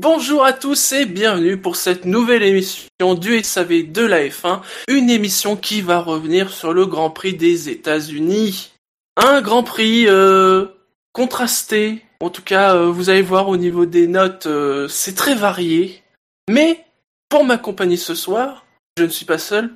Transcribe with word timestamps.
Bonjour 0.00 0.44
à 0.44 0.52
tous 0.52 0.92
et 0.92 1.06
bienvenue 1.06 1.60
pour 1.60 1.74
cette 1.74 2.04
nouvelle 2.04 2.44
émission 2.44 3.14
du 3.18 3.42
SAV 3.42 3.90
de 3.90 4.02
la 4.02 4.28
F1, 4.28 4.60
une 4.86 5.10
émission 5.10 5.56
qui 5.56 5.80
va 5.82 5.98
revenir 5.98 6.50
sur 6.50 6.72
le 6.72 6.86
Grand 6.86 7.10
Prix 7.10 7.34
des 7.34 7.68
États-Unis. 7.68 8.70
Un 9.16 9.42
Grand 9.42 9.64
Prix 9.64 10.06
euh, 10.06 10.66
contrasté, 11.12 12.04
en 12.20 12.30
tout 12.30 12.44
cas 12.44 12.76
euh, 12.76 12.92
vous 12.92 13.10
allez 13.10 13.22
voir 13.22 13.48
au 13.48 13.56
niveau 13.56 13.86
des 13.86 14.06
notes, 14.06 14.46
euh, 14.46 14.86
c'est 14.86 15.16
très 15.16 15.34
varié. 15.34 16.04
Mais 16.48 16.84
pour 17.28 17.42
m'accompagner 17.42 17.96
ce 17.96 18.14
soir, 18.14 18.66
je 18.98 19.02
ne 19.02 19.08
suis 19.08 19.26
pas 19.26 19.38
seul, 19.38 19.74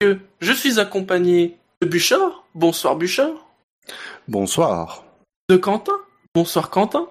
que 0.00 0.20
je 0.40 0.52
suis 0.54 0.80
accompagné 0.80 1.58
de 1.82 1.86
Bouchard. 1.86 2.44
Bonsoir 2.54 2.96
Bouchard. 2.96 3.46
Bonsoir. 4.26 5.04
De 5.50 5.58
Quentin. 5.58 6.00
Bonsoir 6.34 6.70
Quentin. 6.70 7.08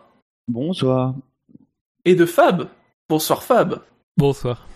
Bonsoir. 0.47 1.13
Et 2.05 2.15
de 2.15 2.25
Fab. 2.25 2.69
Bonsoir 3.09 3.43
Fab. 3.43 3.81
Bonsoir. 4.17 4.67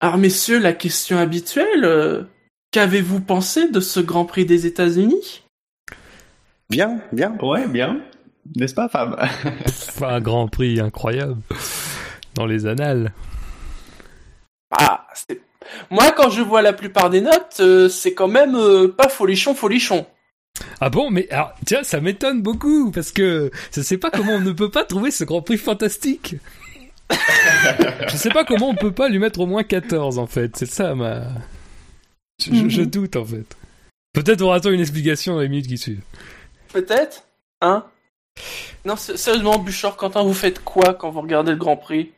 Alors 0.00 0.18
messieurs, 0.18 0.58
la 0.58 0.72
question 0.72 1.18
habituelle, 1.18 1.84
euh, 1.84 2.22
qu'avez-vous 2.70 3.20
pensé 3.20 3.68
de 3.68 3.80
ce 3.80 4.00
Grand 4.00 4.24
Prix 4.24 4.46
des 4.46 4.66
États-Unis? 4.66 5.42
Bien, 6.70 7.00
bien. 7.12 7.36
Ouais, 7.42 7.66
bien. 7.66 8.00
N'est-ce 8.56 8.74
pas, 8.74 8.88
Fab? 8.88 9.18
Enfin, 9.20 10.08
un 10.14 10.20
Grand 10.20 10.48
Prix 10.48 10.80
incroyable 10.80 11.42
dans 12.34 12.46
les 12.46 12.66
annales. 12.66 13.12
Ah, 14.70 15.06
c'est... 15.14 15.40
Moi, 15.90 16.12
quand 16.12 16.30
je 16.30 16.40
vois 16.40 16.62
la 16.62 16.72
plupart 16.72 17.10
des 17.10 17.20
notes, 17.20 17.58
euh, 17.60 17.88
c'est 17.88 18.14
quand 18.14 18.28
même 18.28 18.54
euh, 18.54 18.88
pas 18.88 19.08
folichon, 19.08 19.54
folichon. 19.54 20.06
Ah 20.80 20.90
bon, 20.90 21.10
mais 21.10 21.28
alors, 21.30 21.52
tiens, 21.66 21.82
ça 21.82 22.00
m'étonne 22.00 22.42
beaucoup 22.42 22.90
parce 22.90 23.12
que 23.12 23.50
je 23.74 23.80
sais 23.80 23.98
pas 23.98 24.10
comment 24.10 24.32
on 24.32 24.40
ne 24.40 24.52
peut 24.52 24.70
pas 24.70 24.84
trouver 24.84 25.10
ce 25.10 25.24
Grand 25.24 25.42
Prix 25.42 25.58
fantastique. 25.58 26.36
je 28.08 28.16
sais 28.16 28.30
pas 28.30 28.44
comment 28.44 28.68
on 28.70 28.74
peut 28.74 28.92
pas 28.92 29.08
lui 29.08 29.18
mettre 29.18 29.40
au 29.40 29.46
moins 29.46 29.62
14 29.64 30.18
en 30.18 30.26
fait. 30.26 30.56
C'est 30.56 30.66
ça 30.70 30.94
ma. 30.94 31.22
Je, 32.44 32.54
je- 32.54 32.68
je 32.68 32.82
doute 32.82 33.16
en 33.16 33.24
fait. 33.24 33.56
Peut-être 34.12 34.40
aura-t-on 34.42 34.70
une 34.70 34.80
explication 34.80 35.34
dans 35.34 35.40
les 35.40 35.48
minutes 35.48 35.68
qui 35.68 35.78
suivent. 35.78 36.02
Peut-être 36.72 37.24
Hein? 37.60 37.84
Non, 38.84 38.94
sérieusement, 38.96 39.58
Bouchard, 39.58 39.96
Quentin, 39.96 40.22
vous 40.22 40.32
faites 40.34 40.62
quoi 40.62 40.94
quand 40.94 41.10
vous 41.10 41.20
regardez 41.20 41.50
le 41.52 41.56
Grand 41.56 41.76
Prix? 41.76 42.12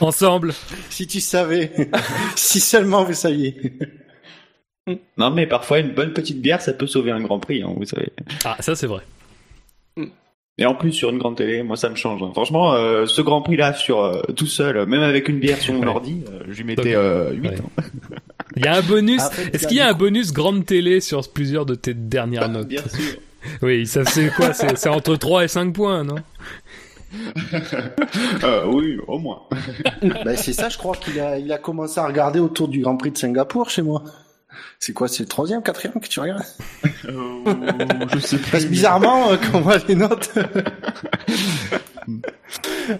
Ensemble. 0.00 0.54
Si 0.90 1.06
tu 1.06 1.20
savais. 1.20 1.90
si 2.36 2.58
seulement 2.60 3.04
vous 3.04 3.12
saviez. 3.12 3.74
Non, 5.18 5.30
mais 5.30 5.46
parfois, 5.46 5.80
une 5.80 5.92
bonne 5.92 6.12
petite 6.12 6.40
bière, 6.40 6.60
ça 6.60 6.72
peut 6.72 6.86
sauver 6.86 7.10
un 7.10 7.20
grand 7.20 7.38
prix, 7.40 7.62
hein, 7.62 7.72
vous 7.76 7.84
savez. 7.84 8.10
Ah, 8.44 8.56
ça 8.60 8.74
c'est 8.74 8.86
vrai. 8.86 9.02
Et 10.58 10.64
en 10.64 10.74
plus, 10.74 10.92
sur 10.92 11.10
une 11.10 11.18
grande 11.18 11.36
télé, 11.36 11.62
moi, 11.62 11.76
ça 11.76 11.90
me 11.90 11.96
change. 11.96 12.22
hein. 12.22 12.30
Franchement, 12.32 12.72
euh, 12.72 13.04
ce 13.04 13.20
grand 13.20 13.42
prix-là, 13.42 13.74
sur 13.74 14.00
euh, 14.02 14.22
tout 14.36 14.46
seul, 14.46 14.86
même 14.86 15.02
avec 15.02 15.28
une 15.28 15.38
bière 15.38 15.58
sur 15.60 15.74
mon 15.74 15.80
Ouais. 15.80 15.86
ordi, 15.88 16.24
euh, 16.32 16.44
je 16.48 16.56
lui 16.58 16.64
mettais 16.64 16.94
Donc, 16.94 16.94
euh, 16.94 17.32
8. 17.32 17.48
ouais. 17.50 17.56
Il 18.56 18.64
y 18.64 18.68
a 18.68 18.76
un 18.76 18.80
bonus. 18.80 19.20
Est-ce 19.52 19.66
qu'il 19.66 19.76
y 19.76 19.80
a 19.80 19.88
un 19.88 19.92
bonus 19.92 20.32
grande 20.32 20.64
télé 20.64 21.00
sur 21.02 21.30
plusieurs 21.30 21.66
de 21.66 21.74
tes 21.74 21.92
dernières 21.92 22.48
notes 22.48 22.68
Bien 22.68 22.80
sûr. 22.88 23.18
Oui, 23.62 23.86
ça 23.86 24.04
c'est 24.06 24.28
quoi? 24.34 24.52
C'est 24.54 24.76
c'est 24.78 24.88
entre 24.88 25.14
3 25.14 25.44
et 25.44 25.48
5 25.48 25.72
points, 25.74 26.02
non? 26.04 26.16
Euh, 28.44 28.64
oui, 28.66 28.96
au 29.06 29.18
moins. 29.18 29.42
ben, 30.02 30.36
c'est 30.36 30.52
ça, 30.52 30.68
je 30.68 30.76
crois 30.78 30.96
qu'il 30.96 31.20
a, 31.20 31.38
il 31.38 31.52
a 31.52 31.58
commencé 31.58 32.00
à 32.00 32.06
regarder 32.06 32.40
autour 32.40 32.68
du 32.68 32.80
Grand 32.80 32.96
Prix 32.96 33.10
de 33.12 33.18
Singapour 33.18 33.70
chez 33.70 33.82
moi. 33.82 34.02
C'est 34.78 34.92
quoi, 34.92 35.08
c'est 35.08 35.22
le 35.22 35.28
troisième, 35.28 35.62
quatrième 35.62 36.00
que 36.00 36.08
tu 36.08 36.20
regardes? 36.20 36.42
Euh, 37.06 37.54
je 38.14 38.18
sais 38.20 38.38
Parce 38.50 38.64
que 38.64 38.68
bizarrement, 38.68 39.30
euh, 39.32 39.36
quand 39.36 39.58
on 39.58 39.60
voit 39.62 39.78
les 39.88 39.94
notes, 39.94 40.30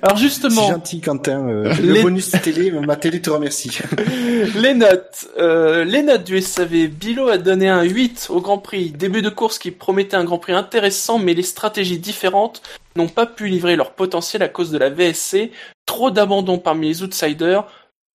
Alors 0.03 0.19
c'est 0.19 0.25
justement, 0.25 0.69
gentil 0.69 1.01
Quentin. 1.01 1.49
euh, 1.49 1.73
Les- 1.81 1.99
Le 1.99 2.03
bonus 2.03 2.31
télé, 2.43 2.73
ma 2.73 2.97
télé 2.97 3.23
te 3.23 3.31
remercie. 3.31 3.79
les 4.57 4.75
notes. 4.75 5.29
Euh, 5.39 5.85
les 5.85 6.03
notes 6.03 6.25
du 6.25 6.41
SAV. 6.41 6.89
Bilo 6.89 7.29
a 7.29 7.39
donné 7.39 7.69
un 7.69 7.83
8 7.85 8.27
au 8.31 8.41
Grand 8.41 8.59
Prix. 8.59 8.91
Début 8.91 9.23
de 9.23 9.29
course 9.29 9.59
qui 9.61 9.71
promettait 9.71 10.17
un 10.17 10.25
Grand 10.25 10.39
Prix 10.39 10.53
intéressant, 10.55 11.19
mais 11.21 11.35
les 11.35 11.45
stratégies 11.45 11.99
différentes 12.01 12.63
n'ont 12.97 13.07
pas 13.09 13.27
pu 13.27 13.47
livrer 13.47 13.77
leur 13.77 13.93
potentiel 13.93 14.43
à 14.43 14.49
cause 14.49 14.73
de 14.73 14.79
la 14.79 14.91
VSC. 14.91 15.53
Trop 15.87 16.11
d'abandon 16.11 16.59
parmi 16.59 16.89
les 16.89 17.03
outsiders. 17.05 17.65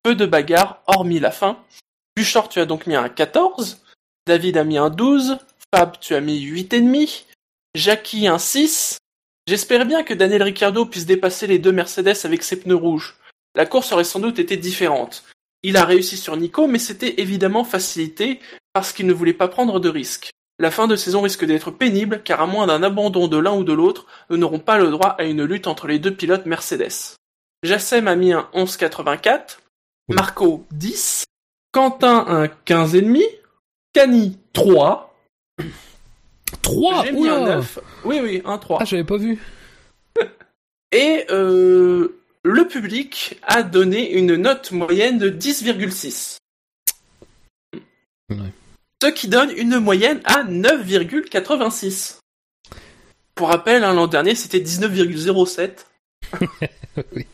Peu 0.03 0.16
de 0.16 0.25
bagarres, 0.25 0.81
hormis 0.88 1.19
la 1.19 1.31
fin. 1.31 1.57
Bouchard, 2.17 2.49
tu 2.49 2.59
as 2.59 2.66
donc 2.66 2.88
mis 2.88 2.95
un 2.95 3.09
14. 3.09 3.81
David 4.27 4.57
a 4.57 4.63
mis 4.63 4.77
un 4.77 4.89
12. 4.89 5.38
Fab, 5.73 5.99
tu 5.99 6.13
as 6.16 6.22
mis 6.22 6.39
8,5. 6.45 7.25
Jackie, 7.75 8.27
un 8.27 8.38
6. 8.38 8.97
J'espérais 9.47 9.85
bien 9.85 10.03
que 10.03 10.13
Daniel 10.13 10.44
Ricciardo 10.44 10.85
puisse 10.85 11.05
dépasser 11.05 11.47
les 11.47 11.59
deux 11.59 11.71
Mercedes 11.71 12.17
avec 12.25 12.44
ses 12.44 12.59
pneus 12.59 12.75
rouges. 12.75 13.16
La 13.55 13.66
course 13.66 13.91
aurait 13.91 14.03
sans 14.03 14.19
doute 14.19 14.39
été 14.39 14.57
différente. 14.57 15.23
Il 15.63 15.77
a 15.77 15.85
réussi 15.85 16.17
sur 16.17 16.35
Nico, 16.38 16.67
mais 16.67 16.79
c'était 16.79 17.21
évidemment 17.21 17.63
facilité 17.63 18.39
parce 18.73 18.94
qu'il 18.94 19.07
ne 19.07 19.13
voulait 19.13 19.33
pas 19.33 19.47
prendre 19.47 19.79
de 19.79 19.89
risques. 19.89 20.31
La 20.59 20.71
fin 20.71 20.88
de 20.88 20.95
saison 20.95 21.21
risque 21.21 21.45
d'être 21.45 21.71
pénible 21.71 22.21
car 22.23 22.41
à 22.41 22.45
moins 22.45 22.67
d'un 22.67 22.83
abandon 22.83 23.27
de 23.27 23.38
l'un 23.38 23.53
ou 23.53 23.63
de 23.63 23.73
l'autre, 23.73 24.05
nous 24.29 24.38
n'aurons 24.38 24.59
pas 24.59 24.77
le 24.77 24.91
droit 24.91 25.16
à 25.17 25.23
une 25.23 25.44
lutte 25.44 25.67
entre 25.67 25.88
les 25.88 26.00
deux 26.00 26.13
pilotes 26.13 26.45
Mercedes. 26.45 27.16
Jassem 27.63 28.07
a 28.07 28.16
mis 28.16 28.33
un 28.33 28.47
11,84, 28.53 29.57
Oui. 30.09 30.16
Marco 30.16 30.66
10, 30.71 31.25
Quentin 31.71 32.25
un 32.27 32.45
15,5, 32.47 33.21
Cani 33.93 34.37
3, 34.53 35.15
3 36.61 37.05
j'ai 37.05 37.11
mis 37.11 37.29
un 37.29 37.45
9, 37.45 37.79
oui 38.05 38.19
oui, 38.21 38.41
un 38.45 38.57
3. 38.57 38.79
Ah, 38.81 38.85
j'avais 38.85 39.03
pas 39.03 39.17
vu. 39.17 39.39
Et 40.91 41.25
euh, 41.29 42.19
le 42.43 42.67
public 42.67 43.39
a 43.43 43.63
donné 43.63 44.11
une 44.11 44.35
note 44.35 44.71
moyenne 44.71 45.17
de 45.17 45.29
10,6. 45.29 46.37
Ouais. 48.29 48.38
Ce 49.01 49.07
qui 49.07 49.27
donne 49.27 49.51
une 49.55 49.79
moyenne 49.79 50.21
à 50.25 50.43
9,86. 50.43 52.17
Pour 53.35 53.47
rappel, 53.47 53.83
hein, 53.83 53.93
l'an 53.93 54.07
dernier, 54.07 54.35
c'était 54.35 54.59
19,07. 54.59 55.85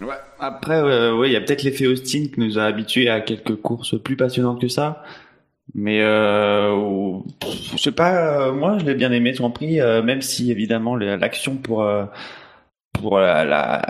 Ouais. 0.01 0.15
Après, 0.39 0.77
euh, 0.77 1.15
ouais, 1.15 1.29
il 1.29 1.33
y 1.33 1.35
a 1.35 1.41
peut-être 1.41 1.63
l'effet 1.63 1.87
Austin 1.87 2.25
qui 2.33 2.39
nous 2.39 2.59
a 2.59 2.63
habitués 2.63 3.09
à 3.09 3.21
quelques 3.21 3.55
courses 3.55 4.01
plus 4.01 4.15
passionnantes 4.15 4.61
que 4.61 4.67
ça. 4.67 5.03
Mais 5.73 5.99
euh, 6.01 7.19
pff, 7.39 7.71
je 7.73 7.77
sais 7.77 7.91
pas, 7.91 8.47
euh, 8.47 8.53
moi 8.53 8.77
je 8.79 8.85
l'ai 8.85 8.95
bien 8.95 9.11
aimé 9.11 9.33
Grand 9.33 9.51
Prix, 9.51 9.81
euh, 9.81 10.01
même 10.01 10.21
si 10.21 10.49
évidemment 10.51 10.95
la- 10.95 11.17
l'action 11.17 11.55
pour 11.57 11.83
euh, 11.83 12.05
pour 12.93 13.19
la, 13.19 13.43
la 13.45 13.81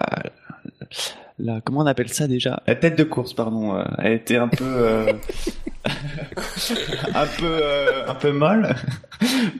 la 1.39 1.61
comment 1.61 1.81
on 1.81 1.85
appelle 1.85 2.09
ça 2.09 2.27
déjà? 2.27 2.61
La 2.67 2.75
tête 2.75 2.97
de 2.97 3.03
course, 3.03 3.33
pardon, 3.33 3.75
euh, 3.75 3.83
elle 3.99 4.13
était 4.13 4.37
un 4.37 4.47
peu 4.47 4.63
euh, 4.65 5.13
un 7.15 7.25
peu 7.25 7.45
euh, 7.45 8.07
un 8.07 8.15
peu 8.15 8.31
molle. 8.31 8.75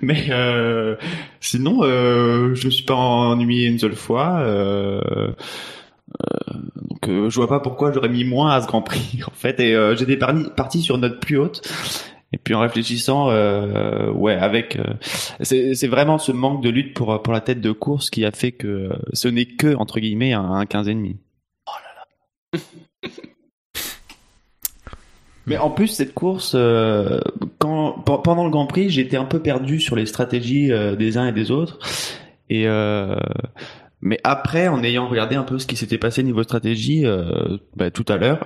Mais 0.01 0.27
euh, 0.29 0.95
sinon, 1.39 1.83
euh, 1.83 2.55
je 2.55 2.65
me 2.65 2.71
suis 2.71 2.85
pas 2.85 2.95
ennuyé 2.95 3.67
une 3.67 3.79
seule 3.79 3.95
fois. 3.95 4.39
Euh, 4.39 5.33
donc 6.75 7.09
euh, 7.09 7.29
je 7.29 7.35
vois 7.35 7.47
pas 7.47 7.59
pourquoi 7.59 7.91
j'aurais 7.91 8.09
mis 8.09 8.23
moins 8.23 8.51
à 8.51 8.61
ce 8.61 8.67
Grand 8.67 8.81
Prix 8.81 9.19
en 9.27 9.31
fait 9.31 9.59
et 9.59 9.75
euh, 9.75 9.95
j'étais 9.95 10.17
parti, 10.17 10.81
sur 10.81 10.95
une 10.95 11.01
note 11.01 11.19
plus 11.19 11.37
haute 11.37 11.61
et 12.33 12.37
puis 12.37 12.53
en 12.55 12.61
réfléchissant 12.61 13.29
euh, 13.29 14.09
ouais 14.11 14.33
avec 14.33 14.77
euh, 14.77 14.93
c'est 15.41 15.87
vraiment 15.87 16.17
ce 16.17 16.31
manque 16.31 16.63
de 16.63 16.69
lutte 16.69 16.93
pour 16.93 17.21
pour 17.21 17.33
la 17.33 17.41
tête 17.41 17.61
de 17.61 17.71
course 17.71 18.09
qui 18.09 18.25
a 18.25 18.31
fait 18.31 18.53
que 18.53 18.89
ce 19.13 19.27
n'est 19.27 19.45
que 19.45 19.75
entre 19.75 19.99
guillemets 19.99 20.33
un, 20.33 20.49
un 20.49 20.65
15 20.65 20.87
et 20.87 20.93
demi. 20.93 21.17
Mais 25.45 25.57
en 25.57 25.69
plus 25.69 25.87
cette 25.87 26.13
course 26.13 26.53
euh, 26.55 27.19
quand 27.57 27.93
pe- 28.05 28.21
pendant 28.21 28.43
le 28.43 28.49
Grand 28.49 28.67
Prix, 28.67 28.89
j'étais 28.89 29.15
un 29.15 29.23
peu 29.25 29.39
perdu 29.41 29.79
sur 29.79 29.95
les 29.95 30.05
stratégies 30.05 30.71
euh, 30.73 30.95
des 30.95 31.17
uns 31.17 31.27
et 31.27 31.31
des 31.31 31.51
autres. 31.51 31.79
Et 32.49 32.67
euh, 32.67 33.15
mais 34.01 34.19
après, 34.23 34.67
en 34.67 34.83
ayant 34.83 35.07
regardé 35.07 35.35
un 35.35 35.43
peu 35.43 35.57
ce 35.57 35.65
qui 35.65 35.75
s'était 35.77 35.97
passé 35.97 36.21
niveau 36.21 36.43
stratégie 36.43 37.05
bah, 37.75 37.91
tout 37.91 38.05
à 38.07 38.17
l'heure, 38.17 38.45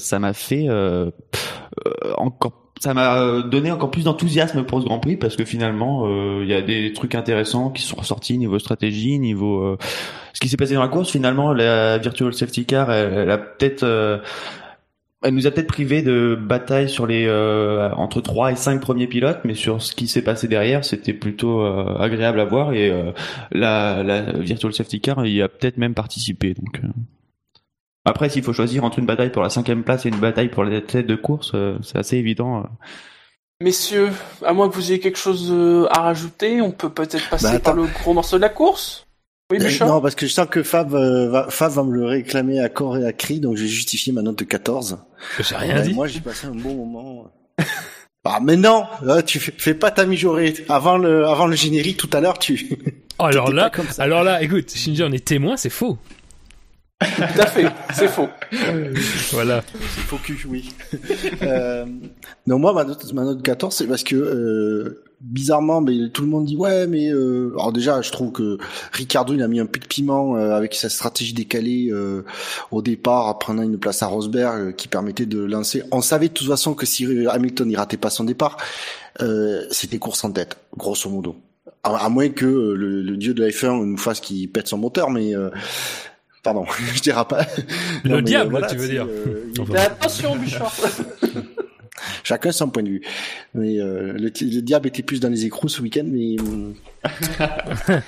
ça 0.00 0.18
m'a 0.18 0.32
fait 0.32 0.66
encore, 2.16 2.61
ça 2.80 2.94
m'a 2.94 3.42
donné 3.42 3.70
encore 3.70 3.90
plus 3.90 4.04
d'enthousiasme 4.04 4.64
pour 4.64 4.80
ce 4.80 4.86
Grand 4.86 4.98
Prix 4.98 5.16
parce 5.16 5.36
que 5.36 5.44
finalement, 5.44 6.04
euh, 6.06 6.40
il 6.42 6.48
y 6.48 6.54
a 6.54 6.62
des 6.62 6.92
trucs 6.92 7.14
intéressants 7.14 7.70
qui 7.70 7.82
sont 7.82 7.96
ressortis 7.96 8.38
niveau 8.38 8.58
stratégie, 8.58 9.18
niveau 9.18 9.62
euh, 9.62 9.78
ce 10.32 10.40
qui 10.40 10.48
s'est 10.48 10.56
passé 10.56 10.74
dans 10.74 10.82
la 10.82 10.88
course. 10.88 11.10
Finalement, 11.10 11.52
la 11.52 11.98
Virtual 11.98 12.32
Safety 12.34 12.64
Car, 12.64 12.90
elle, 12.90 13.12
elle 13.14 13.30
a 13.30 13.38
peut-être 13.38 13.84
euh, 13.84 14.18
Elle 15.24 15.34
nous 15.34 15.46
a 15.46 15.52
peut-être 15.52 15.68
privé 15.68 16.02
de 16.02 16.36
bataille 16.40 16.88
sur 16.88 17.06
les 17.06 17.26
euh, 17.26 17.90
entre 17.94 18.20
3 18.20 18.52
et 18.52 18.56
5 18.56 18.80
premiers 18.80 19.06
pilotes, 19.06 19.40
mais 19.44 19.54
sur 19.54 19.80
ce 19.80 19.94
qui 19.94 20.08
s'est 20.08 20.22
passé 20.22 20.48
derrière, 20.48 20.84
c'était 20.84 21.12
plutôt 21.12 21.60
euh, 21.60 21.96
agréable 21.98 22.40
à 22.40 22.44
voir 22.44 22.72
et 22.72 22.90
euh, 22.90 23.12
la, 23.52 24.02
la 24.02 24.22
Virtual 24.32 24.72
Safety 24.72 25.00
Car 25.00 25.24
y 25.26 25.40
a 25.40 25.48
peut-être 25.48 25.76
même 25.76 25.94
participé. 25.94 26.54
Donc 26.54 26.80
euh. 26.82 26.88
Après, 28.04 28.28
s'il 28.28 28.42
faut 28.42 28.52
choisir 28.52 28.84
entre 28.84 28.98
une 28.98 29.06
bataille 29.06 29.30
pour 29.30 29.42
la 29.42 29.50
cinquième 29.50 29.82
place 29.84 30.04
et 30.06 30.08
une 30.08 30.18
bataille 30.18 30.48
pour 30.48 30.64
la 30.64 30.80
tête 30.80 31.06
de 31.06 31.14
course, 31.16 31.52
euh, 31.54 31.76
c'est 31.82 31.98
assez 31.98 32.16
évident. 32.16 32.60
euh. 32.60 32.66
Messieurs, 33.62 34.10
à 34.44 34.52
moins 34.52 34.68
que 34.68 34.74
vous 34.74 34.90
ayez 34.90 34.98
quelque 35.00 35.18
chose 35.18 35.48
euh, 35.52 35.86
à 35.90 36.00
rajouter, 36.00 36.60
on 36.60 36.72
peut 36.72 36.90
peut-être 36.90 37.28
passer 37.30 37.44
Bah, 37.52 37.58
par 37.60 37.74
le 37.74 37.84
gros 37.86 38.12
morceau 38.12 38.36
de 38.36 38.42
la 38.42 38.48
course. 38.48 39.06
Oui, 39.52 39.58
Euh, 39.60 39.64
Bouchard 39.64 39.88
non, 39.88 40.00
parce 40.00 40.14
que 40.16 40.26
je 40.26 40.32
sens 40.32 40.46
que 40.50 40.62
Fab, 40.64 40.94
euh, 40.94 41.28
va, 41.30 41.46
Fab 41.48 41.70
va 41.70 41.84
me 41.84 41.92
le 41.94 42.04
réclamer 42.06 42.58
à 42.60 42.68
corps 42.68 42.96
et 42.96 43.06
à 43.06 43.12
cri, 43.12 43.38
donc 43.38 43.56
j'ai 43.56 43.68
justifié 43.68 44.12
ma 44.12 44.22
note 44.22 44.38
de 44.38 44.44
14. 44.44 44.98
J'ai 45.38 45.54
rien 45.54 45.76
Ouais, 45.76 45.82
dit. 45.82 45.94
Moi, 45.94 46.08
j'ai 46.08 46.20
passé 46.20 46.46
un 46.48 46.54
bon 46.54 46.74
moment. 46.74 47.30
Ah, 48.24 48.38
mais 48.40 48.54
non, 48.56 48.84
là, 49.02 49.20
tu 49.24 49.40
fais, 49.40 49.52
fais 49.58 49.74
pas 49.74 49.90
ta 49.90 50.06
mijaurée. 50.06 50.54
Avant 50.68 50.96
le, 50.96 51.26
avant 51.26 51.48
le 51.48 51.56
générique 51.56 51.96
tout 51.96 52.08
à 52.12 52.20
l'heure, 52.20 52.38
tu. 52.38 52.78
Alors 53.18 53.50
là, 53.52 53.64
pas 53.64 53.70
comme 53.70 53.88
ça. 53.88 54.04
alors 54.04 54.22
là, 54.22 54.40
écoute, 54.44 54.70
Shinji, 54.72 55.02
on 55.02 55.10
est 55.10 55.24
témoin, 55.24 55.56
c'est 55.56 55.70
faux. 55.70 55.98
Tout 57.16 57.40
à 57.40 57.46
fait, 57.46 57.66
c'est 57.94 58.08
faux. 58.08 58.28
Voilà. 59.32 59.62
C'est 59.72 60.02
faux 60.02 60.18
cul, 60.22 60.38
oui. 60.48 60.70
euh, 61.42 61.86
non, 62.46 62.58
moi, 62.58 62.72
ma 62.72 62.84
note, 62.84 63.12
ma 63.12 63.24
note 63.24 63.42
14, 63.42 63.74
c'est 63.74 63.86
parce 63.86 64.02
que, 64.04 64.16
euh, 64.16 65.02
bizarrement, 65.20 65.80
mais 65.80 66.08
tout 66.10 66.22
le 66.22 66.28
monde 66.28 66.44
dit, 66.44 66.56
ouais, 66.56 66.86
mais, 66.86 67.12
euh, 67.12 67.52
alors 67.54 67.72
déjà, 67.72 68.02
je 68.02 68.10
trouve 68.10 68.32
que 68.32 68.58
Ricardo, 68.92 69.34
il 69.34 69.42
a 69.42 69.48
mis 69.48 69.60
un 69.60 69.66
peu 69.66 69.78
de 69.78 69.86
piment, 69.86 70.36
euh, 70.36 70.52
avec 70.54 70.74
sa 70.74 70.88
stratégie 70.88 71.32
décalée, 71.32 71.88
euh, 71.90 72.24
au 72.70 72.82
départ, 72.82 73.26
en 73.26 73.34
prenant 73.34 73.62
une 73.62 73.78
place 73.78 74.02
à 74.02 74.06
Rosberg, 74.06 74.60
euh, 74.60 74.72
qui 74.72 74.88
permettait 74.88 75.26
de 75.26 75.40
lancer. 75.40 75.82
On 75.92 76.00
savait 76.00 76.28
de 76.28 76.34
toute 76.34 76.48
façon 76.48 76.74
que 76.74 76.86
si 76.86 77.06
Hamilton, 77.28 77.70
il 77.70 77.76
ratait 77.76 77.96
pas 77.96 78.10
son 78.10 78.24
départ, 78.24 78.56
euh, 79.20 79.64
c'était 79.70 79.98
course 79.98 80.24
en 80.24 80.32
tête, 80.32 80.56
grosso 80.76 81.08
modo. 81.08 81.36
À, 81.84 81.96
à 81.96 82.08
moins 82.08 82.28
que 82.28 82.46
le, 82.46 83.02
le 83.02 83.16
dieu 83.16 83.34
de 83.34 83.42
la 83.42 83.50
F1 83.50 83.84
nous 83.84 83.96
fasse 83.96 84.20
qu'il 84.20 84.50
pète 84.50 84.68
son 84.68 84.78
moteur, 84.78 85.10
mais, 85.10 85.34
euh, 85.36 85.50
pardon, 86.42 86.64
je 86.94 87.00
dirais 87.00 87.24
pas. 87.28 87.46
Le 88.04 88.10
Non, 88.10 88.20
diable, 88.20 88.50
voilà, 88.50 88.66
tu 88.68 88.76
veux 88.76 88.88
dire. 88.88 89.06
euh, 89.08 89.52
Enfin, 89.60 89.74
attention, 89.74 90.36
Bouchard. 90.36 90.74
Chacun 92.24 92.50
son 92.52 92.68
point 92.68 92.82
de 92.82 92.88
vue. 92.88 93.02
Mais 93.54 93.78
euh, 93.78 94.12
le, 94.14 94.24
le 94.40 94.60
diable 94.60 94.88
était 94.88 95.02
plus 95.02 95.20
dans 95.20 95.28
les 95.28 95.44
écrous 95.44 95.68
ce 95.68 95.80
week-end, 95.82 96.04
mais 96.06 96.36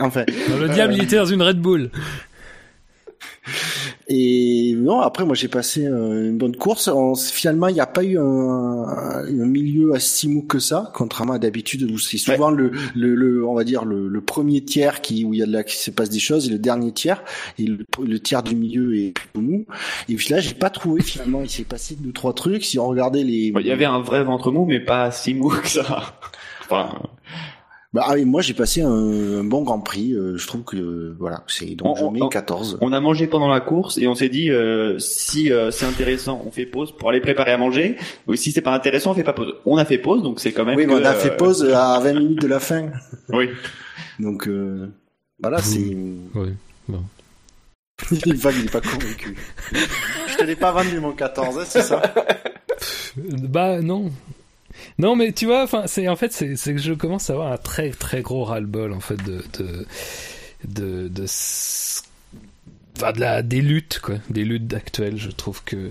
enfin. 0.00 0.24
non, 0.50 0.56
le 0.58 0.68
diable, 0.68 0.94
il 0.94 1.02
était 1.02 1.16
dans 1.16 1.24
une 1.26 1.42
Red 1.42 1.58
Bull. 1.58 1.90
Et 4.08 4.74
non, 4.76 5.00
après 5.00 5.24
moi 5.24 5.34
j'ai 5.34 5.48
passé 5.48 5.86
euh, 5.86 6.28
une 6.30 6.38
bonne 6.38 6.56
course. 6.56 6.88
On- 6.88 7.14
finalement, 7.14 7.68
il 7.68 7.74
n'y 7.74 7.80
a 7.80 7.86
pas 7.86 8.04
eu 8.04 8.18
un, 8.18 8.22
un 8.24 9.46
milieu 9.46 9.92
si 9.98 10.28
mou 10.28 10.42
que 10.42 10.58
ça, 10.58 10.90
contrairement 10.94 11.34
à 11.34 11.38
d'habitude 11.38 11.82
où 11.90 11.98
c'est 11.98 12.18
souvent 12.18 12.50
le, 12.50 12.70
le, 12.94 13.14
le, 13.14 13.46
on 13.46 13.54
va 13.54 13.64
dire 13.64 13.84
le, 13.84 14.08
le 14.08 14.20
premier 14.20 14.64
tiers 14.64 15.00
qui 15.00 15.24
où 15.24 15.34
il 15.34 15.40
y 15.40 15.42
a 15.42 15.46
de 15.46 15.52
là 15.52 15.64
qui 15.64 15.76
se 15.76 15.90
passe 15.90 16.10
des 16.10 16.20
choses 16.20 16.48
et 16.48 16.50
le 16.50 16.58
dernier 16.58 16.92
tiers 16.92 17.22
et 17.58 17.64
le, 17.64 17.78
le 18.04 18.20
tiers 18.20 18.42
du 18.42 18.54
milieu 18.56 18.96
est 18.96 19.12
plutôt 19.12 19.40
mou. 19.40 19.66
Et 20.08 20.14
puis 20.16 20.28
là, 20.30 20.40
j'ai 20.40 20.54
pas 20.54 20.70
trouvé 20.70 21.02
finalement. 21.02 21.40
Il 21.42 21.50
s'est 21.50 21.64
passé 21.64 21.96
deux 21.98 22.12
trois 22.12 22.32
trucs. 22.34 22.64
Si 22.64 22.78
on 22.78 22.88
regardait 22.88 23.24
les, 23.24 23.52
Il 23.54 23.66
y 23.66 23.70
avait 23.72 23.84
un 23.84 24.00
vrai 24.00 24.24
ventre 24.24 24.50
mou, 24.50 24.64
mais 24.66 24.80
pas 24.80 25.10
si 25.10 25.34
mou 25.34 25.48
que 25.50 25.68
ça. 25.68 26.18
Enfin, 26.70 26.90
Bah, 27.94 28.04
ah, 28.06 28.18
et 28.18 28.26
moi 28.26 28.42
j'ai 28.42 28.52
passé 28.52 28.82
un, 28.82 28.90
un 28.90 29.44
bon 29.44 29.62
Grand 29.62 29.80
Prix. 29.80 30.12
euh, 30.12 30.36
je 30.36 30.46
trouve 30.46 30.62
que 30.62 30.76
euh, 30.76 31.16
voilà, 31.18 31.42
c'est 31.48 31.74
donc 31.74 31.96
On- 31.98 32.08
je 32.10 32.12
mets 32.12 32.22
on- 32.22 32.28
14. 32.28 32.76
on 32.82 32.92
a 32.92 33.00
mangé 33.00 33.26
pendant 33.26 33.48
la 33.48 33.60
course 33.60 33.96
et 33.96 34.06
on 34.06 34.14
s'est 34.14 34.28
dit 34.28 34.50
euh, 34.50 34.98
si 34.98 35.50
euh, 35.50 35.70
c'est 35.70 35.86
intéressant, 35.86 36.42
on 36.46 36.50
fait 36.50 36.66
pause 36.66 36.92
pour 36.94 37.08
aller 37.08 37.20
préparer 37.22 37.50
à 37.52 37.56
manger. 37.56 37.96
Ou 38.26 38.34
si 38.34 38.52
c'est 38.52 38.60
pas 38.60 38.74
intéressant, 38.74 39.12
on 39.12 39.14
fait 39.14 39.24
pas 39.24 39.32
pause. 39.32 39.54
On 39.64 39.78
a 39.78 39.86
fait 39.86 39.96
pause, 39.96 40.22
donc 40.22 40.38
c'est 40.38 40.52
quand 40.52 40.66
même. 40.66 40.76
Oui, 40.76 40.84
mais 40.86 40.94
que, 40.96 41.00
on 41.00 41.04
a 41.04 41.14
fait 41.14 41.30
euh, 41.32 41.36
pause 41.36 41.64
à 41.64 41.98
20 42.00 42.12
minutes 42.12 42.42
de 42.42 42.46
la 42.48 42.60
fin. 42.60 42.90
Oui. 43.30 43.48
Donc 44.20 44.46
euh, 44.48 44.90
voilà, 45.40 45.62
c'est. 45.62 45.78
Oui. 45.78 46.50
il 48.10 48.34
va, 48.36 48.50
il 48.52 48.66
est 48.66 48.70
pas 48.70 48.82
convaincu. 48.82 49.34
je 50.28 50.36
te 50.36 50.44
l'ai 50.44 50.56
pas 50.56 50.72
vendu 50.72 51.00
mon 51.00 51.12
14, 51.12 51.58
hein, 51.58 51.62
c'est 51.66 51.80
ça? 51.82 52.02
Bah 53.16 53.80
non. 53.80 54.10
Non 54.98 55.16
mais 55.16 55.32
tu 55.32 55.46
vois, 55.46 55.66
c'est 55.86 56.08
en 56.08 56.16
fait 56.16 56.32
c'est 56.32 56.74
que 56.74 56.80
je 56.80 56.92
commence 56.92 57.30
à 57.30 57.34
avoir 57.34 57.52
un 57.52 57.56
très 57.56 57.90
très 57.90 58.22
gros 58.22 58.44
ras-le-bol 58.44 58.92
en 58.92 59.00
fait 59.00 59.16
de 59.24 59.44
de 59.58 59.86
de, 60.64 61.08
de 61.08 61.24
enfin, 62.96 63.12
de 63.12 63.20
la 63.20 63.42
des 63.42 63.60
luttes 63.60 64.00
quoi, 64.02 64.16
des 64.30 64.44
luttes 64.44 64.72
actuelles. 64.74 65.16
Je 65.16 65.30
trouve 65.30 65.62
que 65.64 65.90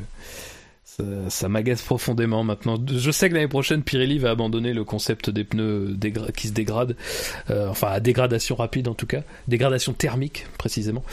ça, 1.29 1.49
m'agace 1.49 1.81
profondément 1.81 2.43
maintenant. 2.43 2.77
Je 2.87 3.11
sais 3.11 3.29
que 3.29 3.35
l'année 3.35 3.47
prochaine 3.47 3.83
Pirelli 3.83 4.17
va 4.17 4.31
abandonner 4.31 4.73
le 4.73 4.83
concept 4.83 5.29
des 5.29 5.43
pneus 5.43 5.95
qui 6.35 6.47
se 6.47 6.53
dégradent, 6.53 6.95
euh, 7.49 7.67
enfin 7.69 7.89
à 7.89 7.99
dégradation 7.99 8.55
rapide 8.55 8.87
en 8.87 8.93
tout 8.93 9.05
cas, 9.05 9.21
dégradation 9.47 9.93
thermique 9.93 10.47
précisément. 10.57 11.03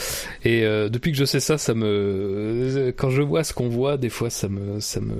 Et 0.44 0.64
euh, 0.64 0.88
depuis 0.88 1.12
que 1.12 1.18
je 1.18 1.24
sais 1.24 1.40
ça, 1.40 1.58
ça 1.58 1.74
me 1.74 2.92
quand 2.96 3.10
je 3.10 3.22
vois 3.22 3.44
ce 3.44 3.52
qu'on 3.52 3.68
voit, 3.68 3.96
des 3.96 4.10
fois 4.10 4.30
ça 4.30 4.48
me 4.48 4.80
ça 4.80 5.00
me 5.00 5.14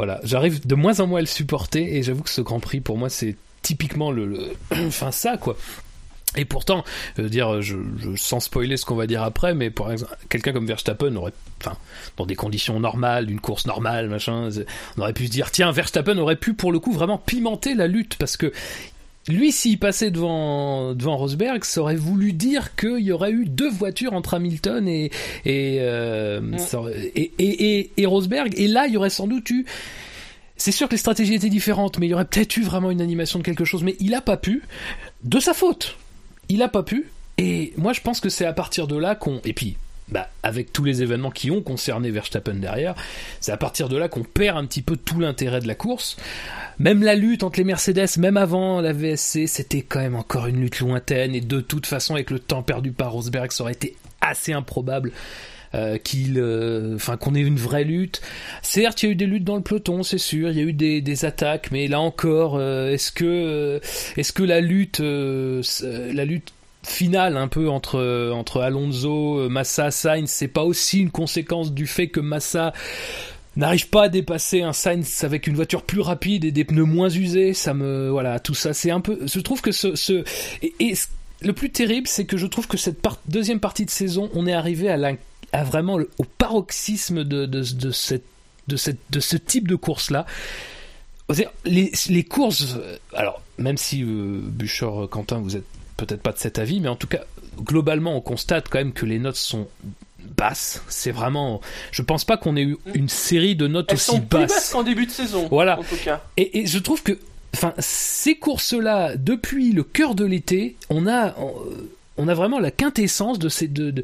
voilà, 0.00 0.18
j'arrive 0.24 0.66
de 0.66 0.74
moins 0.74 0.98
en 1.00 1.06
moins 1.06 1.18
à 1.18 1.20
le 1.20 1.26
supporter 1.26 1.94
et 1.98 2.02
j'avoue 2.02 2.22
que 2.22 2.30
ce 2.30 2.40
Grand 2.40 2.58
Prix 2.58 2.80
pour 2.80 2.96
moi 2.96 3.10
c'est 3.10 3.36
typiquement 3.60 4.10
le, 4.10 4.24
le- 4.24 4.52
enfin 4.86 5.10
ça 5.10 5.36
quoi. 5.36 5.58
Et 6.36 6.44
pourtant, 6.44 6.84
je 7.18 7.22
veux 7.22 7.28
dire, 7.28 7.58
sans 8.16 8.38
spoiler 8.38 8.76
ce 8.76 8.84
qu'on 8.86 8.94
va 8.94 9.08
dire 9.08 9.22
après, 9.24 9.52
mais 9.52 9.68
pour 9.68 9.90
quelqu'un 10.28 10.52
comme 10.52 10.64
Verstappen 10.64 11.14
aurait, 11.16 11.32
dans 12.16 12.24
des 12.24 12.36
conditions 12.36 12.78
normales, 12.78 13.26
d'une 13.26 13.40
course 13.40 13.66
normale, 13.66 14.08
machin, 14.08 14.48
on 14.96 15.00
aurait 15.02 15.12
pu 15.12 15.26
se 15.26 15.30
dire, 15.32 15.50
tiens, 15.50 15.72
Verstappen 15.72 16.16
aurait 16.18 16.36
pu 16.36 16.54
pour 16.54 16.70
le 16.70 16.78
coup 16.78 16.92
vraiment 16.92 17.18
pimenter 17.18 17.74
la 17.74 17.88
lutte 17.88 18.14
parce 18.16 18.36
que 18.36 18.52
lui, 19.28 19.52
s'il 19.52 19.78
passait 19.78 20.10
devant 20.10 20.94
devant 20.94 21.16
Rosberg, 21.16 21.62
ça 21.64 21.82
aurait 21.82 21.94
voulu 21.96 22.32
dire 22.32 22.74
qu'il 22.74 23.00
y 23.00 23.12
aurait 23.12 23.32
eu 23.32 23.44
deux 23.46 23.70
voitures 23.70 24.14
entre 24.14 24.34
Hamilton 24.34 24.88
et 24.88 25.10
et, 25.44 25.76
euh, 25.80 26.40
aurait- 26.74 27.12
et, 27.14 27.32
et, 27.38 27.78
et, 27.80 27.90
et 27.96 28.06
Rosberg, 28.06 28.54
et 28.56 28.66
là, 28.66 28.86
il 28.86 28.94
y 28.94 28.96
aurait 28.96 29.10
sans 29.10 29.26
doute 29.26 29.48
eu 29.50 29.66
c'est 30.56 30.72
sûr 30.72 30.88
que 30.88 30.92
les 30.92 30.98
stratégies 30.98 31.34
étaient 31.34 31.48
différentes, 31.48 31.98
mais 31.98 32.06
il 32.06 32.10
y 32.10 32.14
aurait 32.14 32.26
peut-être 32.26 32.56
eu 32.58 32.62
vraiment 32.62 32.90
une 32.90 33.00
animation 33.00 33.38
de 33.38 33.44
quelque 33.44 33.64
chose, 33.64 33.82
mais 33.82 33.96
il 33.98 34.14
a 34.14 34.20
pas 34.20 34.36
pu, 34.36 34.62
de 35.24 35.40
sa 35.40 35.54
faute. 35.54 35.96
Il 36.50 36.60
a 36.62 36.68
pas 36.68 36.82
pu, 36.82 37.06
et 37.38 37.72
moi 37.78 37.92
je 37.94 38.00
pense 38.02 38.20
que 38.20 38.28
c'est 38.28 38.44
à 38.44 38.52
partir 38.52 38.86
de 38.86 38.96
là 38.96 39.14
qu'on, 39.14 39.40
et 39.44 39.52
puis, 39.54 39.76
bah, 40.10 40.28
avec 40.42 40.72
tous 40.72 40.84
les 40.84 41.02
événements 41.02 41.30
qui 41.30 41.50
ont 41.50 41.62
concerné 41.62 42.10
Verstappen 42.10 42.54
derrière, 42.54 42.94
c'est 43.40 43.52
à 43.52 43.56
partir 43.56 43.88
de 43.88 43.96
là 43.96 44.08
qu'on 44.08 44.22
perd 44.22 44.58
un 44.58 44.66
petit 44.66 44.82
peu 44.82 44.96
tout 44.96 45.20
l'intérêt 45.20 45.60
de 45.60 45.68
la 45.68 45.74
course. 45.74 46.16
Même 46.78 47.02
la 47.02 47.14
lutte 47.14 47.42
entre 47.42 47.58
les 47.58 47.64
Mercedes, 47.64 48.18
même 48.18 48.36
avant 48.36 48.80
la 48.80 48.92
VSC, 48.92 49.46
c'était 49.46 49.82
quand 49.82 50.00
même 50.00 50.16
encore 50.16 50.46
une 50.46 50.60
lutte 50.60 50.80
lointaine, 50.80 51.34
et 51.34 51.40
de 51.40 51.60
toute 51.60 51.86
façon, 51.86 52.14
avec 52.14 52.30
le 52.30 52.38
temps 52.38 52.62
perdu 52.62 52.92
par 52.92 53.12
Rosberg, 53.12 53.52
ça 53.52 53.64
aurait 53.64 53.72
été 53.72 53.96
assez 54.20 54.52
improbable 54.52 55.12
euh, 55.74 55.98
qu'il, 55.98 56.38
euh, 56.38 56.96
enfin, 56.96 57.16
qu'on 57.16 57.34
ait 57.36 57.40
une 57.40 57.56
vraie 57.56 57.84
lutte. 57.84 58.20
Certes, 58.60 59.02
il 59.02 59.06
y 59.06 59.08
a 59.10 59.12
eu 59.12 59.16
des 59.16 59.26
luttes 59.26 59.44
dans 59.44 59.54
le 59.54 59.62
peloton, 59.62 60.02
c'est 60.02 60.18
sûr, 60.18 60.50
il 60.50 60.56
y 60.56 60.60
a 60.60 60.64
eu 60.64 60.72
des, 60.72 61.24
attaques, 61.24 61.70
mais 61.70 61.86
là 61.86 62.00
encore, 62.00 62.56
euh, 62.56 62.90
est-ce 62.90 63.12
que, 63.12 63.80
est-ce 64.16 64.32
que 64.32 64.42
la 64.42 64.60
lutte, 64.60 65.00
la 65.00 66.24
lutte 66.24 66.52
finale 66.82 67.36
un 67.36 67.48
peu 67.48 67.68
entre 67.68 68.30
entre 68.32 68.60
Alonso, 68.60 69.40
euh, 69.40 69.48
Massa, 69.48 69.90
Sainz, 69.90 70.30
c'est 70.30 70.48
pas 70.48 70.64
aussi 70.64 71.00
une 71.00 71.10
conséquence 71.10 71.72
du 71.72 71.86
fait 71.86 72.08
que 72.08 72.20
Massa 72.20 72.72
n'arrive 73.56 73.88
pas 73.88 74.04
à 74.04 74.08
dépasser 74.08 74.62
un 74.62 74.72
Sainz 74.72 75.24
avec 75.24 75.46
une 75.46 75.54
voiture 75.54 75.82
plus 75.82 76.00
rapide 76.00 76.44
et 76.44 76.52
des 76.52 76.64
pneus 76.64 76.84
moins 76.84 77.10
usés, 77.10 77.52
ça 77.52 77.74
me 77.74 78.08
voilà, 78.08 78.40
tout 78.40 78.54
ça 78.54 78.72
c'est 78.72 78.90
un 78.90 79.00
peu 79.00 79.18
je 79.26 79.40
trouve 79.40 79.60
que 79.60 79.72
ce, 79.72 80.24
et, 80.62 80.94
le 81.42 81.52
plus 81.52 81.70
terrible 81.70 82.06
c'est 82.06 82.24
que 82.24 82.36
je 82.36 82.46
trouve 82.46 82.66
que 82.66 82.76
cette 82.76 83.06
deuxième 83.26 83.60
partie 83.60 83.84
de 83.84 83.90
saison, 83.90 84.30
on 84.34 84.46
est 84.46 84.52
arrivé 84.52 84.90
à, 84.90 85.64
vraiment 85.64 85.98
au 86.18 86.24
paroxysme 86.24 87.24
de, 87.24 87.46
de, 87.46 87.62
de 87.74 87.90
cette 87.90 88.24
de 88.68 88.76
cette 88.76 88.98
de 89.10 89.20
ce 89.20 89.36
type 89.36 89.68
de 89.68 89.76
course 89.76 90.10
là. 90.10 90.26
Les, 91.64 92.24
courses, 92.24 92.74
euh, 92.76 92.96
alors 93.14 93.40
même 93.56 93.76
si 93.76 94.02
euh, 94.02 94.40
Buchor, 94.42 95.08
Quentin, 95.08 95.38
vous 95.38 95.56
êtes 95.56 95.64
peut-être 96.06 96.22
pas 96.22 96.32
de 96.32 96.38
cet 96.38 96.58
avis, 96.58 96.80
mais 96.80 96.88
en 96.88 96.96
tout 96.96 97.06
cas, 97.06 97.20
globalement, 97.58 98.16
on 98.16 98.20
constate 98.20 98.68
quand 98.68 98.78
même 98.78 98.92
que 98.92 99.06
les 99.06 99.18
notes 99.18 99.36
sont 99.36 99.68
basses. 100.36 100.82
C'est 100.88 101.10
vraiment, 101.12 101.60
je 101.92 102.02
pense 102.02 102.24
pas 102.24 102.36
qu'on 102.36 102.56
ait 102.56 102.62
eu 102.62 102.76
une 102.94 103.08
série 103.08 103.56
de 103.56 103.66
notes 103.66 103.86
Elles 103.90 103.96
aussi 103.96 104.04
sont 104.06 104.20
plus 104.20 104.38
basses. 104.40 104.48
basses 104.52 104.70
qu'en 104.70 104.82
début 104.82 105.06
de 105.06 105.10
saison. 105.10 105.48
Voilà. 105.50 105.78
En 105.78 105.82
tout 105.82 105.96
cas. 106.04 106.22
Et, 106.36 106.60
et 106.60 106.66
je 106.66 106.78
trouve 106.78 107.02
que, 107.02 107.18
enfin, 107.54 107.74
ces 107.78 108.36
courses-là, 108.36 109.16
depuis 109.16 109.72
le 109.72 109.82
cœur 109.82 110.14
de 110.14 110.24
l'été, 110.24 110.76
on 110.88 111.06
a, 111.06 111.34
on, 111.38 111.52
on 112.16 112.28
a 112.28 112.34
vraiment 112.34 112.58
la 112.60 112.70
quintessence 112.70 113.38
de 113.38 113.48
ces, 113.48 113.66
de, 113.66 113.90
de- 113.90 114.02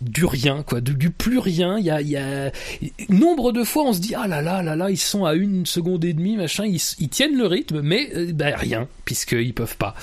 du 0.00 0.24
rien, 0.24 0.62
quoi, 0.64 0.80
de- 0.80 0.92
du 0.92 1.10
plus 1.10 1.38
rien. 1.38 1.78
Il 1.78 1.84
y 1.84 1.90
a, 1.90 2.00
il 2.00 2.08
y 2.08 2.16
a 2.16 2.50
nombre 3.08 3.52
de 3.52 3.62
fois, 3.64 3.84
on 3.84 3.92
se 3.92 4.00
dit 4.00 4.14
ah 4.16 4.26
là 4.28 4.42
là 4.42 4.62
là 4.62 4.74
là, 4.76 4.90
ils 4.90 4.96
sont 4.98 5.24
à 5.24 5.34
une 5.34 5.66
seconde 5.66 6.04
et 6.04 6.12
demie, 6.12 6.36
machin, 6.36 6.64
ils, 6.66 6.80
ils 6.98 7.08
tiennent 7.08 7.36
le 7.36 7.46
rythme, 7.46 7.80
mais 7.80 8.10
euh, 8.14 8.32
bah, 8.32 8.56
rien, 8.56 8.86
puisqu'ils 9.04 9.54
peuvent 9.54 9.76
pas. 9.76 9.94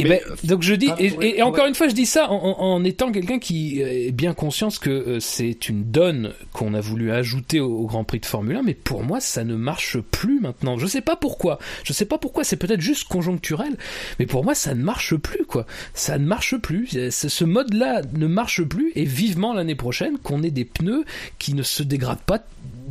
Et 0.00 0.08
ben, 0.08 0.20
donc 0.44 0.62
je 0.62 0.74
dis, 0.74 0.90
et, 0.98 1.38
et, 1.38 1.42
encore 1.42 1.66
une 1.66 1.74
fois, 1.74 1.88
je 1.88 1.94
dis 1.94 2.06
ça 2.06 2.30
en, 2.30 2.58
en 2.58 2.84
étant 2.84 3.12
quelqu'un 3.12 3.38
qui 3.38 3.80
est 3.80 4.12
bien 4.12 4.34
conscience 4.34 4.78
que 4.78 4.90
euh, 4.90 5.20
c'est 5.20 5.68
une 5.68 5.84
donne 5.84 6.32
qu'on 6.52 6.74
a 6.74 6.80
voulu 6.80 7.12
ajouter 7.12 7.60
au, 7.60 7.86
Grand 7.86 8.04
Prix 8.04 8.20
de 8.20 8.26
Formule 8.26 8.56
1, 8.56 8.62
mais 8.62 8.74
pour 8.74 9.02
moi, 9.02 9.20
ça 9.20 9.44
ne 9.44 9.54
marche 9.54 9.98
plus 9.98 10.40
maintenant. 10.40 10.78
Je 10.78 10.86
sais 10.86 11.00
pas 11.00 11.16
pourquoi. 11.16 11.58
Je 11.84 11.92
sais 11.92 12.04
pas 12.04 12.18
pourquoi. 12.18 12.44
C'est 12.44 12.56
peut-être 12.56 12.80
juste 12.80 13.08
conjoncturel, 13.08 13.76
mais 14.18 14.26
pour 14.26 14.44
moi, 14.44 14.54
ça 14.54 14.74
ne 14.74 14.82
marche 14.82 15.16
plus, 15.16 15.44
quoi. 15.44 15.66
Ça 15.94 16.18
ne 16.18 16.24
marche 16.24 16.56
plus. 16.56 17.10
Ce 17.10 17.44
mode-là 17.44 18.02
ne 18.14 18.26
marche 18.26 18.62
plus, 18.62 18.92
et 18.94 19.04
vivement 19.04 19.52
l'année 19.52 19.74
prochaine 19.74 20.18
qu'on 20.18 20.42
ait 20.42 20.50
des 20.50 20.64
pneus 20.64 21.04
qui 21.38 21.54
ne 21.54 21.62
se 21.62 21.82
dégradent 21.82 22.18
pas 22.20 22.40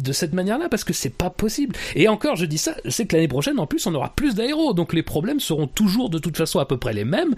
de 0.02 0.12
cette 0.12 0.34
manière-là 0.34 0.70
parce 0.70 0.84
que 0.84 0.94
c'est 0.94 1.10
pas 1.10 1.30
possible. 1.30 1.76
Et 1.96 2.08
encore, 2.08 2.36
je 2.36 2.46
dis 2.46 2.58
ça, 2.58 2.76
sais 2.88 3.06
que 3.06 3.16
l'année 3.16 3.28
prochaine, 3.28 3.60
en 3.60 3.68
plus, 3.68 3.86
on 3.88 3.96
aura 3.96 4.14
plus 4.16 4.36
d'aéros, 4.36 4.74
donc 4.74 4.94
les 4.94 5.04
problèmes 5.04 5.40
seront 5.40 5.68
toujours 5.68 6.10
de 6.10 6.20
toute 6.20 6.38
façon 6.38 6.60
à 6.60 6.66
peu 6.66 6.78
près 6.78 6.94
les 6.94 7.06
mêmes. 7.06 7.36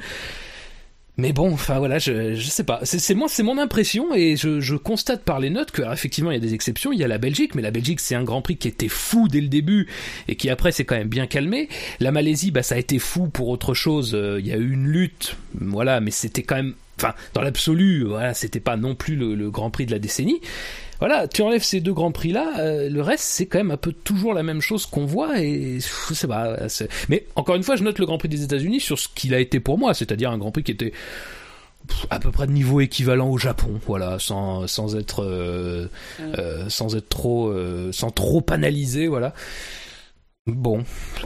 Mais 1.18 1.34
bon, 1.34 1.54
enfin 1.54 1.78
voilà, 1.78 2.00
je, 2.00 2.36
je 2.36 2.48
sais 2.48 2.64
pas. 2.64 2.80
C'est 2.84 3.14
moi, 3.14 3.28
c'est 3.30 3.44
mon 3.44 3.58
impression 3.58 4.16
et 4.16 4.38
je, 4.38 4.62
je, 4.62 4.76
constate 4.76 5.24
par 5.24 5.40
les 5.40 5.50
notes 5.50 5.72
que 5.72 5.82
effectivement 5.92 6.32
il 6.32 6.36
y 6.36 6.38
a 6.38 6.40
des 6.42 6.54
exceptions. 6.54 6.94
Il 6.94 7.00
y 7.00 7.04
a 7.04 7.08
la 7.08 7.18
Belgique, 7.18 7.54
mais 7.54 7.62
la 7.62 7.70
Belgique 7.70 8.00
c'est 8.00 8.16
un 8.16 8.24
Grand 8.24 8.42
Prix 8.42 8.56
qui 8.56 8.70
était 8.70 8.88
fou 8.88 9.28
dès 9.28 9.42
le 9.42 9.50
début 9.50 9.88
et 10.28 10.36
qui 10.36 10.50
après 10.50 10.72
s'est 10.72 10.86
quand 10.86 10.96
même 10.96 11.10
bien 11.10 11.28
calmé. 11.28 11.68
La 12.00 12.12
Malaisie, 12.12 12.50
bah 12.50 12.64
ça 12.64 12.76
a 12.76 12.78
été 12.78 12.98
fou 12.98 13.28
pour 13.28 13.50
autre 13.50 13.74
chose. 13.74 14.16
Euh, 14.16 14.40
il 14.40 14.48
y 14.48 14.54
a 14.54 14.58
eu 14.58 14.72
une 14.72 14.88
lutte, 14.88 15.36
voilà, 15.60 16.00
mais 16.00 16.12
c'était 16.12 16.44
quand 16.44 16.56
même, 16.56 16.76
enfin 17.02 17.14
dans 17.34 17.42
l'absolu, 17.42 18.06
voilà, 18.06 18.34
c'était 18.34 18.60
pas 18.60 18.78
non 18.78 18.96
plus 18.96 19.16
le, 19.16 19.36
le 19.36 19.52
Grand 19.52 19.70
Prix 19.70 19.86
de 19.86 19.92
la 19.92 20.00
décennie 20.00 20.42
voilà, 21.02 21.28
tu 21.28 21.42
enlèves 21.42 21.64
ces 21.64 21.82
deux 21.82 21.94
grands 21.94 22.12
prix 22.12 22.32
là, 22.32 22.60
euh, 22.60 22.88
le 22.88 23.02
reste 23.02 23.24
c'est 23.24 23.48
quand 23.48 23.58
même 23.58 23.72
un 23.72 23.78
peu 23.78 23.92
toujours 23.92 24.36
la 24.36 24.44
même 24.44 24.62
chose 24.62 24.86
qu'on 24.86 25.08
voit 25.08 25.42
et 25.42 25.80
je 25.80 26.14
sais 26.14 26.28
pas. 26.28 26.58
Mais 27.10 27.26
encore 27.36 27.56
une 27.56 27.64
fois, 27.64 27.76
je 27.76 27.84
note 27.84 27.98
le 27.98 28.06
Grand 28.06 28.20
Prix 28.20 28.30
des 28.30 28.44
États-Unis 28.44 28.80
sur 28.80 29.00
ce 29.00 29.08
qu'il 29.08 29.34
a 29.34 29.40
été 29.40 29.60
pour 29.60 29.80
moi, 29.80 29.96
c'est-à-dire 29.96 30.30
un 30.30 30.38
Grand 30.38 30.52
Prix 30.52 30.62
qui 30.62 30.72
était 30.72 30.94
à 32.12 32.20
peu 32.20 32.30
près 32.30 32.46
de 32.46 32.52
niveau 32.52 32.82
équivalent 32.82 33.32
au 33.32 33.40
Japon, 33.40 33.82
voilà, 33.88 34.20
sans 34.20 34.68
sans 34.68 34.96
être 34.96 35.24
euh, 35.24 35.88
euh, 36.38 36.70
sans 36.70 36.96
être 36.96 37.10
trop 37.10 37.52
sans 37.92 38.12
trop 38.12 38.46
analyser, 38.52 39.08
voilà. 39.08 39.34
Bon. 40.48 40.80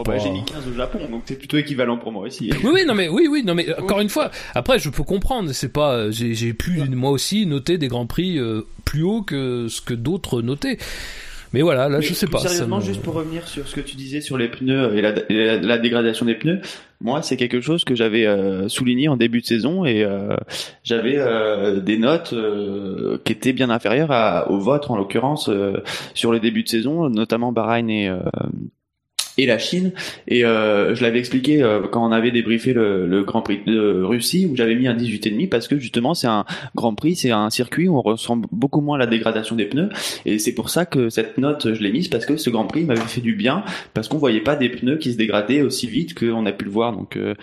bah, 0.03 0.17
j'ai 0.17 0.29
mis 0.29 0.43
15 0.43 0.67
au 0.67 0.73
Japon, 0.73 0.99
donc 1.09 1.23
c'est 1.25 1.37
plutôt 1.37 1.55
équivalent 1.55 1.97
pour 1.97 2.11
moi 2.11 2.23
aussi. 2.23 2.51
oui, 2.63 2.69
oui, 2.73 2.85
non 2.85 2.93
mais 2.93 3.07
oui, 3.07 3.29
oui, 3.31 3.43
non 3.45 3.55
mais 3.55 3.73
encore 3.79 4.01
une 4.01 4.09
fois. 4.09 4.29
Après, 4.53 4.77
je 4.77 4.89
peux 4.89 5.03
comprendre. 5.03 5.53
C'est 5.53 5.71
pas, 5.71 6.11
j'ai, 6.11 6.33
j'ai 6.33 6.53
pu 6.53 6.81
moi 6.89 7.11
aussi 7.11 7.45
noter 7.45 7.77
des 7.77 7.87
grands 7.87 8.07
prix 8.07 8.37
euh, 8.37 8.63
plus 8.83 9.03
haut 9.03 9.21
que 9.21 9.67
ce 9.69 9.79
que 9.79 9.93
d'autres 9.93 10.41
notaient. 10.41 10.77
Mais 11.53 11.61
voilà, 11.61 11.87
là, 11.87 12.01
je 12.01 12.13
sais 12.13 12.27
pas. 12.27 12.39
Sérieusement, 12.39 12.81
juste 12.81 13.01
pour 13.01 13.13
revenir 13.13 13.47
sur 13.47 13.65
ce 13.65 13.75
que 13.75 13.79
tu 13.79 13.95
disais 13.95 14.19
sur 14.19 14.37
les 14.37 14.49
pneus 14.49 14.97
et 14.97 15.01
la, 15.01 15.13
la, 15.29 15.77
dégradation 15.77 16.25
des 16.25 16.35
pneus, 16.35 16.59
moi, 16.99 17.21
c'est 17.21 17.37
quelque 17.37 17.61
chose 17.61 17.85
que 17.85 17.95
j'avais 17.95 18.25
euh, 18.25 18.67
souligné 18.67 19.07
en 19.07 19.15
début 19.15 19.39
de 19.39 19.45
saison 19.45 19.85
et 19.85 20.03
euh, 20.03 20.35
j'avais 20.83 21.17
des 21.79 21.97
notes 21.97 22.35
qui 23.23 23.31
étaient 23.31 23.53
bien 23.53 23.69
inférieures 23.69 24.11
à, 24.11 24.51
au 24.51 24.59
vote, 24.59 24.89
en 24.89 24.97
l'occurrence, 24.97 25.49
sur 26.13 26.33
les 26.33 26.41
débuts 26.41 26.63
de 26.63 26.69
saison, 26.69 27.09
notamment 27.09 27.53
Bahreïn 27.53 27.89
et 27.89 28.11
et 29.37 29.45
la 29.45 29.57
Chine. 29.57 29.91
Et 30.27 30.45
euh, 30.45 30.95
je 30.95 31.03
l'avais 31.03 31.19
expliqué 31.19 31.61
euh, 31.61 31.81
quand 31.91 32.05
on 32.05 32.11
avait 32.11 32.31
débriefé 32.31 32.73
le, 32.73 33.07
le, 33.07 33.23
Grand 33.23 33.41
Prix 33.41 33.61
de 33.65 34.03
Russie 34.03 34.45
où 34.45 34.55
j'avais 34.55 34.75
mis 34.75 34.87
un 34.87 34.95
18,5 34.95 35.49
parce 35.49 35.67
que 35.67 35.79
justement 35.79 36.13
c'est 36.13 36.27
un 36.27 36.45
Grand 36.75 36.93
Prix, 36.95 37.15
c'est 37.15 37.31
un 37.31 37.49
circuit 37.49 37.87
où 37.87 37.97
on 37.97 38.01
ressent 38.01 38.37
beaucoup 38.51 38.81
moins 38.81 38.97
la 38.97 39.07
dégradation 39.07 39.55
des 39.55 39.65
pneus 39.65 39.89
et 40.25 40.39
c'est 40.39 40.53
pour 40.53 40.69
ça 40.69 40.85
que 40.85 41.09
cette 41.09 41.37
note 41.37 41.73
je 41.73 41.81
l'ai 41.81 41.91
mise 41.91 42.07
parce 42.07 42.25
que 42.25 42.37
ce 42.37 42.49
Grand 42.49 42.65
Prix 42.65 42.83
m'avait 42.83 43.01
fait 43.01 43.21
du 43.21 43.35
bien 43.35 43.63
parce 43.93 44.07
qu'on 44.07 44.17
voyait 44.17 44.41
pas 44.41 44.55
des 44.55 44.69
pneus 44.69 44.97
qui 44.97 45.11
se 45.11 45.17
dégradaient 45.17 45.61
aussi 45.61 45.87
vite 45.87 46.17
qu'on 46.17 46.45
a 46.45 46.51
pu 46.51 46.65
le 46.65 46.71
voir. 46.71 46.93
Donc 46.93 47.17
euh, 47.17 47.33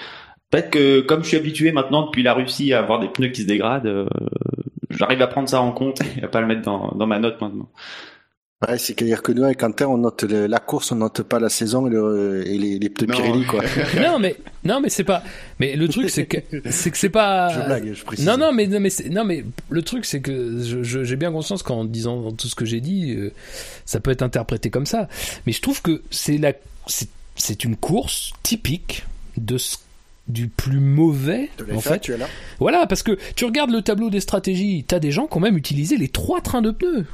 peut-être 0.50 0.70
que 0.70 1.00
comme 1.00 1.22
je 1.22 1.28
suis 1.28 1.36
habitué 1.36 1.72
maintenant 1.72 2.06
depuis 2.06 2.22
la 2.22 2.34
Russie 2.34 2.72
à 2.72 2.78
avoir 2.78 3.00
des 3.00 3.08
pneus 3.08 3.28
qui 3.28 3.42
se 3.42 3.46
dégradent, 3.46 3.86
euh, 3.86 4.06
j'arrive 4.90 5.22
à 5.22 5.26
prendre 5.26 5.48
ça 5.48 5.60
en 5.60 5.72
compte 5.72 6.00
et 6.18 6.24
à 6.24 6.28
pas 6.28 6.40
le 6.40 6.46
mettre 6.46 6.62
dans, 6.62 6.92
dans 6.96 7.06
ma 7.06 7.18
note 7.18 7.40
maintenant. 7.40 7.68
Ouais, 8.66 8.78
c'est-à-dire 8.78 9.22
que 9.22 9.32
nous, 9.32 9.42
avec 9.42 9.58
Quentin, 9.58 9.88
on 9.88 9.98
note 9.98 10.22
la 10.22 10.58
course, 10.58 10.92
on 10.92 10.96
note 10.96 11.22
pas 11.22 11.40
la 11.40 11.48
saison 11.48 11.86
et, 11.86 11.90
le, 11.90 12.46
et 12.46 12.58
les, 12.58 12.78
les 12.78 12.88
pneus 12.90 13.08
Pirelli, 13.08 13.44
quoi. 13.44 13.62
non, 14.00 14.18
mais, 14.20 14.36
non, 14.64 14.80
mais 14.80 14.88
c'est 14.88 15.04
pas, 15.04 15.22
mais 15.58 15.74
le 15.74 15.88
truc, 15.88 16.10
c'est 16.10 16.26
que, 16.26 16.36
c'est 16.70 16.90
que 16.92 16.98
c'est 16.98 17.08
pas. 17.08 17.48
Je 17.48 17.60
blague, 17.60 17.92
je 17.92 18.04
précise. 18.04 18.24
Non, 18.24 18.36
non, 18.36 18.52
mais, 18.52 18.66
non, 18.68 18.78
mais, 18.78 18.90
non, 19.10 19.24
mais 19.24 19.44
le 19.68 19.82
truc, 19.82 20.04
c'est 20.04 20.20
que 20.20 20.62
je, 20.62 21.02
j'ai 21.02 21.16
bien 21.16 21.32
conscience 21.32 21.62
qu'en 21.62 21.84
disant 21.84 22.30
tout 22.32 22.46
ce 22.46 22.54
que 22.54 22.64
j'ai 22.64 22.80
dit, 22.80 23.14
euh, 23.16 23.32
ça 23.84 23.98
peut 23.98 24.12
être 24.12 24.22
interprété 24.22 24.70
comme 24.70 24.86
ça. 24.86 25.08
Mais 25.46 25.52
je 25.52 25.60
trouve 25.60 25.82
que 25.82 26.02
c'est 26.10 26.38
la, 26.38 26.52
c'est, 26.86 27.08
c'est 27.34 27.64
une 27.64 27.76
course 27.76 28.32
typique 28.42 29.04
de 29.36 29.58
ce 29.58 29.76
du 30.28 30.46
plus 30.46 30.78
mauvais 30.78 31.50
en 31.74 31.80
fait. 31.80 31.98
Tu 31.98 32.12
es 32.12 32.16
là. 32.16 32.26
Voilà, 32.60 32.86
parce 32.86 33.02
que 33.02 33.18
tu 33.34 33.44
regardes 33.44 33.70
le 33.72 33.82
tableau 33.82 34.08
des 34.08 34.20
stratégies, 34.20 34.84
t'as 34.86 35.00
des 35.00 35.10
gens 35.10 35.26
qui 35.26 35.36
ont 35.36 35.40
même 35.40 35.56
utilisé 35.56 35.96
les 35.96 36.08
trois 36.08 36.40
trains 36.40 36.62
de 36.62 36.70
pneus. 36.70 37.06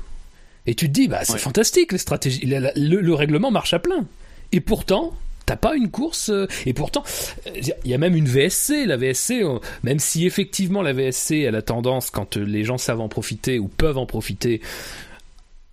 Et 0.69 0.75
tu 0.75 0.87
te 0.87 0.93
dis, 0.93 1.09
bah, 1.09 1.21
c'est 1.25 1.39
fantastique, 1.39 1.93
les 1.93 1.99
stratégies. 1.99 2.45
Le, 2.45 3.15
règlement 3.15 3.51
marche 3.51 3.73
à 3.73 3.79
plein. 3.79 4.05
Et 4.53 4.61
pourtant, 4.61 5.15
t'as 5.47 5.57
pas 5.57 5.75
une 5.75 5.91
course. 5.91 6.29
Euh, 6.29 6.47
et 6.67 6.75
pourtant, 6.75 7.03
il 7.47 7.91
y 7.91 7.95
a 7.95 7.99
même 7.99 8.15
une 8.15 8.27
VSC. 8.27 8.85
La 8.85 8.99
VSC, 8.99 9.43
euh, 9.43 9.61
même 9.83 9.99
si 9.99 10.27
effectivement 10.27 10.83
la 10.83 10.93
VSC 10.93 11.47
a 11.47 11.51
la 11.51 11.63
tendance, 11.63 12.11
quand 12.11 12.37
euh, 12.37 12.45
les 12.45 12.65
gens 12.65 12.77
savent 12.77 13.01
en 13.01 13.09
profiter 13.09 13.59
ou 13.59 13.67
peuvent 13.67 13.97
en 13.97 14.05
profiter, 14.05 14.61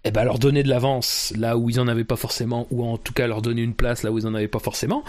eh 0.05 0.11
ben 0.11 0.23
leur 0.23 0.39
donner 0.39 0.63
de 0.63 0.69
l'avance 0.69 1.33
là 1.35 1.57
où 1.57 1.69
ils 1.69 1.81
en 1.81 1.89
avaient 1.89 2.05
pas 2.05 2.15
forcément, 2.15 2.65
ou 2.71 2.85
en 2.85 2.97
tout 2.97 3.11
cas 3.11 3.27
leur 3.27 3.41
donner 3.41 3.63
une 3.63 3.73
place 3.73 4.01
là 4.01 4.13
où 4.13 4.17
ils 4.17 4.27
en 4.27 4.33
avaient 4.33 4.47
pas 4.47 4.59
forcément. 4.59 5.03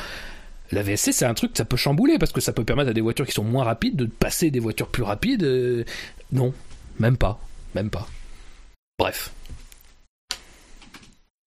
La 0.72 0.82
VSC, 0.82 1.12
c'est 1.12 1.26
un 1.26 1.34
truc 1.34 1.52
que 1.52 1.58
ça 1.58 1.64
peut 1.64 1.76
chambouler 1.76 2.18
parce 2.18 2.32
que 2.32 2.40
ça 2.40 2.52
peut 2.52 2.64
permettre 2.64 2.90
à 2.90 2.92
des 2.92 3.02
voitures 3.02 3.24
qui 3.24 3.32
sont 3.32 3.44
moins 3.44 3.62
rapides 3.62 3.94
de 3.94 4.06
passer 4.06 4.50
des 4.50 4.58
voitures 4.58 4.88
plus 4.88 5.04
rapides. 5.04 5.86
Non, 6.32 6.52
même 6.98 7.16
pas, 7.16 7.38
même 7.76 7.90
pas. 7.90 8.08
Bref. 8.98 9.30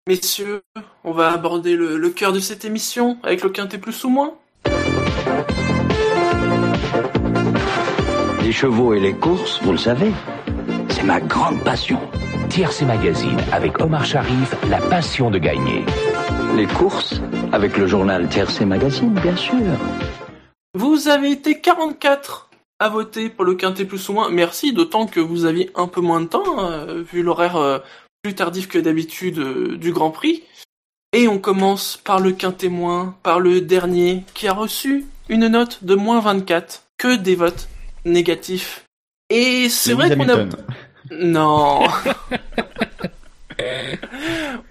Messieurs, 0.10 0.64
on 1.04 1.12
va 1.12 1.32
aborder 1.32 1.76
le, 1.76 2.10
cœur 2.10 2.34
de 2.34 2.40
cette 2.40 2.66
émission 2.66 3.20
avec 3.22 3.44
le 3.44 3.52
quintet 3.52 3.78
plus 3.78 4.04
ou 4.06 4.10
moins. 4.10 4.34
Les 8.42 8.52
chevaux 8.52 8.96
et 8.96 9.00
les 9.00 9.14
courses, 9.14 9.62
vous 9.62 9.72
le 9.72 9.78
savez, 9.78 10.12
c'est 10.90 11.04
ma 11.04 11.22
grande 11.22 11.64
passion. 11.64 12.00
Tiercé 12.50 12.86
Magazine 12.86 13.38
avec 13.52 13.80
Omar 13.80 14.04
Sharif, 14.04 14.56
la 14.68 14.80
passion 14.80 15.30
de 15.30 15.38
gagner. 15.38 15.86
Les 16.56 16.66
courses 16.66 17.22
avec 17.52 17.78
le 17.78 17.86
journal 17.86 18.28
Tiercé 18.30 18.66
Magazine, 18.66 19.14
bien 19.14 19.36
sûr. 19.36 19.62
Vous 20.74 21.08
avez 21.08 21.30
été 21.30 21.62
44 21.62 22.50
à 22.80 22.90
voter 22.90 23.30
pour 23.30 23.46
le 23.46 23.54
quintet 23.54 23.86
plus 23.86 24.10
ou 24.10 24.14
moins. 24.14 24.30
Merci, 24.30 24.74
d'autant 24.74 25.06
que 25.06 25.20
vous 25.20 25.46
aviez 25.46 25.70
un 25.76 25.86
peu 25.86 26.02
moins 26.02 26.22
de 26.22 26.26
temps, 26.26 26.66
euh, 26.66 27.04
vu 27.04 27.22
l'horaire 27.22 27.58
euh, 27.58 27.78
plus 28.22 28.36
tardif 28.36 28.68
que 28.68 28.78
d'habitude 28.78 29.40
euh, 29.40 29.78
du 29.78 29.92
Grand 29.92 30.12
Prix. 30.12 30.44
Et 31.14 31.28
on 31.28 31.40
commence 31.40 31.98
par 31.98 32.20
le 32.20 32.32
quintémoin, 32.32 33.16
par 33.24 33.40
le 33.40 33.62
dernier, 33.62 34.24
qui 34.34 34.48
a 34.48 34.54
reçu 34.54 35.06
une 35.28 35.48
note 35.48 35.84
de 35.84 35.96
moins 35.96 36.20
24, 36.20 36.84
que 36.98 37.16
des 37.16 37.36
votes 37.36 37.68
négatifs. 38.06 38.86
Et 39.30 39.70
c'est 39.70 39.94
vrai 39.94 40.16
qu'on 40.16 40.30
a... 40.30 40.46
Non 41.12 41.88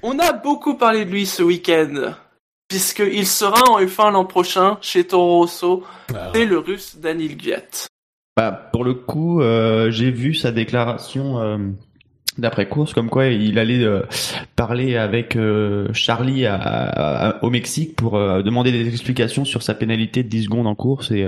On 0.03 0.19
a 0.19 0.33
beaucoup 0.33 0.75
parlé 0.75 1.05
de 1.05 1.11
lui 1.11 1.27
ce 1.27 1.43
week-end, 1.43 2.15
puisqu'il 2.69 3.27
sera 3.27 3.61
en 3.69 3.81
F1 3.81 4.13
l'an 4.13 4.25
prochain 4.25 4.79
chez 4.81 5.05
Toro 5.05 5.39
Rosso, 5.39 5.85
ah. 6.15 6.31
le 6.35 6.59
russe 6.59 6.97
Daniel 6.97 7.37
Gviat. 7.37 7.89
Bah, 8.37 8.53
pour 8.53 8.85
le 8.85 8.95
coup, 8.95 9.43
euh, 9.43 9.91
j'ai 9.91 10.13
vu 10.13 10.33
sa 10.33 10.53
déclaration 10.53 11.41
euh, 11.41 11.59
d'après 12.39 12.69
course, 12.69 12.95
comme 12.95 13.11
quoi 13.11 13.27
il 13.27 13.59
allait 13.59 13.85
euh, 13.85 14.03
parler 14.57 14.97
avec 14.97 15.37
euh, 15.37 15.89
Charlie 15.93 16.47
à, 16.47 17.39
au 17.43 17.51
Mexique 17.51 17.97
pour 17.97 18.17
euh, 18.17 18.43
demander 18.43 18.73
des 18.73 18.89
explications 18.89 19.45
sur 19.45 19.63
sa 19.63 19.75
pénalité 19.75 20.23
de 20.23 20.29
10 20.29 20.45
secondes 20.45 20.67
en 20.67 20.75
course 20.75 21.11
et 21.11 21.27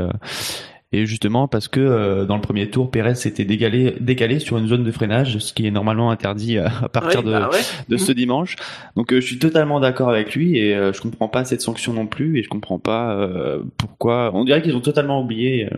et 0.92 1.06
justement 1.06 1.46
parce 1.46 1.68
que 1.68 2.24
dans 2.24 2.34
le 2.34 2.40
premier 2.40 2.68
tour, 2.68 2.90
Pérez 2.90 3.14
s'était 3.14 3.44
décalé, 3.44 3.94
décalé 4.00 4.40
sur 4.40 4.58
une 4.58 4.66
zone 4.66 4.82
de 4.82 4.90
freinage, 4.90 5.38
ce 5.38 5.52
qui 5.52 5.64
est 5.64 5.70
normalement 5.70 6.10
interdit 6.10 6.58
à 6.58 6.88
partir 6.92 7.22
de, 7.22 7.30
bah 7.30 7.50
de 7.88 7.96
ce 7.96 8.10
mhm. 8.10 8.16
dimanche. 8.16 8.56
Donc 8.96 9.14
je 9.14 9.20
suis 9.20 9.38
totalement 9.38 9.78
d'accord 9.78 10.08
avec 10.08 10.34
lui 10.34 10.58
et 10.58 10.74
je 10.74 11.00
comprends 11.00 11.28
pas 11.28 11.44
cette 11.44 11.60
sanction 11.60 11.92
non 11.92 12.08
plus 12.08 12.40
et 12.40 12.42
je 12.42 12.48
comprends 12.48 12.80
pas 12.80 13.28
pourquoi. 13.76 14.32
On 14.34 14.44
dirait 14.44 14.62
qu'ils 14.62 14.74
ont 14.74 14.80
totalement 14.80 15.22
oublié 15.22 15.68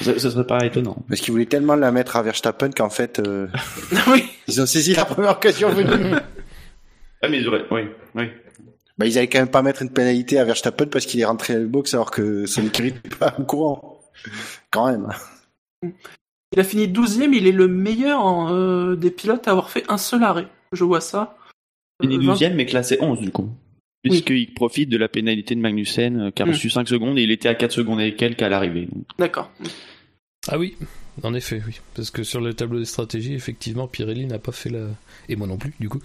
ce, 0.00 0.18
serait 0.18 0.46
pas 0.46 0.64
étonnant. 0.64 0.96
Parce 1.08 1.20
qu'ils 1.20 1.32
voulaient 1.32 1.46
tellement 1.46 1.76
la 1.76 1.92
mettre 1.92 2.16
à 2.16 2.22
Verstappen 2.22 2.70
qu'en 2.70 2.90
fait, 2.90 3.18
euh, 3.18 3.48
oui. 4.08 4.24
ils 4.48 4.60
ont 4.60 4.66
saisi 4.66 4.94
la 4.94 5.04
première 5.04 5.32
occasion 5.32 5.68
venue. 5.70 6.14
ah 7.22 7.28
mais 7.28 7.38
ils 7.38 7.48
auraient, 7.48 7.64
oui, 7.70 7.82
oui. 8.14 8.24
Bah 8.98 9.06
ils 9.06 9.16
allaient 9.18 9.28
quand 9.28 9.38
même 9.38 9.48
pas 9.48 9.62
mettre 9.62 9.82
une 9.82 9.90
pénalité 9.90 10.38
à 10.38 10.44
Verstappen 10.44 10.86
parce 10.86 11.06
qu'il 11.06 11.20
est 11.20 11.24
rentré 11.24 11.54
à 11.54 11.58
le 11.58 11.66
box 11.66 11.94
alors 11.94 12.10
que 12.10 12.46
son 12.46 12.64
écurie 12.64 12.92
n'est 12.92 13.16
pas 13.16 13.34
au 13.38 13.44
courant. 13.44 14.00
Quand 14.70 14.90
même. 14.90 15.08
Il 16.52 16.60
a 16.60 16.64
fini 16.64 16.86
12ème, 16.86 17.32
il 17.32 17.46
est 17.46 17.52
le 17.52 17.68
meilleur 17.68 18.52
euh, 18.52 18.94
des 18.94 19.10
pilotes 19.10 19.48
à 19.48 19.52
avoir 19.52 19.70
fait 19.70 19.84
un 19.88 19.96
seul 19.96 20.22
arrêt. 20.22 20.46
Je 20.72 20.84
vois 20.84 21.00
ça. 21.00 21.36
Il 22.02 22.12
est 22.12 22.18
12ème 22.18 22.54
mais 22.54 22.66
classé 22.66 22.98
11 23.00 23.20
du 23.20 23.30
coup. 23.30 23.48
Puisqu'il 24.02 24.52
profite 24.54 24.88
de 24.88 24.96
la 24.96 25.08
pénalité 25.08 25.54
de 25.54 25.60
Magnussen, 25.60 26.20
euh, 26.20 26.30
qui 26.32 26.42
a 26.42 26.46
Mm. 26.46 26.50
reçu 26.50 26.70
5 26.70 26.88
secondes, 26.88 27.18
et 27.18 27.22
il 27.22 27.30
était 27.30 27.48
à 27.48 27.54
4 27.54 27.70
secondes 27.72 28.00
et 28.00 28.14
quelques 28.14 28.42
à 28.42 28.48
l'arrivée. 28.48 28.88
D'accord. 29.18 29.50
Ah 30.48 30.58
oui, 30.58 30.76
en 31.22 31.34
effet, 31.34 31.62
oui. 31.66 31.78
Parce 31.94 32.10
que 32.10 32.24
sur 32.24 32.40
le 32.40 32.52
tableau 32.52 32.80
des 32.80 32.84
stratégies, 32.84 33.34
effectivement, 33.34 33.86
Pirelli 33.86 34.26
n'a 34.26 34.40
pas 34.40 34.50
fait 34.50 34.70
la. 34.70 34.86
Et 35.28 35.36
moi 35.36 35.46
non 35.46 35.56
plus, 35.56 35.72
du 35.78 35.88
coup. 35.88 36.00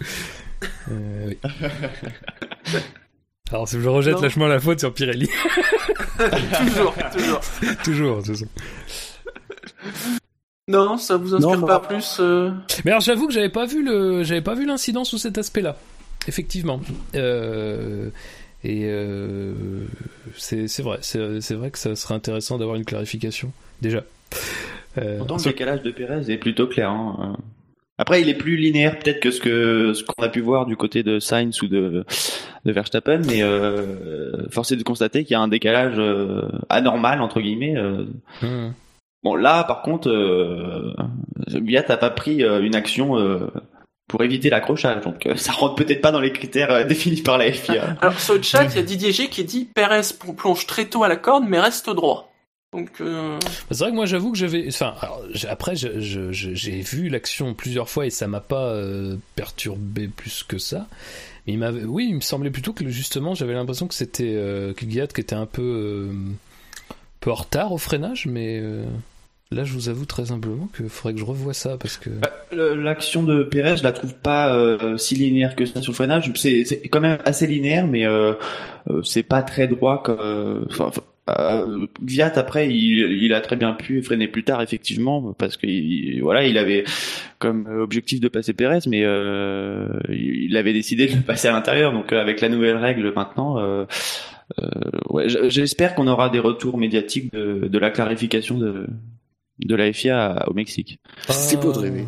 Euh, 0.92 1.26
oui. 1.28 1.38
Alors, 3.50 3.66
je 3.66 3.78
rejette 3.88 4.14
Non. 4.16 4.20
lâchement 4.22 4.46
la 4.46 4.60
faute 4.60 4.78
sur 4.80 4.92
Pirelli. 4.94 5.28
toujours, 6.18 6.94
toujours. 7.12 7.40
Toujours, 7.84 8.16
de 8.18 8.26
toute 8.26 8.36
façon. 8.36 8.46
Non, 10.68 10.98
ça 10.98 11.16
vous 11.16 11.34
inspire 11.34 11.58
Non, 11.58 11.66
pas 11.66 11.80
plus 11.80 12.18
euh, 12.20 12.50
Mais 12.84 12.90
alors, 12.90 13.00
j'avoue 13.00 13.26
que 13.26 13.32
j'avais 13.32 13.48
pas 13.48 13.64
vu 13.64 13.82
le, 13.82 14.22
j'avais 14.22 14.42
pas 14.42 14.54
vu 14.54 14.66
l'incident 14.66 15.04
sous 15.04 15.16
cet 15.18 15.38
aspect-là. 15.38 15.76
Effectivement. 16.28 16.80
Euh, 17.16 18.10
et 18.64 18.82
euh, 18.84 19.54
c'est, 20.36 20.66
vrai, 20.82 20.98
c'est, 21.00 21.54
vrai 21.54 21.70
que 21.70 21.78
ça 21.78 21.96
serait 21.96 22.14
intéressant 22.14 22.58
d'avoir 22.58 22.76
une 22.76 22.84
clarification. 22.84 23.50
Déjà. 23.82 24.04
Euh, 24.98 25.18
Pourtant, 25.18 25.36
le 25.36 25.42
décalage 25.44 25.82
de 25.82 25.90
Pérez 25.90 26.30
est 26.30 26.38
plutôt 26.38 26.66
clair. 26.66 26.90
hein. 26.90 27.16
Euh, 27.38 27.42
Après, 27.98 28.20
il 28.20 28.28
est 28.28 28.34
plus 28.34 28.56
linéaire 28.56 28.98
peut-être 28.98 29.20
que 29.20 29.30
ce 29.30 29.40
que 29.40 29.92
ce 29.94 30.04
qu'on 30.04 30.22
a 30.22 30.28
pu 30.28 30.40
voir 30.40 30.66
du 30.66 30.76
côté 30.76 31.02
de 31.02 31.18
Sainz 31.18 31.62
ou 31.62 31.68
de 31.68 32.04
de 32.64 32.72
Verstappen, 32.72 33.20
mais 33.26 33.42
euh, 33.42 34.48
force 34.50 34.72
est 34.72 34.76
de 34.76 34.82
constater 34.82 35.24
qu'il 35.24 35.32
y 35.32 35.36
a 35.36 35.40
un 35.40 35.48
décalage 35.48 35.94
euh, 35.98 36.42
anormal 36.68 37.22
entre 37.22 37.40
guillemets. 37.40 37.76
euh. 37.76 38.04
hum. 38.42 38.74
Bon, 39.24 39.34
là, 39.34 39.64
par 39.64 39.82
contre, 39.82 40.08
euh, 40.10 40.92
Viat 41.48 41.84
a 41.88 41.96
pas 41.96 42.10
pris 42.10 42.42
une 42.42 42.76
action 42.76 43.16
pour 44.08 44.22
éviter 44.24 44.50
l'accrochage, 44.50 45.04
donc 45.04 45.26
euh, 45.26 45.36
ça 45.36 45.52
rentre 45.52 45.74
peut-être 45.76 46.00
pas 46.00 46.10
dans 46.10 46.20
les 46.20 46.32
critères 46.32 46.70
euh, 46.72 46.84
définis 46.84 47.22
par 47.22 47.38
la 47.38 47.52
FIA. 47.52 47.96
Alors 48.00 48.18
sur 48.18 48.34
le 48.34 48.42
chat, 48.42 48.64
il 48.64 48.74
y 48.76 48.78
a 48.78 48.82
Didier 48.82 49.12
G 49.12 49.28
qui 49.28 49.44
dit 49.44 49.64
Perez 49.72 50.00
plonge 50.36 50.66
très 50.66 50.86
tôt 50.86 51.04
à 51.04 51.08
la 51.08 51.16
corde 51.16 51.44
mais 51.46 51.60
reste 51.60 51.88
droit. 51.90 52.32
Donc 52.72 52.90
euh, 53.00 53.38
C'est 53.70 53.78
vrai 53.78 53.90
que 53.90 53.94
moi 53.96 54.04
j'avoue 54.06 54.32
que 54.32 54.36
j'avais, 54.38 54.66
enfin 54.68 54.94
alors, 55.00 55.22
après 55.48 55.74
je- 55.76 56.00
je- 56.00 56.32
je- 56.32 56.54
j'ai 56.54 56.80
vu 56.82 57.08
l'action 57.08 57.54
plusieurs 57.54 57.88
fois 57.88 58.04
et 58.06 58.10
ça 58.10 58.26
m'a 58.28 58.40
pas 58.40 58.64
euh, 58.66 59.16
perturbé 59.36 60.08
plus 60.08 60.42
que 60.42 60.58
ça. 60.58 60.86
Mais 61.46 61.54
il 61.54 61.58
m'avait, 61.58 61.84
oui, 61.84 62.06
il 62.10 62.16
me 62.16 62.20
semblait 62.20 62.50
plutôt 62.50 62.74
que 62.74 62.86
justement 62.88 63.34
j'avais 63.34 63.54
l'impression 63.54 63.88
que 63.88 63.94
c'était 63.94 64.34
euh, 64.36 64.74
que 64.74 64.84
Guillaume 64.84 65.06
qui 65.08 65.20
était 65.22 65.34
un 65.34 65.46
peu, 65.46 65.62
euh, 65.62 66.12
peu 67.20 67.30
en 67.30 67.34
retard 67.36 67.72
au 67.72 67.78
freinage, 67.78 68.26
mais 68.26 68.58
euh, 68.60 68.84
là 69.50 69.64
je 69.64 69.72
vous 69.72 69.88
avoue 69.88 70.04
très 70.04 70.30
humblement 70.32 70.68
que 70.72 70.86
faudrait 70.88 71.14
que 71.14 71.20
je 71.20 71.24
revoie 71.24 71.54
ça 71.54 71.76
parce 71.78 71.96
que. 71.96 72.10
Le- 72.52 72.74
L'action 72.74 73.22
de 73.22 73.42
Pérez, 73.42 73.76
je 73.76 73.82
la 73.82 73.92
trouve 73.92 74.14
pas 74.14 74.54
euh, 74.54 74.96
si 74.96 75.14
linéaire 75.14 75.54
que 75.56 75.64
ça 75.66 75.80
sur 75.82 75.92
le 75.92 75.96
freinage. 75.96 76.30
C'est 76.34 76.64
quand 76.90 77.00
même 77.00 77.18
assez 77.24 77.46
linéaire, 77.46 77.86
mais 77.86 78.06
euh, 78.06 78.32
euh, 78.90 79.02
c'est 79.02 79.22
pas 79.22 79.42
très 79.42 79.68
droit. 79.68 80.02
Comme, 80.02 80.18
euh, 80.20 80.64
enfin, 80.70 80.90
euh, 81.30 81.86
Viat 82.02 82.32
après, 82.36 82.68
il, 82.68 82.98
il 83.22 83.34
a 83.34 83.40
très 83.42 83.56
bien 83.56 83.72
pu 83.74 84.02
freiner 84.02 84.28
plus 84.28 84.44
tard 84.44 84.62
effectivement, 84.62 85.34
parce 85.34 85.56
que 85.58 85.66
il- 85.66 86.20
voilà, 86.22 86.46
il 86.46 86.56
avait 86.58 86.84
comme 87.38 87.66
objectif 87.80 88.20
de 88.20 88.28
passer 88.28 88.54
Pérez, 88.54 88.80
mais 88.86 89.02
euh, 89.04 89.86
il 90.08 90.56
avait 90.56 90.72
décidé 90.72 91.06
de 91.06 91.16
le 91.16 91.22
passer 91.22 91.48
à 91.48 91.52
l'intérieur. 91.52 91.92
Donc 91.92 92.12
avec 92.12 92.40
la 92.40 92.48
nouvelle 92.48 92.76
règle 92.76 93.12
maintenant. 93.14 93.56
Ouais, 95.10 95.26
j'espère 95.28 95.94
qu'on 95.94 96.06
aura 96.08 96.30
des 96.30 96.38
retours 96.38 96.78
médiatiques 96.78 97.32
de, 97.32 97.68
de 97.68 97.78
la 97.78 97.90
clarification 97.90 98.56
de, 98.58 98.86
de 99.60 99.74
la 99.74 99.92
FIA 99.92 100.44
au 100.48 100.54
Mexique. 100.54 100.98
C'est 101.28 101.60
beau 101.60 101.72
de 101.72 101.78
rêver. 101.78 102.06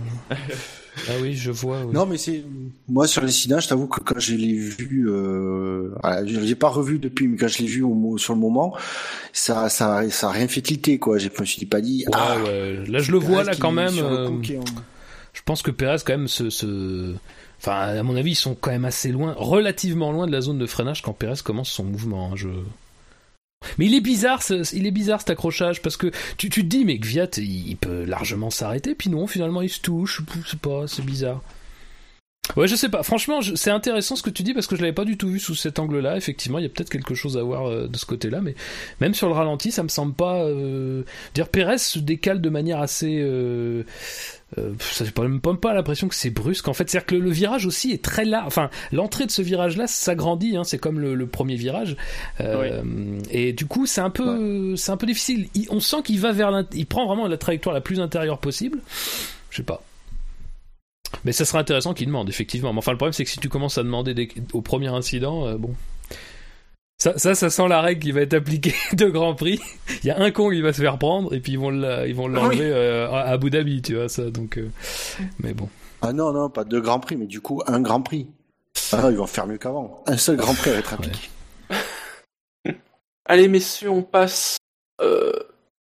Ah 1.09 1.13
oui, 1.23 1.35
je 1.35 1.51
vois. 1.51 1.85
oui. 1.85 1.93
Non, 1.95 2.05
mais 2.05 2.19
c'est 2.19 2.43
moi 2.89 3.07
sur 3.07 3.23
l'incident, 3.23 3.59
je 3.61 3.69
t'avoue 3.69 3.87
que 3.87 4.01
quand 4.01 4.19
je 4.19 4.35
l'ai 4.35 4.53
vu, 4.55 5.09
euh... 5.09 5.95
voilà, 6.03 6.27
je 6.27 6.39
l'ai 6.41 6.55
pas 6.55 6.69
revu 6.69 6.99
depuis, 6.99 7.27
mais 7.29 7.37
quand 7.37 7.49
je 7.49 7.59
l'ai 7.59 7.67
vu 7.69 7.83
au 7.83 8.19
sur 8.19 8.35
le 8.35 8.41
moment, 8.41 8.75
ça, 9.33 9.69
ça, 9.69 10.09
ça 10.11 10.29
a 10.29 10.33
rien 10.33 10.49
fait 10.49 10.61
tilter 10.61 10.99
quoi. 10.99 11.17
Je 11.19 11.29
me 11.39 11.45
suis 11.47 11.65
pas 11.67 11.81
dit. 11.81 12.05
Ouais, 12.07 12.13
ah, 12.15 12.37
ouais. 12.45 12.85
Là 12.87 12.99
je 12.99 13.13
le 13.13 13.19
vois 13.19 13.39
Perez 13.45 13.45
là 13.53 13.53
quand 13.59 13.73
même. 13.73 13.99
euh, 13.99 14.29
en- 14.29 14.43
Je 15.33 15.41
pense 15.45 15.63
que 15.63 15.71
Perez 15.71 15.99
quand 16.05 16.13
même 16.13 16.29
se, 16.29 16.51
se... 16.51 17.15
Enfin, 17.59 17.73
à 17.99 18.03
mon 18.03 18.17
avis, 18.17 18.33
ils 18.33 18.37
sont 18.37 18.55
quand 18.61 18.71
même 18.71 18.85
assez 18.85 19.13
loin, 19.13 19.35
relativement 19.39 20.13
loin 20.13 20.27
de 20.27 20.33
la 20.33 20.41
zone 20.41 20.59
de 20.59 20.67
freinage 20.67 21.03
quand 21.03 21.13
Perez 21.13 21.41
commence 21.45 21.71
son 21.71 21.85
mouvement. 21.85 22.31
hein, 22.33 22.37
je... 22.37 22.49
Mais 23.79 23.87
il 23.87 23.95
est 23.95 24.01
bizarre, 24.01 24.43
ce- 24.43 24.75
il 24.75 24.87
est 24.87 24.91
bizarre 24.91 25.21
cet 25.21 25.31
accrochage 25.31 25.83
parce 25.83 25.97
que 25.99 26.11
tu, 26.39 26.49
tu 26.49 26.63
te 26.63 26.67
dis, 26.67 26.85
mais 26.85 26.99
Gviat, 26.99 27.29
il, 27.37 27.77
peut 27.77 28.05
largement 28.05 28.51
s'arrêter, 28.51 28.95
puis 28.95 29.11
non, 29.11 29.27
finalement, 29.27 29.61
il 29.63 29.69
se 29.69 29.81
touche. 29.81 30.23
Sais 30.47 30.57
pas, 30.57 30.87
c'est 30.87 31.05
bizarre. 31.05 31.43
Ouais, 32.57 32.67
je 32.69 32.75
sais 32.75 32.89
pas. 32.89 33.03
Franchement, 33.03 33.41
je- 33.41 33.55
c'est 33.55 33.71
intéressant 33.71 34.17
ce 34.17 34.23
que 34.23 34.31
tu 34.31 34.43
dis 34.43 34.55
parce 34.55 34.67
que 34.67 34.77
je 34.77 34.81
l'avais 34.81 34.93
pas 34.93 35.05
du 35.05 35.17
tout 35.17 35.29
vu 35.29 35.39
sous 35.39 35.55
cet 35.55 35.79
angle-là. 35.79 36.17
Effectivement, 36.17 36.59
il 36.59 36.63
y 36.63 36.67
a 36.67 36.69
peut-être 36.69 36.91
quelque 36.91 37.15
chose 37.15 37.37
à 37.39 37.43
voir 37.43 37.69
euh, 37.69 37.87
de 37.89 37.97
ce 37.97 38.07
côté-là, 38.07 38.41
mais 38.41 38.55
même 39.01 39.15
sur 39.15 39.29
le 39.29 39.35
ralenti, 39.35 39.71
ça 39.73 39.83
me 39.83 39.89
semble 39.89 40.15
pas. 40.15 40.43
Euh... 40.45 41.03
Dire 41.35 41.49
Perez 41.49 41.79
se 41.79 41.99
décale 41.99 42.41
de 42.41 42.49
manière 42.51 42.81
assez. 42.81 43.19
Euh... 43.21 43.85
Euh, 44.59 44.73
ça 44.81 45.05
fait 45.05 45.13
pas- 45.13 45.23
même 45.23 45.41
pas, 45.41 45.55
pas 45.55 45.75
l'impression 45.75 46.09
que 46.09 46.15
c'est 46.17 46.31
brusque 46.31 46.67
en 46.67 46.73
fait 46.73 46.91
c'est 46.91 46.99
à 46.99 47.01
dire 47.03 47.07
que 47.07 47.15
le, 47.15 47.21
le 47.21 47.31
virage 47.31 47.67
aussi 47.67 47.93
est 47.93 48.03
très 48.03 48.25
large 48.25 48.49
enfin 48.49 48.69
l'entrée 48.91 49.25
de 49.25 49.31
ce 49.31 49.43
virage 49.43 49.77
là 49.77 49.87
s'agrandit 49.87 50.57
hein, 50.57 50.65
c'est 50.65 50.79
comme 50.79 50.99
le, 50.99 51.15
le 51.15 51.27
premier 51.29 51.55
virage 51.55 51.97
Euh, 52.41 52.83
et 53.31 53.53
du 53.53 53.67
coup 53.67 53.87
c'est 53.87 54.01
un 54.01 54.11
peu 54.11 54.75
c'est 54.75 54.91
un 54.91 54.97
peu 54.97 55.07
difficile 55.07 55.47
Il- 55.55 55.69
on 55.71 55.79
sent 55.79 55.99
qu'il 56.05 56.19
va 56.19 56.33
vers 56.33 56.65
il 56.73 56.85
prend 56.87 57.07
vraiment 57.07 57.29
la 57.29 57.37
trajectoire 57.37 57.73
la 57.77 57.81
plus 57.81 58.01
intérieure 58.01 58.39
possible 58.39 58.81
je 59.51 59.59
sais 59.59 59.63
pas 59.63 59.85
mais 61.25 61.33
ça 61.33 61.45
serait 61.45 61.59
intéressant 61.59 61.95
qu'il 61.95 62.07
demande 62.07 62.29
effectivement 62.29 62.73
mais 62.73 62.79
enfin 62.79 62.93
le 62.93 62.97
problème 62.99 63.13
c'est 63.13 63.25
que 63.25 63.31
si 63.31 63.41
tu 63.41 63.49
commences 63.49 63.79
à 63.79 63.83
demander 63.83 64.15
des- 64.15 64.29
au 64.53 64.61
premier 64.63 64.89
incident 64.89 65.47
euh, 65.47 65.57
bon 65.57 65.75
ça, 66.99 67.17
ça, 67.19 67.35
ça 67.35 67.49
sent 67.49 67.67
la 67.69 67.81
règle 67.81 68.03
qui 68.03 68.13
va 68.13 68.21
être 68.21 68.35
appliquée 68.35 68.75
de 68.93 69.07
Grand 69.07 69.35
Prix. 69.35 69.59
Il 70.03 70.07
y 70.07 70.11
a 70.11 70.21
un 70.21 70.31
con 70.31 70.51
qui 70.51 70.61
va 70.61 70.75
se 70.75 70.83
faire 70.83 70.99
prendre 70.99 71.33
et 71.35 71.41
puis 71.41 71.53
ils 71.53 71.59
vont 71.59 71.71
la- 71.71 72.07
ils 72.07 72.15
vont 72.15 72.29
l'enlever 72.29 72.57
Oui. 72.57 72.71
euh, 72.71 73.09
à 73.11 73.21
Abu 73.23 73.49
Dhabi, 73.49 73.81
tu 73.81 73.95
vois 73.95 74.11
ça. 74.11 74.31
Donc, 74.31 74.59
euh, 74.59 74.69
mais 75.43 75.55
bon. 75.55 75.71
Ah 76.03 76.13
non, 76.13 76.31
non, 76.35 76.51
pas 76.51 76.65
deux 76.65 76.83
grands 76.83 77.01
prix, 77.01 77.17
mais 77.17 77.25
du 77.27 77.41
coup 77.41 77.63
un 77.67 77.81
grand 77.81 78.03
prix. 78.03 78.27
Ah 78.93 79.01
non, 79.01 79.09
ils 79.11 79.17
vont 79.17 79.27
faire 79.27 79.47
mieux 79.47 79.57
qu'avant. 79.57 80.05
Un 80.07 80.19
seul 80.19 80.37
grand 80.37 80.53
prix 80.55 80.73
va 80.73 80.77
être 80.77 80.93
appliqué. 80.93 81.29
Allez 83.25 83.49
messieurs, 83.49 83.91
on 83.91 84.03
passe 84.03 84.57
euh, 85.01 85.33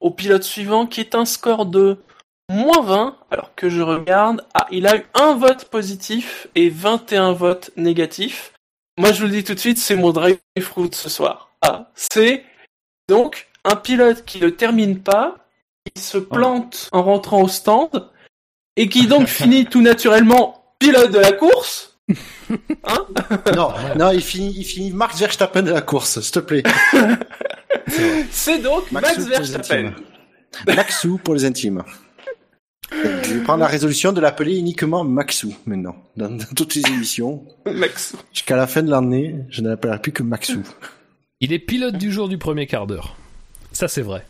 au 0.00 0.10
pilote 0.10 0.42
suivant 0.42 0.86
qui 0.86 1.00
est 1.00 1.14
un 1.14 1.24
score 1.24 1.66
de 1.66 1.98
moins 2.48 2.82
20, 2.82 3.16
alors 3.30 3.54
que 3.54 3.68
je 3.68 3.82
regarde. 3.82 4.44
Ah, 4.54 4.66
il 4.70 4.86
a 4.86 4.96
eu 4.96 5.04
un 5.14 5.34
vote 5.34 5.66
positif 5.66 6.48
et 6.54 6.70
21 6.70 7.32
votes 7.32 7.70
négatifs. 7.76 8.52
Moi 8.98 9.12
je 9.12 9.20
vous 9.20 9.26
le 9.26 9.32
dis 9.32 9.44
tout 9.44 9.54
de 9.54 9.60
suite, 9.60 9.78
c'est 9.78 9.96
mon 9.96 10.10
drive 10.10 10.38
fruit 10.60 10.90
ce 10.92 11.08
soir. 11.08 11.52
Ah, 11.62 11.90
c'est 11.94 12.44
donc 13.08 13.48
un 13.64 13.76
pilote 13.76 14.24
qui 14.24 14.40
ne 14.40 14.48
termine 14.48 15.00
pas, 15.00 15.36
qui 15.94 16.02
se 16.02 16.18
plante 16.18 16.88
en 16.92 17.02
rentrant 17.02 17.42
au 17.42 17.48
stand, 17.48 18.10
et 18.76 18.88
qui 18.88 19.06
donc 19.06 19.26
finit 19.28 19.66
tout 19.66 19.82
naturellement 19.82 20.74
pilote 20.78 21.10
de 21.10 21.18
la 21.18 21.32
course. 21.32 21.96
non, 23.54 23.72
non, 23.96 24.10
il 24.12 24.22
finit, 24.22 24.54
il 24.56 24.64
finit 24.64 24.90
Max 24.92 25.18
Verstappen 25.18 25.62
de 25.62 25.72
la 25.72 25.82
course, 25.82 26.20
s'il 26.20 26.32
te 26.32 26.38
plaît. 26.38 26.62
C'est 28.30 28.58
donc 28.58 28.90
Max 28.90 29.18
les 29.18 29.24
Verstappen. 29.24 29.92
Maxou 30.66 31.18
pour 31.18 31.34
les 31.34 31.44
intimes. 31.44 31.84
Je 32.90 33.34
vais 33.34 33.40
prendre 33.42 33.60
la 33.60 33.66
résolution 33.66 34.12
de 34.12 34.20
l'appeler 34.20 34.56
uniquement 34.58 35.04
Maxou 35.04 35.54
maintenant, 35.66 35.96
dans, 36.16 36.30
dans 36.30 36.44
toutes 36.56 36.74
les 36.74 36.82
émissions. 36.86 37.44
Max. 37.66 38.14
Jusqu'à 38.32 38.56
la 38.56 38.66
fin 38.66 38.82
de 38.82 38.90
l'année, 38.90 39.36
je 39.50 39.60
ne 39.60 39.68
l'appellerai 39.68 40.00
plus 40.00 40.12
que 40.12 40.22
Maxou. 40.22 40.62
Il 41.40 41.52
est 41.52 41.58
pilote 41.58 41.96
du 41.96 42.10
jour 42.10 42.28
du 42.28 42.38
premier 42.38 42.66
quart 42.66 42.86
d'heure. 42.86 43.16
Ça, 43.72 43.88
c'est 43.88 44.02
vrai. 44.02 44.24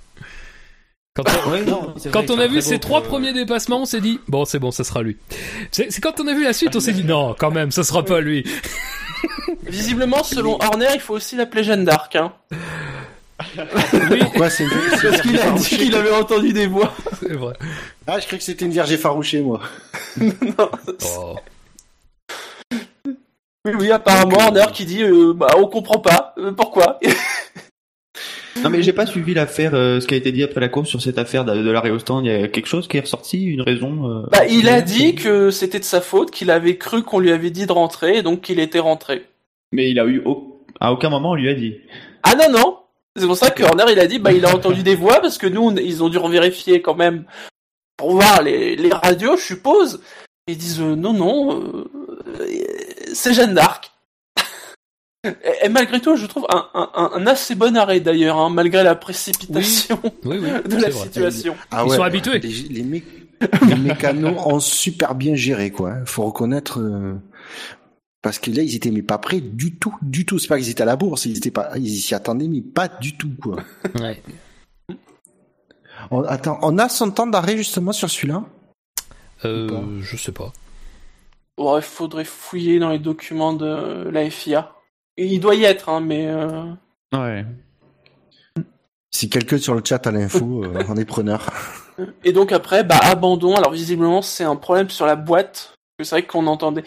Quand 1.15 1.25
on, 1.47 1.51
Ouais, 1.51 1.65
non, 1.65 1.95
vrai 1.97 2.41
a 2.41 2.47
vu 2.47 2.61
ses 2.61 2.79
trois 2.79 3.03
premiers 3.03 3.33
dépassements, 3.33 3.83
on 3.83 3.87
s'est 3.87 4.01
dit 4.01 4.21
bon, 4.29 4.45
c'est 4.45 4.61
bon, 4.61 4.71
ça 4.71 4.85
sera 4.85 5.03
lui. 5.03 5.17
C'est 5.73 5.91
c'est 5.91 6.01
quand 6.01 6.21
on 6.21 6.27
a 6.29 6.35
vu 6.35 6.45
la 6.45 6.53
suite, 6.53 6.77
on 6.77 6.81
s'est 6.81 6.93
dit 6.93 7.03
non, 7.03 7.35
quand 7.37 7.51
même, 7.51 7.73
ça 7.73 7.83
sera 7.83 8.05
pas 8.05 8.21
lui. 8.21 8.45
Visiblement, 9.65 10.23
selon 10.23 10.61
Horner, 10.63 10.91
il 10.95 11.01
faut 11.01 11.15
aussi 11.15 11.35
l'appeler 11.35 11.65
Jeanne 11.65 11.85
d'Arc. 11.85 12.15
Hein. 12.15 12.33
Oui, 14.11 14.19
Pourquoi 14.21 14.51
c'est 14.51 14.67
Parce 14.69 15.21
qu'il 15.23 15.39
a 15.39 15.51
dit 15.53 15.65
qu'il 15.77 15.95
avait 15.95 16.11
entendu 16.15 16.53
des 16.53 16.67
voix. 16.67 16.93
c'est 17.21 17.35
vrai. 17.35 17.55
Ah, 18.07 18.19
je 18.19 18.25
croyais 18.27 18.39
que 18.39 18.45
c'était 18.45 18.65
une 18.65 18.73
vierge 18.73 18.93
effarouchée, 18.93 19.41
moi. 19.41 19.61
Oh. 20.21 21.37
Oui, 23.65 23.73
oui, 23.79 23.91
apparemment, 23.91 24.37
Horner 24.39 24.67
qui 24.73 24.85
dit 24.87 25.03
euh, 25.03 25.33
bah, 25.35 25.49
on 25.59 25.67
comprend 25.67 25.99
pas. 25.99 26.35
euh, 26.39 26.53
pourquoi 26.53 26.99
Non 28.63 28.71
mais 28.71 28.83
j'ai 28.83 28.93
pas 28.93 29.07
suivi 29.07 29.35
l'affaire, 29.35 29.75
euh, 29.75 30.01
ce 30.01 30.07
qui 30.07 30.15
a 30.15 30.17
été 30.17 30.33
dit 30.33 30.43
après 30.43 30.61
la 30.61 30.69
course 30.69 30.89
sur 30.89 31.01
cette 31.01 31.19
affaire 31.19 31.45
de, 31.45 31.63
de 31.63 31.71
l'arrêt 31.71 31.91
au 31.91 31.99
stand. 32.01 32.25
Il 32.25 32.33
y 32.33 32.35
a 32.35 32.49
quelque 32.49 32.67
chose 32.67 32.89
qui 32.89 32.97
est 32.97 33.01
ressorti, 33.01 33.45
une 33.45 33.61
raison. 33.63 34.11
euh, 34.11 34.27
bah, 34.33 34.47
Il 34.47 34.69
a 34.69 34.81
dit 34.81 35.15
que 35.15 35.51
c'était 35.51 35.79
de 35.79 35.85
sa 35.85 36.01
faute, 36.01 36.31
qu'il 36.33 36.51
avait 36.51 36.77
cru 36.77 37.03
qu'on 37.05 37.21
lui 37.21 37.31
avait 37.31 37.51
dit 37.51 37.67
de 37.67 37.73
rentrer, 37.73 38.17
et 38.19 38.23
donc 38.23 38.41
qu'il 38.41 38.59
était 38.59 38.81
rentré. 38.81 39.27
Mais 39.73 39.91
il 39.91 40.01
a 40.01 40.07
eu 40.07 40.23
au- 40.25 40.65
à 40.81 40.93
aucun 40.93 41.09
moment 41.11 41.33
on 41.33 41.35
lui 41.35 41.49
a 41.49 41.55
dit. 41.55 41.77
Ah 42.25 42.35
non, 42.37 42.51
non 42.51 42.79
C'est 43.19 43.27
pour 43.27 43.37
ça 43.37 43.51
que 43.51 43.63
Horner, 43.63 43.85
il 43.91 43.99
a 44.01 44.07
dit 44.07 44.19
bah, 44.19 44.33
il 44.33 44.45
a 44.47 44.55
entendu 44.55 44.83
des 44.83 44.95
voix, 44.95 45.21
parce 45.21 45.39
que 45.39 45.47
nous, 45.47 45.63
on- 45.63 45.77
ils 45.77 46.03
ont 46.03 46.09
dû 46.09 46.19
revérifier 46.19 46.81
quand 46.83 46.95
même 46.95 47.25
pour 47.97 48.13
voir 48.13 48.43
les, 48.43 48.77
les 48.77 48.91
radios, 48.93 49.37
je 49.37 49.43
suppose. 49.43 50.01
Ils 50.47 50.57
disent 50.57 50.81
euh, 50.81 50.95
non, 50.97 51.13
non, 51.13 51.63
euh, 51.63 51.85
c'est 53.13 53.35
Jeanne 53.35 53.55
d'Arc. 53.55 53.91
Et, 55.25 55.31
et 55.65 55.69
malgré 55.69 56.01
tout, 56.01 56.17
je 56.17 56.27
trouve 56.27 56.47
un, 56.49 56.69
un, 56.75 56.91
un- 56.95 57.11
un 57.15 57.27
assez 57.27 57.55
bon 57.57 57.77
arrêt 57.77 58.01
d'ailleurs, 58.01 58.39
hein, 58.39 58.51
malgré 58.51 58.83
la 58.85 58.95
précipitation 58.95 60.01
Oui, 60.25 60.39
oui, 60.41 60.49
de 60.65 60.77
la 60.81 60.91
vrai. 60.91 60.93
situation. 60.93 61.57
Ah 61.73 61.83
Ils 61.87 61.93
sont 61.93 62.03
habitués. 62.03 62.39
Les, 62.39 62.49
les, 62.49 62.83
mé- 62.85 63.03
les 63.69 63.75
mécanos 63.75 64.35
ont 64.47 64.61
super 64.61 65.15
bien 65.17 65.35
géré, 65.35 65.71
quoi. 65.71 65.95
Faut 66.07 66.25
reconnaître. 66.25 66.79
euh, 66.81 67.15
Parce 68.23 68.39
que 68.39 68.51
là, 68.51 68.63
ils 68.63 68.75
étaient 68.75 68.91
mais 68.91 69.03
pas 69.03 69.19
prêts 69.19 69.41
du 69.41 69.77
tout, 69.77 69.95
du 70.03 70.27
tout. 70.27 70.39
C'est 70.39 70.49
pas 70.49 70.59
qu'ils 70.59 70.71
étaient 70.71 70.83
à 70.83 70.87
la 70.87 70.97
bourse, 70.97 71.25
ils 71.27 71.37
étaient 71.37 71.51
pas, 71.51 71.71
ils 71.77 72.01
s'y 72.01 72.15
attendaient, 72.15 72.49
mais 72.49 72.63
pas 72.63 72.89
du 72.89 73.17
tout, 73.17 73.31
quoi. 73.41 73.57
Ouais. 74.01 74.23
On, 76.11 76.23
attends, 76.23 76.59
on 76.63 76.79
a 76.79 76.89
son 76.89 77.11
temps 77.11 77.27
d'arrêt 77.27 77.57
justement 77.57 77.93
sur 77.93 78.09
celui-là? 78.09 78.45
Euh, 79.45 80.01
je 80.01 80.17
sais 80.17 80.33
pas. 80.33 80.53
Bon, 81.57 81.77
il 81.77 81.83
faudrait 81.83 82.25
fouiller 82.25 82.79
dans 82.79 82.91
les 82.91 83.01
documents 83.01 83.53
de 83.53 84.09
la 84.09 84.31
FIA. 84.31 84.73
Il 85.17 85.41
doit 85.41 85.57
y 85.57 85.65
être, 85.65 85.89
hein, 85.89 86.01
mais 86.01 86.29
euh, 86.29 86.73
Ouais. 87.13 87.45
Si 89.11 89.31
quelqu'un 89.31 89.59
sur 89.59 89.75
le 89.75 89.83
chat 89.85 90.07
a 90.07 90.13
l'info, 90.13 90.65
euh, 90.65 90.85
on 90.89 90.97
est 90.97 91.05
preneur. 91.05 91.51
et 92.25 92.33
donc 92.33 92.53
après, 92.53 92.85
bah 92.85 92.99
abandon. 93.03 93.55
Alors 93.57 93.73
visiblement, 93.73 94.23
c'est 94.23 94.45
un 94.45 94.57
problème 94.57 94.91
sur 94.91 95.07
la 95.07 95.17
boîte. 95.17 95.75
C'est 96.01 96.11
vrai 96.11 96.27
qu'on 96.27 96.47
entendait, 96.47 96.85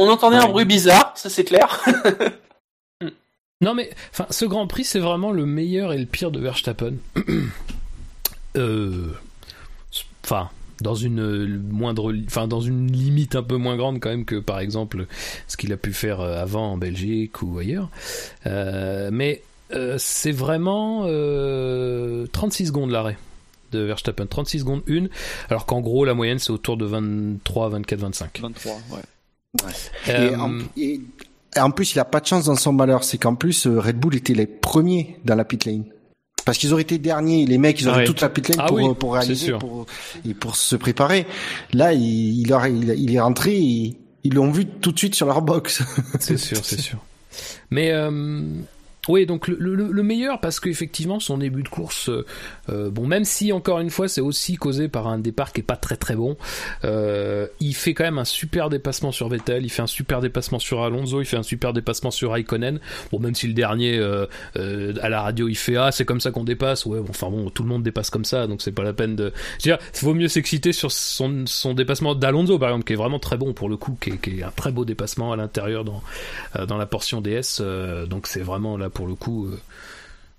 on 0.00 0.08
entendait 0.08 0.36
un 0.36 0.48
bruit 0.48 0.64
bizarre, 0.64 1.12
ça 1.14 1.30
c'est 1.30 1.44
clair. 1.44 1.84
Non 3.62 3.74
mais, 3.74 3.90
enfin, 4.10 4.24
ce 4.30 4.46
Grand 4.46 4.66
Prix, 4.66 4.84
c'est 4.84 5.00
vraiment 5.00 5.32
le 5.32 5.44
meilleur 5.44 5.92
et 5.92 5.98
le 5.98 6.06
pire 6.06 6.30
de 6.30 6.40
Verstappen. 6.40 6.94
euh, 8.56 9.12
enfin, 10.24 10.48
dans 10.80 10.94
une 10.94 11.20
euh, 11.20 11.60
moindre, 11.68 12.14
enfin, 12.26 12.48
dans 12.48 12.62
une 12.62 12.90
limite 12.90 13.36
un 13.36 13.42
peu 13.42 13.56
moins 13.56 13.76
grande 13.76 14.00
quand 14.00 14.08
même 14.08 14.24
que, 14.24 14.36
par 14.36 14.60
exemple, 14.60 15.06
ce 15.46 15.58
qu'il 15.58 15.74
a 15.74 15.76
pu 15.76 15.92
faire 15.92 16.20
euh, 16.20 16.40
avant 16.40 16.72
en 16.72 16.76
Belgique 16.78 17.42
ou 17.42 17.58
ailleurs. 17.58 17.90
Euh, 18.46 19.10
mais 19.12 19.42
euh, 19.72 19.96
c'est 19.98 20.32
vraiment 20.32 21.02
euh, 21.04 22.26
36 22.32 22.68
secondes 22.68 22.90
l'arrêt 22.90 23.18
de 23.72 23.80
Verstappen, 23.80 24.26
36 24.26 24.60
secondes 24.60 24.82
une, 24.86 25.10
alors 25.48 25.64
qu'en 25.64 25.80
gros 25.80 26.04
la 26.04 26.14
moyenne 26.14 26.40
c'est 26.40 26.50
autour 26.50 26.76
de 26.76 26.84
23, 26.86 27.68
24, 27.68 28.00
25. 28.00 28.40
23, 28.40 28.72
ouais. 28.72 28.98
Et, 30.06 30.10
Euh, 30.10 30.36
en, 30.38 30.58
et- 30.76 31.00
en 31.58 31.70
plus, 31.70 31.94
il 31.94 31.98
a 31.98 32.04
pas 32.04 32.20
de 32.20 32.26
chance 32.26 32.44
dans 32.44 32.54
son 32.56 32.72
malheur. 32.72 33.02
C'est 33.04 33.18
qu'en 33.18 33.34
plus, 33.34 33.66
euh, 33.66 33.80
Red 33.80 33.96
Bull 33.98 34.14
était 34.14 34.34
les 34.34 34.46
premiers 34.46 35.18
dans 35.24 35.34
la 35.34 35.44
pit 35.44 35.64
lane. 35.64 35.84
Parce 36.44 36.56
qu'ils 36.58 36.72
auraient 36.72 36.82
été 36.82 36.98
derniers, 36.98 37.44
les 37.46 37.58
mecs, 37.58 37.80
ils 37.80 37.88
auraient 37.88 37.98
Ouais. 37.98 38.04
toute 38.04 38.20
la 38.20 38.28
pit 38.28 38.48
lane 38.48 38.58
Ah 38.60 38.66
pour, 38.66 38.76
oui, 38.76 38.86
euh, 38.88 38.94
pour 38.94 39.14
réaliser, 39.14 39.52
pour, 39.58 39.86
et 40.26 40.32
pour 40.34 40.56
se 40.56 40.76
préparer. 40.76 41.26
Là, 41.72 41.92
il, 41.92 42.40
il, 42.40 42.52
aurait- 42.52 42.72
il, 42.72 42.88
il 42.98 43.14
est 43.14 43.20
rentré, 43.20 43.56
et 43.56 43.96
ils 44.24 44.34
l'ont 44.34 44.50
vu 44.50 44.64
tout 44.66 44.92
de 44.92 44.98
suite 44.98 45.14
sur 45.14 45.26
leur 45.26 45.42
box. 45.42 45.82
C'est 46.20 46.36
sûr, 46.38 46.64
c'est 46.64 46.80
sûr. 46.80 46.98
Mais 47.70 47.90
euh, 47.92 48.42
oui, 49.08 49.24
donc 49.26 49.48
le, 49.48 49.56
le- 49.58 49.90
le 49.90 50.02
meilleur 50.02 50.40
parce 50.40 50.60
qu'effectivement 50.60 51.20
son 51.20 51.38
début 51.38 51.62
de 51.62 51.68
course, 51.68 52.10
euh, 52.10 52.26
euh, 52.68 52.90
bon 52.90 53.06
même 53.06 53.24
si 53.24 53.50
encore 53.52 53.80
une 53.80 53.88
fois 53.90 54.08
c'est 54.08 54.20
aussi 54.20 54.56
causé 54.56 54.88
par 54.88 55.08
un 55.08 55.18
départ 55.18 55.52
qui 55.52 55.60
est 55.60 55.64
pas 55.64 55.76
très 55.76 55.96
très 55.96 56.14
bon, 56.14 56.36
euh, 56.84 57.46
il 57.60 57.74
fait 57.74 57.94
quand 57.94 58.04
même 58.04 58.18
un 58.18 58.24
super 58.24 58.68
dépassement 58.68 59.10
sur 59.10 59.28
Vettel, 59.28 59.64
il 59.64 59.70
fait 59.70 59.82
un 59.82 59.86
super 59.86 60.20
dépassement 60.20 60.58
sur 60.58 60.82
Alonso, 60.82 61.20
il 61.20 61.24
fait 61.24 61.38
un 61.38 61.42
super 61.42 61.72
dépassement 61.72 62.10
sur 62.10 62.32
Raikkonen. 62.32 62.78
Bon 63.10 63.18
même 63.18 63.34
si 63.34 63.46
le 63.46 63.54
dernier 63.54 63.98
à 64.54 65.08
la 65.08 65.22
radio 65.22 65.48
il 65.48 65.56
fait 65.56 65.76
ah 65.76 65.92
c'est 65.92 66.04
comme 66.04 66.20
ça 66.20 66.30
qu'on 66.30 66.44
dépasse, 66.44 66.84
ouais 66.86 67.00
bon, 67.00 67.06
enfin 67.08 67.30
bon 67.30 67.48
tout 67.50 67.62
le 67.62 67.68
monde 67.68 67.82
dépasse 67.82 68.10
comme 68.10 68.24
ça 68.24 68.46
donc 68.46 68.60
c'est 68.62 68.72
pas 68.72 68.82
la 68.82 68.92
peine 68.92 69.16
de. 69.16 69.32
Je 69.62 69.70
veux 69.70 69.76
dire, 69.76 69.78
vaut 70.02 70.14
mieux 70.14 70.28
s'exciter 70.28 70.72
sur 70.72 70.92
son, 70.92 71.44
son 71.46 71.74
dépassement 71.74 72.14
d'Alonso 72.14 72.58
par 72.58 72.68
exemple 72.68 72.84
qui 72.84 72.92
est 72.92 72.96
vraiment 72.96 73.18
très 73.18 73.36
bon 73.38 73.52
pour 73.54 73.68
le 73.68 73.76
coup, 73.76 73.96
qui 74.00 74.10
est, 74.10 74.18
qui 74.18 74.40
est 74.40 74.42
un 74.42 74.50
très 74.50 74.72
beau 74.72 74.84
dépassement 74.84 75.32
à 75.32 75.36
l'intérieur 75.36 75.84
dans 75.84 76.02
dans 76.66 76.76
la 76.76 76.86
portion 76.86 77.20
DS. 77.20 77.62
donc 78.08 78.26
c'est 78.26 78.40
vraiment 78.42 78.76
là 78.90 78.94
pour 78.94 79.06
le 79.06 79.14
coup. 79.14 79.46
euh, 79.46 79.58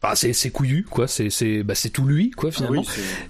bah, 0.04 0.14
c'est 0.16 0.34
c'est 0.34 0.50
couillu 0.50 0.84
quoi 0.84 1.08
c'est 1.08 1.30
c'est 1.30 1.62
bah, 1.62 1.76
c'est 1.76 1.92
tout 1.92 2.06
lui 2.06 2.32
quoi 2.32 2.50
finalement 2.52 2.82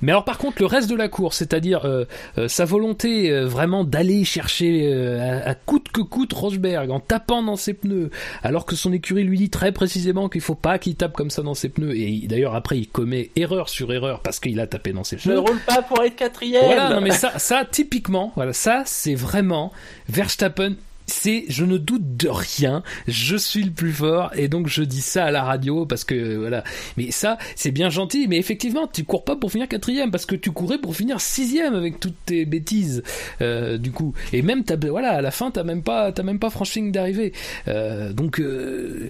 mais 0.02 0.14
alors 0.14 0.24
par 0.24 0.38
contre 0.38 0.62
le 0.62 0.68
reste 0.68 0.90
de 0.90 0.96
la 0.96 1.10
course 1.10 1.36
c'est-à-dire 1.40 1.84
euh, 1.84 2.06
euh, 2.38 2.48
sa 2.48 2.64
volonté 2.64 3.30
euh, 3.30 3.46
vraiment 3.46 3.84
d'aller 3.84 4.24
chercher 4.24 4.90
à, 5.20 5.50
à 5.50 5.54
coûte 5.54 5.90
que 5.92 6.00
coûte 6.00 6.32
Rosberg 6.32 6.90
en 6.90 7.02
tapant 7.02 7.44
dans 7.44 7.58
ses 7.58 7.74
pneus 7.74 8.10
alors 8.42 8.66
que 8.66 8.78
son 8.78 8.94
écurie 8.94 9.26
lui 9.26 9.38
dit 9.38 9.50
très 9.50 9.74
précisément 9.74 10.30
qu'il 10.30 10.40
faut 10.40 10.56
pas 10.56 10.80
qu'il 10.80 10.96
tape 10.96 11.12
comme 11.12 11.30
ça 11.30 11.42
dans 11.42 11.56
ses 11.56 11.68
pneus 11.68 11.94
et 11.94 12.08
il- 12.08 12.28
d'ailleurs 12.30 12.56
après 12.56 12.78
il 12.80 12.88
commet 12.88 13.32
erreur 13.36 13.68
sur 13.68 13.92
erreur 13.92 14.22
parce 14.22 14.40
qu'il 14.40 14.58
a 14.62 14.66
tapé 14.66 14.94
dans 14.94 15.04
ses 15.04 15.18
Je 15.18 15.28
ne 15.30 15.34
pneus 15.36 15.40
roule 15.42 15.60
pas 15.68 15.82
pour 15.82 16.02
être 16.06 16.16
quatrième. 16.16 16.64
voilà, 16.64 16.90
non 16.96 17.02
mais 17.02 17.12
ça, 17.12 17.38
ça 17.38 17.66
typiquement, 17.70 18.32
voilà, 18.38 18.54
ça 18.54 18.84
c'est 18.86 19.16
vraiment 19.16 19.74
Verstappen. 20.08 20.76
C'est, 21.12 21.46
je 21.50 21.66
ne 21.66 21.78
doute 21.78 22.16
de 22.16 22.30
rien, 22.30 22.84
je 23.08 23.36
suis 23.36 23.64
le 23.64 23.72
plus 23.72 23.92
fort 23.92 24.32
et 24.34 24.48
donc 24.48 24.68
je 24.68 24.82
dis 24.82 25.02
ça 25.02 25.26
à 25.26 25.32
la 25.32 25.44
radio 25.44 25.86
parce 25.86 26.06
que 26.06 26.38
voilà. 26.38 26.64
Mais 26.96 27.12
ça, 27.12 27.38
c'est 27.56 27.72
bien 27.72 27.90
gentil, 27.90 28.28
mais 28.28 28.38
effectivement, 28.38 28.88
tu 28.88 29.04
cours 29.04 29.26
pas 29.26 29.36
pour 29.36 29.52
finir 29.52 29.68
quatrième 29.68 30.10
parce 30.10 30.26
que 30.26 30.36
tu 30.36 30.52
courais 30.52 30.78
pour 30.78 30.96
finir 30.96 31.20
sixième 31.20 31.76
avec 31.76 32.00
toutes 32.00 32.16
tes 32.26 32.46
bêtises 32.46 33.04
euh, 33.42 33.78
du 33.78 33.92
coup. 33.92 34.14
Et 34.32 34.42
même 34.42 34.64
t'as, 34.64 34.78
voilà, 34.78 35.12
à 35.12 35.22
la 35.22 35.32
fin 35.32 35.52
t'as 35.52 35.64
même 35.64 35.84
pas, 35.84 36.12
t'as 36.14 36.24
même 36.24 36.40
pas 36.40 36.50
franchi 36.50 36.80
ligne 36.80 36.92
d'arrivée. 36.92 37.34
Euh, 37.68 38.14
donc 38.14 38.40
euh, 38.40 39.10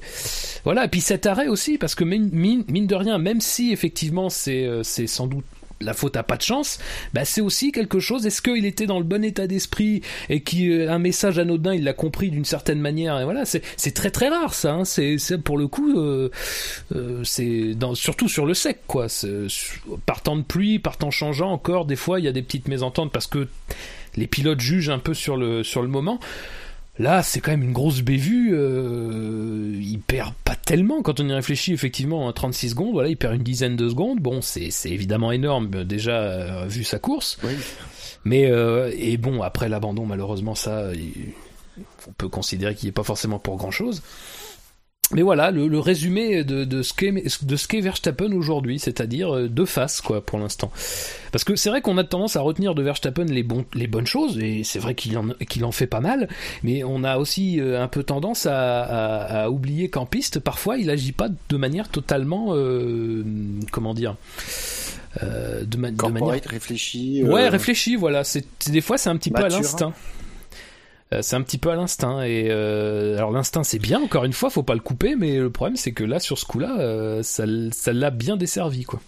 voilà. 0.64 0.86
Et 0.86 0.88
puis 0.88 1.02
cet 1.02 1.26
arrêt 1.28 1.48
aussi 1.48 1.78
parce 1.78 1.96
que 1.96 2.04
mine, 2.04 2.30
mine, 2.34 2.64
mine 2.68 2.88
de 2.88 2.96
rien, 2.96 3.20
même 3.20 3.42
si 3.42 3.72
effectivement 3.72 4.30
c'est, 4.30 4.66
euh, 4.66 4.82
c'est 4.84 5.08
sans 5.08 5.28
doute 5.28 5.46
la 5.82 5.94
faute 5.94 6.16
à 6.16 6.24
pas 6.24 6.38
de 6.38 6.42
chance, 6.42 6.80
bah 7.14 7.26
c'est 7.26 7.42
aussi 7.42 7.72
quelque 7.72 8.00
chose. 8.00 8.26
Est-ce 8.26 8.42
qu'il 8.42 8.66
était 8.66 8.86
dans 8.86 9.00
le 9.00 9.06
bon 9.06 9.24
état 9.24 9.48
d'esprit 9.48 10.02
et 10.30 10.42
qu'un 10.42 11.00
message 11.00 11.40
anodin, 11.40 11.74
il 11.74 11.84
l'a 11.84 11.94
compris 11.94 12.30
d'une 12.30 12.46
certaine 12.46 12.80
manière 12.80 13.20
et 13.20 13.24
voilà, 13.24 13.44
c'est 13.46 13.92
très 13.94 14.12
très 14.12 14.30
rare 14.30 14.54
ça. 14.54 14.74
Hein. 14.74 14.86
C'est 14.86 15.38
pour 15.44 15.58
le 15.58 15.68
coup, 15.68 16.00
euh, 16.00 16.30
euh, 16.96 17.24
c'est 17.24 17.76
surtout 17.96 18.28
sur 18.28 18.46
le 18.46 18.54
sec 18.54 18.80
quoi. 18.88 19.08
Par 20.06 20.22
temps 20.22 20.38
de 20.38 20.44
pluie, 20.44 20.80
par 20.80 20.98
temps 20.98 21.12
changeant, 21.12 21.52
encore 21.52 21.86
des 21.86 21.96
fois 21.96 22.20
il 22.20 22.26
y 22.26 22.28
a 22.28 22.32
des 22.32 22.42
petites 22.42 22.68
mésententes 22.68 23.12
parce 23.12 23.28
que 23.28 23.48
les 24.16 24.28
pilotes 24.28 24.60
jugent 24.60 24.90
un 24.90 25.00
peu 25.00 25.14
sur 25.14 25.38
le 25.38 25.64
sur 25.64 25.82
le 25.82 25.88
moment. 25.88 26.20
Là, 27.00 27.24
c'est 27.24 27.40
quand 27.40 27.52
même 27.52 27.64
une 27.64 27.72
grosse 27.74 28.02
bévue. 28.02 28.52
Euh, 28.54 29.76
il 29.82 30.00
perd 30.00 30.34
pas 30.44 30.56
tellement 30.56 31.02
quand 31.02 31.20
on 31.20 31.28
y 31.28 31.34
réfléchit. 31.34 31.74
Effectivement, 31.74 32.26
en 32.28 32.34
36 32.34 32.70
secondes, 32.72 32.92
voilà, 32.94 33.10
il 33.10 33.18
perd 33.18 33.34
une 33.36 33.44
dizaine 33.44 33.76
de 33.76 33.90
secondes. 33.90 34.20
Bon, 34.20 34.42
c'est 34.42 34.70
c'est 34.72 34.90
évidemment 34.90 35.32
énorme 35.32 35.70
euh, 35.74 35.84
déjà 35.86 36.22
euh, 36.22 36.66
vu 36.68 36.84
sa 36.84 37.00
course. 37.00 37.38
Oui. 37.44 37.52
Mais 38.24 38.52
euh, 38.52 38.92
et 38.96 39.18
bon, 39.18 39.42
après 39.42 39.70
l'abandon, 39.70 40.06
malheureusement, 40.06 40.54
ça, 40.54 40.94
il- 40.94 41.34
on 42.08 42.12
peut 42.12 42.28
considérer 42.30 42.76
qu'il 42.76 42.88
n'est 42.88 42.94
pas 42.94 43.04
forcément 43.04 43.40
pour 43.40 43.56
grand 43.58 43.72
chose. 43.72 44.04
Mais 45.14 45.22
voilà, 45.24 45.52
le, 45.52 45.68
le 45.68 45.80
résumé 45.80 46.44
de, 46.44 46.64
de 46.64 46.82
ce 46.82 46.94
qu'est 46.94 47.12
de 47.12 47.56
ce 47.56 47.68
qu'est 47.68 47.82
Verstappen 47.82 48.32
aujourd'hui, 48.34 48.80
c'est-à-dire 48.80 49.36
euh, 49.36 49.48
deux 49.50 49.66
faces 49.66 50.02
quoi 50.02 50.26
pour 50.26 50.40
l'instant. 50.40 50.72
Parce 51.32 51.44
que 51.44 51.56
c'est 51.56 51.70
vrai 51.70 51.82
qu'on 51.82 51.98
a 51.98 52.04
tendance 52.04 52.36
à 52.36 52.42
retenir 52.42 52.76
de 52.76 52.82
Verstappen 52.82 53.26
les 53.26 53.44
bons 53.44 53.66
les 53.74 53.88
bonnes 53.88 54.08
choses 54.08 54.38
et 54.40 54.64
c'est 54.64 54.80
vrai 54.80 54.96
qu'il 54.96 55.18
en 55.18 55.30
qu'il 55.50 55.66
en 55.66 55.72
fait 55.72 55.88
pas 55.88 56.00
mal, 56.00 56.30
mais 56.64 56.84
on 56.84 57.04
a 57.04 57.18
aussi 57.18 57.60
euh, 57.60 57.82
un 57.82 57.88
peu 57.88 58.04
tendance 58.04 58.46
à, 58.46 58.82
à, 58.82 59.44
à 59.44 59.50
oublier 59.50 59.90
qu'en 59.90 60.06
piste 60.06 60.40
parfois 60.40 60.78
il 60.78 60.90
agit 60.90 61.12
pas 61.12 61.28
de 61.50 61.58
manière 61.58 61.90
totalement 61.90 62.50
euh, 62.56 63.24
comment 63.72 63.94
dire 63.94 64.16
euh, 65.24 65.64
de, 65.66 65.78
ma- 65.78 65.92
de 65.92 65.96
manière 65.98 66.20
Corporate, 66.20 66.46
réfléchi. 66.46 67.22
Ouais, 67.24 67.44
euh, 67.46 67.50
réfléchis, 67.50 67.98
voilà. 67.98 68.24
C'est 68.24 68.46
des 68.70 68.80
fois 68.82 68.98
c'est 68.98 69.10
un 69.10 69.18
petit 69.18 69.30
peu 69.30 69.44
à 69.44 69.50
l'instinct. 69.58 69.94
Euh, 71.14 71.20
c'est 71.22 71.36
un 71.36 71.42
petit 71.42 71.58
peu 71.58 71.70
à 71.70 71.76
l'instinct 71.76 72.24
et 72.24 72.48
euh, 72.50 73.18
alors 73.18 73.32
l'instinct 73.32 73.64
c'est 73.64 73.80
bien 73.80 74.00
encore 74.02 74.24
une 74.24 74.32
fois 74.34 74.50
faut 74.50 74.64
pas 74.64 74.76
le 74.76 74.80
couper 74.80 75.16
mais 75.18 75.38
le 75.40 75.50
problème 75.50 75.76
c'est 75.76 75.92
que 75.92 76.06
là 76.06 76.20
sur 76.20 76.38
ce 76.38 76.46
coup-là 76.46 76.78
euh, 76.80 77.22
ça 77.22 77.46
l'a 77.94 78.10
bien 78.12 78.38
desservi 78.38 78.84
quoi. 78.86 79.02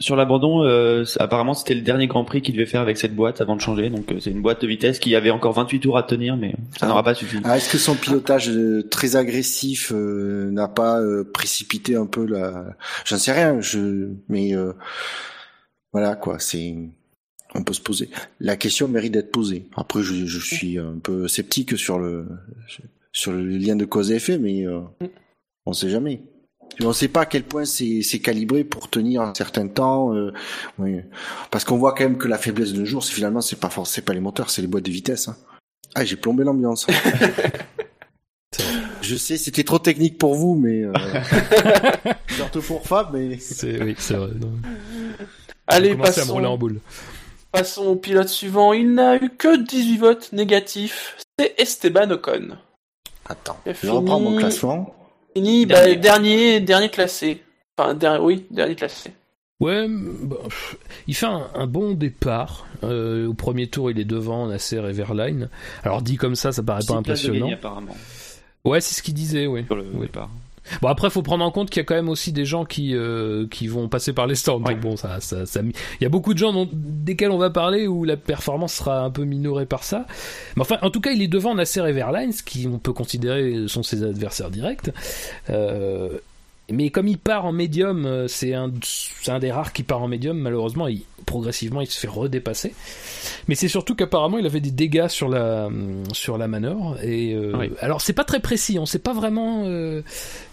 Sur 0.00 0.14
l'abandon, 0.14 0.62
euh, 0.62 1.02
apparemment 1.18 1.54
c'était 1.54 1.74
le 1.74 1.80
dernier 1.80 2.06
Grand 2.06 2.24
Prix 2.24 2.40
qu'il 2.40 2.54
devait 2.54 2.66
faire 2.66 2.82
avec 2.82 2.96
cette 2.98 3.16
boîte 3.16 3.40
avant 3.40 3.56
de 3.56 3.60
changer. 3.60 3.90
Donc 3.90 4.12
euh, 4.12 4.20
c'est 4.20 4.30
une 4.30 4.42
boîte 4.42 4.62
de 4.62 4.68
vitesse 4.68 5.00
qui 5.00 5.16
avait 5.16 5.30
encore 5.32 5.54
28 5.54 5.80
tours 5.80 5.98
à 5.98 6.04
tenir, 6.04 6.36
mais 6.36 6.52
ça 6.78 6.82
Ah. 6.82 6.86
n'aura 6.86 7.02
pas 7.02 7.14
suffi. 7.14 7.38
Ah, 7.42 7.56
est-ce 7.56 7.68
que 7.68 7.78
son 7.78 7.96
pilotage 7.96 8.48
euh, 8.48 8.86
très 8.88 9.16
agressif 9.16 9.90
euh, 9.92 10.52
n'a 10.52 10.68
pas 10.68 11.00
euh, 11.00 11.24
précipité 11.24 11.96
un 11.96 12.06
peu 12.06 12.24
la 12.26 12.64
J'en 13.06 13.18
sais 13.18 13.32
rien, 13.32 13.60
je 13.60 14.10
mais 14.28 14.54
euh, 14.54 14.72
voilà 15.92 16.14
quoi, 16.14 16.38
c'est 16.38 16.76
on 17.54 17.62
peut 17.62 17.72
se 17.72 17.80
poser. 17.80 18.10
La 18.40 18.56
question 18.56 18.88
mérite 18.88 19.12
d'être 19.12 19.32
posée. 19.32 19.66
Après 19.76 20.02
je, 20.02 20.26
je 20.26 20.38
suis 20.38 20.78
un 20.78 20.98
peu 21.02 21.28
sceptique 21.28 21.76
sur 21.78 21.98
le 21.98 22.26
sur 23.12 23.32
le 23.32 23.44
lien 23.44 23.74
de 23.76 23.84
cause 23.84 24.10
et 24.12 24.16
effet 24.16 24.38
mais 24.38 24.66
euh, 24.66 24.80
on 25.66 25.72
sait 25.72 25.88
jamais. 25.90 26.22
Et 26.80 26.84
on 26.84 26.88
ne 26.88 26.92
sait 26.92 27.08
pas 27.08 27.22
à 27.22 27.26
quel 27.26 27.42
point 27.42 27.64
c'est 27.64 28.02
c'est 28.02 28.20
calibré 28.20 28.62
pour 28.62 28.88
tenir 28.90 29.22
un 29.22 29.34
certain 29.34 29.66
temps. 29.66 30.14
euh, 30.14 30.32
oui. 30.78 31.00
Parce 31.50 31.64
qu'on 31.64 31.76
voit 31.78 31.92
quand 31.94 32.04
même 32.04 32.18
que 32.18 32.28
la 32.28 32.38
faiblesse 32.38 32.72
d'un 32.72 32.84
jour, 32.84 33.02
c'est 33.02 33.12
finalement 33.14 33.40
c'est 33.40 33.58
pas 33.58 33.70
forcément 33.70 34.04
pas 34.04 34.12
les 34.12 34.20
moteurs, 34.20 34.50
c'est 34.50 34.62
les 34.62 34.68
boîtes 34.68 34.84
de 34.84 34.90
vitesse. 34.92 35.26
hein. 35.28 35.36
Ah, 35.94 36.04
j'ai 36.04 36.16
plombé 36.16 36.44
l'ambiance. 36.44 36.86
Je 39.02 39.16
sais, 39.16 39.38
c'était 39.38 39.64
trop 39.64 39.78
technique 39.78 40.18
pour 40.18 40.34
vous, 40.34 40.54
mais 40.54 40.82
euh... 40.84 40.92
surtout 42.28 42.60
pour 42.60 42.86
Fab, 42.86 43.08
mais 43.14 43.38
C'est 43.38 43.82
oui, 43.82 43.94
c'est 43.98 44.14
vrai. 44.14 44.30
non. 44.38 44.52
Allez, 45.66 45.90
On 45.90 45.92
commence 45.92 46.08
à 46.08 46.10
me 46.10 46.16
passons, 46.16 46.32
rouler 46.34 46.46
en 46.46 46.58
boule. 46.58 46.80
Passons 47.58 47.86
au 47.86 47.96
pilote 47.96 48.28
suivant. 48.28 48.72
Il 48.72 48.94
n'a 48.94 49.16
eu 49.16 49.30
que 49.30 49.56
18 49.62 49.98
votes 49.98 50.32
négatifs. 50.32 51.16
C'est 51.38 51.54
Esteban 51.60 52.10
Ocon. 52.10 52.56
Attends, 53.26 53.58
je 53.66 53.72
fini- 53.72 53.92
mon 53.92 54.36
classement. 54.36 54.94
Fini, 55.34 55.66
bah, 55.66 55.94
dernier, 55.94 56.60
dernier 56.60 56.88
classé. 56.88 57.42
Enfin, 57.76 57.94
dernier, 57.94 58.24
oui, 58.24 58.46
dernier 58.50 58.74
classé. 58.74 59.12
Ouais, 59.60 59.86
bah, 59.88 60.36
il 61.08 61.14
fait 61.14 61.26
un, 61.26 61.48
un 61.54 61.66
bon 61.66 61.92
départ. 61.94 62.66
Euh, 62.84 63.26
au 63.26 63.34
premier 63.34 63.66
tour, 63.66 63.90
il 63.90 63.98
est 63.98 64.04
devant 64.04 64.46
Nasser 64.46 64.76
et 64.76 64.92
Verline. 64.92 65.48
Alors 65.82 66.00
dit 66.00 66.16
comme 66.16 66.36
ça, 66.36 66.52
ça 66.52 66.62
paraît 66.62 66.84
pas 66.86 66.94
impressionnant. 66.94 67.52
apparemment 67.52 67.96
Ouais, 68.64 68.80
c'est 68.80 68.94
ce 68.94 69.02
qu'il 69.02 69.14
disait, 69.14 69.46
oui. 69.46 69.64
sur 69.66 69.74
le 69.76 69.84
Oui. 69.94 70.02
départ. 70.06 70.30
Bon 70.82 70.88
après, 70.88 71.10
faut 71.10 71.22
prendre 71.22 71.44
en 71.44 71.50
compte 71.50 71.70
qu'il 71.70 71.80
y 71.80 71.82
a 71.82 71.84
quand 71.84 71.94
même 71.94 72.08
aussi 72.08 72.32
des 72.32 72.44
gens 72.44 72.64
qui 72.64 72.94
euh, 72.94 73.46
qui 73.50 73.66
vont 73.68 73.88
passer 73.88 74.12
par 74.12 74.26
les 74.26 74.34
stands. 74.34 74.60
Ouais. 74.62 74.74
Donc 74.74 74.82
bon, 74.82 74.96
ça, 74.96 75.20
ça, 75.20 75.46
ça, 75.46 75.60
il 75.62 76.02
y 76.02 76.06
a 76.06 76.08
beaucoup 76.08 76.34
de 76.34 76.38
gens 76.38 76.52
dont, 76.52 76.68
desquels 76.72 77.30
on 77.30 77.38
va 77.38 77.50
parler 77.50 77.86
où 77.86 78.04
la 78.04 78.16
performance 78.16 78.74
sera 78.74 79.00
un 79.00 79.10
peu 79.10 79.24
minorée 79.24 79.66
par 79.66 79.84
ça. 79.84 80.06
Mais 80.56 80.62
enfin, 80.62 80.78
en 80.82 80.90
tout 80.90 81.00
cas, 81.00 81.10
il 81.10 81.22
est 81.22 81.28
devant 81.28 81.54
Nasser 81.54 81.80
et 81.80 81.92
Verline, 81.92 82.32
ce 82.32 82.42
qui 82.42 82.68
on 82.72 82.78
peut 82.78 82.92
considérer 82.92 83.64
sont 83.66 83.82
ses 83.82 84.02
adversaires 84.02 84.50
directs. 84.50 84.90
Euh, 85.50 86.18
mais 86.70 86.90
comme 86.90 87.08
il 87.08 87.18
part 87.18 87.46
en 87.46 87.52
médium, 87.52 88.04
euh, 88.04 88.28
c'est 88.28 88.52
un, 88.54 88.70
un 89.28 89.38
des 89.38 89.50
rares 89.50 89.72
qui 89.72 89.82
part 89.82 90.02
en 90.02 90.08
médium. 90.08 90.38
Malheureusement, 90.38 90.86
il, 90.88 91.02
progressivement, 91.26 91.80
il 91.80 91.86
se 91.86 91.98
fait 91.98 92.08
redépasser. 92.08 92.74
Mais 93.48 93.54
c'est 93.54 93.68
surtout 93.68 93.94
qu'apparemment, 93.94 94.38
il 94.38 94.46
avait 94.46 94.60
des 94.60 94.70
dégâts 94.70 95.08
sur 95.08 95.28
la 95.28 95.70
sur 96.12 96.36
la 96.38 96.46
manœuvre. 96.48 96.98
Et 97.02 97.34
euh, 97.34 97.52
Oui. 97.58 97.70
alors, 97.80 98.00
c'est 98.02 98.12
pas 98.12 98.24
très 98.24 98.40
précis. 98.40 98.78
On 98.78 98.86
sait 98.86 98.98
pas 98.98 99.12
vraiment. 99.14 99.64
euh, 99.66 100.02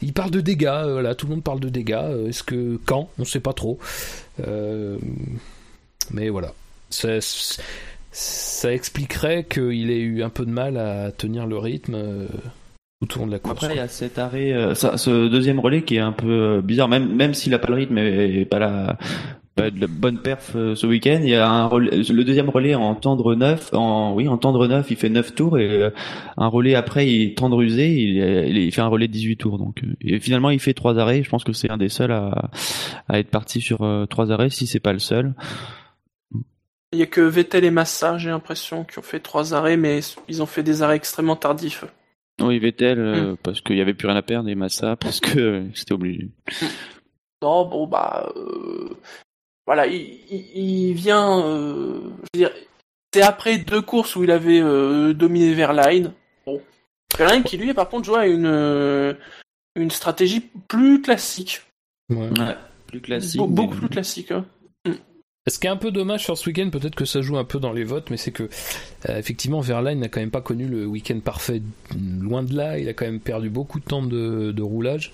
il 0.01 0.13
parle 0.13 0.31
de 0.31 0.41
dégâts. 0.41 0.65
euh, 0.67 0.93
voilà, 0.93 1.15
tout 1.15 1.25
le 1.27 1.33
monde 1.33 1.43
parle 1.43 1.59
de 1.59 1.69
dégâts. 1.69 1.93
euh, 1.95 2.29
Est-ce 2.29 2.43
que 2.43 2.79
quand 2.85 3.09
On 3.19 3.25
sait 3.25 3.39
pas 3.41 3.53
trop. 3.53 3.77
Euh, 4.47 4.97
mais 6.11 6.29
voilà. 6.29 6.53
Ça, 6.89 7.09
ça 8.11 8.73
expliquerait 8.73 9.43
qu'il 9.43 9.89
ait 9.91 9.99
eu 9.99 10.23
un 10.23 10.29
peu 10.29 10.45
de 10.45 10.51
mal 10.51 10.77
à 10.77 11.11
tenir 11.11 11.45
le 11.47 11.57
rythme 11.57 12.27
tout 13.07 13.17
au 13.17 13.21
long 13.21 13.27
de 13.27 13.31
la 13.33 13.39
course. 13.39 13.63
Après, 13.63 13.75
il 13.75 13.77
y 13.77 13.81
a 13.81 13.87
cet 13.87 14.17
arrêt, 14.17 14.53
euh, 14.53 14.73
ça, 14.73 14.97
ce 14.97 15.27
deuxième 15.27 15.59
relais 15.59 15.83
qui 15.83 15.95
est 15.97 15.99
un 15.99 16.11
peu 16.13 16.27
euh, 16.27 16.61
bizarre, 16.61 16.87
même 16.87 17.13
même 17.13 17.33
s'il 17.33 17.53
a 17.53 17.59
pas 17.59 17.67
le 17.67 17.75
rythme 17.75 17.97
et 17.97 18.45
pas 18.45 18.59
la 18.59 18.97
pas 19.55 19.71
de 19.71 19.79
la 19.79 19.87
bonne 19.87 20.21
perf 20.21 20.51
euh, 20.55 20.75
ce 20.75 20.85
week-end. 20.85 21.19
Il 21.21 21.29
y 21.29 21.35
a 21.35 21.47
un 21.49 21.65
relais- 21.65 21.91
le 22.11 22.23
deuxième 22.23 22.49
relais 22.49 22.75
en 22.75 22.93
tendre 22.95 23.35
neuf, 23.35 23.73
en 23.73 24.13
oui 24.13 24.27
en 24.27 24.37
tendre 24.37 24.67
neuf, 24.67 24.91
il 24.91 24.97
fait 24.97 25.09
9 25.09 25.33
tours 25.35 25.57
et 25.59 25.69
euh, 25.69 25.89
un 26.37 26.47
relais 26.47 26.75
après 26.75 27.07
il 27.07 27.21
est 27.31 27.37
tendre 27.37 27.61
usé, 27.61 27.89
il, 27.93 28.17
il, 28.49 28.57
il 28.57 28.71
fait 28.73 28.81
un 28.81 28.87
relais 28.87 29.07
de 29.07 29.13
18 29.13 29.37
tours. 29.37 29.57
Donc 29.57 29.81
et 30.01 30.19
finalement 30.19 30.49
il 30.49 30.59
fait 30.59 30.73
trois 30.73 30.97
arrêts. 30.97 31.21
Je 31.23 31.29
pense 31.29 31.43
que 31.43 31.53
c'est 31.53 31.69
un 31.69 31.77
des 31.77 31.89
seuls 31.89 32.11
à 32.11 32.49
à 33.07 33.19
être 33.19 33.29
parti 33.29 33.61
sur 33.61 33.81
euh, 33.83 34.05
trois 34.05 34.31
arrêts, 34.31 34.49
si 34.49 34.67
c'est 34.67 34.79
pas 34.79 34.93
le 34.93 34.99
seul. 34.99 35.33
Il 36.93 36.99
y 36.99 37.03
a 37.03 37.07
que 37.07 37.21
Vettel 37.21 37.65
et 37.65 37.71
Massa, 37.71 38.17
j'ai 38.17 38.29
l'impression, 38.29 38.85
qui 38.85 38.99
ont 38.99 39.03
fait 39.03 39.19
trois 39.19 39.53
arrêts, 39.53 39.75
mais 39.75 39.99
ils 40.29 40.41
ont 40.41 40.45
fait 40.45 40.63
des 40.63 40.81
arrêts 40.81 40.95
extrêmement 40.95 41.35
tardifs. 41.35 41.83
Oui 42.41 42.59
Vettel 42.59 42.99
euh, 42.99 43.35
parce 43.41 43.61
qu'il 43.61 43.77
y 43.77 43.81
avait 43.81 43.93
plus 43.93 44.07
rien 44.07 44.17
à 44.17 44.21
perdre 44.21 44.49
et 44.49 44.55
Massa 44.55 44.95
parce 44.95 45.19
que 45.19 45.39
euh, 45.39 45.63
c'était 45.73 45.93
obligé. 45.93 46.29
Non, 47.41 47.65
bon, 47.67 47.87
bah. 47.87 48.31
euh, 48.35 48.89
Voilà, 49.65 49.87
il, 49.87 50.19
il- 50.29 50.89
il 50.89 50.93
vient. 50.93 51.39
euh, 51.45 52.01
je 52.33 52.39
veux 52.39 52.47
dire, 52.47 52.51
c'est 53.13 53.21
après 53.21 53.57
deux 53.57 53.81
courses 53.81 54.15
où 54.15 54.23
il 54.23 54.31
avait 54.31 54.59
euh, 54.61 55.13
dominé 55.13 55.53
Verline. 55.53 56.11
Bon. 56.45 56.61
Verline 57.17 57.43
qui, 57.43 57.57
lui, 57.57 57.73
par 57.73 57.87
contre, 57.87 58.05
jouait 58.05 58.19
à 58.19 58.27
une, 58.27 59.17
une 59.75 59.91
stratégie 59.91 60.41
plus 60.67 61.01
classique. 61.01 61.61
Ouais. 62.09 62.27
Ouais, 62.37 62.55
plus 62.87 62.99
classique. 63.01 63.39
Be- 63.41 63.47
beaucoup 63.49 63.73
mais- 63.75 63.79
plus 63.79 63.89
classique. 63.89 64.31
hein. 64.31 64.45
Ce 65.47 65.59
qui 65.59 65.67
est 65.67 65.69
un 65.69 65.77
peu 65.77 65.91
dommage 65.91 66.23
sur 66.23 66.35
ce 66.35 66.49
week-end, 66.49 66.71
peut-être 66.71 66.95
que 66.95 67.05
ça 67.05 67.21
joue 67.21 67.37
un 67.37 67.43
peu 67.43 67.59
dans 67.59 67.71
les 67.71 67.83
votes, 67.83 68.09
mais 68.09 68.17
c'est 68.17 68.31
que 68.31 68.49
euh, 69.09 69.19
effectivement 69.19 69.59
Verlaine 69.59 69.99
n'a 69.99 70.07
quand 70.07 70.19
même 70.19 70.31
pas 70.31 70.41
connu 70.41 70.65
le 70.65 70.87
week-end 70.87 71.19
parfait. 71.19 71.61
Loin 72.19 72.41
de 72.41 72.55
là, 72.55 72.79
il 72.79 72.89
a 72.89 72.93
quand 72.93 73.05
même 73.05 73.19
perdu 73.19 73.51
beaucoup 73.51 73.79
de 73.79 73.85
temps 73.85 74.01
de, 74.01 74.51
de 74.51 74.61
roulage. 74.63 75.13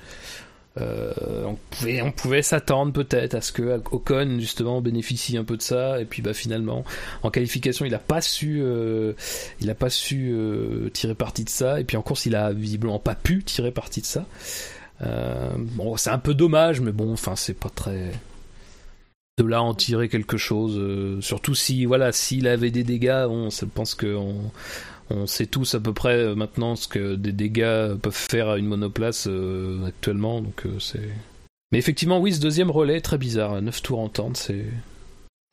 Euh, 0.80 1.12
on 1.46 1.58
pouvait, 1.70 2.02
on 2.02 2.14
pouvait 2.14 2.44
s'attendre 2.44 2.94
peut-être 2.94 3.36
à 3.36 3.42
ce 3.42 3.52
que 3.52 3.82
Ocon 3.92 4.38
justement 4.40 4.80
bénéficie 4.80 5.36
un 5.36 5.44
peu 5.44 5.58
de 5.58 5.62
ça, 5.62 6.00
et 6.00 6.06
puis 6.06 6.22
bah 6.22 6.34
finalement 6.34 6.86
en 7.24 7.30
qualification 7.30 7.84
il 7.84 7.94
a 7.94 8.00
pas 8.00 8.22
su, 8.22 8.62
euh, 8.62 9.12
il 9.60 9.70
a 9.70 9.76
pas 9.76 9.90
su 9.90 10.32
euh, 10.32 10.88
tirer 10.94 11.14
parti 11.14 11.44
de 11.44 11.50
ça, 11.50 11.82
et 11.82 11.84
puis 11.84 11.98
en 11.98 12.02
course 12.02 12.26
il 12.26 12.38
a 12.38 12.54
visiblement 12.54 13.00
pas 13.00 13.16
pu 13.16 13.44
tirer 13.44 13.72
parti 13.72 14.00
de 14.00 14.06
ça. 14.06 14.26
Euh, 15.02 15.50
bon, 15.58 15.98
c'est 15.98 16.12
un 16.12 16.20
peu 16.20 16.34
dommage, 16.34 16.80
mais 16.80 16.94
bon, 16.94 17.12
enfin 17.12 17.36
c'est 17.36 17.60
pas 17.60 17.70
très 17.70 18.14
de 19.38 19.46
là 19.46 19.62
en 19.64 19.74
tirer 19.74 20.10
quelque 20.10 20.38
chose. 20.38 20.76
euh, 20.78 21.22
surtout 21.22 21.56
si 21.56 21.86
voilà, 21.86 22.12
s'il 22.12 22.48
avait 22.48 22.72
des 22.72 22.84
dégâts, 22.84 23.26
on 23.30 23.50
je 23.50 23.66
pense 23.66 23.96
que 23.96 24.16
on, 24.16 24.52
sait 25.26 25.46
tous 25.46 25.76
à 25.76 25.80
peu 25.82 25.92
près 25.94 26.16
euh, 26.18 26.36
maintenant 26.36 26.76
ce 26.78 26.88
que 26.88 27.16
des 27.16 27.34
dégâts 27.34 27.96
peuvent 28.02 28.14
faire 28.16 28.48
à 28.50 28.58
une 28.58 28.68
monoplace 28.68 29.28
euh, 29.30 29.86
actuellement. 29.86 30.42
Donc 30.42 30.66
euh, 30.66 30.80
c'est. 30.80 31.10
Mais 31.74 31.80
effectivement, 31.80 32.20
oui, 32.20 32.34
ce 32.34 32.40
deuxième 32.40 32.72
relais 32.72 33.02
très 33.02 33.18
bizarre, 33.18 33.62
9 33.62 33.82
tours 33.82 34.00
en 34.00 34.10
tente, 34.10 34.38
c'est. 34.38 34.66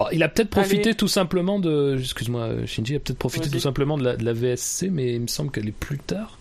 Oh, 0.00 0.06
il 0.12 0.22
a 0.22 0.28
peut-être 0.28 0.50
profité 0.50 0.90
Allez. 0.90 0.94
tout 0.94 1.08
simplement 1.08 1.58
de. 1.58 1.96
Excuse-moi, 1.98 2.66
Shinji, 2.66 2.94
a 2.96 3.00
peut-être 3.00 3.18
profité 3.18 3.50
tout 3.50 3.58
simplement 3.58 3.98
de 3.98 4.04
la, 4.04 4.16
de 4.16 4.24
la 4.24 4.32
VSC, 4.32 4.90
mais 4.92 5.14
il 5.14 5.22
me 5.22 5.26
semble 5.26 5.50
qu'elle 5.50 5.66
est 5.68 5.72
plus 5.72 5.98
tard 5.98 6.38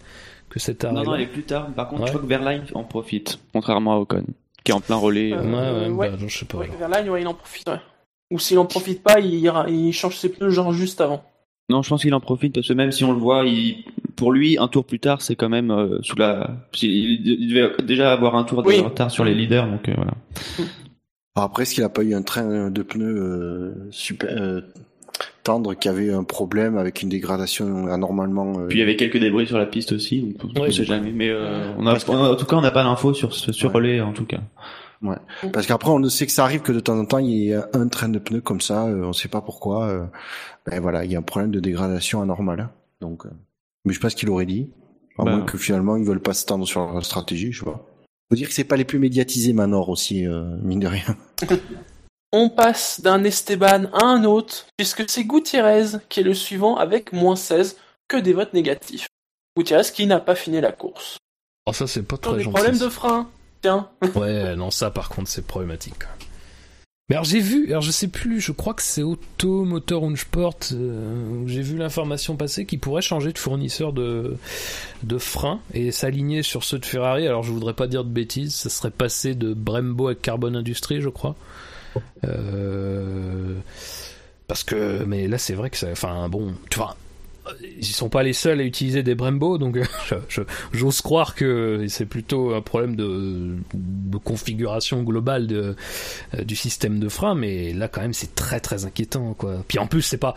que 0.49 0.59
cet 0.59 0.85
arrêt. 0.85 0.93
Non, 0.93 1.03
non, 1.03 1.15
elle 1.15 1.21
est 1.21 1.27
plus 1.27 1.43
tard. 1.43 1.67
Par 1.73 1.89
contre, 1.89 2.01
Ouais. 2.03 2.07
je 2.07 2.11
crois 2.13 2.21
que 2.21 2.27
Verline 2.27 2.63
en 2.75 2.83
profite, 2.83 3.39
contrairement 3.53 3.93
à 3.93 3.97
Ocon, 3.97 4.25
qui 4.67 4.71
est 4.71 4.75
en 4.75 4.81
plein 4.81 4.97
relais. 4.97 5.31
Euh, 5.33 5.41
Ouais, 5.41 5.87
ouais, 5.87 5.89
ouais. 5.95 6.09
bah, 6.11 6.17
je 6.27 6.37
sais 6.37 6.45
pas. 6.45 6.57
Ouais, 6.57 6.65
alors. 6.65 6.77
Verlaine, 6.77 7.09
ouais, 7.09 7.21
il 7.21 7.27
en 7.27 7.33
profite. 7.33 7.67
ouais. 7.69 7.79
Ou 8.31 8.39
s'il 8.39 8.59
en 8.59 8.65
profite 8.65 9.01
pas, 9.01 9.19
il, 9.21 9.33
ira- 9.35 9.69
il 9.69 9.93
change 9.93 10.17
ses 10.17 10.27
pneus 10.29 10.49
genre 10.49 10.73
juste 10.73 10.99
avant. 10.99 11.23
Non, 11.69 11.81
je 11.81 11.89
pense 11.89 12.01
qu'il 12.01 12.13
en 12.13 12.19
profite 12.19 12.53
parce 12.53 12.67
que 12.67 12.73
même 12.73 12.91
si 12.91 13.03
on 13.05 13.13
le 13.13 13.19
voit, 13.19 13.45
il... 13.45 13.85
pour 14.17 14.31
lui, 14.33 14.57
un 14.57 14.67
tour 14.67 14.85
plus 14.85 14.99
tard, 14.99 15.21
c'est 15.21 15.35
quand 15.37 15.47
même 15.49 15.71
euh, 15.71 15.99
sous 16.01 16.17
la. 16.17 16.51
Il 16.81 17.47
devait 17.49 17.71
déjà 17.83 18.11
avoir 18.11 18.35
un 18.35 18.43
tour 18.43 18.63
de 18.63 18.67
Oui. 18.67 18.79
retard 18.79 19.09
sur 19.11 19.23
les 19.23 19.33
leaders, 19.33 19.67
donc 19.67 19.87
euh, 19.87 19.93
voilà. 19.95 20.11
Alors 21.35 21.45
après, 21.45 21.63
est-ce 21.63 21.73
qu'il 21.75 21.83
a 21.83 21.89
pas 21.89 22.03
eu 22.03 22.13
un 22.13 22.21
train 22.21 22.69
de 22.69 22.81
pneus 22.83 23.17
euh, 23.17 23.87
super 23.91 24.29
euh, 24.31 24.61
tendre 25.43 25.73
qui 25.73 25.87
avait 25.89 26.11
un 26.11 26.23
problème 26.23 26.77
avec 26.77 27.01
une 27.01 27.09
dégradation 27.09 27.87
anormalement 27.87 28.59
euh, 28.59 28.67
Puis 28.67 28.77
il 28.77 28.81
y 28.81 28.83
avait 28.83 28.95
quelques 28.97 29.17
débris 29.19 29.47
sur 29.47 29.57
la 29.57 29.65
piste 29.65 29.91
aussi, 29.93 30.35
donc 30.39 30.51
on 30.55 30.61
Ouais, 30.61 30.67
ne 30.67 30.71
sait 30.73 30.83
jamais. 30.83 31.11
Mais 31.11 31.29
euh, 31.29 31.73
on 31.77 31.85
a, 31.87 31.97
que- 31.97 32.11
a- 32.11 32.31
en 32.31 32.35
tout 32.35 32.45
cas, 32.45 32.55
on 32.57 32.61
n'a 32.61 32.71
pas 32.71 32.83
d'infos 32.83 33.13
sur 33.13 33.33
ce 33.33 33.51
sur 33.51 33.69
Ouais. 33.69 33.75
relais, 33.75 34.01
en 34.01 34.13
tout 34.13 34.25
cas. 34.25 34.39
Parce 35.53 35.67
qu'après, 35.67 35.91
on 35.91 35.99
ne 35.99 36.09
sait 36.09 36.25
que 36.25 36.31
ça 36.31 36.43
arrive 36.43 36.61
que 36.61 36.71
de 36.71 36.79
temps 36.79 36.97
en 36.97 37.05
temps, 37.05 37.19
il 37.19 37.29
y 37.29 37.51
ait 37.51 37.55
un 37.73 37.87
train 37.87 38.09
de 38.09 38.17
pneus 38.19 38.41
comme 38.41 38.61
ça, 38.61 38.87
euh, 38.87 39.03
on 39.03 39.09
ne 39.09 39.13
sait 39.13 39.27
pas 39.27 39.41
pourquoi. 39.41 39.85
euh, 39.87 40.05
ben 40.65 40.79
voilà, 40.81 41.05
il 41.05 41.11
y 41.11 41.15
a 41.15 41.19
un 41.19 41.23
problème 41.23 41.51
de 41.51 41.59
dégradation 41.59 42.21
anormale. 42.21 42.61
hein. 42.61 42.71
Donc, 42.99 43.25
euh, 43.25 43.29
mais 43.85 43.93
je 43.93 43.99
sais 43.99 44.01
pas 44.01 44.09
ce 44.09 44.15
qu'il 44.15 44.29
aurait 44.29 44.47
dit. 44.47 44.69
À 45.19 45.23
Bah. 45.23 45.35
moins 45.35 45.45
que 45.45 45.57
finalement, 45.57 45.97
ils 45.97 46.03
veulent 46.03 46.19
pas 46.19 46.33
s'étendre 46.33 46.67
sur 46.67 46.81
leur 46.91 47.05
stratégie, 47.05 47.51
je 47.51 47.59
sais 47.59 47.65
pas. 47.65 47.85
Faut 48.29 48.35
dire 48.35 48.47
que 48.47 48.53
c'est 48.53 48.63
pas 48.65 48.75
les 48.75 48.85
plus 48.85 48.99
médiatisés, 48.99 49.53
Manor 49.53 49.87
aussi, 49.89 50.25
euh, 50.27 50.43
mine 50.63 50.79
de 50.79 50.87
rien. 50.87 51.15
On 52.33 52.49
passe 52.49 52.99
d'un 53.01 53.23
Esteban 53.23 53.85
à 53.93 54.05
un 54.05 54.25
autre, 54.25 54.65
puisque 54.75 55.09
c'est 55.09 55.23
Gutiérrez 55.23 55.97
qui 56.09 56.19
est 56.19 56.23
le 56.23 56.33
suivant 56.33 56.75
avec 56.75 57.13
moins 57.13 57.37
16 57.37 57.77
que 58.09 58.17
des 58.17 58.33
votes 58.33 58.53
négatifs. 58.53 59.07
Gutiérrez 59.57 59.85
qui 59.93 60.05
n'a 60.07 60.19
pas 60.19 60.35
fini 60.35 60.59
la 60.59 60.71
course. 60.73 61.17
Oh, 61.65 61.73
ça, 61.73 61.87
c'est 61.87 62.03
pas 62.03 62.15
Sur 62.17 62.21
très 62.31 62.37
des 62.37 62.43
gentil. 62.43 62.53
problèmes 62.53 62.77
de 62.77 62.89
frein. 62.89 63.29
Tiens. 63.61 63.89
Ouais, 64.15 64.55
non, 64.55 64.71
ça 64.71 64.91
par 64.91 65.09
contre 65.09 65.29
c'est 65.29 65.45
problématique. 65.47 66.03
Mais 67.09 67.15
alors 67.15 67.23
j'ai 67.23 67.39
vu, 67.39 67.67
alors 67.69 67.81
je 67.81 67.91
sais 67.91 68.09
plus, 68.09 68.41
je 68.41 68.51
crois 68.51 68.73
que 68.73 68.81
c'est 68.81 69.01
Auto 69.01 69.63
Motor 69.63 70.03
Unsport 70.03 70.57
euh, 70.73 71.43
j'ai 71.47 71.61
vu 71.61 71.77
l'information 71.77 72.35
passer 72.35 72.65
qui 72.65 72.77
pourrait 72.77 73.01
changer 73.01 73.31
de 73.31 73.37
fournisseur 73.37 73.93
de 73.93 74.35
de 75.03 75.17
freins 75.17 75.61
et 75.73 75.91
s'aligner 75.91 76.43
sur 76.43 76.65
ceux 76.65 76.77
de 76.79 76.85
Ferrari. 76.85 77.25
Alors 77.25 77.43
je 77.43 77.53
voudrais 77.53 77.73
pas 77.73 77.87
dire 77.87 78.03
de 78.03 78.09
bêtises, 78.09 78.53
ça 78.55 78.69
serait 78.69 78.91
passé 78.91 79.35
de 79.35 79.53
Brembo 79.53 80.09
à 80.09 80.15
Carbon 80.15 80.53
Industries, 80.53 80.99
je 80.99 81.07
crois. 81.09 81.35
Euh, 82.23 83.55
parce 84.47 84.63
que, 84.63 85.03
mais 85.05 85.27
là 85.27 85.37
c'est 85.37 85.53
vrai 85.53 85.69
que 85.69 85.77
ça, 85.77 85.87
enfin 85.91 86.29
bon, 86.29 86.53
tu 86.69 86.77
vois, 86.77 86.95
ils 87.79 87.85
sont 87.85 88.09
pas 88.09 88.23
les 88.23 88.33
seuls 88.33 88.59
à 88.59 88.63
utiliser 88.63 89.03
des 89.03 89.15
Brembo, 89.15 89.57
donc 89.57 89.77
je- 90.29 90.41
j'ose 90.73 91.01
croire 91.01 91.35
que 91.35 91.85
c'est 91.89 92.05
plutôt 92.05 92.53
un 92.53 92.61
problème 92.61 92.95
de, 92.95 93.55
de 93.73 94.17
configuration 94.17 95.03
globale 95.03 95.47
de, 95.47 95.75
euh, 96.35 96.43
du 96.43 96.55
système 96.55 96.99
de 96.99 97.09
frein, 97.09 97.35
mais 97.35 97.73
là 97.73 97.87
quand 97.87 98.01
même 98.01 98.13
c'est 98.13 98.35
très 98.35 98.59
très 98.59 98.85
inquiétant 98.85 99.33
quoi. 99.33 99.63
Puis 99.67 99.79
en 99.79 99.87
plus 99.87 100.01
c'est 100.01 100.17
pas 100.17 100.35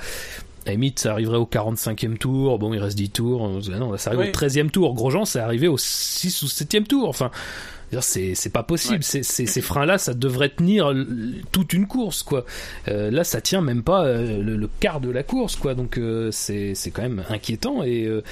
à 0.66 0.72
limite, 0.72 0.98
ça 0.98 1.12
arriverait 1.12 1.38
au 1.38 1.46
45e 1.46 2.18
tour, 2.18 2.58
bon, 2.58 2.74
il 2.74 2.78
reste 2.80 2.96
10 2.98 3.08
tours. 3.10 3.46
euh, 3.46 3.78
Non, 3.78 3.92
là, 3.92 3.98
ça 3.98 4.10
arrive 4.10 4.20
Oui. 4.20 4.28
au 4.28 4.32
13e 4.32 4.68
tour. 4.70 4.92
Grosjean, 4.94 5.24
c'est 5.24 5.38
arrivé 5.40 5.68
au 5.68 5.78
6 5.78 6.42
ou 6.42 6.46
7e 6.48 6.84
tour. 6.84 7.08
Enfin, 7.08 7.30
c'est 8.00 8.52
pas 8.52 8.62
possible. 8.62 9.00
Ouais. 9.14 9.22
Ces 9.22 9.60
freins-là, 9.60 9.98
ça 9.98 10.14
devrait 10.14 10.50
tenir 10.50 10.94
toute 11.52 11.72
une 11.72 11.86
course, 11.86 12.22
quoi. 12.22 12.44
Euh, 12.88 13.10
là, 13.10 13.24
ça 13.24 13.40
tient 13.40 13.60
même 13.60 13.82
pas 13.82 14.04
euh, 14.04 14.42
le, 14.42 14.56
le 14.56 14.68
quart 14.80 15.00
de 15.00 15.10
la 15.10 15.22
course, 15.22 15.56
quoi. 15.56 15.74
Donc, 15.74 15.98
euh, 15.98 16.30
c'est 16.30 16.74
quand 16.92 17.02
même 17.02 17.24
inquiétant. 17.28 17.82
Et, 17.82 18.04
euh, 18.04 18.22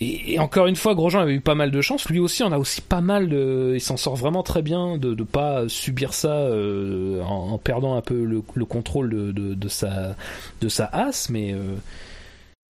et, 0.00 0.34
et 0.34 0.38
encore 0.38 0.66
une 0.66 0.76
fois, 0.76 0.94
Grosjean 0.94 1.20
avait 1.20 1.34
eu 1.34 1.40
pas 1.40 1.54
mal 1.54 1.70
de 1.70 1.80
chance. 1.80 2.08
Lui 2.08 2.18
aussi, 2.18 2.42
on 2.42 2.52
a 2.52 2.58
aussi 2.58 2.80
pas 2.80 3.00
mal 3.00 3.28
de. 3.28 3.72
Il 3.74 3.80
s'en 3.80 3.96
sort 3.96 4.16
vraiment 4.16 4.42
très 4.42 4.62
bien 4.62 4.96
de 4.98 5.14
ne 5.14 5.24
pas 5.24 5.68
subir 5.68 6.14
ça 6.14 6.48
en, 6.48 7.52
en 7.52 7.58
perdant 7.58 7.96
un 7.96 8.02
peu 8.02 8.24
le, 8.24 8.42
le 8.54 8.64
contrôle 8.64 9.10
de, 9.10 9.32
de, 9.32 9.54
de 9.54 9.68
sa 9.68 10.16
de 10.60 10.68
sa 10.68 10.86
as, 10.86 11.28
mais. 11.28 11.54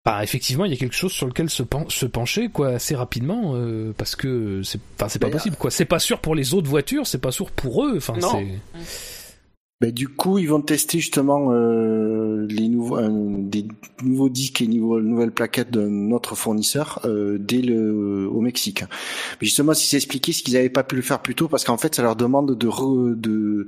Euh, 0.06 0.10
Bah, 0.12 0.24
effectivement, 0.24 0.66
il 0.66 0.72
y 0.72 0.76
a 0.76 0.78
quelque 0.78 0.96
chose 0.96 1.12
sur 1.14 1.28
lequel 1.28 1.50
se, 1.50 1.64
pen- 1.64 1.86
se 1.90 2.06
pencher 2.06 2.50
quoi 2.50 2.70
assez 2.76 2.96
rapidement 2.96 3.54
euh, 3.56 3.94
parce 3.98 4.16
que 4.16 4.62
c'est 4.64 4.80
enfin 4.96 5.08
c'est 5.10 5.20
pas 5.20 5.28
possible 5.30 5.56
quoi. 5.56 5.72
C'est 5.72 5.86
pas 5.86 6.00
sûr 6.00 6.20
pour 6.20 6.36
les 6.36 6.54
autres 6.54 6.70
voitures, 6.70 7.08
c'est 7.08 7.20
pas 7.22 7.32
sûr 7.32 7.50
pour 7.52 7.86
eux. 7.86 7.96
Enfin 7.98 8.14
c'est 8.76 8.80
Ben, 9.82 9.92
du 9.92 10.08
coup, 10.08 10.38
ils 10.38 10.48
vont 10.48 10.62
tester 10.62 11.00
justement 11.00 11.52
euh, 11.52 12.46
les 12.48 12.70
nouveaux, 12.70 12.98
euh, 13.00 13.10
des 13.42 13.68
nouveaux 14.02 14.30
disques 14.30 14.62
et 14.62 14.68
nouveaux, 14.68 15.02
nouvelles 15.02 15.32
plaquettes 15.34 15.72
de 15.72 15.82
notre 15.82 16.36
fournisseur 16.36 17.02
euh, 17.04 17.38
dès 17.38 17.62
le 17.62 18.26
au 18.30 18.40
Mexique. 18.40 18.84
Mais 19.42 19.48
justement, 19.48 19.74
si 19.74 19.88
c'est 19.88 19.98
expliqué, 19.98 20.32
ce 20.32 20.42
qu'ils 20.42 20.54
n'avaient 20.54 20.70
pas 20.70 20.84
pu 20.84 20.96
le 20.96 21.02
faire 21.02 21.22
plus 21.22 21.36
tôt, 21.36 21.50
parce 21.50 21.66
qu'en 21.66 21.78
fait, 21.78 21.96
ça 21.96 22.02
leur 22.02 22.16
demande 22.16 22.58
de 22.58 22.68
re- 22.68 23.20
de, 23.20 23.66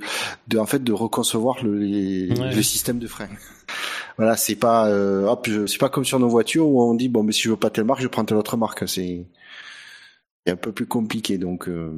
de 0.48 0.58
en 0.58 0.64
fait 0.64 0.82
de 0.82 0.92
reconcevoir 0.92 1.62
le, 1.62 1.76
les- 1.78 2.30
Ouais. 2.30 2.54
le 2.54 2.62
système 2.62 2.98
de 2.98 3.06
frein. 3.08 3.28
Voilà, 4.16 4.36
c'est 4.38 4.56
pas 4.56 4.88
euh, 4.88 5.26
hop, 5.26 5.46
c'est 5.66 5.78
pas 5.78 5.90
comme 5.90 6.06
sur 6.06 6.18
nos 6.18 6.28
voitures 6.28 6.66
où 6.66 6.80
on 6.82 6.94
dit 6.94 7.10
bon, 7.10 7.24
mais 7.24 7.32
si 7.32 7.42
je 7.42 7.50
veux 7.50 7.56
pas 7.58 7.68
telle 7.68 7.84
marque, 7.84 8.00
je 8.00 8.08
prends 8.08 8.24
telle 8.24 8.38
autre 8.38 8.56
marque. 8.56 8.88
C'est 8.88 9.26
c'est 10.46 10.52
un 10.52 10.56
peu 10.56 10.72
plus 10.72 10.86
compliqué, 10.86 11.36
donc 11.36 11.68
euh, 11.68 11.92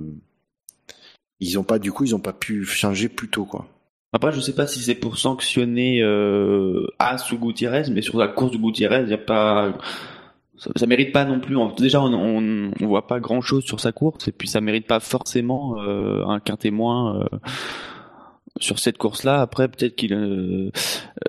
ils 1.39 1.57
ont 1.59 1.63
pas 1.63 1.79
du 1.79 1.93
coup, 1.93 2.03
ils 2.05 2.17
ont 2.17 2.21
pas 2.21 2.33
pu 2.33 2.65
changer 2.65 3.09
plus 3.09 3.29
tôt 3.29 3.45
quoi. 3.45 3.69
Après, 4.13 4.33
je 4.33 4.41
sais 4.41 4.55
pas 4.55 4.67
si 4.67 4.81
c'est 4.81 4.95
pour 4.95 5.19
sanctionner 5.19 6.01
euh, 6.03 6.87
As 6.99 7.31
ou 7.31 7.37
Gutiérrez, 7.39 7.85
mais 7.91 8.01
sur 8.01 8.19
la 8.19 8.29
course 8.29 8.53
de 8.53 8.57
Gutiérrez, 8.57 9.03
il 9.03 9.11
y 9.11 9.15
a 9.15 9.19
pas, 9.19 9.75
ça, 10.57 10.71
ça 10.77 10.87
mérite 10.87 11.13
pas 11.13 11.27
non 11.27 11.41
plus. 11.41 11.57
Déjà, 11.79 12.01
on, 12.01 12.13
on, 12.15 12.71
on 12.81 12.87
voit 12.87 13.07
pas 13.07 13.21
grand 13.21 13.43
chose 13.43 13.65
sur 13.65 13.81
sa 13.81 13.93
course, 13.93 14.27
et 14.29 14.33
puis 14.33 14.49
ça 14.49 14.63
mérite 14.63 14.87
pas 14.87 15.01
forcément 15.01 15.77
euh, 15.83 16.25
un 16.27 16.41
qu'un 16.41 16.57
témoin 16.57 17.21
euh, 17.21 17.39
sur 18.61 18.79
cette 18.79 18.97
course-là. 18.97 19.43
Après, 19.43 19.69
peut-être 19.69 19.95
qu'il, 19.95 20.15
euh, 20.15 20.71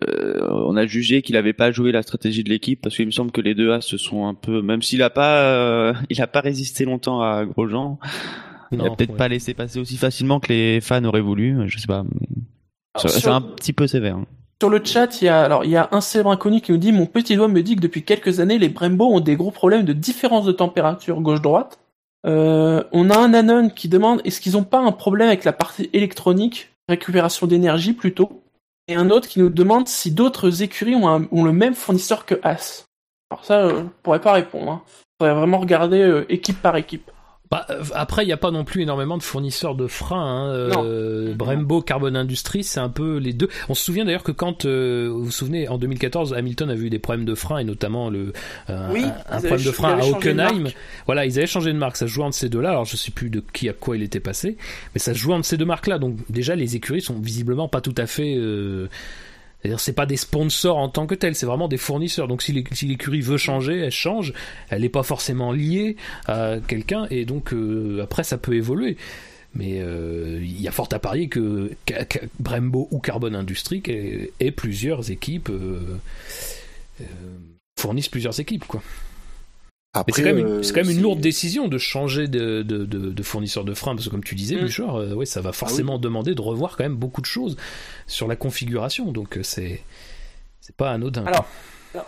euh, 0.07 0.47
on 0.49 0.77
a 0.77 0.85
jugé 0.85 1.21
qu'il 1.21 1.35
avait 1.35 1.51
pas 1.51 1.71
joué 1.71 1.91
la 1.91 2.01
stratégie 2.01 2.45
de 2.45 2.49
l'équipe, 2.49 2.81
parce 2.81 2.95
qu'il 2.95 3.05
me 3.05 3.11
semble 3.11 3.31
que 3.31 3.41
les 3.41 3.55
deux 3.55 3.73
As 3.73 3.81
se 3.81 3.97
sont 3.97 4.25
un 4.25 4.35
peu, 4.35 4.61
même 4.61 4.81
s'il 4.81 5.03
a 5.03 5.09
pas, 5.09 5.41
euh, 5.43 5.93
il 6.09 6.21
a 6.21 6.27
pas 6.27 6.39
résisté 6.39 6.85
longtemps 6.85 7.21
à 7.21 7.43
Grosjean, 7.45 7.99
il 8.71 8.79
a 8.79 8.85
non, 8.85 8.95
peut-être 8.95 9.11
ouais. 9.11 9.17
pas 9.17 9.27
laissé 9.27 9.53
passer 9.53 9.79
aussi 9.81 9.97
facilement 9.97 10.39
que 10.39 10.53
les 10.53 10.79
fans 10.79 11.03
auraient 11.03 11.19
voulu. 11.19 11.57
Je 11.67 11.77
sais 11.77 11.87
pas. 11.87 12.03
mais- 12.03 12.27
c'est 12.97 13.27
un 13.27 13.41
petit 13.41 13.73
peu 13.73 13.87
sévère. 13.87 14.15
hein. 14.17 14.25
Sur 14.61 14.69
le 14.69 14.83
chat, 14.83 15.21
il 15.21 15.25
y 15.25 15.27
a 15.29 15.41
alors 15.41 15.63
il 15.63 15.71
y 15.71 15.77
a 15.77 15.87
un 15.91 16.01
célèbre 16.01 16.31
inconnu 16.31 16.59
qui 16.59 16.71
nous 16.73 16.77
dit 16.77 16.91
mon 16.91 17.05
petit 17.05 17.35
doigt 17.37 17.47
me 17.47 17.61
dit 17.61 17.75
que 17.77 17.81
depuis 17.81 18.03
quelques 18.03 18.41
années 18.41 18.57
les 18.57 18.67
Brembo 18.67 19.05
ont 19.05 19.21
des 19.21 19.35
gros 19.37 19.51
problèmes 19.51 19.85
de 19.85 19.93
différence 19.93 20.45
de 20.45 20.51
température 20.51 21.21
gauche-droite. 21.21 21.79
Euh, 22.25 22.83
on 22.91 23.09
a 23.09 23.17
un 23.17 23.33
anon 23.33 23.69
qui 23.69 23.87
demande 23.87 24.21
est-ce 24.25 24.41
qu'ils 24.41 24.57
ont 24.57 24.65
pas 24.65 24.79
un 24.79 24.91
problème 24.91 25.29
avec 25.29 25.45
la 25.45 25.53
partie 25.53 25.89
électronique, 25.93 26.69
récupération 26.89 27.47
d'énergie 27.47 27.93
plutôt, 27.93 28.43
et 28.89 28.95
un 28.95 29.09
autre 29.11 29.29
qui 29.29 29.39
nous 29.39 29.47
demande 29.49 29.87
si 29.87 30.11
d'autres 30.11 30.61
écuries 30.61 30.95
ont, 30.95 31.07
un- 31.07 31.27
ont 31.31 31.45
le 31.45 31.53
même 31.53 31.75
fournisseur 31.75 32.25
que 32.25 32.35
As. 32.43 32.85
Alors 33.31 33.45
ça, 33.45 33.59
euh, 33.61 33.83
je 33.83 33.89
pourrais 34.03 34.19
pas 34.19 34.33
répondre. 34.33 34.69
Hein. 34.71 34.81
Faudrait 35.21 35.35
vraiment 35.35 35.59
regarder 35.59 36.01
euh, 36.01 36.25
équipe 36.27 36.61
par 36.61 36.75
équipe. 36.75 37.09
Bah, 37.51 37.65
euh, 37.71 37.83
après, 37.95 38.23
il 38.23 38.27
n'y 38.27 38.33
a 38.33 38.37
pas 38.37 38.51
non 38.51 38.63
plus 38.63 38.83
énormément 38.83 39.17
de 39.17 39.23
fournisseurs 39.23 39.73
de 39.73 39.87
freins. 39.87 40.21
Hein. 40.23 40.53
Euh, 40.53 41.33
Brembo, 41.33 41.81
Carbon 41.81 42.13
Industries, 42.13 42.63
c'est 42.63 42.79
un 42.79 42.89
peu 42.89 43.17
les 43.17 43.33
deux. 43.33 43.49
On 43.69 43.73
se 43.73 43.83
souvient 43.83 44.05
d'ailleurs 44.05 44.23
que 44.23 44.31
quand, 44.31 44.65
euh, 44.65 45.09
vous 45.11 45.25
vous 45.25 45.31
souvenez, 45.31 45.67
en 45.67 45.79
2014, 45.79 46.35
Hamilton 46.35 46.69
a 46.69 46.75
vu 46.75 46.91
des 46.91 46.99
problèmes 46.99 47.25
de 47.25 47.33
freins 47.33 47.57
et 47.57 47.63
notamment 47.63 48.11
le 48.11 48.33
euh, 48.69 48.89
Oui, 48.93 49.03
un, 49.29 49.39
problème 49.39 49.65
de 49.65 49.71
frein 49.71 49.97
à 49.97 50.05
Hockenheim. 50.05 50.65
Voilà, 51.07 51.25
ils 51.25 51.39
avaient 51.39 51.47
changé 51.47 51.73
de 51.73 51.77
marque. 51.77 51.97
Ça 51.97 52.05
se 52.05 52.11
jouait 52.11 52.25
entre 52.25 52.35
ces 52.35 52.49
deux-là. 52.49 52.69
Alors 52.69 52.85
je 52.85 52.95
sais 52.95 53.11
plus 53.11 53.31
de 53.31 53.41
qui 53.51 53.67
à 53.67 53.73
quoi 53.73 53.97
il 53.97 54.03
était 54.03 54.19
passé, 54.19 54.55
mais 54.93 54.99
ça 54.99 55.15
se 55.15 55.19
jouait 55.19 55.33
entre 55.33 55.45
ces 55.45 55.57
deux 55.57 55.65
marques-là. 55.65 55.97
Donc 55.97 56.17
déjà, 56.29 56.55
les 56.55 56.75
écuries 56.75 57.01
sont 57.01 57.19
visiblement 57.19 57.67
pas 57.67 57.81
tout 57.81 57.95
à 57.97 58.05
fait. 58.05 58.37
C'est-à-dire, 59.61 59.79
c'est 59.79 59.93
pas 59.93 60.05
des 60.05 60.15
sponsors 60.17 60.77
en 60.77 60.87
tant 60.87 61.05
que 61.05 61.15
tels, 61.15 61.35
c'est 61.35 61.45
vraiment 61.45 61.67
des 61.67 61.77
fournisseurs. 61.77 62.27
Donc, 62.29 62.41
si 62.41 62.53
l'é- 62.53 62.63
si 62.71 62.85
l'écurie 62.87 63.21
veut 63.21 63.37
changer, 63.37 63.77
elle 63.79 63.91
change. 63.91 64.33
Elle 64.69 64.81
n'est 64.83 64.89
pas 64.89 65.03
forcément 65.03 65.51
liée 65.51 65.97
à 66.27 66.57
quelqu'un, 66.65 67.07
et 67.09 67.25
donc 67.25 67.51
euh, 67.53 68.01
après, 68.01 68.23
ça 68.23 68.37
peut 68.37 68.55
évoluer. 68.55 68.95
Mais 69.55 69.79
euh, 69.81 70.39
il 70.41 70.61
y 70.61 70.67
a 70.67 70.71
fort 70.71 70.87
à 70.91 70.99
parier 70.99 71.27
que, 71.27 71.71
Brembo 72.39 72.87
ou 72.91 72.99
Carbon 72.99 73.33
Industries 73.33 73.81
et, 73.87 74.31
et 74.39 74.51
plusieurs 74.51 75.09
équipes 75.11 75.49
euh, 75.49 75.97
fournissent 77.79 78.09
plusieurs 78.09 78.39
équipes, 78.39 78.65
quoi. 78.65 78.81
Mais 79.95 80.01
Après, 80.01 80.11
c'est 80.13 80.21
quand 80.21 80.27
même, 80.35 80.37
une, 80.37 80.45
euh, 80.59 80.63
c'est 80.63 80.73
quand 80.73 80.81
même 80.85 80.95
une 80.95 81.01
lourde 81.01 81.19
décision 81.19 81.67
de 81.67 81.77
changer 81.79 82.27
de, 82.27 82.61
de, 82.61 82.85
de, 82.85 83.09
de 83.09 83.23
fournisseur 83.23 83.63
de 83.63 83.73
frein, 83.73 83.95
parce 83.95 84.05
que 84.05 84.11
comme 84.11 84.23
tu 84.23 84.35
disais, 84.35 84.55
Mm. 84.55 84.61
Bouchard, 84.61 84.95
euh, 84.97 85.13
ouais, 85.15 85.25
ça 85.25 85.41
va 85.41 85.51
forcément 85.51 85.97
demander 85.97 86.35
de 86.35 86.41
revoir 86.41 86.77
quand 86.77 86.83
même 86.83 86.95
beaucoup 86.95 87.21
de 87.21 87.25
choses 87.25 87.57
sur 88.05 88.27
la 88.27 88.35
configuration, 88.35 89.11
donc 89.11 89.37
euh, 89.37 89.43
c'est 89.43 89.81
c'est 90.61 90.75
pas 90.75 90.91
anodin. 90.91 91.25
Alors, 91.25 91.45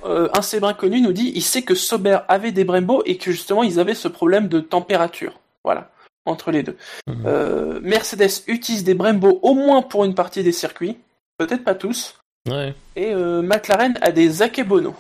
Euh, 0.06 0.30
un 0.38 0.44
célèbre 0.44 0.68
inconnu 0.68 1.02
nous 1.02 1.12
dit 1.12 1.32
il 1.34 1.42
sait 1.42 1.64
que 1.64 1.74
Sauber 1.74 2.20
avait 2.28 2.52
des 2.52 2.64
Brembo 2.66 3.02
et 3.08 3.18
que 3.18 3.32
justement 3.32 3.64
ils 3.64 3.80
avaient 3.80 3.96
ce 3.96 4.08
problème 4.08 4.48
de 4.48 4.60
température. 4.60 5.40
Voilà, 5.64 5.90
entre 6.26 6.52
les 6.52 6.62
deux. 6.62 6.78
Mhm. 7.08 7.80
Mercedes 7.82 8.44
utilise 8.46 8.84
des 8.84 8.94
Brembo 8.94 9.40
au 9.42 9.56
moins 9.56 9.82
pour 9.82 10.06
une 10.06 10.14
partie 10.14 10.44
des 10.44 10.52
circuits, 10.52 10.98
peut-être 11.40 11.64
pas 11.64 11.74
tous. 11.74 12.20
Ouais. 12.48 12.76
Et 12.96 13.16
McLaren 13.16 13.98
a 14.02 14.12
des 14.12 14.44
Akebono. 14.44 14.94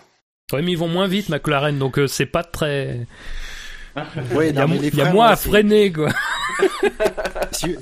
Ouais, 0.53 0.61
mais 0.61 0.71
ils 0.71 0.77
vont 0.77 0.87
moins 0.87 1.07
vite, 1.07 1.29
McLaren, 1.29 1.77
donc 1.77 1.99
euh, 1.99 2.07
c'est 2.07 2.25
pas 2.25 2.43
très. 2.43 3.07
Ouais, 4.33 4.49
Il 4.51 4.55
y 4.55 4.59
a, 4.59 4.67
non, 4.67 4.79
il 4.81 4.97
y 4.97 5.03
moins 5.11 5.27
à 5.27 5.35
freiner, 5.35 5.91
quoi. 5.91 6.09
Si, 7.51 7.75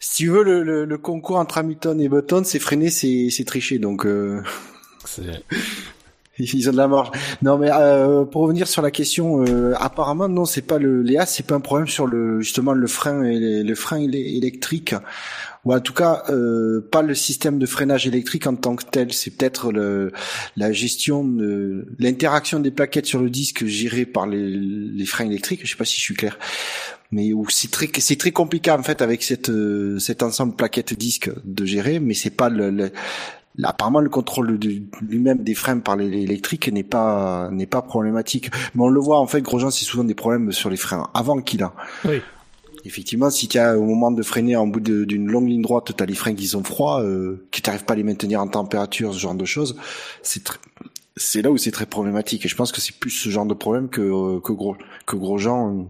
si 0.00 0.24
tu 0.24 0.28
veux, 0.28 0.42
le, 0.42 0.64
le, 0.64 0.84
le 0.84 0.98
concours 0.98 1.36
entre 1.36 1.58
Hamilton 1.58 2.00
et 2.00 2.08
Button, 2.08 2.42
c'est 2.44 2.58
freiner, 2.58 2.90
c'est 2.90 3.28
c'est 3.30 3.44
tricher. 3.44 3.78
Donc, 3.78 4.04
euh, 4.04 4.42
ils 6.38 6.68
ont 6.68 6.72
de 6.72 6.76
la 6.76 6.88
marge. 6.88 7.10
Non, 7.42 7.58
mais 7.58 7.70
euh, 7.72 8.24
pour 8.24 8.42
revenir 8.42 8.66
sur 8.68 8.82
la 8.82 8.90
question, 8.90 9.44
euh, 9.44 9.74
apparemment, 9.78 10.28
non, 10.28 10.44
c'est 10.44 10.62
pas 10.62 10.78
le 10.78 11.02
Léa, 11.02 11.26
c'est 11.26 11.46
pas 11.46 11.54
un 11.54 11.60
problème 11.60 11.88
sur 11.88 12.06
le 12.06 12.40
justement 12.40 12.72
le 12.72 12.86
frein 12.86 13.22
et 13.24 13.62
le 13.62 13.74
frein 13.74 13.98
électrique. 13.98 14.94
Ou 15.64 15.72
en 15.72 15.80
tout 15.80 15.94
cas, 15.94 16.24
euh, 16.28 16.86
pas 16.90 17.00
le 17.00 17.14
système 17.14 17.58
de 17.58 17.64
freinage 17.64 18.06
électrique 18.06 18.46
en 18.46 18.54
tant 18.54 18.76
que 18.76 18.84
tel. 18.84 19.14
C'est 19.14 19.30
peut-être 19.30 19.72
le, 19.72 20.12
la 20.56 20.72
gestion 20.72 21.24
de 21.24 21.86
l'interaction 21.98 22.60
des 22.60 22.70
plaquettes 22.70 23.06
sur 23.06 23.22
le 23.22 23.30
disque 23.30 23.64
gérée 23.64 24.04
par 24.04 24.26
les, 24.26 24.46
les 24.50 25.06
freins 25.06 25.24
électriques. 25.24 25.60
Je 25.64 25.70
sais 25.70 25.76
pas 25.76 25.86
si 25.86 25.96
je 25.96 26.02
suis 26.02 26.14
clair 26.14 26.38
mais 27.12 27.32
où 27.32 27.46
c'est 27.48 27.70
très 27.70 27.88
c'est 27.98 28.16
très 28.16 28.32
compliqué 28.32 28.70
en 28.70 28.82
fait 28.82 29.02
avec 29.02 29.22
cette 29.22 29.50
euh, 29.50 29.98
cet 29.98 30.22
ensemble 30.22 30.56
plaquette 30.56 30.94
disque 30.94 31.30
de 31.44 31.64
gérer 31.64 32.00
mais 32.00 32.14
c'est 32.14 32.30
pas 32.30 32.48
le, 32.48 32.70
le- 32.70 32.90
apparemment 33.62 34.00
le 34.00 34.08
contrôle 34.10 34.58
de- 34.58 34.82
lui-même 35.00 35.38
des 35.44 35.54
freins 35.54 35.78
par 35.78 35.96
l'électrique 35.96 36.70
n'est 36.72 36.82
pas 36.82 37.48
n'est 37.52 37.66
pas 37.66 37.82
problématique 37.82 38.50
mais 38.74 38.82
on 38.82 38.88
le 38.88 39.00
voit 39.00 39.18
en 39.20 39.26
fait 39.26 39.42
Grosjean 39.42 39.70
c'est 39.70 39.84
souvent 39.84 40.04
des 40.04 40.14
problèmes 40.14 40.50
sur 40.52 40.70
les 40.70 40.76
freins 40.76 41.08
avant 41.14 41.40
qu'il 41.40 41.62
a 41.62 41.72
Oui. 42.04 42.20
effectivement 42.84 43.30
si 43.30 43.46
tu 43.48 43.58
as 43.58 43.78
au 43.78 43.84
moment 43.84 44.10
de 44.10 44.22
freiner 44.22 44.56
en 44.56 44.66
bout 44.66 44.80
d'une 44.80 45.30
longue 45.30 45.48
ligne 45.48 45.62
droite 45.62 45.92
tu 45.96 46.02
as 46.02 46.06
les 46.06 46.14
freins 46.14 46.34
qui 46.34 46.48
sont 46.48 46.64
froids 46.64 47.02
euh, 47.02 47.46
que 47.52 47.60
tu 47.60 47.68
n'arrives 47.70 47.84
pas 47.84 47.94
à 47.94 47.96
les 47.96 48.02
maintenir 48.02 48.40
en 48.40 48.48
température 48.48 49.14
ce 49.14 49.18
genre 49.20 49.34
de 49.36 49.44
choses 49.44 49.76
c'est 50.22 50.42
très 50.42 50.58
c'est 51.16 51.42
là 51.42 51.52
où 51.52 51.56
c'est 51.56 51.70
très 51.70 51.86
problématique 51.86 52.44
et 52.44 52.48
je 52.48 52.56
pense 52.56 52.72
que 52.72 52.80
c'est 52.80 52.96
plus 52.98 53.10
ce 53.10 53.28
genre 53.28 53.46
de 53.46 53.54
problème 53.54 53.88
que 53.88 54.00
euh, 54.00 54.40
que 54.40 54.52
gros 54.52 54.76
que 55.06 55.14
Grosjean 55.16 55.88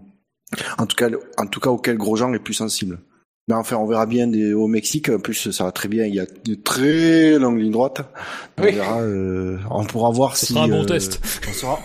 en 0.79 0.87
tout 0.87 0.95
cas, 0.95 1.09
en 1.39 1.47
tout 1.47 1.59
cas, 1.59 1.71
auquel 1.71 1.97
Grosjean 1.97 2.33
est 2.33 2.39
plus 2.39 2.55
sensible. 2.55 3.01
Mais 3.49 3.55
enfin, 3.55 3.77
on 3.77 3.87
verra 3.87 4.07
bien 4.07 4.27
des, 4.27 4.55
au 4.55 4.67
Mexique. 4.67 5.11
En 5.11 5.19
plus, 5.19 5.51
ça 5.51 5.65
va 5.65 5.73
très 5.73 5.89
bien. 5.89 6.07
Il 6.07 6.15
y 6.15 6.21
a 6.21 6.25
de 6.27 6.55
très 6.55 7.39
longues 7.39 7.59
lignes 7.61 7.73
droites. 7.73 8.01
On 8.59 8.63
Oui. 8.63 8.73
verra. 8.73 9.01
euh, 9.03 9.59
on 9.71 9.85
pourra 9.85 10.11
voir 10.11 10.37
Ce 10.37 10.47
si. 10.47 10.53
sera 10.55 10.65
un 10.65 10.69
bon 10.69 10.83
euh, 10.83 10.87
test. 10.87 11.21
On, 11.49 11.53
saura- 11.53 11.81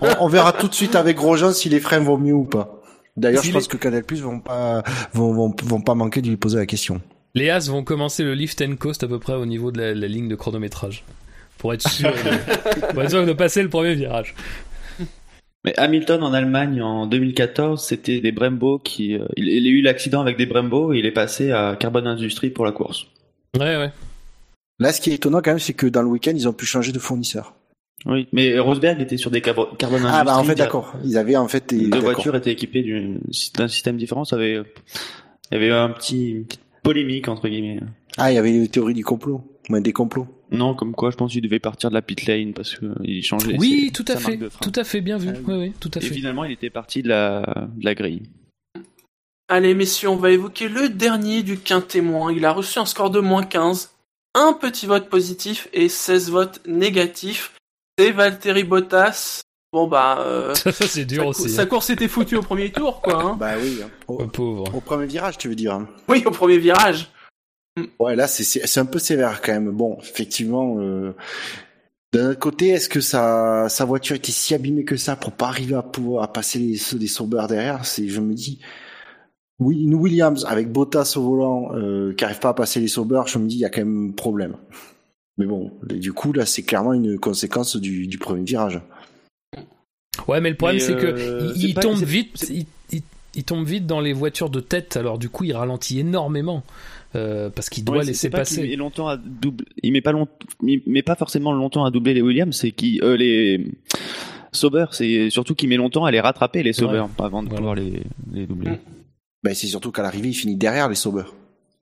on, 0.00 0.08
on 0.24 0.28
verra 0.28 0.52
tout 0.52 0.66
de 0.68 0.74
suite 0.74 0.96
avec 0.96 1.16
Grosjean 1.16 1.52
si 1.52 1.68
les 1.68 1.78
freins 1.80 2.00
vont 2.00 2.18
mieux 2.18 2.34
ou 2.34 2.44
pas. 2.44 2.80
D'ailleurs, 3.16 3.42
Si 3.42 3.48
je 3.48 3.52
les- 3.52 3.58
pense 3.58 3.68
que 3.68 3.76
Canal 3.76 4.02
Plus 4.02 4.22
vont 4.22 4.40
pas 4.40 4.82
vont, 5.12 5.32
vont, 5.32 5.54
vont 5.64 5.80
pas 5.80 5.94
manquer 5.94 6.20
de 6.20 6.28
lui 6.28 6.36
poser 6.36 6.56
la 6.58 6.66
question. 6.66 7.00
Les 7.34 7.48
As 7.50 7.68
vont 7.68 7.84
commencer 7.84 8.24
le 8.24 8.34
lift 8.34 8.60
and 8.62 8.74
coast 8.76 9.04
à 9.04 9.06
peu 9.08 9.20
près 9.20 9.34
au 9.34 9.46
niveau 9.46 9.70
de 9.70 9.80
la, 9.80 9.94
la 9.94 10.06
ligne 10.08 10.28
de 10.28 10.34
chronométrage. 10.34 11.04
Pour 11.58 11.74
être 11.74 11.88
sûr 11.88 12.10
de, 12.10 12.86
pour 12.92 13.02
être 13.02 13.10
sûr 13.10 13.24
de 13.26 13.32
passer 13.32 13.62
le 13.62 13.68
premier 13.68 13.94
virage. 13.94 14.34
Mais 15.64 15.74
Hamilton 15.78 16.22
en 16.22 16.32
Allemagne 16.32 16.80
en 16.82 17.06
2014, 17.06 17.84
c'était 17.84 18.20
des 18.20 18.32
Brembo 18.32 18.78
qui, 18.78 19.14
euh, 19.16 19.26
il, 19.36 19.48
il 19.48 19.66
a 19.66 19.70
eu 19.70 19.80
l'accident 19.82 20.20
avec 20.20 20.36
des 20.36 20.46
Brembo 20.46 20.92
et 20.92 20.98
il 20.98 21.06
est 21.06 21.10
passé 21.12 21.50
à 21.50 21.76
Carbon 21.78 22.06
Industries 22.06 22.50
pour 22.50 22.64
la 22.64 22.72
course. 22.72 23.06
Ouais, 23.58 23.76
ouais. 23.76 23.90
Là, 24.78 24.92
ce 24.92 25.00
qui 25.00 25.10
est 25.10 25.14
étonnant 25.14 25.40
quand 25.42 25.50
même, 25.50 25.58
c'est 25.58 25.72
que 25.72 25.86
dans 25.86 26.02
le 26.02 26.08
week-end, 26.08 26.32
ils 26.34 26.46
ont 26.48 26.52
pu 26.52 26.64
changer 26.64 26.92
de 26.92 26.98
fournisseur. 27.00 27.54
Oui, 28.06 28.28
mais 28.32 28.56
Rosberg 28.60 29.00
était 29.00 29.16
sur 29.16 29.32
des 29.32 29.40
Carbon 29.40 29.66
Industries. 29.72 30.08
Ah 30.12 30.22
bah 30.22 30.38
en 30.38 30.44
fait, 30.44 30.54
d'accord. 30.54 30.94
Ils 31.04 31.18
avaient 31.18 31.34
en 31.36 31.48
fait 31.48 31.68
des 31.74 31.88
deux 31.88 31.98
voitures 31.98 32.36
étaient 32.36 32.52
équipées 32.52 32.82
d'une- 32.82 33.18
d'un 33.56 33.66
système 33.66 33.96
différent. 33.96 34.24
Ça 34.24 34.36
avait, 34.36 34.52
il 35.50 35.54
y 35.54 35.56
avait 35.56 35.70
un 35.72 35.88
petit, 35.90 36.30
une 36.30 36.44
petite 36.44 36.60
polémique 36.84 37.26
entre 37.26 37.48
guillemets. 37.48 37.80
Ah, 38.16 38.30
il 38.30 38.36
y 38.36 38.38
avait 38.38 38.52
les 38.52 38.68
théories 38.68 38.94
du 38.94 39.04
complot, 39.04 39.42
des 39.68 39.92
complots. 39.92 40.28
Non, 40.50 40.74
comme 40.74 40.92
quoi, 40.94 41.10
je 41.10 41.16
pense 41.16 41.32
qu'il 41.32 41.42
devait 41.42 41.58
partir 41.58 41.90
de 41.90 41.94
la 41.94 42.02
pit 42.02 42.26
lane 42.26 42.54
parce 42.54 42.74
que 42.74 42.86
il 43.04 43.22
changeait. 43.22 43.56
Oui, 43.58 43.86
ses- 43.86 43.92
tout 43.92 44.04
à 44.12 44.14
sa 44.14 44.20
fait. 44.20 44.38
Tout 44.62 44.72
à 44.74 44.84
fait, 44.84 45.00
bien 45.02 45.18
vu. 45.18 45.28
Ah 45.30 45.38
oui. 45.38 45.44
Oui, 45.46 45.54
oui, 45.68 45.72
tout 45.78 45.90
à 45.94 45.98
Et 45.98 46.02
fait. 46.02 46.14
finalement, 46.14 46.44
il 46.44 46.52
était 46.52 46.70
parti 46.70 47.02
de 47.02 47.08
la, 47.08 47.68
de 47.76 47.84
la 47.84 47.94
grille. 47.94 48.22
Allez, 49.48 49.74
messieurs, 49.74 50.08
on 50.10 50.16
va 50.16 50.30
évoquer 50.30 50.68
le 50.68 50.88
dernier 50.88 51.42
du 51.42 51.58
quintémoin. 51.58 52.32
Il 52.32 52.44
a 52.44 52.52
reçu 52.52 52.78
un 52.78 52.86
score 52.86 53.10
de 53.10 53.20
moins 53.20 53.42
15, 53.44 53.90
un 54.34 54.52
petit 54.52 54.86
vote 54.86 55.08
positif 55.08 55.68
et 55.72 55.88
16 55.88 56.30
votes 56.30 56.60
négatifs. 56.66 57.54
c'est 57.98 58.10
Valtteri 58.10 58.64
Bottas. 58.64 59.40
Bon 59.72 59.86
bah, 59.86 60.20
euh, 60.20 60.54
Ça, 60.54 60.72
ça, 60.72 60.86
c'est 60.86 61.04
dur 61.04 61.22
sa, 61.24 61.28
aussi. 61.28 61.48
sa 61.50 61.62
hein. 61.62 61.66
course 61.66 61.90
était 61.90 62.08
foutue 62.08 62.36
au 62.36 62.42
premier 62.42 62.70
tour, 62.70 63.00
quoi. 63.02 63.22
Hein. 63.22 63.36
Bah 63.38 63.52
oui. 63.62 63.80
hein. 63.82 63.88
Au, 64.06 64.18
Oh, 64.22 64.26
pauvre. 64.26 64.74
au 64.74 64.80
premier 64.80 65.06
virage, 65.06 65.36
tu 65.38 65.48
veux 65.48 65.54
dire. 65.54 65.78
Oui, 66.08 66.22
au 66.26 66.30
premier 66.30 66.58
virage. 66.58 67.10
Ouais, 67.98 68.16
là, 68.16 68.26
c'est 68.26 68.78
un 68.78 68.84
peu 68.86 68.98
sévère 68.98 69.40
quand 69.42 69.52
même. 69.52 69.70
Bon, 69.70 69.98
effectivement. 70.00 70.76
Euh... 70.78 71.12
D'un 72.12 72.30
autre 72.30 72.38
côté, 72.38 72.68
est-ce 72.68 72.88
que 72.88 73.00
sa 73.00 73.68
sa 73.68 73.84
voiture 73.84 74.16
était 74.16 74.32
si 74.32 74.54
abîmée 74.54 74.84
que 74.84 74.96
ça 74.96 75.14
pour 75.14 75.32
pas 75.32 75.48
arriver 75.48 75.74
à 75.74 75.82
pouvoir 75.82 76.22
à 76.24 76.32
passer 76.32 76.58
les 76.58 76.76
ceux 76.76 76.98
des 76.98 77.06
Sauber 77.06 77.44
derrière? 77.48 77.84
C'est, 77.84 78.08
je 78.08 78.20
me 78.20 78.32
dis, 78.32 78.60
oui, 79.58 79.82
une 79.82 79.94
Williams 79.94 80.46
avec 80.48 80.72
Bottas 80.72 81.14
au 81.16 81.22
volant 81.22 81.74
euh, 81.74 82.14
qui 82.14 82.24
arrive 82.24 82.38
pas 82.38 82.48
à 82.50 82.54
passer 82.54 82.80
les 82.80 82.88
Sauber, 82.88 83.22
je 83.26 83.38
me 83.38 83.46
dis 83.46 83.56
il 83.56 83.60
y 83.60 83.64
a 83.66 83.68
quand 83.70 83.82
même 83.82 84.08
un 84.08 84.12
problème. 84.12 84.56
Mais 85.36 85.44
bon, 85.44 85.70
du 85.82 86.14
coup 86.14 86.32
là, 86.32 86.46
c'est 86.46 86.62
clairement 86.62 86.94
une 86.94 87.18
conséquence 87.18 87.76
du, 87.76 88.06
du 88.06 88.16
premier 88.16 88.42
virage. 88.42 88.80
Ouais, 90.26 90.40
mais 90.40 90.48
le 90.50 90.56
problème, 90.56 90.80
c'est 90.80 90.96
que 90.96 91.06
euh, 91.06 91.38
il, 91.54 91.60
c'est 91.60 91.66
il 91.68 91.74
pas- 91.74 91.82
tombe 91.82 92.02
vite. 92.02 92.46
il- 92.48 92.66
il 93.34 93.44
tombe 93.44 93.64
vite 93.66 93.86
dans 93.86 94.00
les 94.00 94.14
voitures 94.14 94.50
de 94.50 94.58
tête. 94.60 94.96
Alors 94.96 95.18
du 95.18 95.28
coup, 95.28 95.44
il 95.44 95.52
ralentit 95.52 96.00
énormément 96.00 96.64
euh, 97.14 97.50
parce 97.50 97.68
qu'il 97.70 97.84
doit 97.84 97.98
Ouais, 97.98 98.04
laisser 98.04 98.30
pas 98.30 98.38
passer. 98.38 98.66
met 98.66 98.76
longtemps 98.76 99.08
à 99.08 99.16
doubler. 99.16 99.66
Il 99.82 99.92
met 99.92 100.00
pas 100.00 100.12
long... 100.12 100.28
il 100.62 100.82
met 100.86 101.02
pas 101.02 101.14
forcément 101.14 101.52
longtemps 101.52 101.84
à 101.84 101.90
doubler 101.90 102.14
les 102.14 102.22
Williams, 102.22 102.56
c'est 102.56 102.70
qui 102.72 103.00
euh, 103.02 103.16
les 103.16 103.66
Sauber, 104.52 104.86
c'est 104.92 105.30
surtout 105.30 105.54
qu'il 105.54 105.68
met 105.68 105.76
longtemps 105.76 106.04
à 106.04 106.10
les 106.10 106.20
rattraper 106.20 106.62
les 106.62 106.72
Sauber 106.72 107.04
avant 107.18 107.42
de 107.42 107.48
Voilà. 107.48 107.56
pouvoir 107.58 107.74
les, 107.74 108.02
les 108.32 108.46
doubler. 108.46 108.70
Mm. 108.72 108.78
Ben 109.44 109.54
c'est 109.54 109.66
surtout 109.68 109.92
qu'à 109.92 110.02
l'arrivée, 110.02 110.28
il 110.30 110.34
finit 110.34 110.56
derrière 110.56 110.88
les 110.88 110.94
Sauber. 110.94 111.24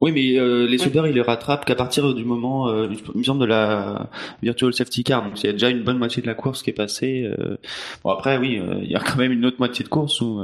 Oui, 0.02 0.12
mais 0.12 0.38
euh, 0.38 0.66
les 0.66 0.72
Oui. 0.72 0.78
Sauber, 0.78 1.04
ils 1.08 1.14
les 1.14 1.22
rattrapent 1.22 1.64
qu'à 1.64 1.74
partir 1.74 2.12
du 2.12 2.22
moment, 2.24 2.68
euh, 2.68 2.86
il 2.90 3.18
me 3.18 3.22
semble, 3.22 3.40
de 3.40 3.46
la 3.46 4.10
Virtual 4.42 4.74
Safety 4.74 5.04
Car. 5.04 5.24
Donc, 5.24 5.42
il 5.42 5.46
y 5.46 5.48
a 5.48 5.52
déjà 5.52 5.70
une 5.70 5.82
bonne 5.84 5.96
moitié 5.96 6.20
de 6.20 6.26
la 6.26 6.34
course 6.34 6.62
qui 6.62 6.68
est 6.68 6.74
passée. 6.74 7.22
euh. 7.24 7.56
Bon, 8.04 8.10
après, 8.10 8.36
oui, 8.36 8.58
euh, 8.58 8.78
il 8.82 8.90
y 8.90 8.94
a 8.94 9.00
quand 9.00 9.16
même 9.16 9.32
une 9.32 9.46
autre 9.46 9.56
moitié 9.58 9.82
de 9.84 9.88
course 9.88 10.20
où... 10.20 10.38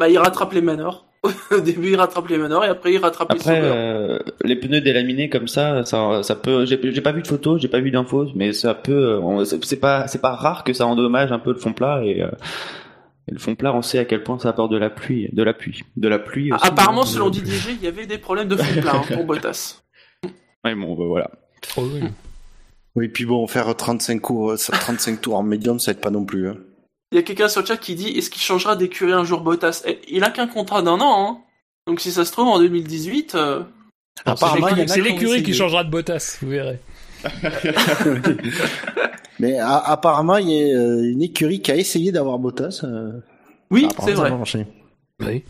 Bah, 0.00 0.08
il 0.08 0.18
rattrape 0.18 0.52
les 0.54 0.62
manors. 0.62 1.06
Au 1.50 1.60
début, 1.60 1.90
il 1.90 1.96
rattrape 1.96 2.26
les 2.28 2.38
manors 2.38 2.64
et 2.64 2.68
après, 2.68 2.94
il 2.94 2.98
rattrape 2.98 3.30
Après, 3.30 3.60
les 3.60 3.68
euh, 3.68 4.18
les 4.42 4.56
pneus 4.56 4.80
délaminés 4.80 5.28
comme 5.28 5.46
ça, 5.46 5.84
ça, 5.84 6.22
ça 6.22 6.34
peut. 6.34 6.64
J'ai 6.64 6.78
pas 7.02 7.12
vu 7.12 7.20
de 7.22 7.26
photos, 7.28 7.60
j'ai 7.60 7.68
pas 7.68 7.80
vu 7.80 7.90
d'infos, 7.90 8.28
mais 8.34 8.54
ça 8.54 8.74
peut. 8.74 9.20
euh, 9.22 9.44
C'est 9.44 9.78
pas, 9.78 10.08
c'est 10.08 10.22
pas 10.22 10.34
rare 10.34 10.64
que 10.64 10.72
ça 10.72 10.86
endommage 10.86 11.30
un 11.30 11.38
peu 11.38 11.52
le 11.52 11.58
fond 11.58 11.74
plat 11.74 12.00
et, 12.02 12.22
euh, 12.22 12.30
et 13.28 13.32
le 13.32 13.38
fond 13.38 13.54
plat, 13.54 13.74
on 13.74 13.82
sait 13.82 13.98
à 13.98 14.06
quel 14.06 14.22
point 14.22 14.38
ça 14.38 14.48
apporte 14.48 14.72
de 14.72 14.78
la 14.78 14.88
pluie, 14.88 15.28
de 15.34 15.42
la 15.42 15.52
pluie, 15.52 15.82
de 15.98 16.08
la 16.08 16.18
pluie. 16.18 16.50
Aussi, 16.54 16.66
Apparemment, 16.66 17.02
hein, 17.02 17.06
selon 17.06 17.26
de- 17.28 17.34
Didier 17.34 17.58
G, 17.58 17.70
il 17.78 17.84
y 17.84 17.86
avait 17.88 18.06
des 18.06 18.16
problèmes 18.16 18.48
de 18.48 18.56
fond 18.56 18.80
plat 18.80 18.92
hein, 18.96 19.02
pour 19.14 19.24
Bottas. 19.26 19.82
Ouais, 20.64 20.74
bon, 20.74 20.94
bah, 20.94 21.04
voilà. 21.06 21.30
Oh, 21.76 21.82
oui. 21.94 22.00
Oui, 22.96 23.08
puis 23.08 23.24
bon, 23.24 23.46
faire 23.46 23.74
35 23.74 24.20
cours, 24.20 24.54
35 24.58 25.20
tours 25.20 25.36
en 25.36 25.42
médium, 25.42 25.78
ça 25.78 25.92
aide 25.92 26.00
pas 26.00 26.10
non 26.10 26.24
plus. 26.24 26.48
Hein. 26.48 26.56
Il 27.12 27.16
y 27.16 27.18
a 27.18 27.22
quelqu'un 27.22 27.48
sur 27.48 27.60
le 27.62 27.66
chat 27.66 27.76
qui 27.76 27.94
dit 27.96 28.08
est-ce 28.08 28.30
qu'il 28.30 28.40
changera 28.42 28.76
d'écurie 28.76 29.12
un 29.12 29.24
jour 29.24 29.40
Bottas? 29.40 29.82
Eh, 29.86 29.98
Il 30.08 30.22
a 30.24 30.30
qu'un 30.30 30.46
contrat 30.46 30.82
d'un 30.82 31.00
an, 31.00 31.28
hein. 31.30 31.38
Donc 31.86 32.00
si 32.00 32.12
ça 32.12 32.24
se 32.24 32.30
trouve 32.32 32.46
en 32.48 32.58
2018, 32.60 33.34
euh, 33.34 33.62
c'est 34.16 34.28
Apparemment, 34.30 34.68
c'est 34.86 35.00
l'écurie 35.00 35.42
qui 35.42 35.54
changera 35.54 35.82
de 35.84 35.90
Bottas, 35.90 36.38
vous 36.42 36.48
verrez. 36.50 36.78
Mais 39.38 39.58
a- 39.58 39.78
apparemment, 39.78 40.36
il 40.36 40.50
y 40.50 40.72
a 40.72 40.76
euh, 40.78 41.02
une 41.10 41.22
écurie 41.22 41.60
qui 41.62 41.70
a 41.72 41.76
essayé 41.76 42.12
d'avoir 42.12 42.38
Bottas. 42.38 42.80
euh, 42.84 43.12
oui, 43.70 43.86
apparemment, 43.90 44.44
c'est 44.44 44.58
vrai. 44.58 44.66
Oui. 45.26 45.44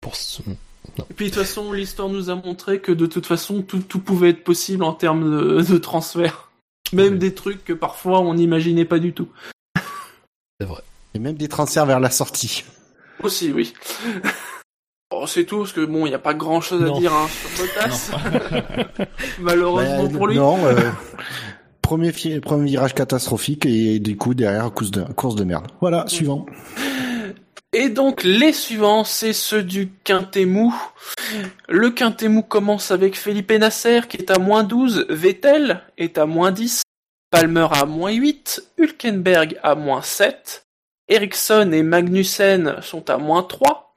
Pour 0.00 0.14
ce- 0.16 0.42
Et 0.42 1.14
puis 1.14 1.26
de 1.26 1.30
toute 1.34 1.42
façon, 1.42 1.72
l'histoire 1.72 2.08
nous 2.08 2.30
a 2.30 2.34
montré 2.34 2.80
que 2.80 2.92
de 2.92 3.06
toute 3.06 3.26
façon, 3.26 3.62
tout, 3.62 3.80
tout 3.80 3.98
pouvait 4.00 4.30
être 4.30 4.44
possible 4.44 4.84
en 4.84 4.92
termes 4.92 5.30
de, 5.30 5.62
de 5.62 5.78
transfert. 5.78 6.50
Même 6.92 7.14
Ouais. 7.14 7.18
des 7.18 7.34
trucs 7.34 7.64
que 7.64 7.72
parfois 7.74 8.20
on 8.20 8.34
n'imaginait 8.34 8.84
pas 8.86 8.98
du 8.98 9.12
tout. 9.12 9.28
Et 11.14 11.18
même 11.18 11.36
des 11.36 11.48
transferts 11.48 11.86
vers 11.86 12.00
la 12.00 12.10
sortie. 12.10 12.64
Aussi, 13.22 13.52
oui. 13.52 13.72
Oh, 15.10 15.26
c'est 15.26 15.44
tout, 15.44 15.60
parce 15.60 15.72
que 15.72 15.86
bon, 15.86 16.04
il 16.04 16.10
n'y 16.10 16.14
a 16.14 16.18
pas 16.18 16.34
grand 16.34 16.60
chose 16.60 16.82
à 16.82 16.98
dire 16.98 17.14
hein, 17.14 17.26
sur 17.28 17.64
Bottas. 17.64 18.10
Malheureusement 19.40 20.04
Ben, 20.04 20.12
pour 20.12 20.26
lui. 20.26 20.36
Non, 20.36 20.58
euh, 20.66 20.90
premier 21.80 22.10
virage 22.10 22.94
catastrophique 22.94 23.64
et 23.64 24.00
du 24.00 24.18
coup 24.18 24.34
derrière 24.34 24.70
course 24.70 24.90
de, 24.90 25.02
course 25.14 25.34
de 25.34 25.44
merde. 25.44 25.66
Voilà, 25.80 26.06
suivant. 26.08 26.44
Et 27.72 27.88
donc 27.88 28.22
les 28.22 28.52
suivants, 28.52 29.02
c'est 29.02 29.32
ceux 29.32 29.62
du 29.62 29.92
Quintet 30.04 30.44
Mou. 30.44 30.74
Le 31.70 31.88
Quintet 31.88 32.28
Mou 32.28 32.42
commence 32.42 32.90
avec 32.90 33.16
Felipe 33.16 33.50
Nasser 33.52 34.02
qui 34.10 34.18
est 34.18 34.30
à 34.30 34.38
moins 34.38 34.62
12, 34.62 35.06
Vettel 35.08 35.80
est 35.96 36.18
à 36.18 36.26
moins 36.26 36.52
10, 36.52 36.82
Palmer 37.30 37.66
à 37.72 37.84
moins 37.84 38.12
8, 38.12 38.70
Hülkenberg 38.78 39.58
à 39.62 39.74
moins 39.74 40.00
7, 40.02 40.66
Ericsson 41.08 41.72
et 41.72 41.82
Magnussen 41.82 42.76
sont 42.80 43.10
à 43.10 43.18
moins 43.18 43.42
3, 43.42 43.94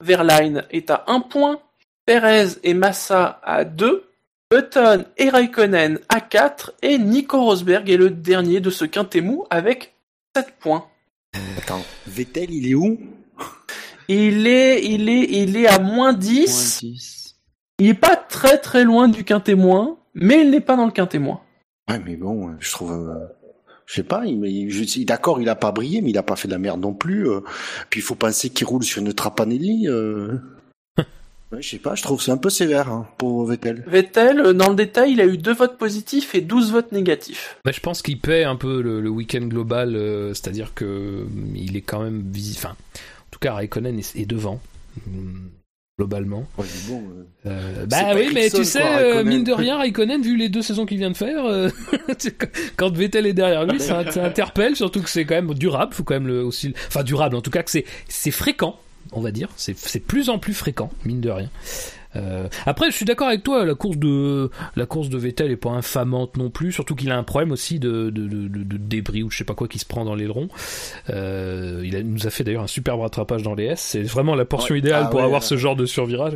Verline 0.00 0.64
est 0.70 0.90
à 0.90 1.04
1 1.06 1.20
point, 1.20 1.60
Perez 2.04 2.58
et 2.62 2.74
Massa 2.74 3.40
à 3.42 3.64
2, 3.64 4.10
Button 4.50 5.06
et 5.16 5.30
Raikkonen 5.30 5.98
à 6.10 6.20
4, 6.20 6.74
et 6.82 6.98
Nico 6.98 7.42
Rosberg 7.42 7.88
est 7.88 7.96
le 7.96 8.10
dernier 8.10 8.60
de 8.60 8.68
ce 8.70 8.84
Quintet 8.84 9.22
Mou 9.22 9.46
avec 9.48 9.94
7 10.36 10.54
points. 10.60 10.86
Attends, 11.56 11.82
Vettel, 12.06 12.50
il 12.50 12.70
est 12.70 12.74
où? 12.74 13.00
Il 14.08 14.46
est, 14.46 14.84
il 14.84 15.08
est, 15.08 15.26
il 15.30 15.56
est 15.56 15.66
à 15.66 15.78
moins 15.78 16.12
10. 16.12 16.82
Moins 16.82 16.90
10. 16.92 17.36
Il 17.78 17.88
est 17.88 17.94
pas 17.94 18.16
très 18.16 18.58
très 18.58 18.84
loin 18.84 19.08
du 19.08 19.24
quintémoin, 19.24 19.96
mais 20.12 20.42
il 20.42 20.50
n'est 20.50 20.60
pas 20.60 20.76
dans 20.76 20.84
le 20.86 20.92
quintémoin. 20.92 21.40
Ouais, 21.90 22.00
mais 22.04 22.16
bon, 22.16 22.48
euh, 22.48 22.52
je 22.60 22.70
trouve. 22.70 22.92
euh, 22.92 23.26
je 23.86 23.94
sais 23.94 24.02
pas, 24.02 24.24
il, 24.24 25.04
d'accord, 25.04 25.40
il 25.42 25.48
a 25.50 25.54
pas 25.56 25.70
brillé, 25.72 26.00
mais 26.00 26.10
il 26.10 26.16
a 26.18 26.22
pas 26.22 26.36
fait 26.36 26.48
de 26.48 26.52
la 26.54 26.58
merde 26.58 26.80
non 26.80 26.94
plus. 26.94 27.28
euh. 27.28 27.40
puis 27.90 28.00
il 28.00 28.02
faut 28.02 28.14
penser 28.14 28.48
qu'il 28.50 28.66
roule 28.66 28.82
sur 28.82 29.02
une 29.02 29.12
Trapanelli. 29.12 29.88
Euh... 29.88 30.38
ouais, 30.98 31.60
je 31.60 31.68
sais 31.68 31.78
pas, 31.78 31.94
je 31.94 32.02
trouve 32.02 32.16
que 32.18 32.24
c'est 32.24 32.30
un 32.30 32.38
peu 32.38 32.48
sévère 32.48 32.90
hein, 32.90 33.06
pour 33.18 33.44
Vettel. 33.44 33.84
Vettel, 33.86 34.54
dans 34.54 34.70
le 34.70 34.74
détail, 34.74 35.12
il 35.12 35.20
a 35.20 35.26
eu 35.26 35.36
deux 35.36 35.52
votes 35.52 35.76
positifs 35.76 36.34
et 36.34 36.40
12 36.40 36.72
votes 36.72 36.92
négatifs. 36.92 37.58
Mais 37.66 37.72
je 37.74 37.80
pense 37.80 38.00
qu'il 38.00 38.18
paie 38.18 38.44
un 38.44 38.56
peu 38.56 38.80
le, 38.80 39.02
le 39.02 39.10
week-end 39.10 39.42
global, 39.46 39.94
euh, 39.94 40.28
c'est-à-dire 40.32 40.72
que 40.72 40.84
euh, 40.86 41.26
il 41.54 41.76
est 41.76 41.82
quand 41.82 42.02
même 42.02 42.22
visi- 42.32 42.56
Enfin, 42.56 42.70
en 42.70 43.30
tout 43.30 43.38
cas, 43.40 43.52
Raikkonen 43.52 43.98
est, 43.98 44.16
est 44.16 44.26
devant. 44.26 44.60
Globalement. 45.96 46.44
Ouais, 46.58 46.64
mais 46.64 46.92
bon, 46.92 47.02
euh, 47.46 47.50
Euh, 47.50 47.86
bah 47.86 48.14
oui, 48.16 48.30
mais 48.34 48.50
tu 48.50 48.64
sais, 48.64 48.80
quoi, 48.80 48.98
euh, 48.98 49.24
mine 49.24 49.44
de 49.44 49.52
rien, 49.52 49.78
Raikkonen, 49.78 50.22
vu 50.22 50.36
les 50.36 50.48
deux 50.48 50.62
saisons 50.62 50.86
qu'il 50.86 50.98
vient 50.98 51.12
de 51.12 51.16
faire, 51.16 51.44
euh, 51.44 51.68
quand 52.76 52.92
Vettel 52.92 53.26
est 53.26 53.32
derrière 53.32 53.64
lui, 53.64 53.78
ça, 53.78 54.10
ça 54.10 54.24
interpelle, 54.24 54.74
surtout 54.74 55.02
que 55.02 55.08
c'est 55.08 55.24
quand 55.24 55.36
même 55.36 55.54
durable, 55.54 55.94
faut 55.94 56.02
quand 56.02 56.14
même 56.14 56.26
le 56.26 56.42
aussi, 56.42 56.74
enfin 56.88 57.04
durable, 57.04 57.36
en 57.36 57.42
tout 57.42 57.52
cas 57.52 57.62
que 57.62 57.70
c'est 57.70 57.84
c'est 58.08 58.32
fréquent, 58.32 58.76
on 59.12 59.20
va 59.20 59.30
dire, 59.30 59.50
c'est 59.56 59.78
c'est 59.78 60.00
plus 60.00 60.30
en 60.30 60.38
plus 60.40 60.54
fréquent, 60.54 60.90
mine 61.04 61.20
de 61.20 61.30
rien. 61.30 61.50
Euh, 62.16 62.48
après, 62.66 62.90
je 62.90 62.96
suis 62.96 63.04
d'accord 63.04 63.28
avec 63.28 63.42
toi, 63.42 63.64
la 63.64 63.74
course 63.74 63.96
de 63.96 64.50
la 64.76 64.86
course 64.86 65.08
de 65.08 65.18
Vettel 65.18 65.50
est 65.50 65.56
pas 65.56 65.70
infamante 65.70 66.36
non 66.36 66.50
plus, 66.50 66.72
surtout 66.72 66.94
qu'il 66.94 67.10
a 67.10 67.16
un 67.16 67.22
problème 67.22 67.52
aussi 67.52 67.78
de, 67.78 68.10
de, 68.10 68.26
de, 68.26 68.48
de- 68.48 68.76
débris 68.76 69.22
ou 69.22 69.30
je 69.30 69.38
sais 69.38 69.44
pas 69.44 69.54
quoi 69.54 69.68
qui 69.68 69.78
se 69.78 69.86
prend 69.86 70.04
dans 70.04 70.14
l'aileron. 70.14 70.48
Euh, 71.10 71.82
il 71.84 71.96
a, 71.96 72.02
nous 72.02 72.26
a 72.26 72.30
fait 72.30 72.44
d'ailleurs 72.44 72.62
un 72.62 72.66
superbe 72.68 73.00
rattrapage 73.00 73.42
dans 73.42 73.54
les 73.54 73.64
S, 73.64 73.80
c'est 73.80 74.02
vraiment 74.02 74.34
la 74.34 74.44
portion 74.44 74.74
Ouais. 74.74 74.78
idéale 74.80 75.04
Ah 75.06 75.10
pour 75.10 75.20
ouais, 75.20 75.26
avoir 75.26 75.42
ce 75.42 75.56
genre 75.56 75.76
de 75.76 75.86
survirage. 75.86 76.34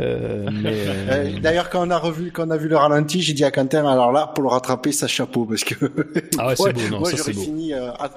Euh, 0.00 0.48
mais, 0.62 0.74
euh, 0.74 1.38
D'ailleurs, 1.40 1.70
quand 1.70 1.86
on 1.86 1.90
a 1.90 1.98
revu, 1.98 2.30
quand 2.32 2.46
on 2.46 2.50
a 2.50 2.56
vu 2.56 2.68
le 2.68 2.76
ralenti, 2.76 3.20
j'ai 3.22 3.32
dit 3.32 3.44
à 3.44 3.50
Quentin, 3.50 3.86
alors 3.86 4.12
là, 4.12 4.30
pour 4.34 4.42
le 4.44 4.48
rattraper, 4.50 4.92
ça 4.92 5.06
chapeau, 5.06 5.44
parce 5.44 5.64
que 5.64 5.74
Ah 6.38 6.48
ouais, 6.48 6.56
c'est 6.56 6.72
beau, 6.72 6.80
non, 6.90 6.98
moi 7.00 7.10
ça, 7.10 7.16
j'aurais 7.16 7.32
c'est 7.32 7.38
beau. 7.38 7.42
fini 7.42 7.72
euh, 7.74 7.90
à 7.92 8.10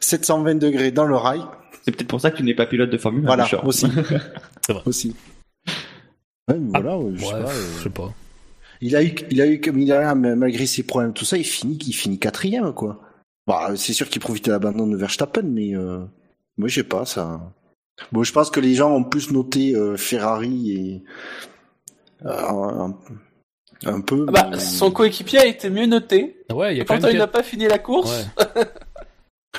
720 0.00 0.56
degrés 0.56 0.90
dans 0.90 1.04
le 1.04 1.16
rail. 1.16 1.40
C'est 1.84 1.92
peut-être 1.96 2.08
pour 2.08 2.20
ça 2.20 2.30
que 2.30 2.36
tu 2.36 2.42
n'es 2.42 2.54
pas 2.54 2.66
pilote 2.66 2.90
de 2.90 2.98
Formule 2.98 3.22
1. 3.24 3.26
Voilà, 3.26 3.46
aussi. 3.64 3.86
C'est 4.66 4.72
vrai. 4.72 4.82
Aussi. 4.86 5.14
Ouais, 6.48 6.58
mais 6.58 6.70
Ah, 6.74 6.80
voilà, 6.80 6.98
ouais, 6.98 7.12
je 7.16 7.24
sais 7.24 7.30
pas, 7.30 7.50
euh, 7.50 7.76
je 7.78 7.82
sais 7.82 7.90
pas. 7.90 8.14
Il 8.80 8.96
a 8.96 9.02
eu, 9.02 9.14
il 9.30 9.40
a 9.40 9.46
eu, 9.46 9.60
comme 9.60 9.78
il 9.80 9.92
a, 9.92 10.14
malgré 10.14 10.66
ses 10.66 10.82
problèmes, 10.84 11.12
tout 11.12 11.24
ça, 11.24 11.36
il 11.36 11.44
finit, 11.44 11.78
il 11.86 11.92
finit 11.92 12.18
quatrième, 12.18 12.72
quoi. 12.72 13.00
Bah, 13.46 13.70
c'est 13.76 13.92
sûr 13.92 14.08
qu'il 14.08 14.20
profite 14.20 14.44
de 14.46 14.52
l'abandon 14.52 14.86
de 14.86 14.96
Verstappen, 14.96 15.42
mais 15.42 15.74
euh, 15.74 15.98
moi, 16.56 16.68
je 16.68 16.76
sais 16.76 16.84
pas, 16.84 17.04
ça. 17.04 17.40
Bon, 18.12 18.22
je 18.22 18.32
pense 18.32 18.50
que 18.50 18.60
les 18.60 18.74
gens 18.74 18.92
ont 18.94 19.02
plus 19.04 19.32
noté 19.32 19.74
euh, 19.74 19.96
Ferrari 19.96 20.70
et 20.72 21.02
euh, 22.24 22.30
un, 22.30 22.96
un 23.86 24.00
peu. 24.00 24.24
Ah 24.28 24.32
bah, 24.32 24.48
mais- 24.52 24.60
son 24.60 24.90
coéquipier 24.92 25.40
a 25.40 25.46
été 25.46 25.70
mieux 25.70 25.86
noté. 25.86 26.44
Ouais, 26.52 26.74
il 26.74 26.78
y 26.78 26.80
a 26.80 26.84
quand 26.84 26.94
Pourtant, 26.94 27.08
même 27.08 27.16
il 27.16 27.18
n'a 27.18 27.26
pas 27.26 27.42
fini 27.42 27.66
la 27.66 27.78
course. 27.78 28.26
Ouais. 28.56 28.64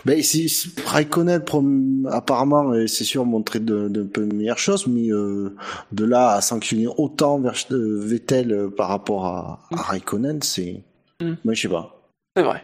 Ben, 0.06 0.22
c'est- 0.24 0.80
Raikkonen, 0.86 1.40
prom- 1.42 2.08
apparemment, 2.12 2.74
c'est 2.88 3.04
sûr, 3.04 3.26
montrer 3.26 3.60
de, 3.60 3.90
de 3.90 4.04
peu 4.04 4.24
meilleures 4.26 4.58
choses, 4.60 4.88
mais 4.88 5.10
euh, 5.12 5.56
de 5.92 6.06
là 6.06 6.32
à 6.34 6.42
sanctionner 6.42 6.88
autant 6.98 7.40
vers, 7.40 7.56
euh, 7.72 8.00
Vettel 8.02 8.52
euh, 8.52 8.70
par 8.70 8.88
rapport 8.90 9.26
à, 9.26 9.62
à 9.74 9.82
Raikkonen, 9.82 10.42
c'est... 10.42 10.84
Mm. 11.22 11.34
Moi, 11.44 11.54
je 11.54 11.62
sais 11.62 11.68
pas. 11.68 12.02
C'est 12.38 12.44
vrai. 12.44 12.64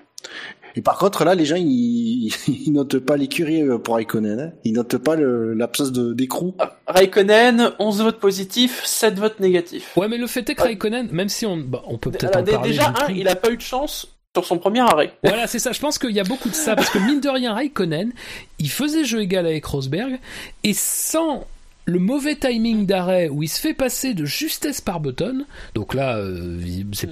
Et 0.78 0.82
par 0.82 0.97
contre, 0.97 1.23
là, 1.26 1.36
les 1.36 1.45
gens, 1.45 1.55
ils, 1.57 2.28
ils 2.47 2.71
notent 2.71 2.99
pas 2.99 3.17
l'écurie 3.17 3.63
pour 3.84 3.95
Raikkonen. 3.95 4.39
Hein. 4.39 4.51
Ils 4.63 4.73
notent 4.73 4.97
pas 4.97 5.15
l'absence 5.17 5.91
d'écrou. 5.91 6.53
Ah, 6.59 6.78
Raikkonen, 6.88 7.71
11 7.80 8.01
votes 8.03 8.19
positifs, 8.19 8.84
7 8.86 9.17
votes 9.19 9.39
négatifs. 9.39 9.95
Ouais, 9.97 10.07
mais 10.07 10.17
le 10.17 10.28
fait 10.28 10.49
est 10.49 10.55
que. 10.55 10.61
Raikkonen, 10.63 11.09
même 11.11 11.30
si 11.30 11.45
on, 11.45 11.57
bah, 11.57 11.82
on 11.88 11.97
peut 11.97 12.11
peut-être 12.11 12.38
en 12.38 12.43
parler. 12.43 12.69
déjà, 12.69 12.93
un, 13.07 13.11
il 13.11 13.28
a 13.28 13.36
pas 13.36 13.51
eu 13.51 13.57
de 13.57 13.61
chance 13.61 14.14
sur 14.36 14.45
son 14.45 14.57
premier 14.57 14.81
arrêt. 14.81 15.13
Voilà, 15.23 15.47
c'est 15.47 15.59
ça. 15.59 15.71
Je 15.71 15.79
pense 15.79 15.97
qu'il 15.97 16.11
y 16.11 16.19
a 16.19 16.23
beaucoup 16.23 16.49
de 16.49 16.55
ça 16.55 16.75
parce 16.75 16.89
que 16.89 16.99
mine 16.99 17.21
de 17.21 17.29
rien, 17.29 17.53
Raikkonen, 17.53 18.11
il 18.59 18.69
faisait 18.69 19.05
jeu 19.05 19.21
égal 19.21 19.45
avec 19.45 19.63
Rosberg 19.65 20.19
et 20.63 20.73
sans 20.73 21.47
le 21.86 21.99
mauvais 21.99 22.36
timing 22.36 22.86
d'arrêt 22.86 23.29
où 23.29 23.43
il 23.43 23.47
se 23.47 23.61
fait 23.61 23.73
passer 23.73 24.13
de 24.13 24.25
justesse 24.25 24.81
par 24.81 24.99
Button, 24.99 25.45
donc 25.75 25.93
là 25.93 26.17
euh, 26.17 26.59
c'est, 26.93 27.11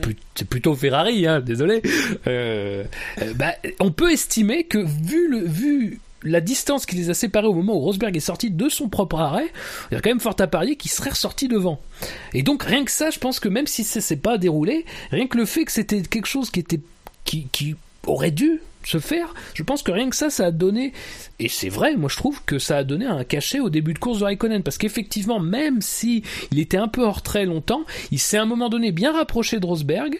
plutôt 0.49 0.73
Ferrari, 0.75 1.27
hein, 1.27 1.39
désolé. 1.39 1.81
Euh, 2.27 2.83
euh, 3.21 3.33
bah, 3.35 3.53
on 3.79 3.91
peut 3.91 4.11
estimer 4.11 4.63
que 4.63 4.79
vu 4.79 5.99
la 6.23 6.41
distance 6.41 6.85
qui 6.85 6.95
les 6.95 7.09
a 7.09 7.13
séparés 7.13 7.47
au 7.47 7.53
moment 7.53 7.75
où 7.75 7.79
Rosberg 7.79 8.15
est 8.15 8.21
sorti 8.21 8.49
de 8.49 8.69
son 8.69 8.89
propre 8.89 9.19
arrêt, 9.19 9.47
il 9.91 9.95
y 9.95 9.97
a 9.97 10.01
quand 10.01 10.09
même 10.09 10.19
fort 10.19 10.35
à 10.39 10.47
parier 10.47 10.75
qu'il 10.75 10.91
serait 10.91 11.11
ressorti 11.11 11.47
devant. 11.47 11.79
Et 12.33 12.43
donc 12.43 12.63
rien 12.63 12.85
que 12.85 12.91
ça, 12.91 13.09
je 13.09 13.19
pense 13.19 13.39
que 13.39 13.49
même 13.49 13.67
si 13.67 13.83
ça 13.83 14.01
s'est 14.01 14.17
pas 14.17 14.37
déroulé, 14.37 14.85
rien 15.11 15.27
que 15.27 15.37
le 15.37 15.45
fait 15.45 15.65
que 15.65 15.71
c'était 15.71 16.01
quelque 16.01 16.27
chose 16.27 16.49
qui 16.49 16.59
était 16.59 16.79
qui, 17.23 17.75
aurait 18.05 18.31
dû 18.31 18.59
se 18.83 18.99
faire, 18.99 19.33
je 19.53 19.63
pense 19.63 19.81
que 19.81 19.91
rien 19.91 20.09
que 20.09 20.15
ça, 20.15 20.29
ça 20.29 20.47
a 20.47 20.51
donné, 20.51 20.91
et 21.39 21.47
c'est 21.47 21.69
vrai, 21.69 21.95
moi 21.95 22.09
je 22.09 22.17
trouve 22.17 22.43
que 22.45 22.59
ça 22.59 22.77
a 22.77 22.83
donné 22.83 23.05
un 23.05 23.23
cachet 23.23 23.61
au 23.61 23.69
début 23.69 23.93
de 23.93 23.99
course 23.99 24.19
de 24.19 24.25
Raikkonen, 24.25 24.61
parce 24.61 24.77
qu'effectivement, 24.77 25.39
même 25.39 25.81
si 25.81 26.23
il 26.51 26.59
était 26.59 26.75
un 26.75 26.89
peu 26.89 27.01
hors 27.01 27.21
très 27.21 27.45
longtemps, 27.45 27.85
il 28.11 28.19
s'est 28.19 28.35
à 28.35 28.41
un 28.41 28.45
moment 28.45 28.67
donné 28.67 28.91
bien 28.91 29.13
rapproché 29.13 29.61
de 29.61 29.65
Rosberg, 29.65 30.19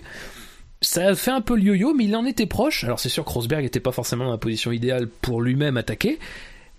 ça 0.79 1.07
a 1.07 1.15
fait 1.15 1.31
un 1.31 1.41
peu 1.41 1.57
le 1.57 1.63
yo-yo, 1.63 1.93
mais 1.93 2.05
il 2.05 2.15
en 2.15 2.25
était 2.25 2.45
proche, 2.45 2.85
alors 2.85 3.01
c'est 3.01 3.09
sûr 3.09 3.25
que 3.25 3.31
Rosberg 3.31 3.63
n'était 3.63 3.81
pas 3.81 3.91
forcément 3.91 4.23
dans 4.25 4.31
la 4.31 4.37
position 4.37 4.71
idéale 4.71 5.09
pour 5.09 5.41
lui-même 5.41 5.75
attaquer, 5.75 6.19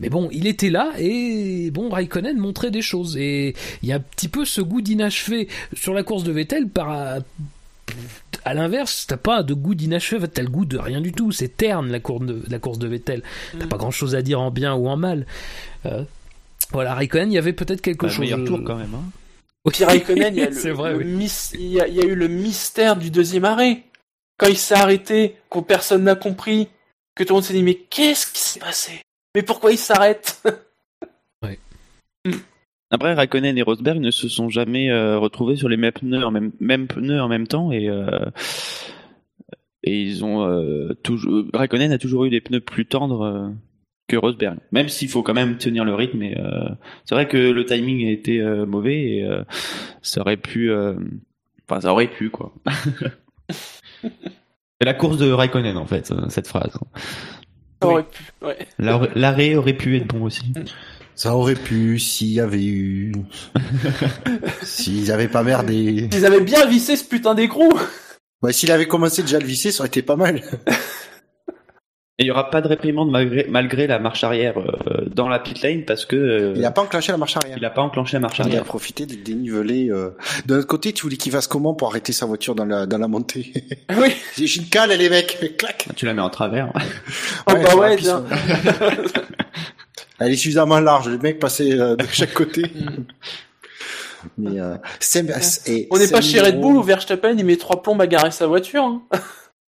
mais 0.00 0.08
bon, 0.08 0.28
il 0.32 0.46
était 0.46 0.70
là 0.70 0.92
et 0.98 1.70
bon, 1.70 1.88
Raikkonen 1.88 2.36
montrait 2.36 2.70
des 2.70 2.82
choses. 2.82 3.16
Et 3.16 3.54
il 3.82 3.88
y 3.88 3.92
a 3.92 3.96
un 3.96 4.00
petit 4.00 4.28
peu 4.28 4.44
ce 4.44 4.60
goût 4.60 4.80
d'inachevé 4.80 5.48
sur 5.72 5.94
la 5.94 6.02
course 6.02 6.24
de 6.24 6.32
Vettel 6.32 6.68
par, 6.68 7.18
à 8.45 8.55
l'inverse, 8.55 9.07
t'as 9.07 9.16
pas 9.16 9.42
de 9.42 9.55
goût 9.55 9.74
d'inachevé, 9.74 10.28
t'as 10.28 10.42
le 10.42 10.49
goût 10.49 10.64
de 10.64 10.78
rien 10.78 11.01
du 11.01 11.12
tout. 11.12 11.32
C'est 11.32 11.57
terne 11.57 11.90
la 11.90 12.01
course 12.01 12.24
de, 12.26 12.42
la 12.49 12.59
course 12.59 12.78
de 12.78 12.86
Vettel. 12.88 13.22
T'as 13.59 13.66
pas 13.66 13.76
grand 13.78 13.90
chose 13.90 14.14
à 14.14 14.22
dire 14.22 14.40
en 14.40 14.51
bien 14.51 14.74
ou 14.74 14.88
en 14.88 14.97
mal. 14.97 15.26
Euh, 15.86 16.05
voilà, 16.72 16.95
Raikkonen, 16.95 17.30
il 17.30 17.34
y 17.34 17.38
avait 17.38 17.53
peut-être 17.53 17.80
quelque 17.80 18.07
Bah, 18.07 18.12
chose. 18.12 18.20
meilleur 18.20 18.45
tour 18.45 18.61
quand 18.64 18.76
même. 18.76 18.95
Hein. 18.95 19.03
Puis 19.72 19.84
Raikkonen, 19.84 20.34
il 20.34 20.40
y 20.40 20.42
a, 20.42 20.51
le, 20.51 20.55
C'est 20.55 20.70
vrai, 20.72 20.92
le 20.92 20.99
oui. 20.99 21.05
mys- 21.05 21.55
il 21.55 21.66
y 21.72 21.80
a- 21.80 21.88
il 21.88 21.95
y 21.95 22.01
a 22.01 22.05
eu 22.05 22.14
le 22.14 22.28
mystère 22.28 22.97
du 22.97 23.11
deuxième 23.11 23.45
arrêt. 23.45 23.82
Quand 24.38 24.49
il 24.49 24.59
s'est 24.59 24.74
arrêté, 24.74 25.36
que 25.51 25.61
personne 25.61 26.05
n'a 26.05 26.16
compris, 26.16 26.68
que 27.14 27.22
tout 27.22 27.30
le 27.30 27.34
monde 27.36 27.45
s'est 27.45 27.55
dit 27.55 27.62
mais 27.62 27.76
qu'est-ce 27.76 28.26
qui 28.26 28.40
s'est 28.40 28.61
passé? 28.61 29.01
Mais 29.34 29.42
pourquoi 29.42 29.70
il 29.72 29.78
s'arrête? 29.78 30.42
Après, 32.95 33.12
Raikkonen 33.12 33.59
et 33.59 33.62
Rosberg 33.62 33.99
ne 33.99 34.12
se 34.12 34.28
sont 34.28 34.49
jamais 34.51 34.88
euh, 34.88 35.18
retrouvés 35.18 35.57
sur 35.57 35.68
les 35.68 35.76
mêmes 35.76 35.90
pneus 35.90 36.24
en 36.24 36.30
même, 36.30 36.53
même 36.61 36.86
pneus 36.86 37.20
en 37.20 37.26
même 37.26 37.49
temps 37.49 37.72
et 37.72 37.88
euh, 37.88 38.30
et 39.82 40.01
ils 40.01 40.24
ont 40.24 40.47
euh, 40.47 40.95
toujours 41.03 41.45
Raikkonen 41.53 41.90
a 41.90 41.99
toujours 41.99 42.24
eu 42.24 42.30
des 42.30 42.40
pneus 42.40 42.61
plus 42.61 42.86
tendres 42.86 43.22
euh, 43.22 43.49
que 44.07 44.16
Rosberg. 44.16 44.59
Même 44.70 44.88
s'il 44.88 45.09
faut 45.09 45.24
quand 45.24 45.34
même 45.34 45.59
tenir 45.59 45.84
le 45.84 45.92
rythme. 45.92 46.22
Et, 46.22 46.38
euh, 46.38 46.68
c'est 47.05 47.16
vrai 47.16 47.26
que 47.26 47.36
le 47.36 47.64
timing 47.64 48.07
a 48.07 48.12
été 48.12 48.40
euh, 48.40 48.64
mauvais 48.64 49.03
et 49.03 49.24
euh, 49.24 49.42
ça 50.01 50.20
aurait 50.20 50.36
pu, 50.36 50.70
euh, 50.70 50.95
enfin 51.68 51.80
ça 51.80 51.90
aurait 51.90 52.07
pu 52.07 52.30
quoi. 52.30 52.55
c'est 53.51 54.84
la 54.84 54.95
course 54.95 55.18
de 55.18 55.32
Raikkonen 55.32 55.76
en 55.76 55.86
fait 55.86 56.14
cette 56.28 56.47
phrase. 56.47 56.78
Ça 57.82 57.88
aurait 57.88 58.05
pu, 58.05 58.22
ouais. 58.42 58.68
L'arrêt 58.78 59.11
l'arrêt 59.16 59.57
aurait 59.57 59.76
pu 59.76 59.97
être 59.97 60.07
bon 60.07 60.22
aussi. 60.22 60.53
Ça 61.16 61.36
aurait 61.36 61.54
pu, 61.54 61.98
s'il 61.98 62.32
y 62.32 62.40
avait 62.40 62.64
eu... 62.64 63.12
S'ils 64.62 65.12
avaient 65.12 65.28
pas 65.28 65.42
merdé. 65.42 66.08
Ils 66.12 66.26
avaient 66.26 66.40
bien 66.40 66.66
vissé 66.66 66.96
ce 66.96 67.04
putain 67.04 67.34
d'écrou 67.34 67.72
Ouais, 68.42 68.52
s'il 68.52 68.70
avait 68.72 68.86
commencé 68.88 69.22
déjà 69.22 69.36
à 69.38 69.40
le 69.40 69.46
visser, 69.46 69.70
ça 69.70 69.80
aurait 69.82 69.88
été 69.88 70.02
pas 70.02 70.16
mal. 70.16 70.42
Et 72.16 72.22
il 72.22 72.26
y 72.28 72.30
aura 72.30 72.48
pas 72.48 72.60
de 72.60 72.68
réprimande 72.68 73.10
malgré, 73.10 73.44
malgré 73.48 73.88
la 73.88 73.98
marche 73.98 74.22
arrière 74.22 74.56
euh, 74.58 75.04
dans 75.12 75.28
la 75.28 75.40
pit 75.40 75.60
lane 75.62 75.84
parce 75.84 76.04
que 76.06 76.14
euh, 76.14 76.52
Il 76.54 76.64
a 76.64 76.70
pas 76.70 76.82
enclenché 76.82 77.10
la 77.10 77.18
marche 77.18 77.36
arrière. 77.36 77.58
il 77.58 77.64
a 77.64 77.70
pas 77.70 77.82
enclenché 77.82 78.12
la 78.12 78.20
marche 78.20 78.38
Il 78.38 78.42
a 78.42 78.44
arrière. 78.44 78.64
profité 78.64 79.04
des 79.04 79.16
dénivelés. 79.16 79.88
Euh... 79.90 80.10
De 80.46 80.54
notre 80.54 80.68
côté, 80.68 80.92
tu 80.92 81.02
voulais 81.02 81.16
qu'il 81.16 81.32
fasse 81.32 81.48
comment 81.48 81.74
pour 81.74 81.88
arrêter 81.88 82.12
sa 82.12 82.26
voiture 82.26 82.54
dans 82.54 82.66
la, 82.66 82.86
dans 82.86 82.98
la 82.98 83.08
montée? 83.08 83.52
Oui, 83.98 84.14
J'ai 84.38 84.60
une 84.60 84.68
cale, 84.68 84.90
les 84.96 85.10
mecs 85.10 85.56
Clac 85.58 85.88
Tu 85.96 86.06
la 86.06 86.14
mets 86.14 86.22
en 86.22 86.30
travers. 86.30 86.72
Ah 87.46 87.54
bah 87.56 87.74
ouais, 87.74 87.96
bien. 87.96 88.24
Elle 90.24 90.32
est 90.32 90.36
suffisamment 90.36 90.80
large, 90.80 91.08
le 91.08 91.18
mec 91.18 91.38
passait 91.38 91.78
euh, 91.78 91.96
de 91.96 92.06
chaque 92.06 92.34
côté. 92.34 92.64
Mais 94.38 94.58
euh, 94.58 94.76
et 95.66 95.86
on 95.90 95.98
n'est 95.98 96.08
pas 96.08 96.22
chez 96.22 96.40
Red 96.40 96.58
Bull 96.58 96.76
où 96.76 96.82
Verstappen 96.82 97.34
il 97.36 97.44
met 97.44 97.56
trois 97.56 97.82
plombs 97.82 98.00
à 98.00 98.06
garer 98.06 98.30
sa 98.30 98.46
voiture. 98.46 98.82
hein. 98.82 99.02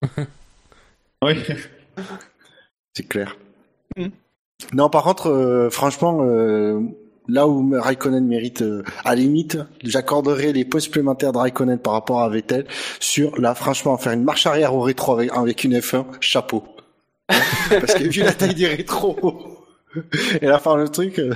oui. 1.25 1.35
C'est 2.95 3.09
clair. 3.09 3.37
Mm. 3.97 4.09
Non, 4.75 4.91
par 4.91 5.03
contre, 5.05 5.29
euh, 5.29 5.71
franchement, 5.71 6.21
euh, 6.23 6.81
là 7.29 7.49
où 7.49 7.73
Raikkonen 7.75 8.27
mérite, 8.27 8.63
euh, 8.63 8.85
à 9.05 9.11
la 9.11 9.23
limite, 9.23 9.59
j'accorderais 9.83 10.53
les 10.53 10.65
points 10.65 10.81
supplémentaires 10.81 11.33
de 11.33 11.39
Raikkonen 11.39 11.79
par 11.79 11.95
rapport 11.95 12.21
à 12.21 12.29
Vettel 12.29 12.67
sur, 13.01 13.41
là, 13.41 13.55
franchement, 13.55 13.97
faire 13.99 14.13
une 14.13 14.25
marche 14.25 14.47
arrière 14.47 14.75
au 14.75 14.81
rétro 14.81 15.15
avec, 15.15 15.33
avec 15.33 15.65
une 15.65 15.79
F1, 15.79 16.05
chapeau. 16.21 16.65
Parce 17.71 17.95
que 17.95 18.05
vu 18.05 18.21
la 18.23 18.33
taille 18.33 18.55
des 18.55 18.67
rétros, 18.67 19.42
et 20.41 20.47
la 20.47 20.59
fin 20.59 20.77
le 20.77 20.89
truc, 20.89 21.19
euh, 21.19 21.35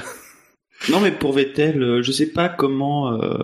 Non 0.91 1.01
mais 1.01 1.11
pour 1.11 1.33
Vettel, 1.33 1.83
euh, 1.83 2.03
je 2.03 2.13
sais 2.13 2.27
pas 2.27 2.49
comment 2.49 3.13
euh, 3.15 3.39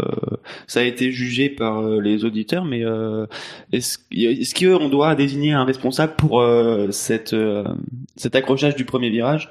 ça 0.66 0.80
a 0.80 0.82
été 0.84 1.10
jugé 1.10 1.48
par 1.48 1.80
euh, 1.80 2.00
les 2.00 2.24
auditeurs, 2.24 2.64
mais 2.64 2.84
euh, 2.84 3.26
est-ce 3.72 3.98
est-ce 4.12 4.54
qu'on 4.54 4.88
doit 4.88 5.14
désigner 5.14 5.52
un 5.52 5.64
responsable 5.64 6.14
pour 6.16 6.40
euh, 6.40 6.88
cette 6.90 7.32
euh, 7.32 7.64
cet 8.16 8.36
accrochage 8.36 8.76
du 8.76 8.84
premier 8.84 9.10
virage? 9.10 9.50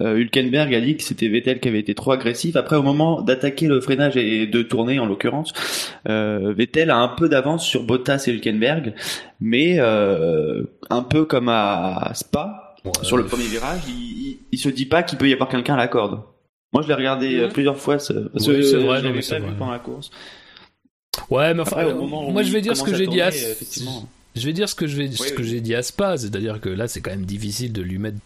Euh, 0.00 0.16
Hülkenberg 0.16 0.74
a 0.74 0.80
dit 0.80 0.96
que 0.96 1.04
c'était 1.04 1.28
Vettel 1.28 1.60
qui 1.60 1.68
avait 1.68 1.78
été 1.78 1.94
trop 1.94 2.10
agressif. 2.10 2.56
Après, 2.56 2.74
au 2.74 2.82
moment 2.82 3.22
d'attaquer 3.22 3.68
le 3.68 3.80
freinage 3.80 4.16
et 4.16 4.48
de 4.48 4.62
tourner, 4.62 4.98
en 4.98 5.06
l'occurrence, 5.06 5.52
euh, 6.08 6.52
Vettel 6.52 6.90
a 6.90 6.98
un 6.98 7.08
peu 7.08 7.28
d'avance 7.28 7.64
sur 7.64 7.84
Bottas 7.84 8.24
et 8.26 8.32
Hülkenberg, 8.32 8.92
mais 9.40 9.76
euh, 9.78 10.64
un 10.90 11.02
peu 11.02 11.24
comme 11.24 11.48
à 11.48 12.10
Spa, 12.14 12.74
sur 13.02 13.16
le 13.16 13.24
premier 13.24 13.44
virage, 13.44 13.80
il, 13.88 14.23
il, 14.54 14.58
se 14.58 14.68
dit 14.68 14.86
pas 14.86 15.02
qu'il 15.02 15.18
peut 15.18 15.28
y 15.28 15.32
avoir 15.32 15.48
quelqu'un 15.48 15.74
à 15.74 15.78
la 15.78 15.88
corde. 15.88 16.22
Moi, 16.72 16.82
je 16.82 16.88
l'ai 16.88 16.94
regardé 16.94 17.36
euh, 17.36 17.46
Mhm. 17.46 17.52
plusieurs 17.52 17.78
fois, 17.78 17.98
ce, 17.98 18.12
parce 18.12 18.46
Oui, 18.48 18.56
que 18.56 18.62
c'est 18.62 18.76
vrai, 18.78 19.02
c'est 19.22 19.38
pas 19.40 19.46
vu 19.46 19.52
pendant 19.56 19.72
la 19.72 19.78
course. 19.78 20.10
Ouais, 21.30 21.54
mais 21.54 21.60
enfin, 21.60 21.76
Après, 21.76 21.92
euh, 21.92 21.94
moi 21.94 22.42
je 22.42 22.52
vais 22.52 22.60
dire 22.60 22.76
ce 22.76 22.82
que 22.82 22.94
j'ai 22.94 23.06
dit 23.06 23.20
à 23.20 23.30
je 23.30 24.44
vais 24.46 24.52
dire 24.52 24.68
ce 24.68 24.74
que 24.74 24.88
je 24.88 24.96
vais 24.96 25.08
ce 25.12 25.22
Oui, 25.22 25.28
que 25.34 25.42
oui. 25.42 25.48
j'ai 25.48 25.60
dit 25.60 25.74
à 25.76 25.82
Spa, 25.84 26.16
c'est-à-dire 26.18 26.60
que 26.60 26.68
là 26.68 26.88
c'est 26.88 27.00
quand 27.00 27.12
même 27.12 27.24
difficile 27.24 27.72
de 27.72 27.82
lui 27.82 27.98
mettre 27.98 28.16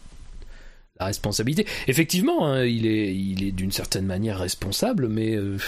la 0.99 1.05
responsabilité. 1.07 1.67
Effectivement, 1.87 2.47
hein, 2.47 2.65
il 2.65 2.87
est 2.87 3.15
il 3.15 3.45
est 3.45 3.53
d'une 3.53 3.73
certaine 3.73 4.07
manière 4.07 4.39
responsable, 4.39 5.07
mais 5.09 5.37
euh, 5.37 5.59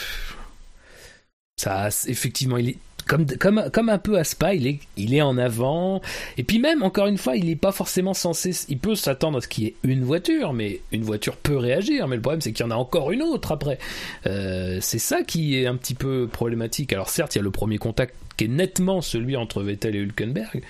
ça 1.56 1.88
effectivement 2.08 2.56
il 2.56 2.70
est 2.70 2.78
comme, 3.11 3.26
comme, 3.26 3.70
comme 3.72 3.88
un 3.88 3.98
peu 3.98 4.18
à 4.18 4.22
Spa, 4.22 4.54
il 4.54 4.68
est, 4.68 4.78
il 4.96 5.14
est 5.14 5.20
en 5.20 5.36
avant. 5.36 6.00
Et 6.36 6.44
puis 6.44 6.61
même, 6.61 6.84
encore 6.84 7.08
une 7.08 7.18
fois, 7.18 7.34
il 7.34 7.46
n'est 7.46 7.56
pas 7.56 7.72
forcément 7.72 8.14
censé... 8.14 8.52
Il 8.68 8.78
peut 8.78 8.94
s'attendre 8.94 9.38
à 9.38 9.40
ce 9.40 9.48
qu'il 9.48 9.64
y 9.64 9.66
ait 9.66 9.74
une 9.82 10.04
voiture, 10.04 10.52
mais 10.52 10.80
une 10.92 11.02
voiture 11.02 11.36
peut 11.36 11.56
réagir. 11.56 12.06
Mais 12.06 12.14
le 12.14 12.22
problème, 12.22 12.40
c'est 12.40 12.52
qu'il 12.52 12.64
y 12.64 12.68
en 12.68 12.70
a 12.70 12.76
encore 12.76 13.11
une 13.11 13.22
autre 13.22 13.50
après. 13.50 13.78
Euh, 14.26 14.78
c'est 14.80 15.00
ça 15.00 15.24
qui 15.24 15.56
est 15.61 15.66
un 15.66 15.74
petit 15.74 15.94
peu 15.94 16.28
problématique. 16.30 16.92
Alors 16.92 17.08
certes, 17.08 17.34
il 17.34 17.38
y 17.38 17.40
a 17.40 17.44
le 17.44 17.50
premier 17.50 17.78
contact 17.78 18.14
qui 18.36 18.44
est 18.44 18.48
nettement 18.48 19.00
celui 19.00 19.36
entre 19.36 19.61
Vettel 19.64 19.96
et 19.96 19.98
Hülkenberg. 19.98 20.62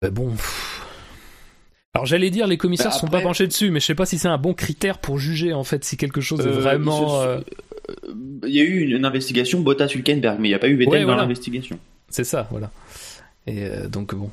Mais 0.00 0.10
bon... 0.10 0.30
pff. 0.30 0.84
Alors 1.94 2.06
j'allais 2.06 2.30
dire, 2.30 2.46
les 2.46 2.58
commissaires 2.58 2.90
Bah, 2.90 2.94
ne 2.94 3.00
sont 3.00 3.06
après- 3.06 3.18
pas 3.20 3.26
penchés 3.28 3.46
dessus, 3.48 3.70
mais 3.70 3.80
je 3.80 3.86
sais 3.86 3.94
pas 3.94 4.06
si 4.06 4.18
c'est 4.18 4.28
un 4.28 4.38
bon 4.38 4.54
critère 4.54 4.98
pour 4.98 5.18
juger 5.18 5.52
en 5.52 5.64
fait 5.64 5.84
si 5.84 5.96
quelque 5.96 6.20
chose 6.20 6.40
est 6.40 6.48
Euh, 6.48 6.60
vraiment... 6.60 7.22
euh, 7.22 7.40
Il 8.46 8.54
y 8.54 8.60
a 8.60 8.64
eu 8.64 8.80
une, 8.80 8.90
une 8.96 9.04
investigation 9.04 9.60
Bottas-Hülkenberg, 9.60 10.38
mais 10.38 10.48
il 10.48 10.50
n'y 10.50 10.54
a 10.54 10.58
pas 10.58 10.68
eu 10.68 10.76
Vettel 10.76 10.92
Ouais, 10.92 11.00
dans 11.00 11.06
voilà. 11.06 11.22
l'investigation. 11.22 11.78
C'est 12.08 12.24
ça, 12.24 12.46
voilà. 12.50 12.70
Et 13.46 13.64
euh, 13.64 13.88
donc 13.88 14.14
bon, 14.14 14.30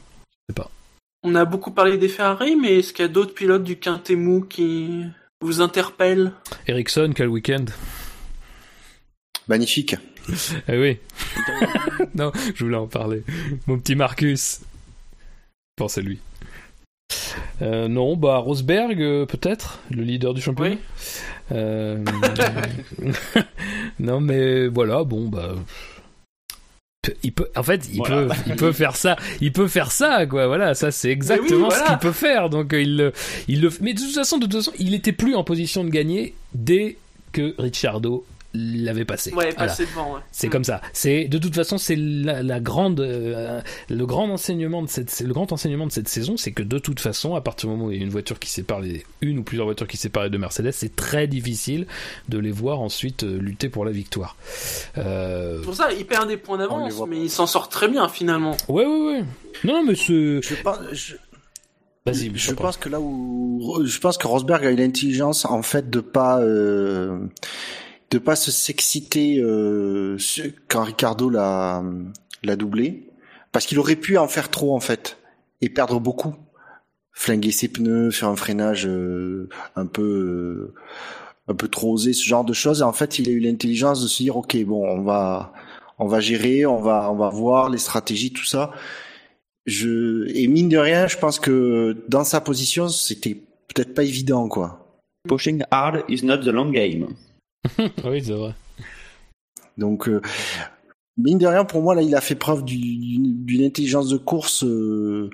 je 0.47 0.53
sais 0.53 0.55
pas. 0.55 0.69
On 1.23 1.35
a 1.35 1.45
beaucoup 1.45 1.71
parlé 1.71 1.97
des 1.97 2.07
Ferrari, 2.09 2.55
mais 2.55 2.79
est-ce 2.79 2.93
qu'il 2.93 3.03
y 3.03 3.07
a 3.07 3.11
d'autres 3.11 3.33
pilotes 3.33 3.63
du 3.63 3.77
quintet 3.77 4.15
mou 4.15 4.41
qui 4.41 5.03
vous 5.41 5.61
interpellent? 5.61 6.31
Ericsson, 6.67 7.13
quel 7.15 7.27
week-end? 7.29 7.65
Magnifique. 9.47 9.95
Eh 10.67 10.79
oui. 10.79 10.97
non, 12.15 12.31
je 12.55 12.63
voulais 12.63 12.77
en 12.77 12.87
parler. 12.87 13.21
Mon 13.67 13.77
petit 13.77 13.93
Marcus. 13.93 14.61
Pensez 15.75 16.01
lui. 16.01 16.19
Euh, 17.61 17.87
non, 17.87 18.17
bah 18.17 18.37
Rosberg 18.37 19.01
euh, 19.01 19.25
peut-être, 19.25 19.79
le 19.89 20.03
leader 20.03 20.33
du 20.33 20.41
championnat. 20.41 20.71
Oui. 20.75 20.79
Euh, 21.51 22.03
non 23.99 24.19
mais 24.19 24.67
voilà, 24.67 25.03
bon 25.03 25.27
bah 25.27 25.55
il 27.21 27.33
peut 27.33 27.47
en 27.55 27.61
fait 27.61 27.87
il 27.93 27.97
Voilà. 27.97 28.33
peut 28.33 28.33
il 28.47 28.55
peut 28.55 28.71
faire 28.71 28.95
ça 28.95 29.15
il 29.39 29.51
peut 29.51 29.67
faire 29.67 29.91
ça 29.91 30.25
quoi 30.25 30.47
voilà 30.47 30.73
ça 30.73 30.89
c'est 30.89 31.11
exactement 31.11 31.67
voilà. 31.67 31.83
ce 31.85 31.87
qu'il 31.89 31.99
peut 31.99 32.11
faire 32.11 32.49
donc 32.49 32.71
il 32.73 32.97
le 32.97 33.13
il 33.47 33.61
le 33.61 33.69
mais 33.79 33.93
de 33.93 33.99
toute 33.99 34.15
façon 34.15 34.39
de 34.39 34.45
toute 34.47 34.55
façon 34.55 34.71
il 34.79 34.95
était 34.95 35.11
plus 35.11 35.35
en 35.35 35.43
position 35.43 35.83
de 35.83 35.91
gagner 35.91 36.33
dès 36.55 36.97
que 37.31 37.53
Ricciardo 37.59 38.25
l'avait 38.83 39.05
passé. 39.05 39.31
Ouais, 39.31 39.51
Voilà. 39.55 39.55
passé 39.71 39.85
devant. 39.85 40.15
Ouais. 40.15 40.21
C'est 40.31 40.49
comme 40.49 40.63
ça. 40.63 40.81
C'est 40.93 41.25
de 41.27 41.37
toute 41.37 41.55
façon 41.55 41.77
c'est 41.77 41.95
la, 41.95 42.41
la 42.43 42.59
grande 42.59 42.99
euh, 42.99 43.61
le 43.89 44.05
grand 44.05 44.29
enseignement 44.29 44.81
de 44.81 44.87
cette 44.89 45.09
c'est 45.09 45.23
le 45.25 45.33
grand 45.33 45.51
enseignement 45.51 45.85
de 45.87 45.91
cette 45.91 46.07
saison, 46.07 46.37
c'est 46.37 46.51
que 46.51 46.63
de 46.63 46.79
toute 46.79 46.99
façon 46.99 47.35
à 47.35 47.41
partir 47.41 47.69
du 47.69 47.75
moment 47.75 47.87
où 47.87 47.91
il 47.91 47.97
y 47.97 48.01
a 48.01 48.03
une 48.03 48.09
voiture 48.11 48.39
qui 48.39 48.49
sépare 48.49 48.79
les 48.79 49.05
une 49.21 49.39
ou 49.39 49.43
plusieurs 49.43 49.65
voitures 49.65 49.87
qui 49.87 49.97
séparent 49.97 50.23
les 50.23 50.29
deux 50.29 50.37
Mercedes, 50.37 50.71
c'est 50.71 50.95
très 50.95 51.27
difficile 51.27 51.87
de 52.29 52.37
les 52.39 52.51
voir 52.51 52.81
ensuite 52.81 53.23
euh, 53.23 53.37
lutter 53.39 53.69
pour 53.69 53.85
la 53.85 53.91
victoire. 53.91 54.35
Euh... 54.97 55.59
C'est 55.59 55.65
pour 55.65 55.75
ça, 55.75 55.91
il 55.91 56.05
perd 56.05 56.27
des 56.27 56.37
points 56.37 56.57
d'avance, 56.57 56.93
mais 57.07 57.15
pas. 57.17 57.21
il 57.23 57.29
s'en 57.29 57.47
sort 57.47 57.69
très 57.69 57.87
bien 57.87 58.07
finalement. 58.09 58.55
Ouais 58.67 58.85
ouais 58.85 59.05
ouais. 59.17 59.23
Non 59.63 59.83
mais 59.83 59.95
c'est 59.95 60.41
Je 60.41 60.55
pense, 60.63 60.77
je, 60.91 61.15
vas-y. 62.05 62.31
je 62.35 62.51
pense 62.53 62.77
que 62.77 62.89
là 62.89 62.99
où 62.99 63.81
je 63.85 63.99
pense 63.99 64.17
que 64.17 64.27
Rosberg 64.27 64.65
a 64.65 64.71
eu 64.71 64.75
l'intelligence 64.75 65.45
en 65.45 65.61
fait 65.61 65.89
de 65.89 65.99
pas 66.01 66.39
euh, 66.39 67.19
de 68.11 68.17
pas 68.17 68.35
se 68.35 68.51
s'exciter 68.51 69.39
euh, 69.39 70.17
quand 70.67 70.83
Ricardo 70.83 71.29
l'a 71.29 71.83
l'a 72.43 72.55
doublé 72.55 73.09
parce 73.51 73.65
qu'il 73.65 73.79
aurait 73.79 73.95
pu 73.95 74.17
en 74.17 74.27
faire 74.27 74.49
trop 74.49 74.75
en 74.75 74.79
fait 74.79 75.17
et 75.61 75.69
perdre 75.69 75.99
beaucoup 75.99 76.35
flinguer 77.11 77.51
ses 77.51 77.67
pneus 77.67 78.11
faire 78.11 78.29
un 78.29 78.35
freinage 78.35 78.85
euh, 78.85 79.49
un 79.75 79.85
peu 79.85 80.03
euh, 80.03 80.73
un 81.47 81.55
peu 81.55 81.67
trop 81.67 81.93
osé 81.93 82.13
ce 82.13 82.25
genre 82.25 82.45
de 82.45 82.53
choses 82.53 82.81
et 82.81 82.83
en 82.83 82.93
fait 82.93 83.19
il 83.19 83.29
a 83.29 83.31
eu 83.31 83.39
l'intelligence 83.39 84.01
de 84.03 84.07
se 84.07 84.23
dire 84.23 84.37
ok 84.37 84.55
bon 84.65 84.85
on 84.87 85.01
va 85.01 85.53
on 85.97 86.07
va 86.07 86.19
gérer 86.19 86.65
on 86.65 86.81
va 86.81 87.09
on 87.11 87.15
va 87.15 87.29
voir 87.29 87.69
les 87.69 87.77
stratégies 87.77 88.33
tout 88.33 88.45
ça 88.45 88.71
je 89.65 90.27
et 90.35 90.47
mine 90.47 90.69
de 90.69 90.77
rien, 90.77 91.07
je 91.07 91.17
pense 91.17 91.39
que 91.39 91.97
dans 92.07 92.23
sa 92.23 92.41
position, 92.41 92.87
c'était 92.87 93.35
peut-être 93.73 93.93
pas 93.93 94.03
évident, 94.03 94.47
quoi. 94.47 95.01
Pushing 95.27 95.63
hard 95.71 96.03
is 96.07 96.23
not 96.23 96.37
the 96.39 96.51
long 96.51 96.71
game. 96.71 97.07
oui, 98.05 98.23
c'est 98.23 98.33
vrai. 98.33 98.53
Donc, 99.77 100.07
euh, 100.07 100.21
mine 101.17 101.37
de 101.37 101.47
rien, 101.47 101.65
pour 101.65 101.81
moi, 101.81 101.95
là, 101.95 102.01
il 102.01 102.15
a 102.15 102.21
fait 102.21 102.35
preuve 102.35 102.63
du- 102.63 103.17
d'une 103.19 103.63
intelligence 103.63 104.09
de 104.09 104.17
course 104.17 104.63
euh, 104.63 105.29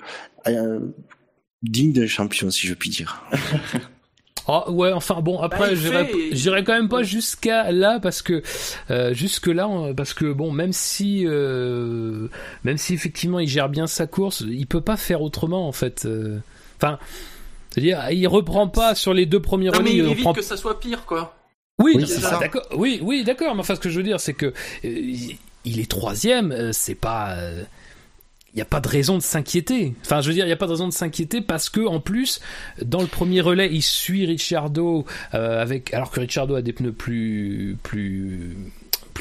euh, 0.48 0.80
digne 1.64 1.94
d'un 1.94 2.08
champion, 2.08 2.50
si 2.50 2.68
je 2.68 2.74
puis 2.74 2.90
dire. 2.90 3.24
Ah 4.48 4.70
ouais, 4.72 4.92
enfin 4.92 5.22
bon, 5.22 5.40
après 5.40 5.76
Bah, 5.76 6.04
j'irai 6.32 6.64
quand 6.64 6.74
même 6.74 6.90
pas 6.90 7.04
jusqu'à 7.04 7.72
là 7.72 8.00
parce 8.00 8.24
que 8.24 8.42
euh, 8.90 9.14
jusque 9.14 9.46
là 9.46 9.70
parce 9.96 10.16
que 10.16 10.34
bon, 10.34 10.52
même 10.52 10.74
si 10.74 11.28
euh, 11.28 12.28
même 12.64 12.78
si 12.78 12.96
effectivement 12.96 13.40
il 13.40 13.48
gère 13.48 13.70
bien 13.70 13.86
sa 13.86 14.08
course, 14.08 14.42
il 14.42 14.66
peut 14.66 14.82
pas 14.82 14.98
faire 14.98 15.22
autrement 15.22 15.68
en 15.68 15.72
fait. 15.72 16.06
euh. 16.06 16.40
Enfin, 16.78 16.98
c'est-à-dire 17.70 18.04
il 18.10 18.26
reprend 18.28 18.68
pas 18.68 18.96
sur 18.96 19.14
les 19.14 19.28
deux 19.28 19.40
premiers 19.40 19.70
Non, 19.70 19.84
mais 19.84 19.92
il 19.92 19.98
il 19.98 20.06
évite 20.06 20.18
reprend 20.18 20.34
que 20.34 20.42
ça 20.42 20.58
soit 20.58 20.80
pire, 20.80 21.06
quoi. 21.06 21.36
Oui, 21.80 21.94
Oui, 21.96 22.06
c'est 22.08 22.20
ça. 22.22 22.38
D'accord. 22.40 22.64
Oui, 22.76 23.00
oui, 23.02 23.24
d'accord. 23.24 23.54
Mais 23.56 23.62
enfin, 23.62 23.76
ce 23.76 23.80
que 23.80 23.90
je 23.90 23.98
veux 23.98 24.04
dire, 24.04 24.20
c'est 24.20 24.34
que 24.34 24.48
euh, 24.48 24.54
il- 24.84 25.80
est 25.80 25.90
troisième. 25.90 26.52
euh, 26.52 26.72
c'est 26.74 26.96
pas. 26.96 27.36
Il 28.54 28.58
n'y 28.58 28.62
a 28.62 28.66
pas 28.66 28.82
de 28.82 28.88
raison 28.90 29.16
de 29.18 29.22
s'inquiéter. 29.24 29.94
Enfin, 30.04 30.20
je 30.20 30.28
veux 30.28 30.34
dire, 30.34 30.44
il 30.44 30.50
n'y 30.50 30.54
a 30.54 30.58
pas 30.58 30.66
de 30.66 30.72
raison 30.72 30.88
de 30.90 30.94
s'inquiéter 30.94 31.40
parce 31.40 31.70
que, 31.70 31.80
en 31.88 32.02
plus, 32.02 32.42
dans 32.84 33.00
le 33.00 33.08
premier 33.08 33.40
relais, 33.40 33.70
il 33.72 33.82
suit 33.82 34.26
Ricciardo 34.26 35.06
euh, 35.34 35.62
avec, 35.62 35.94
alors 35.94 36.12
que 36.12 36.20
Ricciardo 36.20 36.56
a 36.56 36.62
des 36.62 36.74
pneus 36.74 36.92
plus, 36.92 37.78
plus, 37.82 38.58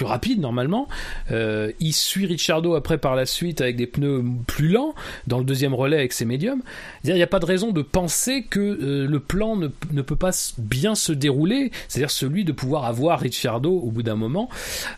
plus 0.01 0.07
rapides 0.07 0.41
normalement. 0.41 0.89
Euh, 1.31 1.73
il 1.79 1.93
suit 1.93 2.25
Ricciardo 2.25 2.75
après 2.75 2.97
par 2.97 3.17
la 3.17 3.27
suite 3.27 3.61
avec 3.61 3.77
des 3.77 3.87
pneus 3.87 4.25
plus 4.47 4.69
lents 4.69 4.95
dans 5.27 5.37
le 5.37 5.45
deuxième 5.45 5.75
relais 5.75 5.99
avec 5.99 6.15
ses 6.15 6.25
médiums. 6.25 6.63
Il 7.05 7.13
n'y 7.13 7.23
a 7.23 7.27
pas 7.27 7.39
de 7.39 7.45
raison 7.45 7.71
de 7.71 7.83
penser 7.83 8.45
que 8.45 8.61
euh, 8.61 9.07
le 9.07 9.21
plan 9.21 9.57
ne, 9.57 9.69
peut 10.01 10.17
pas 10.17 10.31
bien 10.57 10.95
se 10.95 11.13
dérouler, 11.13 11.71
c'est-à-dire 11.87 12.11
celui 12.11 12.47
de 12.47 12.53
pouvoir 12.53 12.87
avoir 12.87 13.21
Ricciardo 13.21 13.71
au 13.71 13.91
bout 13.91 14.03
d'un 14.03 14.15
moment. 14.17 14.49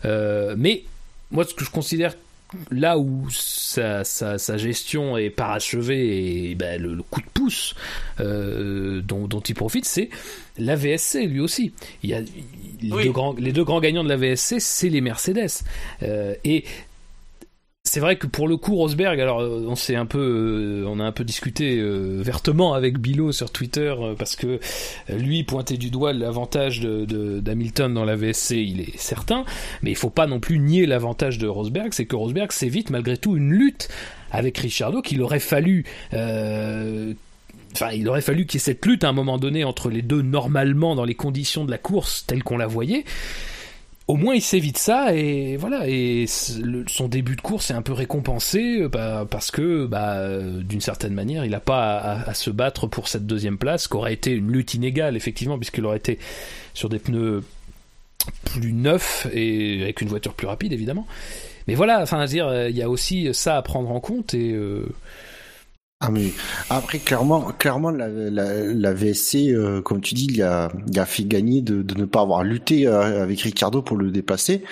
Euh, 0.05 0.55
mais 0.57 0.83
moi, 1.31 1.43
ce 1.43 1.53
que 1.53 1.65
je 1.65 1.69
considère 1.69 2.13
là 2.71 2.97
où 2.97 3.27
sa, 3.31 4.03
sa, 4.03 4.37
sa 4.37 4.57
gestion 4.57 5.17
est 5.17 5.29
parachevée 5.29 6.49
et 6.51 6.55
ben, 6.55 6.81
le, 6.81 6.93
le 6.93 7.03
coup 7.03 7.21
de 7.21 7.25
pouce 7.33 7.75
euh, 8.19 9.01
dont, 9.01 9.27
dont 9.27 9.39
il 9.41 9.55
profite, 9.55 9.85
c'est 9.85 10.09
la 10.57 10.75
VSC 10.75 11.25
lui 11.25 11.39
aussi. 11.39 11.73
Il 12.03 12.09
y 12.09 12.13
a, 12.13 12.19
les, 12.21 12.91
Oui. 12.91 13.05
deux 13.05 13.11
grands, 13.11 13.33
les 13.33 13.51
deux 13.51 13.63
grands 13.63 13.79
gagnants 13.79 14.03
de 14.03 14.09
la 14.09 14.17
VSC, 14.17 14.59
c'est 14.59 14.89
les 14.89 15.01
Mercedes. 15.01 15.49
Euh, 16.03 16.35
et 16.43 16.63
c'est 17.85 17.99
vrai 17.99 18.15
que 18.15 18.27
pour 18.27 18.47
le 18.47 18.55
coup 18.55 18.75
Rosberg, 18.75 19.19
alors 19.19 19.41
euh, 19.41 19.65
on 19.67 19.75
s'est 19.75 19.97
un 19.97 20.05
peu, 20.05 20.83
euh, 20.83 20.87
on 20.87 21.01
a 21.01 21.03
un 21.03 21.11
peu 21.11 21.25
discuté 21.25 21.77
euh, 21.79 22.21
vertement 22.21 22.73
avec 22.73 22.97
Bilo 22.97 23.33
sur 23.33 23.51
Twitter 23.51 23.93
parce 24.17 24.37
que 24.37 24.61
lui 25.09 25.43
pointait 25.43 25.75
du 25.75 25.91
doigt 25.91 26.13
l'avantage 26.13 26.79
de, 26.79 27.41
d'Hamilton 27.41 27.93
dans 27.93 28.05
la 28.05 28.15
VSC, 28.15 28.51
il 28.51 28.79
est 28.79 28.97
certain, 28.97 29.43
mais 29.81 29.91
il 29.91 29.97
faut 29.97 30.09
pas 30.09 30.27
non 30.27 30.39
plus 30.39 30.59
nier 30.59 30.85
l'avantage 30.85 31.37
de 31.37 31.45
Rosberg, 31.45 31.89
c'est 31.91 32.05
que 32.05 32.15
Rosberg 32.15 32.53
s'évite 32.53 32.89
malgré 32.89 33.17
tout 33.17 33.35
une 33.35 33.51
lutte 33.51 33.89
avec 34.31 34.57
Ricciardo 34.57 35.01
qu'il 35.01 35.21
aurait 35.21 35.39
fallu. 35.39 35.85
Enfin, 36.13 37.91
il 37.91 38.07
aurait 38.07 38.21
fallu 38.21 38.45
qu'il 38.45 38.59
y 38.59 38.61
ait 38.61 38.65
cette 38.65 38.85
lutte 38.85 39.03
à 39.03 39.09
un 39.09 39.13
moment 39.13 39.37
donné 39.37 39.63
entre 39.65 39.89
les 39.89 40.01
deux 40.01 40.21
normalement 40.21 40.95
dans 40.95 41.05
les 41.05 41.15
conditions 41.15 41.65
de 41.65 41.71
la 41.71 41.77
course 41.77 42.25
telles 42.25 42.43
qu'on 42.43 42.57
la 42.57 42.67
voyait 42.67 43.03
au 44.07 44.15
moins 44.15 44.35
il 44.35 44.41
s'évite 44.41 44.77
ça 44.77 45.13
et 45.15 45.55
voilà. 45.57 45.87
Et 45.87 46.25
son 46.27 47.07
début 47.07 47.35
de 47.35 47.41
course 47.41 47.71
est 47.71 47.73
un 47.73 47.81
peu 47.81 47.93
récompensé 47.93 48.81
euh, 48.81 48.89
bah, 48.89 49.25
parce 49.29 49.49
que 49.51 49.85
bah, 49.85 50.15
euh, 50.17 50.61
d'une 50.61 50.81
certaine 50.81 51.13
manière 51.13 51.45
il 51.45 51.51
n'a 51.51 51.59
pas 51.59 51.97
à, 51.97 52.11
à- 52.21 52.29
à 52.29 52.33
se 52.33 52.49
battre 52.49 52.87
pour 52.87 53.07
cette 53.07 53.25
deuxième 53.25 53.57
place 53.57 53.87
qu'aurait 53.87 54.13
été 54.13 54.31
une 54.31 54.51
lutte 54.51 54.73
inégale 54.73 55.15
effectivement 55.15 55.57
puisqu'il 55.57 55.85
aurait 55.85 55.97
été 55.97 56.19
sur 56.73 56.89
des 56.89 56.99
pneus 56.99 57.43
plus 58.45 58.73
neufs 58.73 59.27
et 59.33 59.81
avec 59.83 60.01
une 60.01 60.07
voiture 60.09 60.33
plus 60.33 60.47
rapide 60.47 60.73
évidemment. 60.73 61.07
Mais 61.67 61.75
voilà 61.75 62.01
enfin 62.01 62.19
veux 62.21 62.27
dire 62.27 62.47
euh, 62.47 62.69
il 62.69 62.75
y 62.75 62.81
a 62.81 62.89
aussi 62.89 63.29
ça 63.33 63.57
à 63.57 63.61
prendre 63.61 63.89
en 63.89 63.99
compte 64.01 64.33
et 64.33 64.51
euh, 64.51 64.85
Ah 66.05 66.09
mais 66.11 66.33
après 66.69 66.99
clairement, 66.99 67.41
clairement 67.57 67.89
la, 67.89 68.09
la, 68.09 68.63
la 68.73 68.93
VSC, 68.93 69.49
euh, 69.51 69.81
comme 69.81 70.01
tu 70.01 70.13
dis, 70.15 70.27
il 70.29 70.41
a, 70.43 70.69
il 70.91 70.99
a 70.99 71.05
fait 71.05 71.23
gagner 71.23 71.61
de, 71.61 71.81
de 71.81 71.95
ne 71.95 72.03
pas 72.05 72.19
avoir 72.21 72.43
lutté 72.43 72.85
euh, 72.87 73.23
avec 73.23 73.39
Ricardo 73.41 73.81
pour 73.81 73.95
le 73.95 74.11
dépasser, 74.11 74.63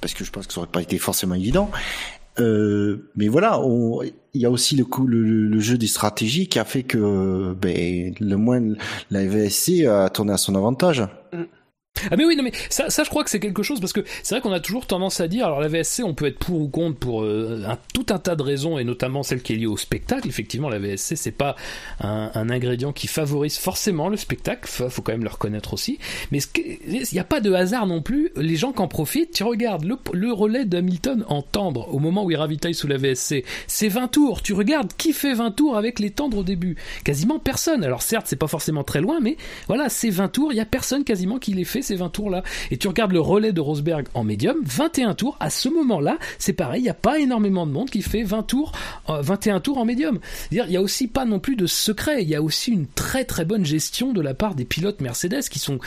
parce 0.00 0.14
que 0.14 0.24
je 0.24 0.30
pense 0.32 0.46
que 0.48 0.52
ça 0.52 0.60
aurait 0.60 0.68
pas 0.70 0.82
été 0.82 0.98
forcément 0.98 1.36
évident. 1.36 1.70
Euh, 2.40 3.08
mais 3.16 3.28
voilà, 3.28 3.60
on- 3.60 4.02
il 4.02 4.42
y 4.42 4.44
a 4.44 4.50
aussi 4.50 4.76
le, 4.76 4.84
coup, 4.84 5.06
le, 5.06 5.22
le 5.22 5.60
jeu 5.60 5.78
des 5.78 5.86
stratégies 5.86 6.48
qui 6.48 6.58
a 6.58 6.64
fait 6.66 6.82
que 6.82 7.54
ben, 7.54 8.12
le 8.20 8.36
moins 8.36 8.60
la 9.10 9.24
VSC 9.26 9.86
a 9.86 10.10
tourné 10.10 10.32
à 10.32 10.36
son 10.36 10.54
avantage. 10.56 11.04
Ah 12.10 12.16
mais 12.16 12.24
oui, 12.24 12.36
non 12.36 12.42
mais 12.42 12.52
ça, 12.68 12.90
ça 12.90 13.04
je 13.04 13.10
crois 13.10 13.24
que 13.24 13.30
c'est 13.30 13.40
quelque 13.40 13.62
chose 13.62 13.80
parce 13.80 13.92
que 13.92 14.00
c'est 14.22 14.34
vrai 14.34 14.40
qu'on 14.40 14.52
a 14.52 14.60
toujours 14.60 14.86
tendance 14.86 15.20
à 15.20 15.28
dire 15.28 15.46
alors 15.46 15.60
la 15.60 15.68
VSC 15.68 16.02
on 16.04 16.14
peut 16.14 16.26
être 16.26 16.38
pour 16.38 16.60
ou 16.60 16.68
contre 16.68 16.98
pour 16.98 17.22
euh, 17.22 17.64
tout 17.94 18.06
un 18.10 18.18
tas 18.18 18.36
de 18.36 18.42
raisons 18.42 18.78
et 18.78 18.84
notamment 18.84 19.22
celle 19.22 19.42
qui 19.42 19.52
est 19.54 19.56
liée 19.56 19.66
au 19.66 19.76
spectacle. 19.76 20.28
Effectivement 20.28 20.68
la 20.68 20.78
VSC 20.78 21.16
c'est 21.16 21.32
pas 21.32 21.56
un, 22.00 22.30
un 22.34 22.50
ingrédient 22.50 22.92
qui 22.92 23.06
favorise 23.06 23.58
forcément 23.58 24.08
le 24.08 24.16
spectacle, 24.16 24.68
faut, 24.68 24.88
faut 24.88 25.02
quand 25.02 25.12
même 25.12 25.24
le 25.24 25.30
reconnaître 25.30 25.74
aussi. 25.74 25.98
Mais 26.30 26.38
il 26.54 27.06
n'y 27.12 27.18
a 27.18 27.24
pas 27.24 27.40
de 27.40 27.52
hasard 27.52 27.86
non 27.86 28.02
plus. 28.02 28.30
Les 28.36 28.56
gens 28.56 28.72
qui 28.72 28.80
en 28.80 28.88
profitent, 28.88 29.32
tu 29.32 29.44
regardes 29.44 29.84
le, 29.84 29.96
le 30.12 30.32
relais 30.32 30.64
d'Hamilton 30.64 31.24
en 31.28 31.42
tendre 31.42 31.92
au 31.94 31.98
moment 31.98 32.24
où 32.24 32.30
il 32.30 32.36
ravitaille 32.36 32.74
sous 32.74 32.86
la 32.86 32.96
VSC, 32.96 33.44
c'est 33.66 33.88
20 33.88 34.08
tours. 34.08 34.42
Tu 34.42 34.52
regardes 34.52 34.92
qui 34.96 35.12
fait 35.12 35.34
20 35.34 35.52
tours 35.52 35.76
avec 35.76 35.98
les 35.98 36.10
tendres 36.10 36.38
au 36.38 36.44
début 36.44 36.76
Quasiment 37.04 37.38
personne. 37.38 37.84
Alors 37.84 38.02
certes 38.02 38.26
c'est 38.28 38.36
pas 38.36 38.46
forcément 38.46 38.84
très 38.84 39.00
loin, 39.00 39.20
mais 39.20 39.36
voilà, 39.68 39.88
c'est 39.88 40.10
20 40.10 40.28
tours, 40.28 40.52
il 40.52 40.56
y 40.56 40.60
a 40.60 40.64
personne 40.64 41.04
quasiment 41.04 41.38
qui 41.38 41.52
les 41.52 41.64
fait 41.64 41.82
ces 41.86 41.96
20 41.96 42.08
tours 42.10 42.30
là. 42.30 42.42
Et 42.70 42.76
tu 42.76 42.88
regardes 42.88 43.12
le 43.12 43.20
relais 43.20 43.52
de 43.52 43.60
Rosberg 43.60 44.06
en 44.14 44.24
médium, 44.24 44.56
21 44.64 45.14
tours, 45.14 45.36
à 45.40 45.50
ce 45.50 45.68
moment-là, 45.68 46.18
c'est 46.38 46.52
pareil, 46.52 46.80
il 46.80 46.84
n'y 46.84 46.90
a 46.90 46.94
pas 46.94 47.18
énormément 47.18 47.66
de 47.66 47.72
monde 47.72 47.90
qui 47.90 48.02
fait 48.02 48.22
20 48.22 48.42
tours, 48.42 48.72
euh, 49.08 49.22
21 49.22 49.60
tours 49.60 49.78
en 49.78 49.84
médium. 49.84 50.18
Il 50.50 50.58
y 50.58 50.76
a 50.76 50.82
aussi 50.82 51.08
pas 51.08 51.24
non 51.24 51.38
plus 51.38 51.56
de 51.56 51.66
secret, 51.66 52.22
il 52.22 52.28
y 52.28 52.34
a 52.34 52.42
aussi 52.42 52.72
une 52.72 52.86
très 52.86 53.24
très 53.24 53.44
bonne 53.44 53.64
gestion 53.64 54.12
de 54.12 54.20
la 54.20 54.34
part 54.34 54.54
des 54.54 54.64
pilotes 54.64 55.00
Mercedes 55.00 55.48
qui 55.50 55.58
sont 55.58 55.78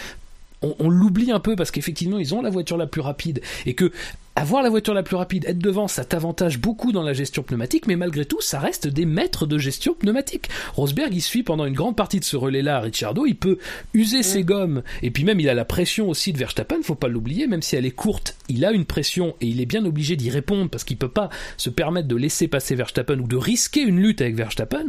on, 0.61 0.75
on 0.79 0.89
l'oublie 0.89 1.31
un 1.31 1.39
peu 1.39 1.55
parce 1.55 1.71
qu'effectivement 1.71 2.17
ils 2.17 2.35
ont 2.35 2.41
la 2.41 2.49
voiture 2.49 2.77
la 2.77 2.87
plus 2.87 3.01
rapide 3.01 3.41
et 3.65 3.73
que 3.75 3.91
avoir 4.39 4.63
la 4.63 4.69
voiture 4.69 4.93
la 4.93 5.03
plus 5.03 5.15
rapide, 5.15 5.45
être 5.47 5.59
devant, 5.59 5.87
ça 5.87 6.05
t'avantage 6.05 6.59
beaucoup 6.59 6.91
dans 6.91 7.03
la 7.03 7.13
gestion 7.13 7.43
pneumatique, 7.43 7.87
mais 7.87 7.95
malgré 7.95 8.25
tout, 8.25 8.41
ça 8.41 8.59
reste 8.59 8.87
des 8.87 9.05
maîtres 9.05 9.45
de 9.45 9.57
gestion 9.57 9.93
pneumatique. 9.93 10.49
Rosberg, 10.73 11.13
il 11.13 11.21
suit 11.21 11.43
pendant 11.43 11.65
une 11.65 11.73
grande 11.73 11.95
partie 11.95 12.19
de 12.19 12.25
ce 12.25 12.37
relais-là 12.37 12.77
à 12.77 12.79
Ricciardo, 12.79 13.25
il 13.25 13.35
peut 13.35 13.57
user 13.93 14.23
ses 14.23 14.43
gommes, 14.43 14.83
et 15.01 15.11
puis 15.11 15.23
même 15.23 15.39
il 15.39 15.49
a 15.49 15.53
la 15.53 15.65
pression 15.65 16.09
aussi 16.09 16.33
de 16.33 16.37
Verstappen, 16.37 16.77
faut 16.83 16.95
pas 16.95 17.07
l'oublier, 17.07 17.47
même 17.47 17.61
si 17.61 17.75
elle 17.75 17.85
est 17.85 17.91
courte, 17.91 18.35
il 18.47 18.65
a 18.65 18.71
une 18.71 18.85
pression 18.85 19.35
et 19.41 19.47
il 19.47 19.61
est 19.61 19.65
bien 19.65 19.85
obligé 19.85 20.15
d'y 20.15 20.29
répondre 20.29 20.69
parce 20.69 20.83
qu'il 20.83 20.97
peut 20.97 21.09
pas 21.09 21.29
se 21.57 21.69
permettre 21.69 22.07
de 22.07 22.15
laisser 22.15 22.47
passer 22.47 22.75
Verstappen 22.75 23.19
ou 23.19 23.27
de 23.27 23.37
risquer 23.37 23.81
une 23.81 23.99
lutte 23.99 24.21
avec 24.21 24.35
Verstappen. 24.35 24.85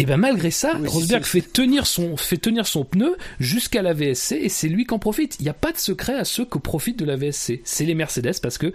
Et 0.00 0.06
ben 0.06 0.16
malgré 0.16 0.50
ça, 0.50 0.78
Oui, 0.80 0.88
Rosberg 0.88 1.24
fait 1.24 1.42
tenir 1.42 1.86
son 1.86 2.16
fait 2.16 2.38
tenir 2.38 2.66
son 2.66 2.86
pneu 2.86 3.16
jusqu'à 3.38 3.82
la 3.82 3.92
VSC 3.92 4.32
et 4.32 4.48
c'est 4.48 4.70
lui 4.70 4.86
qui 4.86 4.94
en 4.94 4.98
profite. 4.98 5.36
Il 5.40 5.42
n'y 5.42 5.50
a 5.50 5.54
pas 5.54 5.72
de 5.72 5.76
secret 5.76 6.14
à 6.14 6.24
ceux 6.24 6.46
qui 6.46 6.58
profitent 6.58 6.98
de 6.98 7.04
la 7.04 7.16
VSC. 7.16 7.60
C'est 7.64 7.84
les 7.84 7.94
Mercedes 7.94 8.40
parce 8.42 8.56
que 8.56 8.72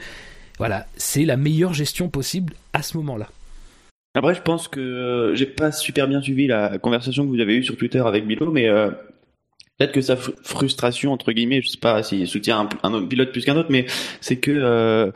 voilà, 0.59 0.85
c'est 0.97 1.25
la 1.25 1.35
meilleure 1.35 1.73
gestion 1.73 2.09
possible 2.09 2.53
à 2.73 2.83
ce 2.83 2.95
moment-là. 2.97 3.27
Après, 4.13 4.35
je 4.35 4.41
pense 4.43 4.67
que 4.67 4.79
euh, 4.79 5.33
j'ai 5.33 5.47
pas 5.47 5.71
super 5.71 6.07
bien 6.07 6.21
suivi 6.21 6.45
la 6.45 6.77
conversation 6.77 7.25
que 7.25 7.29
vous 7.29 7.41
avez 7.41 7.55
eue 7.55 7.63
sur 7.63 7.75
Twitter 7.75 8.03
avec 8.05 8.27
Milo, 8.27 8.51
mais 8.51 8.69
euh, 8.69 8.91
peut-être 9.77 9.91
que 9.91 10.01
sa 10.01 10.15
frustration 10.15 11.11
entre 11.11 11.31
guillemets, 11.31 11.61
je 11.61 11.69
sais 11.69 11.77
pas 11.77 12.03
s'il 12.03 12.27
soutient 12.27 12.69
un, 12.83 12.93
un, 12.93 13.05
pilote 13.05 13.31
plus 13.31 13.43
qu'un 13.43 13.57
autre, 13.57 13.69
mais 13.71 13.85
c'est 14.21 14.37
que 14.37 14.51
euh, 14.51 15.11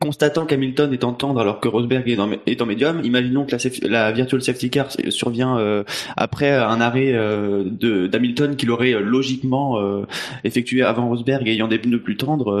constatant 0.00 0.46
qu'Hamilton 0.46 0.92
est 0.92 1.04
en 1.04 1.12
tendre 1.12 1.40
alors 1.40 1.60
que 1.60 1.68
Rosberg 1.68 2.08
est, 2.08 2.60
en 2.62 2.66
médium, 2.66 3.00
imaginons 3.04 3.44
que 3.44 3.52
la, 3.52 3.88
la 3.88 4.12
virtual 4.12 4.42
safety 4.42 4.70
car 4.70 4.88
survient 5.10 5.58
euh, 5.58 5.84
après 6.16 6.50
un 6.50 6.80
arrêt 6.80 7.12
euh, 7.12 7.64
de 7.64 8.06
d'Hamilton 8.06 8.56
qu'il 8.56 8.70
aurait 8.70 8.92
logiquement 9.00 9.80
euh, 9.80 10.06
effectué 10.44 10.82
avant 10.82 11.08
Rosberg 11.08 11.48
ayant 11.48 11.68
des 11.68 11.78
pneus 11.78 12.00
plus 12.00 12.16
tendres, 12.16 12.52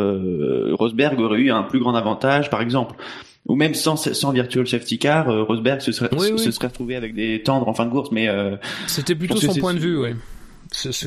Rosberg 0.72 1.20
aurait 1.20 1.40
eu 1.40 1.50
un 1.50 1.62
plus 1.62 1.78
grand 1.78 1.94
avantage 1.94 2.50
par 2.50 2.62
exemple 2.62 2.96
ou 3.46 3.56
même 3.56 3.74
sans 3.74 3.96
sans 3.96 4.32
virtual 4.32 4.66
safety 4.66 4.98
car, 4.98 5.26
Rosberg 5.46 5.80
se 5.80 5.92
serait, 5.92 6.10
se 6.38 6.50
serait 6.50 6.68
retrouvé 6.68 6.96
avec 6.96 7.14
des 7.14 7.42
tendres 7.42 7.68
en 7.68 7.74
fin 7.74 7.86
de 7.86 7.90
course, 7.90 8.10
mais 8.12 8.28
c'était 8.86 9.14
plutôt 9.14 9.36
son 9.36 9.54
point 9.54 9.74
de 9.74 9.80
vue, 9.80 9.98
ouais. 9.98 10.14
Ce, 10.72 10.90
ce 10.90 11.06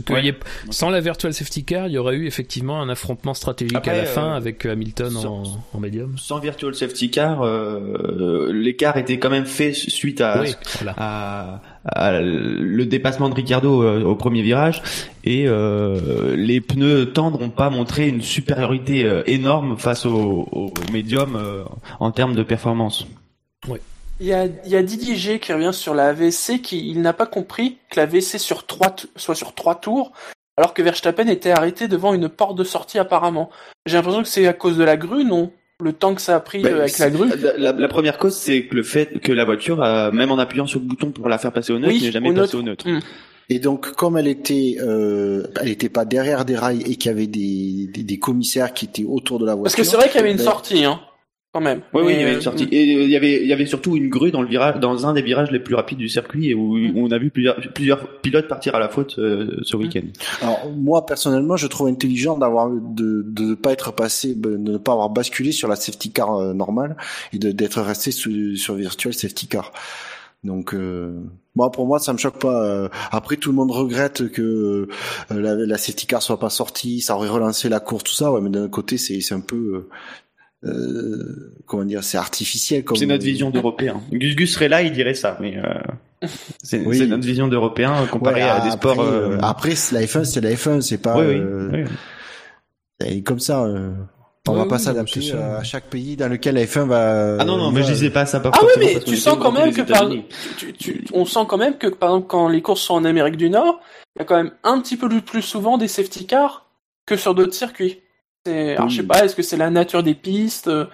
sans 0.69 0.89
la 0.89 0.99
virtual 1.01 1.33
safety 1.33 1.65
car, 1.65 1.87
il 1.87 1.93
y 1.93 1.97
aurait 1.97 2.15
eu 2.15 2.27
effectivement 2.27 2.81
un 2.81 2.89
affrontement 2.89 3.33
stratégique 3.33 3.87
à 3.87 3.95
la 3.97 4.05
fin 4.05 4.33
euh, 4.33 4.37
avec 4.37 4.65
Hamilton 4.65 5.17
en, 5.17 5.43
en, 5.73 5.79
médium. 5.79 6.17
Sans 6.17 6.39
virtual 6.39 6.75
safety 6.75 7.09
car, 7.09 7.41
euh, 7.41 8.51
l'écart 8.53 8.97
était 8.97 9.17
quand 9.17 9.31
même 9.31 9.45
fait 9.45 9.73
suite 9.73 10.21
à, 10.21 10.43
à, 10.97 11.61
à, 11.83 12.21
le 12.21 12.85
dépassement 12.85 13.29
de 13.29 13.35
Ricardo 13.35 13.81
euh, 13.81 14.03
au 14.03 14.15
premier 14.15 14.43
virage 14.43 14.83
et 15.23 15.45
euh, 15.47 16.35
les 16.35 16.61
pneus 16.61 17.11
tendres 17.11 17.39
n'ont 17.39 17.49
pas 17.49 17.71
montré 17.71 18.07
une 18.07 18.21
supériorité 18.21 19.23
énorme 19.25 19.77
face 19.77 20.05
au, 20.05 20.47
au 20.51 20.71
médium 20.91 21.39
en 21.99 22.11
termes 22.11 22.35
de 22.35 22.43
performance. 22.43 23.07
Ouais. 23.67 23.81
Il 24.19 24.27
y 24.27 24.33
a, 24.33 24.45
il 24.45 24.71
y 24.71 24.75
a 24.75 24.81
Didier 24.81 25.15
G 25.15 25.39
qui 25.39 25.51
revient 25.51 25.73
sur 25.73 25.93
la 25.93 26.07
AVC 26.07 26.61
qui 26.61 26.89
il 26.89 27.01
n'a 27.01 27.13
pas 27.13 27.25
compris 27.25 27.77
que 27.89 27.99
la 27.99 28.05
VC 28.05 28.37
sur 28.37 28.65
trois 28.65 28.95
soit 29.17 29.35
sur 29.35 29.53
trois 29.53 29.75
tours 29.75 30.13
alors 30.57 30.73
que 30.73 30.81
Verstappen 30.81 31.27
était 31.27 31.51
arrêté 31.51 31.87
devant 31.87 32.13
une 32.13 32.29
porte 32.29 32.57
de 32.57 32.63
sortie 32.63 32.97
apparemment. 32.97 33.49
J'ai 33.85 33.97
l'impression 33.97 34.23
que 34.23 34.29
c'est 34.29 34.47
à 34.47 34.53
cause 34.53 34.77
de 34.77 34.83
la 34.83 34.95
grue, 34.95 35.25
non? 35.25 35.51
Le 35.81 35.91
temps 35.91 36.15
que 36.15 36.21
ça 36.21 36.35
a 36.35 36.39
pris 36.39 36.61
bah, 36.61 36.69
euh, 36.69 36.79
avec 36.81 36.97
la 36.97 37.09
grue. 37.09 37.29
La, 37.57 37.87
première 37.89 38.17
cause, 38.17 38.35
c'est 38.35 38.63
que 38.63 38.75
le 38.75 38.83
fait 38.83 39.19
que 39.19 39.33
la 39.33 39.43
voiture, 39.43 39.83
a, 39.83 40.11
même 40.11 40.31
en 40.31 40.37
appuyant 40.37 40.65
sur 40.65 40.79
le 40.79 40.85
bouton 40.85 41.11
pour 41.11 41.27
la 41.27 41.37
faire 41.37 41.51
passer 41.51 41.73
au 41.73 41.79
neutre, 41.79 42.01
n'est 42.01 42.11
jamais 42.11 42.33
passée 42.33 42.55
au 42.55 42.61
neutre. 42.61 42.87
Hmm. 42.87 42.99
Et 43.49 43.59
donc, 43.59 43.91
comme 43.91 44.17
elle 44.17 44.29
était, 44.29 44.77
euh, 44.79 45.45
elle 45.61 45.67
était 45.67 45.89
pas 45.89 46.05
derrière 46.05 46.45
des 46.45 46.55
rails 46.55 46.81
et 46.83 46.95
qu'il 46.95 47.11
y 47.11 47.13
avait 47.13 47.27
des, 47.27 47.89
des, 47.93 48.03
des, 48.03 48.17
commissaires 48.17 48.73
qui 48.73 48.85
étaient 48.85 49.03
autour 49.03 49.37
de 49.37 49.45
la 49.45 49.53
voiture. 49.53 49.63
Parce 49.63 49.75
que 49.75 49.83
c'est 49.83 49.97
vrai 49.97 50.07
qu'il 50.07 50.15
y 50.15 50.19
avait 50.19 50.31
une 50.31 50.37
ben, 50.37 50.43
sortie, 50.45 50.85
hein 50.85 51.01
même. 51.61 51.81
Oui, 51.93 52.03
oui, 52.05 52.13
il 52.13 52.21
y 52.21 52.23
avait 52.23 52.35
une 52.35 52.41
sortie. 52.41 52.65
Et 52.71 52.83
il 52.83 53.09
y 53.09 53.15
avait, 53.15 53.41
il 53.41 53.47
y 53.47 53.53
avait 53.53 53.65
surtout 53.65 53.95
une 53.95 54.09
grue 54.09 54.31
dans 54.31 54.41
le 54.41 54.47
virage, 54.47 54.79
dans 54.79 55.05
un 55.05 55.13
des 55.13 55.21
virages 55.21 55.51
les 55.51 55.59
plus 55.59 55.75
rapides 55.75 55.97
du 55.97 56.09
circuit, 56.09 56.49
et 56.49 56.53
où, 56.53 56.77
mm. 56.77 56.97
on 56.97 57.11
a 57.11 57.17
vu 57.17 57.29
plusieurs, 57.29 57.55
plusieurs 57.73 58.19
pilotes 58.21 58.47
partir 58.47 58.75
à 58.75 58.79
la 58.79 58.89
faute 58.89 59.17
euh, 59.19 59.59
ce 59.63 59.75
mm. 59.75 59.79
week-end. 59.79 60.05
Alors 60.41 60.71
moi 60.75 61.05
personnellement, 61.05 61.57
je 61.57 61.67
trouve 61.67 61.87
intelligent 61.87 62.37
d'avoir 62.37 62.69
de 62.69 63.23
de 63.25 63.43
ne 63.43 63.55
pas 63.55 63.71
être 63.71 63.91
passé, 63.91 64.35
de 64.35 64.57
ne 64.57 64.77
pas 64.77 64.93
avoir 64.93 65.09
basculé 65.09 65.51
sur 65.51 65.67
la 65.67 65.75
safety 65.75 66.11
car 66.11 66.35
euh, 66.35 66.53
normale 66.53 66.95
et 67.33 67.37
d'être 67.37 67.81
resté 67.81 68.11
sur, 68.11 68.31
sur 68.57 68.75
virtual 68.75 69.13
safety 69.13 69.47
car. 69.47 69.71
Donc 70.43 70.75
euh, 70.75 71.19
moi 71.55 71.71
pour 71.71 71.87
moi 71.87 71.99
ça 71.99 72.13
me 72.13 72.17
choque 72.17 72.39
pas. 72.39 72.63
Euh, 72.63 72.89
après 73.11 73.35
tout 73.35 73.49
le 73.49 73.55
monde 73.55 73.71
regrette 73.71 74.29
que 74.29 74.87
la, 75.31 75.55
la, 75.55 75.77
safety 75.77 76.05
car 76.05 76.21
soit 76.21 76.39
pas 76.39 76.51
sortie, 76.51 77.01
ça 77.01 77.15
aurait 77.15 77.29
relancé 77.29 77.67
la 77.67 77.79
course 77.79 78.03
tout 78.03 78.13
ça. 78.13 78.31
Ouais, 78.31 78.41
mais 78.41 78.51
d'un 78.51 78.69
côté 78.69 78.97
c'est 78.97 79.21
c'est 79.21 79.33
un 79.33 79.39
peu 79.39 79.87
euh, 80.65 81.53
comment 81.65 81.85
dire, 81.85 82.03
c'est 82.03 82.17
artificiel. 82.17 82.83
Comme... 82.83 82.97
C'est 82.97 83.05
notre 83.05 83.23
vision 83.23 83.49
d'Européen. 83.49 84.01
Gus 84.11 84.35
Gus 84.35 84.53
serait 84.53 84.69
là, 84.69 84.81
il 84.81 84.91
dirait 84.91 85.13
ça, 85.13 85.37
mais 85.39 85.57
euh, 85.57 86.27
c'est 86.63 86.79
notre 86.79 87.25
vision 87.25 87.47
d'Européen 87.47 88.07
comparé 88.07 88.41
à 88.41 88.61
des 88.61 88.71
sports. 88.71 89.01
Euh... 89.01 89.37
Après, 89.41 89.73
la 89.91 90.01
F1, 90.01 90.23
c'est 90.23 90.41
la 90.41 90.51
F1, 90.51 90.81
c'est 90.81 90.97
pas. 90.97 91.17
Oui, 91.17 91.41
oui. 93.01 93.23
comme 93.23 93.39
ça. 93.39 93.65
On 94.47 94.53
va 94.53 94.65
pas 94.65 94.77
s'adapter 94.77 95.33
à 95.33 95.63
chaque 95.63 95.85
pays 95.85 96.15
dans 96.15 96.27
lequel 96.27 96.55
la 96.55 96.65
F1 96.65 96.87
va. 96.87 97.37
Ah 97.39 97.45
non 97.45 97.57
non, 97.57 97.71
mais 97.71 97.81
je 97.81 97.91
disais 97.91 98.11
pas 98.11 98.25
ça. 98.25 98.39
Pas 98.39 98.51
ah 98.53 98.59
oui, 98.61 98.73
mais 98.77 98.99
tu 98.99 99.17
sens 99.17 99.37
quand 99.41 99.51
même 99.51 99.73
que 99.73 99.81
par... 99.81 100.07
tu, 100.57 100.73
tu, 100.73 101.03
on 101.13 101.25
sent 101.25 101.39
quand 101.47 101.57
même 101.57 101.77
que 101.77 101.87
par 101.87 102.09
exemple 102.09 102.27
quand 102.27 102.47
les 102.47 102.61
courses 102.61 102.81
sont 102.81 102.93
en 102.93 103.05
Amérique 103.05 103.37
du 103.37 103.49
Nord, 103.49 103.79
il 104.15 104.19
y 104.19 104.21
a 104.21 104.25
quand 104.25 104.35
même 104.35 104.51
un 104.63 104.79
petit 104.81 104.97
peu 104.97 105.09
plus 105.21 105.41
souvent 105.41 105.79
des 105.79 105.87
safety 105.87 106.27
cars 106.27 106.67
que 107.07 107.17
sur 107.17 107.33
d'autres 107.33 107.55
circuits. 107.55 108.01
Alors 108.45 108.89
je 108.89 108.97
sais 108.97 109.07
pas, 109.07 109.25
est-ce 109.25 109.35
que 109.35 109.41
c'est 109.41 109.57
la 109.57 109.69
nature 109.69 110.03
des 110.03 110.13
pistes 110.13 110.67
euh, 110.67 110.85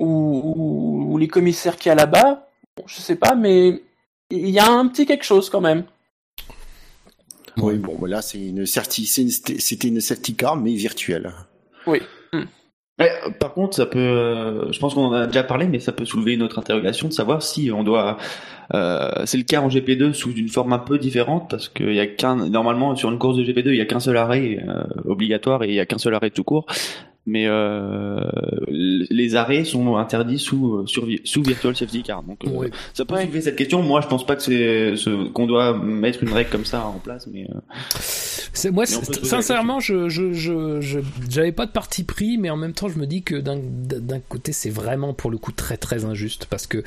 ou, 0.00 1.16
les 1.18 1.28
commissaires 1.28 1.76
qu'il 1.76 1.90
y 1.90 1.92
a 1.92 1.94
là-bas? 1.94 2.48
Je 2.86 3.00
sais 3.00 3.16
pas, 3.16 3.34
mais 3.34 3.82
il 4.30 4.50
y 4.50 4.58
a 4.58 4.68
un 4.68 4.86
petit 4.88 5.06
quelque 5.06 5.24
chose 5.24 5.50
quand 5.50 5.60
même. 5.60 5.84
Oui, 7.56 7.74
bon, 7.76 8.04
là 8.04 8.22
c'est 8.22 8.38
une 8.38 8.66
c'était 8.66 9.88
une 9.88 10.00
safety 10.00 10.34
car 10.34 10.56
mais 10.56 10.74
virtuelle. 10.74 11.32
Oui. 11.86 12.00
Hmm. 12.98 13.32
par 13.38 13.54
contre, 13.54 13.76
ça 13.76 13.86
peut, 13.86 13.98
euh, 13.98 14.72
je 14.72 14.78
pense 14.80 14.94
qu'on 14.94 15.04
en 15.04 15.12
a 15.12 15.26
déjà 15.26 15.44
parlé, 15.44 15.66
mais 15.66 15.78
ça 15.78 15.92
peut 15.92 16.04
soulever 16.04 16.34
une 16.34 16.42
autre 16.42 16.58
interrogation 16.58 17.06
de 17.06 17.12
savoir 17.12 17.42
si 17.42 17.70
on 17.70 17.84
doit, 17.84 18.18
euh, 18.74 19.08
c'est 19.24 19.38
le 19.38 19.44
cas 19.44 19.60
en 19.60 19.68
GP2 19.68 20.12
sous 20.12 20.32
une 20.32 20.48
forme 20.48 20.72
un 20.72 20.78
peu 20.78 20.98
différente 20.98 21.48
parce 21.48 21.68
qu'il 21.68 21.94
y 21.94 22.00
a 22.00 22.06
qu'un, 22.06 22.48
normalement 22.48 22.96
sur 22.96 23.10
une 23.10 23.18
course 23.18 23.36
de 23.36 23.44
GP2 23.44 23.68
il 23.68 23.76
y 23.76 23.80
a 23.80 23.86
qu'un 23.86 24.00
seul 24.00 24.16
arrêt 24.16 24.58
euh, 24.68 24.82
obligatoire 25.04 25.62
et 25.62 25.68
il 25.68 25.74
y 25.74 25.80
a 25.80 25.86
qu'un 25.86 25.98
seul 25.98 26.14
arrêt 26.14 26.30
tout 26.30 26.44
court, 26.44 26.66
mais 27.28 27.46
euh, 27.46 28.20
les 28.68 29.36
arrêts 29.36 29.64
sont 29.64 29.96
interdits 29.96 30.38
sous 30.38 30.86
sous 30.86 31.42
virtual 31.42 31.76
safety 31.76 32.02
car. 32.02 32.22
Donc 32.22 32.42
ça 32.94 33.04
peut 33.04 33.16
soulever 33.16 33.40
cette 33.40 33.56
question. 33.56 33.82
Moi, 33.82 34.00
je 34.00 34.08
pense 34.08 34.26
pas 34.26 34.36
que 34.36 34.42
c'est 34.42 34.96
ce, 34.96 35.28
qu'on 35.28 35.46
doit 35.46 35.76
mettre 35.76 36.22
une 36.22 36.32
règle 36.32 36.50
comme 36.50 36.64
ça 36.64 36.84
en 36.86 36.98
place, 36.98 37.28
mais. 37.32 37.46
c'est 38.52 38.70
moi, 38.70 38.86
sincèrement, 38.86 39.80
je 39.80 40.08
je 40.08 40.32
je 40.32 40.80
j'avais 41.28 41.52
pas 41.52 41.66
de 41.66 41.72
parti 41.72 42.04
pris, 42.04 42.38
mais 42.38 42.50
en 42.50 42.56
même 42.56 42.72
temps, 42.72 42.88
je 42.88 42.98
me 42.98 43.06
dis 43.06 43.22
que 43.22 43.36
d'un 43.36 43.58
d'un 43.58 44.20
côté, 44.20 44.52
c'est 44.52 44.70
vraiment 44.70 45.14
pour 45.14 45.30
le 45.30 45.38
coup 45.38 45.52
très 45.52 45.76
très 45.76 46.04
injuste 46.04 46.46
parce 46.48 46.66
que 46.66 46.78
euh, 46.78 46.82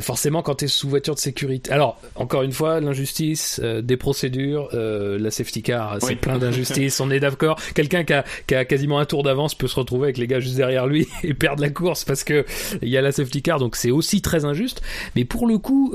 forcément 0.00 0.42
quand 0.42 0.56
tu 0.56 0.64
es 0.64 0.68
sous 0.68 0.88
voiture 0.88 1.14
de 1.14 1.20
sécurité. 1.20 1.70
Alors, 1.70 2.00
encore 2.14 2.42
une 2.42 2.52
fois, 2.52 2.80
l'injustice, 2.80 3.60
euh, 3.62 3.82
des 3.82 3.96
procédures, 3.96 4.68
euh, 4.74 5.18
la 5.18 5.30
safety 5.30 5.62
car, 5.62 5.98
c'est 6.00 6.16
plein 6.16 6.38
d'injustices, 6.38 7.00
on 7.00 7.10
est 7.10 7.20
d'accord. 7.20 7.58
Quelqu'un 7.74 8.04
qui 8.04 8.12
a, 8.12 8.24
qui 8.46 8.54
a 8.54 8.64
quasiment 8.64 8.98
un 8.98 9.04
tour 9.04 9.22
d'avance 9.22 9.54
peut 9.54 9.68
se 9.68 9.76
retrouver 9.76 10.04
avec 10.04 10.18
les 10.18 10.26
gars 10.26 10.40
juste 10.40 10.56
derrière 10.56 10.86
lui 10.86 11.08
et 11.22 11.34
perdre 11.34 11.62
la 11.62 11.70
course 11.70 12.04
parce 12.04 12.24
que 12.24 12.44
il 12.80 12.88
y 12.88 12.96
a 12.96 13.02
la 13.02 13.12
safety 13.12 13.42
car, 13.42 13.58
donc 13.58 13.76
c'est 13.76 13.90
aussi 13.90 14.22
très 14.22 14.44
injuste. 14.44 14.82
Mais 15.16 15.24
pour 15.24 15.46
le 15.46 15.58
coup, 15.58 15.94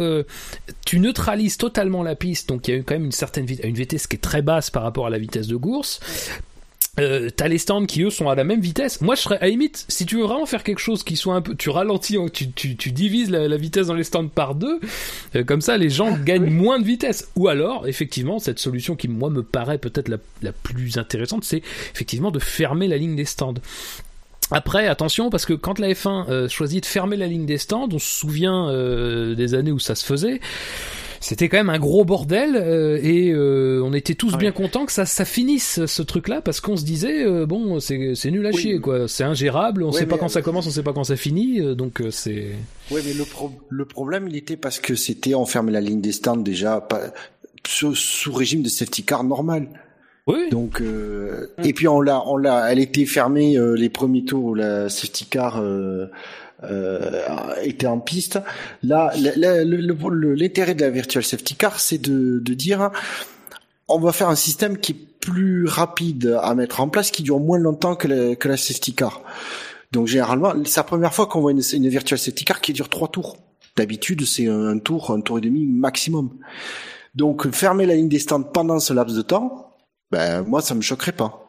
tu 0.85 0.99
neutralises 0.99 1.57
totalement 1.57 2.03
la 2.03 2.15
piste, 2.15 2.49
donc 2.49 2.67
il 2.67 2.75
y 2.75 2.77
a 2.77 2.83
quand 2.83 2.95
même 2.95 3.05
une 3.05 3.11
certaine 3.11 3.45
vitesse, 3.45 3.65
une 3.65 3.75
vitesse 3.75 4.07
qui 4.07 4.15
est 4.15 4.19
très 4.19 4.41
basse 4.41 4.69
par 4.69 4.83
rapport 4.83 5.07
à 5.07 5.09
la 5.09 5.17
vitesse 5.17 5.47
de 5.47 5.55
course. 5.55 5.99
Euh, 6.99 7.29
t'as 7.35 7.47
les 7.47 7.57
stands 7.57 7.85
qui 7.85 8.01
eux 8.03 8.09
sont 8.09 8.29
à 8.29 8.35
la 8.35 8.43
même 8.43 8.61
vitesse. 8.61 9.01
Moi, 9.01 9.15
je 9.15 9.21
serais 9.21 9.37
à 9.37 9.41
la 9.41 9.49
limite, 9.49 9.85
si 9.87 10.05
tu 10.05 10.17
veux 10.17 10.23
vraiment 10.23 10.45
faire 10.45 10.63
quelque 10.63 10.79
chose 10.79 11.03
qui 11.03 11.15
soit 11.15 11.35
un 11.35 11.41
peu, 11.41 11.55
tu 11.55 11.69
ralentis, 11.69 12.17
tu, 12.33 12.51
tu, 12.51 12.75
tu 12.75 12.91
divises 12.91 13.29
la, 13.29 13.57
vitesse 13.57 13.87
dans 13.87 13.93
les 13.93 14.03
stands 14.03 14.27
par 14.27 14.55
deux, 14.55 14.79
euh, 15.35 15.43
comme 15.43 15.61
ça 15.61 15.77
les 15.77 15.89
gens 15.89 16.17
gagnent 16.17 16.49
moins 16.49 16.79
de 16.79 16.85
vitesse. 16.85 17.29
Ou 17.35 17.47
alors, 17.47 17.87
effectivement, 17.87 18.39
cette 18.39 18.59
solution 18.59 18.95
qui 18.95 19.07
moi 19.07 19.29
me 19.29 19.43
paraît 19.43 19.77
peut-être 19.77 20.09
la, 20.09 20.17
la 20.41 20.51
plus 20.51 20.97
intéressante, 20.97 21.43
c'est 21.43 21.61
effectivement 21.93 22.31
de 22.31 22.39
fermer 22.39 22.87
la 22.87 22.97
ligne 22.97 23.15
des 23.15 23.25
stands. 23.25 23.53
Après, 24.49 24.87
attention, 24.87 25.29
parce 25.29 25.45
que 25.45 25.53
quand 25.53 25.77
la 25.77 25.89
F1 25.89 26.29
euh, 26.29 26.47
choisit 26.47 26.83
de 26.83 26.85
fermer 26.87 27.17
la 27.17 27.27
ligne 27.27 27.45
des 27.45 27.57
stands, 27.57 27.89
on 27.91 27.99
se 27.99 28.19
souvient 28.19 28.69
euh, 28.69 29.35
des 29.35 29.53
années 29.55 29.73
où 29.73 29.79
ça 29.79 29.93
se 29.93 30.05
faisait 30.05 30.39
c'était 31.27 31.49
quand 31.49 31.57
même 31.57 31.69
un 31.69 31.77
gros 31.77 32.05
bordel 32.05 32.55
euh, 32.55 33.01
et 33.03 33.31
euh, 33.33 33.81
on 33.83 33.91
était 33.91 34.15
tous 34.15 34.31
ah 34.35 34.37
bien 34.37 34.53
contents 34.53 34.85
que 34.85 34.93
ça, 34.93 35.05
ça 35.05 35.25
finisse 35.25 35.85
ce 35.85 36.01
truc-là 36.01 36.39
parce 36.41 36.61
qu'on 36.61 36.77
se 36.77 36.85
disait 36.85 37.25
euh, 37.25 37.45
bon 37.45 37.81
c'est 37.81 38.31
nul 38.31 38.45
à 38.45 38.53
chier 38.53 38.79
quoi, 38.79 39.09
c'est 39.09 39.25
ingérable, 39.25 39.83
on 39.83 39.91
sait 39.91 40.05
pas 40.05 40.17
quand 40.17 40.29
ça 40.29 40.41
commence, 40.41 40.67
on 40.67 40.69
sait 40.69 40.83
pas 40.83 40.93
quand 40.93 41.03
ça 41.03 41.17
finit, 41.17 41.75
donc 41.75 42.01
c'est. 42.11 42.51
Oui, 42.91 43.01
mais 43.05 43.13
le, 43.13 43.25
le 43.67 43.85
problème 43.85 44.29
il 44.29 44.37
était 44.37 44.55
parce 44.55 44.79
que 44.79 44.95
c'était 44.95 45.35
on 45.35 45.45
fermait 45.45 45.73
la 45.73 45.81
ligne 45.81 45.99
des 45.99 46.13
stands 46.13 46.37
déjà 46.37 46.79
pas, 46.79 47.11
sous, 47.67 47.93
sous 47.93 48.31
régime 48.31 48.63
de 48.63 48.69
safety 48.69 49.03
car 49.03 49.25
normal. 49.25 49.67
Oui. 50.27 50.49
Donc 50.49 50.79
euh, 50.79 51.47
et 51.61 51.73
puis 51.73 51.89
on 51.89 51.99
l'a 51.99 52.21
on 52.25 52.37
l'a 52.37 52.71
elle 52.71 52.79
était 52.79 53.05
fermée 53.05 53.57
les 53.75 53.89
premiers 53.89 54.23
tours 54.23 54.55
la 54.55 54.87
safety 54.87 55.25
car 55.25 55.61
euh, 55.61 55.63
euh, 55.65 56.07
était 57.61 57.87
en 57.87 57.99
piste. 57.99 58.39
Là, 58.83 59.11
l'intérêt 59.15 60.75
de 60.75 60.81
la 60.81 60.89
virtual 60.89 61.23
safety 61.23 61.55
car, 61.55 61.79
c'est 61.79 61.97
de, 61.99 62.39
de 62.39 62.53
dire 62.53 62.91
on 63.87 63.99
va 63.99 64.11
faire 64.11 64.29
un 64.29 64.35
système 64.35 64.77
qui 64.77 64.91
est 64.91 65.07
plus 65.19 65.65
rapide 65.65 66.39
à 66.41 66.55
mettre 66.55 66.81
en 66.81 66.89
place, 66.89 67.11
qui 67.11 67.23
dure 67.23 67.39
moins 67.39 67.59
longtemps 67.59 67.95
que 67.95 68.07
la, 68.07 68.35
que 68.35 68.47
la 68.47 68.57
safety 68.57 68.93
car. 68.93 69.21
Donc 69.91 70.07
généralement, 70.07 70.53
c'est 70.65 70.77
la 70.77 70.83
première 70.83 71.13
fois 71.13 71.27
qu'on 71.27 71.41
voit 71.41 71.51
une, 71.51 71.61
une 71.73 71.87
virtual 71.87 72.17
safety 72.17 72.45
car 72.45 72.61
qui 72.61 72.73
dure 72.73 72.89
trois 72.89 73.07
tours. 73.07 73.37
D'habitude, 73.75 74.25
c'est 74.25 74.47
un 74.47 74.79
tour, 74.79 75.11
un 75.11 75.21
tour 75.21 75.37
et 75.37 75.41
demi 75.41 75.65
maximum. 75.65 76.31
Donc 77.15 77.49
fermer 77.51 77.85
la 77.85 77.95
ligne 77.95 78.09
des 78.09 78.19
stands 78.19 78.43
pendant 78.43 78.79
ce 78.79 78.93
laps 78.93 79.15
de 79.15 79.21
temps, 79.21 79.75
ben 80.11 80.43
moi 80.43 80.61
ça 80.61 80.75
me 80.75 80.81
choquerait 80.81 81.11
pas. 81.11 81.46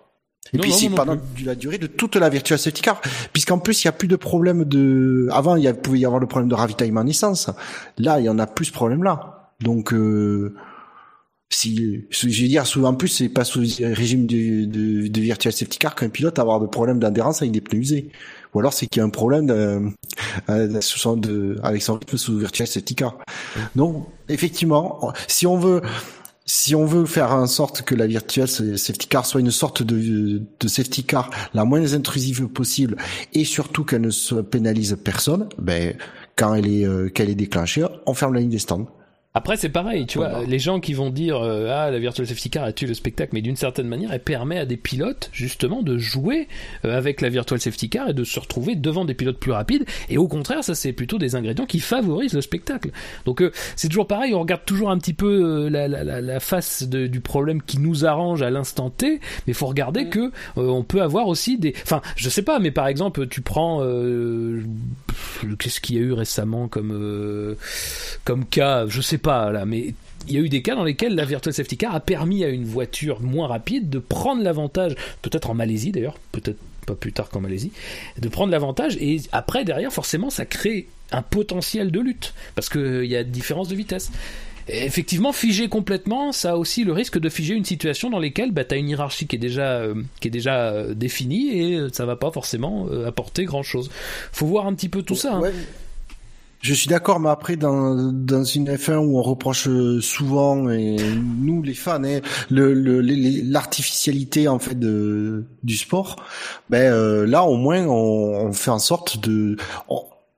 Et 0.52 0.58
puis 0.58 0.72
c'est 0.72 0.88
pendant 0.90 1.16
la 1.44 1.54
durée 1.54 1.78
de 1.78 1.86
toute 1.86 2.16
la 2.16 2.28
virtual 2.28 2.58
safety 2.58 2.82
car, 2.82 3.00
puisqu'en 3.32 3.58
plus 3.58 3.82
il 3.82 3.86
y 3.86 3.88
a 3.88 3.92
plus 3.92 4.08
de 4.08 4.16
problème 4.16 4.64
de. 4.64 5.28
Avant 5.30 5.56
il 5.56 5.64
y 5.64 5.72
pouvait 5.72 5.98
y 5.98 6.04
avoir 6.04 6.20
le 6.20 6.26
problème 6.26 6.48
de 6.48 6.54
ravitaillement 6.54 7.00
en 7.02 7.06
essence. 7.06 7.50
Là 7.98 8.20
il 8.20 8.24
y 8.24 8.28
en 8.28 8.38
a 8.38 8.46
plus 8.46 8.66
ce 8.66 8.72
problème 8.72 9.02
là. 9.02 9.52
Donc 9.60 9.92
euh... 9.92 10.54
si, 11.50 12.04
je 12.10 12.26
veux 12.26 12.48
dire, 12.48 12.66
souvent 12.66 12.90
en 12.90 12.94
plus, 12.94 13.08
c'est 13.08 13.30
pas 13.30 13.44
sous 13.44 13.60
régime 13.80 14.26
de, 14.26 14.66
de, 14.66 15.08
de 15.08 15.20
virtual 15.20 15.52
safety 15.52 15.78
car 15.78 15.94
qu'un 15.94 16.10
pilote 16.10 16.38
a 16.38 16.42
avoir 16.42 16.60
de 16.60 16.66
problèmes 16.66 16.98
d'adhérence 16.98 17.40
avec 17.40 17.52
des 17.52 17.62
pneus 17.62 17.80
usés. 17.80 18.10
Ou 18.54 18.60
alors 18.60 18.72
c'est 18.72 18.86
qu'il 18.86 19.00
y 19.00 19.02
a 19.02 19.06
un 19.06 19.10
problème 19.10 19.46
de, 19.46 19.80
de, 20.48 21.16
de, 21.16 21.60
avec 21.62 21.82
son 21.82 21.94
rythme 21.94 22.16
sous 22.16 22.38
virtual 22.38 22.66
safety 22.66 22.94
car. 22.94 23.18
Donc, 23.76 24.06
effectivement, 24.28 25.12
si 25.26 25.46
on 25.46 25.58
veut, 25.58 25.80
si 26.48 26.74
on 26.74 26.86
veut 26.86 27.04
faire 27.04 27.32
en 27.32 27.46
sorte 27.46 27.82
que 27.82 27.94
la 27.94 28.06
virtual 28.06 28.48
safety 28.48 29.06
car 29.06 29.26
soit 29.26 29.40
une 29.40 29.50
sorte 29.50 29.82
de, 29.82 30.42
de 30.58 30.68
safety 30.68 31.04
car 31.04 31.28
la 31.52 31.66
moins 31.66 31.92
intrusive 31.92 32.48
possible 32.48 32.96
et 33.34 33.44
surtout 33.44 33.84
qu'elle 33.84 34.00
ne 34.00 34.10
se 34.10 34.36
pénalise 34.36 34.96
personne, 35.04 35.50
ben 35.58 35.94
quand 36.36 36.54
elle 36.54 36.66
est 36.66 36.86
euh, 36.86 37.10
qu'elle 37.10 37.28
est 37.28 37.34
déclenchée, 37.34 37.84
on 38.06 38.14
ferme 38.14 38.32
la 38.32 38.40
ligne 38.40 38.48
des 38.48 38.58
stands. 38.58 38.88
Après, 39.38 39.56
c'est 39.56 39.68
pareil, 39.68 40.04
tu 40.04 40.18
vois, 40.18 40.42
les 40.44 40.58
gens 40.58 40.80
qui 40.80 40.94
vont 40.94 41.10
dire 41.10 41.36
euh, 41.40 41.70
ah 41.72 41.92
la 41.92 42.00
virtual 42.00 42.26
safety 42.26 42.50
car 42.50 42.64
a 42.64 42.72
tué 42.72 42.88
le 42.88 42.94
spectacle, 42.94 43.30
mais 43.34 43.40
d'une 43.40 43.54
certaine 43.54 43.86
manière, 43.86 44.12
elle 44.12 44.18
permet 44.18 44.58
à 44.58 44.66
des 44.66 44.76
pilotes 44.76 45.30
justement 45.32 45.80
de 45.82 45.96
jouer 45.96 46.48
euh, 46.84 46.98
avec 46.98 47.20
la 47.20 47.28
virtual 47.28 47.60
safety 47.60 47.88
car 47.88 48.08
et 48.08 48.14
de 48.14 48.24
se 48.24 48.40
retrouver 48.40 48.74
devant 48.74 49.04
des 49.04 49.14
pilotes 49.14 49.38
plus 49.38 49.52
rapides. 49.52 49.84
Et 50.08 50.18
au 50.18 50.26
contraire, 50.26 50.64
ça 50.64 50.74
c'est 50.74 50.92
plutôt 50.92 51.18
des 51.18 51.36
ingrédients 51.36 51.66
qui 51.66 51.78
favorisent 51.78 52.32
le 52.32 52.40
spectacle. 52.40 52.90
Donc 53.26 53.40
euh, 53.40 53.52
c'est 53.76 53.86
toujours 53.86 54.08
pareil, 54.08 54.34
on 54.34 54.40
regarde 54.40 54.64
toujours 54.64 54.90
un 54.90 54.98
petit 54.98 55.14
peu 55.14 55.68
la, 55.68 55.86
la, 55.86 56.20
la, 56.20 56.40
face 56.40 56.82
de, 56.88 57.06
du 57.06 57.20
problème 57.20 57.62
qui 57.62 57.78
nous 57.78 58.04
arrange 58.04 58.42
à 58.42 58.50
l'instant 58.50 58.90
T, 58.90 59.20
mais 59.46 59.52
faut 59.52 59.66
regarder 59.66 60.06
mm. 60.06 60.10
que 60.10 60.32
on 60.56 60.82
peut 60.82 61.00
avoir 61.00 61.28
aussi 61.28 61.58
des, 61.58 61.74
enfin, 61.84 62.02
je 62.16 62.28
sais 62.28 62.42
pas, 62.42 62.58
mais 62.58 62.72
par 62.72 62.88
exemple, 62.88 63.28
tu 63.28 63.40
prends 63.40 63.84
qu'est-ce 65.60 65.80
qu'il 65.80 65.94
y 65.94 65.98
a 66.00 66.02
eu 66.02 66.12
récemment 66.12 66.66
comme 66.66 67.56
comme 68.24 68.44
cas, 68.44 68.86
je 68.88 69.00
sais 69.00 69.16
pas 69.18 69.27
là, 69.28 69.64
mais 69.64 69.94
il 70.26 70.34
y 70.34 70.36
a 70.36 70.40
eu 70.40 70.48
des 70.48 70.62
cas 70.62 70.74
dans 70.74 70.84
lesquels 70.84 71.14
la 71.14 71.24
Virtual 71.24 71.52
Safety 71.52 71.76
Car 71.76 71.94
a 71.94 72.00
permis 72.00 72.44
à 72.44 72.48
une 72.48 72.64
voiture 72.64 73.20
moins 73.20 73.46
rapide 73.46 73.88
de 73.88 73.98
prendre 73.98 74.42
l'avantage, 74.42 74.94
peut-être 75.22 75.50
en 75.50 75.54
Malaisie 75.54 75.92
d'ailleurs, 75.92 76.18
peut-être 76.32 76.58
pas 76.86 76.94
plus 76.94 77.12
tard 77.12 77.28
qu'en 77.28 77.40
Malaisie, 77.40 77.72
de 78.18 78.28
prendre 78.28 78.50
l'avantage 78.50 78.96
et 79.00 79.20
après 79.32 79.64
derrière 79.64 79.92
forcément 79.92 80.30
ça 80.30 80.46
crée 80.46 80.88
un 81.12 81.22
potentiel 81.22 81.90
de 81.90 82.00
lutte 82.00 82.34
parce 82.54 82.68
qu'il 82.68 83.04
y 83.04 83.16
a 83.16 83.24
différence 83.24 83.68
de 83.68 83.76
vitesse. 83.76 84.10
effectivement, 84.68 85.32
figer 85.32 85.68
complètement, 85.68 86.32
ça 86.32 86.52
a 86.52 86.56
aussi 86.56 86.84
le 86.84 86.92
risque 86.92 87.18
de 87.18 87.28
figer 87.28 87.54
une 87.54 87.64
situation 87.64 88.10
dans 88.10 88.18
laquelle 88.18 88.52
bah, 88.52 88.64
tu 88.64 88.74
as 88.74 88.78
une 88.78 88.88
hiérarchie 88.88 89.26
qui 89.26 89.36
est 89.36 89.38
déjà, 89.38 89.78
euh, 89.78 89.94
qui 90.20 90.28
est 90.28 90.30
déjà 90.30 90.70
euh, 90.70 90.94
définie 90.94 91.58
et 91.58 91.74
euh, 91.76 91.88
ça 91.92 92.04
va 92.04 92.16
pas 92.16 92.30
forcément 92.30 92.88
apporter 93.06 93.44
grand 93.44 93.62
chose. 93.62 93.90
Faut 94.32 94.46
voir 94.46 94.66
un 94.66 94.74
petit 94.74 94.88
peu 94.88 95.02
tout 95.02 95.14
ça. 95.14 95.36
Hein. 95.36 95.52
Je 96.60 96.74
suis 96.74 96.88
d'accord, 96.88 97.20
mais 97.20 97.30
après 97.30 97.56
dans 97.56 98.12
dans 98.12 98.44
une 98.44 98.68
F1 98.68 98.96
où 98.96 99.18
on 99.18 99.22
reproche 99.22 99.68
souvent 100.00 100.68
et 100.70 100.96
nous 101.40 101.62
les 101.62 101.74
fans 101.74 102.02
hein, 102.02 102.20
le 102.50 102.72
l'artificialité 102.72 104.48
en 104.48 104.58
fait 104.58 104.78
de 104.78 105.44
du 105.62 105.76
sport, 105.76 106.16
ben 106.68 106.92
euh, 106.92 107.26
là 107.26 107.44
au 107.44 107.56
moins 107.56 107.86
on, 107.86 108.48
on, 108.48 108.52
fait 108.52 108.72
en 108.72 108.80
sorte 108.80 109.20
de 109.20 109.56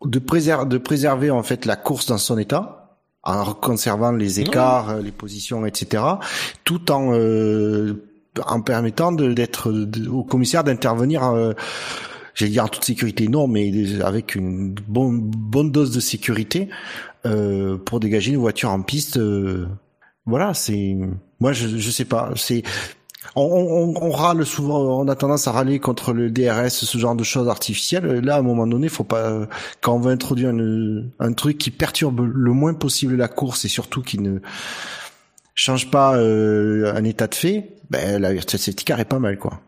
de 0.04 0.18
préserver 0.18 0.68
de 0.68 0.78
préserver 0.78 1.30
en 1.30 1.42
fait 1.42 1.64
la 1.64 1.76
course 1.76 2.06
dans 2.06 2.18
son 2.18 2.36
état 2.36 2.98
en 3.22 3.52
conservant 3.52 4.12
les 4.12 4.40
écarts, 4.40 4.98
les 4.98 5.12
positions, 5.12 5.66
etc. 5.66 6.02
Tout 6.64 6.90
en 6.90 7.12
euh, 7.14 8.02
en 8.46 8.60
permettant 8.60 9.12
d'être 9.12 9.72
au 10.08 10.22
commissaire 10.22 10.64
d'intervenir. 10.64 11.24
Euh, 11.24 11.52
j'allais 12.34 12.52
dire 12.52 12.64
en 12.64 12.68
toute 12.68 12.84
sécurité, 12.84 13.28
non, 13.28 13.46
mais 13.46 14.00
avec 14.02 14.34
une 14.34 14.74
bonne, 14.74 15.20
bonne 15.20 15.70
dose 15.70 15.90
de 15.90 16.00
sécurité 16.00 16.68
euh, 17.26 17.76
pour 17.78 18.00
dégager 18.00 18.32
une 18.32 18.38
voiture 18.38 18.70
en 18.70 18.82
piste. 18.82 19.16
Euh, 19.16 19.66
voilà, 20.26 20.54
c'est 20.54 20.96
moi 21.40 21.52
je 21.52 21.68
je 21.68 21.90
sais 21.90 22.04
pas, 22.04 22.30
c'est 22.36 22.62
on, 23.36 23.42
on, 23.42 24.02
on, 24.02 24.10
râle 24.10 24.44
souvent, 24.44 25.00
on 25.00 25.08
a 25.08 25.14
tendance 25.14 25.46
à 25.46 25.52
râler 25.52 25.78
contre 25.78 26.12
le 26.12 26.30
DRS, 26.30 26.70
ce 26.70 26.98
genre 26.98 27.14
de 27.14 27.24
choses 27.24 27.48
artificielles. 27.48 28.06
Là, 28.24 28.36
à 28.36 28.38
un 28.38 28.42
moment 28.42 28.66
donné, 28.66 28.88
faut 28.88 29.04
pas 29.04 29.46
quand 29.80 29.94
on 29.94 30.00
veut 30.00 30.12
introduire 30.12 30.52
un 31.18 31.32
truc 31.32 31.58
qui 31.58 31.70
perturbe 31.70 32.20
le 32.20 32.52
moins 32.52 32.74
possible 32.74 33.16
la 33.16 33.28
course 33.28 33.64
et 33.64 33.68
surtout 33.68 34.02
qui 34.02 34.18
ne 34.18 34.38
change 35.54 35.90
pas 35.90 36.16
euh, 36.16 36.92
un 36.94 37.04
état 37.04 37.26
de 37.26 37.34
fait. 37.34 37.76
Ben 37.90 38.20
la 38.20 38.32
virtual 38.32 38.58
safety 38.58 38.84
car 38.84 39.00
est 39.00 39.04
pas 39.04 39.18
mal, 39.18 39.38
quoi. 39.38 39.60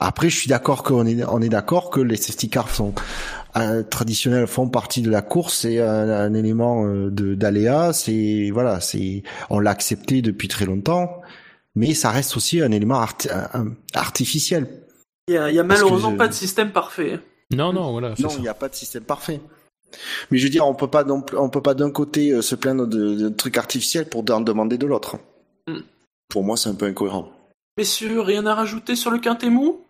Après, 0.00 0.28
je 0.28 0.36
suis 0.36 0.48
d'accord 0.48 0.82
qu'on 0.82 1.06
est, 1.06 1.24
on 1.24 1.40
est 1.40 1.48
d'accord 1.48 1.90
que 1.90 2.00
les 2.00 2.16
safety 2.16 2.50
cars 2.50 2.68
sont 2.68 2.94
euh, 3.56 3.82
traditionnels 3.82 4.46
font 4.46 4.68
partie 4.68 5.00
de 5.00 5.10
la 5.10 5.22
course, 5.22 5.60
c'est 5.60 5.80
un, 5.80 6.34
élément 6.34 6.86
euh, 6.86 7.10
de 7.10 7.34
d'aléa, 7.34 7.94
c'est 7.94 8.50
voilà, 8.52 8.80
c'est 8.80 9.22
on 9.48 9.58
l'a 9.58 9.70
accepté 9.70 10.20
depuis 10.20 10.48
très 10.48 10.66
longtemps, 10.66 11.22
mais 11.74 11.94
ça 11.94 12.10
reste 12.10 12.36
aussi 12.36 12.60
un 12.60 12.70
élément 12.70 13.02
artificiel. 13.94 14.68
Il 15.28 15.34
y 15.34 15.38
a, 15.38 15.50
y 15.50 15.58
a 15.58 15.64
malheureusement 15.64 16.16
pas 16.16 16.28
de 16.28 16.34
système 16.34 16.70
parfait. 16.70 17.18
Non, 17.54 17.72
non, 17.72 17.92
voilà. 17.92 18.14
Non, 18.18 18.28
il 18.36 18.42
n'y 18.42 18.48
a 18.48 18.54
pas 18.54 18.68
de 18.68 18.74
système 18.74 19.04
parfait. 19.04 19.40
Mais 20.30 20.38
je 20.38 20.44
veux 20.44 20.50
dire, 20.50 20.66
on 20.66 20.74
peut 20.74 20.88
pas 20.88 21.04
non 21.04 21.24
on 21.36 21.48
peut 21.48 21.62
pas 21.62 21.74
d'un 21.74 21.90
côté 21.90 22.32
euh, 22.32 22.42
se 22.42 22.54
plaindre 22.54 22.86
de, 22.86 23.28
trucs 23.30 23.56
artificiels 23.56 24.06
pour 24.06 24.24
en 24.30 24.40
demander 24.40 24.76
de 24.76 24.86
l'autre. 24.86 25.16
Hmm. 25.66 25.80
Pour 26.28 26.44
moi, 26.44 26.56
c'est 26.56 26.68
un 26.68 26.74
peu 26.74 26.86
incohérent. 26.86 27.30
Messieurs, 27.78 28.20
rien 28.20 28.44
à 28.46 28.54
rajouter 28.54 28.96
sur 28.96 29.10
le 29.10 29.18
quintémou 29.18 29.85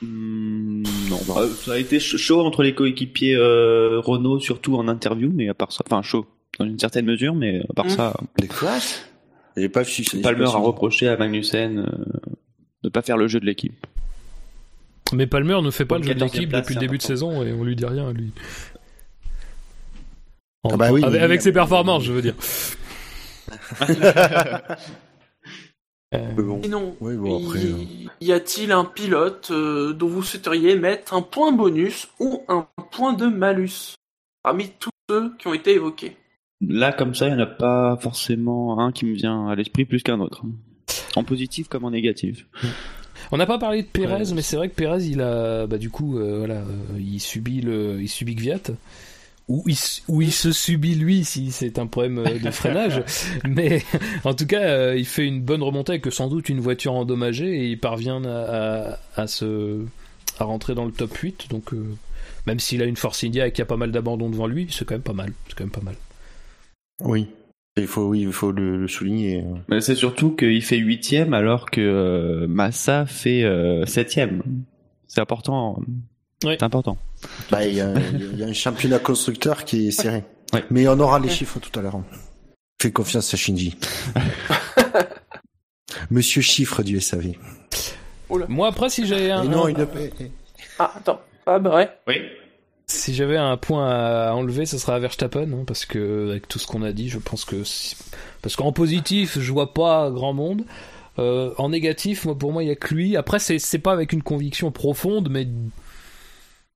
Hmm, 0.00 0.84
non, 1.10 1.18
bah, 1.26 1.46
ça 1.64 1.72
a 1.72 1.78
été 1.78 1.98
chaud 1.98 2.40
entre 2.42 2.62
les 2.62 2.74
coéquipiers 2.74 3.34
euh, 3.34 4.00
Renault, 4.00 4.38
surtout 4.38 4.76
en 4.76 4.86
interview, 4.86 5.30
mais 5.34 5.48
à 5.48 5.54
part 5.54 5.72
ça, 5.72 5.82
enfin 5.86 6.02
chaud 6.02 6.26
dans 6.58 6.66
une 6.66 6.78
certaine 6.78 7.06
mesure, 7.06 7.34
mais 7.34 7.62
à 7.68 7.72
part 7.72 7.86
mmh. 7.86 7.90
ça. 7.90 8.14
Les 8.38 8.48
classes 8.48 9.08
J'ai 9.56 9.68
pas 9.68 9.84
su. 9.84 10.04
Palmer 10.20 10.44
a 10.44 10.58
reproché 10.58 11.08
à 11.08 11.16
Magnussen 11.16 11.78
euh, 11.78 11.86
de 12.84 12.88
pas 12.88 13.02
faire 13.02 13.16
le 13.16 13.28
jeu 13.28 13.40
de 13.40 13.46
l'équipe. 13.46 13.86
Mais 15.12 15.26
Palmer 15.26 15.60
ne 15.62 15.70
fait 15.70 15.84
pas 15.84 15.98
le 15.98 16.04
jeu 16.04 16.14
de 16.14 16.20
l'équipe 16.20 16.52
depuis 16.52 16.74
le 16.74 16.80
début 16.80 16.98
de 16.98 17.02
saison 17.02 17.42
et 17.42 17.52
on 17.52 17.64
lui 17.64 17.74
dit 17.74 17.86
rien 17.86 18.08
à 18.08 18.12
lui. 18.12 18.32
Ah 20.64 20.76
bah 20.76 20.92
oui, 20.92 21.02
avec 21.02 21.40
ses 21.40 21.52
performances, 21.52 22.04
je 22.04 22.12
veux 22.12 22.22
dire. 22.22 22.34
Euh... 26.14 26.62
Sinon, 26.62 26.96
euh. 27.02 27.84
y, 28.22 28.32
a-t-il 28.32 28.72
un 28.72 28.86
pilote 28.86 29.48
euh, 29.50 29.92
dont 29.92 30.08
vous 30.08 30.22
souhaiteriez 30.22 30.74
mettre 30.76 31.12
un 31.12 31.20
point 31.20 31.52
bonus 31.52 32.08
ou 32.18 32.44
un 32.48 32.66
point 32.90 33.12
de 33.12 33.26
malus 33.26 33.94
parmi 34.42 34.70
tous 34.80 34.90
ceux 35.10 35.36
qui 35.36 35.48
ont 35.48 35.54
été 35.54 35.74
évoqués? 35.74 36.16
Là, 36.62 36.92
comme 36.92 37.14
ça, 37.14 37.26
il 37.26 37.34
n'y 37.34 37.40
en 37.40 37.44
a 37.44 37.46
pas 37.46 37.98
forcément 38.00 38.80
un 38.80 38.90
qui 38.90 39.04
me 39.04 39.14
vient 39.14 39.48
à 39.48 39.54
l'esprit 39.54 39.84
plus 39.84 40.02
qu'un 40.02 40.20
autre. 40.20 40.44
En 41.14 41.24
positif 41.24 41.68
comme 41.68 41.84
en 41.84 41.90
négatif. 41.90 42.46
On 43.30 43.36
n'a 43.36 43.46
pas 43.46 43.58
parlé 43.58 43.82
de 43.82 43.88
Pérez, 43.88 44.32
mais 44.34 44.42
c'est 44.42 44.56
vrai 44.56 44.70
que 44.70 44.74
Pérez, 44.74 45.04
il 45.04 45.20
a, 45.20 45.66
bah, 45.66 45.76
du 45.76 45.90
coup, 45.90 46.18
euh, 46.18 46.38
voilà, 46.38 46.62
il 46.98 47.20
subit 47.20 47.60
le, 47.60 48.00
il 48.00 48.08
subit 48.08 48.34
Gviat 48.34 48.62
où 49.48 49.64
il, 49.66 49.76
où 50.08 50.22
il 50.22 50.32
se 50.32 50.52
subit 50.52 50.94
lui 50.94 51.24
si 51.24 51.50
c'est 51.50 51.78
un 51.78 51.86
problème 51.86 52.18
euh, 52.18 52.38
de 52.38 52.50
freinage. 52.50 53.02
Mais 53.48 53.82
en 54.24 54.34
tout 54.34 54.46
cas, 54.46 54.60
euh, 54.60 54.94
il 54.96 55.06
fait 55.06 55.26
une 55.26 55.40
bonne 55.40 55.62
remontée 55.62 55.92
avec 55.92 56.12
sans 56.12 56.28
doute 56.28 56.48
une 56.48 56.60
voiture 56.60 56.92
endommagée 56.92 57.64
et 57.64 57.66
il 57.68 57.80
parvient 57.80 58.22
à, 58.24 58.98
à, 59.16 59.26
se 59.26 59.84
à 60.38 60.44
rentrer 60.44 60.74
dans 60.74 60.84
le 60.84 60.92
top 60.92 61.14
8. 61.14 61.48
Donc 61.50 61.72
euh, 61.72 61.82
même 62.46 62.60
s'il 62.60 62.82
a 62.82 62.84
une 62.84 62.96
Force 62.96 63.24
India 63.24 63.46
et 63.46 63.52
qu'il 63.52 63.60
y 63.60 63.62
a 63.62 63.66
pas 63.66 63.78
mal 63.78 63.90
d'abandon 63.90 64.28
devant 64.28 64.46
lui, 64.46 64.68
c'est 64.70 64.84
quand 64.84 64.94
même 64.94 65.02
pas 65.02 65.14
mal. 65.14 65.32
C'est 65.48 65.56
quand 65.56 65.64
même 65.64 65.70
pas 65.70 65.80
mal. 65.80 65.96
Oui. 67.00 67.28
Il 67.76 67.86
faut, 67.86 68.08
oui, 68.08 68.22
il 68.22 68.32
faut 68.32 68.50
le, 68.50 68.88
souligner. 68.88 69.44
Mais 69.68 69.80
c'est 69.80 69.94
surtout 69.94 70.34
qu'il 70.34 70.62
fait 70.62 70.78
huitième 70.78 71.32
alors 71.32 71.70
que 71.70 72.44
Massa 72.46 73.06
fait 73.06 73.44
septième. 73.86 74.42
C'est 75.06 75.20
important. 75.20 75.80
C'est 76.42 76.62
important. 76.62 76.96
Bah, 77.50 77.66
il 77.66 77.74
y, 77.74 77.80
a, 77.80 77.88
un 77.88 78.52
championnat 78.52 78.98
constructeur 78.98 79.64
qui 79.64 79.88
est 79.88 79.90
serré. 79.90 80.24
Mais 80.70 80.86
on 80.88 80.98
aura 81.00 81.18
les 81.18 81.28
chiffres 81.28 81.58
tout 81.58 81.76
à 81.78 81.82
l'heure. 81.82 82.00
Fais 82.80 82.92
confiance 82.92 83.34
à 83.34 83.36
Shinji. 83.36 83.76
Monsieur 86.10 86.42
chiffre 86.42 86.82
du 86.82 87.00
SAV. 87.00 87.32
Moi 88.48 88.68
après 88.68 88.90
si 88.90 89.06
j'avais 89.06 89.30
un, 89.30 89.44
non, 89.44 89.66
Ah 90.78 90.92
attends, 90.96 91.20
ah 91.46 91.58
bah 91.58 91.74
ouais. 91.74 91.90
Oui. 92.06 92.16
Si 92.86 93.14
j'avais 93.14 93.36
un 93.36 93.56
point 93.56 93.88
à 93.88 94.32
enlever, 94.32 94.64
ce 94.64 94.78
serait 94.78 94.92
à 94.92 94.98
Verstappen, 94.98 95.52
hein, 95.52 95.64
parce 95.66 95.84
que 95.84 96.30
avec 96.30 96.46
tout 96.46 96.58
ce 96.58 96.66
qu'on 96.66 96.82
a 96.82 96.92
dit, 96.92 97.08
je 97.08 97.18
pense 97.18 97.44
que 97.44 97.62
parce 98.42 98.56
qu'en 98.56 98.72
positif, 98.72 99.38
je 99.38 99.52
vois 99.52 99.74
pas 99.74 100.10
grand 100.10 100.32
monde. 100.32 100.64
Euh, 101.18 101.52
en 101.58 101.70
négatif, 101.70 102.24
moi, 102.26 102.38
pour 102.38 102.52
moi, 102.52 102.62
il 102.62 102.68
y 102.68 102.70
a 102.70 102.76
que 102.76 102.94
lui. 102.94 103.16
Après, 103.16 103.38
c'est 103.40 103.78
pas 103.78 103.92
avec 103.92 104.12
une 104.12 104.22
conviction 104.22 104.70
profonde, 104.70 105.28
mais 105.30 105.48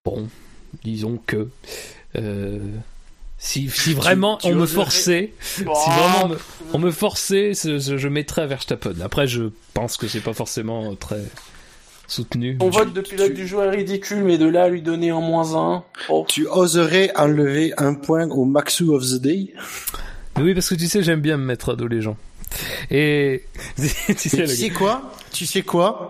bon, 0.05 0.28
disons 0.82 1.20
que 1.26 1.48
euh, 2.16 2.59
si, 3.38 3.68
si 3.70 3.94
vraiment 3.94 4.38
on 4.44 4.55
me 4.55 4.66
forçait, 4.66 5.32
si 5.40 5.62
vraiment 5.62 6.36
on 6.72 6.78
me, 6.78 6.90
forçait, 6.90 7.53
je, 7.55 8.09
mettrais 8.09 8.42
à 8.42 8.46
Verstappen. 8.46 8.94
Après, 9.03 9.26
je 9.26 9.44
pense 9.74 9.96
que 9.96 10.09
c'est 10.09 10.20
pas 10.20 10.32
forcément 10.32 10.94
très 10.96 11.24
soutenu. 12.07 12.57
On 12.61 12.70
vote 12.70 12.92
de 12.92 13.00
pilote 13.00 13.32
du 13.32 13.46
joueur 13.46 13.72
ridicule, 13.72 14.24
mais 14.24 14.38
de 14.38 14.46
là 14.46 14.64
à 14.64 14.68
lui 14.68 14.82
donner 14.82 15.11
un 15.11 15.20
moins 15.20 15.57
un. 15.57 15.84
Oh. 16.09 16.24
Tu 16.28 16.46
oserais 16.46 17.12
enlever 17.16 17.72
un 17.78 17.94
point 17.94 18.28
au 18.28 18.44
Maxu 18.44 18.88
of 18.88 19.05
the 19.05 19.20
Day? 19.20 19.55
Oui, 20.38 20.55
parce 20.55 20.68
que 20.68 20.74
tu 20.74 20.86
sais, 20.86 21.03
j'aime 21.03 21.20
bien 21.20 21.36
me 21.36 21.44
mettre 21.44 21.72
à 21.72 21.76
dos 21.76 21.86
les 21.86 22.00
gens. 22.00 22.16
Et 22.90 23.44
tu 23.76 24.28
sais, 24.28 24.44
tu 24.44 24.72
quoi? 24.72 25.12
Tu 25.32 25.46
sais 25.46 25.62
quoi? 25.62 26.09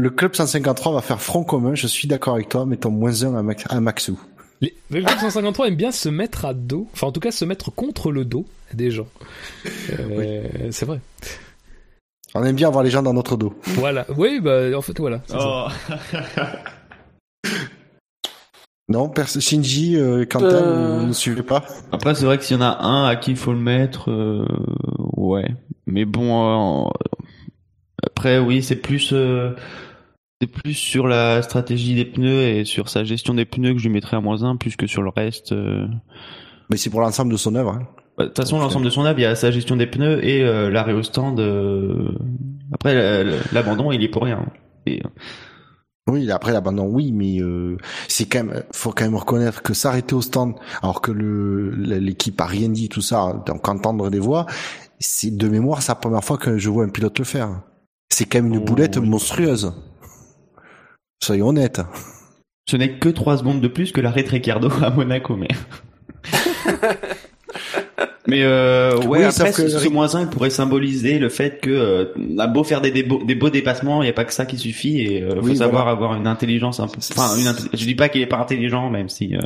Le 0.00 0.08
club 0.10 0.34
153 0.34 0.92
va 0.94 1.00
faire 1.02 1.20
front 1.20 1.44
commun. 1.44 1.74
Je 1.74 1.86
suis 1.86 2.08
d'accord 2.08 2.34
avec 2.34 2.48
toi. 2.48 2.64
Mettons 2.64 2.90
moins 2.90 3.22
un 3.22 3.34
à, 3.36 3.42
Max- 3.42 3.64
à 3.68 3.80
Maxou. 3.80 4.18
les- 4.62 4.74
le 4.90 5.02
club 5.02 5.18
153 5.18 5.68
aime 5.68 5.74
bien 5.76 5.92
se 5.92 6.08
mettre 6.08 6.44
à 6.46 6.54
dos, 6.54 6.88
enfin 6.94 7.06
en 7.08 7.12
tout 7.12 7.20
cas 7.20 7.30
se 7.30 7.44
mettre 7.44 7.70
contre 7.70 8.10
le 8.10 8.24
dos 8.24 8.46
des 8.72 8.90
gens. 8.90 9.06
Euh, 9.98 10.42
C'est 10.70 10.86
vrai. 10.86 11.00
On 12.34 12.44
aime 12.44 12.56
bien 12.56 12.68
avoir 12.68 12.82
les 12.84 12.90
gens 12.90 13.02
dans 13.02 13.12
notre 13.12 13.36
dos. 13.36 13.52
Voilà. 13.64 14.06
Oui, 14.16 14.40
bah 14.40 14.68
en 14.74 14.80
fait 14.82 14.98
voilà. 14.98 15.20
ça. 15.26 15.36
Oh. 15.38 15.68
Non, 18.88 19.12
Shinji, 19.38 19.96
euh, 19.96 20.24
Quentin, 20.24 20.46
Euh. 20.48 20.98
vous 21.00 21.06
ne 21.06 21.12
suivez 21.12 21.44
pas? 21.44 21.64
Après, 21.92 22.12
c'est 22.16 22.24
vrai 22.24 22.38
que 22.38 22.44
s'il 22.44 22.56
y 22.56 22.58
en 22.58 22.62
a 22.62 22.78
un 22.84 23.04
à 23.06 23.14
qui 23.14 23.30
il 23.30 23.36
faut 23.36 23.52
le 23.52 23.58
mettre, 23.60 24.10
euh, 24.10 24.44
ouais. 25.16 25.46
Mais 25.86 26.04
bon, 26.04 26.88
euh, 26.88 26.90
après, 28.04 28.40
oui, 28.40 28.64
c'est 28.64 28.74
plus, 28.74 29.10
euh, 29.12 29.54
c'est 30.40 30.46
plus 30.46 30.74
sur 30.74 31.06
la 31.06 31.42
stratégie 31.42 31.94
des 31.94 32.04
pneus 32.06 32.42
et 32.42 32.64
sur 32.64 32.88
sa 32.88 33.04
gestion 33.04 33.34
des 33.34 33.44
pneus 33.44 33.72
que 33.74 33.78
je 33.78 33.84
lui 33.88 33.92
mettrais 33.94 34.16
à 34.16 34.20
moins 34.20 34.42
un, 34.42 34.56
plus 34.56 34.76
que 34.76 34.86
sur 34.86 35.02
le 35.02 35.10
reste. 35.14 35.52
euh. 35.52 35.86
Mais 36.70 36.76
c'est 36.76 36.88
pour 36.90 37.00
l'ensemble 37.00 37.32
de 37.32 37.36
son 37.36 37.54
œuvre. 37.56 37.72
hein. 37.72 37.88
Bah, 38.16 38.24
De 38.24 38.28
toute 38.28 38.38
façon, 38.38 38.58
l'ensemble 38.58 38.84
de 38.84 38.90
son 38.90 39.04
œuvre, 39.04 39.18
il 39.18 39.22
y 39.22 39.26
a 39.26 39.34
sa 39.34 39.50
gestion 39.50 39.76
des 39.76 39.86
pneus 39.86 40.24
et 40.24 40.42
euh, 40.42 40.70
l'arrêt 40.70 40.92
au 40.94 41.02
stand. 41.02 41.38
euh, 41.40 42.12
Après, 42.72 42.94
la- 42.94 43.36
l'abandon, 43.52 43.92
il 43.92 44.02
est 44.02 44.08
pour 44.08 44.24
rien. 44.24 44.46
Et, 44.86 45.02
Oui, 46.08 46.30
après 46.30 46.52
l'abandon, 46.52 46.86
oui, 46.86 47.12
mais 47.12 47.40
euh, 47.42 47.76
c'est 48.08 48.24
quand 48.26 48.44
même, 48.44 48.62
faut 48.72 48.90
quand 48.92 49.04
même 49.04 49.16
reconnaître 49.16 49.62
que 49.62 49.74
s'arrêter 49.74 50.14
au 50.14 50.22
stand, 50.22 50.54
alors 50.82 51.02
que 51.02 51.12
le 51.12 51.70
l'équipe 51.98 52.40
a 52.40 52.46
rien 52.46 52.68
dit, 52.70 52.88
tout 52.88 53.02
ça, 53.02 53.42
donc 53.46 53.68
entendre 53.68 54.08
des 54.10 54.18
voix, 54.18 54.46
c'est 54.98 55.36
de 55.36 55.48
mémoire, 55.48 55.82
c'est 55.82 55.92
la 55.92 55.96
première 55.96 56.24
fois 56.24 56.38
que 56.38 56.56
je 56.56 56.70
vois 56.70 56.84
un 56.84 56.88
pilote 56.88 57.18
le 57.18 57.24
faire. 57.26 57.62
C'est 58.08 58.24
quand 58.24 58.42
même 58.42 58.52
une 58.54 58.60
Oh, 58.60 58.64
boulette 58.64 58.96
oui. 58.96 59.08
monstrueuse. 59.08 59.72
Soyons 61.22 61.48
honnêtes. 61.48 61.80
ce 62.66 62.76
n'est 62.76 62.92
que 62.98 63.08
3 63.10 63.38
secondes 63.38 63.60
de 63.60 63.68
plus 63.68 63.92
que 63.92 64.00
l'arrêt 64.00 64.22
de 64.22 64.28
Ricciardo 64.30 64.70
à 64.82 64.88
Monaco, 64.90 65.36
mais. 65.36 65.48
mais 68.26 68.42
euh, 68.42 68.96
ouais, 69.00 69.18
Oui, 69.18 69.24
après, 69.24 69.50
que- 69.52 69.68
ce, 69.68 69.78
ce 69.80 69.88
moins 69.90 70.14
1 70.14 70.26
pourrait 70.26 70.48
symboliser 70.48 71.18
le 71.18 71.28
fait 71.28 71.60
que 71.60 71.68
euh, 71.68 72.04
on 72.16 72.38
a 72.38 72.46
beau 72.46 72.64
faire 72.64 72.80
des, 72.80 72.90
des, 72.90 73.02
beaux, 73.02 73.22
des 73.22 73.34
beaux 73.34 73.50
dépassements, 73.50 74.02
il 74.02 74.06
n'y 74.06 74.10
a 74.10 74.14
pas 74.14 74.24
que 74.24 74.32
ça 74.32 74.46
qui 74.46 74.56
suffit 74.56 75.00
et 75.00 75.22
euh, 75.22 75.34
faut 75.42 75.48
Oui, 75.48 75.56
savoir 75.58 75.82
voilà. 75.82 75.90
avoir 75.96 76.14
une 76.14 76.26
intelligence 76.26 76.80
un 76.80 76.86
peu. 76.86 77.00
Enfin, 77.14 77.36
une 77.36 77.48
intelli- 77.48 77.68
je 77.74 77.84
dis 77.84 77.94
pas 77.94 78.08
qu'il 78.08 78.22
est 78.22 78.26
pas 78.26 78.38
intelligent, 78.40 78.88
même 78.88 79.10
si. 79.10 79.34
euh, 79.36 79.40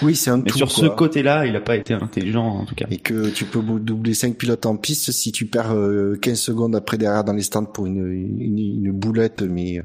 Oui, 0.00 0.16
c'est 0.16 0.30
un 0.30 0.38
mais 0.38 0.44
tout. 0.44 0.56
sur 0.56 0.70
ce 0.72 0.86
côté-là, 0.86 1.44
il 1.44 1.54
a 1.56 1.60
pas 1.60 1.76
été 1.76 1.92
intelligent 1.92 2.46
en 2.46 2.64
tout 2.64 2.74
cas. 2.74 2.86
Et 2.90 2.96
que 2.96 3.28
tu 3.28 3.44
peux 3.44 3.60
doubler 3.60 4.14
5 4.14 4.34
pilotes 4.36 4.64
en 4.64 4.76
piste 4.78 5.12
si 5.12 5.30
tu 5.30 5.44
perds 5.44 5.74
euh, 5.74 6.16
15 6.22 6.38
secondes 6.40 6.74
après 6.74 6.96
derrière 6.96 7.24
dans 7.24 7.34
les 7.34 7.42
stands 7.42 7.66
pour 7.66 7.84
une, 7.86 8.10
une, 8.40 8.58
une 8.86 8.92
boulette, 8.92 9.42
mais 9.42 9.78
euh, 9.80 9.82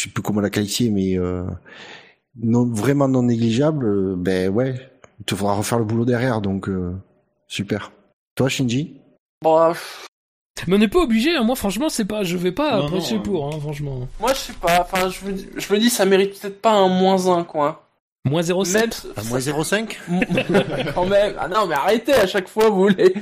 je 0.00 0.04
sais 0.06 0.10
plus 0.10 0.22
comment 0.22 0.40
la 0.40 0.50
qualifier, 0.50 0.88
mais 0.90 1.18
euh, 1.18 1.42
non, 2.42 2.64
vraiment 2.72 3.08
non 3.08 3.22
négligeable, 3.24 3.84
euh, 3.86 4.14
ben 4.16 4.48
ouais, 4.48 4.74
il 5.18 5.24
te 5.26 5.34
faudra 5.34 5.54
refaire 5.54 5.78
le 5.78 5.84
boulot 5.84 6.04
derrière, 6.06 6.40
donc 6.40 6.68
euh, 6.68 6.94
super. 7.48 7.92
Toi, 8.34 8.48
Shinji? 8.48 8.96
Bon, 9.42 9.72
pff, 9.72 10.06
Mais 10.66 10.76
on 10.76 10.78
n'est 10.78 10.88
pas 10.88 11.00
obligé. 11.00 11.36
hein. 11.36 11.42
Moi 11.44 11.56
franchement 11.56 11.88
c'est 11.90 12.04
pas, 12.06 12.22
je 12.24 12.36
vais 12.38 12.52
pas 12.52 12.78
Non, 12.78 12.86
apprécier 12.86 13.16
non, 13.18 13.22
pour. 13.22 13.46
Hein, 13.48 13.58
franchement. 13.60 14.08
moi 14.18 14.32
je 14.32 14.38
sais 14.38 14.52
pas, 14.54 14.82
enfin 14.82 15.10
je 15.10 15.24
me, 15.26 15.32
dis- 15.32 15.48
je 15.56 15.72
me 15.74 15.78
dis 15.78 15.90
ça 15.90 16.04
mérite 16.06 16.40
peut-être 16.40 16.60
pas 16.62 16.72
un 16.72 16.88
moins 16.88 17.26
1 17.38 17.44
quoi. 17.44 17.86
Moins 18.26 18.42
0,7. 18.42 18.74
Même, 18.74 18.90
À 19.16 19.22
moins 19.24 19.38
0,5 19.38 19.96
quand 20.94 21.06
même. 21.06 21.34
Ah 21.38 21.48
non 21.48 21.66
mais 21.66 21.74
arrêtez 21.74 22.12
à 22.14 22.26
chaque 22.26 22.48
fois 22.48 22.68
vous 22.70 22.82
voulez. 22.88 23.14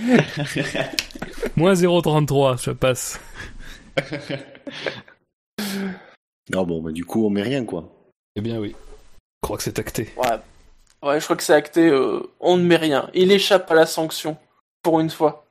Moins 1.57 1.75
0,33. 1.75 2.63
Je 2.65 2.71
passe. 2.73 3.21
Non, 6.51 6.65
bon, 6.65 6.83
bah 6.83 6.93
du 6.93 7.05
coup, 7.05 7.27
on 7.27 7.31
met 7.31 7.43
rien, 7.43 7.65
quoi. 7.65 7.93
Eh 8.37 8.41
bien 8.41 8.59
oui. 8.59 8.75
Je 9.43 9.47
crois 9.47 9.57
que 9.57 9.63
c'est 9.63 9.79
acté. 9.79 10.13
Ouais. 10.17 10.39
Ouais, 11.03 11.21
je 11.21 11.25
crois 11.25 11.37
que 11.37 11.43
c'est 11.43 11.55
acté, 11.55 11.87
euh, 11.89 12.21
on 12.41 12.57
ne 12.57 12.65
met 12.65 12.77
rien. 12.77 13.09
Il 13.15 13.31
échappe 13.31 13.71
à 13.71 13.75
la 13.75 13.87
sanction, 13.87 14.37
pour 14.83 15.01
une 15.01 15.11
fois. 15.11 15.45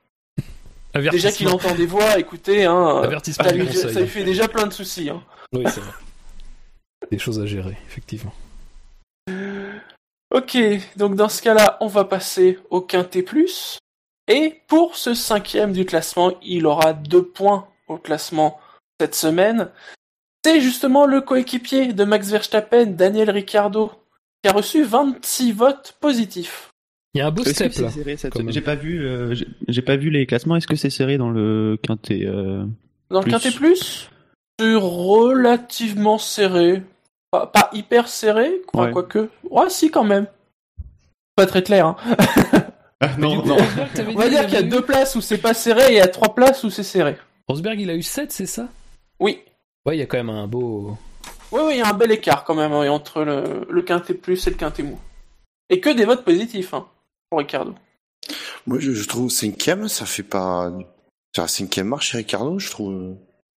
Déjà 0.94 1.32
qu'il 1.32 1.48
entend 1.48 1.76
des 1.76 1.86
voix, 1.86 2.18
écoutez, 2.18 2.66
hein, 2.66 2.98
euh, 2.98 3.04
Avertissement 3.04 3.46
ça 3.46 3.52
lui, 3.52 3.72
ça 3.72 4.00
lui 4.00 4.08
fait 4.08 4.24
déjà 4.24 4.48
plein 4.48 4.66
de 4.66 4.74
soucis. 4.74 5.10
Hein. 5.10 5.22
Oui 5.54 5.64
c'est 5.68 5.80
vrai. 5.80 5.92
Des 7.12 7.20
choses 7.20 7.40
à 7.40 7.46
gérer 7.46 7.78
effectivement. 7.88 8.34
Ok, 10.34 10.58
donc 10.96 11.16
dans 11.16 11.30
ce 11.30 11.42
cas-là, 11.42 11.78
on 11.82 11.88
va 11.88 12.04
passer 12.04 12.60
au 12.70 12.82
quintet 12.82 13.22
plus. 13.22 13.78
Et 14.28 14.62
pour 14.68 14.98
ce 14.98 15.14
cinquième 15.14 15.72
du 15.72 15.86
classement, 15.86 16.34
il 16.42 16.66
aura 16.66 16.94
deux 16.94 17.24
points 17.24 17.68
au 17.88 17.98
classement 17.98 18.60
cette 19.00 19.16
semaine. 19.16 19.70
C'est 20.48 20.62
justement 20.62 21.06
le 21.06 21.20
coéquipier 21.22 21.94
de 21.94 22.04
Max 22.06 22.30
Verstappen, 22.30 22.86
Daniel 22.86 23.30
Ricciardo, 23.30 23.92
qui 24.42 24.50
a 24.50 24.54
reçu 24.54 24.84
26 24.84 25.52
votes 25.52 25.96
positifs. 26.00 26.70
Il 27.14 27.20
y 27.20 27.22
a 27.22 27.28
un 27.28 27.32
beau 27.32 27.42
Est-ce 27.44 27.50
que 27.64 27.70
step 27.70 27.74
c'est 27.74 27.82
là. 28.36 28.52
J'ai 28.52 28.62
pas 28.62 28.76
vu, 28.76 29.06
euh, 29.06 29.34
j'ai- 29.34 29.48
j'ai 29.68 29.82
pas 29.82 29.98
vu 29.98 30.10
les 30.10 30.26
classements. 30.26 30.56
Est-ce 30.56 30.68
que 30.68 30.76
c'est 30.76 30.90
serré 30.90 31.18
dans 31.18 31.30
le 31.32 31.78
quintet 31.82 32.22
euh, 32.26 32.64
Dans 33.10 33.22
Plus. 33.22 33.32
le 33.32 33.38
quintet 33.40 33.52
plus, 33.52 34.10
c'est 34.60 34.74
relativement 34.76 36.18
serré. 36.18 36.82
Pas, 37.32 37.48
pas 37.48 37.70
hyper 37.74 38.08
serré, 38.08 38.62
quoi, 38.68 38.86
Ouais. 38.86 38.92
quoique. 38.92 39.30
Ouais, 39.50 39.70
si, 39.70 39.92
quand 39.92 40.06
même. 40.06 40.28
Pas 41.36 41.46
très 41.46 41.62
clair, 41.64 41.88
hein. 41.88 41.96
Non, 43.18 43.44
non. 43.46 43.56
Rosberg, 43.58 43.90
t'avais 43.94 44.14
On 44.14 44.18
va 44.18 44.30
dire 44.30 44.44
il 44.44 44.46
qu'il 44.46 44.54
y 44.60 44.64
a 44.64 44.66
eu- 44.66 44.70
deux 44.70 44.82
places 44.82 45.16
où 45.16 45.22
c'est 45.22 45.38
pas 45.40 45.54
serré 45.54 45.84
et 45.90 45.92
il 45.92 45.98
y 45.98 46.02
a 46.02 46.08
trois 46.08 46.34
places 46.34 46.64
où 46.64 46.70
c'est 46.70 46.84
serré. 46.84 47.18
Rosberg 47.48 47.80
il 47.80 47.90
a 47.90 47.96
eu 47.96 48.02
7 48.02 48.32
c'est 48.32 48.46
ça? 48.46 48.68
Oui. 49.20 49.40
Ouais 49.88 49.96
il 49.96 50.00
y 50.00 50.04
a 50.04 50.06
quand 50.06 50.18
même 50.18 50.30
un 50.30 50.48
beau. 50.48 50.98
Oui, 51.54 51.62
oui, 51.64 51.74
il 51.76 51.78
y 51.78 51.82
a 51.82 51.88
un 51.88 51.94
bel 51.94 52.12
écart 52.12 52.44
quand 52.44 52.56
même 52.56 52.74
hein, 52.74 52.90
entre 52.90 53.24
le, 53.24 53.66
le 53.70 53.82
quintet 53.82 54.14
plus 54.14 54.46
et 54.46 54.50
le 54.50 54.58
quintet 54.58 54.84
mou. 54.84 55.00
Et 55.70 55.80
que 55.80 55.90
des 55.90 56.04
votes 56.04 56.26
positifs, 56.26 56.74
hein, 56.74 56.86
pour 57.30 57.40
Ricardo. 57.40 57.74
Moi, 58.66 58.80
je, 58.80 58.92
je 58.92 59.08
trouve 59.08 59.30
cinquième, 59.30 59.88
ça 59.88 60.06
fait 60.06 60.24
pas... 60.24 60.74
C'est 61.34 61.42
la 61.42 61.48
cinquième 61.48 61.88
marche 61.88 62.10
chez 62.12 62.18
Ricardo, 62.18 62.60
je 62.60 62.70
trouve... 62.70 63.16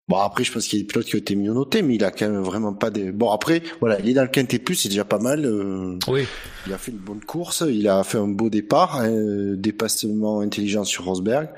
Bon, 0.09 0.19
après, 0.19 0.43
je 0.45 0.53
pense 0.53 0.67
qu'il 0.67 0.79
y 0.79 0.83
a 0.83 0.85
des 0.85 0.89
pilotes 0.89 1.07
qui 1.07 1.17
ont 1.17 1.19
été 1.19 1.37
mieux 1.37 1.53
notés, 1.53 1.83
mais 1.83 1.95
il 1.97 2.05
a 2.05 2.11
quand 2.11 2.29
même 2.29 2.43
vraiment 2.43 2.75
pas 2.75 2.91
des... 2.91 3.11
Bon, 3.13 3.31
après, 3.31 3.63
voilà, 3.81 3.99
il 4.01 4.09
est 4.09 4.15
dans 4.15 4.23
le 4.23 4.29
quintet 4.29 4.59
plus, 4.61 4.75
c'est 4.77 4.89
déjà 4.89 5.05
pas 5.05 5.19
mal. 5.19 5.45
euh, 5.45 5.99
Oui. 6.09 6.27
Il 6.67 6.73
a 6.73 6.79
fait 6.79 6.91
une 6.93 6.99
bonne 6.99 7.25
course, 7.25 7.65
il 7.69 7.89
a 7.89 8.03
fait 8.05 8.19
un 8.19 8.29
beau 8.29 8.51
départ, 8.51 8.97
un 9.01 9.55
dépassement 9.55 10.41
intelligent 10.41 10.85
sur 10.85 11.05
Rosberg, 11.05 11.49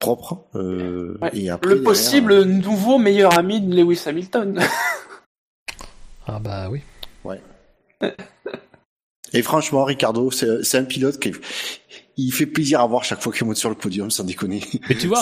propre. 0.00 0.46
euh, 0.56 1.16
Ouais. 1.22 1.30
et 1.34 1.50
après, 1.50 1.68
Le 1.70 1.74
derrière, 1.76 1.84
possible 1.92 2.42
nouveau 2.42 2.98
meilleur 2.98 3.38
ami 3.38 3.60
de 3.60 3.72
Lewis 3.76 4.02
Hamilton. 4.06 4.58
Ah 6.26 6.38
bah 6.38 6.68
oui. 6.70 6.80
Et 9.32 9.42
franchement, 9.42 9.84
Ricardo, 9.84 10.30
c'est 10.30 10.78
un 10.78 10.84
pilote 10.84 11.18
qui 11.18 11.32
il 12.16 12.32
fait 12.32 12.46
plaisir 12.46 12.80
à 12.80 12.86
voir 12.86 13.04
chaque 13.04 13.20
fois 13.20 13.32
qu'il 13.32 13.46
monte 13.46 13.56
sur 13.56 13.68
le 13.68 13.74
podium, 13.74 14.10
sans 14.10 14.24
déconner. 14.24 14.60
Mais 14.88 14.96
tu 14.96 15.06
vois 15.06 15.20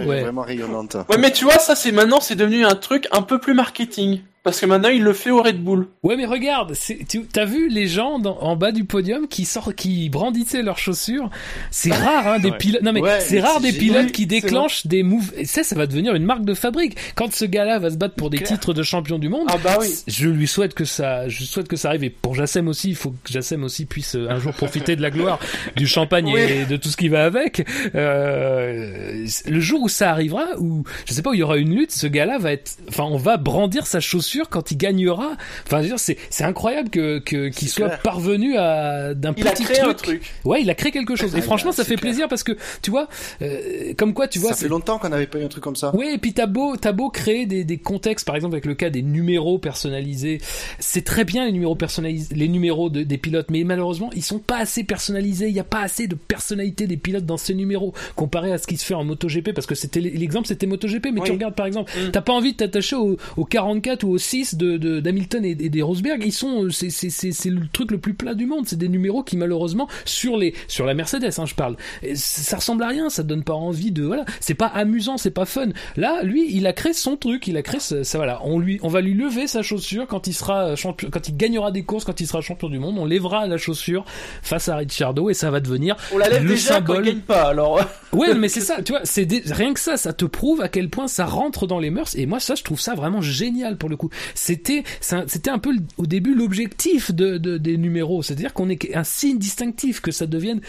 est 0.00 0.06
ouais. 0.06 0.22
vraiment 0.22 0.42
rayonnante. 0.42 0.96
ouais, 1.08 1.18
mais 1.18 1.32
tu 1.32 1.44
vois, 1.44 1.58
ça 1.58 1.74
c'est 1.74 1.92
maintenant, 1.92 2.20
c'est 2.20 2.36
devenu 2.36 2.64
un 2.64 2.74
truc 2.74 3.08
un 3.12 3.22
peu 3.22 3.38
plus 3.38 3.54
marketing. 3.54 4.20
Parce 4.42 4.58
que 4.58 4.64
maintenant, 4.64 4.88
il 4.88 5.02
le 5.02 5.12
fait 5.12 5.30
au 5.30 5.42
Red 5.42 5.62
Bull. 5.62 5.86
Ouais, 6.02 6.16
mais 6.16 6.24
regarde, 6.24 6.72
c'est- 6.72 7.06
tu 7.06 7.22
t'as 7.30 7.44
vu 7.44 7.68
les 7.68 7.86
gens 7.86 8.18
dans- 8.18 8.38
en 8.40 8.56
bas 8.56 8.72
du 8.72 8.84
podium 8.84 9.28
qui 9.28 9.44
sortent, 9.44 9.74
qui 9.74 10.08
brandissaient 10.08 10.62
leurs 10.62 10.78
chaussures? 10.78 11.28
C'est 11.70 11.90
rare, 11.92 12.26
hein, 12.26 12.38
des 12.38 12.50
Ouais. 12.50 12.56
pilotes. 12.56 12.80
Non 12.82 12.92
mais 12.94 13.02
Ouais, 13.02 13.20
c'est 13.20 13.38
rare 13.40 13.60
des 13.60 13.72
pilotes 13.72 14.12
qui 14.12 14.24
déclenchent 14.24 14.86
des 14.86 15.02
moves. 15.02 15.30
Et 15.36 15.44
ça, 15.44 15.62
ça 15.62 15.76
va 15.76 15.86
devenir 15.86 16.14
une 16.14 16.24
marque 16.24 16.46
de 16.46 16.54
fabrique. 16.54 16.96
Quand 17.16 17.30
ce 17.34 17.44
gars-là 17.44 17.78
va 17.80 17.90
se 17.90 17.96
battre 17.96 18.14
pour 18.14 18.30
des 18.30 18.38
Claire. 18.38 18.48
titres 18.52 18.72
de 18.72 18.82
champion 18.82 19.18
du 19.18 19.28
monde, 19.28 19.46
Ah 19.50 19.58
bah 19.62 19.76
oui. 19.78 19.88
je 20.06 20.28
lui 20.30 20.46
souhaite 20.46 20.72
que 20.72 20.86
ça, 20.86 21.28
je 21.28 21.44
souhaite 21.44 21.68
que 21.68 21.76
ça 21.76 21.88
arrive. 21.90 22.04
Et 22.04 22.10
pour 22.10 22.34
Jassem 22.34 22.66
aussi, 22.66 22.88
il 22.88 22.96
faut 22.96 23.10
que 23.10 23.30
Jassem 23.30 23.62
aussi 23.62 23.84
puisse 23.84 24.14
euh, 24.16 24.30
un 24.30 24.38
jour 24.38 24.54
profiter 24.54 24.96
de 24.96 25.02
la 25.02 25.10
gloire 25.10 25.38
du 25.76 25.86
champagne 25.86 26.30
Oui. 26.32 26.40
et 26.40 26.64
de 26.64 26.76
tout 26.78 26.88
ce 26.88 26.96
qui 26.96 27.08
va 27.08 27.26
avec. 27.26 27.66
Euh, 27.94 29.26
le 29.46 29.60
jour 29.60 29.82
où 29.82 29.88
ça 29.90 30.10
arrivera, 30.10 30.46
où 30.58 30.84
je 31.06 31.12
sais 31.12 31.20
pas 31.20 31.30
où 31.30 31.34
il 31.34 31.40
y 31.40 31.42
aura 31.42 31.58
une 31.58 31.74
lutte, 31.74 31.92
ce 31.92 32.06
gars-là 32.06 32.38
va 32.38 32.52
être, 32.52 32.78
enfin, 32.88 33.04
on 33.04 33.18
va 33.18 33.36
brandir 33.36 33.86
sa 33.86 34.00
chaussure 34.00 34.29
quand 34.48 34.70
il 34.70 34.76
gagnera. 34.76 35.32
Enfin, 35.66 35.82
c'est 35.96 36.16
c'est 36.30 36.44
incroyable 36.44 36.90
que 36.90 37.18
qu'il 37.18 37.68
soit 37.68 37.86
clair. 37.88 38.02
parvenu 38.02 38.56
à 38.56 39.14
d'un 39.14 39.32
petit 39.32 39.64
créé 39.64 39.78
truc. 39.78 39.90
un 39.90 39.94
truc. 39.94 40.34
Ouais, 40.44 40.62
il 40.62 40.70
a 40.70 40.74
créé 40.74 40.92
quelque 40.92 41.16
chose. 41.16 41.34
Et 41.34 41.38
Ah, 41.38 41.42
franchement, 41.42 41.72
ça 41.72 41.84
fait 41.84 41.94
clair. 41.96 42.00
plaisir 42.00 42.28
parce 42.28 42.42
que 42.42 42.52
tu 42.82 42.90
vois, 42.90 43.08
euh, 43.42 43.92
comme 43.96 44.14
quoi, 44.14 44.28
tu 44.28 44.38
vois, 44.38 44.50
ça 44.50 44.56
fait 44.56 44.68
longtemps 44.68 44.98
qu'on 44.98 45.08
n'avait 45.08 45.26
pas 45.26 45.38
eu 45.38 45.44
un 45.44 45.48
truc 45.48 45.62
comme 45.64 45.76
ça. 45.76 45.90
oui, 45.94 46.08
et 46.14 46.18
puis 46.18 46.32
t'as 46.32 46.46
beau, 46.46 46.76
t'as 46.76 46.92
beau 46.92 47.10
créer 47.10 47.46
des, 47.46 47.64
des 47.64 47.78
contextes, 47.78 48.26
par 48.26 48.36
exemple 48.36 48.54
avec 48.54 48.66
le 48.66 48.74
cas 48.74 48.90
des 48.90 49.02
numéros 49.02 49.58
personnalisés, 49.58 50.40
c'est 50.78 51.04
très 51.04 51.24
bien 51.24 51.44
les 51.46 51.52
numéros 51.52 51.74
personnalisés, 51.74 52.34
les 52.34 52.48
numéros 52.48 52.90
de- 52.90 53.02
des 53.02 53.18
pilotes, 53.18 53.50
mais 53.50 53.64
malheureusement 53.64 54.10
ils 54.14 54.22
sont 54.24 54.38
pas 54.38 54.58
assez 54.58 54.84
personnalisés. 54.84 55.48
Il 55.48 55.54
y 55.54 55.60
a 55.60 55.64
pas 55.64 55.80
assez 55.80 56.06
de 56.06 56.14
personnalité 56.14 56.86
des 56.86 56.96
pilotes 56.96 57.26
dans 57.26 57.36
ces 57.36 57.54
numéros 57.54 57.92
comparé 58.16 58.52
à 58.52 58.58
ce 58.58 58.66
qui 58.66 58.76
se 58.76 58.84
fait 58.84 58.94
en 58.94 59.04
MotoGP, 59.04 59.52
parce 59.52 59.66
que 59.66 59.74
c'était 59.74 60.00
l'exemple 60.00 60.46
c'était 60.48 60.66
MotoGP, 60.66 61.08
mais 61.12 61.20
tu 61.22 61.32
regardes 61.32 61.54
par 61.54 61.66
exemple, 61.66 61.90
Mm. 61.90 62.10
t'as 62.12 62.20
pas 62.20 62.32
envie 62.32 62.52
de 62.52 62.56
t'attacher 62.58 62.96
au, 62.96 63.16
au 63.36 63.44
44 63.44 64.04
ou 64.04 64.10
au 64.12 64.18
6 64.20 64.54
de 64.56 64.76
de- 64.76 65.00
d'Hamilton 65.00 65.44
et, 65.44 65.50
et 65.50 65.68
des 65.68 65.82
Rosberg, 65.82 66.22
ils 66.24 66.32
sont 66.32 66.64
euh, 66.64 66.70
c'est 66.70 66.90
c'est 66.90 67.50
le 67.50 67.66
truc 67.72 67.90
le 67.90 67.98
plus 67.98 68.14
plat 68.14 68.34
du 68.34 68.46
monde. 68.46 68.66
C'est 68.66 68.78
des 68.78 68.88
numéros 68.88 69.22
qui 69.22 69.36
malheureusement 69.36 69.88
sur 70.04 70.36
les 70.36 70.54
sur 70.68 70.86
la 70.86 70.94
Mercedes, 70.94 71.30
hein, 71.38 71.46
je 71.46 71.54
parle. 71.54 71.76
Et 72.02 72.14
ça 72.16 72.56
ressemble 72.56 72.82
à 72.84 72.88
rien, 72.88 73.10
ça 73.10 73.22
donne 73.22 73.42
pas 73.42 73.54
envie 73.54 73.90
de 73.90 74.04
voilà. 74.04 74.24
C'est 74.40 74.54
pas 74.54 74.66
amusant, 74.66 75.16
c'est 75.16 75.30
pas 75.30 75.44
fun. 75.46 75.68
Là, 75.96 76.22
lui, 76.22 76.46
il 76.54 76.66
a 76.66 76.72
créé 76.72 76.92
son 76.92 77.16
truc, 77.16 77.46
il 77.48 77.56
a 77.56 77.62
créé 77.62 77.80
ça, 77.80 78.04
ça, 78.04 78.18
voilà. 78.18 78.40
On 78.44 78.58
lui 78.58 78.78
on 78.82 78.88
va 78.88 79.00
lui 79.00 79.14
lever 79.14 79.46
sa 79.46 79.62
chaussure 79.62 80.06
quand 80.06 80.26
il 80.26 80.32
sera 80.34 80.76
champion, 80.76 81.08
quand 81.10 81.28
il 81.28 81.36
gagnera 81.36 81.70
des 81.72 81.82
courses, 81.82 82.04
quand 82.04 82.20
il 82.20 82.26
sera 82.26 82.40
champion 82.40 82.68
du 82.68 82.78
monde. 82.78 82.96
On 82.98 83.04
lèvera 83.06 83.46
la 83.46 83.56
chaussure 83.56 84.04
face 84.42 84.68
à 84.68 84.76
Ricciardo 84.76 85.30
et 85.30 85.34
ça 85.34 85.50
va 85.50 85.60
devenir 85.60 85.96
On 86.12 86.18
la 86.18 86.28
lève 86.28 86.42
le 86.44 86.50
déjà 86.50 86.74
symbole. 86.74 86.96
quand 86.96 87.02
il 87.02 87.06
gagne 87.12 87.20
pas, 87.20 87.42
alors. 87.48 87.80
Ouais, 88.12 88.34
mais 88.34 88.48
c'est 88.48 88.60
ça, 88.70 88.82
tu 88.82 88.90
vois, 88.92 89.02
c'est 89.04 89.24
des- 89.24 89.42
rien 89.46 89.72
que 89.72 89.78
ça, 89.78 89.96
ça 89.96 90.12
te 90.12 90.24
prouve 90.24 90.60
à 90.62 90.68
quel 90.68 90.90
point 90.90 91.06
ça 91.06 91.26
rentre 91.26 91.68
dans 91.68 91.78
les 91.78 91.90
mœurs. 91.90 92.16
Et 92.16 92.26
moi, 92.26 92.40
ça, 92.40 92.56
je 92.56 92.64
trouve 92.64 92.80
ça 92.80 92.94
vraiment 92.96 93.20
génial 93.20 93.76
pour 93.76 93.88
le 93.88 93.96
coup. 93.96 94.09
C'était, 94.34 94.84
c'était 95.00 95.50
un 95.50 95.58
peu 95.58 95.74
au 95.96 96.06
début 96.06 96.34
l'objectif 96.34 97.12
de, 97.12 97.38
de- 97.38 97.58
des 97.58 97.76
numéros, 97.76 98.22
c'est-à-dire 98.22 98.52
qu'on 98.54 98.68
est 98.68 98.94
un 98.94 99.04
signe 99.04 99.38
distinctif, 99.38 100.00
que 100.00 100.10
ça 100.10 100.26
devienne, 100.26 100.60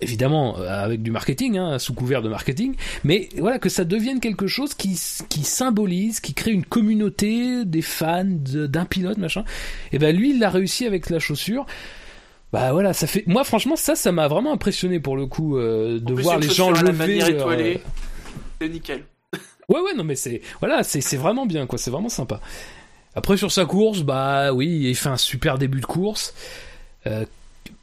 évidemment, 0.00 0.58
euh, 0.58 0.68
avec 0.84 1.02
du 1.02 1.10
marketing, 1.10 1.58
hein, 1.58 1.78
sous 1.78 1.94
couvert 1.94 2.22
de 2.22 2.28
marketing, 2.28 2.74
mais 3.04 3.28
voilà, 3.38 3.58
que 3.58 3.68
ça 3.68 3.84
devienne 3.84 4.20
quelque 4.20 4.46
chose 4.46 4.74
qui, 4.74 5.00
qui 5.28 5.42
symbolise, 5.44 6.20
qui 6.20 6.34
crée 6.34 6.52
une 6.52 6.64
communauté 6.64 7.64
des 7.64 7.82
fans 7.82 8.24
de- 8.24 8.66
d'un 8.66 8.84
pilote, 8.84 9.18
machin. 9.18 9.44
Et 9.92 9.98
ben 9.98 10.14
lui, 10.16 10.30
il 10.30 10.38
l'a 10.38 10.50
réussi 10.50 10.86
avec 10.86 11.10
la 11.10 11.18
chaussure. 11.18 11.66
Bah 12.52 12.72
voilà, 12.72 12.94
ça 12.94 13.06
fait. 13.06 13.24
Moi, 13.26 13.44
franchement, 13.44 13.76
ça, 13.76 13.94
ça 13.94 14.10
m'a 14.10 14.26
vraiment 14.26 14.52
impressionné 14.54 15.00
pour 15.00 15.16
le 15.18 15.26
coup 15.26 15.58
euh, 15.58 16.00
de 16.00 16.14
plus, 16.14 16.22
voir 16.22 16.38
les 16.38 16.48
gens 16.48 16.70
lever. 16.70 17.18
étoilée. 17.28 17.80
C'est 18.60 18.68
nickel. 18.70 19.04
Ouais, 19.68 19.80
ouais, 19.80 19.92
non, 19.94 20.02
mais 20.02 20.14
c'est 20.16 20.40
voilà, 20.60 20.82
c'est 20.82 21.02
c'est 21.02 21.18
vraiment 21.18 21.44
bien, 21.44 21.66
quoi. 21.66 21.78
C'est 21.78 21.90
vraiment 21.90 22.08
sympa. 22.08 22.40
Après 23.18 23.36
sur 23.36 23.52
sa 23.52 23.64
course, 23.64 24.02
bah 24.02 24.52
oui, 24.52 24.84
il 24.84 24.94
fait 24.94 25.08
un 25.08 25.16
super 25.16 25.58
début 25.58 25.80
de 25.80 25.86
course. 25.86 26.34
Euh, 27.06 27.24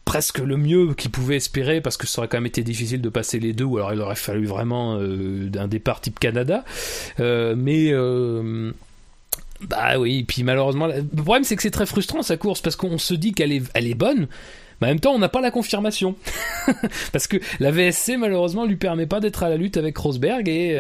presque 0.06 0.38
le 0.38 0.56
mieux 0.56 0.94
qu'il 0.94 1.12
pouvait 1.12 1.36
espérer 1.36 1.82
parce 1.82 1.98
que 1.98 2.08
ça 2.08 2.20
aurait 2.20 2.28
quand 2.28 2.38
même 2.38 2.46
été 2.46 2.64
difficile 2.64 3.02
de 3.02 3.10
passer 3.10 3.40
les 3.40 3.54
deux 3.54 3.66
ou 3.66 3.78
alors 3.78 3.92
il 3.92 4.00
aurait 4.00 4.16
fallu 4.16 4.46
vraiment 4.46 4.98
euh, 5.00 5.50
un 5.58 5.68
départ 5.68 6.00
type 6.00 6.20
Canada 6.20 6.64
Euh, 7.20 7.56
mais 7.58 7.90
euh, 7.92 8.72
bah 9.62 9.98
oui 9.98 10.24
puis 10.24 10.44
malheureusement 10.44 10.88
le 10.88 11.04
problème 11.24 11.44
c'est 11.44 11.56
que 11.56 11.62
c'est 11.62 11.72
très 11.72 11.86
frustrant 11.86 12.22
sa 12.22 12.38
course 12.38 12.62
parce 12.62 12.76
qu'on 12.76 12.98
se 12.98 13.14
dit 13.14 13.34
qu'elle 13.34 13.52
est 13.52 13.64
elle 13.74 13.88
est 13.88 13.96
bonne 13.96 14.28
mais 14.80 14.88
en 14.88 14.90
même 14.92 15.00
temps 15.00 15.14
on 15.14 15.20
n'a 15.20 15.30
pas 15.30 15.42
la 15.42 15.52
confirmation 15.52 16.16
parce 17.12 17.28
que 17.28 17.38
la 17.60 17.72
VSC 17.72 18.18
malheureusement 18.18 18.66
lui 18.66 18.76
permet 18.76 19.08
pas 19.08 19.20
d'être 19.20 19.44
à 19.44 19.50
la 19.50 19.58
lutte 19.58 19.78
avec 19.78 19.98
Rosberg 19.98 20.48
et, 20.48 20.78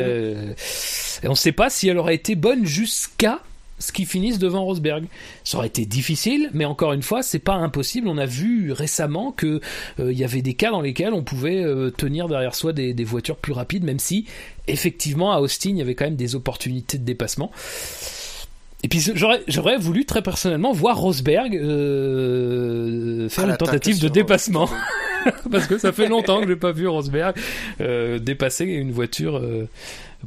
on 1.24 1.36
sait 1.36 1.54
pas 1.54 1.70
si 1.70 1.88
elle 1.88 1.98
aurait 1.98 2.16
été 2.16 2.36
bonne 2.36 2.66
jusqu'à 2.66 3.40
ce 3.80 3.92
qu'ils 3.92 4.06
finissent 4.06 4.40
devant 4.40 4.64
Rosberg. 4.64 5.06
Ça 5.44 5.58
aurait 5.58 5.68
été 5.68 5.86
difficile, 5.86 6.50
mais 6.54 6.66
encore 6.66 6.94
une 6.94 7.02
fois, 7.02 7.24
c'est 7.24 7.40
pas 7.40 7.56
impossible. 7.56 8.08
On 8.08 8.18
a 8.18 8.26
vu 8.26 8.72
récemment 8.72 9.32
que 9.32 9.60
euh, 10.00 10.12
il 10.12 10.18
y 10.18 10.24
avait 10.24 10.42
des 10.42 10.54
cas 10.54 10.72
dans 10.72 10.82
lesquels 10.82 11.14
on 11.14 11.24
pouvait 11.24 11.64
euh, 11.64 11.92
tenir 11.92 12.28
derrière 12.28 12.56
soi 12.56 12.74
des, 12.74 12.94
des 12.94 13.04
voitures 13.04 13.38
plus 13.38 13.54
rapides, 13.54 13.84
même 13.84 14.00
si 14.00 14.26
effectivement 14.68 15.32
à 15.32 15.40
Austin 15.40 15.72
il 15.72 15.78
y 15.78 15.82
avait 15.82 15.96
quand 15.96 16.06
même 16.06 16.16
des 16.16 16.36
opportunités 16.36 16.98
de 16.98 17.04
dépassement. 17.04 17.52
Et 18.84 18.88
puis 18.88 19.04
j'aurais 19.16 19.78
voulu 19.78 20.06
très 20.06 20.22
personnellement 20.22 20.72
voir 20.72 20.98
Rosberg 21.00 21.56
euh, 21.56 23.28
faire 23.30 23.46
À 23.46 23.52
une 23.52 23.58
tentative 23.58 24.00
de 24.00 24.10
dépassement 24.10 24.70
parce 25.52 25.66
que 25.66 25.80
ça 25.80 25.92
fait 25.92 26.08
longtemps 26.08 26.42
que 26.42 26.48
j'ai 26.48 26.56
pas 26.56 26.72
vu 26.72 26.88
Rosberg 26.88 27.36
dépasser 27.80 28.66
une 28.66 28.92
voiture 28.92 29.42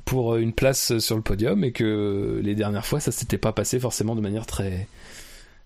pour 0.05 0.37
une 0.37 0.53
place 0.53 0.99
sur 0.99 1.17
le 1.17 1.23
podium 1.23 1.65
et 1.65 1.73
que 1.73 2.41
les 2.43 2.55
dernières 2.55 2.87
fois 2.87 3.01
ça 3.01 3.11
s'était 3.13 3.39
pas 3.39 3.53
passé 3.53 3.81
forcément 3.81 4.15
de 4.15 4.21
manière 4.21 4.47
très 4.47 4.87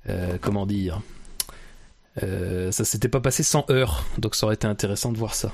euh, 0.08 0.38
comment 0.40 0.66
dire 0.66 1.00
euh, 2.22 2.70
ça 2.72 2.84
s'était 2.84 3.08
pas 3.08 3.20
passé 3.20 3.42
sans 3.42 3.64
heurts 3.70 4.04
donc 4.18 4.34
ça 4.34 4.46
aurait 4.46 4.54
été 4.54 4.66
intéressant 4.66 5.12
de 5.12 5.18
voir 5.18 5.34
ça 5.34 5.52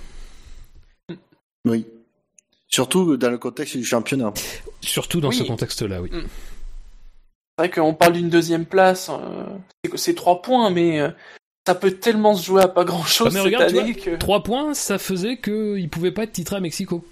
Oui. 1.65 1.87
Surtout 2.69 3.17
dans 3.17 3.31
le 3.31 3.39
contexte 3.39 3.77
du 3.77 3.85
championnat. 3.85 4.33
surtout 4.81 5.21
dans 5.21 5.29
Oui. 5.29 5.37
ce 5.37 5.43
contexte 5.45 5.83
là 5.83 6.01
oui 6.03 6.11
C'est 6.13 6.23
vrai 7.59 7.71
qu'on 7.71 7.95
parle 7.95 8.13
d'une 8.15 8.29
deuxième 8.31 8.67
place, 8.67 9.09
euh, 9.11 9.47
c'est- 9.85 9.97
c'est 9.97 10.15
trois 10.15 10.43
points, 10.43 10.71
mais 10.71 11.01
euh, 11.01 11.11
ça 11.67 11.75
peut 11.75 11.91
tellement 11.93 12.35
se 12.35 12.45
jouer 12.47 12.63
à 12.63 12.69
pas 12.69 12.85
grand 12.85 13.03
chose 13.05 13.29
Ah, 13.29 13.31
mais 13.31 13.37
cette 13.51 13.55
regarde, 13.61 13.77
année 13.77 13.95
que. 13.95 14.17
Trois 14.17 14.43
points, 14.43 14.75
ça 14.75 14.99
faisait 14.99 15.39
qu'il 15.39 15.89
pouvait 15.91 16.13
pas 16.13 16.23
être 16.25 16.33
titré 16.33 16.57
à 16.57 16.61
Mexico. 16.61 17.05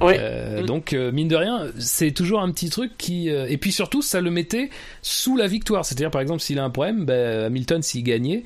Oui. 0.00 0.12
Euh. 0.18 0.62
Donc 0.64 0.92
euh, 0.92 1.10
mine 1.12 1.28
de 1.28 1.36
rien, 1.36 1.66
c'est 1.78 2.12
toujours 2.12 2.40
un 2.40 2.50
petit 2.52 2.70
truc 2.70 2.92
qui 2.98 3.30
euh, 3.30 3.46
et 3.48 3.56
puis 3.56 3.72
surtout 3.72 4.02
ça 4.02 4.20
le 4.20 4.30
mettait 4.30 4.70
sous 5.02 5.36
la 5.36 5.46
victoire. 5.46 5.84
C'est-à-dire 5.84 6.10
par 6.10 6.20
exemple 6.20 6.40
s'il 6.40 6.58
a 6.58 6.64
un 6.64 6.70
problème, 6.70 7.04
ben, 7.04 7.44
Hamilton 7.46 7.82
s'il 7.82 8.04
gagnait 8.04 8.44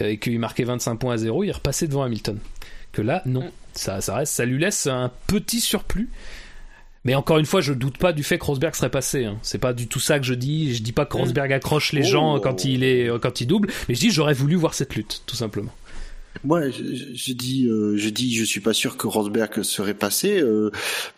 et 0.00 0.18
qu'il 0.18 0.38
marquait 0.40 0.64
25 0.64 0.96
points 0.96 1.14
à 1.14 1.16
zéro, 1.16 1.44
il 1.44 1.52
repassait 1.52 1.86
devant 1.86 2.02
Hamilton. 2.02 2.38
Que 2.92 3.02
là 3.02 3.22
non, 3.26 3.50
ça 3.72 4.00
ça 4.00 4.16
reste, 4.16 4.34
ça 4.34 4.44
lui 4.44 4.58
laisse 4.58 4.86
un 4.86 5.10
petit 5.28 5.60
surplus. 5.60 6.10
Mais 7.06 7.14
encore 7.14 7.36
une 7.38 7.44
fois, 7.44 7.60
je 7.60 7.74
doute 7.74 7.98
pas 7.98 8.14
du 8.14 8.22
fait 8.22 8.38
que 8.38 8.44
Rosberg 8.46 8.74
serait 8.74 8.88
passé. 8.90 9.26
Hein. 9.26 9.36
C'est 9.42 9.58
pas 9.58 9.74
du 9.74 9.88
tout 9.88 10.00
ça 10.00 10.18
que 10.18 10.24
je 10.24 10.32
dis. 10.32 10.74
Je 10.74 10.82
dis 10.82 10.92
pas 10.92 11.04
que 11.04 11.14
Mm. 11.14 11.20
Rosberg 11.20 11.52
accroche 11.52 11.92
les 11.92 12.00
Oh. 12.06 12.10
gens 12.10 12.40
quand 12.40 12.64
il 12.64 12.82
est 12.82 13.10
quand 13.20 13.42
il 13.42 13.46
double, 13.46 13.68
mais 13.88 13.94
je 13.94 14.00
dis 14.00 14.10
j'aurais 14.10 14.32
voulu 14.32 14.54
voir 14.56 14.72
cette 14.74 14.94
lutte, 14.96 15.22
tout 15.26 15.36
simplement. 15.36 15.70
Moi, 16.42 16.68
je, 16.70 17.32
dis, 17.32 17.66
euh, 17.68 17.96
je 17.96 18.08
dis, 18.08 18.34
je 18.34 18.44
suis 18.44 18.60
pas 18.60 18.72
sûr 18.72 18.96
que 18.96 19.06
Rosberg 19.06 19.62
serait 19.62 19.94
passé 19.94 20.40
euh, 20.40 20.70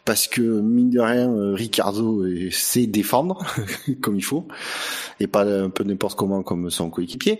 parce 0.04 0.26
que 0.26 0.42
mine 0.42 0.90
de 0.90 1.00
rien, 1.00 1.30
euh, 1.30 1.54
Ricardo 1.54 2.24
sait 2.50 2.86
défendre 2.86 3.44
comme 4.02 4.16
il 4.16 4.24
faut 4.24 4.46
et 5.20 5.26
pas 5.26 5.44
un 5.44 5.70
peu 5.70 5.84
n'importe 5.84 6.18
comment 6.18 6.42
comme 6.42 6.70
son 6.70 6.90
coéquipier. 6.90 7.38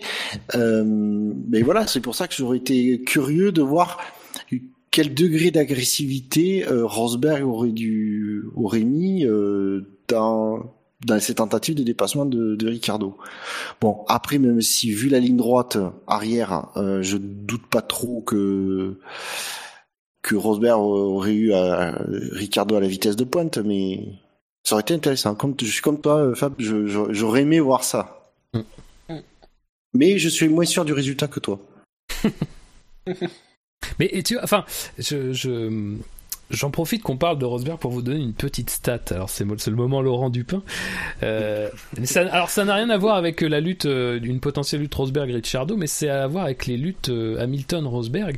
Euh, 0.55 0.83
mais 0.85 1.61
voilà, 1.61 1.87
c'est 1.87 2.01
pour 2.01 2.15
ça 2.15 2.27
que 2.27 2.33
j'aurais 2.35 2.57
été 2.57 3.01
curieux 3.01 3.51
de 3.51 3.61
voir 3.61 3.99
quel 4.91 5.13
degré 5.13 5.51
d'agressivité 5.51 6.67
euh, 6.67 6.85
Rosberg 6.85 7.45
aurait 7.45 7.71
dû 7.71 8.45
aurait 8.55 8.83
mis 8.83 9.25
euh, 9.25 9.81
dans 10.07 10.73
dans 11.05 11.19
ces 11.19 11.35
tentatives 11.35 11.75
de 11.75 11.83
dépassement 11.83 12.25
de, 12.25 12.55
de 12.55 12.67
Ricardo. 12.67 13.17
Bon, 13.81 14.03
après, 14.07 14.39
même 14.39 14.61
si 14.61 14.91
vu 14.91 15.09
la 15.09 15.19
ligne 15.19 15.37
droite 15.37 15.77
arrière, 16.07 16.69
euh, 16.75 17.01
je 17.01 17.17
doute 17.17 17.67
pas 17.67 17.81
trop 17.81 18.21
que 18.21 18.99
que 20.23 20.35
Rosberg 20.35 20.79
aurait 20.81 21.33
eu 21.33 21.53
euh, 21.53 21.91
Ricardo 22.33 22.75
à 22.75 22.81
la 22.81 22.87
vitesse 22.87 23.15
de 23.15 23.23
pointe, 23.23 23.59
mais 23.59 24.03
ça 24.63 24.75
aurait 24.75 24.81
été 24.81 24.93
intéressant. 24.93 25.35
Comme 25.35 25.55
je 25.59 25.65
suis 25.65 25.81
comme 25.81 26.01
toi, 26.01 26.17
euh, 26.17 26.35
Fab, 26.35 26.53
j'aurais 26.57 27.43
aimé 27.43 27.59
voir 27.61 27.83
ça. 27.83 28.33
Mm. 28.53 28.61
Mais 29.93 30.17
je 30.17 30.27
suis 30.27 30.49
moins 30.49 30.65
sûr 30.65 30.83
du 30.83 30.93
résultat 30.93 31.27
que 31.27 31.39
toi. 31.39 31.59
Mais 33.99 34.21
tu 34.23 34.37
enfin, 34.39 34.65
je, 34.97 35.31
je- 35.31 35.95
j'en 36.49 36.71
profite 36.71 37.03
qu'on 37.03 37.17
parle 37.17 37.39
de 37.39 37.45
Rosberg 37.45 37.79
pour 37.79 37.91
vous 37.91 38.01
donner 38.01 38.21
une 38.21 38.33
petite 38.33 38.69
stat. 38.69 38.99
Alors 39.11 39.29
c'est 39.29 39.45
le 39.45 39.75
moment 39.75 40.01
Laurent 40.01 40.29
Dupin. 40.29 40.63
Euh, 41.23 41.69
ça, 42.03 42.21
alors 42.31 42.49
ça 42.49 42.65
n'a 42.65 42.75
rien 42.75 42.89
à 42.89 42.97
voir 42.97 43.15
avec 43.15 43.41
la 43.41 43.59
lutte, 43.59 43.85
euh, 43.85 44.19
une 44.21 44.39
potentielle 44.39 44.81
lutte 44.81 44.95
Rosberg-Ricciardo, 44.95 45.77
mais 45.77 45.87
c'est 45.87 46.09
à 46.09 46.27
voir 46.27 46.45
avec 46.45 46.65
les 46.65 46.77
luttes 46.77 47.09
euh, 47.09 47.41
Hamilton-Rosberg. 47.41 48.37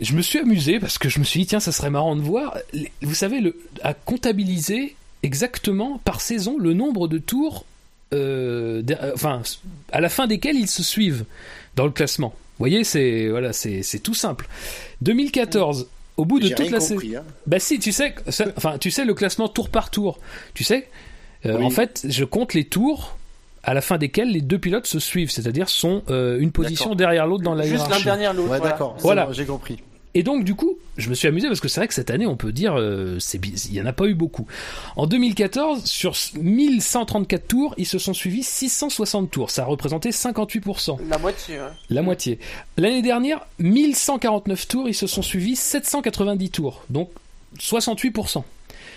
Je 0.00 0.14
me 0.14 0.22
suis 0.22 0.38
amusé 0.38 0.80
parce 0.80 0.96
que 0.96 1.08
je 1.08 1.18
me 1.18 1.24
suis 1.24 1.40
dit 1.40 1.46
tiens 1.46 1.60
ça 1.60 1.72
serait 1.72 1.90
marrant 1.90 2.16
de 2.16 2.22
voir. 2.22 2.56
Vous 3.02 3.14
savez 3.14 3.40
le, 3.40 3.56
à 3.82 3.92
comptabiliser 3.92 4.96
exactement 5.22 6.00
par 6.04 6.20
saison 6.20 6.56
le 6.58 6.72
nombre 6.72 7.08
de 7.08 7.18
tours, 7.18 7.66
euh, 8.14 8.82
euh, 8.90 9.12
enfin 9.14 9.42
à 9.92 10.00
la 10.00 10.08
fin 10.08 10.26
desquels 10.26 10.56
ils 10.56 10.70
se 10.70 10.82
suivent 10.82 11.24
dans 11.76 11.84
le 11.84 11.90
classement. 11.90 12.28
Vous 12.28 12.64
voyez, 12.64 12.84
c'est 12.84 13.28
voilà, 13.28 13.52
c'est 13.52 13.82
c'est 13.82 13.98
tout 13.98 14.14
simple. 14.14 14.48
2014, 15.02 15.88
au 16.20 16.24
bout 16.24 16.38
de 16.38 16.48
toute 16.48 16.70
la 16.70 16.80
saison. 16.80 17.00
Hein. 17.16 17.22
Bah 17.46 17.58
si, 17.58 17.78
tu 17.78 17.92
sais, 17.92 18.14
enfin 18.56 18.78
tu 18.78 18.90
sais 18.90 19.04
le 19.04 19.14
classement 19.14 19.48
tour 19.48 19.68
par 19.70 19.90
tour. 19.90 20.18
Tu 20.54 20.64
sais, 20.64 20.88
Euh, 21.46 21.56
Oui. 21.58 21.64
en 21.64 21.70
fait, 21.70 22.04
je 22.08 22.24
compte 22.24 22.52
les 22.54 22.64
tours 22.64 23.16
à 23.62 23.72
la 23.74 23.80
fin 23.80 23.96
desquels 23.98 24.30
les 24.30 24.40
deux 24.42 24.58
pilotes 24.58 24.86
se 24.86 24.98
suivent, 24.98 25.30
c'est-à-dire 25.30 25.68
sont 25.70 26.02
euh, 26.10 26.38
une 26.38 26.52
position 26.52 26.94
derrière 26.94 27.26
l'autre 27.26 27.44
dans 27.44 27.54
la 27.54 27.62
Juste 27.64 27.74
l'un 27.78 27.84
hiérarchie. 27.86 28.04
derrière 28.04 28.34
l'autre. 28.34 28.50
Ouais, 28.50 28.58
voilà. 28.58 28.72
d'accord. 28.72 28.96
Voilà. 29.00 29.26
bon, 29.26 29.32
J'ai 29.32 29.46
compris. 29.46 29.78
Et 30.14 30.22
donc 30.22 30.44
du 30.44 30.54
coup, 30.54 30.76
je 30.96 31.08
me 31.08 31.14
suis 31.14 31.28
amusé 31.28 31.46
parce 31.46 31.60
que 31.60 31.68
c'est 31.68 31.80
vrai 31.80 31.88
que 31.88 31.94
cette 31.94 32.10
année, 32.10 32.26
on 32.26 32.36
peut 32.36 32.52
dire, 32.52 32.74
euh, 32.76 33.18
il 33.34 33.74
y 33.74 33.80
en 33.80 33.86
a 33.86 33.92
pas 33.92 34.06
eu 34.06 34.14
beaucoup. 34.14 34.46
En 34.96 35.06
2014, 35.06 35.84
sur 35.84 36.14
1134 36.34 37.46
tours, 37.46 37.74
ils 37.78 37.86
se 37.86 37.98
sont 37.98 38.12
suivis 38.12 38.42
660 38.42 39.30
tours. 39.30 39.50
Ça 39.50 39.62
a 39.62 39.66
représenté 39.66 40.10
58%. 40.10 40.98
La 41.08 41.18
moitié, 41.18 41.58
ouais. 41.58 41.66
La 41.90 42.02
moitié. 42.02 42.38
L'année 42.76 43.02
dernière, 43.02 43.46
1149 43.60 44.68
tours, 44.68 44.88
ils 44.88 44.94
se 44.94 45.06
sont 45.06 45.22
suivis 45.22 45.56
790 45.56 46.50
tours, 46.50 46.84
donc 46.90 47.10
68%. 47.58 48.42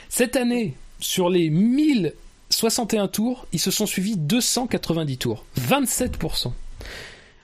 Cette 0.09 0.35
année, 0.35 0.73
sur 0.99 1.29
les 1.29 1.49
1061 1.49 3.07
tours, 3.07 3.45
ils 3.51 3.59
se 3.59 3.71
sont 3.71 3.85
suivis 3.85 4.17
290 4.17 5.17
tours, 5.17 5.45
27%. 5.59 6.53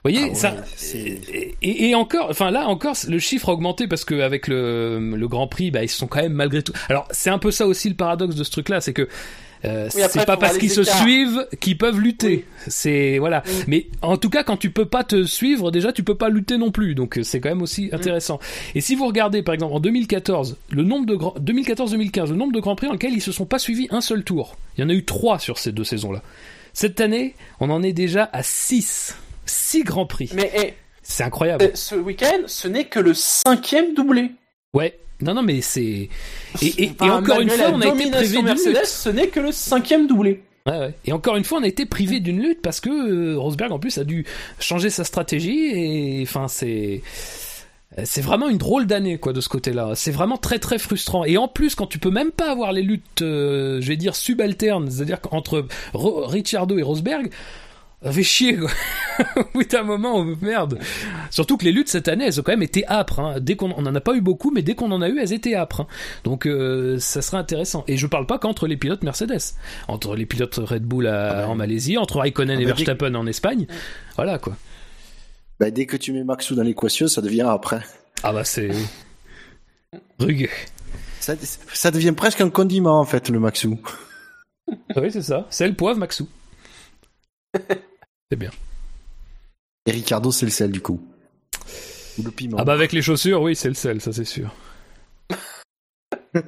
Vous 0.04 0.12
voyez, 0.12 0.26
Ah 0.26 0.30
ouais, 0.30 0.36
ça, 0.36 0.56
et, 1.62 1.90
et 1.90 1.96
encore, 1.96 2.28
enfin 2.30 2.52
là 2.52 2.68
encore, 2.68 2.96
le 3.08 3.20
chiffre 3.20 3.50
a 3.50 3.54
augmenté 3.54 3.88
parce 3.88 4.06
qu'avec 4.06 4.48
le, 4.48 5.14
le 5.16 5.28
Grand 5.28 5.48
Prix, 5.48 5.72
bah, 5.72 5.84
ils 5.84 5.90
sont 5.90 6.08
quand 6.08 6.22
même 6.22 6.34
malgré 6.34 6.64
tout. 6.64 6.74
Alors 6.88 7.08
c'est 7.12 7.30
un 7.30 7.38
peu 7.40 7.52
ça 7.52 7.68
aussi 7.68 7.90
le 7.90 7.96
paradoxe 7.96 8.36
de 8.36 8.44
ce 8.44 8.52
truc-là, 8.52 8.80
c'est 8.82 8.94
que 8.94 9.08
Euh, 9.66 9.90
Oui, 9.94 10.02
c'est 10.10 10.26
pas 10.26 10.38
parce 10.38 10.58
qu'ils 10.58 10.70
se 10.72 10.84
suivent 10.86 11.46
qu'ils 11.60 11.78
peuvent 11.78 12.00
lutter. 12.00 12.46
C'est 12.68 13.18
voilà. 13.18 13.44
Mais 13.68 13.88
en 14.02 14.16
tout 14.16 14.30
cas, 14.30 14.44
quand 14.44 14.56
tu 14.56 14.70
peux 14.72 14.86
pas 14.86 15.04
te 15.04 15.26
suivre, 15.26 15.70
déjà 15.70 15.92
tu 15.92 16.02
peux 16.02 16.16
pas 16.16 16.30
lutter 16.30 16.58
non 16.58 16.72
plus. 16.72 16.96
Donc 16.96 17.18
euh, 17.18 17.24
c'est 17.24 17.42
quand 17.42 17.50
même 17.50 17.62
aussi 17.62 17.90
intéressant. 17.92 18.40
Et 18.76 18.80
si 18.80 18.96
vous 18.96 19.06
regardez 19.06 19.44
par 19.44 19.54
exemple 19.54 19.74
en 19.74 19.82
2014, 19.82 20.56
le 20.72 20.84
nombre 20.84 21.06
de 21.08 21.16
grands 21.16 21.36
2014-2015, 21.42 22.30
le 22.30 22.36
nombre 22.38 22.54
de 22.54 22.62
grands 22.62 22.78
prix 22.78 22.88
dans 22.88 22.94
lesquels 22.94 23.12
ils 23.12 23.22
se 23.22 23.34
sont 23.34 23.46
pas 23.46 23.60
suivis 23.60 23.90
un 23.92 24.00
seul 24.00 24.24
tour. 24.24 24.56
Il 24.78 24.82
y 24.82 24.84
en 24.86 24.90
a 24.90 24.94
eu 24.94 25.04
trois 25.04 25.40
sur 25.40 25.58
ces 25.58 25.74
deux 25.74 25.84
saisons-là. 25.84 26.22
Cette 26.72 27.02
année, 27.02 27.36
on 27.60 27.70
en 27.70 27.84
est 27.84 27.92
déjà 27.92 28.30
à 28.32 28.44
6 28.44 29.18
6 29.50 29.84
grands 29.84 30.06
prix. 30.06 30.30
Mais 30.34 30.52
eh, 30.56 30.74
C'est 31.02 31.24
incroyable. 31.24 31.66
eh, 31.74 31.76
ce 31.76 31.96
week-end, 31.96 32.44
ce 32.48 32.68
n'est 32.68 32.86
que 32.86 33.00
le 33.00 33.14
cinquième 33.14 33.94
doublé. 33.94 34.32
Ouais. 34.74 34.98
Non, 35.22 35.34
non, 35.34 35.42
mais 35.44 35.60
c'est. 35.62 35.82
Et, 35.82 36.10
et- 36.62 36.84
et 36.84 36.92
Enfin, 37.00 37.18
encore 37.18 37.42
une 37.42 37.50
fois, 37.50 37.72
on 37.74 37.82
a 37.82 37.88
été 37.88 38.10
privé 38.12 38.42
Mercedes, 38.42 38.70
lutte. 38.78 38.86
ce 38.86 39.10
n'est 39.10 39.28
que 39.28 39.42
le 39.42 39.52
cinquième 39.52 40.08
doublé. 40.08 40.44
Ouais, 40.66 40.78
ouais. 40.80 40.94
Et 41.06 41.12
encore 41.12 41.36
une 41.36 41.44
fois, 41.44 41.60
on 41.60 41.64
a 41.64 41.68
été 41.68 41.86
privé 41.86 42.20
d'une 42.22 42.42
lutte 42.42 42.62
parce 42.62 42.80
que 42.80 42.90
euh, 42.90 43.38
Rosberg, 43.38 43.72
en 43.74 43.80
plus, 43.80 43.98
a 43.98 44.04
dû 44.06 44.26
changer 44.60 44.90
sa 44.90 45.04
stratégie. 45.04 45.72
Et 45.74 46.22
enfin, 46.24 46.48
c'est. 46.48 47.02
C'est 48.06 48.22
vraiment 48.22 48.48
une 48.50 48.60
drôle 48.60 48.86
d'année, 48.86 49.18
quoi, 49.18 49.34
de 49.34 49.42
ce 49.42 49.50
côté-là. 49.50 49.92
C'est 49.96 50.12
vraiment 50.12 50.38
très 50.38 50.60
très 50.60 50.78
frustrant. 50.78 51.26
Et 51.26 51.38
en 51.38 51.48
plus, 51.48 51.74
quand 51.76 51.88
tu 51.88 51.98
peux 51.98 52.12
même 52.12 52.32
pas 52.32 52.50
avoir 52.52 52.72
les 52.72 52.84
luttes, 52.84 53.24
euh, 53.24 53.82
je 53.82 53.88
vais 53.90 53.98
dire, 53.98 54.16
subalternes, 54.16 54.90
c'est-à-dire 54.90 55.20
qu'entre 55.20 55.66
Ro- 55.94 56.26
Ricciardo 56.28 56.78
et 56.78 56.84
Rosberg, 56.84 57.30
ça 58.04 58.12
fait 58.12 58.24
chier, 58.24 58.58
quoi. 58.58 58.70
Au 59.36 59.44
bout 59.54 59.64
d'un 59.66 59.84
moment, 59.84 60.16
on 60.16 60.36
merde. 60.42 60.80
Surtout 61.30 61.58
que 61.58 61.66
les 61.66 61.72
luttes 61.74 61.90
cette 61.90 62.08
année, 62.08 62.26
elles 62.26 62.40
ont 62.40 62.44
quand 62.44 62.54
même 62.54 62.64
été 62.64 62.88
âpres. 62.88 63.20
Hein. 63.20 63.40
Dès 63.42 63.56
qu'on 63.58 63.72
on 63.72 63.86
en 63.86 63.94
a 63.96 64.00
pas 64.02 64.14
eu 64.16 64.22
beaucoup, 64.22 64.52
mais 64.52 64.62
dès 64.62 64.76
qu'on 64.76 64.92
en 64.92 65.02
a 65.02 65.10
eu, 65.10 65.20
elles 65.20 65.34
étaient 65.34 65.56
âpres. 65.56 65.82
hein. 65.82 65.88
Donc, 66.24 66.46
euh, 66.46 66.98
ça 67.00 67.22
serait 67.22 67.38
intéressant. 67.38 67.84
Et 67.88 67.98
je 67.98 68.08
parle 68.08 68.26
pas 68.26 68.40
qu'entre 68.40 68.68
les 68.68 68.78
pilotes 68.78 69.04
Mercedes, 69.04 69.56
entre 69.90 70.16
les 70.16 70.26
pilotes 70.26 70.56
Red 70.56 70.84
Bull 70.84 71.08
à- 71.08 71.30
Ah 71.30 71.34
bah. 71.42 71.48
en 71.50 71.56
Malaisie, 71.56 71.98
entre 71.98 72.20
Raikkonen 72.20 72.58
Ah 72.58 72.62
et 72.62 72.66
bah, 72.66 72.72
dès- 72.72 72.84
Verstappen 72.86 73.16
en 73.16 73.28
Espagne. 73.28 73.68
Voilà, 74.16 74.40
quoi. 74.40 74.56
Bah, 75.60 75.70
dès 75.72 75.86
que 75.86 75.98
tu 75.98 76.14
mets 76.14 76.24
Maxou 76.24 76.56
dans 76.56 76.64
l'équation, 76.64 77.08
ça 77.10 77.22
devient 77.22 77.48
après. 77.50 77.82
Ah 78.24 78.32
bah 78.32 78.46
c'est 78.46 78.70
rugueux. 80.20 80.48
Ça, 81.20 81.36
ça 81.74 81.92
devient 81.92 82.14
presque 82.16 82.40
un 82.40 82.50
condiment 82.50 83.00
en 83.00 83.06
fait, 83.06 83.28
le 83.30 83.40
Maxou. 83.42 83.78
Oui, 84.96 85.12
c'est 85.12 85.22
ça. 85.22 85.48
C'est 85.50 85.68
le 85.68 85.74
poivre, 85.74 86.00
Maxou. 86.00 86.28
C'est 88.32 88.38
bien. 88.38 88.52
Et 89.86 89.92
Ricardo, 89.92 90.32
c'est 90.32 90.46
le 90.46 90.52
sel 90.52 90.72
du 90.72 90.82
coup. 90.82 91.02
Ou 92.18 92.24
le 92.24 92.32
piment. 92.32 92.58
Ah 92.60 92.64
bah 92.64 92.74
avec 92.74 92.92
les 92.92 93.02
chaussures, 93.02 93.42
oui, 93.42 93.56
c'est 93.56 93.70
le 93.70 93.74
sel, 93.74 94.02
ça 94.02 94.12
c'est 94.14 94.26
sûr. 94.26 94.54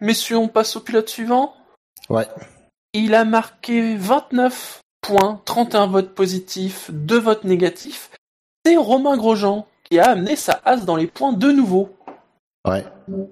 Messieurs, 0.00 0.38
on 0.38 0.48
passe 0.48 0.76
au 0.76 0.80
pilote 0.80 1.08
suivant. 1.08 1.54
Ouais. 2.10 2.26
Il 2.92 3.14
a 3.14 3.24
marqué 3.24 3.96
29 3.96 4.80
points, 5.00 5.40
31 5.44 5.86
votes 5.86 6.14
positifs, 6.14 6.90
2 6.92 7.18
votes 7.18 7.44
négatifs. 7.44 8.10
C'est 8.64 8.76
Romain 8.76 9.16
Grosjean 9.16 9.66
qui 9.84 9.98
a 9.98 10.10
amené 10.10 10.36
sa 10.36 10.60
as 10.64 10.78
dans 10.78 10.96
les 10.96 11.06
points 11.06 11.32
de 11.32 11.50
nouveau. 11.52 11.94
Ouais. 12.66 12.84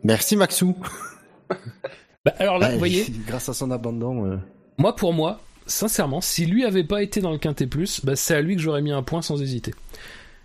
Merci 0.04 0.36
Maxou. 0.36 0.76
Bah 2.24 2.34
alors 2.38 2.58
là, 2.58 2.66
Ouais, 2.68 2.72
vous 2.74 2.78
voyez, 2.78 3.06
Grâce 3.26 3.48
à 3.48 3.54
son 3.54 3.70
abandon. 3.70 4.26
euh, 4.26 4.36
moi 4.78 4.94
pour 4.94 5.12
moi, 5.12 5.40
sincèrement, 5.66 6.20
si 6.20 6.46
lui 6.46 6.64
avait 6.64 6.84
pas 6.84 7.02
été 7.02 7.20
dans 7.20 7.30
le 7.32 7.38
Quintet 7.38 7.66
Plus, 7.66 8.00
bah 8.04 8.16
c'est 8.16 8.34
à 8.34 8.40
lui 8.40 8.56
que 8.56 8.62
j'aurais 8.62 8.82
mis 8.82 8.92
un 8.92 9.02
point 9.02 9.22
sans 9.22 9.40
hésiter. 9.42 9.72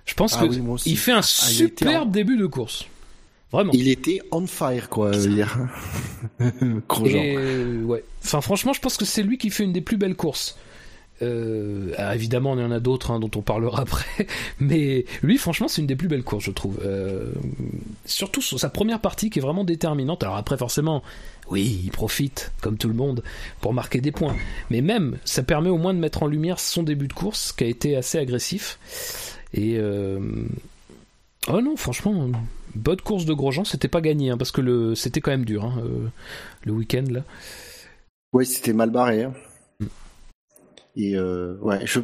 Je 0.05 0.13
pense 0.13 0.35
Ah 0.37 0.43
que 0.43 0.49
oui, 0.49 0.59
moi 0.59 0.75
aussi. 0.75 0.89
il 0.91 0.97
fait 0.97 1.11
un 1.11 1.19
Ah, 1.19 1.21
superbe 1.21 2.07
en- 2.07 2.11
début 2.11 2.37
de 2.37 2.45
course. 2.45 2.85
Vraiment. 3.51 3.71
Il 3.73 3.87
était 3.87 4.19
on 4.31 4.45
fire 4.45 4.89
quoi 4.89 5.15
hier. 5.15 5.57
Grosjean. 6.87 7.17
Et 7.17 7.35
euh, 7.37 7.83
ouais. 7.83 8.03
Enfin, 8.23 8.41
franchement, 8.41 8.73
je 8.73 8.81
pense 8.81 8.97
que 8.97 9.05
c'est 9.05 9.23
lui 9.23 9.37
qui 9.37 9.49
fait 9.49 9.63
une 9.63 9.73
des 9.73 9.81
plus 9.81 9.97
belles 9.97 10.15
courses. 10.15 10.57
Euh, 11.21 11.93
ah, 11.97 12.13
évidemment, 12.13 12.55
il 12.55 12.61
y 12.61 12.63
en 12.63 12.71
a 12.71 12.79
d'autres 12.79 13.11
hein, 13.11 13.19
dont 13.19 13.31
on 13.35 13.41
parlera 13.41 13.81
après, 13.81 14.27
mais 14.59 15.05
lui, 15.21 15.37
franchement, 15.37 15.67
c'est 15.67 15.81
une 15.81 15.87
des 15.87 15.95
plus 15.95 16.07
belles 16.07 16.23
courses, 16.23 16.45
je 16.45 16.51
trouve. 16.51 16.79
Euh, 16.85 17.31
surtout 18.05 18.41
sur 18.41 18.59
sa 18.59 18.69
première 18.69 18.99
partie 18.99 19.29
qui 19.29 19.39
est 19.39 19.41
vraiment 19.41 19.63
déterminante. 19.63 20.23
Alors 20.23 20.35
après, 20.35 20.57
forcément, 20.57 21.03
oui, 21.49 21.81
il 21.85 21.91
profite, 21.91 22.51
comme 22.61 22.77
tout 22.77 22.87
le 22.87 22.93
monde, 22.93 23.23
pour 23.61 23.73
marquer 23.73 24.01
des 24.01 24.11
points. 24.11 24.35
Mais 24.69 24.81
même, 24.81 25.17
ça 25.25 25.43
permet 25.43 25.69
au 25.69 25.77
moins 25.77 25.93
de 25.93 25.99
mettre 25.99 26.23
en 26.23 26.27
lumière 26.27 26.59
son 26.59 26.83
début 26.83 27.07
de 27.07 27.13
course, 27.13 27.51
qui 27.51 27.63
a 27.63 27.67
été 27.67 27.95
assez 27.95 28.17
agressif. 28.17 29.35
Et 29.53 29.77
euh... 29.77 30.19
oh 31.47 31.61
non, 31.61 31.77
franchement, 31.77 32.29
bonne 32.75 33.01
course 33.01 33.25
de 33.25 33.33
Grosjean. 33.33 33.65
C'était 33.65 33.87
pas 33.87 34.01
gagné, 34.01 34.29
hein, 34.29 34.37
parce 34.37 34.51
que 34.51 34.93
c'était 34.93 35.21
quand 35.21 35.31
même 35.31 35.45
dur, 35.45 35.65
hein, 35.65 35.81
le 36.63 36.71
week-end 36.71 37.05
là. 37.09 37.21
Ouais, 38.33 38.43
c'était 38.45 38.73
mal 38.73 38.91
barré. 38.91 39.25
Et 40.99 41.15
euh, 41.15 41.55
ouais, 41.61 41.79
je, 41.85 41.99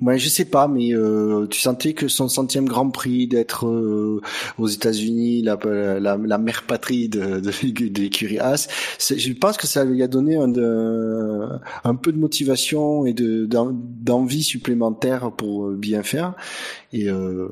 ouais, 0.00 0.18
je 0.18 0.28
sais 0.30 0.46
pas, 0.46 0.68
mais 0.68 0.94
euh, 0.94 1.46
tu 1.48 1.60
sentais 1.60 1.92
que 1.92 2.08
son 2.08 2.26
centième 2.26 2.66
Grand 2.66 2.88
Prix 2.88 3.28
d'être 3.28 3.66
euh, 3.66 4.22
aux 4.56 4.68
États-Unis, 4.68 5.42
la, 5.42 5.58
la, 6.00 6.16
la 6.16 6.38
mère 6.38 6.62
patrie 6.62 7.10
de, 7.10 7.40
de, 7.40 8.00
l'écurie 8.00 8.38
As, 8.38 8.68
je 8.98 9.32
pense 9.34 9.58
que 9.58 9.66
ça 9.66 9.84
lui 9.84 10.02
a 10.02 10.08
donné 10.08 10.36
un, 10.36 10.48
de, 10.48 11.46
un 11.84 11.94
peu 11.94 12.10
de 12.10 12.18
motivation 12.18 13.04
et 13.04 13.12
de 13.12 13.44
d'en- 13.44 13.72
d'envie 13.74 14.42
supplémentaire 14.42 15.30
pour 15.32 15.70
bien 15.72 16.02
faire. 16.02 16.34
Et 16.94 17.10
euh, 17.10 17.48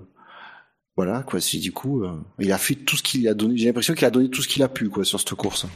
voilà, 0.97 1.23
quoi. 1.25 1.41
Du 1.41 1.73
coup, 1.73 2.05
euh, 2.05 2.13
il 2.39 2.53
a 2.53 2.59
fait 2.59 2.75
tout 2.75 2.97
ce 2.97 3.03
qu'il 3.03 3.29
a 3.29 3.35
donné. 3.35 3.59
J'ai 3.59 3.67
l'impression 3.67 3.93
qu'il 3.93 4.07
a 4.07 4.11
donné 4.11 4.31
tout 4.31 4.41
ce 4.41 4.49
qu'il 4.49 4.63
a 4.63 4.69
pu, 4.69 4.89
quoi, 4.89 5.05
sur 5.05 5.21
cette 5.21 5.35
course. 5.35 5.67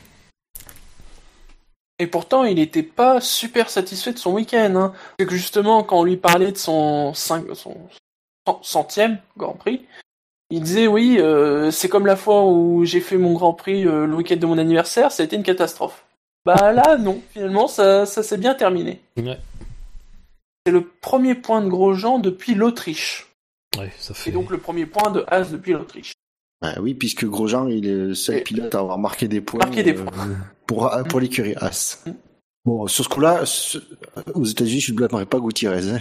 Et 2.00 2.06
pourtant, 2.06 2.44
il 2.44 2.56
n'était 2.56 2.82
pas 2.82 3.20
super 3.20 3.68
satisfait 3.68 4.12
de 4.14 4.18
son 4.18 4.32
week-end. 4.32 4.74
Hein. 4.74 4.92
C'est 5.18 5.26
que 5.26 5.34
justement, 5.36 5.84
quand 5.84 6.00
on 6.00 6.04
lui 6.04 6.16
parlait 6.16 6.50
de 6.50 6.56
son, 6.56 7.12
cinq, 7.12 7.44
son 7.54 7.76
cent- 8.48 8.60
centième 8.62 9.18
Grand 9.36 9.52
Prix, 9.52 9.84
il 10.48 10.62
disait 10.62 10.86
oui, 10.86 11.18
euh, 11.20 11.70
c'est 11.70 11.90
comme 11.90 12.06
la 12.06 12.16
fois 12.16 12.46
où 12.46 12.86
j'ai 12.86 13.02
fait 13.02 13.18
mon 13.18 13.34
Grand 13.34 13.52
Prix 13.52 13.86
euh, 13.86 14.06
le 14.06 14.16
week-end 14.16 14.36
de 14.36 14.46
mon 14.46 14.56
anniversaire, 14.56 15.12
ça 15.12 15.22
a 15.22 15.26
été 15.26 15.36
une 15.36 15.42
catastrophe. 15.42 16.04
Bah 16.46 16.72
là, 16.72 16.96
non, 16.96 17.20
finalement, 17.32 17.68
ça, 17.68 18.06
ça 18.06 18.22
s'est 18.22 18.38
bien 18.38 18.54
terminé. 18.54 19.02
Ouais. 19.18 19.38
C'est 20.64 20.72
le 20.72 20.86
premier 20.86 21.34
point 21.34 21.60
de 21.60 21.68
Grosjean 21.68 22.18
depuis 22.18 22.54
l'Autriche. 22.54 23.28
Ouais, 23.78 23.92
ça 23.98 24.14
fait. 24.14 24.30
Et 24.30 24.32
donc 24.32 24.50
le 24.50 24.56
premier 24.56 24.86
point 24.86 25.10
de 25.10 25.22
Haas 25.28 25.50
depuis 25.50 25.74
l'Autriche. 25.74 26.14
Bah 26.62 26.74
oui, 26.80 26.94
puisque 26.94 27.24
Grosjean 27.24 27.68
il 27.68 27.86
est 27.86 27.94
le 27.94 28.14
seul 28.14 28.42
pilote 28.42 28.74
à 28.74 28.80
avoir 28.80 28.98
marqué 28.98 29.28
des 29.28 29.40
points, 29.40 29.60
Marqué 29.60 29.82
des 29.82 29.96
euh, 29.96 30.04
points. 30.04 30.28
pour 30.66 30.90
pour 31.08 31.20
l'écurie 31.20 31.54
As. 31.56 32.04
Bon, 32.66 32.86
sur 32.86 33.04
ce 33.04 33.08
coup-là, 33.08 33.46
ce- 33.46 33.78
aux 34.34 34.44
États-Unis, 34.44 34.80
je 34.80 34.92
ne 34.92 34.96
blâmerais 34.98 35.24
pas 35.24 35.40
Gutiérrez. 35.40 35.90
hein. 35.90 35.98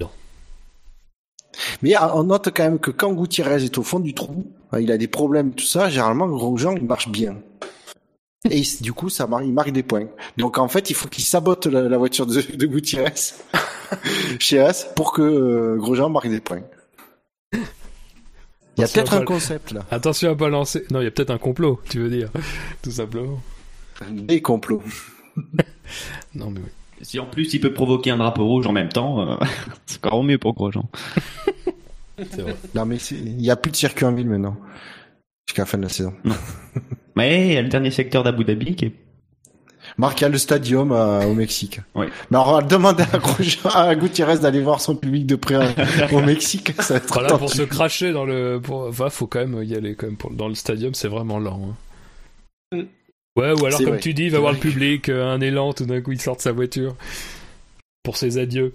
Non. 0.00 0.08
Mais 1.82 1.94
on 2.14 2.22
note 2.22 2.50
quand 2.54 2.62
même 2.62 2.78
que 2.78 2.92
quand 2.92 3.12
Gutiérrez 3.12 3.64
est 3.64 3.76
au 3.78 3.82
fond 3.82 3.98
du 3.98 4.14
trou, 4.14 4.44
il 4.78 4.92
a 4.92 4.96
des 4.98 5.08
problèmes, 5.08 5.52
tout 5.52 5.64
ça. 5.64 5.90
Généralement, 5.90 6.28
Grosjean 6.28 6.76
il 6.76 6.84
marche 6.84 7.08
bien. 7.08 7.36
Et 8.48 8.62
du 8.80 8.92
coup, 8.92 9.08
ça 9.08 9.26
marque, 9.26 9.44
il 9.44 9.52
marque 9.52 9.72
des 9.72 9.82
points. 9.82 10.06
Donc 10.36 10.58
en 10.58 10.68
fait, 10.68 10.90
il 10.90 10.94
faut 10.94 11.08
qu'il 11.08 11.24
sabote 11.24 11.66
la, 11.66 11.82
la 11.82 11.98
voiture 11.98 12.24
de, 12.24 12.40
de 12.40 12.66
Gutiérrez 12.66 13.12
chez 14.38 14.60
As 14.60 14.84
pour 14.94 15.12
que 15.12 15.22
euh, 15.22 15.76
Grosjean 15.76 16.08
marque 16.08 16.28
des 16.28 16.40
points. 16.40 16.62
Il 18.78 18.82
y 18.82 18.84
a 18.84 18.88
peut-être 18.88 19.14
un 19.14 19.24
concept 19.24 19.72
là, 19.72 19.84
Attention 19.90 20.30
à 20.30 20.36
pas 20.36 20.48
lancer. 20.48 20.84
Non, 20.90 21.00
il 21.00 21.04
y 21.04 21.06
a 21.06 21.10
peut-être 21.10 21.30
un 21.30 21.38
complot, 21.38 21.80
tu 21.88 21.98
veux 21.98 22.08
dire. 22.08 22.30
Tout 22.82 22.90
simplement. 22.92 23.40
des 24.10 24.40
complots. 24.40 24.82
Non, 26.34 26.50
mais 26.50 26.60
oui. 26.60 26.68
Si 27.02 27.18
en 27.18 27.26
plus 27.26 27.52
il 27.54 27.60
peut 27.60 27.72
provoquer 27.72 28.10
un 28.10 28.16
drapeau 28.18 28.44
rouge 28.44 28.66
en 28.66 28.72
même 28.72 28.88
temps, 28.88 29.20
euh, 29.20 29.36
c'est 29.86 30.04
encore 30.04 30.22
mieux 30.24 30.36
pour 30.38 30.52
Grosjean. 30.54 30.88
C'est 32.18 32.40
vrai. 32.42 32.56
Non 32.74 32.84
mais 32.84 32.98
c'est- 32.98 33.14
il 33.14 33.40
y 33.40 33.50
a 33.50 33.56
plus 33.56 33.70
de 33.70 33.76
circuit 33.76 34.04
en 34.04 34.12
ville 34.12 34.28
maintenant 34.28 34.56
jusqu'à 35.46 35.62
la 35.62 35.66
fin 35.66 35.78
de 35.78 35.84
la 35.84 35.88
saison. 35.88 36.12
Mais 37.16 37.46
il 37.48 37.52
y 37.54 37.56
a 37.56 37.62
le 37.62 37.68
dernier 37.68 37.90
secteur 37.92 38.22
d'Abu 38.24 38.44
Dhabi 38.44 38.74
qui 38.76 38.84
est 38.86 38.92
Marc, 39.98 40.20
il 40.20 40.22
y 40.22 40.26
a 40.26 40.28
le 40.28 40.38
stadium 40.38 40.92
euh, 40.92 41.24
au 41.24 41.34
Mexique. 41.34 41.80
Oui. 41.96 42.06
Mais 42.30 42.38
on 42.38 42.52
va 42.52 42.62
demander 42.62 43.02
à, 43.02 43.80
à 43.80 43.94
Gutiérrez 43.96 44.38
d'aller 44.38 44.60
voir 44.62 44.80
son 44.80 44.94
public 44.94 45.26
de 45.26 45.34
près 45.34 45.56
euh, 45.56 46.08
au 46.12 46.20
Mexique. 46.20 46.72
Ça 46.80 46.94
va 46.94 46.98
être 46.98 47.12
Voilà, 47.12 47.36
pour 47.36 47.52
se 47.52 47.62
cracher 47.62 48.12
dans 48.12 48.24
le. 48.24 48.60
Pour... 48.62 48.86
Enfin, 48.86 49.10
faut 49.10 49.26
quand 49.26 49.40
même 49.44 49.60
y 49.64 49.74
aller 49.74 49.96
quand 49.96 50.06
même. 50.06 50.16
Pour... 50.16 50.30
Dans 50.30 50.46
le 50.48 50.54
stadium, 50.54 50.94
c'est 50.94 51.08
vraiment 51.08 51.40
lent. 51.40 51.74
hein. 52.72 52.78
Mm. 52.78 52.82
Ouais, 53.36 53.52
ou 53.52 53.66
alors 53.66 53.78
comme 53.78 53.88
vrai. 53.90 54.00
tu 54.00 54.14
dis, 54.14 54.24
il 54.24 54.30
va 54.30 54.38
voir 54.40 54.52
le 54.52 54.58
public, 54.58 55.08
euh, 55.08 55.32
un 55.32 55.40
élan, 55.40 55.72
tout 55.72 55.86
d'un 55.86 56.00
coup 56.00 56.10
il 56.12 56.20
sort 56.20 56.36
de 56.36 56.40
sa 56.42 56.50
voiture 56.52 56.96
pour 58.02 58.16
ses 58.16 58.38
adieux. 58.38 58.74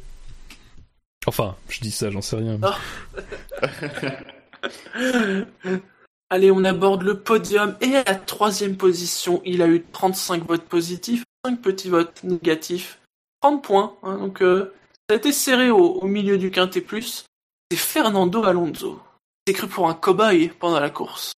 Enfin, 1.26 1.56
je 1.70 1.80
dis 1.82 1.91
ça, 1.91 2.10
j'en 2.12 2.22
sais 2.22 2.36
rien. 2.38 2.60
Allez, 6.34 6.50
on 6.50 6.64
aborde 6.64 7.04
le 7.04 7.20
podium 7.20 7.76
et 7.80 7.96
à 7.96 8.04
la 8.04 8.16
troisième 8.16 8.76
position, 8.76 9.40
il 9.46 9.62
a 9.62 9.68
eu 9.68 9.84
35 9.92 10.48
votes 10.48 10.64
positifs, 10.64 11.24
5 11.46 11.62
petits 11.62 11.90
votes 11.90 12.24
négatifs, 12.24 12.98
30 13.42 13.64
points. 13.64 13.94
hein, 14.02 14.18
donc 14.18 14.42
euh, 14.42 14.74
ça 15.08 15.14
a 15.14 15.18
été 15.18 15.32
serré 15.32 15.70
au, 15.70 15.78
au 15.78 16.08
milieu 16.08 16.40
du 16.40 16.50
quintet 16.50 16.82
plus. 16.82 17.26
C'est 17.70 17.78
Fernando 17.78 18.44
Alonso. 18.46 19.00
C'est 19.46 19.54
cru 19.54 19.68
pour 19.68 19.88
un 19.88 19.94
cobaye 19.94 20.52
pendant 20.60 20.80
la 20.80 20.90
course. 20.90 21.34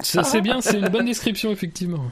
Ça 0.00 0.24
c'est 0.24 0.40
bien, 0.40 0.60
c'est 0.60 0.80
une 0.80 0.88
bonne 0.88 1.06
description 1.06 1.52
effectivement. 1.52 2.10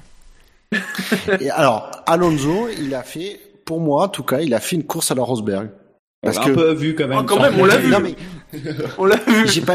Et 1.40 1.50
alors, 1.50 1.90
Alonso, 2.06 2.68
il 2.68 2.94
a 2.94 3.02
fait, 3.02 3.40
pour 3.64 3.80
moi 3.80 4.04
en 4.04 4.08
tout 4.08 4.22
cas, 4.22 4.38
il 4.38 4.54
a 4.54 4.60
fait 4.60 4.76
une 4.76 4.86
course 4.86 5.10
à 5.10 5.16
la 5.16 5.24
Rosberg. 5.24 5.72
Parce 6.22 6.36
on 6.36 6.42
l'a 6.42 6.46
un 6.46 6.54
peu 6.54 6.72
vu 6.74 6.94
quand 6.94 7.08
même. 7.08 7.18
Oh, 7.18 7.24
quand 7.24 7.40
même, 7.40 7.58
on 7.58 7.64
l'a 7.64 7.78
vu. 7.78 7.90
Non, 7.90 7.98
mais... 7.98 8.14
on 8.98 9.04
l'a 9.04 9.16
vu. 9.16 9.48
J'ai 9.48 9.62
pas... 9.62 9.74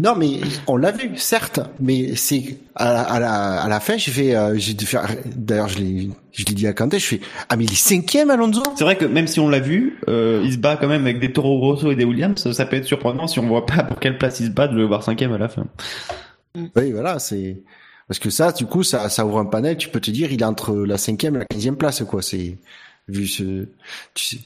Non, 0.00 0.14
mais 0.14 0.40
on 0.66 0.76
l'a 0.76 0.92
vu, 0.92 1.16
certes. 1.16 1.60
Mais 1.80 2.14
c'est 2.14 2.58
à 2.76 2.92
la, 2.92 3.02
à 3.02 3.20
la, 3.20 3.62
à 3.62 3.68
la 3.68 3.80
fin, 3.80 3.96
j'ai 3.96 4.12
fait, 4.12 4.34
euh, 4.34 4.56
j'ai 4.56 4.74
dû 4.74 4.86
faire. 4.86 5.08
D'ailleurs, 5.26 5.68
je 5.68 5.78
l'ai, 5.78 6.10
je 6.32 6.44
l'ai 6.44 6.54
dit 6.54 6.66
à 6.66 6.72
Kanté. 6.72 6.98
Je 6.98 7.06
fais, 7.06 7.20
ah 7.48 7.56
mais 7.56 7.64
il 7.64 7.72
est 7.72 7.76
cinquième, 7.76 8.30
Alonso. 8.30 8.62
C'est 8.76 8.84
vrai 8.84 8.96
que 8.96 9.04
même 9.04 9.26
si 9.26 9.40
on 9.40 9.48
l'a 9.48 9.58
vu, 9.58 9.98
euh, 10.08 10.42
il 10.44 10.52
se 10.52 10.58
bat 10.58 10.76
quand 10.76 10.88
même 10.88 11.02
avec 11.02 11.18
des 11.18 11.32
Toro 11.32 11.58
Rosso 11.58 11.90
et 11.90 11.96
des 11.96 12.04
Williams. 12.04 12.50
Ça 12.52 12.66
peut 12.66 12.76
être 12.76 12.84
surprenant 12.84 13.26
si 13.26 13.38
on 13.40 13.46
voit 13.46 13.66
pas 13.66 13.82
pour 13.82 13.98
quelle 13.98 14.18
place 14.18 14.38
il 14.40 14.46
se 14.46 14.50
bat 14.50 14.68
de 14.68 14.76
le 14.76 14.84
voir 14.84 15.02
cinquième 15.02 15.32
à 15.32 15.38
la 15.38 15.48
fin. 15.48 15.66
Oui, 16.54 16.92
voilà, 16.92 17.18
c'est 17.18 17.62
parce 18.06 18.18
que 18.18 18.30
ça, 18.30 18.52
du 18.52 18.66
coup, 18.66 18.82
ça, 18.82 19.08
ça 19.08 19.26
ouvre 19.26 19.38
un 19.38 19.44
panel. 19.44 19.76
Tu 19.76 19.88
peux 19.88 20.00
te 20.00 20.10
dire, 20.10 20.32
il 20.32 20.40
est 20.40 20.44
entre 20.44 20.74
la 20.74 20.96
cinquième 20.96 21.36
et 21.36 21.38
la 21.40 21.44
quinzième 21.44 21.76
place, 21.76 22.02
quoi. 22.04 22.22
C'est 22.22 22.58
vu 23.08 23.26
ce, 23.26 23.68
tu 24.14 24.24
sais 24.24 24.38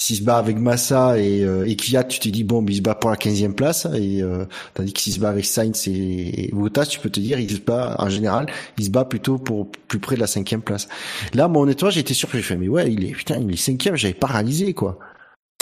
s'il 0.00 0.14
se 0.14 0.22
bat 0.22 0.36
avec 0.36 0.56
Massa 0.58 1.18
et, 1.18 1.42
euh, 1.42 1.66
et 1.66 1.74
Kvyat, 1.74 2.04
tu 2.04 2.20
te 2.20 2.28
dis 2.28 2.44
bon, 2.44 2.64
il 2.68 2.76
se 2.76 2.82
bat 2.82 2.94
pour 2.94 3.10
la 3.10 3.16
15e 3.16 3.52
place 3.52 3.84
et 3.96 4.22
euh, 4.22 4.44
tandis 4.74 4.92
que 4.92 5.00
s'il 5.00 5.12
se 5.12 5.18
bat 5.18 5.28
avec 5.28 5.44
Sainz 5.44 5.88
et, 5.88 6.50
Bottas, 6.52 6.86
tu 6.86 7.00
peux 7.00 7.10
te 7.10 7.18
dire 7.18 7.40
il 7.40 7.50
se 7.50 7.58
bat 7.58 7.96
en 7.98 8.08
général, 8.08 8.46
il 8.78 8.84
se 8.84 8.90
bat 8.90 9.04
plutôt 9.04 9.38
pour 9.38 9.68
plus 9.88 9.98
près 9.98 10.14
de 10.14 10.20
la 10.20 10.28
cinquième 10.28 10.62
place. 10.62 10.86
Là, 11.34 11.48
mon 11.48 11.62
honnêtement, 11.62 11.90
été 11.90 12.14
surpris, 12.14 12.38
j'ai 12.38 12.44
fait 12.44 12.56
mais 12.56 12.68
ouais, 12.68 12.92
il 12.92 13.04
est 13.06 13.10
putain, 13.10 13.38
il 13.40 13.52
est 13.52 13.56
cinquième, 13.56 13.96
j'avais 13.96 14.14
pas 14.14 14.28
réalisé 14.28 14.72
quoi. 14.72 15.00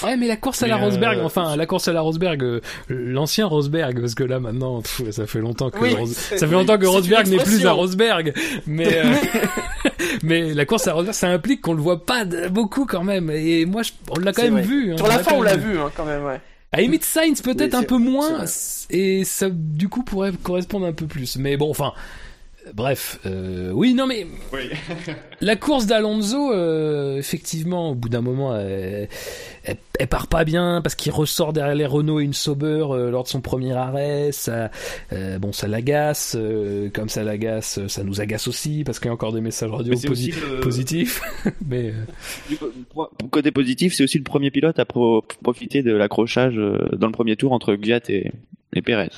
Ouais, 0.04 0.18
mais 0.18 0.28
la 0.28 0.36
course 0.36 0.62
à 0.62 0.66
la 0.66 0.76
Rosberg, 0.76 1.20
euh, 1.20 1.24
enfin 1.24 1.56
la 1.56 1.64
course 1.64 1.88
à 1.88 1.92
la 1.94 2.02
Rosberg, 2.02 2.42
euh, 2.42 2.60
l'ancien 2.90 3.46
Rosberg, 3.46 3.98
parce 3.98 4.14
que 4.14 4.24
là 4.24 4.40
maintenant, 4.40 4.82
ça 5.10 5.26
fait 5.26 5.38
longtemps 5.38 5.70
que 5.70 5.78
ça 6.04 6.46
fait 6.46 6.52
longtemps 6.52 6.76
que 6.76 6.84
Rosberg 6.84 7.26
n'est 7.28 7.42
plus 7.42 7.64
à 7.64 7.72
Rosberg, 7.72 8.34
mais 8.66 8.98
euh, 8.98 9.14
mais 10.22 10.52
la 10.52 10.66
course 10.66 10.86
à 10.86 10.92
Rosberg, 10.92 11.14
ça 11.14 11.28
implique 11.28 11.62
qu'on 11.62 11.72
le 11.72 11.80
voit 11.80 12.04
pas 12.04 12.26
beaucoup 12.50 12.84
quand 12.84 13.04
même, 13.04 13.30
et 13.30 13.64
moi 13.64 13.80
on 14.10 14.18
l'a 14.18 14.34
quand 14.34 14.42
même 14.42 14.60
vu. 14.60 14.92
Hein, 14.92 14.98
Sur 14.98 15.08
la 15.08 15.20
fin, 15.20 15.34
on 15.34 15.40
l'a 15.40 15.56
vu 15.56 15.78
hein, 15.78 15.90
quand 15.96 16.04
même, 16.04 16.24
ouais. 16.26 16.42
À 16.72 16.82
Emmett 16.82 17.02
Sainz 17.02 17.40
peut-être 17.40 17.72
un 17.74 17.82
peu 17.82 17.96
moins, 17.96 18.44
et 18.90 19.24
ça 19.24 19.48
du 19.50 19.88
coup 19.88 20.02
pourrait 20.02 20.32
correspondre 20.42 20.84
un 20.84 20.92
peu 20.92 21.06
plus, 21.06 21.38
mais 21.38 21.56
bon, 21.56 21.70
enfin. 21.70 21.94
Bref, 22.74 23.20
euh, 23.26 23.70
oui, 23.72 23.94
non 23.94 24.06
mais 24.06 24.26
oui. 24.52 24.70
la 25.40 25.56
course 25.56 25.86
d'Alonso, 25.86 26.52
euh, 26.52 27.16
effectivement, 27.16 27.90
au 27.90 27.94
bout 27.94 28.08
d'un 28.08 28.22
moment, 28.22 28.56
elle, 28.56 29.08
elle, 29.98 30.06
part 30.08 30.26
pas 30.26 30.44
bien 30.44 30.80
parce 30.82 30.94
qu'il 30.94 31.12
ressort 31.12 31.52
derrière 31.52 31.74
les 31.74 31.86
Renault 31.86 32.20
et 32.20 32.24
une 32.24 32.32
Sauber 32.32 32.86
euh, 32.90 33.10
lors 33.10 33.24
de 33.24 33.28
son 33.28 33.40
premier 33.40 33.72
arrêt. 33.72 34.30
Ça, 34.32 34.70
euh, 35.12 35.38
bon, 35.38 35.52
ça 35.52 35.68
l'agace. 35.68 36.36
Euh, 36.38 36.90
comme 36.92 37.08
ça 37.08 37.22
l'agace, 37.22 37.86
ça 37.86 38.04
nous 38.04 38.20
agace 38.20 38.48
aussi 38.48 38.82
parce 38.84 38.98
qu'il 38.98 39.06
y 39.06 39.10
a 39.10 39.14
encore 39.14 39.32
des 39.32 39.40
messages 39.40 39.70
radio 39.70 39.94
positifs. 40.60 41.22
mais 41.66 41.92
côté 43.30 43.50
positif, 43.50 43.94
c'est 43.94 44.04
aussi 44.04 44.18
le 44.18 44.24
premier 44.24 44.50
pilote 44.50 44.78
à 44.78 44.84
profiter 44.84 45.82
de 45.82 45.92
l'accrochage 45.92 46.54
dans 46.54 47.06
le 47.06 47.12
premier 47.12 47.36
tour 47.36 47.52
entre 47.52 47.74
Gviat 47.74 48.00
et, 48.08 48.32
et 48.74 48.82
Perez. 48.82 49.10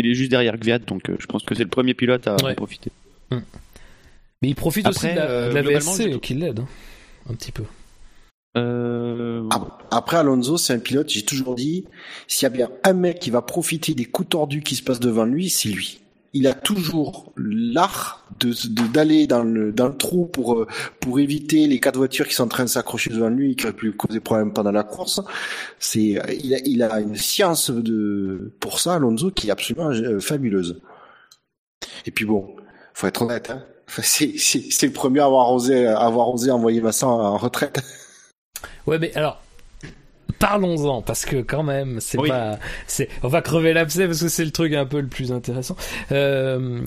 Il 0.00 0.10
est 0.10 0.14
juste 0.14 0.30
derrière 0.30 0.56
Gviat, 0.56 0.80
donc 0.80 1.08
euh, 1.10 1.16
je 1.18 1.26
pense 1.26 1.42
que 1.42 1.54
c'est 1.54 1.62
le 1.62 1.68
premier 1.68 1.94
pilote 1.94 2.26
à 2.26 2.34
en 2.34 2.54
profiter. 2.54 2.90
Hmm. 3.30 3.40
Mais 4.42 4.48
il 4.48 4.54
profite 4.54 4.88
aussi 4.88 5.08
de 5.08 5.14
la, 5.14 5.30
euh, 5.30 5.62
VSC 5.62 6.18
qui 6.20 6.34
l'aide, 6.34 6.60
hein, 6.60 6.68
un 7.28 7.34
petit 7.34 7.52
peu. 7.52 7.64
Euh... 8.56 9.46
Après 9.90 10.16
Alonso, 10.16 10.56
c'est 10.56 10.72
un 10.72 10.78
pilote, 10.78 11.08
j'ai 11.10 11.22
toujours 11.22 11.54
dit, 11.54 11.84
s'il 12.26 12.44
y 12.44 12.46
a 12.46 12.50
bien 12.50 12.70
un 12.82 12.94
mec 12.94 13.20
qui 13.20 13.30
va 13.30 13.42
profiter 13.42 13.94
des 13.94 14.06
coups 14.06 14.30
tordus 14.30 14.62
qui 14.62 14.74
se 14.74 14.82
passent 14.82 15.00
devant 15.00 15.24
lui, 15.24 15.50
c'est 15.50 15.68
lui 15.68 16.00
il 16.32 16.46
a 16.46 16.54
toujours 16.54 17.32
l'art 17.36 18.24
de 18.38 18.52
d'aller 18.92 19.26
dans 19.26 19.42
le 19.42 19.72
dans 19.72 19.88
le 19.88 19.96
trou 19.96 20.26
pour 20.26 20.54
euh, 20.54 20.66
pour 21.00 21.18
éviter 21.18 21.66
les 21.66 21.80
quatre 21.80 21.96
voitures 21.96 22.28
qui 22.28 22.34
sont 22.34 22.44
en 22.44 22.48
train 22.48 22.64
de 22.64 22.68
s'accrocher 22.68 23.10
devant 23.10 23.28
lui 23.28 23.52
et 23.52 23.54
qui 23.56 23.64
auraient 23.64 23.74
pu 23.74 23.92
causer 23.92 24.20
problème 24.20 24.52
pendant 24.52 24.70
la 24.72 24.84
course. 24.84 25.20
C'est 25.78 26.20
il 26.42 26.54
a 26.54 26.58
il 26.64 26.82
a 26.82 27.00
une 27.00 27.16
science 27.16 27.70
de 27.70 28.52
pour 28.60 28.78
ça 28.80 28.94
Alonso 28.94 29.30
qui 29.30 29.48
est 29.48 29.50
absolument 29.50 29.90
euh, 29.90 30.20
fabuleuse. 30.20 30.80
Et 32.06 32.10
puis 32.10 32.24
bon, 32.24 32.56
faut 32.94 33.06
être 33.06 33.22
honnête 33.22 33.50
hein. 33.50 33.64
C'est 33.88 34.38
c'est 34.38 34.86
le 34.86 34.92
premier 34.92 35.18
à 35.18 35.24
avoir 35.24 35.52
osé 35.52 35.86
avoir 35.86 36.28
osé 36.30 36.52
envoyer 36.52 36.80
Massa 36.80 37.08
en 37.08 37.36
retraite. 37.36 37.80
Ouais, 38.86 38.98
mais 38.98 39.12
alors 39.14 39.42
parlons-en 40.40 41.02
parce 41.02 41.24
que 41.24 41.42
quand 41.42 41.62
même 41.62 42.00
c'est 42.00 42.18
pas 42.18 42.58
c'est 42.88 43.08
on 43.22 43.28
va 43.28 43.42
crever 43.42 43.72
l'abcès 43.72 44.06
parce 44.06 44.22
que 44.22 44.28
c'est 44.28 44.44
le 44.44 44.50
truc 44.50 44.72
un 44.72 44.86
peu 44.86 45.00
le 45.00 45.06
plus 45.06 45.30
intéressant. 45.30 45.76
Euh, 46.10 46.80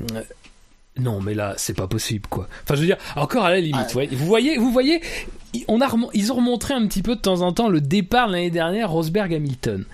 non 0.97 1.21
mais 1.21 1.33
là 1.33 1.53
c'est 1.55 1.75
pas 1.77 1.87
possible 1.87 2.27
quoi. 2.27 2.49
Enfin 2.63 2.75
je 2.75 2.81
veux 2.81 2.87
dire 2.87 2.97
encore 3.15 3.45
à 3.45 3.51
la 3.51 3.61
limite 3.61 3.95
ah. 3.95 4.05
vous 4.11 4.25
voyez 4.25 4.57
vous 4.57 4.71
voyez 4.71 5.01
on 5.67 5.79
a 5.79 5.87
ils 6.13 6.31
ont 6.31 6.35
remontré 6.35 6.73
un 6.73 6.85
petit 6.87 7.03
peu 7.03 7.15
de 7.15 7.21
temps 7.21 7.41
en 7.41 7.53
temps 7.53 7.69
le 7.69 7.79
départ 7.79 8.27
l'année 8.27 8.51
dernière 8.51 8.91
Rosberg 8.91 9.33
Hamilton. 9.33 9.85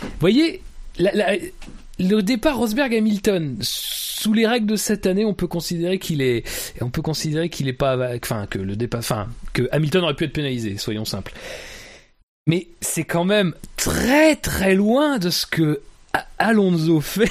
Vous 0.00 0.08
voyez 0.20 0.62
le 0.98 2.20
départ 2.20 2.56
Rosberg 2.56 2.94
Hamilton 2.94 3.58
sous 3.60 4.32
les 4.32 4.46
règles 4.46 4.66
de 4.66 4.76
cette 4.76 5.06
année, 5.06 5.24
on 5.24 5.34
peut 5.34 5.46
considérer 5.46 5.98
qu'il 5.98 6.22
est, 6.22 6.44
on 6.80 6.90
peut 6.90 7.02
considérer 7.02 7.48
qu'il 7.48 7.68
est 7.68 7.72
pas, 7.72 7.96
enfin 8.16 8.46
que 8.46 8.58
le 8.58 8.74
départ, 8.74 8.98
enfin 8.98 9.28
que 9.52 9.68
Hamilton 9.70 10.04
aurait 10.04 10.14
pu 10.14 10.24
être 10.24 10.32
pénalisé, 10.32 10.76
soyons 10.76 11.04
simples 11.04 11.32
mais 12.48 12.66
c'est 12.80 13.04
quand 13.04 13.24
même 13.24 13.54
très 13.76 14.34
très 14.34 14.74
loin 14.74 15.18
de 15.18 15.30
ce 15.30 15.46
que 15.46 15.80
Alonso 16.38 17.00
fait 17.02 17.30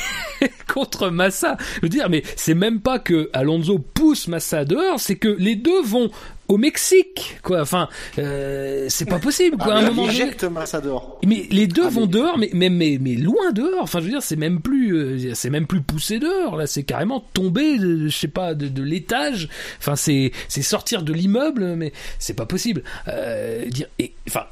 contre 0.74 1.10
Massa. 1.10 1.58
Je 1.76 1.82
veux 1.82 1.90
dire, 1.90 2.10
mais 2.10 2.24
c'est 2.36 2.54
même 2.54 2.80
pas 2.80 3.00
que 3.00 3.30
Alonso 3.34 3.80
pousse 3.80 4.28
Massa 4.28 4.64
dehors, 4.64 5.00
c'est 5.00 5.16
que 5.16 5.28
les 5.28 5.56
deux 5.56 5.82
vont 5.82 6.10
au 6.48 6.58
Mexique, 6.58 7.38
quoi. 7.44 7.62
Enfin, 7.62 7.90
euh, 8.20 8.86
c'est 8.90 9.06
pas 9.06 9.20
possible, 9.20 9.58
quoi. 9.58 9.74
Ah, 9.76 9.80
un 9.80 9.92
moment 9.92 10.08
Massa 10.52 10.80
dehors. 10.80 11.20
Mais 11.26 11.46
les 11.52 11.68
deux 11.68 11.88
ah, 11.88 11.90
vont 11.90 12.06
dehors, 12.06 12.38
mais, 12.38 12.50
mais, 12.54 12.70
mais, 12.70 12.98
mais, 13.02 13.16
loin 13.16 13.52
dehors. 13.52 13.82
Enfin, 13.82 14.00
je 14.00 14.06
veux 14.06 14.12
dire, 14.12 14.22
c'est 14.22 14.38
même 14.38 14.62
plus, 14.62 14.96
euh, 14.96 15.34
c'est 15.34 15.50
même 15.50 15.68
plus 15.68 15.82
poussé 15.82 16.20
dehors. 16.20 16.56
Là, 16.56 16.68
c'est 16.68 16.84
carrément 16.84 17.20
tomber, 17.34 17.78
je 17.80 18.08
sais 18.10 18.30
pas, 18.30 18.54
de, 18.54 18.68
de 18.68 18.84
l'étage. 18.84 19.50
Enfin, 19.80 19.96
c'est, 19.96 20.32
c'est 20.48 20.62
sortir 20.62 21.04
de 21.04 21.12
l'immeuble, 21.12 21.76
mais 21.76 21.92
c'est 22.20 22.36
pas 22.36 22.46
possible. 22.46 22.84
Euh, 23.10 23.66
dire, 23.66 23.88
et, 24.00 24.14
enfin, 24.28 24.46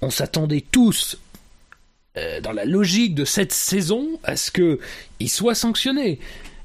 on 0.00 0.10
s'attendait 0.10 0.64
tous 0.70 1.18
euh, 2.16 2.40
dans 2.40 2.52
la 2.52 2.64
logique 2.64 3.14
de 3.14 3.24
cette 3.24 3.52
saison 3.52 4.18
à 4.24 4.36
ce 4.36 4.50
que 4.50 4.80
il 5.20 5.28
soit 5.28 5.54
sanctionné. 5.54 6.18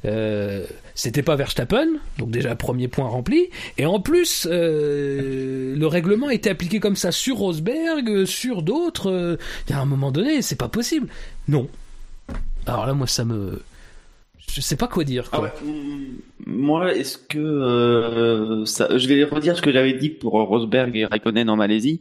Euh, 0.06 0.66
c'était 0.94 1.24
pas 1.24 1.36
Verstappen, 1.36 1.88
donc 2.18 2.32
déjà 2.32 2.56
premier 2.56 2.88
point 2.88 3.08
rempli. 3.08 3.50
Et 3.78 3.86
en 3.86 4.00
plus, 4.00 4.48
euh, 4.50 5.76
le 5.76 5.88
règlement 5.88 6.30
était 6.30 6.50
appliqué 6.50 6.80
comme 6.80 6.96
ça 6.96 7.12
sur 7.12 7.38
Rosberg, 7.38 8.26
sur 8.26 8.62
d'autres. 8.62 9.38
Il 9.68 9.72
y 9.72 9.74
a 9.74 9.80
un 9.80 9.86
moment 9.86 10.12
donné, 10.12 10.42
c'est 10.42 10.56
pas 10.56 10.70
possible. 10.70 11.08
Non. 11.48 11.68
Alors 12.66 12.86
là, 12.86 12.94
moi, 12.94 13.08
ça 13.08 13.26
me, 13.26 13.62
je 14.52 14.62
sais 14.62 14.76
pas 14.76 14.88
quoi 14.88 15.04
dire. 15.04 15.30
Quoi. 15.30 15.54
Ah 15.56 15.64
moi, 16.46 16.94
est-ce 16.94 17.18
que 17.18 17.40
euh, 17.40 18.66
ça, 18.66 18.98
je 18.98 19.08
vais 19.08 19.24
redire 19.24 19.56
ce 19.58 19.62
que 19.62 19.72
j'avais 19.72 19.94
dit 19.94 20.10
pour 20.10 20.34
Rosberg 20.34 20.96
et 20.96 21.06
Raikkonen 21.06 21.50
en 21.50 21.56
Malaisie. 21.56 22.00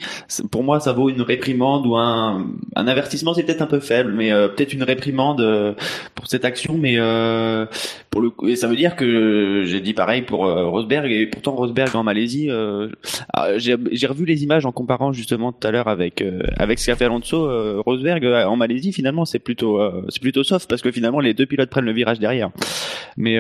Pour 0.51 0.63
moi, 0.63 0.81
ça 0.81 0.93
vaut 0.93 1.09
une 1.09 1.23
réprimande 1.23 1.87
ou 1.87 1.97
un, 1.97 2.47
un 2.77 2.87
avertissement, 2.87 3.35
c'est 3.35 3.45
peut-être 3.45 3.63
un 3.63 3.67
peu 3.67 3.81
faible, 3.81 4.13
mais 4.13 4.33
euh, 4.33 4.49
peut-être 4.49 4.73
une 4.73 4.83
réprimande 4.83 5.41
euh, 5.41 5.73
pour 6.15 6.27
cette 6.27 6.45
action. 6.45 6.77
Mais 6.79 6.97
euh, 6.99 7.67
pour 8.11 8.21
le 8.21 8.31
et 8.47 8.57
ça 8.57 8.69
veut 8.69 8.77
dire 8.77 8.97
que 8.97 9.63
j'ai 9.65 9.81
dit 9.81 9.95
pareil 9.95 10.23
pour 10.23 10.47
Rosberg 10.47 11.11
et 11.11 11.27
pourtant 11.27 11.53
Rosberg 11.53 11.95
en 11.97 12.03
Malaisie, 12.03 12.49
ah, 13.33 13.59
j'ai 13.59 14.07
revu 14.07 14.25
les 14.25 14.43
images 14.45 14.67
en 14.67 14.73
comparant 14.73 15.13
justement 15.13 15.53
tout 15.53 15.67
à 15.67 15.71
l'heure 15.71 15.89
avec 15.89 16.25
avec 16.57 16.79
ce 16.79 16.87
qu'a 16.87 16.97
fait 16.97 17.07
Alonso. 17.07 17.83
Rosberg 17.83 18.25
en 18.25 18.57
Malaisie, 18.57 18.93
finalement, 18.93 19.25
c'est 19.25 19.39
plutôt 19.39 19.81
c'est 20.09 20.21
plutôt 20.21 20.45
soft 20.45 20.69
parce 20.69 20.83
que 20.83 20.93
finalement 20.93 21.21
les 21.21 21.35
deux 21.35 21.47
pilotes 21.47 21.71
prennent 21.71 21.85
le 21.85 21.93
virage 21.93 22.19
derrière. 22.19 22.51
Mais 23.17 23.39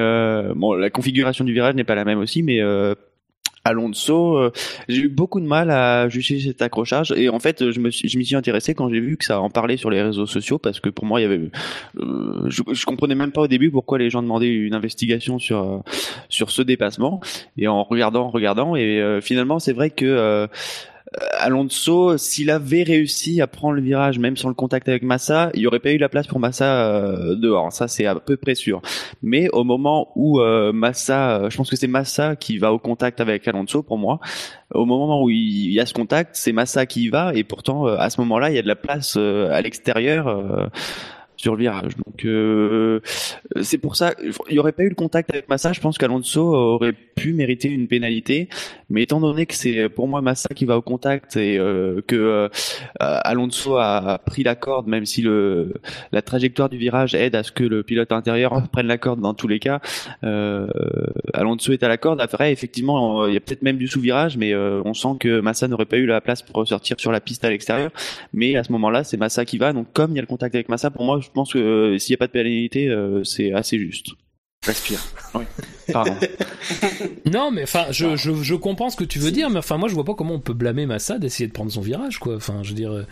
bon, 0.54 0.74
configuration 0.94 1.44
du 1.44 1.52
virage 1.52 1.74
n'est 1.74 1.84
pas 1.84 1.94
la 1.94 2.04
même 2.04 2.18
aussi, 2.18 2.42
mais 2.42 2.60
euh, 2.60 2.94
Alonso, 3.64 4.36
euh, 4.36 4.52
j'ai 4.88 5.02
eu 5.02 5.08
beaucoup 5.08 5.40
de 5.40 5.46
mal 5.46 5.70
à 5.70 6.08
juger 6.08 6.38
cet 6.38 6.62
accrochage. 6.62 7.12
Et 7.16 7.28
en 7.28 7.40
fait 7.40 7.70
je 7.70 7.80
m'y 7.80 8.24
suis 8.24 8.36
intéressé 8.36 8.74
quand 8.74 8.88
j'ai 8.90 9.00
vu 9.00 9.16
que 9.16 9.24
ça 9.24 9.40
en 9.40 9.50
parlait 9.50 9.76
sur 9.76 9.90
les 9.90 10.02
réseaux 10.02 10.26
sociaux 10.26 10.58
parce 10.58 10.80
que 10.80 10.90
pour 10.90 11.06
moi 11.06 11.20
il 11.20 11.22
y 11.22 11.26
avait, 11.26 11.40
euh, 11.98 12.48
je, 12.48 12.84
comprenais 12.84 13.14
même 13.14 13.32
pas 13.32 13.42
au 13.42 13.48
début 13.48 13.70
pourquoi 13.70 13.98
les 13.98 14.10
gens 14.10 14.22
demandaient 14.22 14.52
une 14.52 14.74
investigation 14.74 15.38
sur 15.38 15.82
sur 16.28 16.50
ce 16.50 16.62
dépassement. 16.62 17.20
Et 17.56 17.66
en 17.66 17.82
regardant, 17.82 18.28
regardant 18.28 18.76
et 18.76 19.18
finalement 19.22 19.58
c'est 19.58 19.72
vrai 19.72 19.90
que 19.90 20.04
euh, 20.04 20.46
Alonso, 21.38 22.16
s'il 22.18 22.50
avait 22.50 22.82
réussi 22.82 23.40
à 23.40 23.46
prendre 23.46 23.74
le 23.74 23.82
virage, 23.82 24.18
même 24.18 24.36
sans 24.36 24.48
le 24.48 24.54
contact 24.54 24.88
avec 24.88 25.02
Massa, 25.02 25.50
il 25.54 25.60
n'y 25.60 25.66
aurait 25.66 25.80
pas 25.80 25.92
eu 25.92 25.98
la 25.98 26.08
place 26.08 26.26
pour 26.26 26.40
Massa 26.40 26.86
euh, 26.86 27.34
dehors. 27.36 27.72
Ça, 27.72 27.88
c'est 27.88 28.06
à 28.06 28.14
peu 28.14 28.36
près 28.36 28.54
sûr. 28.54 28.82
Mais 29.22 29.48
au 29.50 29.64
moment 29.64 30.12
où 30.16 30.40
euh, 30.40 30.72
Massa, 30.72 31.48
je 31.48 31.56
pense 31.56 31.70
que 31.70 31.76
c'est 31.76 31.86
Massa 31.86 32.36
qui 32.36 32.58
va 32.58 32.72
au 32.72 32.78
contact 32.78 33.20
avec 33.20 33.46
Alonso 33.46 33.82
pour 33.82 33.98
moi. 33.98 34.20
Au 34.72 34.86
moment 34.86 35.22
où 35.22 35.30
il 35.30 35.72
y 35.72 35.80
a 35.80 35.86
ce 35.86 35.94
contact, 35.94 36.30
c'est 36.34 36.52
Massa 36.52 36.86
qui 36.86 37.04
y 37.04 37.08
va, 37.08 37.32
et 37.34 37.44
pourtant 37.44 37.86
à 37.86 38.10
ce 38.10 38.20
moment-là, 38.22 38.50
il 38.50 38.56
y 38.56 38.58
a 38.58 38.62
de 38.62 38.68
la 38.68 38.76
place 38.76 39.16
à 39.16 39.60
l'extérieur 39.60 40.70
sur 41.44 41.56
le 41.56 41.60
virage. 41.60 41.92
Donc 41.98 42.24
euh, 42.24 43.00
c'est 43.60 43.76
pour 43.76 43.96
ça, 43.96 44.14
il 44.48 44.54
n'y 44.54 44.58
aurait 44.58 44.72
pas 44.72 44.82
eu 44.82 44.88
le 44.88 44.94
contact 44.94 45.30
avec 45.30 45.46
Massa. 45.50 45.74
Je 45.74 45.80
pense 45.80 45.98
qu'Alonso 45.98 46.40
aurait 46.40 46.94
pu 46.94 47.34
mériter 47.34 47.68
une 47.68 47.86
pénalité, 47.86 48.48
mais 48.88 49.02
étant 49.02 49.20
donné 49.20 49.44
que 49.44 49.54
c'est 49.54 49.90
pour 49.90 50.08
moi 50.08 50.22
Massa 50.22 50.48
qui 50.54 50.64
va 50.64 50.78
au 50.78 50.82
contact 50.82 51.36
et 51.36 51.58
euh, 51.58 52.00
que 52.06 52.16
euh, 52.16 52.48
Alonso 52.98 53.76
a 53.76 54.18
pris 54.24 54.42
la 54.42 54.54
corde, 54.54 54.86
même 54.86 55.04
si 55.04 55.20
le 55.20 55.74
la 56.12 56.22
trajectoire 56.22 56.70
du 56.70 56.78
virage 56.78 57.14
aide 57.14 57.34
à 57.34 57.42
ce 57.42 57.52
que 57.52 57.64
le 57.64 57.82
pilote 57.82 58.12
intérieur 58.12 58.66
prenne 58.72 58.86
la 58.86 58.96
corde 58.96 59.20
dans 59.20 59.34
tous 59.34 59.48
les 59.48 59.58
cas. 59.58 59.80
Euh, 60.24 60.66
Alonso 61.34 61.72
est 61.72 61.82
à 61.82 61.88
la 61.88 61.98
corde. 61.98 62.22
Après, 62.22 62.52
effectivement, 62.52 63.26
il 63.26 63.34
y 63.34 63.36
a 63.36 63.40
peut-être 63.40 63.62
même 63.62 63.76
du 63.76 63.86
sous-virage, 63.86 64.38
mais 64.38 64.54
on 64.56 64.94
sent 64.94 65.16
que 65.20 65.40
Massa 65.40 65.68
n'aurait 65.68 65.84
pas 65.84 65.98
eu 65.98 66.06
la 66.06 66.22
place 66.22 66.40
pour 66.40 66.56
ressortir 66.56 66.98
sur 66.98 67.12
la 67.12 67.20
piste 67.20 67.44
à 67.44 67.50
l'extérieur. 67.50 67.90
Mais 68.32 68.56
à 68.56 68.64
ce 68.64 68.72
moment-là, 68.72 69.04
c'est 69.04 69.18
Massa 69.18 69.44
qui 69.44 69.58
va. 69.58 69.74
Donc 69.74 69.88
comme 69.92 70.12
il 70.12 70.16
y 70.16 70.18
a 70.18 70.22
le 70.22 70.26
contact 70.26 70.54
avec 70.54 70.70
Massa, 70.70 70.90
pour 70.90 71.04
moi, 71.04 71.20
pense 71.34 71.52
que 71.52 71.58
euh, 71.58 71.98
s'il 71.98 72.12
n'y 72.12 72.16
a 72.16 72.18
pas 72.18 72.26
de 72.26 72.32
pénalité, 72.32 72.88
euh, 72.88 73.22
c'est 73.24 73.52
assez 73.52 73.78
juste. 73.78 74.12
Respire. 74.64 75.00
Oui. 75.34 75.44
Pardon. 75.92 76.16
non, 77.30 77.50
mais 77.50 77.64
enfin, 77.64 77.86
je, 77.90 78.16
je, 78.16 78.42
je, 78.42 78.54
comprends 78.54 78.88
ce 78.88 78.96
que 78.96 79.04
tu 79.04 79.18
veux 79.18 79.30
dire, 79.30 79.50
mais 79.50 79.58
enfin, 79.58 79.76
moi, 79.76 79.88
je 79.88 79.94
vois 79.94 80.04
pas 80.04 80.14
comment 80.14 80.34
on 80.34 80.40
peut 80.40 80.54
blâmer 80.54 80.86
Massa 80.86 81.18
d'essayer 81.18 81.46
de 81.46 81.52
prendre 81.52 81.70
son 81.70 81.82
virage, 81.82 82.18
quoi. 82.18 82.36
Enfin, 82.36 82.62
je 82.62 82.70
veux 82.70 82.74
dire. 82.74 82.92
Euh, 82.92 83.06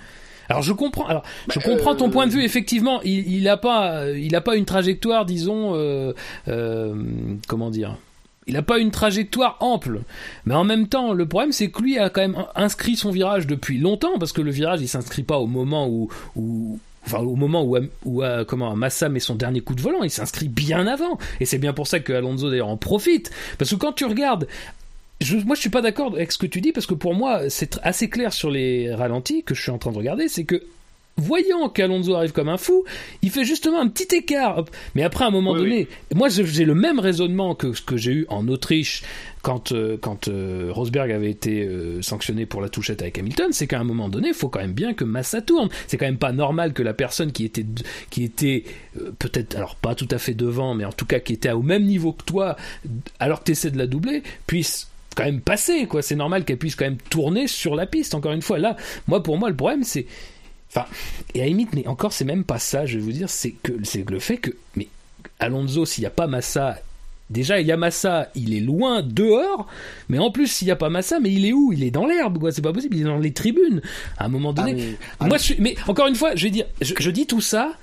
alors 0.49 0.63
je 0.63 0.73
comprends. 0.73 1.07
Alors 1.07 1.23
je 1.49 1.59
bah, 1.59 1.65
comprends 1.65 1.95
ton 1.95 2.11
point 2.11 2.27
de 2.27 2.33
vue. 2.33 2.43
Effectivement, 2.43 3.01
il, 3.03 3.31
il 3.33 3.49
a 3.49 3.57
pas, 3.57 4.11
il 4.11 4.35
a 4.35 4.41
pas 4.41 4.57
une 4.57 4.65
trajectoire, 4.65 5.25
disons, 5.25 5.75
euh, 5.75 6.13
euh, 6.49 6.95
comment 7.47 7.71
dire. 7.71 7.97
Il 8.47 8.55
n'a 8.55 8.63
pas 8.63 8.79
une 8.79 8.91
trajectoire 8.91 9.57
ample. 9.61 10.01
Mais 10.47 10.55
en 10.55 10.65
même 10.65 10.89
temps, 10.89 11.13
le 11.13 11.27
problème, 11.27 11.53
c'est 11.53 11.71
que 11.71 11.81
lui 11.81 11.99
a 11.99 12.11
quand 12.11 12.23
même 12.23 12.45
inscrit 12.57 12.97
son 12.97 13.11
virage 13.11 13.47
depuis 13.47 13.79
longtemps, 13.79 14.19
parce 14.19 14.33
que 14.33 14.43
le 14.43 14.51
virage, 14.51 14.81
il 14.81 14.89
s'inscrit 14.89 15.23
pas 15.23 15.39
au 15.39 15.47
moment 15.47 15.89
où, 15.89 16.09
où, 16.35 16.81
enfin 17.07 17.19
au 17.19 17.37
moment 17.37 17.65
où, 17.65 17.77
où, 18.05 18.23
comment 18.47 18.75
Massa 18.77 19.09
met 19.09 19.21
son 19.21 19.35
dernier 19.35 19.61
coup 19.61 19.75
de 19.75 19.81
volant, 19.81 20.03
il 20.03 20.11
s'inscrit 20.11 20.49
bien 20.49 20.87
avant. 20.87 21.19
Et 21.41 21.45
c'est 21.45 21.59
bien 21.59 21.73
pour 21.73 21.87
ça 21.87 22.01
que 22.01 22.13
Alonso 22.13 22.51
d'ailleurs 22.51 22.69
en 22.69 22.77
profite, 22.77 23.31
parce 23.59 23.71
que 23.71 23.77
quand 23.77 23.93
tu 23.93 24.05
regardes 24.05 24.47
je, 25.23 25.37
moi, 25.37 25.55
je 25.55 25.61
suis 25.61 25.71
pas 25.71 25.83
d'accord 25.83 26.13
avec 26.15 26.33
ce 26.33 26.39
que 26.39 26.47
tu 26.47 26.61
dis 26.61 26.73
parce 26.73 26.87
que 26.87 26.95
pour 26.95 27.15
moi, 27.15 27.49
c'est 27.49 27.79
assez 27.83 28.09
clair 28.09 28.33
sur 28.33 28.51
les 28.51 28.93
ralentis 28.95 29.43
que 29.45 29.55
je 29.55 29.63
suis 29.63 29.71
en 29.71 29.79
train 29.79 29.93
de 29.93 29.99
regarder, 29.99 30.29
c'est 30.29 30.45
que 30.45 30.63
voyant 31.17 31.69
qu'Alonso 31.69 32.15
arrive 32.15 32.33
comme 32.33 32.49
un 32.49 32.57
fou, 32.57 32.85
il 33.23 33.31
fait 33.31 33.45
justement 33.45 33.81
un 33.81 33.89
petit 33.89 34.15
écart. 34.15 34.65
Mais 34.95 35.03
après, 35.03 35.25
à 35.25 35.29
un 35.29 35.31
moment 35.31 35.55
donné, 35.55 35.89
moi 36.15 36.29
j'ai 36.29 36.65
le 36.65 36.75
même 36.75 36.99
raisonnement 36.99 37.55
que 37.55 37.73
ce 37.73 37.83
que 37.83 37.97
j'ai 37.97 38.13
eu 38.13 38.27
en 38.29 38.49
Autriche 38.49 39.03
quand, 39.43 39.73
euh, 39.73 39.99
quand 40.01 40.29
euh, 40.29 40.71
Rosberg 40.71 41.11
avait 41.11 41.31
été 41.31 41.65
euh, 41.65 42.01
sanctionné 42.01 42.47
pour 42.47 42.63
la 42.63 42.69
touchette 42.69 43.03
avec 43.03 43.19
Hamilton, 43.19 43.49
c'est 43.53 43.67
qu'à 43.67 43.81
un 43.81 43.85
moment 43.85 44.09
donné, 44.09 44.29
il 44.29 44.35
faut 44.35 44.49
quand 44.49 44.61
même 44.61 44.73
bien 44.73 44.95
que 44.95 45.05
Massa 45.05 45.43
tourne. 45.43 45.69
C'est 45.89 45.97
quand 45.97 46.07
même 46.07 46.19
pas 46.19 46.33
normal 46.33 46.73
que 46.73 46.83
la 46.83 46.95
personne 46.95 47.33
qui 47.33 47.45
était, 47.45 47.67
qui 48.11 48.25
était 48.25 48.65
peut-être, 49.19 49.57
alors 49.57 49.77
pas 49.77 49.95
tout 49.95 50.09
à 50.11 50.19
fait 50.19 50.35
devant, 50.35 50.75
mais 50.75 50.85
en 50.85 50.93
tout 50.93 51.07
cas 51.07 51.19
qui 51.19 51.33
était 51.33 51.51
au 51.51 51.63
même 51.63 51.85
niveau 51.85 52.13
que 52.13 52.25
toi, 52.25 52.57
alors 53.19 53.41
que 53.41 53.47
tu 53.47 53.53
essaies 53.53 53.71
de 53.71 53.79
la 53.79 53.87
doubler, 53.87 54.23
puisse 54.47 54.89
quand 55.15 55.25
même 55.25 55.41
passer 55.41 55.87
quoi. 55.87 56.03
C'est 56.03 56.17
normal 56.17 56.45
qu'elle 56.45 56.59
puisse 56.59 56.77
quand 56.77 56.85
même 56.85 56.99
tourner 57.11 57.47
sur 57.47 57.75
la 57.75 57.87
piste 57.87 58.15
encore 58.15 58.33
une 58.33 58.43
fois. 58.43 58.59
Là 58.59 58.77
moi 59.07 59.23
pour 59.23 59.39
moi 59.39 59.51
le 59.51 59.57
problème 59.57 59.85
c'est 59.85 60.07
Enfin, 60.75 60.87
et 61.35 61.41
à 61.41 61.45
la 61.45 61.49
limite, 61.49 61.75
mais 61.75 61.87
encore, 61.87 62.15
c'est 62.15 62.25
même 62.25 62.45
pas 62.45 62.59
ça, 62.59 62.87
je 62.87 62.97
vais 62.97 63.05
vous 63.05 63.13
dire, 63.13 63.29
c'est 63.29 63.51
que 63.51 63.73
c'est 63.85 64.09
le 64.09 64.19
fait 64.19 64.39
que, 64.39 64.51
mais 64.75 64.89
Alonso, 65.39 65.85
s'il 65.85 66.01
n'y 66.01 66.07
a 66.07 66.11
pas 66.11 66.27
Massa, 66.27 66.79
déjà, 67.29 67.61
il 67.61 67.67
y 67.67 67.73
a 67.73 67.77
Massa, 67.77 68.31
il 68.35 68.55
est 68.55 68.61
loin 68.61 69.03
dehors, 69.03 69.67
mais 70.09 70.19
en 70.19 70.31
plus, 70.31 70.47
s'il 70.47 70.67
n'y 70.67 70.73
a 70.73 70.77
pas 70.77 70.89
Massa, 70.89 71.21
mais 71.21 71.31
il 71.31 71.45
est 71.45 71.53
où? 71.53 71.75
Il 71.75 71.83
est 71.83 71.91
dans 71.91 72.07
l'herbe, 72.07 72.39
quoi, 72.39 72.53
c'est 72.53 72.63
pas 72.63 72.73
possible, 72.73 72.97
il 72.97 73.03
est 73.03 73.05
dans 73.05 73.19
les 73.19 73.33
tribunes. 73.35 73.83
À 74.17 74.25
un 74.25 74.29
moment 74.29 74.55
donné. 74.55 74.73
Ah, 74.73 75.25
mais... 75.25 75.29
Moi, 75.29 75.37
je 75.37 75.43
suis, 75.43 75.57
mais 75.59 75.75
encore 75.89 76.07
une 76.07 76.15
fois, 76.15 76.35
je 76.37 76.45
vais 76.45 76.51
dire, 76.51 76.65
je 76.81 77.11
dis 77.11 77.27
tout 77.27 77.43
ça, 77.43 77.75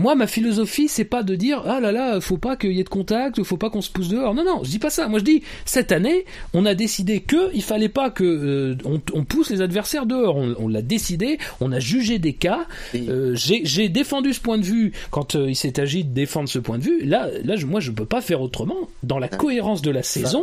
moi, 0.00 0.16
ma 0.16 0.26
philosophie, 0.26 0.88
c'est 0.88 1.04
pas 1.04 1.22
de 1.22 1.36
dire 1.36 1.62
ah 1.66 1.78
là 1.78 1.92
là, 1.92 2.20
faut 2.20 2.36
pas 2.36 2.56
qu'il 2.56 2.72
y 2.72 2.80
ait 2.80 2.84
de 2.84 2.88
contact, 2.88 3.40
faut 3.44 3.56
pas 3.56 3.70
qu'on 3.70 3.80
se 3.80 3.90
pousse 3.90 4.08
dehors. 4.08 4.34
Non, 4.34 4.44
non, 4.44 4.64
je 4.64 4.70
dis 4.70 4.80
pas 4.80 4.90
ça. 4.90 5.06
Moi, 5.06 5.20
je 5.20 5.24
dis 5.24 5.42
cette 5.64 5.92
année, 5.92 6.24
on 6.52 6.66
a 6.66 6.74
décidé 6.74 7.20
que 7.20 7.54
il 7.54 7.62
fallait 7.62 7.88
pas 7.88 8.10
que 8.10 8.24
euh, 8.24 8.76
on, 8.84 9.24
pousse 9.24 9.50
les 9.50 9.60
adversaires 9.60 10.04
dehors. 10.04 10.36
On, 10.36 10.66
l'a 10.66 10.82
décidé, 10.82 11.38
on 11.60 11.70
a 11.70 11.78
jugé 11.78 12.18
des 12.18 12.32
cas. 12.32 12.66
Euh, 12.96 13.36
j'ai 13.36 13.88
défendu 13.88 14.32
ce 14.32 14.40
point 14.40 14.58
de 14.58 14.64
vue 14.64 14.92
quand 15.12 15.36
euh, 15.36 15.48
il 15.48 15.54
s'est 15.54 15.78
agi 15.78 16.02
de 16.02 16.12
défendre 16.12 16.48
ce 16.48 16.58
point 16.58 16.78
de 16.78 16.84
vue. 16.84 17.04
Là, 17.04 17.28
là, 17.44 17.54
je, 17.54 17.66
moi, 17.66 17.78
je 17.78 17.92
peux 17.92 18.04
pas 18.04 18.20
faire 18.20 18.40
autrement. 18.40 18.88
Dans 19.04 19.20
la 19.20 19.28
cohérence 19.28 19.80
de 19.80 19.92
la 19.92 20.02
saison, 20.02 20.42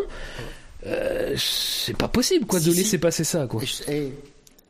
c'est 1.35 1.97
pas 1.97 2.07
possible 2.07 2.45
quoi 2.45 2.61
de 2.61 2.71
laisser 2.71 2.99
passer 2.99 3.25
ça 3.25 3.47
quoi. 3.47 3.61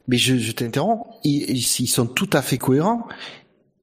Mais 0.07 0.17
je, 0.17 0.37
je 0.37 0.51
t'interromps. 0.53 1.05
ils, 1.23 1.51
ils 1.51 1.87
sont 1.87 2.07
tout 2.07 2.31
à 2.33 2.41
fait 2.41 2.57
cohérents 2.57 3.07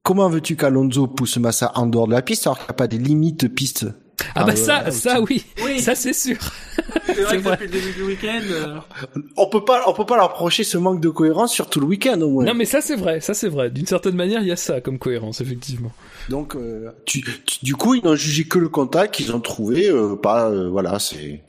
comment 0.07 0.29
veux-tu 0.29 0.55
qu'Alonso 0.55 1.05
pousse 1.07 1.35
Massa 1.35 1.73
en 1.75 1.85
dehors 1.85 2.07
de 2.07 2.13
la 2.13 2.21
piste 2.21 2.47
alors 2.47 2.57
qu'il 2.57 2.67
n'y 2.67 2.71
a 2.71 2.75
pas 2.75 2.87
des 2.87 2.97
limites 2.97 3.41
de 3.41 3.47
piste 3.49 3.87
ah, 4.35 4.45
bah 4.45 4.55
ça, 4.55 4.89
ça 4.89 5.21
oui, 5.21 5.43
ça 5.79 5.93
c'est 5.95 6.13
sûr. 6.13 6.37
C'est 7.05 7.21
vrai 7.21 7.37
que 7.41 7.49
depuis 7.49 7.65
le 7.65 7.71
début 7.71 7.93
du 7.93 8.03
week-end, 8.03 8.41
euh, 8.49 8.77
on 9.35 9.47
peut 9.47 9.63
pas, 9.63 9.83
on 9.87 9.93
peut 9.93 10.05
pas 10.05 10.15
leur 10.15 10.29
reprocher 10.29 10.63
ce 10.63 10.77
manque 10.77 11.01
de 11.01 11.09
cohérence 11.09 11.53
sur 11.53 11.69
tout 11.69 11.79
le 11.79 11.85
week-end 11.85 12.19
au 12.21 12.29
moins. 12.29 12.45
Non 12.45 12.55
mais 12.55 12.65
ça 12.65 12.81
c'est 12.81 12.95
vrai, 12.95 13.19
ça 13.19 13.35
c'est 13.35 13.47
vrai. 13.47 13.69
D'une 13.69 13.85
certaine 13.85 14.15
manière, 14.15 14.41
il 14.41 14.47
y 14.47 14.51
a 14.51 14.55
ça 14.55 14.81
comme 14.81 14.97
cohérence 14.97 15.41
effectivement. 15.41 15.91
Donc, 16.29 16.55
euh, 16.55 16.89
tu, 17.05 17.23
du 17.61 17.75
coup, 17.75 17.93
ils 17.93 18.03
n'ont 18.03 18.15
jugé 18.15 18.45
que 18.45 18.57
le 18.57 18.69
contact 18.69 19.13
qu'ils 19.13 19.35
ont 19.35 19.39
trouvé, 19.39 19.87
euh, 19.89 20.15
pas, 20.15 20.49
voilà, 20.69 20.97
c'est. 20.99 21.43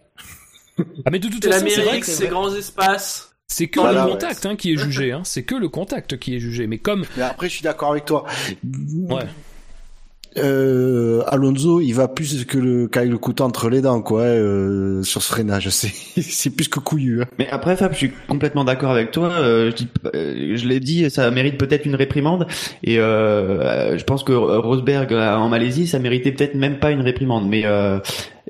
Ah 1.06 1.10
mais 1.10 1.20
de 1.20 1.28
toute 1.28 1.44
façon, 1.44 1.66
c'est 1.68 1.82
vrai 1.82 2.00
que 2.00 2.06
ces 2.06 2.26
grands 2.26 2.54
espaces. 2.54 3.27
C'est 3.50 3.68
que 3.68 3.80
le 3.80 4.10
contact 4.12 4.46
hein, 4.46 4.56
qui 4.56 4.74
est 4.74 4.76
jugé, 4.76 5.12
hein. 5.12 5.22
c'est 5.24 5.42
que 5.42 5.54
le 5.54 5.68
contact 5.68 6.18
qui 6.18 6.36
est 6.36 6.38
jugé. 6.38 6.66
Mais 6.66 6.78
comme. 6.78 7.04
Mais 7.16 7.22
après, 7.22 7.48
je 7.48 7.54
suis 7.54 7.62
d'accord 7.62 7.90
avec 7.90 8.04
toi. 8.04 8.24
Ouais. 8.62 9.24
Euh, 10.36 11.22
Alonso, 11.26 11.80
il 11.80 11.92
va 11.92 12.06
plus 12.06 12.44
que 12.44 12.58
le 12.58 12.86
Kyle 12.86 13.10
le 13.10 13.18
couteau 13.18 13.44
entre 13.44 13.70
les 13.70 13.80
dents, 13.80 14.02
quoi, 14.02 14.22
euh, 14.22 15.02
sur 15.02 15.22
ce 15.22 15.28
freinage. 15.28 15.68
C'est, 15.78 15.92
c'est 16.20 16.50
plus 16.50 16.68
que 16.68 16.80
couillu. 16.80 17.22
Hein. 17.22 17.26
Mais 17.38 17.48
après, 17.48 17.76
Fab, 17.76 17.92
je 17.92 17.98
suis 17.98 18.12
complètement 18.28 18.64
d'accord 18.64 18.90
avec 18.90 19.10
toi. 19.10 19.30
Euh, 19.32 19.72
je, 19.76 19.84
euh, 20.14 20.56
je 20.56 20.66
l'ai 20.66 20.80
dit, 20.80 21.08
ça 21.10 21.30
mérite 21.30 21.56
peut-être 21.56 21.86
une 21.86 21.94
réprimande. 21.94 22.46
Et 22.84 22.98
euh, 22.98 23.96
je 23.96 24.04
pense 24.04 24.24
que 24.24 24.32
Rosberg 24.32 25.12
en 25.12 25.48
Malaisie, 25.48 25.86
ça 25.86 25.98
méritait 25.98 26.32
peut-être 26.32 26.54
même 26.54 26.78
pas 26.78 26.90
une 26.90 27.00
réprimande. 27.00 27.48
Mais 27.48 27.64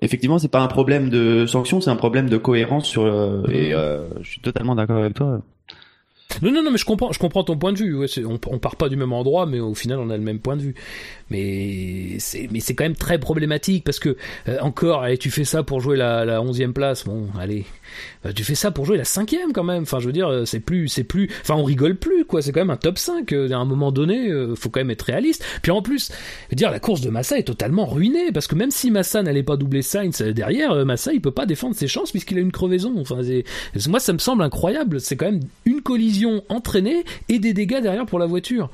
effectivement, 0.02 0.38
c'est 0.38 0.48
pas 0.48 0.60
un 0.60 0.68
problème 0.68 1.10
de 1.10 1.46
sanction, 1.46 1.80
c'est 1.80 1.90
un 1.90 1.96
problème 1.96 2.28
de 2.28 2.36
cohérence 2.36 2.86
sur. 2.86 3.04
Euh, 3.04 3.42
et 3.50 3.74
euh, 3.74 4.08
je 4.22 4.30
suis 4.30 4.40
totalement 4.40 4.74
d'accord 4.74 4.98
avec 4.98 5.14
toi. 5.14 5.40
Non, 6.42 6.52
non, 6.52 6.62
non, 6.62 6.70
mais 6.70 6.78
je 6.78 6.84
comprends, 6.84 7.10
je 7.10 7.18
comprends 7.18 7.42
ton 7.42 7.56
point 7.56 7.72
de 7.72 7.78
vue. 7.78 7.96
Ouais, 7.96 8.06
on, 8.24 8.38
on 8.46 8.58
part 8.58 8.76
pas 8.76 8.88
du 8.88 8.96
même 8.96 9.12
endroit, 9.12 9.46
mais 9.46 9.60
au 9.60 9.74
final, 9.74 9.98
on 9.98 10.10
a 10.10 10.16
le 10.16 10.22
même 10.22 10.40
point 10.40 10.56
de 10.56 10.62
vue 10.62 10.74
mais 11.30 12.18
c'est 12.18 12.48
mais 12.50 12.60
c'est 12.60 12.74
quand 12.74 12.84
même 12.84 12.96
très 12.96 13.18
problématique 13.18 13.84
parce 13.84 13.98
que 13.98 14.16
euh, 14.48 14.58
encore 14.60 15.02
allez 15.02 15.18
tu 15.18 15.30
fais 15.30 15.44
ça 15.44 15.62
pour 15.62 15.80
jouer 15.80 15.96
la 15.96 16.24
la 16.24 16.40
onzième 16.42 16.72
place. 16.72 17.04
Bon 17.04 17.28
allez. 17.38 17.64
Euh, 18.26 18.32
tu 18.32 18.44
fais 18.44 18.54
ça 18.54 18.70
pour 18.70 18.84
jouer 18.84 18.96
la 18.96 19.04
cinquième 19.04 19.52
quand 19.52 19.64
même. 19.64 19.82
Enfin 19.82 20.00
je 20.00 20.06
veux 20.06 20.12
dire 20.12 20.28
euh, 20.28 20.44
c'est 20.44 20.60
plus 20.60 20.88
c'est 20.88 21.04
plus 21.04 21.30
enfin 21.42 21.54
on 21.54 21.64
rigole 21.64 21.96
plus 21.96 22.24
quoi. 22.24 22.42
C'est 22.42 22.52
quand 22.52 22.60
même 22.60 22.70
un 22.70 22.76
top 22.76 22.98
5 22.98 23.32
à 23.32 23.56
un 23.56 23.64
moment 23.64 23.92
donné 23.92 24.30
faut 24.56 24.70
quand 24.70 24.80
même 24.80 24.90
être 24.90 25.02
réaliste. 25.02 25.44
Puis 25.62 25.72
en 25.72 25.82
plus 25.82 26.10
je 26.10 26.52
veux 26.52 26.56
dire 26.56 26.70
la 26.70 26.80
course 26.80 27.00
de 27.00 27.10
Massa 27.10 27.38
est 27.38 27.44
totalement 27.44 27.86
ruinée 27.86 28.32
parce 28.32 28.46
que 28.46 28.54
même 28.54 28.70
si 28.70 28.90
Massa 28.90 29.22
n'allait 29.22 29.42
pas 29.42 29.56
doubler 29.56 29.82
Sainz 29.82 30.22
derrière 30.22 30.84
Massa 30.84 31.12
il 31.12 31.20
peut 31.20 31.30
pas 31.30 31.46
défendre 31.46 31.74
ses 31.74 31.88
chances 31.88 32.10
puisqu'il 32.10 32.38
a 32.38 32.40
une 32.40 32.52
crevaison. 32.52 32.94
Enfin 32.98 33.20
moi 33.88 34.00
ça 34.00 34.12
me 34.12 34.18
semble 34.18 34.42
incroyable. 34.42 35.00
C'est 35.00 35.16
quand 35.16 35.26
même 35.26 35.40
une 35.64 35.82
collision 35.82 36.42
entraînée 36.48 37.04
et 37.28 37.38
des 37.38 37.52
dégâts 37.52 37.80
derrière 37.80 38.06
pour 38.06 38.18
la 38.18 38.26
voiture 38.26 38.70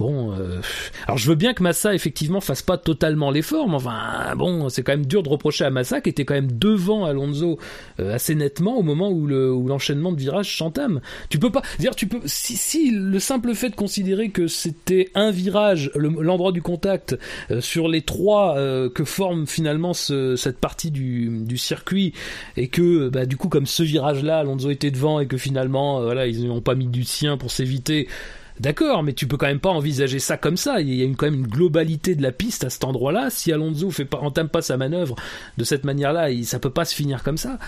Bon, 0.00 0.32
euh, 0.32 0.62
alors 1.06 1.18
je 1.18 1.28
veux 1.28 1.34
bien 1.34 1.52
que 1.52 1.62
Massa 1.62 1.94
effectivement 1.94 2.40
fasse 2.40 2.62
pas 2.62 2.78
totalement 2.78 3.30
l'effort, 3.30 3.68
mais 3.68 3.74
enfin 3.74 4.34
bon, 4.34 4.70
c'est 4.70 4.82
quand 4.82 4.92
même 4.92 5.04
dur 5.04 5.22
de 5.22 5.28
reprocher 5.28 5.66
à 5.66 5.70
Massa 5.70 6.00
qui 6.00 6.08
était 6.08 6.24
quand 6.24 6.32
même 6.32 6.50
devant 6.50 7.04
Alonso 7.04 7.58
euh, 8.00 8.14
assez 8.14 8.34
nettement 8.34 8.78
au 8.78 8.82
moment 8.82 9.10
où 9.10 9.26
le 9.26 9.54
l'enchaînement 9.68 10.12
de 10.12 10.18
virages 10.18 10.56
s'entame. 10.56 11.02
Tu 11.28 11.38
peux 11.38 11.52
pas 11.52 11.60
dire 11.78 11.94
tu 11.94 12.06
peux 12.06 12.20
si, 12.24 12.56
si 12.56 12.92
le 12.92 13.18
simple 13.18 13.54
fait 13.54 13.68
de 13.68 13.74
considérer 13.74 14.30
que 14.30 14.46
c'était 14.46 15.10
un 15.14 15.30
virage, 15.30 15.90
l'endroit 15.94 16.52
du 16.52 16.62
contact 16.62 17.18
euh, 17.50 17.60
sur 17.60 17.86
les 17.86 18.00
trois 18.00 18.56
que 18.94 19.04
forme 19.04 19.46
finalement 19.46 19.92
ce, 19.92 20.34
cette 20.34 20.60
partie 20.60 20.90
du, 20.90 21.44
du 21.44 21.58
circuit 21.58 22.14
et 22.56 22.68
que 22.68 23.10
bah, 23.10 23.26
du 23.26 23.36
coup 23.36 23.50
comme 23.50 23.66
ce 23.66 23.82
virage 23.82 24.22
là 24.22 24.38
Alonso 24.38 24.70
était 24.70 24.90
devant 24.90 25.20
et 25.20 25.26
que 25.26 25.36
finalement 25.36 26.00
voilà 26.00 26.26
ils 26.26 26.46
n'ont 26.46 26.62
pas 26.62 26.74
mis 26.74 26.86
du 26.86 27.04
sien 27.04 27.36
pour 27.36 27.50
s'éviter 27.50 28.08
D'accord, 28.60 29.02
mais 29.02 29.14
tu 29.14 29.26
peux 29.26 29.38
quand 29.38 29.46
même 29.46 29.58
pas 29.58 29.70
envisager 29.70 30.18
ça 30.18 30.36
comme 30.36 30.58
ça. 30.58 30.82
Il 30.82 30.92
y 30.92 31.02
a 31.02 31.06
quand 31.16 31.24
même 31.24 31.40
une 31.40 31.46
globalité 31.46 32.14
de 32.14 32.22
la 32.22 32.30
piste 32.30 32.62
à 32.62 32.68
cet 32.68 32.84
endroit-là. 32.84 33.30
Si 33.30 33.50
Alonso 33.52 33.90
fait 33.90 34.04
pas, 34.04 34.18
entame 34.18 34.50
pas 34.50 34.60
sa 34.60 34.76
manœuvre 34.76 35.16
de 35.56 35.64
cette 35.64 35.84
manière-là, 35.84 36.28
ça 36.44 36.58
peut 36.58 36.68
pas 36.68 36.84
se 36.84 36.94
finir 36.94 37.22
comme 37.22 37.38
ça. 37.38 37.58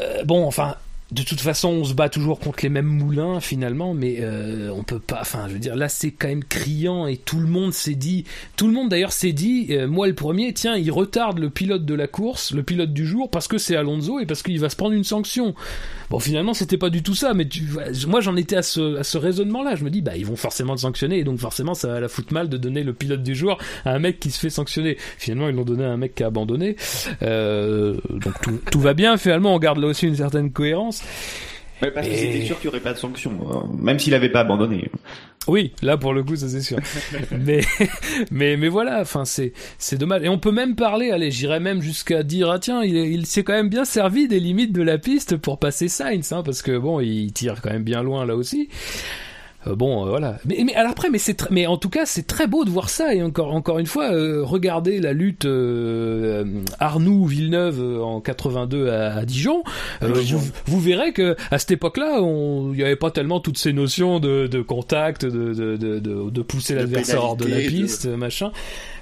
Euh, 0.00 0.24
bon, 0.24 0.44
enfin, 0.44 0.74
de 1.12 1.22
toute 1.22 1.40
façon, 1.40 1.68
on 1.68 1.84
se 1.84 1.94
bat 1.94 2.08
toujours 2.08 2.40
contre 2.40 2.58
les 2.64 2.70
mêmes 2.70 2.86
moulins 2.86 3.38
finalement, 3.38 3.94
mais 3.94 4.16
euh, 4.18 4.70
on 4.74 4.82
peut 4.82 4.98
pas. 4.98 5.20
Enfin, 5.20 5.46
je 5.46 5.52
veux 5.52 5.60
dire, 5.60 5.76
là, 5.76 5.88
c'est 5.88 6.10
quand 6.10 6.26
même 6.26 6.42
criant 6.42 7.06
et 7.06 7.16
tout 7.16 7.38
le 7.38 7.46
monde 7.46 7.72
s'est 7.72 7.94
dit. 7.94 8.24
Tout 8.56 8.66
le 8.66 8.72
monde 8.72 8.88
d'ailleurs 8.88 9.12
s'est 9.12 9.32
dit, 9.32 9.68
euh, 9.70 9.86
moi 9.86 10.08
le 10.08 10.14
premier, 10.14 10.52
tiens, 10.54 10.76
il 10.76 10.90
retarde 10.90 11.38
le 11.38 11.50
pilote 11.50 11.84
de 11.84 11.94
la 11.94 12.08
course, 12.08 12.52
le 12.52 12.64
pilote 12.64 12.92
du 12.92 13.06
jour, 13.06 13.30
parce 13.30 13.46
que 13.46 13.58
c'est 13.58 13.76
Alonso 13.76 14.18
et 14.18 14.26
parce 14.26 14.42
qu'il 14.42 14.58
va 14.58 14.68
se 14.68 14.76
prendre 14.76 14.94
une 14.94 15.04
sanction. 15.04 15.54
Bon, 16.10 16.18
finalement, 16.18 16.54
c'était 16.54 16.78
pas 16.78 16.90
du 16.90 17.02
tout 17.02 17.14
ça, 17.14 17.34
mais 17.34 17.46
tu, 17.46 17.62
moi, 18.06 18.20
j'en 18.20 18.36
étais 18.36 18.56
à 18.56 18.62
ce, 18.62 18.96
à 18.96 19.04
ce 19.04 19.18
raisonnement-là. 19.18 19.76
Je 19.76 19.84
me 19.84 19.90
dis, 19.90 20.00
bah, 20.00 20.16
ils 20.16 20.26
vont 20.26 20.36
forcément 20.36 20.72
le 20.72 20.78
sanctionner, 20.78 21.18
et 21.18 21.24
donc 21.24 21.38
forcément, 21.38 21.74
ça 21.74 21.88
va 21.88 22.00
la 22.00 22.08
foutre 22.08 22.32
mal 22.32 22.48
de 22.48 22.56
donner 22.56 22.82
le 22.82 22.92
pilote 22.92 23.22
du 23.22 23.34
jour 23.34 23.58
à 23.84 23.92
un 23.92 23.98
mec 23.98 24.18
qui 24.18 24.30
se 24.30 24.38
fait 24.38 24.50
sanctionner. 24.50 24.96
Finalement, 25.18 25.48
ils 25.48 25.54
l'ont 25.54 25.64
donné 25.64 25.84
à 25.84 25.90
un 25.90 25.96
mec 25.96 26.14
qui 26.14 26.22
a 26.22 26.26
abandonné. 26.28 26.76
Euh, 27.22 27.98
donc 28.08 28.40
tout, 28.42 28.60
tout 28.70 28.80
va 28.80 28.94
bien. 28.94 29.16
Finalement, 29.16 29.54
on 29.54 29.58
garde 29.58 29.78
là 29.78 29.88
aussi 29.88 30.06
une 30.06 30.16
certaine 30.16 30.50
cohérence. 30.52 31.02
Ouais, 31.80 31.90
parce 31.92 32.08
que 32.08 32.14
c'était 32.14 32.44
sûr 32.44 32.58
qu'il 32.58 32.68
n'y 32.68 32.76
aurait 32.76 32.82
pas 32.82 32.92
de 32.92 32.98
sanction, 32.98 33.32
euh, 33.50 33.76
même 33.76 33.98
s'il 33.98 34.12
n'avait 34.12 34.30
pas 34.30 34.40
abandonné. 34.40 34.90
Oui, 35.46 35.72
là 35.80 35.96
pour 35.96 36.12
le 36.12 36.22
coup, 36.24 36.36
ça 36.36 36.48
c'est 36.48 36.60
sûr. 36.60 36.78
mais 37.30 37.60
mais 38.30 38.56
mais 38.56 38.68
voilà, 38.68 39.00
enfin 39.00 39.24
c'est 39.24 39.52
c'est 39.78 39.96
dommage. 39.96 40.22
Et 40.22 40.28
on 40.28 40.38
peut 40.38 40.50
même 40.50 40.74
parler, 40.74 41.10
allez, 41.10 41.30
j'irais 41.30 41.60
même 41.60 41.80
jusqu'à 41.80 42.22
dire 42.22 42.50
ah 42.50 42.58
tiens, 42.58 42.82
il, 42.82 42.96
il 42.96 43.26
s'est 43.26 43.44
quand 43.44 43.52
même 43.52 43.68
bien 43.68 43.84
servi 43.84 44.28
des 44.28 44.40
limites 44.40 44.72
de 44.72 44.82
la 44.82 44.98
piste 44.98 45.36
pour 45.36 45.58
passer 45.58 45.88
Sainz, 45.88 46.32
hein, 46.32 46.42
parce 46.42 46.62
que 46.62 46.76
bon, 46.76 47.00
il 47.00 47.32
tire 47.32 47.62
quand 47.62 47.70
même 47.70 47.84
bien 47.84 48.02
loin 48.02 48.26
là 48.26 48.34
aussi. 48.34 48.68
Euh, 49.68 49.74
bon, 49.76 50.06
euh, 50.06 50.10
voilà. 50.10 50.38
Mais, 50.44 50.62
mais 50.64 50.74
alors 50.74 50.92
après, 50.92 51.10
mais 51.10 51.18
c'est 51.18 51.50
mais 51.50 51.66
en 51.66 51.76
tout 51.76 51.90
cas, 51.90 52.06
c'est 52.06 52.26
très 52.26 52.46
beau 52.46 52.64
de 52.64 52.70
voir 52.70 52.88
ça. 52.88 53.14
Et 53.14 53.22
encore, 53.22 53.52
encore 53.54 53.78
une 53.78 53.86
fois, 53.86 54.12
euh, 54.12 54.42
regardez 54.44 55.00
la 55.00 55.12
lutte 55.12 55.44
euh, 55.44 56.44
Arnoux 56.78 57.26
Villeneuve 57.26 58.02
en 58.02 58.20
82 58.20 58.88
à, 58.88 59.16
à 59.16 59.24
Dijon. 59.24 59.62
Vous, 60.00 60.40
vous 60.66 60.80
verrez 60.80 61.12
que 61.12 61.36
à 61.50 61.58
cette 61.58 61.70
époque-là, 61.72 62.20
on- 62.22 62.72
il 62.72 62.76
n'y 62.78 62.82
avait 62.84 62.96
pas 62.96 63.10
tellement 63.10 63.40
toutes 63.40 63.58
ces 63.58 63.72
notions 63.72 64.20
de, 64.20 64.46
de 64.46 64.62
contact, 64.62 65.24
de, 65.24 65.52
de, 65.54 65.76
de, 65.76 65.98
de, 66.30 66.42
pousser 66.42 66.74
l'adversaire 66.74 67.22
hors 67.24 67.36
de 67.36 67.46
la 67.46 67.58
piste, 67.58 68.06
machin. 68.06 68.50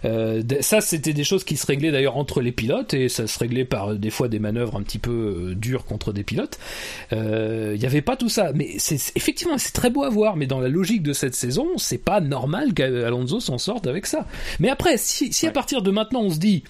Euh, 0.05 0.43
ça, 0.61 0.81
c'était 0.81 1.13
des 1.13 1.25
choses 1.25 1.45
qui 1.45 1.57
se 1.57 1.67
réglaient 1.67 1.91
d'ailleurs 1.91 2.17
entre 2.17 2.41
les 2.41 2.53
pilotes 2.53 2.95
et 2.95 3.09
ça 3.09 3.27
se 3.27 3.39
réglait 3.39 3.65
par 3.65 3.93
euh, 3.93 3.95
des 3.97 4.11
fois 4.11 4.29
des 4.29 4.39
manœuvres 4.39 4.77
un 4.77 4.83
petit 4.83 4.99
peu 4.99 5.11
euh, 5.51 5.55
dures 5.55 5.85
contre 5.85 6.13
des 6.13 6.23
pilotes. 6.23 6.59
Euh, 7.13 7.73
Il 7.75 7.81
n'y 7.81 7.87
avait 7.87 8.03
pas 8.03 8.17
tout 8.17 8.29
ça, 8.29 8.53
mais 8.55 8.75
c'est- 8.79 9.17
effectivement 9.17 9.59
c'est 9.59 9.73
très 9.73 9.91
beau 9.91 10.03
à 10.05 10.11
voir. 10.11 10.37
Mais 10.37 10.47
dans 10.47 10.61
la 10.61 10.69
logique 10.69 11.03
de 11.03 11.13
cette 11.13 11.35
saison, 11.35 11.67
c'est 11.79 11.99
pas 11.99 12.21
normal 12.21 12.75
qu'Alonso 12.75 13.41
s'en 13.41 13.59
sorte 13.59 13.87
avec 13.87 14.07
ça. 14.07 14.27
Mais 14.61 14.69
après, 14.69 14.97
si, 14.99 15.33
si 15.33 15.47
à 15.47 15.51
partir 15.51 15.83
de 15.83 15.91
maintenant 15.91 16.21
on 16.23 16.31
se 16.31 16.39
dit 16.39 16.65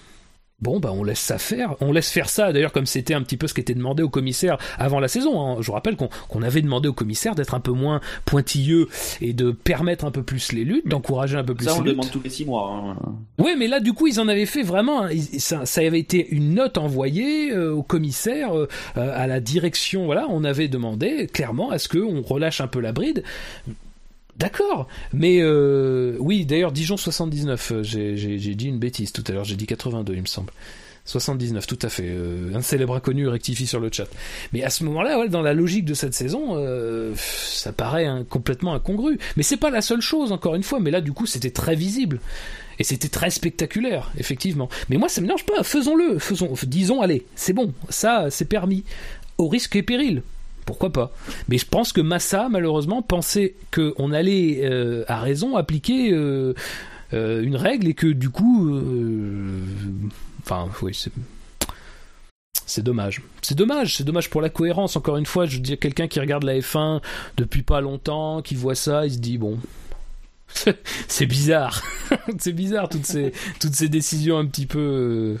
Bon, 0.59 0.79
bah 0.79 0.89
on 0.91 1.03
laisse 1.03 1.19
ça 1.19 1.37
faire. 1.37 1.75
On 1.81 1.91
laisse 1.91 2.09
faire 2.09 2.29
ça, 2.29 2.51
d'ailleurs, 2.51 2.71
comme 2.71 2.87
c'était 2.87 3.13
un 3.13 3.21
petit 3.21 3.37
peu 3.37 3.45
ce 3.45 3.53
qui 3.53 3.61
était 3.61 3.75
demandé 3.75 4.01
au 4.01 4.09
commissaire 4.09 4.57
avant 4.79 4.99
la 4.99 5.07
saison. 5.07 5.39
hein. 5.39 5.57
Je 5.61 5.67
vous 5.67 5.73
rappelle 5.73 5.95
qu'on 5.95 6.41
avait 6.41 6.63
demandé 6.63 6.89
au 6.89 6.93
commissaire 6.93 7.35
d'être 7.35 7.53
un 7.53 7.59
peu 7.59 7.71
moins 7.73 8.01
pointilleux 8.25 8.87
et 9.21 9.33
de 9.33 9.51
permettre 9.51 10.03
un 10.05 10.09
peu 10.09 10.23
plus 10.23 10.53
les 10.53 10.63
luttes, 10.63 10.87
d'encourager 10.87 11.37
un 11.37 11.43
peu 11.43 11.53
plus 11.53 11.65
Ça, 11.65 11.75
on 11.75 11.81
les 11.81 11.83
le 11.83 11.85
luttes. 11.91 11.97
demande 11.99 12.11
tous 12.11 12.21
les 12.23 12.31
six 12.31 12.45
mois. 12.45 12.71
hein. 12.73 12.97
Oui, 13.37 13.51
mais 13.55 13.67
là, 13.67 13.79
du 13.79 13.93
coup, 13.93 14.07
ils 14.07 14.19
en 14.19 14.27
avaient 14.27 14.47
fait 14.47 14.63
vraiment. 14.63 15.03
Ça, 15.37 15.67
ça 15.67 15.81
avait 15.81 15.99
été 15.99 16.27
une 16.31 16.55
note 16.55 16.79
envoyée 16.79 17.51
euh, 17.51 17.71
au 17.71 17.83
commissaire, 17.83 18.57
euh, 18.57 18.67
à 18.95 19.27
la 19.27 19.39
direction. 19.39 20.05
Voilà, 20.05 20.25
on 20.29 20.43
avait 20.43 20.69
demandé 20.69 21.27
clairement 21.27 21.69
à 21.69 21.77
ce 21.77 21.87
qu'on 21.87 22.23
relâche 22.23 22.61
un 22.61 22.67
peu 22.67 22.79
la 22.79 22.93
bride. 22.93 23.23
D'accord, 24.37 24.87
mais 25.13 25.39
euh, 25.41 26.15
oui, 26.19 26.45
d'ailleurs, 26.45 26.71
Dijon 26.71 26.95
79, 26.95 27.71
euh, 27.71 27.83
j'ai 27.83 28.55
dit 28.55 28.67
une 28.67 28.77
bêtise 28.77 29.11
tout 29.11 29.23
à 29.27 29.31
l'heure, 29.31 29.43
j'ai 29.43 29.55
dit 29.55 29.65
82, 29.65 30.13
il 30.13 30.21
me 30.21 30.27
semble. 30.27 30.51
79, 31.05 31.65
tout 31.65 31.79
à 31.81 31.89
fait. 31.89 32.05
Euh, 32.05 32.53
un 32.53 32.61
célèbre 32.61 32.95
inconnu 32.95 33.27
rectifie 33.27 33.65
sur 33.65 33.79
le 33.79 33.89
chat. 33.91 34.07
Mais 34.53 34.63
à 34.63 34.69
ce 34.69 34.83
moment-là, 34.83 35.27
dans 35.27 35.41
la 35.41 35.53
logique 35.53 35.85
de 35.85 35.93
cette 35.95 36.13
saison, 36.13 36.61
ça 37.15 37.71
paraît 37.71 38.07
complètement 38.29 38.73
incongru. 38.73 39.17
Mais 39.37 39.43
c'est 39.43 39.57
pas 39.57 39.71
la 39.71 39.81
seule 39.81 40.01
chose, 40.01 40.31
encore 40.31 40.53
une 40.53 40.63
fois. 40.63 40.79
Mais 40.81 40.91
là, 40.91 41.01
du 41.01 41.13
coup, 41.13 41.25
c'était 41.25 41.49
très 41.49 41.75
visible. 41.75 42.19
Et 42.77 42.83
c'était 42.83 43.07
très 43.07 43.29
spectaculaire, 43.29 44.11
effectivement. 44.19 44.69
Mais 44.89 44.97
moi, 44.97 45.09
ça 45.09 45.21
me 45.21 45.27
pas. 45.27 45.63
Faisons-le. 45.63 46.19
Faisons, 46.19 46.53
disons, 46.63 47.01
allez, 47.01 47.25
c'est 47.35 47.53
bon. 47.53 47.73
Ça, 47.89 48.27
c'est 48.29 48.45
permis. 48.45 48.83
Au 49.37 49.47
risque 49.47 49.77
et 49.77 49.83
péril. 49.83 50.21
Pourquoi 50.67 50.91
pas 50.91 51.11
Mais 51.47 51.57
je 51.57 51.65
pense 51.65 51.93
que 51.93 52.01
Massa, 52.01 52.49
malheureusement, 52.49 53.01
pensait 53.01 53.55
qu'on 53.73 54.11
allait, 54.11 54.59
euh, 54.65 55.05
à 55.07 55.21
raison, 55.21 55.55
appliquer 55.55 56.11
euh, 56.11 56.53
euh, 57.13 57.41
une 57.41 57.55
règle 57.55 57.87
et 57.87 57.93
que 57.93 58.07
du 58.07 58.29
coup, 58.29 58.77
enfin, 60.43 60.69
oui, 60.81 60.93
c'est 60.93 61.11
c'est 62.65 62.83
dommage. 62.83 63.21
C'est 63.41 63.55
dommage, 63.55 63.95
c'est 63.95 64.03
dommage 64.03 64.29
pour 64.29 64.41
la 64.41 64.49
cohérence. 64.49 64.97
Encore 64.97 65.15
une 65.15 65.25
fois, 65.25 65.45
je 65.45 65.55
veux 65.55 65.61
dire, 65.61 65.79
quelqu'un 65.79 66.09
qui 66.09 66.19
regarde 66.19 66.43
la 66.43 66.59
F1 66.59 67.01
depuis 67.37 67.63
pas 67.63 67.79
longtemps, 67.79 68.41
qui 68.41 68.55
voit 68.55 68.75
ça, 68.75 69.05
il 69.05 69.13
se 69.13 69.19
dit 69.19 69.37
bon, 69.37 69.57
c'est 71.07 71.25
bizarre, 71.27 71.81
c'est 72.39 72.51
bizarre 72.51 72.89
toutes 72.89 73.05
ces 73.05 73.31
toutes 73.61 73.73
ces 73.73 73.87
décisions 73.87 74.37
un 74.37 74.45
petit 74.45 74.65
peu. 74.65 75.37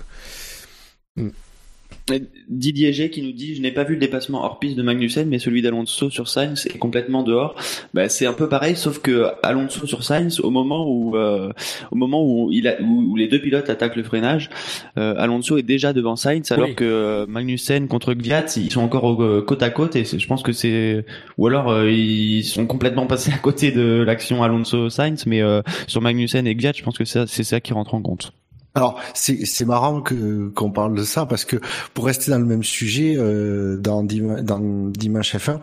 Didier 2.49 2.93
G 2.93 3.09
qui 3.09 3.21
nous 3.21 3.31
dit 3.33 3.55
je 3.55 3.61
n'ai 3.61 3.71
pas 3.71 3.83
vu 3.83 3.95
le 3.95 3.99
dépassement 3.99 4.43
hors 4.43 4.59
piste 4.59 4.77
de 4.77 4.81
Magnussen 4.83 5.27
mais 5.27 5.39
celui 5.39 5.61
d'Alonso 5.61 6.09
sur 6.09 6.27
Sainz 6.29 6.65
est 6.67 6.77
complètement 6.77 7.23
dehors. 7.23 7.55
Bah, 7.93 8.07
c'est 8.09 8.25
un 8.25 8.33
peu 8.33 8.47
pareil 8.47 8.75
sauf 8.75 8.99
que 8.99 9.27
Alonso 9.43 9.85
sur 9.85 10.03
Sainz 10.03 10.39
au 10.39 10.49
moment 10.49 10.89
où 10.89 11.15
euh, 11.17 11.51
au 11.91 11.95
moment 11.95 12.23
où 12.25 12.49
il 12.51 12.67
a 12.67 12.79
où, 12.81 13.11
où 13.11 13.15
les 13.15 13.27
deux 13.27 13.39
pilotes 13.41 13.69
attaquent 13.69 13.95
le 13.97 14.03
freinage, 14.03 14.49
euh, 14.97 15.15
Alonso 15.17 15.57
est 15.57 15.63
déjà 15.63 15.91
devant 15.93 16.15
Sainz 16.15 16.51
alors 16.51 16.69
Oui. 16.69 16.75
que 16.75 16.85
euh, 16.85 17.25
Magnussen 17.27 17.87
contre 17.87 18.13
Gviat 18.13 18.45
ils 18.57 18.71
sont 18.71 18.81
encore 18.81 19.03
au- 19.03 19.21
euh, 19.21 19.41
côte 19.41 19.61
à 19.63 19.69
côte 19.69 19.95
et 19.95 20.05
je 20.05 20.27
pense 20.27 20.43
que 20.43 20.53
c'est 20.53 21.05
ou 21.37 21.47
alors 21.47 21.69
euh, 21.71 21.91
ils 21.91 22.43
sont 22.43 22.65
complètement 22.67 23.07
passés 23.07 23.31
à 23.33 23.37
côté 23.37 23.71
de 23.71 24.03
l'action 24.05 24.43
Alonso 24.43 24.89
Sainz 24.89 25.25
mais 25.25 25.41
euh, 25.41 25.61
sur 25.87 26.01
Magnussen 26.01 26.47
et 26.47 26.55
Gviat 26.55 26.71
je 26.75 26.83
pense 26.83 26.97
que 26.97 27.05
c'est 27.05 27.25
ça 27.43 27.59
qui 27.59 27.73
rentre 27.73 27.93
en 27.93 28.01
compte. 28.01 28.31
Alors 28.75 28.99
c'est 29.15 29.45
c'est 29.45 29.65
marrant 29.65 30.01
que 30.01 30.49
qu'on 30.49 30.69
parle 30.71 30.93
de 30.95 31.03
ça 31.03 31.25
parce 31.25 31.45
que 31.45 31.57
pour 31.95 32.05
rester 32.05 32.29
dans 32.29 32.37
le 32.37 32.45
même 32.45 32.63
sujet 32.63 33.15
euh, 33.17 33.75
dans 33.77 34.03
Dim- 34.03 34.41
dans 34.43 34.59
Dimanche 34.59 35.35
F1 35.35 35.59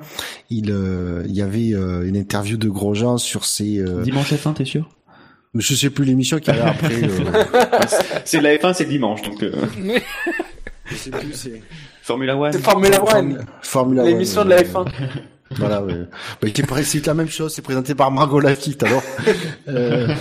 il 0.50 0.72
euh, 0.72 1.22
il 1.26 1.32
y 1.34 1.42
avait 1.42 1.74
euh, 1.74 2.08
une 2.08 2.16
interview 2.16 2.56
de 2.56 2.68
Grosjean 2.68 3.16
sur 3.18 3.44
ses 3.44 3.78
euh, 3.78 4.02
Dimanche 4.02 4.32
F1 4.32 4.54
t'es 4.54 4.64
sûr? 4.64 4.88
je 5.54 5.74
sais 5.74 5.90
plus 5.90 6.04
l'émission 6.04 6.40
qu'il 6.40 6.52
y 6.54 6.58
avait 6.58 6.68
après 6.68 7.04
euh, 7.04 7.78
C'est 8.24 8.40
la 8.40 8.56
F1 8.56 8.74
c'est 8.74 8.86
dimanche 8.86 9.22
donc 9.22 9.40
euh, 9.44 9.52
je 10.86 10.94
sais 10.96 11.10
plus 11.10 11.32
c'est 11.34 11.62
Formula 12.02 12.36
One. 12.36 12.52
C'est 12.52 12.58
Formula 12.58 13.02
One, 13.16 13.46
Formula, 13.62 14.02
l'émission 14.04 14.44
de 14.44 14.50
la 14.50 14.56
ouais. 14.56 14.64
F1. 14.64 14.86
Voilà, 15.56 15.82
ouais. 15.82 15.94
Bah, 16.42 16.48
c'est 16.82 17.06
la 17.06 17.14
même 17.14 17.30
chose, 17.30 17.54
c'est 17.54 17.62
présenté 17.62 17.94
par 17.94 18.10
Margot 18.10 18.40
Lafitte, 18.40 18.82
alors. 18.82 19.02
Euh, 19.68 20.14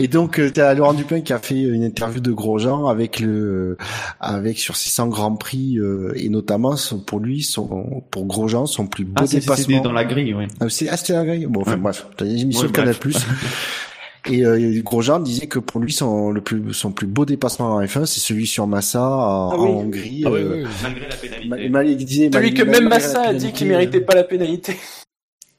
et 0.00 0.08
donc, 0.08 0.38
euh, 0.38 0.50
t'as 0.50 0.74
Laurent 0.74 0.94
Dupin 0.94 1.20
qui 1.20 1.32
a 1.32 1.38
fait 1.38 1.60
une 1.60 1.82
interview 1.84 2.20
de 2.20 2.30
Grosjean 2.32 2.86
avec 2.88 3.20
le, 3.20 3.76
avec 4.20 4.58
sur 4.58 4.76
600 4.76 5.08
Grands 5.08 5.36
Prix, 5.36 5.78
euh, 5.78 6.12
et 6.16 6.28
notamment, 6.28 6.76
son- 6.76 6.98
pour 7.00 7.20
lui, 7.20 7.42
son, 7.42 8.02
pour 8.10 8.26
Grosjean, 8.26 8.66
son 8.66 8.86
plus 8.86 9.04
beau 9.04 9.12
Ah, 9.16 9.26
c'est- 9.26 9.40
c'était 9.40 9.56
dépassement. 9.56 9.80
dans 9.82 9.92
la 9.92 10.04
grille, 10.04 10.34
oui. 10.34 10.44
Ah, 10.60 10.66
c'est, 10.68 10.88
ah, 10.88 10.96
c'était 10.96 11.12
la 11.14 11.24
grille? 11.24 11.46
Bon, 11.48 11.60
enfin, 11.62 11.72
Ouais. 11.72 11.78
bref, 11.78 12.06
t'as 12.16 12.24
une 12.26 12.38
émission 12.38 12.62
Ouais, 12.62 12.68
de 12.68 12.72
Canal+. 12.72 12.94
bref. 13.02 13.26
Et 14.30 14.44
euh, 14.46 14.80
Grosjean 14.84 15.18
disait 15.18 15.48
que 15.48 15.58
pour 15.58 15.80
lui, 15.80 15.92
son, 15.92 16.30
le 16.30 16.40
plus, 16.40 16.72
son 16.72 16.92
plus 16.92 17.08
beau 17.08 17.24
dépassement 17.24 17.74
en 17.74 17.80
F1, 17.84 18.06
c'est 18.06 18.20
celui 18.20 18.46
sur 18.46 18.68
Massa 18.68 19.02
en, 19.02 19.50
Ah 19.50 19.56
oui. 19.58 19.68
en 19.68 19.72
Hongrie. 19.78 20.22
Ah 20.24 20.28
euh, 20.28 20.62
ouais. 20.62 20.68
Malgré 20.84 21.08
la 21.08 21.16
pénalité. 21.16 21.68
ma- 21.70 21.82
il 21.84 21.96
disait, 21.96 22.30
Celui 22.32 22.54
que 22.54 22.62
même 22.62 22.88
Massa 22.88 23.22
a 23.22 23.34
dit 23.34 23.50
qu'il 23.52 23.66
méritait 23.66 24.00
pas 24.00 24.14
la 24.14 24.22
pénalité. 24.22 24.76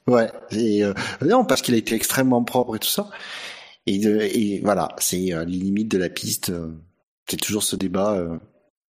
Ouais, 0.06 0.30
et 0.50 0.82
euh, 0.82 0.94
non 1.26 1.44
parce 1.44 1.60
qu'il 1.62 1.74
a 1.74 1.76
été 1.78 1.94
extrêmement 1.94 2.42
propre 2.42 2.76
et 2.76 2.78
tout 2.78 2.88
ça. 2.88 3.08
Et, 3.86 3.98
de- 3.98 4.20
et 4.22 4.60
voilà, 4.64 4.88
c'est 4.98 5.32
euh, 5.32 5.44
les 5.44 5.56
limites 5.58 5.90
de 5.90 5.98
la 5.98 6.08
piste. 6.08 6.50
euh, 6.50 6.68
c'est 7.28 7.36
toujours 7.36 7.62
ce 7.62 7.76
débat. 7.76 8.12
euh. 8.14 8.38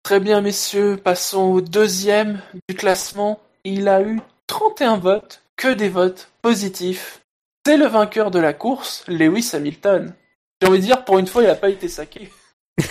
Très 0.03 0.19
bien, 0.19 0.41
messieurs, 0.41 0.97
passons 0.97 1.43
au 1.43 1.61
deuxième 1.61 2.39
du 2.69 2.75
classement. 2.75 3.39
Il 3.63 3.87
a 3.87 4.01
eu 4.01 4.19
31 4.47 4.97
votes, 4.97 5.41
que 5.57 5.73
des 5.73 5.89
votes 5.89 6.29
positifs. 6.41 7.21
C'est 7.65 7.77
le 7.77 7.87
vainqueur 7.87 8.29
de 8.31 8.39
la 8.39 8.53
course, 8.53 9.03
Lewis 9.07 9.49
Hamilton. 9.53 10.13
J'ai 10.61 10.67
envie 10.67 10.77
de 10.79 10.83
dire, 10.85 11.03
pour 11.03 11.17
une 11.17 11.25
fois, 11.27 11.41
il 11.43 11.47
n'a 11.47 11.55
pas 11.55 11.69
été 11.69 11.87
saqué. 11.87 12.29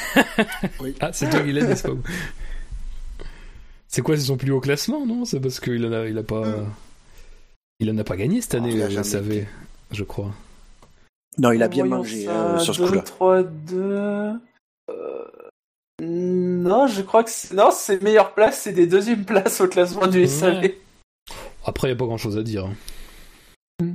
Ah, 1.00 1.12
c'est 1.12 1.28
toi 1.30 1.40
qui 1.40 1.52
l'as 1.52 1.64
dit, 1.64 1.76
c'est 1.76 1.82
pas? 1.88 1.90
Vous. 1.94 2.02
C'est 3.88 4.02
quoi, 4.02 4.16
c'est 4.16 4.24
son 4.24 4.36
plus 4.36 4.50
haut 4.50 4.60
classement, 4.60 5.06
non? 5.06 5.24
C'est 5.24 5.40
parce 5.40 5.60
qu'il 5.60 5.84
en 5.86 5.92
a, 5.92 6.06
il 6.06 6.18
a 6.18 6.22
pas, 6.22 6.42
il 7.80 7.90
en 7.90 7.98
a 7.98 8.04
pas 8.04 8.16
gagné 8.16 8.40
cette 8.40 8.54
année, 8.56 8.72
savez, 9.04 9.36
été. 9.38 9.48
je 9.92 10.02
crois. 10.02 10.34
Non, 11.38 11.52
il 11.52 11.62
a 11.62 11.68
bien 11.68 11.84
Voyons 11.84 11.96
mangé 12.02 12.24
ça, 12.26 12.30
euh, 12.54 12.58
sur 12.58 12.74
ce 12.74 12.82
2, 12.82 12.88
coup-là. 12.88 13.00
3, 13.02 13.42
2... 13.42 13.76
Euh... 13.76 14.32
Non, 16.02 16.86
je 16.86 17.02
crois 17.02 17.24
que 17.24 17.30
c'est... 17.30 17.54
Non, 17.54 17.70
ses 17.70 17.98
meilleures 18.00 18.34
places, 18.34 18.60
c'est 18.62 18.72
des 18.72 18.86
deuxièmes 18.86 19.24
places 19.26 19.60
au 19.60 19.68
classement 19.68 20.06
du 20.06 20.26
SAV. 20.26 20.70
Après, 21.64 21.88
il 21.88 21.90
y 21.92 21.94
a 21.94 21.96
pas 21.96 22.04
grand 22.06 22.18
chose 22.18 22.36
à 22.36 22.42
dire. 22.42 22.66
hein. 22.66 23.86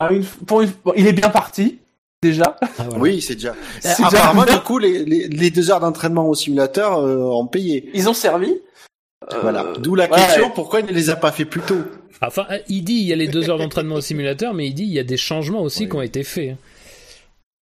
Ah, 0.00 0.12
une- 0.12 0.24
pour 0.24 0.60
une- 0.62 0.72
bon, 0.84 0.92
il 0.96 1.06
est 1.06 1.12
bien 1.12 1.30
parti, 1.30 1.78
déjà. 2.22 2.56
Ah, 2.60 2.68
voilà. 2.84 2.98
Oui, 2.98 3.22
c'est 3.22 3.34
déjà. 3.36 3.54
C'est 3.80 4.04
Apparemment, 4.04 4.44
déjà- 4.44 4.58
du 4.58 4.64
coup, 4.64 4.78
les, 4.78 5.04
les, 5.04 5.28
les 5.28 5.50
deux 5.50 5.70
heures 5.70 5.80
d'entraînement 5.80 6.28
au 6.28 6.34
simulateur 6.34 6.98
euh, 6.98 7.16
ont 7.18 7.46
payé. 7.46 7.88
Ils 7.94 8.08
ont 8.08 8.14
servi. 8.14 8.54
voilà. 9.40 9.72
D'où 9.78 9.94
la 9.94 10.08
question 10.08 10.50
pourquoi 10.50 10.80
il 10.80 10.86
ne 10.86 10.92
les 10.92 11.08
a 11.10 11.16
pas 11.16 11.32
fait 11.32 11.46
plus 11.46 11.62
tôt? 11.62 11.78
Enfin, 12.20 12.46
il 12.68 12.82
dit 12.82 12.94
il 12.94 13.04
y 13.06 13.12
a 13.12 13.16
les 13.16 13.28
deux 13.28 13.48
heures 13.48 13.58
d'entraînement 13.58 13.96
au 13.96 14.00
simulateur, 14.00 14.52
mais 14.54 14.66
il 14.66 14.74
dit 14.74 14.84
il 14.84 14.92
y 14.92 14.98
a 14.98 15.04
des 15.04 15.16
changements 15.16 15.62
aussi 15.62 15.88
qui 15.88 15.96
ont 15.96 16.02
été 16.02 16.22
faits. 16.24 16.56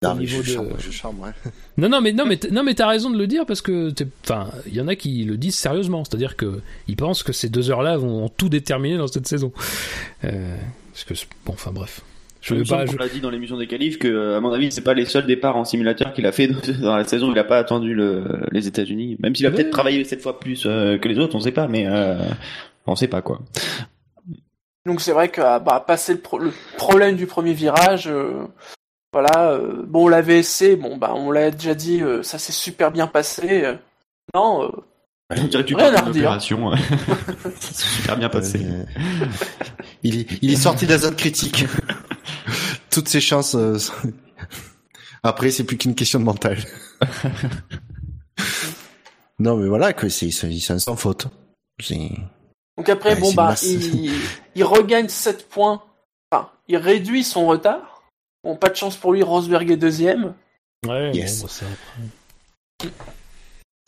Non, 0.03 0.15
mais 0.15 0.21
niveau 0.21 0.41
je 0.41 0.49
de- 0.49 0.53
charme, 0.55 0.69
je 0.79 0.91
charme, 0.91 1.19
ouais. 1.19 1.29
Non, 1.77 1.87
non, 1.87 2.01
mais 2.01 2.11
non, 2.11 2.25
mais 2.25 2.39
non, 2.51 2.63
mais 2.63 2.73
t'as 2.73 2.87
raison 2.87 3.11
de 3.11 3.17
le 3.19 3.27
dire 3.27 3.45
parce 3.45 3.61
que, 3.61 3.91
t'es- 3.91 4.07
enfin, 4.23 4.49
il 4.65 4.73
y 4.73 4.81
en 4.81 4.87
a 4.87 4.95
qui 4.95 5.23
le 5.25 5.37
disent 5.37 5.55
sérieusement, 5.55 6.03
c'est-à-dire 6.03 6.35
que 6.35 6.61
ils 6.87 6.95
pensent 6.95 7.21
que 7.21 7.33
ces 7.33 7.49
deux 7.49 7.69
heures-là 7.69 7.97
vont 7.97 8.27
tout 8.29 8.49
déterminer 8.49 8.97
dans 8.97 9.05
cette 9.07 9.27
saison. 9.27 9.51
Euh, 10.23 10.55
parce 10.91 11.03
que, 11.03 11.13
c'est- 11.13 11.27
bon, 11.45 11.53
enfin, 11.53 11.71
bref. 11.71 12.01
Je 12.41 12.55
Je 12.55 12.59
veux 12.61 12.65
pas. 12.65 12.83
On 12.87 12.91
je- 12.93 12.97
l'a 12.97 13.07
dit 13.09 13.21
dans 13.21 13.29
l'émission 13.29 13.55
des 13.57 13.67
qualifs 13.67 13.99
que, 13.99 14.33
à 14.35 14.39
mon 14.39 14.51
avis, 14.51 14.71
c'est 14.71 14.81
pas 14.81 14.95
les 14.95 15.05
seuls 15.05 15.27
départs 15.27 15.55
en 15.55 15.65
simulateur 15.65 16.11
qu'il 16.13 16.25
a 16.25 16.31
fait 16.31 16.47
dans 16.81 16.95
la 16.95 17.03
saison. 17.03 17.31
Il 17.31 17.37
a 17.37 17.43
pas 17.43 17.59
attendu 17.59 17.93
le, 17.93 18.23
les 18.51 18.65
États-Unis. 18.67 19.17
Même 19.19 19.35
s'il 19.35 19.45
a 19.45 19.49
Ouais. 19.49 19.55
peut-être 19.55 19.69
travaillé 19.69 20.03
cette 20.05 20.23
fois 20.23 20.39
plus 20.39 20.63
euh, 20.65 20.97
que 20.97 21.07
les 21.07 21.19
autres, 21.19 21.35
on 21.35 21.39
sait 21.39 21.51
pas, 21.51 21.67
mais 21.67 21.85
euh, 21.87 22.17
on 22.87 22.95
sait 22.95 23.07
pas 23.07 23.21
quoi. 23.21 23.39
Donc 24.87 24.99
c'est 25.01 25.11
vrai 25.11 25.29
que 25.29 25.41
ah, 25.41 25.59
bah, 25.59 25.83
passer 25.85 26.13
le, 26.13 26.19
pro- 26.19 26.39
le 26.39 26.51
problème 26.77 27.15
du 27.15 27.27
premier 27.27 27.53
virage, 27.53 28.07
euh, 28.07 28.45
voilà. 29.13 29.51
euh, 29.51 29.83
bon, 29.85 30.07
la 30.07 30.21
VSC, 30.21 30.75
bon 30.77 30.97
bah 30.97 31.13
on 31.15 31.31
l'a 31.31 31.51
déjà 31.51 31.73
dit, 31.75 32.01
euh, 32.01 32.23
ça 32.23 32.37
s'est 32.39 32.51
super 32.51 32.91
bien 32.91 33.07
passé. 33.07 33.63
euh, 33.65 33.75
non, 34.33 34.63
euh, 34.63 34.69
On 35.31 35.43
dirait 35.47 35.63
que 35.63 35.67
tu 35.69 35.75
parles 35.75 35.95
d'une 35.95 36.09
opération. 36.09 36.71
c'est 37.59 37.75
super 38.01 38.17
bien 38.17 38.29
passé. 38.29 38.61
Euh, 38.63 38.83
il, 40.03 40.19
est, 40.21 40.27
il 40.41 40.51
est 40.51 40.55
sorti 40.55 40.85
de 40.85 40.91
la 40.91 40.97
zone 40.99 41.15
critique. 41.15 41.65
Toutes 42.89 43.07
ses 43.09 43.21
chances. 43.21 43.55
euh, 43.55 43.77
Après, 45.23 45.51
c'est 45.51 45.63
plus 45.63 45.77
qu'une 45.77 45.95
question 45.95 46.19
de 46.19 46.25
mental. 46.25 46.57
non, 49.39 49.57
mais 49.57 49.67
voilà, 49.67 49.93
que 49.93 50.09
c'est 50.09 50.31
sans 50.31 50.95
faute. 50.95 51.27
C'est 51.79 52.11
donc 52.77 52.87
après 52.89 53.15
Ouais, 53.15 53.19
bon 53.19 53.33
bah 53.33 53.55
il, 53.63 54.11
il 54.55 54.63
regagne 54.63 55.09
7 55.09 55.49
points. 55.49 55.83
Enfin, 56.31 56.49
il 56.67 56.77
réduit 56.77 57.23
son 57.23 57.45
retard. 57.47 57.90
Bon, 58.43 58.55
pas 58.55 58.69
de 58.69 58.75
chance 58.75 58.95
pour 58.95 59.13
lui, 59.13 59.21
Rosberg 59.23 59.69
est 59.71 59.77
deuxième. 59.77 60.33
Ouais, 60.87 61.11
Yes. 61.13 61.41
bon, 61.41 61.47
bah, 61.61 61.67
après. 62.83 62.89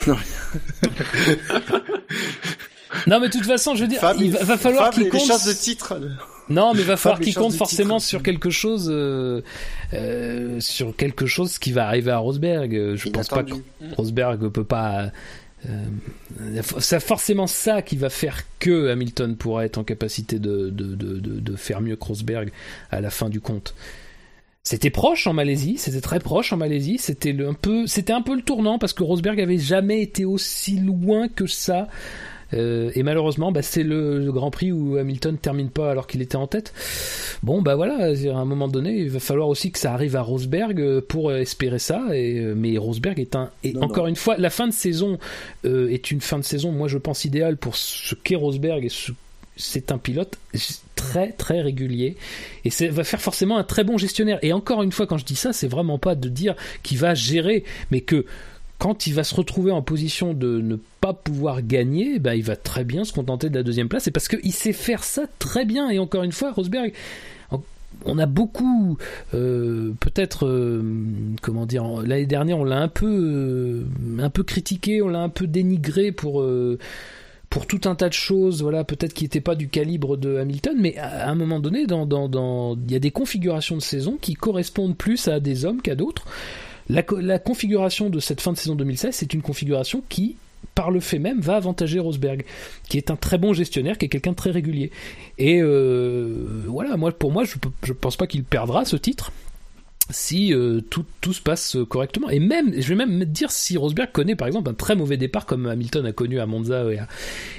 Non. 0.07 0.17
Non, 3.07 3.19
mais 3.19 3.27
de 3.27 3.33
toute 3.33 3.45
façon, 3.45 3.73
je 3.75 3.81
veux 3.81 3.87
dire, 3.87 3.99
Fab, 3.99 4.15
il 4.21 4.31
va, 4.31 4.43
va 4.43 4.55
falloir 4.57 4.91
qu'il 4.91 5.03
les 5.03 5.09
compte. 5.09 5.25
chances 5.25 5.45
de 5.47 5.53
titre. 5.53 5.99
Non, 6.47 6.73
mais 6.75 6.83
va 6.83 6.95
falloir 6.95 7.19
les 7.19 7.25
qu'il 7.25 7.33
compte 7.35 7.53
forcément 7.53 7.97
titre. 7.97 8.07
sur 8.09 8.23
quelque 8.23 8.49
chose, 8.51 8.87
euh, 8.93 9.41
euh, 9.93 10.59
sur 10.59 10.95
quelque 10.95 11.25
chose 11.25 11.57
qui 11.57 11.71
va 11.71 11.87
arriver 11.87 12.11
à 12.11 12.17
Rosberg. 12.19 12.75
Euh, 12.75 12.95
Je 12.95 13.09
pense 13.09 13.27
pas 13.29 13.43
que 13.43 13.49
Inattendu. 13.49 13.93
Rosberg 13.97 14.47
peut 14.49 14.63
pas. 14.63 15.09
euh, 15.67 15.85
c'est 16.79 16.99
forcément 17.01 17.47
ça 17.47 17.81
qui 17.81 17.97
va 17.97 18.09
faire 18.09 18.41
que 18.59 18.89
Hamilton 18.89 19.35
pourra 19.37 19.65
être 19.65 19.79
en 19.79 19.83
capacité 19.83 20.37
de, 20.37 20.69
de, 20.69 20.95
de, 20.95 21.19
de, 21.19 21.39
de 21.39 21.55
faire 21.55 21.81
mieux 21.81 21.95
que 21.95 22.05
Rosberg 22.05 22.51
à 22.91 23.01
la 23.01 23.09
fin 23.09 23.27
du 23.29 23.41
compte. 23.41 23.73
C'était 24.65 24.89
proche 24.89 25.27
en 25.27 25.33
Malaisie, 25.33 25.75
c'était 25.77 25.99
très 25.99 26.19
proche 26.19 26.53
en 26.53 26.57
Malaisie, 26.57 26.97
c'était 26.97 27.33
le- 27.33 27.49
un 27.49 27.53
peu, 27.53 27.85
c'était 27.85 28.13
un 28.13 28.21
peu 28.21 28.33
le 28.33 28.41
tournant 28.41 28.79
parce 28.79 28.93
que 28.93 29.03
Rosberg 29.03 29.41
avait 29.41 29.57
jamais 29.57 30.01
été 30.01 30.23
aussi 30.23 30.77
loin 30.79 31.27
que 31.27 31.47
ça. 31.47 31.89
Euh, 32.53 32.89
et 32.95 33.03
malheureusement, 33.03 33.51
bah, 33.51 33.61
c'est 33.61 33.83
le, 33.83 34.19
le 34.19 34.31
Grand 34.31 34.51
Prix 34.51 34.71
où 34.71 34.95
Hamilton 34.95 35.37
termine 35.37 35.69
pas 35.69 35.91
alors 35.91 36.07
qu'il 36.07 36.21
était 36.21 36.37
en 36.37 36.47
tête. 36.47 36.71
Bon, 37.41 37.61
bah 37.61 37.75
voilà, 37.75 37.95
à 38.05 38.37
un 38.37 38.45
moment 38.45 38.69
donné, 38.69 38.95
il 38.99 39.09
va 39.09 39.19
falloir 39.19 39.49
aussi 39.49 39.71
que 39.71 39.79
ça 39.79 39.91
arrive 39.93 40.15
à 40.15 40.21
Rosberg 40.21 40.79
euh, 40.79 41.01
pour 41.01 41.33
espérer 41.33 41.79
ça. 41.79 42.05
Et, 42.15 42.37
euh, 42.39 42.53
mais 42.55 42.77
Rosberg 42.77 43.19
est 43.19 43.35
un. 43.35 43.49
Et 43.65 43.73
Non, 43.73 43.81
encore 43.83 44.03
non. 44.03 44.09
une 44.11 44.15
fois, 44.15 44.37
la 44.37 44.49
fin 44.51 44.67
de 44.67 44.73
saison 44.73 45.17
euh, 45.65 45.89
est 45.89 46.09
une 46.11 46.21
fin 46.21 46.37
de 46.37 46.43
saison, 46.43 46.71
moi 46.71 46.87
je 46.87 46.99
pense 46.99 47.25
idéale 47.25 47.57
pour 47.57 47.75
ce 47.75 48.15
qu'est 48.15 48.35
Rosberg 48.35 48.85
et 48.85 48.89
ce 48.89 49.11
c'est 49.57 49.91
un 49.91 49.97
pilote 49.99 50.37
très 51.03 51.33
très 51.33 51.61
régulier 51.61 52.15
et 52.63 52.69
ça 52.69 52.87
va 52.87 53.03
faire 53.03 53.21
forcément 53.21 53.57
un 53.57 53.63
très 53.63 53.83
bon 53.83 53.97
gestionnaire. 53.97 54.39
Et 54.41 54.53
encore 54.53 54.83
une 54.83 54.93
fois, 54.93 55.05
quand 55.05 55.17
je 55.17 55.25
dis 55.25 55.35
ça, 55.35 55.51
c'est 55.51 55.67
vraiment 55.67 55.97
pas 55.97 56.15
de 56.15 56.29
dire 56.29 56.55
qu'il 56.81 56.97
va 56.97 57.13
gérer, 57.13 57.65
mais 57.91 57.99
que 57.99 58.25
quand 58.79 59.05
il 59.05 59.13
va 59.13 59.23
se 59.23 59.35
retrouver 59.35 59.71
en 59.71 59.81
position 59.81 60.33
de 60.33 60.61
ne 60.61 60.77
pas 61.01 61.13
pouvoir 61.13 61.61
gagner, 61.61 62.19
bah, 62.19 62.35
il 62.35 62.43
va 62.43 62.55
très 62.55 62.83
bien 62.83 63.03
se 63.03 63.13
contenter 63.13 63.49
de 63.49 63.55
la 63.55 63.63
deuxième 63.63 63.89
place. 63.89 64.07
Et 64.07 64.11
parce 64.11 64.27
qu'il 64.27 64.53
sait 64.53 64.73
faire 64.73 65.03
ça 65.03 65.23
très 65.39 65.65
bien. 65.65 65.89
Et 65.89 65.99
encore 65.99 66.23
une 66.23 66.31
fois, 66.31 66.51
Rosberg, 66.51 66.93
on 68.05 68.17
a 68.17 68.25
beaucoup, 68.25 68.97
euh, 69.33 69.91
peut-être, 69.99 70.47
euh, 70.47 70.81
comment 71.41 71.65
dire, 71.65 71.85
l'année 72.05 72.25
dernière, 72.25 72.57
on 72.59 72.63
l'a 72.63 72.79
un 72.79 72.87
peu, 72.87 73.07
euh, 73.07 73.83
un 74.19 74.29
peu 74.29 74.43
critiqué, 74.43 75.01
on 75.01 75.07
l'a 75.07 75.21
un 75.21 75.29
peu 75.29 75.47
dénigré 75.47 76.11
pour. 76.11 76.43
Pour 77.53 77.67
tout 77.67 77.81
un 77.85 77.93
tas 77.93 78.09
de 78.09 78.13
choses, 78.13 78.63
voilà, 78.63 78.83
peut-être 78.83 79.13
qui 79.13 79.25
n'étaient 79.25 79.39
pas 79.39 79.53
du 79.53 79.69
calibre 79.69 80.17
de 80.17 80.37
Hamilton, 80.37 80.75
mais 80.79 80.97
à 80.97 81.29
un 81.29 81.35
moment 81.35 81.59
donné, 81.59 81.85
il 81.87 82.91
y 82.91 82.95
a 82.95 82.99
des 82.99 83.11
configurations 83.11 83.75
de 83.77 83.81
saison 83.83 84.17
qui 84.19 84.33
correspondent 84.33 84.97
plus 84.97 85.27
à 85.27 85.39
des 85.39 85.63
hommes 85.63 85.79
qu'à 85.79 85.93
d'autres. 85.93 86.25
La, 86.89 87.03
co- 87.03 87.19
la 87.19 87.37
configuration 87.37 88.09
de 88.09 88.19
cette 88.19 88.41
fin 88.41 88.53
de 88.53 88.57
saison 88.57 88.73
2016, 88.73 89.13
c'est 89.13 89.35
une 89.35 89.43
configuration 89.43 90.01
qui, 90.09 90.35
par 90.73 90.89
le 90.89 90.99
fait 90.99 91.19
même, 91.19 91.41
va 91.41 91.55
avantager 91.57 91.99
Rosberg, 91.99 92.43
qui 92.89 92.97
est 92.97 93.11
un 93.11 93.15
très 93.17 93.37
bon 93.37 93.53
gestionnaire, 93.53 93.99
qui 93.99 94.05
est 94.05 94.09
quelqu'un 94.09 94.31
de 94.31 94.35
très 94.35 94.49
régulier. 94.49 94.89
Et 95.37 95.61
euh, 95.61 96.63
voilà, 96.65 96.97
pour 97.19 97.31
moi, 97.31 97.43
je, 97.43 97.53
je 97.83 97.93
pense 97.93 98.17
pas 98.17 98.25
qu'il 98.25 98.43
perdra 98.45 98.83
ce 98.83 98.95
titre 98.95 99.31
si 100.09 100.53
euh, 100.53 100.81
tout, 100.81 101.05
tout 101.21 101.33
se 101.33 101.41
passe 101.41 101.77
correctement. 101.89 102.29
Et 102.29 102.39
même, 102.39 102.73
je 102.75 102.87
vais 102.89 102.95
même 102.95 103.17
me 103.17 103.25
dire, 103.25 103.51
si 103.51 103.77
Rosberg 103.77 104.11
connaît 104.11 104.35
par 104.35 104.47
exemple 104.47 104.69
un 104.69 104.73
très 104.73 104.95
mauvais 104.95 105.17
départ 105.17 105.45
comme 105.45 105.65
Hamilton 105.65 106.05
a 106.05 106.11
connu 106.11 106.39
à 106.39 106.45
Monza 106.45 106.91
et 106.91 106.99
à, 106.99 107.07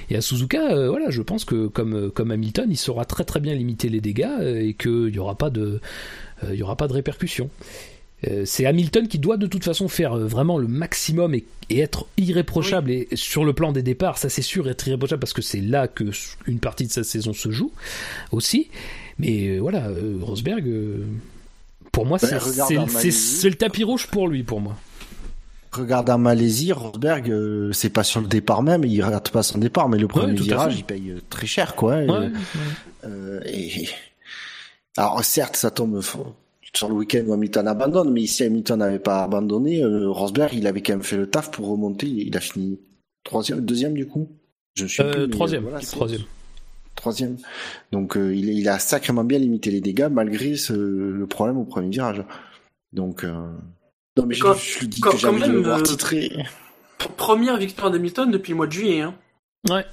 et 0.09 0.15
à 0.15 0.21
Suzuka, 0.21 0.71
euh, 0.71 0.89
voilà, 0.89 1.09
je 1.09 1.21
pense 1.21 1.45
que 1.45 1.67
comme, 1.67 2.11
comme 2.11 2.31
Hamilton, 2.31 2.67
il 2.69 2.77
saura 2.77 3.05
très 3.05 3.23
très 3.23 3.39
bien 3.39 3.55
limiter 3.55 3.89
les 3.89 4.01
dégâts 4.01 4.29
euh, 4.39 4.61
et 4.61 4.73
qu'il 4.73 5.11
n'y 5.11 5.19
aura 5.19 5.35
pas 5.35 5.49
de, 5.49 5.79
euh, 6.43 6.49
il 6.53 6.59
y 6.59 6.63
aura 6.63 6.75
pas 6.75 6.87
de 6.87 6.93
répercussions. 6.93 7.49
Euh, 8.27 8.43
c'est 8.45 8.65
Hamilton 8.65 9.07
qui 9.07 9.19
doit 9.19 9.37
de 9.37 9.45
toute 9.45 9.63
façon 9.63 9.87
faire 9.87 10.13
euh, 10.13 10.25
vraiment 10.25 10.57
le 10.57 10.67
maximum 10.67 11.35
et, 11.35 11.43
et 11.69 11.79
être 11.79 12.07
irréprochable 12.17 12.89
et 12.89 13.07
sur 13.13 13.43
le 13.43 13.51
plan 13.51 13.73
des 13.73 13.83
départs 13.83 14.17
ça 14.17 14.29
c'est 14.29 14.41
sûr 14.41 14.69
être 14.69 14.87
irréprochable 14.87 15.19
parce 15.19 15.33
que 15.33 15.41
c'est 15.41 15.59
là 15.59 15.87
que 15.89 16.05
une 16.47 16.59
partie 16.59 16.87
de 16.87 16.91
sa 16.91 17.03
saison 17.03 17.33
se 17.33 17.51
joue 17.51 17.73
aussi 18.31 18.69
mais 19.19 19.49
euh, 19.49 19.59
voilà 19.59 19.89
euh, 19.89 20.17
Rosberg 20.21 20.65
euh, 20.65 21.05
pour 21.95 22.05
moi 22.05 22.17
Ben, 22.21 22.39
c'est 22.39 23.49
le 23.49 23.55
tapis 23.55 23.83
rouge 23.85 24.07
pour 24.07 24.27
lui 24.27 24.43
pour 24.43 24.59
moi 24.59 24.75
Regarde 25.71 26.09
en 26.09 26.17
Malaisie, 26.17 26.71
Rosberg, 26.71 27.29
euh, 27.29 27.73
c'est 27.73 27.89
pas 27.89 28.05
sur 28.05 28.21
le 28.21 28.27
départ 28.27 28.63
même, 28.63 28.85
il 28.85 29.01
rate 29.01 29.29
pas 29.29 29.43
son 29.43 29.57
départ, 29.57 29.89
mais 29.89 29.97
le 29.97 30.07
premier 30.07 30.31
à 30.31 30.41
virage, 30.41 30.75
il 30.77 30.85
paye 30.85 31.11
euh, 31.11 31.19
très 31.29 31.47
cher, 31.47 31.75
quoi. 31.75 31.95
Ouais, 31.95 32.07
Euh, 32.09 32.19
ouais. 32.21 32.31
Euh, 33.03 33.41
et 33.45 33.89
alors 34.95 35.21
certes, 35.25 35.57
ça 35.57 35.71
tombe 35.71 36.01
sur 36.73 36.87
le 36.87 36.95
week-end 36.95 37.23
où 37.27 37.33
Hamilton 37.33 37.67
abandonne, 37.67 38.13
mais 38.13 38.25
si 38.25 38.43
Hamilton 38.43 38.79
n'avait 38.79 38.99
pas 38.99 39.23
abandonné, 39.23 39.83
euh, 39.83 40.09
Rosberg, 40.09 40.53
il 40.53 40.65
avait 40.65 40.81
quand 40.81 40.93
même 40.93 41.03
fait 41.03 41.17
le 41.17 41.29
taf 41.29 41.51
pour 41.51 41.67
remonter. 41.67 42.07
Il 42.07 42.37
a 42.37 42.39
fini 42.39 42.79
troisième, 43.25 43.59
deuxième 43.59 43.95
du 43.95 44.07
coup. 44.07 44.29
Je 44.75 44.83
ne 44.83 44.87
suis 44.87 45.03
plus. 45.03 45.29
troisième 45.29 45.63
voilà, 45.63 45.79
troisième 45.81 46.21
Troisième. 46.95 47.37
Donc 47.91 48.17
euh, 48.17 48.33
il, 48.35 48.49
il 48.49 48.67
a 48.69 48.79
sacrément 48.79 49.23
bien 49.23 49.37
limité 49.39 49.69
les 49.71 49.81
dégâts 49.81 50.07
malgré 50.11 50.55
ce, 50.55 50.73
le 50.73 51.27
problème 51.27 51.57
au 51.57 51.65
premier 51.65 51.89
virage. 51.89 52.23
Donc 52.93 53.23
euh, 53.23 53.31
non 54.17 54.25
mais 54.25 54.33
je, 54.35 54.41
Quand- 54.41 54.53
je 54.55 54.79
lui 54.79 54.87
dis 54.87 55.01
quand- 55.01 55.11
que 55.11 55.17
j'ai 55.17 55.27
envie 55.27 55.41
quand 55.41 55.47
de 55.47 55.51
le 55.51 55.57
même, 55.59 55.65
voir 55.67 55.79
euh, 55.79 55.83
titré. 55.83 56.31
Première 57.17 57.57
victoire 57.57 57.91
d'Hamilton 57.91 58.31
depuis 58.31 58.51
le 58.51 58.55
mois 58.57 58.67
de 58.67 58.71
juillet. 58.71 59.01
Hein. 59.01 59.13
ouais 59.69 59.85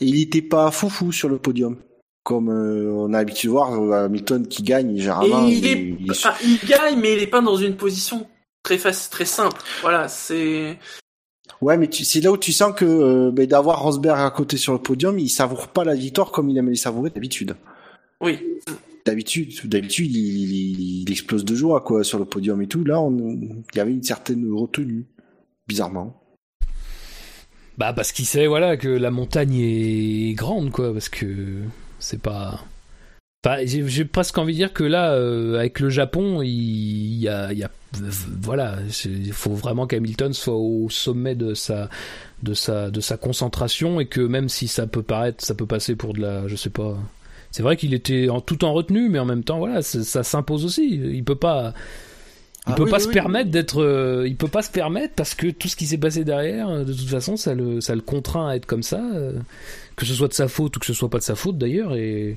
Et 0.00 0.06
il 0.06 0.20
était 0.20 0.42
pas 0.42 0.70
foufou 0.70 1.12
sur 1.12 1.28
le 1.28 1.38
podium. 1.38 1.76
Comme 2.22 2.50
euh, 2.50 2.90
on 2.92 3.14
a 3.14 3.18
l'habitude 3.18 3.48
de 3.48 3.52
voir 3.52 3.72
Hamilton 4.04 4.46
qui 4.46 4.62
gagne, 4.62 4.98
généralement. 4.98 5.46
il, 5.48 5.66
est, 5.66 5.96
il 6.00 6.06
est- 6.06 6.10
enfin, 6.10 6.34
il 6.44 6.58
gagne, 6.68 6.98
mais 7.00 7.14
il 7.14 7.22
est 7.22 7.26
pas 7.26 7.40
dans 7.40 7.56
une 7.56 7.76
position 7.76 8.28
très 8.62 8.76
facile, 8.76 9.10
très 9.10 9.24
simple. 9.24 9.60
Voilà, 9.80 10.06
c'est. 10.08 10.78
Ouais, 11.60 11.76
mais 11.76 11.88
c'est 11.92 12.20
là 12.20 12.32
où 12.32 12.36
tu 12.36 12.52
sens 12.52 12.74
que 12.74 12.84
euh, 12.84 13.30
ben, 13.30 13.46
d'avoir 13.46 13.82
Rosberg 13.82 14.18
à 14.20 14.30
côté 14.30 14.56
sur 14.56 14.72
le 14.72 14.78
podium, 14.78 15.18
il 15.18 15.28
savoure 15.28 15.68
pas 15.68 15.84
la 15.84 15.94
victoire 15.94 16.30
comme 16.30 16.48
il 16.50 16.56
aime 16.58 16.70
les 16.70 16.76
savourer 16.76 17.10
d'habitude. 17.10 17.54
Oui. 18.20 18.38
D'habitude, 19.06 19.52
d'habitude, 19.64 20.10
il, 20.14 20.52
il- 20.52 21.02
il 21.02 21.10
explose 21.10 21.44
de 21.44 21.54
joie 21.54 21.80
quoi 21.80 22.04
sur 22.04 22.18
le 22.18 22.24
podium 22.26 22.60
et 22.62 22.66
tout. 22.66 22.84
Là, 22.84 23.00
on, 23.00 23.16
il 23.18 23.76
y 23.76 23.80
avait 23.80 23.92
une 23.92 24.02
certaine 24.02 24.50
retenue, 24.52 25.06
bizarrement. 25.66 26.16
bah 27.78 27.92
parce 27.94 28.12
qu'il 28.12 28.26
sait 28.26 28.46
voilà 28.46 28.76
que 28.76 28.88
la 28.88 29.10
montagne 29.10 29.54
est 29.58 30.34
grande 30.34 30.70
quoi 30.70 30.92
parce 30.92 31.08
que 31.08 31.62
c'est 31.98 32.20
pas 32.20 32.62
Enfin, 33.42 33.56
j'ai 33.64 34.04
presque 34.04 34.36
envie 34.36 34.52
de 34.52 34.58
dire 34.58 34.72
que 34.74 34.84
là, 34.84 35.12
euh, 35.14 35.58
avec 35.58 35.80
le 35.80 35.88
Japon, 35.88 36.42
il, 36.42 37.16
y 37.18 37.26
a, 37.28 37.52
il 37.52 37.58
y 37.58 37.64
a 37.64 37.70
voilà, 38.42 38.76
il 39.06 39.32
faut 39.32 39.54
vraiment 39.54 39.86
qu'Hamilton 39.86 40.32
soit 40.32 40.54
au 40.54 40.88
sommet 40.90 41.34
de 41.34 41.54
sa, 41.54 41.88
de 42.42 42.52
sa, 42.54 42.90
de 42.90 43.00
sa 43.00 43.16
concentration 43.16 43.98
et 43.98 44.06
que 44.06 44.20
même 44.20 44.48
si 44.48 44.68
ça 44.68 44.86
peut 44.86 45.02
paraître, 45.02 45.44
ça 45.44 45.54
peut 45.54 45.66
passer 45.66 45.96
pour 45.96 46.12
de 46.12 46.20
la, 46.20 46.48
je 46.48 46.56
sais 46.56 46.70
pas. 46.70 46.98
C'est 47.50 47.62
vrai 47.62 47.76
qu'il 47.76 47.94
était 47.94 48.28
en, 48.28 48.40
tout 48.40 48.64
en 48.64 48.72
retenue, 48.74 49.08
mais 49.08 49.18
en 49.18 49.24
même 49.24 49.42
temps, 49.42 49.58
voilà, 49.58 49.82
ça, 49.82 50.22
s'impose 50.22 50.64
aussi. 50.64 50.88
Il 50.88 51.24
peut 51.24 51.34
pas. 51.34 51.72
Il 52.66 52.72
Ah 52.72 52.74
peut 52.76 52.84
oui, 52.84 52.90
pas 52.90 52.98
oui, 52.98 53.02
se 53.04 53.08
oui. 53.08 53.14
permettre 53.14 53.50
d'être, 53.50 53.82
euh, 53.82 54.28
il 54.28 54.36
peut 54.36 54.46
pas 54.48 54.62
se 54.62 54.70
permettre 54.70 55.14
parce 55.14 55.34
que 55.34 55.46
tout 55.48 55.66
ce 55.66 55.76
qui 55.76 55.86
s'est 55.86 55.98
passé 55.98 56.24
derrière, 56.24 56.68
euh, 56.68 56.84
de 56.84 56.92
toute 56.92 57.08
façon, 57.08 57.38
ça 57.38 57.54
le, 57.54 57.80
ça 57.80 57.94
le 57.94 58.02
contraint 58.02 58.50
à 58.50 58.54
être 58.54 58.66
comme 58.66 58.82
ça, 58.82 59.02
euh, 59.14 59.32
que 59.96 60.04
ce 60.04 60.12
soit 60.12 60.28
de 60.28 60.34
sa 60.34 60.46
faute 60.46 60.76
ou 60.76 60.80
que 60.80 60.84
ce 60.86 60.92
soit 60.92 61.08
pas 61.08 61.18
de 61.18 61.22
sa 61.22 61.34
faute 61.34 61.56
d'ailleurs, 61.56 61.96
et, 61.96 62.36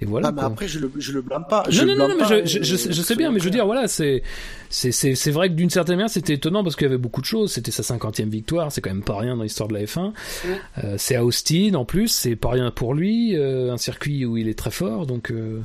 et 0.00 0.04
voilà. 0.04 0.28
Ah, 0.28 0.32
mais 0.32 0.42
après, 0.42 0.68
je 0.68 0.78
le, 0.78 0.92
je 0.98 1.12
le 1.12 1.22
blâme 1.22 1.46
pas. 1.48 1.64
je 1.70 1.82
Non, 1.82 1.86
non, 1.86 1.92
non, 1.92 1.96
blâme 1.96 2.08
non, 2.10 2.16
mais 2.16 2.36
pas, 2.38 2.44
je, 2.44 2.62
je, 2.62 2.74
euh, 2.74 2.76
je, 2.76 2.92
je 2.92 3.02
sais 3.02 3.14
bien, 3.14 3.30
mais 3.30 3.38
je 3.38 3.44
veux 3.44 3.50
dire, 3.50 3.64
voilà, 3.64 3.88
c'est, 3.88 4.22
c'est, 4.68 4.92
c'est, 4.92 5.14
c'est 5.14 5.30
vrai 5.30 5.48
que 5.48 5.54
d'une 5.54 5.70
certaine 5.70 5.96
manière, 5.96 6.10
c'était 6.10 6.34
étonnant 6.34 6.62
parce 6.62 6.76
qu'il 6.76 6.84
y 6.84 6.88
avait 6.88 6.98
beaucoup 6.98 7.22
de 7.22 7.26
choses. 7.26 7.52
C'était 7.52 7.70
sa 7.70 7.82
cinquantième 7.82 8.28
victoire, 8.28 8.70
c'est 8.70 8.82
quand 8.82 8.90
même 8.90 9.02
pas 9.02 9.16
rien 9.16 9.36
dans 9.36 9.42
l'histoire 9.42 9.68
de 9.68 9.74
la 9.74 9.84
F1. 9.84 10.12
Euh, 10.84 10.96
c'est 10.98 11.16
à 11.16 11.24
Austin, 11.24 11.72
en 11.74 11.86
plus, 11.86 12.08
c'est 12.08 12.36
pas 12.36 12.50
rien 12.50 12.70
pour 12.70 12.92
lui, 12.92 13.36
euh, 13.36 13.72
un 13.72 13.78
circuit 13.78 14.26
où 14.26 14.36
il 14.36 14.48
est 14.48 14.58
très 14.58 14.70
fort, 14.70 15.06
donc, 15.06 15.30
euh, 15.30 15.62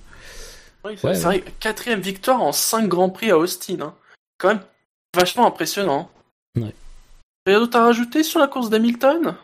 Oui, 0.85 0.93
Ouais, 1.03 1.13
c'est 1.13 1.23
vrai, 1.23 1.43
quatrième 1.59 1.99
victoire 1.99 2.41
en 2.41 2.53
5 2.53 2.87
grands 2.87 3.09
prix 3.09 3.31
à 3.31 3.37
Austin. 3.37 3.81
Hein. 3.81 3.93
Quand 4.37 4.47
même 4.49 4.61
vachement 5.13 5.45
impressionnant. 5.45 6.09
Ouais. 6.57 6.73
Rien 7.45 7.59
d'autre 7.59 7.77
à 7.77 7.83
rajouter 7.83 8.23
sur 8.23 8.39
la 8.39 8.47
course 8.47 8.69
d'Hamilton? 8.69 9.35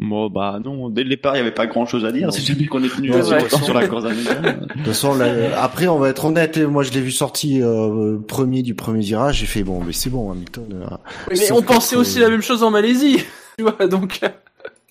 Bon, 0.00 0.30
bah 0.30 0.60
non, 0.64 0.90
dès 0.90 1.02
le 1.02 1.08
départ, 1.10 1.34
il 1.34 1.38
n'y 1.38 1.42
avait 1.42 1.54
pas 1.54 1.66
grand 1.66 1.84
chose 1.84 2.04
à 2.04 2.12
dire. 2.12 2.32
C'est 2.32 2.42
jamais 2.42 2.66
qu'on 2.66 2.82
est 2.84 2.88
tenu 2.88 3.10
Ouais, 3.10 3.20
aussi 3.20 3.30
ouais. 3.32 3.40
longtemps 3.42 3.62
sur 3.64 3.74
la 3.74 3.88
course 3.88 4.04
d'Hamilton. 4.04 4.42
De 4.42 4.72
toute 4.74 4.86
façon, 4.86 5.14
là, 5.16 5.60
après, 5.60 5.88
on 5.88 5.98
va 5.98 6.08
être 6.10 6.24
honnête. 6.24 6.56
et 6.56 6.66
Moi, 6.66 6.84
je 6.84 6.92
l'ai 6.92 7.00
vu 7.00 7.10
sorti 7.10 7.60
euh, 7.62 8.16
premier 8.28 8.62
du 8.62 8.74
premier 8.76 9.00
virage. 9.00 9.38
J'ai 9.40 9.46
fait 9.46 9.64
bon, 9.64 9.82
mais 9.84 9.92
c'est 9.92 10.10
bon, 10.10 10.30
Hamilton. 10.30 10.84
euh, 10.88 10.96
Mais 11.30 11.50
on 11.50 11.62
pensait 11.62 11.96
euh, 11.96 12.00
aussi 12.00 12.20
la 12.20 12.28
même 12.30 12.42
chose 12.42 12.62
en 12.62 12.70
Malaisie. 12.70 13.24
Tu 13.58 13.64
vois, 13.64 13.88
donc. 13.88 14.20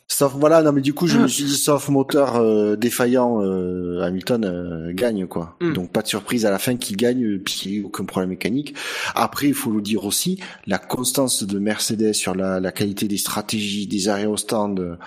Sauf 0.09 0.33
voilà, 0.33 0.63
non 0.63 0.71
mais 0.71 0.81
du 0.81 0.93
coup 0.93 1.05
je 1.05 1.17
me 1.17 1.27
suis 1.27 1.43
dit 1.43 1.57
sauf 1.57 1.89
moteur 1.89 2.37
euh, 2.37 2.77
défaillant, 2.77 3.43
euh, 3.43 4.01
Hamilton 4.01 4.45
euh, 4.45 4.93
gagne 4.93 5.27
quoi. 5.27 5.57
Mm. 5.59 5.73
Donc 5.73 5.91
pas 5.91 6.01
de 6.01 6.07
surprise 6.07 6.45
à 6.45 6.49
la 6.49 6.59
fin 6.59 6.77
qu'il 6.77 6.95
gagne, 6.95 7.23
euh, 7.25 7.41
puis 7.43 7.61
il 7.65 7.71
y 7.71 7.75
a 7.75 7.77
eu 7.79 7.83
aucun 7.83 8.05
problème 8.05 8.29
mécanique. 8.29 8.73
Après 9.15 9.47
il 9.47 9.53
faut 9.53 9.71
le 9.71 9.81
dire 9.81 10.05
aussi, 10.05 10.41
la 10.65 10.77
constance 10.77 11.43
de 11.43 11.59
Mercedes 11.59 12.13
sur 12.13 12.35
la, 12.35 12.61
la 12.61 12.71
qualité 12.71 13.09
des 13.09 13.17
stratégies, 13.17 13.85
des 13.85 14.07
arrêts 14.07 14.25
au 14.25 14.37
stand, 14.37 14.97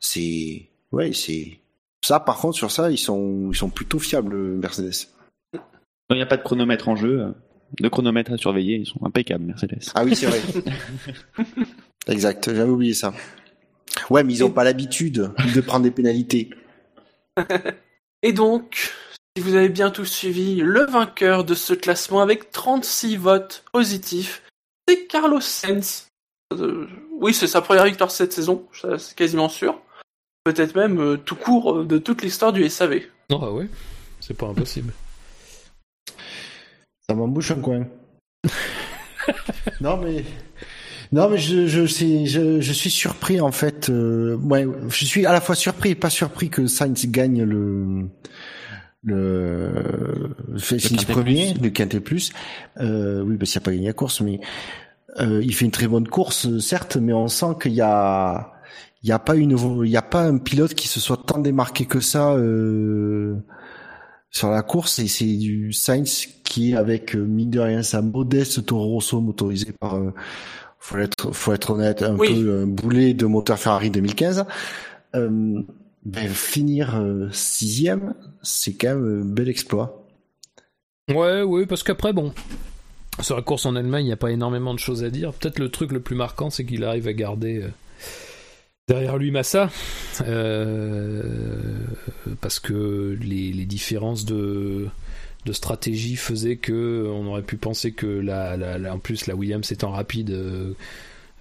c'est 0.00 0.68
ouais 0.90 1.12
c'est 1.12 1.60
ça 2.02 2.18
par 2.18 2.38
contre 2.38 2.56
sur 2.56 2.72
ça 2.72 2.90
ils 2.90 2.98
sont 2.98 3.50
ils 3.52 3.56
sont 3.56 3.70
plutôt 3.70 4.00
fiables 4.00 4.34
Mercedes. 4.34 5.06
Il 6.10 6.16
n'y 6.16 6.22
a 6.22 6.26
pas 6.26 6.36
de 6.36 6.42
chronomètre 6.42 6.88
en 6.88 6.96
jeu, 6.96 7.34
de 7.78 7.88
chronomètre 7.88 8.32
à 8.32 8.36
surveiller, 8.36 8.78
ils 8.78 8.86
sont 8.86 8.98
impeccables, 9.04 9.44
Mercedes. 9.44 9.92
Ah 9.94 10.02
oui 10.02 10.16
c'est 10.16 10.26
vrai. 10.26 10.40
exact, 12.08 12.52
j'avais 12.52 12.68
oublié 12.68 12.94
ça. 12.94 13.14
Ouais 14.08 14.24
mais 14.24 14.32
ils 14.32 14.44
ont 14.44 14.50
pas 14.50 14.64
l'habitude 14.64 15.32
de 15.54 15.60
prendre 15.60 15.84
des 15.84 15.90
pénalités. 15.90 16.50
Et 18.22 18.32
donc, 18.32 18.92
si 19.36 19.42
vous 19.42 19.54
avez 19.54 19.68
bien 19.68 19.90
tout 19.90 20.04
suivi, 20.04 20.56
le 20.56 20.84
vainqueur 20.86 21.44
de 21.44 21.54
ce 21.54 21.72
classement 21.72 22.20
avec 22.20 22.50
36 22.50 23.16
votes 23.16 23.64
positifs, 23.72 24.42
c'est 24.86 25.06
Carlos 25.06 25.40
Sainz. 25.40 26.08
Euh, 26.52 26.88
oui, 27.12 27.32
c'est 27.32 27.46
sa 27.46 27.60
première 27.60 27.84
victoire 27.84 28.10
cette 28.10 28.32
saison, 28.32 28.66
c'est 28.72 29.14
quasiment 29.14 29.48
sûr. 29.48 29.80
Peut-être 30.44 30.74
même 30.74 31.00
euh, 31.00 31.16
tout 31.16 31.36
court 31.36 31.76
euh, 31.76 31.84
de 31.84 31.98
toute 31.98 32.22
l'histoire 32.22 32.52
du 32.52 32.68
SAV. 32.68 33.02
non, 33.30 33.40
ah 33.42 33.52
ouais, 33.52 33.68
c'est 34.20 34.36
pas 34.36 34.46
impossible. 34.46 34.92
Ça 37.08 37.14
m'embouche 37.14 37.52
un 37.52 37.60
coin. 37.60 37.86
non 39.80 39.96
mais 39.98 40.24
non 41.12 41.28
mais 41.28 41.38
je 41.38 41.66
je 41.66 41.86
sais 41.86 42.26
je, 42.26 42.60
je 42.60 42.72
suis 42.72 42.90
surpris 42.90 43.40
en 43.40 43.52
fait. 43.52 43.88
Euh, 43.90 44.36
ouais, 44.36 44.66
je 44.88 45.04
suis 45.04 45.26
à 45.26 45.32
la 45.32 45.40
fois 45.40 45.54
surpris 45.54 45.90
et 45.90 45.94
pas 45.94 46.10
surpris 46.10 46.50
que 46.50 46.66
Sainz 46.66 47.06
gagne 47.06 47.42
le 47.42 48.08
le, 49.02 49.72
Quintet 50.58 51.06
premier, 51.06 51.54
Plus. 51.54 51.62
le 51.62 51.70
quintet 51.70 52.00
plus. 52.00 52.32
Euh, 52.80 53.22
oui, 53.22 53.38
parce 53.38 53.50
qu'il 53.50 53.60
n'a 53.60 53.64
pas 53.64 53.72
gagné 53.72 53.86
la 53.86 53.92
course, 53.94 54.20
mais 54.20 54.40
euh, 55.20 55.42
il 55.42 55.54
fait 55.54 55.64
une 55.64 55.70
très 55.70 55.88
bonne 55.88 56.06
course, 56.06 56.58
certes, 56.58 56.96
mais 56.98 57.14
on 57.14 57.26
sent 57.28 57.56
qu'il 57.62 57.72
y 57.72 57.80
a 57.80 58.52
il 59.02 59.08
y 59.08 59.12
a 59.12 59.18
pas 59.18 59.36
une 59.36 59.56
il 59.84 59.90
y 59.90 59.96
a 59.96 60.02
pas 60.02 60.22
un 60.22 60.36
pilote 60.36 60.74
qui 60.74 60.86
se 60.86 61.00
soit 61.00 61.16
tant 61.26 61.38
démarqué 61.38 61.86
que 61.86 62.00
ça. 62.00 62.32
Euh, 62.34 63.36
sur 64.30 64.50
la 64.50 64.62
course 64.62 64.98
et 65.00 65.08
c'est 65.08 65.36
du 65.36 65.72
Sainz 65.72 66.28
qui 66.44 66.76
avec 66.76 67.16
euh, 67.16 67.24
mine 67.24 67.50
de 67.50 67.60
rien 67.60 67.82
sa 67.82 68.00
modeste 68.00 68.64
Toro 68.64 68.86
Rosso 68.86 69.20
motorisé 69.20 69.72
par 69.72 69.96
euh, 69.96 70.14
faut 70.80 70.98
être 70.98 71.32
faut 71.32 71.52
être 71.52 71.70
honnête 71.70 72.02
un 72.02 72.16
Oui. 72.16 72.42
peu 72.42 72.62
un 72.62 72.66
boulet 72.66 73.14
de 73.14 73.26
moteur 73.26 73.58
Ferrari 73.58 73.90
2015 73.90 74.44
euh, 75.14 75.62
ben, 76.04 76.28
finir 76.28 76.96
euh, 76.98 77.28
sixième 77.30 78.14
c'est 78.42 78.72
quand 78.74 78.96
même 78.96 79.22
un 79.22 79.24
bel 79.24 79.48
exploit 79.48 79.96
Ouais, 81.08 81.42
ouais, 81.42 81.66
parce 81.66 81.82
qu'après, 81.82 82.12
bon, 82.12 82.32
sur 83.20 83.34
la 83.34 83.42
course 83.42 83.66
en 83.66 83.74
Allemagne, 83.74 84.04
il 84.04 84.08
n'y 84.08 84.12
a 84.12 84.16
pas 84.16 84.30
énormément 84.30 84.72
de 84.74 84.78
choses 84.78 85.02
à 85.02 85.10
dire. 85.10 85.32
Peut-être 85.32 85.58
le 85.58 85.68
truc 85.68 85.90
le 85.90 85.98
plus 85.98 86.14
marquant, 86.14 86.50
c'est 86.50 86.64
qu'il 86.64 86.84
arrive 86.84 87.08
à 87.08 87.12
garder 87.12 87.64
euh, 87.64 87.68
derrière 88.86 89.18
lui 89.18 89.32
Massa, 89.32 89.70
euh, 90.24 91.22
parce 92.40 92.60
que 92.60 93.18
les, 93.20 93.52
les 93.52 93.66
différences 93.66 94.24
de, 94.24 94.86
de 95.46 95.52
stratégie 95.52 96.16
faisaient 96.16 96.56
que 96.56 97.06
on 97.08 97.26
aurait 97.26 97.42
pu 97.42 97.56
penser 97.56 97.92
que 97.92 98.06
la, 98.06 98.56
la, 98.56 98.94
en 98.94 98.98
plus 98.98 99.26
la 99.26 99.34
Williams 99.34 99.70
étant 99.72 99.90
rapide. 99.90 100.30
euh, 100.30 100.72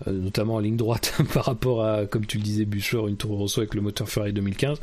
euh, 0.07 0.13
notamment 0.13 0.55
en 0.55 0.59
ligne 0.59 0.77
droite 0.77 1.13
par 1.33 1.43
rapport 1.45 1.83
à, 1.83 2.05
comme 2.05 2.25
tu 2.25 2.37
le 2.37 2.43
disais, 2.43 2.63
Bouchard, 2.63 3.09
une 3.09 3.17
Toro 3.17 3.35
Rosso 3.35 3.59
avec 3.59 3.73
le 3.73 3.81
moteur 3.81 4.07
Ferrari 4.07 4.31
2015. 4.31 4.79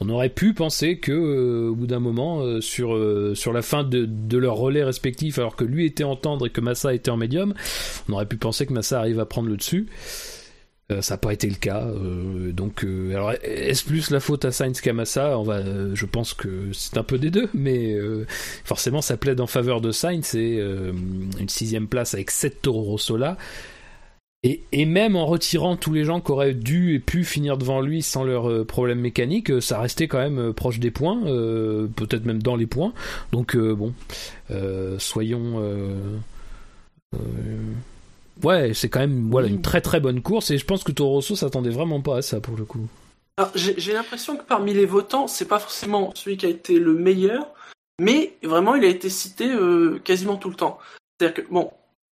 On 0.00 0.08
aurait 0.10 0.28
pu 0.28 0.52
penser 0.52 0.98
que, 0.98 1.12
euh, 1.12 1.70
au 1.70 1.74
bout 1.74 1.86
d'un 1.86 1.98
moment, 1.98 2.60
sur 2.60 2.94
sur 3.34 3.52
la 3.54 3.62
fin 3.62 3.84
de, 3.84 4.04
de 4.06 4.38
leur 4.38 4.56
relais 4.56 4.84
respectif, 4.84 5.38
alors 5.38 5.56
que 5.56 5.64
lui 5.64 5.86
était 5.86 6.04
en 6.04 6.14
tendre 6.16 6.46
et 6.46 6.50
que 6.50 6.60
Massa 6.60 6.92
était 6.92 7.10
en 7.10 7.16
médium, 7.16 7.54
on 8.08 8.12
aurait 8.14 8.26
pu 8.26 8.36
penser 8.36 8.66
que 8.66 8.72
Massa 8.74 8.98
arrive 8.98 9.18
à 9.20 9.24
prendre 9.26 9.48
le 9.48 9.56
dessus. 9.56 9.86
Euh, 10.90 11.02
ça 11.02 11.14
n'a 11.14 11.18
pas 11.18 11.32
été 11.32 11.48
le 11.48 11.56
cas. 11.56 11.84
euh, 11.84 12.52
donc, 12.52 12.84
euh, 12.84 13.14
alors, 13.14 13.32
est-ce 13.42 13.84
plus 13.84 14.10
la 14.10 14.20
faute 14.20 14.44
à 14.44 14.50
Sainz 14.50 14.80
qu'à 14.80 14.92
Massa? 14.92 15.38
On 15.38 15.42
va, 15.42 15.62
je 15.94 16.06
pense 16.06 16.34
que 16.34 16.72
c'est 16.72 16.96
un 16.96 17.02
peu 17.02 17.18
des 17.18 17.30
deux, 17.30 17.48
mais 17.54 17.96
forcément, 18.64 19.02
ça 19.02 19.16
plaide 19.16 19.40
en 19.40 19.46
faveur 19.46 19.80
de 19.80 19.92
Sainz. 19.92 20.34
Et 20.34 20.58
une 20.58 21.48
sixième 21.48 21.88
place 21.88 22.14
avec 22.14 22.30
7 22.30 22.62
Toro 22.62 22.82
Rosso 22.82 23.16
là. 23.16 23.36
Et, 24.42 24.86
même 24.86 25.16
en 25.16 25.26
retirant 25.26 25.76
tous 25.76 25.92
les 25.92 26.04
gens 26.04 26.22
qui 26.22 26.32
auraient 26.32 26.54
dû 26.54 26.94
et 26.94 26.98
pu 26.98 27.24
finir 27.24 27.58
devant 27.58 27.82
lui 27.82 28.00
sans 28.00 28.24
leurs 28.24 28.48
euh, 28.48 28.64
problèmes 28.64 29.00
mécaniques, 29.00 29.60
ça 29.60 29.78
restait 29.78 30.08
quand 30.08 30.18
même 30.18 30.54
proche 30.54 30.78
des 30.78 30.90
points, 30.90 31.20
peut-être 31.20 32.24
même 32.24 32.42
dans 32.42 32.56
les 32.56 32.66
points. 32.66 32.92
Donc 33.32 33.56
bon, 33.56 33.92
soyons... 34.98 35.60
ouais, 38.44 38.72
c'est 38.74 38.88
quand 38.88 39.00
même 39.00 39.30
voilà, 39.30 39.48
une 39.48 39.62
très 39.62 39.80
très 39.80 40.00
bonne 40.00 40.22
course 40.22 40.50
et 40.50 40.58
je 40.58 40.64
pense 40.64 40.84
que 40.84 40.92
Toro 40.92 41.20
s'attendait 41.20 41.70
vraiment 41.70 42.00
pas 42.00 42.18
à 42.18 42.22
ça 42.22 42.40
pour 42.40 42.56
le 42.56 42.64
coup. 42.64 42.86
J'ai 43.54 43.92
l'impression 43.92 44.36
que 44.36 44.42
parmi 44.44 44.74
les 44.74 44.86
votants, 44.86 45.26
c'est 45.26 45.48
pas 45.48 45.58
forcément 45.58 46.12
celui 46.14 46.36
qui 46.36 46.46
a 46.46 46.50
été 46.50 46.78
le 46.78 46.94
meilleur, 46.94 47.46
mais 47.98 48.34
vraiment, 48.42 48.74
il 48.74 48.84
a 48.84 48.88
été 48.88 49.08
cité 49.08 49.50
euh, 49.50 49.98
quasiment 50.04 50.36
tout 50.36 50.50
le 50.50 50.56
temps. 50.56 50.78
C'est-à-dire 51.18 51.44
que, 51.44 51.50
bon, 51.50 51.70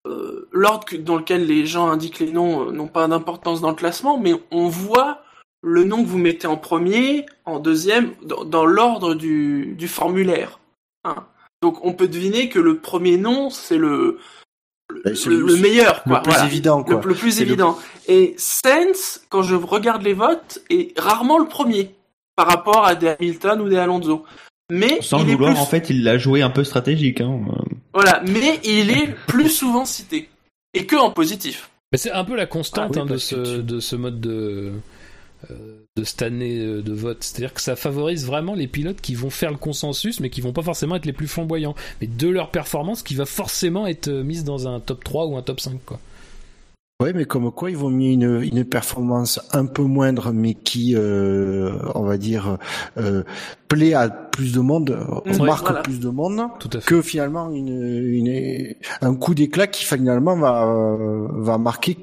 euh, 0.06 0.48
l'ordre 0.52 0.86
dans 0.98 1.16
lequel 1.16 1.46
les 1.46 1.66
gens 1.66 1.88
indiquent 1.88 2.20
les 2.20 2.30
noms 2.30 2.68
euh, 2.68 2.72
n'ont 2.72 2.88
pas 2.88 3.08
d'importance 3.08 3.60
dans 3.60 3.70
le 3.70 3.76
classement, 3.76 4.18
mais 4.18 4.34
on 4.50 4.68
voit 4.68 5.22
le 5.62 5.84
nom 5.84 6.02
que 6.02 6.08
vous 6.08 6.18
mettez 6.18 6.46
en 6.46 6.56
premier, 6.56 7.26
en 7.44 7.58
deuxième, 7.58 8.12
dans, 8.22 8.44
dans 8.44 8.66
l'ordre 8.66 9.14
du, 9.14 9.74
du 9.76 9.88
formulaire. 9.88 10.60
hein. 11.04 11.26
Donc, 11.62 11.84
on 11.84 11.94
peut 11.94 12.08
deviner 12.08 12.48
que 12.48 12.58
le 12.58 12.78
premier 12.78 13.16
nom, 13.16 13.50
c'est 13.50 13.78
le, 13.78 14.18
le, 15.10 15.16
celui- 15.16 15.36
le 15.36 15.56
meilleur, 15.56 16.02
quoi. 16.04 16.16
le 16.18 16.22
plus 16.22 16.30
Voilà. 16.32 16.46
évident 16.46 16.82
quoi 16.84 17.00
Le, 17.02 17.08
le 17.08 17.14
plus 17.14 17.40
évident. 17.40 17.78
Et 18.08 18.34
Sainz, 18.38 19.22
quand 19.28 19.42
je 19.42 19.54
regarde 19.54 20.02
les 20.02 20.14
votes, 20.14 20.60
est 20.70 20.98
rarement 20.98 21.38
le 21.38 21.46
premier 21.48 21.94
par 22.36 22.46
rapport 22.48 22.84
à 22.86 22.94
des 22.94 23.08
Hamilton 23.08 23.60
ou 23.60 23.68
des 23.68 23.76
Alonso. 23.78 24.24
Mais 24.70 25.00
Sans 25.00 25.20
il 25.20 25.26
le 25.26 25.32
est 25.32 25.34
vouloir, 25.36 25.52
plus, 25.52 25.60
en 25.60 25.66
fait, 25.66 25.90
il 25.90 26.02
l'a 26.02 26.18
joué 26.18 26.42
un 26.42 26.50
peu 26.50 26.64
stratégique. 26.64 27.20
Hein. 27.20 27.40
voilà, 27.94 28.20
mais 28.26 28.58
il 28.64 28.90
est 28.90 29.14
plus 29.28 29.48
souvent 29.48 29.84
cité 29.84 30.28
et 30.74 30.86
que 30.86 30.96
en 30.96 31.10
positif. 31.10 31.70
Mais 31.92 31.98
c'est 31.98 32.10
un 32.10 32.24
peu 32.24 32.34
la 32.34 32.46
constante 32.46 32.96
Ah 32.96 33.00
oui, 33.00 33.00
hein, 33.02 33.06
de, 33.06 33.16
ce, 33.16 33.34
tu- 33.58 33.62
de 33.62 33.78
ce 33.80 33.94
mode 33.94 34.20
de, 34.20 34.72
euh, 35.52 35.84
de 35.96 36.04
cette 36.04 36.22
année 36.22 36.58
euh, 36.58 36.82
de 36.82 36.92
vote. 36.92 37.18
C'est-à-dire 37.24 37.54
que 37.54 37.60
ça 37.60 37.74
favorise 37.76 38.26
vraiment 38.26 38.54
les 38.54 38.66
pilotes 38.68 39.00
qui 39.00 39.14
vont 39.14 39.30
faire 39.30 39.50
le 39.50 39.56
consensus, 39.56 40.20
mais 40.20 40.30
qui 40.30 40.40
vont 40.40 40.52
pas 40.52 40.62
forcément 40.62 40.96
être 40.96 41.06
les 41.06 41.12
plus 41.12 41.26
flamboyants. 41.28 41.74
Mais 42.00 42.06
de 42.06 42.28
leur 42.28 42.50
performance 42.50 43.02
qui 43.02 43.14
va 43.14 43.24
forcément 43.26 43.86
être 43.86 44.08
euh, 44.08 44.22
mise 44.22 44.44
dans 44.44 44.68
un 44.68 44.78
top 44.80 45.02
3 45.04 45.26
ou 45.26 45.36
un 45.36 45.42
top 45.42 45.60
5. 45.60 45.78
Quoi. 45.86 45.98
Ouais, 47.02 47.12
mais 47.12 47.26
comme 47.26 47.52
quoi, 47.52 47.70
ils 47.70 47.76
vont 47.76 47.90
mis 47.90 48.14
une, 48.14 48.40
une 48.42 48.64
performance 48.64 49.38
un 49.52 49.66
peu 49.66 49.82
moindre, 49.82 50.32
mais 50.32 50.54
qui, 50.54 50.94
euh, 50.96 51.72
on 51.94 52.04
va 52.04 52.16
dire, 52.16 52.56
euh, 52.96 53.22
plaît 53.68 53.92
à 53.92 54.08
plus 54.08 54.54
de 54.54 54.60
monde, 54.60 54.98
Mm, 55.26 55.42
marque 55.44 55.66
voilà. 55.66 55.82
plus 55.82 56.00
de 56.00 56.08
monde, 56.08 56.40
Tout 56.58 56.70
à 56.72 56.80
fait. 56.80 56.86
que 56.86 57.02
finalement 57.02 57.50
une, 57.50 57.68
une, 57.68 58.74
un 59.02 59.14
coup 59.14 59.34
d'éclat 59.34 59.66
qui 59.66 59.84
finalement 59.84 60.36
va, 60.38 60.64
euh, 60.66 61.28
va 61.32 61.58
marquer 61.58 61.98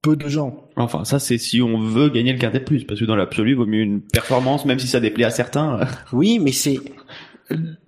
peu 0.00 0.16
de 0.16 0.28
gens. 0.28 0.67
Enfin, 0.78 1.04
ça, 1.04 1.18
c'est 1.18 1.38
si 1.38 1.60
on 1.60 1.80
veut 1.80 2.08
gagner 2.08 2.32
le 2.32 2.38
quintet 2.38 2.60
de 2.60 2.64
plus, 2.64 2.84
parce 2.84 3.00
que 3.00 3.04
dans 3.04 3.16
l'absolu, 3.16 3.50
il 3.50 3.56
vaut 3.56 3.66
mieux 3.66 3.80
une 3.80 4.00
performance, 4.00 4.64
même 4.64 4.78
si 4.78 4.86
ça 4.86 5.00
déplaît 5.00 5.24
à 5.24 5.30
certains. 5.30 5.80
Oui, 6.12 6.38
mais 6.38 6.52
c'est 6.52 6.78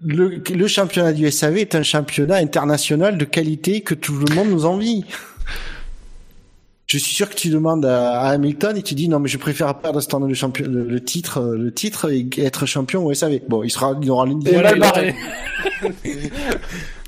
le, 0.02 0.42
le 0.54 0.66
championnat 0.66 1.12
du 1.12 1.30
SAV 1.30 1.58
est 1.58 1.74
un 1.74 1.82
championnat 1.82 2.36
international 2.36 3.18
de 3.18 3.24
qualité 3.24 3.82
que 3.82 3.94
tout 3.94 4.14
le 4.14 4.34
monde 4.34 4.48
nous 4.48 4.64
envie. 4.64 5.04
Je 6.86 6.98
suis 6.98 7.14
sûr 7.14 7.28
que 7.30 7.36
tu 7.36 7.50
demandes 7.50 7.84
à, 7.86 8.20
à 8.20 8.30
Hamilton 8.30 8.76
et 8.76 8.82
tu 8.82 8.94
dis 8.94 9.08
non 9.08 9.20
mais 9.20 9.28
je 9.28 9.38
préfère 9.38 9.78
perdre 9.78 10.00
année 10.12 10.26
le 10.26 10.34
champion 10.34 10.66
le, 10.66 10.82
le 10.82 11.00
titre 11.04 11.54
le 11.56 11.72
titre 11.72 12.10
et 12.10 12.26
être 12.38 12.66
champion 12.66 13.06
au 13.06 13.14
SAV. 13.14 13.42
Bon, 13.48 13.62
il 13.62 13.70
sera 13.70 13.96
il 14.02 14.10
aura 14.10 14.26
l'une 14.26 14.42
barré. 14.42 15.14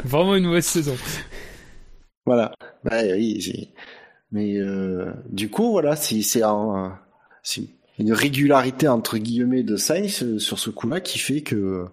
Vraiment 0.04 0.36
une 0.36 0.44
mauvaise 0.44 0.66
saison. 0.66 0.94
Voilà. 2.26 2.52
Bah 2.84 2.98
oui, 3.16 3.72
mais 4.32 4.56
euh, 4.58 5.12
du 5.28 5.48
coup 5.50 5.70
voilà, 5.70 5.94
c'est 5.96 6.22
c'est 6.22 6.42
un- 6.42 6.98
c'est 7.42 7.68
une 7.98 8.12
régularité 8.12 8.88
entre 8.88 9.18
guillemets 9.18 9.62
de 9.62 9.76
Sainz 9.76 10.38
sur 10.38 10.58
ce 10.58 10.70
coup-là 10.70 11.00
qui 11.00 11.18
fait 11.18 11.42
que 11.42 11.86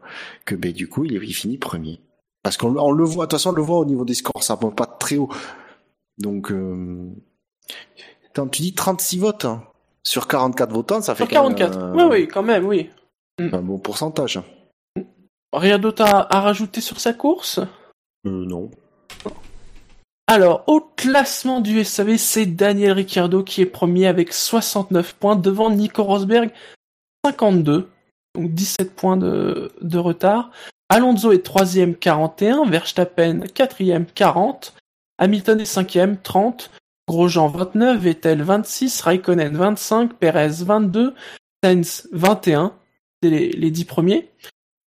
que 0.46 0.56
ben 0.56 0.72
du 0.72 0.88
coup 0.90 1.06
il, 1.06 1.14
il 1.14 1.34
finit 1.34 1.58
premier. 1.58 2.02
Parce 2.42 2.56
qu'on 2.58 2.76
on 2.78 2.92
le 2.92 3.04
voit, 3.04 3.26
de 3.26 3.30
toute 3.32 3.38
façon 3.40 3.50
on 3.50 3.54
le 3.54 3.62
voit 3.62 3.80
au 3.80 3.86
niveau 3.86 4.06
des 4.06 4.14
scores, 4.14 4.44
ça 4.44 4.56
va 4.56 4.72
pas 4.72 4.86
très 4.86 5.18
haut. 5.18 5.30
Donc 6.18 6.52
euh... 6.52 7.10
Attends, 8.30 8.48
tu 8.48 8.62
dis 8.62 8.74
36 8.74 9.20
votes 9.20 9.46
hein. 9.46 9.64
sur 10.04 10.28
44 10.28 10.72
votants, 10.72 11.02
ça 11.02 11.16
fait 11.16 11.26
Sur 11.26 11.34
quand 11.34 11.50
même, 11.50 11.56
44. 11.58 11.78
euh, 11.84 11.94
Oui, 11.96 12.04
oui, 12.22 12.28
quand 12.28 12.44
même, 12.44 12.66
oui. 12.66 12.90
un 13.40 13.62
bon 13.62 13.78
pourcentage. 13.80 14.40
Rien 15.52 15.80
d'autre 15.80 16.04
à, 16.04 16.34
à 16.34 16.42
rajouter 16.42 16.80
sur 16.80 17.00
sa 17.00 17.14
course? 17.14 17.60
Euh, 18.26 18.46
non. 18.46 18.70
Alors, 20.32 20.64
au 20.68 20.80
classement 20.80 21.60
du 21.60 21.84
SAV, 21.84 22.18
c'est 22.18 22.46
Daniel 22.46 22.92
Ricciardo 22.92 23.42
qui 23.42 23.64
est 23.64 23.66
premier 23.66 24.06
avec 24.06 24.32
69 24.32 25.16
points 25.16 25.36
devant 25.36 25.72
Nico 25.72 26.04
Rosberg 26.04 26.52
52, 27.26 27.90
donc 28.36 28.54
17 28.54 28.96
points 28.96 29.18
de, 29.18 29.72
retard. 29.98 30.52
Alonso 30.88 31.32
est 31.32 31.44
troisième 31.44 31.96
41, 31.96 32.66
Verstappen 32.70 33.40
quatrième 33.56 34.06
40, 34.06 34.76
Hamilton 35.18 35.62
est 35.62 35.66
cinquième 35.66 36.18
30, 36.22 36.70
Grosjean 37.08 37.48
29, 37.48 38.00
Vettel 38.00 38.44
26, 38.44 39.02
Raikkonen 39.02 39.58
25, 39.58 40.14
Perez 40.14 40.64
22, 40.64 41.16
Sainz 41.64 42.08
21, 42.12 42.76
c'est 43.24 43.32
les, 43.32 43.50
les 43.50 43.72
10 43.72 43.86
premiers. 43.86 44.30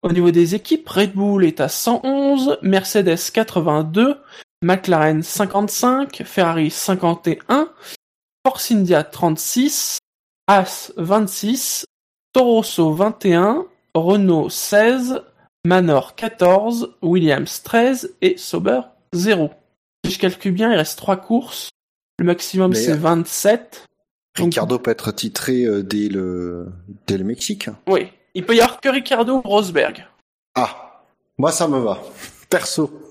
Au 0.03 0.11
niveau 0.11 0.29
des 0.29 0.53
équipes, 0.53 0.87
Red 0.87 1.13
Bull 1.13 1.43
est 1.43 1.59
à 1.59 1.69
111, 1.69 2.59
Mercedes 2.61 3.31
82, 3.33 4.19
McLaren 4.63 5.21
55, 5.21 6.23
Ferrari 6.25 6.69
51, 6.71 7.69
Force 8.45 8.71
India 8.71 9.03
36, 9.03 9.99
As 10.47 10.93
26, 10.97 11.85
Toro 12.33 12.55
Rosso 12.55 12.93
21, 12.93 13.65
Renault 13.93 14.49
16, 14.49 15.21
Manor 15.65 16.15
14, 16.15 16.95
Williams 17.01 17.61
13 17.63 18.15
et 18.21 18.37
Sauber 18.37 18.81
0. 19.13 19.51
Si 20.05 20.11
je 20.11 20.19
calcule 20.19 20.53
bien, 20.53 20.71
il 20.71 20.77
reste 20.77 20.97
3 20.97 21.17
courses. 21.17 21.69
Le 22.19 22.25
maximum 22.25 22.73
c'est 22.73 22.93
27. 22.95 23.85
Donc- 24.37 24.45
Ricardo 24.47 24.79
peut 24.79 24.91
être 24.91 25.11
titré 25.11 25.63
euh, 25.63 25.83
dès 25.83 26.09
le 26.09 26.71
dès 27.07 27.17
le 27.17 27.23
Mexique. 27.23 27.69
Oui. 27.87 28.07
Il 28.33 28.45
peut 28.45 28.55
y 28.55 28.61
avoir 28.61 28.81
que 28.81 28.89
Ricardo 28.89 29.37
ou 29.37 29.41
Rosberg. 29.41 30.07
Ah, 30.55 31.03
moi 31.37 31.51
ça 31.51 31.67
me 31.67 31.77
va. 31.79 32.01
Perso. 32.49 33.02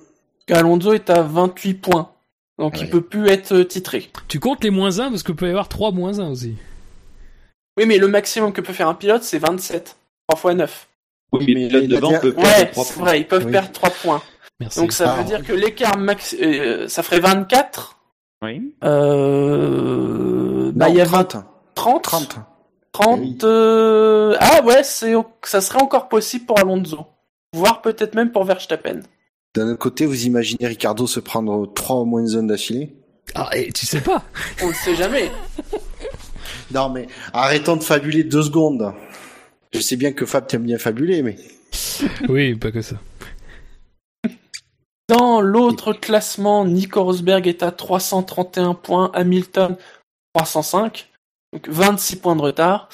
Alonso 0.50 0.92
est 0.92 1.10
à 1.10 1.22
28 1.22 1.74
points. 1.74 2.10
Donc 2.58 2.74
il 2.78 2.84
Ouais. 2.84 2.90
peut 2.90 3.00
plus 3.00 3.28
être 3.28 3.52
euh, 3.54 3.64
titré. 3.64 4.10
Tu 4.28 4.38
comptes 4.40 4.62
les 4.62 4.70
moins 4.70 4.98
1 5.00 5.10
parce 5.10 5.22
qu'il 5.22 5.34
peut 5.34 5.46
y 5.46 5.50
avoir 5.50 5.68
3 5.68 5.90
moins 5.92 6.18
1 6.20 6.30
aussi. 6.30 6.56
Oui, 7.78 7.86
mais 7.86 7.96
le 7.98 8.08
maximum 8.08 8.52
que 8.52 8.60
peut 8.60 8.72
faire 8.74 8.88
un 8.88 8.94
pilote, 8.94 9.22
c'est 9.22 9.38
27. 9.38 9.96
3 10.28 10.38
fois 10.38 10.54
9. 10.54 10.88
Oui, 11.32 11.44
mais 11.48 11.54
mais 11.54 11.68
le 11.70 11.82
il 11.84 11.92
a 11.94 11.96
devant 11.96 12.18
peut 12.20 12.32
perdre 12.34 12.42
Ouais, 12.58 12.66
trois 12.70 12.84
c'est 12.84 12.94
points. 12.94 13.04
vrai, 13.04 13.20
ils 13.20 13.26
peuvent 13.26 13.46
Oui. 13.46 13.52
perdre 13.52 13.72
3 13.72 13.90
points. 13.90 14.22
Merci. 14.60 14.78
Donc 14.80 14.92
ça 14.92 15.12
Ah. 15.14 15.16
veut 15.16 15.24
dire 15.24 15.42
que 15.42 15.52
l'écart 15.54 15.96
max, 15.96 16.36
euh, 16.40 16.86
ça 16.88 17.02
ferait 17.02 17.20
24. 17.20 17.96
Oui. 18.42 18.74
Euh, 18.84 20.72
bah 20.74 20.86
Non, 20.88 20.92
il 20.92 20.98
y 20.98 21.00
a 21.00 21.06
30. 21.06 21.34
20, 21.36 21.44
30, 21.74 22.02
30. 22.02 22.36
30, 22.92 23.20
Oui. 23.20 23.38
euh, 23.44 24.36
ah 24.38 24.62
ouais, 24.64 24.82
c'est, 24.82 25.14
ça 25.44 25.60
serait 25.62 25.80
encore 25.82 26.08
possible 26.08 26.44
pour 26.44 26.58
Alonso. 26.58 27.06
Voire 27.54 27.80
peut-être 27.80 28.14
même 28.14 28.30
pour 28.30 28.44
Verstappen. 28.44 29.00
D'un 29.54 29.68
autre 29.68 29.78
côté, 29.78 30.06
vous 30.06 30.24
imaginez 30.24 30.66
Ricardo 30.66 31.06
se 31.06 31.20
prendre 31.20 31.70
3 31.72 32.04
moins 32.04 32.34
1 32.34 32.44
d'affilée? 32.44 32.96
Ah, 33.34 33.50
et 33.54 33.70
tu 33.72 33.86
sais 33.86 34.00
pas. 34.00 34.24
On 34.62 34.68
ne 34.68 34.72
sait 34.72 34.96
jamais. 34.96 35.30
Non 36.70 36.88
mais 36.88 37.06
arrêtons 37.34 37.76
de 37.76 37.82
fabuler 37.82 38.24
deux 38.24 38.42
secondes. 38.42 38.94
Je 39.74 39.80
sais 39.80 39.96
bien 39.96 40.12
que 40.12 40.24
Fab 40.24 40.46
t'aime 40.46 40.62
bien 40.62 40.78
fabuler, 40.78 41.22
mais 41.22 41.36
Oui, 42.28 42.54
pas 42.54 42.70
que 42.70 42.82
ça. 42.82 42.96
Dans 45.08 45.40
l'autre 45.40 45.92
classement, 45.92 46.64
Nico 46.64 47.02
Rosberg 47.04 47.46
est 47.46 47.62
à 47.62 47.70
331 47.70 48.74
points, 48.74 49.10
Hamilton 49.12 49.76
305, 50.34 51.10
donc 51.52 51.68
26 51.68 52.16
points 52.16 52.36
de 52.36 52.42
retard. 52.42 52.88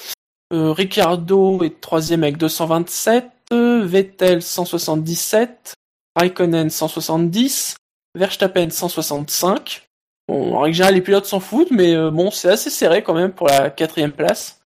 Euh, 0.51 0.73
Ricardo 0.73 1.63
est 1.63 1.79
troisième 1.79 2.23
avec 2.23 2.37
227, 2.37 3.25
euh, 3.53 3.85
Vettel 3.85 4.41
177, 4.41 5.75
Raikkonen 6.19 6.69
170, 6.69 7.75
Verstappen 8.15 8.69
165. 8.69 9.89
Bon, 10.27 10.55
en 10.55 10.59
règle 10.61 10.75
générale, 10.75 10.95
les 10.95 11.01
pilotes 11.01 11.25
s'en 11.25 11.39
foutent, 11.39 11.71
mais 11.71 11.95
euh, 11.95 12.11
bon, 12.11 12.29
c'est 12.31 12.49
assez 12.49 12.69
serré 12.69 13.03
quand 13.03 13.13
même 13.13 13.31
pour 13.31 13.47
la 13.47 13.69
quatrième 13.69 14.11
place. 14.11 14.61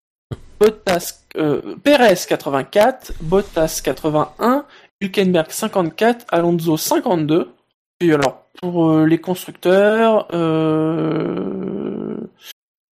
Bottas, 0.60 1.24
euh, 1.36 1.76
Perez 1.82 2.18
84, 2.28 3.12
Bottas 3.20 3.80
81, 3.82 4.66
Hülkenberg 5.00 5.50
54, 5.50 6.26
Alonso 6.30 6.76
52. 6.76 7.52
Puis 7.98 8.12
alors, 8.12 8.46
pour 8.60 8.90
euh, 8.90 9.06
les 9.06 9.18
constructeurs, 9.18 10.28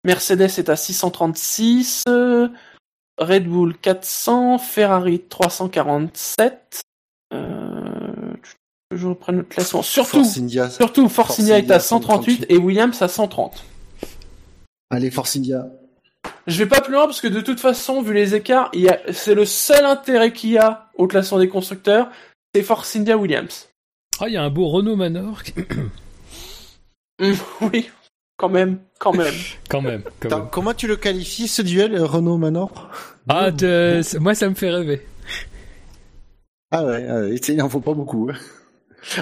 Mercedes 0.05 0.59
est 0.59 0.69
à 0.69 0.77
636, 0.77 2.05
euh, 2.09 2.49
Red 3.19 3.49
Bull 3.49 3.77
400, 3.79 4.59
Ferrari 4.59 5.21
347. 5.21 6.83
Euh, 7.33 7.94
je 8.97 9.07
reprenne 9.07 9.37
le 9.39 9.43
classement. 9.43 9.83
Surtout, 9.83 10.23
Force 10.25 10.37
India. 10.39 10.71
surtout 10.71 11.09
Force 11.09 11.29
Force 11.29 11.41
India 11.41 11.59
est 11.59 11.71
à 11.71 11.79
138 11.81 12.47
et 12.49 12.57
Williams 12.57 13.01
à 13.03 13.09
130. 13.09 13.65
Allez, 14.91 15.11
Force 15.11 15.37
India. 15.37 15.67
Je 16.47 16.59
vais 16.59 16.67
pas 16.69 16.81
plus 16.81 16.93
loin 16.93 17.05
parce 17.07 17.21
que 17.21 17.29
de 17.29 17.41
toute 17.41 17.61
façon, 17.61 18.01
vu 18.03 18.15
les 18.15 18.35
écarts, 18.35 18.71
il 18.73 18.81
y 18.83 18.89
a, 18.89 18.99
c'est 19.13 19.35
le 19.35 19.45
seul 19.45 19.85
intérêt 19.85 20.33
qu'il 20.33 20.51
y 20.51 20.59
a 20.59 20.89
au 20.97 21.07
classement 21.07 21.39
des 21.39 21.49
constructeurs, 21.49 22.09
c'est 22.55 22.63
Force 22.63 22.95
India 22.97 23.17
Williams. 23.17 23.69
Ah, 24.21 24.29
il 24.29 24.35
y 24.35 24.37
a 24.37 24.43
un 24.43 24.51
beau 24.51 24.69
Renault 24.69 24.97
Manor. 24.97 25.43
qui- 25.43 25.53
Hum, 27.21 27.35
oui, 27.73 27.91
quand 28.37 28.49
même, 28.49 28.79
quand 28.99 29.13
même. 29.13 29.35
Quand 29.69 29.81
même. 29.83 30.03
Quand 30.21 30.29
Attends, 30.29 30.39
même. 30.41 30.49
comment 30.51 30.75
tu 30.75 30.87
le 30.87 30.97
qualifies 30.97 31.49
ce 31.49 31.63
duel 31.63 31.95
euh, 31.95 32.05
Renault 32.07 32.39
Manor? 32.39 32.91
Ah, 33.29 33.51
moi, 34.21 34.35
ça 34.35 34.49
me 34.49 34.55
fait 34.55 34.71
rêver. 34.71 35.07
Ah 36.71 36.85
ouais, 36.85 37.07
ah 37.09 37.21
ouais, 37.21 37.37
il 37.37 37.63
en 37.63 37.69
faut 37.69 37.81
pas 37.81 37.95
beaucoup. 37.95 38.29
hein. 38.33 38.37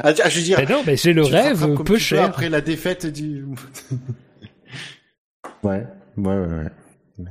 Ah, 0.02 0.12
je 0.28 0.36
veux 0.38 0.42
dire, 0.44 0.58
Mais 0.58 0.72
non, 0.72 0.82
mais 0.86 0.96
j'ai 0.96 1.12
le 1.12 1.22
rêve 1.22 1.60
comme 1.74 1.84
peu 1.84 1.98
cher. 1.98 2.24
après 2.24 2.48
la 2.48 2.60
défaite 2.60 3.06
du. 3.06 3.44
ouais, 5.62 5.84
ouais, 6.16 6.36
ouais, 6.38 6.46
ouais. 6.46 7.24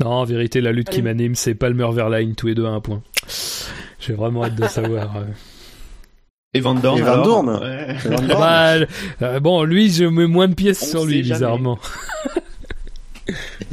Non, 0.00 0.10
en 0.10 0.24
vérité, 0.24 0.60
la 0.60 0.72
lutte 0.72 0.88
qui 0.88 0.94
Allez. 0.96 1.02
m'anime, 1.02 1.34
c'est 1.34 1.54
Palmer 1.54 1.88
Verline, 1.92 2.34
tous 2.34 2.48
les 2.48 2.54
deux 2.54 2.66
à 2.66 2.70
un 2.70 2.80
point. 2.80 3.02
J'ai 4.00 4.14
vraiment 4.14 4.44
hâte 4.44 4.54
de 4.56 4.66
savoir. 4.68 5.16
euh. 5.18 5.24
Et 6.54 6.60
Van 6.60 6.74
Dorn. 6.74 6.98
Et 6.98 7.02
Van 7.02 7.12
alors 7.12 7.24
Dorn. 7.24 7.48
Ouais. 7.62 7.94
Van 8.04 8.16
Dorn. 8.22 8.26
Bah, 8.28 8.74
euh, 9.22 9.40
bon, 9.40 9.62
lui, 9.64 9.90
je 9.90 10.04
mets 10.04 10.26
moins 10.26 10.48
de 10.48 10.54
pièces 10.54 10.82
On 10.82 10.86
sur 10.86 11.04
lui, 11.06 11.22
bizarrement. 11.22 11.78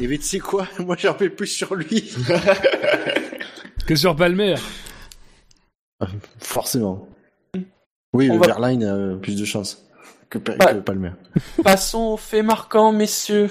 Et 0.01 0.07
mais 0.07 0.17
tu 0.17 0.23
sais 0.23 0.39
quoi? 0.39 0.65
Moi 0.79 0.95
j'en 0.97 1.13
fais 1.15 1.27
plus 1.29 1.47
sur 1.47 1.75
lui. 1.75 2.09
Que 3.85 3.95
sur 3.95 4.15
Palmer. 4.15 4.55
Forcément. 6.39 7.08
Oui, 8.13 8.29
On 8.29 8.35
le 8.35 8.39
va- 8.39 8.47
Verline 8.47 8.83
a 8.83 8.93
euh, 8.95 9.15
plus 9.15 9.35
de 9.39 9.45
chance 9.45 9.85
que, 10.29 10.37
Pa- 10.37 10.53
Ouais. 10.53 10.73
que 10.75 10.79
Palmer. 10.79 11.11
Passons 11.63 11.99
au 12.13 12.17
fait 12.17 12.41
marquant, 12.41 12.91
messieurs. 12.91 13.49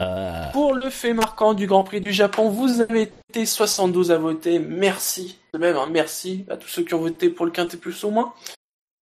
Ah. 0.00 0.50
Pour 0.52 0.74
le 0.74 0.90
fait 0.90 1.14
marquant 1.14 1.54
du 1.54 1.66
Grand 1.68 1.84
Prix 1.84 2.00
du 2.00 2.12
Japon, 2.12 2.48
vous 2.48 2.80
avez 2.80 3.12
été 3.30 3.46
72 3.46 4.10
à 4.10 4.18
voter. 4.18 4.58
Merci. 4.58 5.38
De 5.52 5.58
même, 5.58 5.76
hein, 5.76 5.88
merci 5.90 6.44
à 6.50 6.56
tous 6.56 6.68
ceux 6.68 6.82
qui 6.82 6.94
ont 6.94 6.98
voté 7.00 7.28
pour 7.30 7.46
le 7.46 7.52
quintet 7.52 7.76
plus 7.76 8.02
ou 8.04 8.10
moins. 8.10 8.34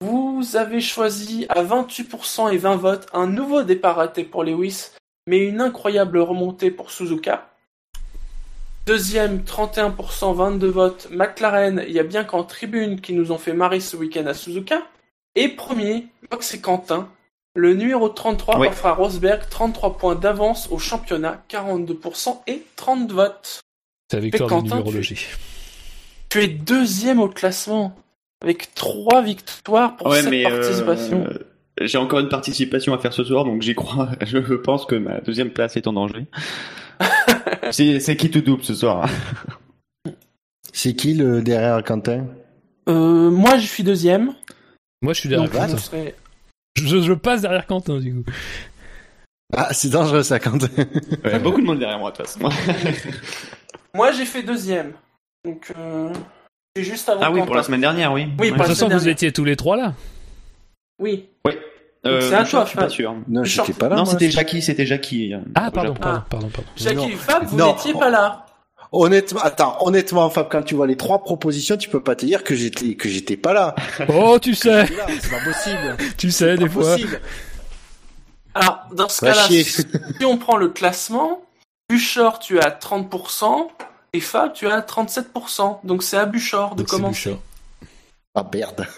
Vous 0.02 0.56
avez 0.56 0.82
choisi 0.82 1.46
à 1.50 1.64
28% 1.64 2.52
et 2.52 2.58
20 2.58 2.76
votes 2.76 3.08
un 3.14 3.28
nouveau 3.28 3.64
départ 3.64 3.96
raté 3.98 4.24
pour 4.26 4.44
Lewis, 4.44 4.88
mais 5.28 5.38
une 5.38 5.62
incroyable 5.62 6.18
remontée 6.18 6.72
pour 6.72 6.92
Suzuka. 6.92 7.51
Deuxième, 8.88 9.40
31%, 9.44 10.34
22 10.36 10.68
votes, 10.68 11.08
McLaren, 11.12 11.84
il 11.88 11.94
y 11.94 12.00
a 12.00 12.04
bien 12.04 12.24
qu'en 12.24 12.44
tribune 12.44 13.00
qui 13.00 13.14
nous 13.14 13.32
ont 13.32 13.38
fait 13.38 13.54
marrer 13.54 13.80
ce 13.80 13.96
week-end 13.96 14.26
à 14.26 14.34
Suzuka. 14.34 14.82
Et 15.36 15.50
premier, 15.50 16.08
je 16.22 16.28
crois 16.28 16.40
que 16.40 16.44
c'est 16.46 16.60
Quentin, 16.62 17.08
le 17.56 17.74
numéro 17.76 18.10
33 18.10 18.60
Oui. 18.60 18.68
offre 18.68 18.86
à 18.88 18.94
Rosberg 18.94 19.42
33 19.50 19.98
points 19.98 20.16
d'avance 20.16 20.68
au 20.72 20.80
championnat, 20.80 21.44
42% 21.50 22.42
et 22.48 22.64
30 22.76 23.12
votes. 23.12 23.60
C'est 24.10 24.18
la 24.18 24.24
victoire 24.24 24.50
Quentin, 24.50 24.78
numérologie. 24.78 25.28
Tu 26.30 26.42
es 26.44 26.48
deuxième 26.48 27.20
au 27.20 27.28
classement 27.30 27.96
avec 28.44 28.74
trois 28.74 29.22
victoires 29.22 29.96
pour 29.96 30.08
Ouais, 30.08 30.22
cette 30.22 30.32
mais 30.32 30.44
participation. 30.44 31.24
euh, 31.30 31.38
j'ai 31.82 31.98
encore 32.00 32.20
une 32.20 32.30
participation 32.30 32.94
à 32.94 32.98
faire 32.98 33.14
ce 33.14 33.24
soir, 33.24 33.46
donc 33.46 33.62
j'y 33.62 33.76
crois. 33.76 34.10
Je 34.26 34.40
pense 34.56 34.86
que 34.86 34.96
ma 34.96 35.22
deuxième 35.22 35.52
place 35.52 35.78
est 35.78 35.88
en 35.88 35.94
danger. 35.94 36.26
c'est 37.72 38.00
c'est 38.00 38.16
qui 38.18 38.32
tout 38.32 38.42
double 38.42 38.64
ce 38.64 38.74
soir 38.74 39.06
hein 39.06 40.12
C'est 40.74 40.94
qui 40.94 41.14
le 41.14 41.42
derrière 41.42 41.84
Quentin? 41.84 42.26
Euh, 42.90 43.30
moi, 43.30 43.58
je 43.58 43.68
suis 43.68 43.84
deuxième. 43.84 44.34
Moi, 45.02 45.14
je 45.14 45.20
suis 45.20 45.30
derrière 45.30 45.50
Quentin. 45.52 45.78
serait- 45.78 46.16
Je, 46.76 47.02
je 47.02 47.14
passe 47.14 47.42
derrière 47.42 47.68
Quentin, 47.68 48.00
du 48.00 48.14
coup. 48.16 48.24
Ah, 49.54 49.74
c'est 49.74 49.90
dangereux 49.90 50.24
ça, 50.24 50.40
Quentin. 50.40 50.68
Ouais, 51.26 51.40
Beaucoup 51.40 51.62
de 51.62 51.66
monde 51.66 51.80
derrière 51.80 52.00
moi 52.00 52.12
de 52.12 52.18
toute 52.18 52.28
façon. 52.28 52.50
Moi, 53.94 54.12
j'ai 54.14 54.24
fait 54.26 54.42
deuxième. 54.42 54.94
Donc, 55.44 55.72
euh, 55.78 56.14
c'est 56.76 56.84
juste 56.84 57.10
avant. 57.10 57.20
Ah 57.24 57.30
oui, 57.30 57.40
Quentin. 57.40 57.46
pour 57.48 57.56
la 57.56 57.64
semaine 57.64 57.82
dernière, 57.82 58.14
oui. 58.14 58.28
Oui, 58.40 58.48
Ouais. 58.48 58.52
De 58.52 58.58
toute 58.58 58.68
façon, 58.68 58.88
vous 58.88 59.08
étiez 59.10 59.32
tous 59.34 59.44
les 59.44 59.58
trois 59.58 59.76
là. 59.76 59.94
Oui. 61.00 61.28
Euh, 62.06 62.20
c'est 62.22 62.34
à 62.36 62.44
je 62.44 62.50
toi, 62.52 62.66
suis 62.66 62.76
pas 62.76 62.82
Fab. 62.84 62.92
sûr. 62.92 63.16
Non, 63.28 63.44
j'étais 63.44 63.74
pas 63.74 63.88
là. 63.90 63.96
non, 63.98 64.06
c'était 64.06 64.32
Jackie, 64.32 64.62
c'était 64.62 64.86
Jackie. 64.88 65.34
euh, 65.36 65.40
Ah, 65.56 65.70
pardon, 65.72 65.94
pardon, 65.94 66.24
pardon, 66.30 66.50
pardon. 66.50 66.70
Jackie 66.76 67.12
Fab, 67.12 67.44
vous 67.46 67.58
n'étiez 67.64 67.94
pas 67.94 68.10
là. 68.10 68.46
Honnêtement, 68.94 69.40
attends, 69.42 69.78
honnêtement, 69.86 70.30
Fab, 70.30 70.50
quand 70.52 70.64
tu 70.64 70.76
vois 70.76 70.88
les 70.88 70.98
trois 70.98 71.24
propositions, 71.24 71.78
tu 71.78 71.90
peux 71.90 72.02
pas 72.04 72.16
te 72.16 72.26
dire 72.26 72.44
que 72.44 72.56
j'étais 72.56 72.96
que 72.96 73.08
j'étais 73.08 73.38
pas 73.38 73.54
là. 73.54 73.76
Oh, 74.10 74.38
tu 74.42 74.54
sais, 74.56 74.86
C'est 74.88 75.30
pas 75.30 75.44
possible. 75.44 75.98
tu 76.18 76.32
sais, 76.32 76.58
des 76.58 76.68
fois. 76.68 76.96
Alors, 78.54 78.88
dans 78.94 79.08
ce 79.08 79.22
cas-là, 79.24 79.48
si 79.48 80.26
on 80.26 80.38
prend 80.38 80.58
le 80.58 80.70
classement, 80.70 81.42
Buchor, 81.90 82.40
tu 82.40 82.58
es 82.58 82.66
à 82.66 82.70
30%, 82.72 83.70
et 84.14 84.20
Fab, 84.20 84.52
tu 84.54 84.66
es 84.68 84.72
à 84.72 84.82
37%. 84.82 85.80
Donc, 85.86 86.04
c'est 86.04 86.18
à 86.18 86.26
Buchor 86.26 86.76
de 86.76 86.84
commencer. 86.84 87.38
Ah 88.36 88.46
merde. 88.54 88.88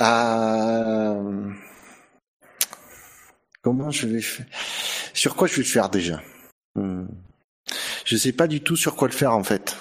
Euh... 0.00 1.50
Comment 3.62 3.90
je 3.90 4.06
vais 4.06 4.20
faire? 4.22 4.46
Sur 5.12 5.36
quoi 5.36 5.46
je 5.48 5.54
vais 5.56 5.62
le 5.62 5.68
faire 5.68 5.88
déjà? 5.90 6.20
Hmm. 6.74 7.06
Je 8.04 8.16
sais 8.16 8.32
pas 8.32 8.46
du 8.46 8.62
tout 8.62 8.76
sur 8.76 8.96
quoi 8.96 9.08
le 9.08 9.14
faire 9.14 9.32
en 9.34 9.44
fait. 9.44 9.76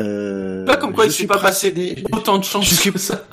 Euh... 0.00 0.64
Pas 0.66 0.76
comme 0.76 0.92
quoi 0.92 1.04
je 1.04 1.10
il 1.10 1.14
suis 1.14 1.26
pas 1.26 1.38
passé 1.38 1.68
céder- 1.70 2.04
Autant 2.12 2.38
de 2.38 2.44
chance 2.44 2.64
Je 2.68 2.74
suis- 2.74 2.92
que 2.92 2.98
ça. 2.98 3.24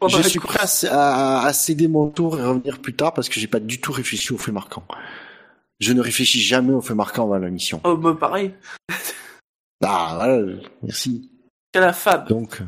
Je 0.08 0.22
suis 0.22 0.38
prêt 0.38 0.60
à, 0.90 1.52
céder 1.52 1.88
mon 1.88 2.08
tour 2.08 2.38
et 2.38 2.44
revenir 2.44 2.80
plus 2.80 2.94
tard 2.94 3.12
parce 3.14 3.28
que 3.28 3.40
j'ai 3.40 3.48
pas 3.48 3.58
du 3.58 3.80
tout 3.80 3.90
réfléchi 3.90 4.32
au 4.32 4.38
fait 4.38 4.52
marquant. 4.52 4.84
Je 5.80 5.92
ne 5.92 6.00
réfléchis 6.00 6.40
jamais 6.40 6.72
au 6.72 6.80
fait 6.80 6.94
marquant 6.94 7.24
avant 7.24 7.38
la 7.38 7.50
mission. 7.50 7.80
Oh, 7.82 7.96
bah, 7.96 8.16
pareil. 8.18 8.54
Ah 9.84 10.12
voilà, 10.16 10.54
merci. 10.84 11.32
Qu'à 11.72 11.80
la 11.80 11.92
Fab. 11.92 12.28
Donc, 12.28 12.60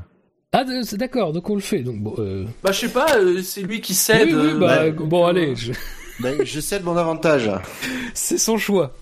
Ah, 0.53 0.65
c'est 0.83 0.97
d'accord, 0.97 1.33
donc 1.33 1.49
on 1.49 1.55
le 1.55 1.61
fait. 1.61 1.81
Donc 1.81 1.97
bon, 2.01 2.15
euh... 2.19 2.45
Bah, 2.65 2.73
je 2.73 2.81
sais 2.81 2.89
pas, 2.89 3.17
euh, 3.19 3.41
c'est 3.43 3.63
lui 3.63 3.81
qui 3.81 3.95
cède. 3.95 4.29
oui, 4.29 4.35
oui, 4.35 4.49
euh, 4.55 4.59
bah, 4.59 4.91
bon, 4.91 5.25
allez, 5.25 5.55
je- 5.55 5.73
ben, 6.19 6.45
je 6.45 6.59
cède 6.61 6.83
mon 6.83 6.97
avantage. 6.97 7.49
c'est 8.15 8.37
son 8.39 8.59
choix. 8.59 8.93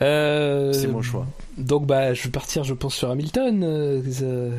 Euh... 0.00 0.72
C'est 0.72 0.86
mon 0.88 1.02
choix. 1.02 1.26
Donc 1.58 1.86
bah, 1.86 2.14
je 2.14 2.22
vais 2.24 2.30
partir, 2.30 2.64
je 2.64 2.72
pense, 2.72 2.94
sur 2.94 3.10
Hamilton. 3.10 3.62
euh, 3.64 4.50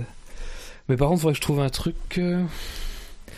Mais 0.88 0.98
par 0.98 1.08
contre, 1.10 1.22
faudrait 1.22 1.34
que 1.34 1.38
je 1.38 1.42
trouve 1.42 1.62
un 1.62 1.70
truc. 1.70 2.20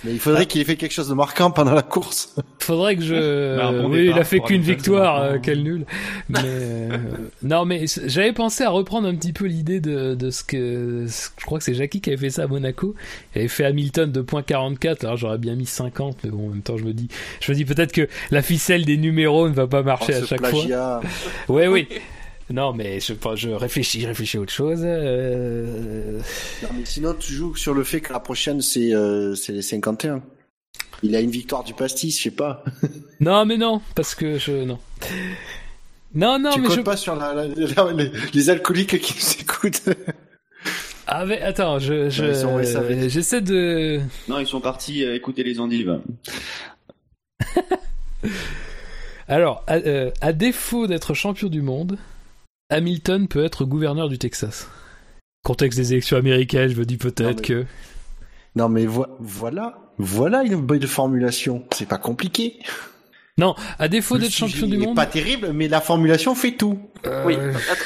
Mais 0.04 0.14
il 0.14 0.20
faudrait 0.20 0.46
qu'il 0.48 0.60
ait 0.62 0.66
fait 0.66 0.78
quelque 0.78 0.94
chose 0.94 1.10
de 1.10 1.14
marquant 1.14 1.52
pendant 1.52 1.74
la 1.74 1.84
course. 1.84 2.36
Faudrait 2.60 2.96
que 2.96 3.04
je. 3.04 3.56
Bah, 3.58 3.68
un 3.68 3.84
bon 3.84 3.90
oui, 3.92 4.08
il 4.10 4.18
a 4.18 4.24
fait 4.24 4.40
qu'une 4.40 4.62
victoire, 4.62 5.22
euh, 5.22 5.38
quel 5.42 5.62
nul. 5.64 5.86
Mais 6.30 6.40
euh, 6.44 6.98
non, 7.44 7.66
mais 7.66 7.86
j'avais 8.06 8.34
pensé 8.34 8.64
à 8.64 8.70
reprendre 8.70 9.08
un 9.08 9.16
petit 9.16 9.34
peu 9.34 9.46
l'idée 9.46 9.80
de, 9.80 10.16
de 10.16 10.30
ce 10.32 10.44
que 10.44 11.06
je 11.08 11.46
crois 11.46 11.58
que 11.58 11.64
c'est 11.64 11.74
Jackie 11.74 12.02
qui 12.02 12.10
avait 12.10 12.18
fait 12.18 12.30
ça 12.30 12.44
à 12.44 12.48
Monaco. 12.48 12.96
Il 13.36 13.40
avait 13.40 13.48
fait 13.48 13.66
Hamilton 13.66 14.12
de 14.12 14.22
.44. 14.22 15.06
Alors 15.06 15.18
j'aurais 15.18 15.38
bien 15.38 15.56
mis 15.56 15.66
50, 15.66 16.18
mais 16.24 16.30
bon, 16.30 16.48
en 16.48 16.50
même 16.50 16.62
temps, 16.62 16.78
je 16.78 16.84
me 16.86 16.94
dis, 16.94 17.08
je 17.42 17.52
me 17.52 17.56
dis 17.58 17.66
peut-être 17.66 17.92
que 17.92 18.08
la 18.32 18.42
ficelle 18.42 18.86
des 18.86 18.98
numéros 18.98 19.50
ne 19.50 19.54
va 19.54 19.68
pas 19.68 19.84
marcher 19.84 20.14
Oh, 20.20 20.24
à 20.24 20.26
chaque 20.28 20.40
plagiat. 20.42 21.02
fois. 21.04 21.56
Ouais, 21.56 21.68
oui. 21.68 21.88
Non, 22.52 22.74
mais 22.74 23.00
je, 23.00 23.14
enfin, 23.14 23.36
je 23.36 23.50
réfléchis, 23.50 24.02
je 24.02 24.08
réfléchis 24.08 24.38
à 24.38 24.42
autre 24.42 24.52
chose. 24.54 24.82
euh, 24.84 26.20
Non, 26.64 26.70
mais 26.78 26.86
sinon, 26.86 27.14
tu 27.14 27.34
joues 27.34 27.56
sur 27.56 27.74
le 27.74 27.84
fait 27.84 28.02
que 28.02 28.12
la 28.14 28.20
prochaine, 28.20 28.62
c'est 28.62 28.94
euh, 28.94 29.36
c'est 29.36 29.54
les 29.54 29.62
51. 29.62 30.22
Il 31.04 31.16
a 31.16 31.20
une 31.20 31.32
victoire 31.32 31.64
du 31.64 31.74
pastis, 31.74 32.18
je 32.18 32.24
sais 32.24 32.32
pas. 32.32 32.64
Non, 33.20 33.46
mais 33.46 33.58
non, 33.58 33.82
parce 33.96 34.16
que 34.16 34.38
je 34.40 34.52
non. 34.64 34.80
Non, 36.14 36.40
non, 36.40 36.52
tu 36.52 36.62
mais 36.62 36.70
je. 36.72 36.82
pas 36.82 36.98
sur 36.98 37.16
la, 37.16 37.34
la- 37.34 37.48
la- 37.48 37.94
les, 37.94 38.12
les 38.34 38.50
alcooliques 38.50 39.00
qui 39.00 39.14
nous 39.14 39.42
écoutent. 39.42 39.84
Ah, 41.08 41.26
mais 41.26 41.40
attends, 41.42 41.78
je, 41.80 42.10
j'essaie 42.10 43.42
de. 43.42 44.00
Non, 44.28 44.40
ils 44.40 44.48
sont 44.48 44.60
partis 44.62 45.04
euh, 45.06 45.16
écouter 45.16 45.44
les 45.44 45.60
endives. 45.60 46.00
Alors, 49.28 49.64
à, 49.68 49.76
euh, 49.78 50.12
à 50.22 50.34
défaut 50.34 50.88
d'être 50.88 51.14
champion 51.14 51.48
du 51.48 51.62
monde, 51.62 51.98
Hamilton 52.72 53.28
peut 53.28 53.44
être 53.44 53.66
gouverneur 53.66 54.10
du 54.10 54.18
Texas. 54.18 54.68
Contexte 55.44 55.78
des 55.78 55.94
élections 55.94 56.18
américaines, 56.18 56.70
je 56.70 56.76
me 56.78 56.86
dis 56.86 56.98
peut-être 56.98 57.42
que. 57.42 57.66
Non, 58.56 58.70
mais 58.70 58.86
vo- 58.86 59.06
voilà, 59.20 59.78
voilà 59.98 60.44
une 60.44 60.56
bonne 60.62 60.86
formulation. 60.88 61.64
C'est 61.74 61.88
pas 61.88 61.98
compliqué. 61.98 62.60
Non, 63.38 63.56
à 63.80 63.88
défaut 63.88 64.18
d'être 64.18 64.32
champion 64.34 64.68
du 64.68 64.78
monde. 64.78 64.96
Pas 64.96 65.06
terrible, 65.06 65.52
mais 65.54 65.68
la 65.68 65.82
formulation 65.82 66.36
fait 66.36 66.52
tout. 66.58 66.80
euh, 67.06 67.24
Oui, 67.26 67.36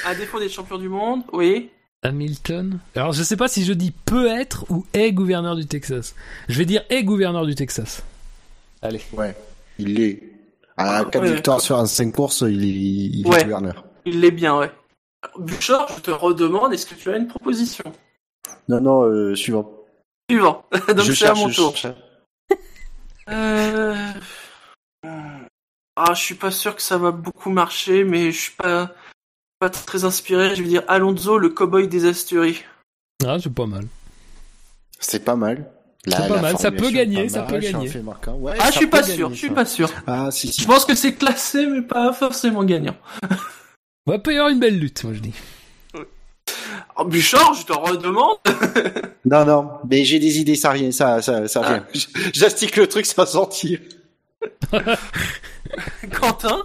à, 0.06 0.10
à 0.10 0.16
défaut 0.16 0.40
des 0.40 0.50
champions 0.50 0.78
du 0.78 0.90
monde, 0.90 1.22
oui. 1.34 1.70
Hamilton. 2.04 2.80
Alors, 2.96 3.14
je 3.14 3.24
sais 3.24 3.38
pas 3.38 3.48
si 3.48 3.64
je 3.66 3.74
dis 3.74 3.92
peut 3.92 4.28
être 4.28 4.66
ou 4.70 4.86
est 4.94 5.12
gouverneur 5.12 5.56
du 5.56 5.66
Texas. 5.66 6.14
Je 6.50 6.58
vais 6.58 6.66
dire 6.66 6.84
est 6.90 7.04
gouverneur 7.04 7.46
du 7.46 7.56
Texas. 7.56 8.04
Allez. 8.82 9.02
Ouais, 9.14 9.36
il 9.80 10.00
est. 10.02 10.22
À 10.78 10.98
Ah, 10.98 11.06
4 11.06 11.24
ouais. 11.24 11.34
victoires 11.34 11.62
sur 11.62 11.88
5 11.88 12.12
courses, 12.12 12.42
il 12.48 12.64
est, 12.64 12.68
il 12.68 13.26
est 13.26 13.30
Ouais. 13.30 13.44
gouverneur. 13.44 13.86
Il 14.06 14.20
l'est 14.22 14.32
bien, 14.32 14.58
ouais. 14.58 14.72
Buchor, 15.38 15.88
je 15.96 16.02
te 16.02 16.12
redemande, 16.12 16.74
est-ce 16.74 16.86
que 16.86 16.94
tu 16.96 17.10
as 17.10 17.18
une 17.18 17.28
proposition? 17.28 17.84
Non, 18.70 18.80
non, 18.80 19.04
euh, 19.04 19.36
suivant. 19.36 19.72
Suivant. 20.30 20.66
Donc 20.90 21.00
Je 21.00 21.14
c'est 21.14 21.26
à 21.26 21.28
cherche, 21.34 21.40
mon 21.40 21.50
je 21.50 21.56
tour. 21.56 21.76
cherche. 21.76 21.98
Euh... 23.30 23.96
Ah, 25.96 26.14
je 26.14 26.20
suis 26.22 26.36
pas 26.36 26.52
sûr 26.52 26.76
que 26.76 26.82
ça 26.82 26.98
va 26.98 27.12
beaucoup 27.12 27.50
marcher, 27.50 28.04
mais 28.04 28.32
je 28.32 28.40
suis 28.40 28.52
pas 28.52 28.92
pas 29.60 29.70
très 29.70 30.04
inspiré. 30.04 30.56
Je 30.56 30.62
vais 30.62 30.68
dire 30.68 30.84
Alonso, 30.88 31.38
le 31.38 31.50
cowboy 31.50 31.88
des 31.88 32.06
Asturies. 32.06 32.64
Ah, 33.26 33.38
c'est 33.42 33.54
pas 33.54 33.66
mal. 33.66 33.88
C'est 35.00 35.24
pas 35.24 35.36
mal. 35.36 35.72
La- 36.06 36.18
C'est 36.18 36.28
pas 36.28 36.42
mal, 36.42 36.58
ça 36.60 36.70
peut 36.72 36.92
gagner, 36.92 37.30
ça 37.30 37.42
peut 37.44 37.58
gagner. 37.58 37.90
Ouais, 38.38 38.54
Ah, 38.60 38.66
ça 38.66 38.72
je 38.72 38.76
suis 38.78 38.86
peut 38.86 38.92
pas 38.92 39.02
gagner, 39.02 39.16
sûr, 39.16 39.30
je 39.32 39.36
suis 39.36 39.50
pas 39.50 39.66
sûr. 39.66 39.90
Ah, 40.06 40.30
si, 40.30 40.50
si. 40.50 40.62
Je 40.62 40.68
pense 40.68 40.86
que 40.86 40.94
c'est 40.94 41.16
classé, 41.16 41.66
mais 41.66 41.82
pas 41.82 42.14
forcément 42.14 42.64
gagnant. 42.64 42.96
On 44.08 44.12
va 44.12 44.20
pas 44.20 44.32
y 44.34 44.36
avoir 44.36 44.50
une 44.50 44.60
belle 44.60 44.78
lutte, 44.78 45.04
moi 45.04 45.14
je 45.14 45.20
dis. 45.20 45.34
Oh, 46.98 47.06
Buchor, 47.06 47.54
je 47.56 47.66
te 47.66 47.74
redemande. 47.74 48.38
Non, 49.26 49.44
non, 49.44 49.72
mais 49.90 50.06
j'ai 50.06 50.20
des 50.20 50.40
idées, 50.40 50.54
ça 50.54 50.70
rien, 50.70 50.92
ça, 50.92 51.20
ça, 51.20 51.48
ça 51.48 51.62
vient. 51.62 51.88
J'astique 52.34 52.76
le 52.78 52.86
truc, 52.86 53.08
ça 53.08 53.16
va 53.18 53.26
sortir. 53.26 53.80
Quentin, 56.12 56.64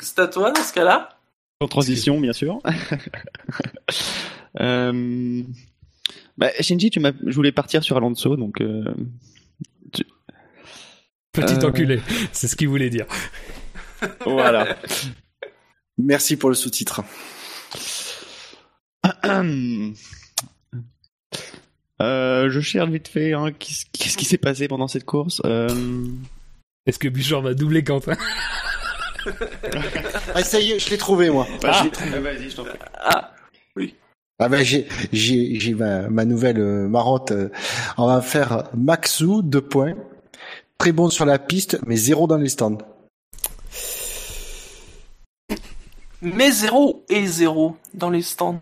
c'est 0.00 0.18
à 0.20 0.26
toi 0.26 0.50
dans 0.52 0.62
ce 0.62 0.72
cas-là. 0.72 1.18
En 1.60 1.68
transition, 1.68 2.18
bien 2.18 2.32
sûr. 2.32 2.60
euh... 4.60 5.42
bah, 6.38 6.50
Shinji, 6.60 6.88
tu 6.88 6.98
m'as... 6.98 7.12
je 7.26 7.34
voulais 7.34 7.52
partir 7.52 7.84
sur 7.84 7.98
Alonso, 7.98 8.36
donc 8.36 8.62
euh... 8.62 8.84
Petit 11.32 11.54
Euh. 11.54 11.68
enculé, 11.68 12.00
c'est 12.32 12.48
ce 12.48 12.56
qu'il 12.56 12.68
voulait 12.68 12.88
dire. 12.88 13.04
voilà. 14.24 14.78
Merci 15.98 16.36
pour 16.36 16.48
le 16.50 16.54
sous-titre. 16.54 17.02
Euh, 22.00 22.48
je 22.48 22.60
cherche 22.60 22.90
vite 22.90 23.08
fait. 23.08 23.32
Hein, 23.32 23.50
qu'est-ce, 23.58 24.16
qui 24.16 24.24
s'est 24.24 24.38
passé 24.38 24.68
pendant 24.68 24.86
cette 24.86 25.04
course 25.04 25.42
euh... 25.44 25.68
Est-ce 26.86 26.98
que 26.98 27.08
Bouchard 27.08 27.42
va 27.42 27.54
doubler 27.54 27.82
Quentin? 27.82 28.16
Ah, 30.34 30.42
ça 30.42 30.58
y 30.60 30.70
est, 30.72 30.78
je 30.78 30.88
l'ai 30.90 30.96
trouvé, 30.96 31.28
moi. 31.28 31.46
bah, 31.60 31.70
Ah. 31.72 31.78
je 31.80 31.84
l'ai 31.84 31.90
trouvé, 31.90 32.18
Vas-y, 32.20 32.50
je 32.50 32.56
t'en 32.56 32.64
prie. 32.64 32.78
Ah, 32.94 33.34
Ah 34.38 34.48
ben 34.48 34.62
j'ai 34.64 34.86
j'ai 35.12 35.58
j'ai 35.58 35.74
ma, 35.74 36.08
ma 36.08 36.24
nouvelle 36.24 36.60
euh, 36.60 36.88
marotte. 36.88 37.32
euh, 37.32 37.50
On 37.98 38.06
va 38.06 38.22
faire 38.22 38.68
Maxou 38.74 39.42
deux 39.42 39.60
points. 39.60 39.96
Très 40.78 40.92
bon 40.92 41.10
sur 41.10 41.26
la 41.26 41.38
piste, 41.40 41.78
mais 41.84 41.96
zéro 41.96 42.26
dans 42.28 42.38
les 42.38 42.48
stands. 42.48 42.78
Mais 46.22 46.50
zéro 46.50 47.04
et 47.08 47.26
zéro 47.26 47.76
dans 47.94 48.10
les 48.10 48.22
stands. 48.22 48.60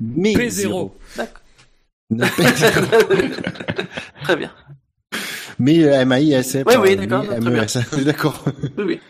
Mais 0.00 0.32
P0. 0.34 0.48
zéro. 0.48 0.96
D'accord. 1.16 1.42
Non, 2.10 2.26
P0. 2.26 3.86
Très 4.24 4.36
bien. 4.36 4.50
mais 5.58 5.84
euh, 5.84 6.04
MAIS. 6.04 6.62
Oui, 6.66 6.74
oui, 6.80 6.96
d'accord, 6.96 7.24
très 7.26 7.40
bien. 7.40 7.66
D'accord. 8.04 8.44
Oui, 8.78 8.84
oui. 8.84 9.00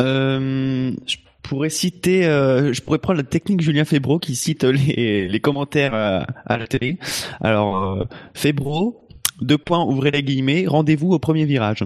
Euh, 0.00 0.92
je 1.06 1.16
pourrais 1.42 1.70
citer, 1.70 2.26
euh, 2.26 2.72
je 2.72 2.82
pourrais 2.82 2.98
prendre 2.98 3.18
la 3.18 3.24
technique 3.24 3.62
Julien 3.62 3.84
Febro 3.84 4.18
qui 4.18 4.36
cite 4.36 4.62
les, 4.64 5.26
les 5.28 5.40
commentaires 5.40 5.94
euh, 5.94 6.20
à 6.44 6.56
la 6.58 6.66
télé. 6.66 6.98
Alors, 7.40 7.76
euh, 7.82 8.04
Febro, 8.34 9.08
deux 9.40 9.58
points, 9.58 9.84
ouvrez 9.84 10.10
les 10.10 10.22
guillemets, 10.22 10.66
rendez-vous 10.66 11.12
au 11.12 11.18
premier 11.18 11.44
virage. 11.44 11.84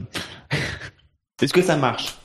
Est-ce 1.41 1.53
que 1.53 1.63
ça 1.63 1.77
marche? 1.77 2.20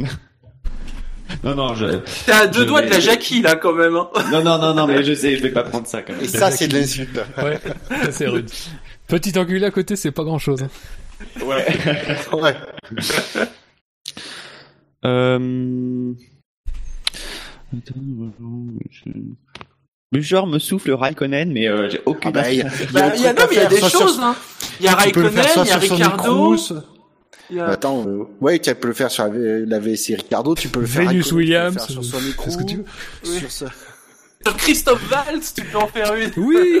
Non, 1.44 1.54
non, 1.54 1.74
je. 1.76 1.86
T'es 2.26 2.32
à 2.32 2.48
deux 2.48 2.64
doigts 2.64 2.80
vais- 2.80 2.88
de 2.88 2.92
la 2.92 2.98
Jackie 3.00 3.40
là 3.40 3.54
quand 3.54 3.72
même. 3.72 3.94
Hein. 3.94 4.08
Non, 4.32 4.42
non, 4.42 4.58
non, 4.58 4.74
non, 4.74 4.86
mais 4.88 5.04
je 5.04 5.14
sais, 5.14 5.36
je 5.36 5.42
vais 5.44 5.50
pas 5.52 5.62
prendre 5.62 5.86
ça 5.86 6.02
quand 6.02 6.12
même. 6.12 6.24
Et 6.24 6.26
ça, 6.28 6.50
c'est 6.50 6.66
de 6.66 6.76
l'insulte. 6.76 7.20
Ouais, 7.38 7.60
ça, 8.02 8.10
c'est 8.12 8.26
rude. 8.26 8.50
Petit 9.06 9.38
enculé 9.38 9.64
à 9.64 9.70
côté, 9.70 9.94
c'est 9.94 10.10
pas 10.10 10.24
grand 10.24 10.38
chose. 10.40 10.66
Ouais. 11.44 11.66
Ouais. 12.32 12.56
Euh... 15.04 16.12
Le 20.12 20.20
genre 20.20 20.46
me 20.48 20.58
souffle 20.58 20.90
Raikkonen, 20.92 21.52
mais 21.52 21.68
euh, 21.68 21.88
j'ai 21.88 22.00
aucune. 22.04 22.32
Ah 22.34 22.42
bah, 22.42 22.50
il 22.52 22.58
y 22.58 22.62
a, 22.62 22.68
Bah, 22.92 23.16
y 23.16 23.26
a, 23.26 23.32
non, 23.32 23.42
mais 23.48 23.56
il 23.56 23.56
y 23.56 23.60
a 23.60 23.66
des 23.66 23.80
choses. 23.80 24.18
Hein. 24.20 24.34
Il 24.80 24.86
y 24.86 24.88
a 24.88 24.94
Raikkonen, 24.94 25.30
il 25.32 25.66
y 25.68 25.70
a 25.70 25.76
Ricardo. 25.78 26.56
Attends, 27.58 28.06
euh, 28.06 28.24
ouais, 28.40 28.58
tu 28.58 28.74
peux 28.74 28.88
le 28.88 28.94
faire 28.94 29.10
sur 29.10 29.26
la, 29.26 29.60
la 29.60 29.78
VSC 29.78 30.14
Ricardo, 30.16 30.54
tu 30.54 30.68
peux 30.68 30.80
le 30.80 30.86
faire 30.86 31.08
Venus 31.08 31.24
Raikkonen, 31.24 31.28
tu 31.28 31.30
peux 31.30 31.34
le 31.34 31.44
Williams, 31.44 31.74
faire 31.74 31.84
sur 31.90 32.04
Sonic 32.04 32.36
c'est 32.44 32.50
ce 32.50 32.58
que 32.58 32.64
tu 32.64 32.76
veux. 32.76 32.84
Sur 33.38 33.50
ça. 33.50 33.66
Sur 34.46 34.56
Christophe 34.56 35.08
Valls, 35.08 35.40
tu 35.54 35.64
peux 35.64 35.78
en 35.78 35.86
faire 35.86 36.14
une. 36.14 36.32
Oui 36.38 36.80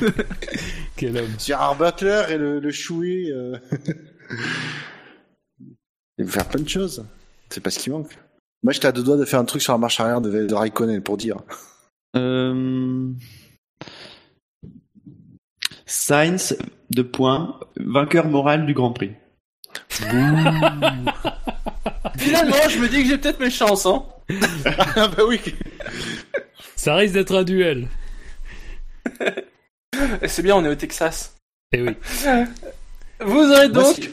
Quel 0.96 1.16
homme. 1.16 1.34
Gérard 1.38 1.76
Butler 1.76 2.24
et 2.30 2.36
le, 2.36 2.60
le 2.60 2.70
choué. 2.70 3.30
Euh... 3.32 3.56
Il 6.18 6.26
peut 6.26 6.30
faire 6.30 6.48
plein 6.48 6.62
de 6.62 6.68
choses. 6.68 7.04
C'est 7.50 7.60
pas 7.60 7.70
ce 7.70 7.80
qui 7.80 7.90
manque. 7.90 8.16
Moi, 8.62 8.72
j'étais 8.72 8.86
à 8.86 8.92
deux 8.92 9.02
doigts 9.02 9.16
de 9.16 9.24
faire 9.24 9.40
un 9.40 9.44
truc 9.44 9.62
sur 9.62 9.72
la 9.72 9.78
marche 9.78 9.98
arrière 9.98 10.20
de, 10.20 10.46
de 10.46 10.54
Raikkonen 10.54 11.02
pour 11.02 11.16
dire. 11.16 11.38
Euh... 12.16 13.10
Sainz, 15.86 16.56
de 16.90 17.02
points, 17.02 17.58
vainqueur 17.76 18.28
moral 18.28 18.64
du 18.64 18.74
Grand 18.74 18.92
Prix. 18.92 19.12
Finalement, 22.16 22.68
je 22.68 22.78
me 22.78 22.88
dis 22.88 23.02
que 23.02 23.08
j'ai 23.08 23.18
peut-être 23.18 23.40
mes 23.40 23.50
chances. 23.50 23.86
Hein. 23.86 24.04
ah 24.96 25.08
bah 25.08 25.24
oui. 25.26 25.40
Ça 26.76 26.94
risque 26.96 27.14
d'être 27.14 27.34
un 27.34 27.44
duel. 27.44 27.88
Et 30.22 30.28
C'est 30.28 30.42
bien, 30.42 30.56
on 30.56 30.64
est 30.64 30.68
au 30.68 30.74
Texas. 30.74 31.36
Eh 31.72 31.82
oui. 31.82 31.96
Vous 33.20 33.50
aurez 33.52 33.68
donc 33.68 34.10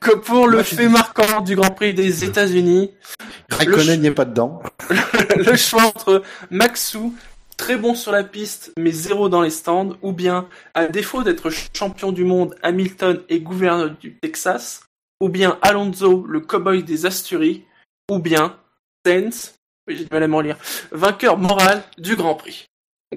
que 0.00 0.14
pour 0.14 0.46
le 0.46 0.58
Moi, 0.58 0.64
fait 0.64 0.88
marquant 0.88 1.40
du 1.40 1.56
Grand 1.56 1.70
Prix 1.70 1.94
des 1.94 2.24
États-Unis, 2.24 2.92
Raikkonen 3.50 4.00
n'y 4.00 4.08
est 4.08 4.12
pas 4.12 4.24
dedans. 4.24 4.62
le 5.36 5.56
choix 5.56 5.84
entre 5.84 6.22
Maxou, 6.50 7.14
très 7.56 7.76
bon 7.76 7.94
sur 7.94 8.12
la 8.12 8.24
piste 8.24 8.72
mais 8.78 8.92
zéro 8.92 9.28
dans 9.28 9.42
les 9.42 9.50
stands, 9.50 9.96
ou 10.02 10.12
bien, 10.12 10.48
à 10.74 10.86
défaut 10.86 11.22
d'être 11.22 11.50
champion 11.76 12.12
du 12.12 12.24
monde, 12.24 12.54
Hamilton 12.62 13.20
est 13.28 13.40
gouverneur 13.40 13.90
du 13.90 14.14
Texas, 14.14 14.87
ou 15.20 15.28
bien 15.28 15.58
Alonso, 15.62 16.24
le 16.26 16.40
cowboy 16.40 16.82
des 16.82 17.06
Asturies, 17.06 17.64
ou 18.10 18.18
bien 18.18 18.56
Sainz, 19.04 19.54
j'ai 19.88 20.04
du 20.04 20.08
mal 20.10 20.22
à 20.22 20.28
m'en 20.28 20.40
lire, 20.40 20.58
vainqueur 20.92 21.38
moral 21.38 21.82
du 21.98 22.14
Grand 22.16 22.34
Prix. 22.34 22.66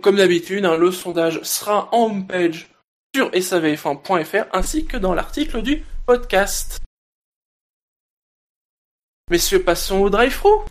Comme 0.01 0.15
d'habitude, 0.15 0.63
hein, 0.65 0.77
le 0.77 0.91
sondage 0.91 1.41
sera 1.43 1.89
en 1.93 2.05
homepage 2.05 2.69
sur 3.13 3.29
savf1.fr 3.31 4.45
ainsi 4.53 4.85
que 4.85 4.95
dans 4.97 5.13
l'article 5.13 5.61
du 5.61 5.83
podcast. 6.05 6.79
Messieurs, 9.29 9.63
passons 9.63 9.99
au 9.99 10.09
drive-through. 10.09 10.63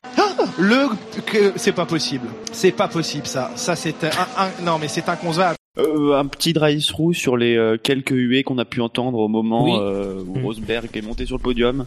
Le 0.59 0.89
que 1.23 1.57
c'est 1.59 1.73
pas 1.73 1.86
possible. 1.86 2.28
C'est 2.52 2.73
pas 2.73 2.89
possible 2.89 3.27
ça. 3.27 3.51
Ça 3.57 3.77
c'est 3.77 4.05
un, 4.05 4.11
un- 4.36 4.62
non 4.62 4.78
mais 4.78 4.89
c'est 4.89 5.09
inconcevable. 5.09 5.57
Euh, 5.79 6.15
un 6.19 6.27
petit 6.27 6.53
drive-through 6.53 7.15
sur 7.15 7.37
les 7.37 7.57
euh, 7.57 7.77
quelques 7.81 8.11
huées 8.11 8.43
qu'on 8.43 8.59
a 8.59 8.65
pu 8.65 8.81
entendre 8.81 9.19
au 9.19 9.29
moment 9.29 9.65
Oui. 9.65 9.73
euh, 9.81 10.21
où 10.27 10.39
Mm. 10.39 10.45
Rosberg 10.45 10.97
est 10.97 11.01
monté 11.03 11.27
sur 11.27 11.37
le 11.37 11.43
podium. 11.43 11.87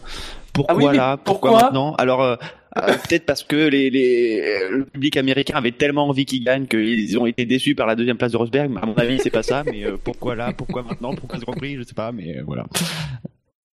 Pourquoi 0.54 0.74
Ah 0.74 0.90
oui, 0.92 0.96
là? 0.96 1.16
Pourquoi, 1.18 1.50
pourquoi? 1.50 1.66
maintenant? 1.66 1.94
Alors 1.96 2.22
euh, 2.22 2.36
euh, 2.78 2.86
peut-être 3.06 3.26
parce 3.26 3.42
que 3.44 3.56
les, 3.56 3.90
les, 3.90 4.68
le 4.70 4.86
public 4.86 5.18
américain 5.18 5.56
avait 5.56 5.72
tellement 5.72 6.08
envie 6.08 6.24
qu'il 6.24 6.42
gagne 6.44 6.66
qu'ils 6.66 7.18
ont 7.18 7.26
été 7.26 7.44
déçus 7.44 7.74
par 7.74 7.86
la 7.86 7.94
deuxième 7.94 8.16
place 8.16 8.32
de 8.32 8.38
Rosberg. 8.38 8.70
Mais 8.70 8.80
à 8.80 8.86
mon 8.86 8.94
avis, 8.94 9.18
c'est 9.20 9.28
pas 9.30 9.42
ça. 9.42 9.64
Mais 9.64 9.84
euh, 9.84 9.98
pourquoi 10.02 10.34
là? 10.34 10.52
Pourquoi 10.56 10.82
maintenant? 10.82 11.14
Pourquoi 11.14 11.38
ce 11.38 11.44
Grand 11.44 11.52
Prix? 11.52 11.76
Je 11.76 11.82
sais 11.82 11.94
pas. 11.94 12.10
Mais 12.10 12.38
euh, 12.38 12.42
voilà. 12.46 12.64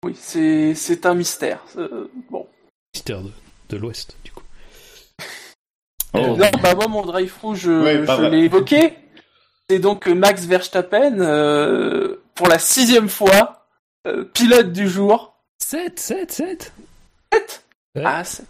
Oui, 0.06 0.12
c'est 0.16 0.76
c'est 0.76 1.06
un 1.06 1.14
mystère. 1.16 1.60
Euh, 1.78 2.10
bon. 2.30 2.46
Mystère 2.94 3.22
de, 3.22 3.30
de 3.70 3.78
l'Ouest, 3.78 4.18
du 4.26 4.32
coup. 4.32 4.44
Oh. 6.14 6.36
Non, 6.38 6.50
bah 6.62 6.76
moi 6.76 6.88
mon 6.90 7.06
drive-through, 7.06 7.56
je, 7.56 7.72
Ouais, 7.72 7.94
je 8.00 8.02
vrai. 8.02 8.30
l'ai 8.30 8.40
évoqué. 8.40 8.94
C'est 9.72 9.80
donc 9.80 10.10
euh, 10.10 10.14
Max 10.14 10.44
Verstappen 10.44 11.22
euh, 11.22 12.18
pour 12.36 12.50
la 12.50 12.60
sixième 12.60 13.08
fois 13.08 13.68
euh, 14.06 14.26
pilote 14.26 14.74
du 14.74 14.90
jour. 14.90 15.34
7, 15.60 15.98
7, 15.98 16.30
7 16.30 16.74
Ouais. 17.34 18.04
Ah, 18.04 18.22
c'est- 18.26 18.44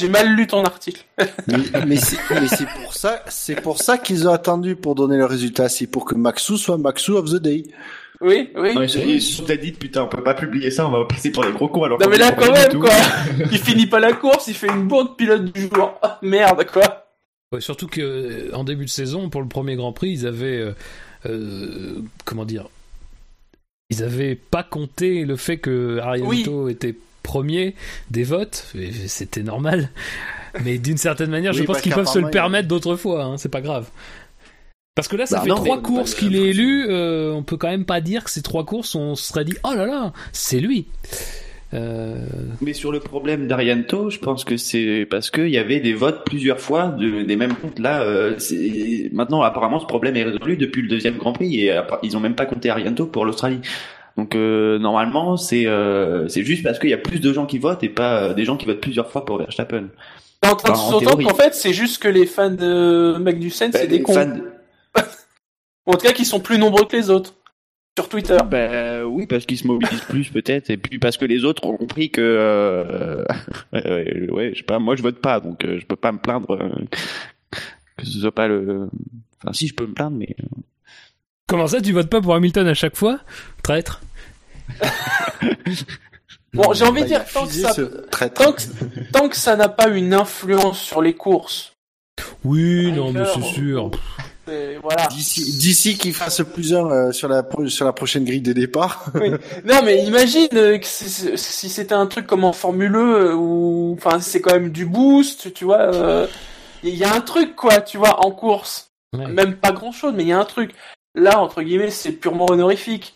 j'ai 0.00 0.08
mal 0.08 0.26
lu 0.34 0.46
ton 0.46 0.64
article. 0.64 1.04
Mais, 1.46 1.56
mais 1.86 1.96
c'est 1.96 2.66
pour 2.82 2.94
ça, 2.94 3.22
c'est 3.28 3.60
pour 3.60 3.76
ça 3.76 3.98
qu'ils 3.98 4.26
ont 4.26 4.32
attendu 4.32 4.74
pour 4.74 4.94
donner 4.94 5.18
le 5.18 5.26
résultat. 5.26 5.68
C'est 5.68 5.86
pour 5.86 6.06
que 6.06 6.14
Maxou 6.14 6.56
soit 6.56 6.78
Maxou 6.78 7.16
of 7.18 7.26
the 7.30 7.36
day. 7.42 7.64
Oui, 8.22 8.50
oui. 8.56 8.74
Non, 8.74 8.80
ils 8.82 9.20
se 9.20 9.36
sont 9.36 9.44
dit 9.44 9.72
putain, 9.72 10.04
on 10.04 10.08
peut 10.08 10.22
pas 10.24 10.32
publier 10.34 10.70
ça, 10.70 10.86
on 10.88 10.90
va 10.90 11.04
passer 11.04 11.30
pour 11.30 11.44
des 11.44 11.52
gros 11.52 11.68
cons 11.68 11.84
alors 11.84 12.00
Non 12.00 12.08
mais 12.08 12.16
là 12.16 12.32
quand 12.32 12.50
même 12.50 12.70
tout. 12.70 12.80
quoi. 12.80 12.88
il 13.52 13.58
finit 13.58 13.86
pas 13.86 14.00
la 14.00 14.14
course, 14.14 14.46
il 14.48 14.54
fait 14.54 14.68
une 14.68 14.88
bourde 14.88 15.14
pilote 15.18 15.44
du 15.52 15.68
jour. 15.68 15.92
Ah, 16.00 16.18
merde 16.22 16.64
quoi. 16.72 17.03
Ouais, 17.54 17.60
surtout 17.60 17.86
que 17.86 18.00
euh, 18.00 18.50
en 18.54 18.64
début 18.64 18.84
de 18.84 18.90
saison, 18.90 19.28
pour 19.30 19.40
le 19.42 19.48
premier 19.48 19.76
Grand 19.76 19.92
Prix, 19.92 20.10
ils 20.10 20.26
avaient 20.26 20.58
euh, 20.58 20.72
euh, 21.26 22.00
comment 22.24 22.44
dire, 22.44 22.68
ils 23.90 24.02
avaient 24.02 24.34
pas 24.34 24.62
compté 24.62 25.24
le 25.24 25.36
fait 25.36 25.58
que 25.58 25.98
Arianto 25.98 26.68
était 26.68 26.94
premier 27.22 27.74
des 28.10 28.24
votes. 28.24 28.66
C'était 29.06 29.42
normal, 29.42 29.88
mais 30.64 30.78
d'une 30.78 30.98
certaine 30.98 31.30
manière, 31.30 31.52
je 31.52 31.60
Oui, 31.60 31.66
pense 31.66 31.80
qu'ils 31.80 31.92
peuvent 31.94 32.06
se 32.08 32.18
le 32.18 32.30
permettre 32.30 32.68
d'autres 32.68 32.96
fois. 32.96 33.24
Hein, 33.24 33.36
c'est 33.38 33.48
pas 33.50 33.60
grave. 33.60 33.88
Parce 34.96 35.08
que 35.08 35.16
là, 35.16 35.26
ça 35.26 35.38
Bah 35.38 35.42
fait 35.42 35.48
non, 35.48 35.56
trois 35.56 35.76
mais- 35.76 35.82
courses 35.82 36.12
bah, 36.12 36.18
qu'il 36.20 36.36
est 36.36 36.50
élu. 36.50 36.86
euh, 36.88 37.32
on 37.32 37.42
peut 37.42 37.56
quand 37.56 37.68
même 37.68 37.84
pas 37.84 38.00
dire 38.00 38.22
que 38.24 38.30
ces 38.30 38.42
trois 38.42 38.64
courses, 38.64 38.94
on 38.94 39.16
se 39.16 39.24
serait 39.28 39.44
dit, 39.44 39.56
oh 39.64 39.74
là 39.74 39.86
là, 39.86 40.12
c'est 40.32 40.60
lui. 40.60 40.86
Euh, 41.74 42.14
Mais 42.60 42.72
sur 42.72 42.92
le 42.92 43.00
problème 43.00 43.46
d'Arianto, 43.48 44.08
je 44.10 44.18
pense 44.18 44.44
que 44.44 44.56
c'est 44.56 45.06
parce 45.10 45.30
qu'il 45.30 45.48
y 45.48 45.58
avait 45.58 45.80
des 45.80 45.92
votes 45.92 46.24
plusieurs 46.24 46.60
fois 46.60 46.86
de, 46.88 47.22
des 47.22 47.36
mêmes 47.36 47.54
comptes. 47.54 47.78
Là, 47.78 48.02
euh, 48.02 48.36
maintenant, 49.12 49.42
apparemment, 49.42 49.80
ce 49.80 49.86
problème 49.86 50.16
est 50.16 50.22
résolu 50.24 50.56
depuis 50.56 50.82
le 50.82 50.88
deuxième 50.88 51.16
Grand 51.16 51.32
Prix 51.32 51.60
et 51.66 51.80
ils 52.02 52.16
ont 52.16 52.20
même 52.20 52.34
pas 52.36 52.46
compté 52.46 52.70
Arianto 52.70 53.06
pour 53.06 53.24
l'Australie. 53.24 53.60
Donc 54.16 54.36
euh, 54.36 54.78
normalement, 54.78 55.36
c'est 55.36 55.66
euh, 55.66 56.28
c'est 56.28 56.44
juste 56.44 56.62
parce 56.62 56.78
qu'il 56.78 56.90
y 56.90 56.94
a 56.94 56.98
plus 56.98 57.20
de 57.20 57.32
gens 57.32 57.46
qui 57.46 57.58
votent 57.58 57.82
et 57.82 57.88
pas 57.88 58.22
euh, 58.22 58.34
des 58.34 58.44
gens 58.44 58.56
qui 58.56 58.64
votent 58.66 58.80
plusieurs 58.80 59.10
fois 59.10 59.24
pour 59.24 59.38
Verstappen. 59.38 59.88
T'es 60.40 60.48
en 60.48 60.54
train 60.54 60.72
de 60.72 61.24
qu'en 61.24 61.34
fait 61.34 61.54
c'est 61.54 61.72
juste 61.72 62.00
que 62.00 62.06
les 62.06 62.26
fans 62.26 62.50
de 62.50 63.16
Magnussen 63.18 63.72
c'est 63.72 63.80
Bah, 63.80 63.86
des 63.88 64.02
cons. 64.02 64.12
fans- 64.14 64.36
en 65.86 65.92
tout 65.94 66.06
cas 66.06 66.12
qu'ils 66.12 66.26
sont 66.26 66.38
plus 66.38 66.58
nombreux 66.58 66.84
que 66.84 66.96
les 66.96 67.10
autres. 67.10 67.34
Sur 67.96 68.08
Twitter. 68.08 68.36
Bah, 68.50 69.06
oui, 69.06 69.26
parce 69.26 69.46
qu'ils 69.46 69.58
se 69.58 69.66
mobilisent 69.66 70.00
plus 70.02 70.28
peut-être, 70.28 70.70
et 70.70 70.76
puis 70.76 70.98
parce 70.98 71.16
que 71.16 71.24
les 71.24 71.44
autres 71.44 71.64
ont 71.64 71.76
compris 71.76 72.10
que, 72.10 72.20
euh, 72.20 73.24
ouais, 73.72 74.50
je 74.52 74.58
sais 74.58 74.64
pas, 74.64 74.78
moi 74.80 74.96
je 74.96 75.02
vote 75.02 75.20
pas, 75.20 75.38
donc 75.40 75.64
euh, 75.64 75.78
je 75.78 75.86
peux 75.86 75.96
pas 75.96 76.10
me 76.10 76.18
plaindre 76.18 76.50
euh, 76.52 76.70
que 77.96 78.04
ce 78.04 78.18
soit 78.18 78.34
pas 78.34 78.48
le. 78.48 78.88
Enfin, 79.42 79.52
si 79.52 79.68
je 79.68 79.74
peux 79.74 79.86
me 79.86 79.94
plaindre, 79.94 80.16
mais 80.16 80.34
euh, 80.40 80.46
Comment 81.46 81.66
ça, 81.66 81.80
tu 81.80 81.92
votes 81.92 82.08
pas 82.08 82.20
pour 82.20 82.34
Hamilton 82.34 82.66
à 82.66 82.74
chaque 82.74 82.96
fois 82.96 83.20
Traître? 83.62 84.00
Bon, 86.54 86.72
j'ai 86.72 86.84
envie 86.84 87.02
de 87.02 87.08
dire, 87.08 87.24
tant 87.26 87.46
que, 87.46 87.52
ça, 87.52 87.72
ce 87.72 87.82
traître. 87.82 88.40
tant, 88.40 88.52
que, 88.52 88.62
tant 89.12 89.28
que 89.28 89.34
ça 89.34 89.56
n'a 89.56 89.68
pas 89.68 89.88
une 89.88 90.14
influence 90.14 90.80
sur 90.80 91.02
les 91.02 91.12
courses, 91.12 91.74
Oui, 92.44 92.92
non, 92.92 93.12
mais 93.12 93.24
c'est 93.34 93.42
sûr. 93.42 93.90
Voilà. 94.82 95.08
D'ici, 95.08 95.96
qu'il 95.96 96.12
fasse 96.14 96.42
plus 96.42 96.74
un 96.74 96.90
euh, 96.90 97.12
sur 97.12 97.28
la 97.28 97.44
sur 97.68 97.84
la 97.84 97.92
prochaine 97.92 98.24
grille 98.24 98.40
de 98.42 98.52
départ. 98.52 99.06
Non, 99.64 99.80
mais 99.84 100.04
imagine 100.04 100.48
euh, 100.54 100.78
que 100.78 100.86
si 100.86 101.68
c'était 101.68 101.94
un 101.94 102.06
truc 102.06 102.26
comme 102.26 102.44
en 102.44 102.52
Formule 102.52 102.94
E, 102.96 103.34
où, 103.34 103.96
enfin, 103.98 104.20
c'est 104.20 104.40
quand 104.40 104.52
même 104.54 104.70
du 104.70 104.84
boost, 104.86 105.52
tu 105.54 105.64
vois. 105.64 105.94
euh, 105.94 106.26
Il 106.82 106.94
y 106.94 107.04
a 107.04 107.14
un 107.14 107.20
truc, 107.20 107.54
quoi, 107.56 107.80
tu 107.80 107.96
vois, 107.98 108.24
en 108.26 108.30
course. 108.30 108.90
Ouais. 109.16 109.26
Même 109.28 109.56
pas 109.56 109.72
grand 109.72 109.92
chose, 109.92 110.12
mais 110.14 110.24
il 110.24 110.28
y 110.28 110.32
a 110.32 110.38
un 110.38 110.44
truc. 110.44 110.72
Là, 111.14 111.40
entre 111.40 111.62
guillemets, 111.62 111.90
c'est 111.90 112.12
purement 112.12 112.46
honorifique. 112.50 113.14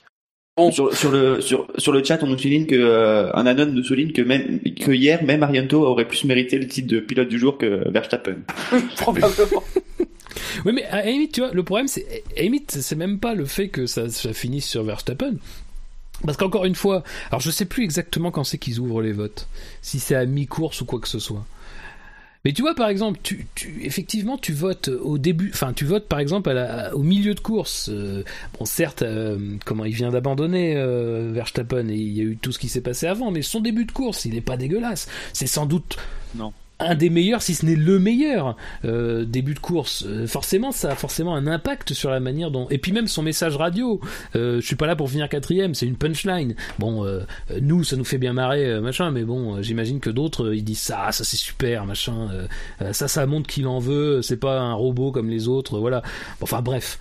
Bon. 0.57 0.73
sur, 0.73 0.93
sur 0.93 1.13
le 1.13 1.41
sur, 1.41 1.69
sur 1.79 1.93
le 1.93 2.03
chat, 2.03 2.21
on 2.23 2.27
nous 2.27 2.37
souligne 2.39 2.67
que 2.67 2.75
euh, 2.75 3.31
un 3.35 3.47
anon 3.47 3.67
nous 3.67 3.85
souligne 3.85 4.11
que 4.13 4.23
même 4.23 4.59
que 4.61 4.91
hier, 4.91 5.23
même 5.23 5.45
Arianto 5.45 5.85
aurait 5.85 6.09
plus 6.09 6.25
mérité 6.25 6.59
le 6.59 6.67
titre 6.67 6.89
de 6.89 6.99
pilote 6.99 7.29
du 7.29 7.39
jour 7.39 7.59
que 7.59 7.89
Verstappen. 7.91 8.39
Probablement. 8.97 9.63
Oui, 10.65 10.73
mais 10.73 10.85
à 10.87 11.03
tu 11.33 11.41
vois, 11.41 11.53
le 11.53 11.63
problème, 11.63 11.89
c'est, 11.89 12.25
à 12.37 12.43
c'est 12.69 12.97
même 12.97 13.19
pas 13.19 13.35
le 13.35 13.45
fait 13.45 13.69
que 13.69 13.87
ça, 13.87 14.09
finisse 14.33 14.67
sur 14.67 14.83
Verstappen. 14.83 15.35
Parce 16.25 16.37
qu'encore 16.37 16.65
une 16.65 16.75
fois, 16.75 17.05
alors 17.31 17.41
je 17.41 17.51
sais 17.51 17.65
plus 17.65 17.85
exactement 17.85 18.31
quand 18.31 18.45
c'est 18.45 18.59
qu'ils 18.59 18.81
ouvrent 18.81 19.03
les 19.03 19.13
votes. 19.13 19.49
Si 19.83 20.01
c'est 20.01 20.17
à 20.17 20.27
mi-course 20.27 20.81
ou 20.81 20.85
quoi 20.85 21.01
que 21.01 21.09
ce 21.09 21.21
soit. 21.21 21.47
Mais 22.45 22.53
tu 22.53 22.63
vois, 22.63 22.75
par 22.75 22.89
exemple, 22.89 23.19
tu, 23.23 23.47
effectivement, 23.83 24.39
tu 24.39 24.53
votes 24.53 24.89
au 24.89 25.19
début, 25.19 25.51
enfin, 25.53 25.73
tu 25.73 25.85
votes 25.85 26.07
par 26.07 26.21
exemple 26.21 26.51
au 26.95 27.03
milieu 27.03 27.35
de 27.35 27.41
course. 27.41 27.89
Euh, 27.93 28.23
bon, 28.59 28.65
certes, 28.65 29.03
euh, 29.03 29.57
comment 29.65 29.85
il 29.85 29.95
vient 29.95 30.11
d'abandonner 30.11 30.75
euh, 30.77 31.31
Verstappen 31.33 31.89
et 31.89 31.97
il 31.97 32.13
y 32.17 32.21
a 32.21 32.25
eu 32.25 32.37
tout 32.41 32.53
ce 32.53 32.59
qui 32.59 32.69
s'est 32.69 32.81
passé 32.81 33.07
avant, 33.07 33.31
mais 33.31 33.43
son 33.43 33.61
début 33.61 33.85
de 33.85 33.93
course, 33.93 34.25
il 34.25 34.35
n'est 34.35 34.41
pas 34.41 34.57
dégueulasse. 34.57 35.09
C'est 35.33 35.47
sans 35.47 35.67
doute 35.67 35.99
Non. 36.37 36.53
Un 36.81 36.95
des 36.95 37.11
meilleurs, 37.11 37.43
si 37.43 37.55
ce 37.55 37.67
n'est 37.67 37.75
le 37.75 37.99
meilleur 37.99 38.57
euh, 38.85 39.25
début 39.25 39.55
de 39.55 39.59
course. 39.59 40.05
Euh, 40.07 40.27
forcément, 40.29 40.71
ça 40.71 40.93
a 40.93 40.95
forcément 40.95 41.35
un 41.35 41.47
impact 41.49 41.93
sur 41.93 42.11
la 42.11 42.21
manière 42.21 42.51
dont. 42.53 42.69
Et 42.71 42.79
puis 42.79 42.93
même 42.93 43.09
son 43.09 43.23
message 43.23 43.57
radio. 43.57 44.01
Euh, 44.37 44.61
je 44.61 44.67
suis 44.67 44.77
pas 44.77 44.87
là 44.87 44.95
pour 44.95 45.11
finir 45.11 45.29
quatrième, 45.29 45.75
c'est 45.75 45.87
une 45.87 45.97
punchline. 45.97 46.55
Bon, 46.79 47.05
euh, 47.05 47.23
nous, 47.61 47.83
ça 47.83 47.97
nous 47.97 48.05
fait 48.05 48.19
bien 48.19 48.33
marrer, 48.33 48.65
euh, 48.65 48.81
machin, 48.81 49.11
mais 49.11 49.25
bon, 49.25 49.57
euh, 49.57 49.63
j'imagine 49.63 49.99
que 49.99 50.11
d'autres, 50.11 50.55
ils 50.55 50.63
disent 50.63 50.79
ça, 50.79 51.11
ça 51.11 51.25
c'est 51.25 51.37
super, 51.37 51.85
machin. 51.85 52.29
ça, 52.93 53.09
ça 53.09 53.27
montre 53.27 53.49
qu'il 53.49 53.67
en 53.67 53.81
veut. 53.81 54.23
C'est 54.23 54.37
pas 54.37 54.61
un 54.61 54.75
robot 54.75 55.11
comme 55.11 55.29
les 55.31 55.49
autres, 55.49 55.79
voilà. 55.81 56.03
Enfin 56.41 56.63
bref, 56.63 56.99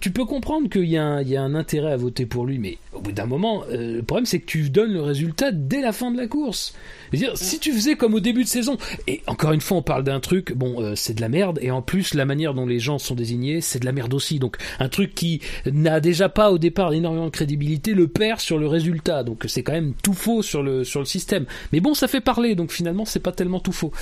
tu 0.00 0.10
peux 0.12 0.24
comprendre 0.24 0.68
qu'il 0.70 0.84
y, 0.88 0.96
a 0.96 1.04
un- 1.04 1.22
il 1.22 1.28
y 1.28 1.36
a 1.36 1.42
un 1.42 1.54
intérêt 1.54 1.92
à 1.92 1.96
voter 1.96 2.24
pour 2.24 2.46
lui, 2.46 2.58
mais 2.58 2.78
au 2.94 3.00
bout 3.00 3.12
d'un 3.12 3.26
moment, 3.26 3.64
le 3.70 4.00
problème 4.00 4.24
c'est 4.26 4.40
que 4.40 4.46
tu 4.46 4.70
donnes 4.70 4.92
le 4.92 5.02
résultat 5.02 5.52
dès 5.52 5.82
la 5.82 5.92
fin 5.92 6.10
de 6.10 6.16
la 6.16 6.26
course. 6.26 6.74
Dire, 7.12 7.36
si 7.36 7.58
tu 7.58 7.72
faisais 7.72 7.96
comme 7.96 8.14
au 8.14 8.20
début 8.20 8.44
de 8.44 8.48
saison, 8.48 8.76
et 9.06 9.22
encore 9.26 9.52
une 9.52 9.60
fois, 9.60 9.78
on 9.78 9.82
parle 9.82 10.04
d'un 10.04 10.20
truc, 10.20 10.52
bon, 10.54 10.82
euh, 10.82 10.94
c'est 10.94 11.14
de 11.14 11.20
la 11.20 11.28
merde, 11.28 11.58
et 11.62 11.70
en 11.70 11.82
plus, 11.82 12.14
la 12.14 12.24
manière 12.24 12.54
dont 12.54 12.66
les 12.66 12.78
gens 12.78 12.98
sont 12.98 13.14
désignés, 13.14 13.60
c'est 13.60 13.78
de 13.78 13.84
la 13.84 13.92
merde 13.92 14.14
aussi. 14.14 14.38
Donc, 14.38 14.56
un 14.78 14.88
truc 14.88 15.14
qui 15.14 15.40
n'a 15.66 16.00
déjà 16.00 16.28
pas 16.28 16.50
au 16.50 16.58
départ 16.58 16.92
énormément 16.92 17.26
de 17.26 17.30
crédibilité, 17.30 17.94
le 17.94 18.08
perd 18.08 18.40
sur 18.40 18.58
le 18.58 18.66
résultat. 18.66 19.22
Donc, 19.22 19.44
c'est 19.48 19.62
quand 19.62 19.72
même 19.72 19.94
tout 20.02 20.14
faux 20.14 20.42
sur 20.42 20.62
le, 20.62 20.84
sur 20.84 21.00
le 21.00 21.06
système. 21.06 21.46
Mais 21.72 21.80
bon, 21.80 21.94
ça 21.94 22.08
fait 22.08 22.20
parler, 22.20 22.54
donc 22.54 22.72
finalement, 22.72 23.04
c'est 23.04 23.20
pas 23.20 23.32
tellement 23.32 23.60
tout 23.60 23.72
faux. 23.72 23.92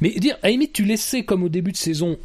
Mais 0.00 0.10
dire, 0.10 0.36
à 0.42 0.48
tu 0.72 0.84
laissais 0.84 1.24
comme 1.24 1.42
au 1.42 1.48
début 1.48 1.72
de 1.72 1.76
saison 1.76 2.18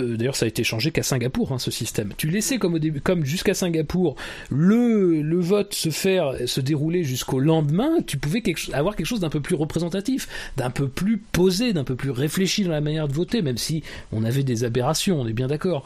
euh, 0.00 0.16
D'ailleurs, 0.16 0.36
ça 0.36 0.44
a 0.44 0.48
été 0.48 0.64
changé 0.64 0.90
qu'à 0.90 1.02
Singapour, 1.02 1.52
hein, 1.52 1.58
ce 1.58 1.70
système. 1.70 2.12
Tu 2.16 2.28
laissais 2.28 2.58
comme 2.58 3.24
jusqu'à 3.24 3.54
Singapour, 3.54 4.16
le, 4.50 5.40
vote 5.40 5.74
se 5.74 5.90
faire, 5.90 6.34
se 6.46 6.60
dérouler 6.60 7.04
jusqu'au 7.04 7.40
lendemain. 7.40 8.00
Tu 8.06 8.16
pouvais 8.18 8.42
avoir 8.72 8.96
quelque 8.96 9.06
chose 9.06 9.20
d'un 9.20 9.30
peu 9.30 9.40
plus 9.40 9.54
représentatif, 9.54 10.28
d'un 10.56 10.70
peu 10.70 10.88
plus 10.88 11.18
posé, 11.18 11.72
d'un 11.72 11.84
peu 11.84 11.96
plus 11.96 12.10
réfléchi 12.10 12.64
dans 12.64 12.70
la 12.70 12.80
manière 12.80 13.08
de 13.08 13.12
voter, 13.12 13.42
même 13.42 13.58
si 13.58 13.82
on 14.12 14.24
avait 14.24 14.42
des 14.42 14.64
aberrations, 14.64 15.20
on 15.20 15.26
est 15.26 15.32
bien 15.32 15.48
d'accord. 15.48 15.84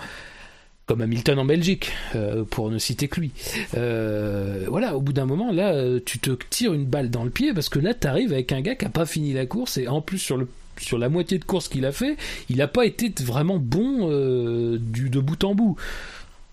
Comme 0.86 1.00
Hamilton 1.00 1.38
en 1.38 1.44
Belgique, 1.46 1.92
euh, 2.14 2.44
pour 2.44 2.70
ne 2.70 2.76
citer 2.76 3.08
que 3.08 3.18
lui. 3.18 3.30
Euh, 3.74 4.66
voilà, 4.68 4.96
au 4.96 5.00
bout 5.00 5.14
d'un 5.14 5.24
moment, 5.24 5.50
là, 5.50 5.98
tu 6.04 6.18
te 6.18 6.30
tires 6.50 6.74
une 6.74 6.84
balle 6.84 7.08
dans 7.08 7.24
le 7.24 7.30
pied 7.30 7.54
parce 7.54 7.70
que 7.70 7.78
là, 7.78 7.94
t'arrives 7.94 8.34
avec 8.34 8.52
un 8.52 8.60
gars 8.60 8.74
qui 8.74 8.84
a 8.84 8.90
pas 8.90 9.06
fini 9.06 9.32
la 9.32 9.46
course 9.46 9.78
et 9.78 9.88
en 9.88 10.02
plus 10.02 10.18
sur 10.18 10.36
le 10.36 10.46
sur 10.78 10.98
la 10.98 11.08
moitié 11.08 11.38
de 11.38 11.44
course 11.44 11.68
qu'il 11.68 11.86
a 11.86 11.92
fait, 11.92 12.16
il 12.48 12.56
n'a 12.56 12.68
pas 12.68 12.84
été 12.84 13.12
vraiment 13.22 13.58
bon 13.58 14.10
euh, 14.10 14.78
de 14.78 15.20
bout 15.20 15.42
en 15.44 15.54
bout. 15.54 15.76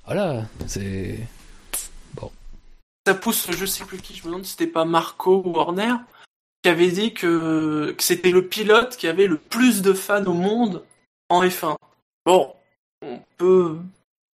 Voilà, 0.05 0.45
c'est 0.67 1.19
Ça 3.07 3.15
pousse, 3.15 3.47
je 3.51 3.65
sais 3.65 3.85
plus 3.85 3.97
qui, 3.99 4.15
je 4.15 4.23
me 4.23 4.27
demande 4.27 4.45
si 4.45 4.51
c'était 4.51 4.67
pas 4.67 4.85
Marco 4.85 5.41
ou 5.45 5.51
Warner, 5.51 5.95
qui 6.63 6.69
avait 6.69 6.91
dit 6.91 7.13
que, 7.13 7.95
que 7.97 8.03
c'était 8.03 8.31
le 8.31 8.47
pilote 8.47 8.97
qui 8.97 9.07
avait 9.07 9.27
le 9.27 9.37
plus 9.37 9.81
de 9.81 9.93
fans 9.93 10.25
au 10.25 10.33
monde 10.33 10.83
en 11.29 11.43
F1. 11.43 11.75
Bon, 12.25 12.53
on 13.01 13.19
peut 13.37 13.77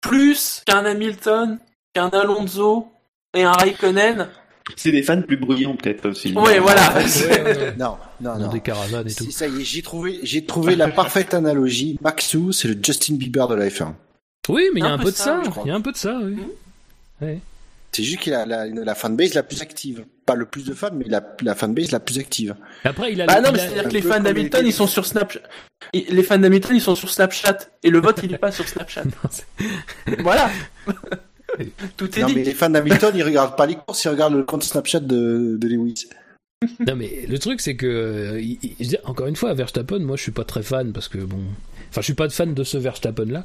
plus 0.00 0.62
qu'un 0.66 0.84
Hamilton, 0.84 1.58
qu'un 1.94 2.08
Alonso 2.08 2.88
et 3.34 3.42
un 3.42 3.52
Raikkonen. 3.52 4.28
C'est 4.74 4.90
des 4.90 5.02
fans 5.02 5.22
plus 5.22 5.36
bruyants 5.36 5.76
peut-être 5.76 6.08
aussi. 6.08 6.32
Ouais, 6.32 6.58
voilà. 6.58 6.94
Non, 7.78 7.96
non, 8.20 8.34
dans 8.34 8.38
non. 8.38 8.48
des 8.48 8.60
caravanes 8.60 9.06
et 9.08 9.14
tout. 9.14 9.24
Si, 9.24 9.32
ça 9.32 9.46
y 9.46 9.60
est, 9.60 9.64
j'ai 9.64 9.82
trouvé, 9.82 10.18
j'ai 10.24 10.44
trouvé 10.44 10.74
la 10.74 10.88
parfaite 10.88 11.34
analogie. 11.34 11.98
Maxou, 12.00 12.50
c'est 12.52 12.68
le 12.68 12.76
Justin 12.82 13.14
Bieber 13.14 13.46
de 13.48 13.54
la 13.54 13.68
F1. 13.68 13.92
Oui, 14.48 14.64
mais 14.74 14.80
il 14.80 14.84
y 14.84 14.86
a 14.86 14.92
Un 14.92 14.98
peu 14.98 15.04
de 15.10 15.16
ça, 15.16 15.24
ça. 15.24 15.42
je 15.44 15.50
crois. 15.50 15.62
Il 15.64 15.68
y 15.68 15.70
a 15.70 15.74
un 15.76 15.80
peu 15.80 15.92
de 15.92 15.96
ça, 15.96 16.18
oui. 16.22 16.36
Ouais. 17.20 17.38
C'est 17.92 18.02
juste 18.02 18.20
qu'il 18.20 18.34
a 18.34 18.44
la, 18.44 18.66
la 18.66 18.94
fanbase 18.94 19.34
la 19.34 19.42
plus 19.42 19.62
active. 19.62 20.04
Pas 20.26 20.34
le 20.34 20.44
plus 20.44 20.64
de 20.64 20.74
fans, 20.74 20.90
mais 20.92 21.04
la, 21.08 21.22
la 21.42 21.54
fanbase 21.54 21.92
la 21.92 22.00
plus 22.00 22.18
active. 22.18 22.54
Après, 22.84 23.12
il 23.12 23.22
a. 23.22 23.26
Bah 23.26 23.40
non, 23.40 23.50
mais 23.52 23.60
a- 23.60 23.62
c'est-à-dire 23.62 23.86
un 23.86 23.88
que 23.88 23.94
les 23.94 24.02
fans 24.02 24.20
d'Hamilton, 24.20 24.66
ils 24.66 24.72
sont 24.72 24.86
sur 24.88 25.06
Snapchat. 25.06 25.40
Et 25.92 26.04
Les 26.10 26.22
fans 26.22 26.38
d'Hamilton, 26.38 26.74
ils 26.76 26.80
sont 26.80 26.94
sur 26.96 27.08
Snapchat. 27.10 27.58
Et 27.84 27.90
le 27.90 28.00
vote, 28.00 28.20
il 28.24 28.34
est 28.34 28.38
pas 28.38 28.50
sur 28.52 28.68
Snapchat. 28.68 29.04
voilà. 30.18 30.50
Tout 31.96 32.18
est 32.18 32.22
Non, 32.22 32.26
dit. 32.28 32.34
mais 32.36 32.44
les 32.44 32.54
fans 32.54 32.70
d'Hamilton, 32.70 33.12
ils 33.14 33.22
regardent 33.22 33.56
pas 33.56 33.66
les 33.66 33.74
courses, 33.76 34.04
ils 34.04 34.08
regardent 34.08 34.34
le 34.36 34.42
compte 34.44 34.62
Snapchat 34.64 35.00
de, 35.00 35.56
de 35.58 35.68
Lewis. 35.68 36.06
Non 36.86 36.96
mais 36.96 37.26
le 37.28 37.38
truc 37.38 37.60
c'est 37.60 37.76
que 37.76 37.86
euh, 37.86 38.40
il- 38.40 38.58
il- 38.80 38.98
encore 39.04 39.26
une 39.26 39.36
fois 39.36 39.52
Verstappen 39.52 39.98
moi 39.98 40.16
je 40.16 40.22
suis 40.22 40.32
pas 40.32 40.44
très 40.44 40.62
fan 40.62 40.90
parce 40.94 41.06
que 41.06 41.18
bon 41.18 41.38
enfin 41.90 42.00
je 42.00 42.06
suis 42.06 42.14
pas 42.14 42.30
fan 42.30 42.54
de 42.54 42.64
ce 42.64 42.78
Verstappen 42.78 43.26
là 43.26 43.44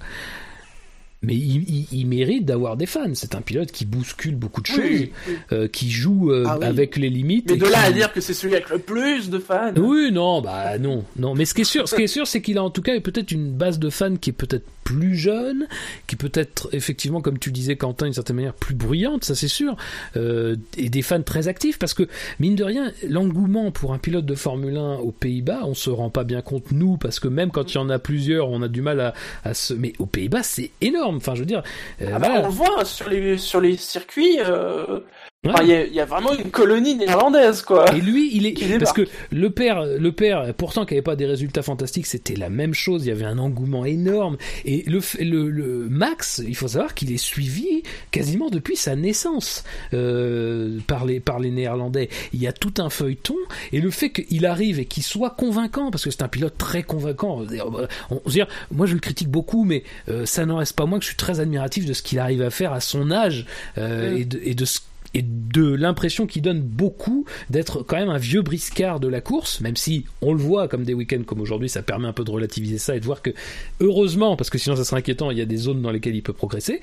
mais 1.24 1.36
il, 1.36 1.64
il- 1.70 1.88
il 1.92 2.08
mérite 2.08 2.46
d'avoir 2.46 2.78
des 2.78 2.86
fans 2.86 3.14
c'est 3.14 3.36
un 3.36 3.42
pilote 3.42 3.72
qui 3.72 3.86
bouscule 3.86 4.36
beaucoup 4.36 4.62
de 4.62 4.66
choses 4.68 4.80
Oui, 4.84 5.12
euh, 5.52 5.68
qui 5.68 5.90
joue 5.92 6.32
euh, 6.32 6.46
Ah 6.48 6.58
oui. 6.60 6.66
avec 6.66 6.98
les 6.98 7.10
limites 7.10 7.48
Mais 7.50 7.56
et 7.56 7.58
de 7.60 7.66
là 7.66 7.82
qui- 7.84 7.86
à 7.88 7.92
dire 7.92 8.12
que 8.14 8.22
c'est 8.22 8.34
celui 8.34 8.56
avec 8.56 8.70
le 8.70 8.80
plus 8.80 9.30
de 9.30 9.40
fans. 9.40 9.74
oui, 9.78 10.12
non, 10.12 10.42
bah 10.42 10.78
non, 10.80 11.04
non. 11.18 11.36
Mais 11.36 11.46
ce 11.46 11.54
qui 11.54 11.62
est 11.62 11.66
sûr, 11.66 11.88
ce 11.88 11.96
qui 11.96 12.04
est 12.04 12.08
sûr, 12.08 12.26
c'est 12.28 12.42
qu'il 12.42 12.58
a 12.58 12.64
en 12.64 12.70
tout 12.70 12.82
cas 12.82 13.00
peut-être 13.00 13.32
une 13.32 13.52
base 13.52 13.78
de 13.80 13.90
fans 13.90 14.16
qui 14.16 14.32
est 14.32 14.34
peut-être 14.34 14.66
plus 14.84 15.16
jeune, 15.16 15.68
qui 16.08 16.16
peut 16.16 16.32
être 16.34 16.68
effectivement, 16.74 17.22
comme 17.22 17.38
tu 17.38 17.52
disais, 17.52 17.76
Quentin, 17.76 18.06
d'une 18.08 18.14
certaine 18.14 18.36
manière 18.38 18.54
plus 18.56 18.74
bruyante, 18.76 19.24
ça 19.24 19.36
c'est 19.36 19.48
sûr, 19.48 19.78
euh, 20.18 20.56
et 20.76 20.90
des 20.90 21.02
fans 21.04 21.22
très 21.22 21.48
actifs, 21.48 21.78
parce 21.78 21.94
que 21.94 22.04
mine 22.40 22.56
de 22.56 22.64
rien, 22.64 22.92
l'engouement 23.08 23.72
pour 23.72 23.94
un 23.94 24.00
pilote 24.00 24.26
de 24.26 24.36
Formule 24.36 24.78
1 24.78 24.96
aux 24.96 25.12
Pays-Bas, 25.12 25.62
on 25.66 25.76
se 25.76 25.90
rend 25.92 26.10
pas 26.10 26.24
bien 26.24 26.42
compte 26.42 26.72
nous, 26.72 26.98
parce 26.98 27.20
que 27.20 27.28
même 27.28 27.52
quand 27.52 27.72
il 27.74 27.76
y 27.76 27.78
en 27.78 27.90
a 27.90 28.00
plusieurs, 28.00 28.50
on 28.50 28.62
a 28.64 28.68
du 28.68 28.82
mal 28.82 29.00
à, 29.00 29.14
à 29.44 29.54
se. 29.54 29.74
Mais 29.74 29.94
aux 30.00 30.06
Pays-Bas, 30.08 30.44
c'est 30.44 30.72
énorme. 30.82 31.11
Enfin, 31.18 31.36
je 31.36 31.40
veux 31.42 31.46
dire, 31.46 31.64
euh, 32.02 32.12
Ah 32.16 32.20
bah, 32.20 32.28
voilà. 32.30 32.42
on 32.42 32.46
le 32.48 32.52
voit 32.54 32.86
sur 32.86 33.10
les, 33.10 33.38
sur 33.38 33.62
les 33.62 33.78
circuits. 33.78 34.40
euh, 34.40 35.00
Ouais. 35.44 35.52
enfin, 35.54 35.64
Il 35.64 35.70
y, 35.70 35.74
a- 35.74 35.86
il 35.88 35.94
y 35.94 36.00
a 36.00 36.06
vraiment 36.06 36.34
une 36.38 36.52
colonie 36.52 36.94
néerlandaise, 36.94 37.64
quoi. 37.64 37.96
Et 37.96 38.00
lui, 38.00 38.30
il 38.36 38.46
est 38.46 38.78
parce 38.78 38.94
que 38.94 39.08
le 39.32 39.50
père, 39.50 39.84
le 39.86 40.12
père, 40.12 40.54
pourtant 40.56 40.86
qui 40.86 40.94
avait 40.94 41.02
pas 41.02 41.16
des 41.16 41.26
résultats 41.26 41.64
fantastiques, 41.64 42.06
c'était 42.06 42.36
la 42.36 42.52
même 42.52 42.76
chose. 42.76 43.06
Il 43.06 43.10
y 43.10 43.12
avait 43.12 43.26
un 43.26 43.40
engouement 43.40 43.84
énorme. 43.84 44.38
Et 44.66 44.84
le, 44.88 45.00
le, 45.20 45.50
le 45.50 45.88
Max, 45.90 46.44
il 46.48 46.56
faut 46.56 46.68
savoir 46.68 46.94
qu'il 46.94 47.12
est 47.12 47.18
suivi 47.18 47.82
quasiment 48.12 48.52
depuis 48.52 48.76
sa 48.76 48.96
naissance 48.96 49.64
euh, 49.96 50.78
par 50.86 51.06
les 51.06 51.20
par 51.20 51.40
les 51.40 51.50
Néerlandais. 51.50 52.10
Il 52.34 52.40
y 52.40 52.46
a 52.46 52.54
tout 52.54 52.76
un 52.78 52.92
feuilleton 52.92 53.36
et 53.72 53.82
le 53.82 53.90
fait 53.90 54.12
qu'il 54.12 54.46
arrive 54.46 54.80
et 54.80 54.86
qu'il 54.86 55.02
soit 55.02 55.32
convaincant, 55.32 55.90
parce 55.90 56.04
que 56.04 56.12
c'est 56.12 56.22
un 56.22 56.28
pilote 56.28 56.56
très 56.60 56.84
convaincant. 56.84 57.42
On, 57.42 57.88
on- 58.26 58.30
dire, 58.30 58.48
moi 58.72 58.86
je 58.86 58.94
le 58.94 59.00
critique 59.00 59.30
beaucoup, 59.30 59.64
mais 59.66 59.82
euh, 60.08 60.28
ça 60.28 60.46
n'en 60.46 60.58
reste 60.58 60.76
pas 60.76 60.86
moins 60.86 61.00
que 61.00 61.04
je 61.04 61.10
suis 61.10 61.18
très 61.18 61.40
admiratif 61.40 61.86
de 61.88 61.94
ce 61.94 62.04
qu'il 62.04 62.20
arrive 62.20 62.44
à 62.44 62.52
faire 62.52 62.74
à 62.74 62.80
son 62.80 63.10
âge 63.10 63.48
euh, 63.80 64.12
Mm. 64.12 64.18
et 64.18 64.26
de, 64.26 64.40
et 64.44 64.54
de 64.54 64.66
ce 64.66 64.80
et 65.14 65.22
de 65.24 65.74
l'impression 65.74 66.28
qu'il 66.28 66.42
donne 66.42 66.62
beaucoup 66.62 67.26
d'être 67.50 67.84
quand 67.84 67.98
même 67.98 68.10
un 68.10 68.18
vieux 68.18 68.42
briscard 68.42 69.00
de 69.00 69.08
la 69.08 69.22
course, 69.22 69.62
même 69.62 69.76
si 69.76 70.06
on 70.22 70.34
le 70.34 70.40
voit 70.40 70.68
comme 70.68 70.84
des 70.84 70.94
week-ends 70.94 71.24
comme 71.26 71.42
aujourd'hui, 71.42 71.70
ça 71.70 71.82
permet 71.82 72.08
un 72.08 72.14
peu 72.14 72.24
de 72.24 72.32
relativiser 72.32 72.78
ça 72.78 72.96
et 72.96 73.00
de 73.00 73.06
voir 73.06 73.22
que, 73.22 73.32
heureusement, 73.80 74.36
parce 74.36 74.50
que 74.50 74.58
sinon 74.58 74.76
ça 74.76 74.84
serait 74.86 75.00
inquiétant, 75.00 75.32
il 75.32 75.38
y 75.38 75.42
a 75.42 75.46
des 75.46 75.58
zones 75.58 75.82
dans 75.82 75.92
lesquelles 75.92 76.16
il 76.16 76.24
peut 76.24 76.34
progresser. 76.34 76.82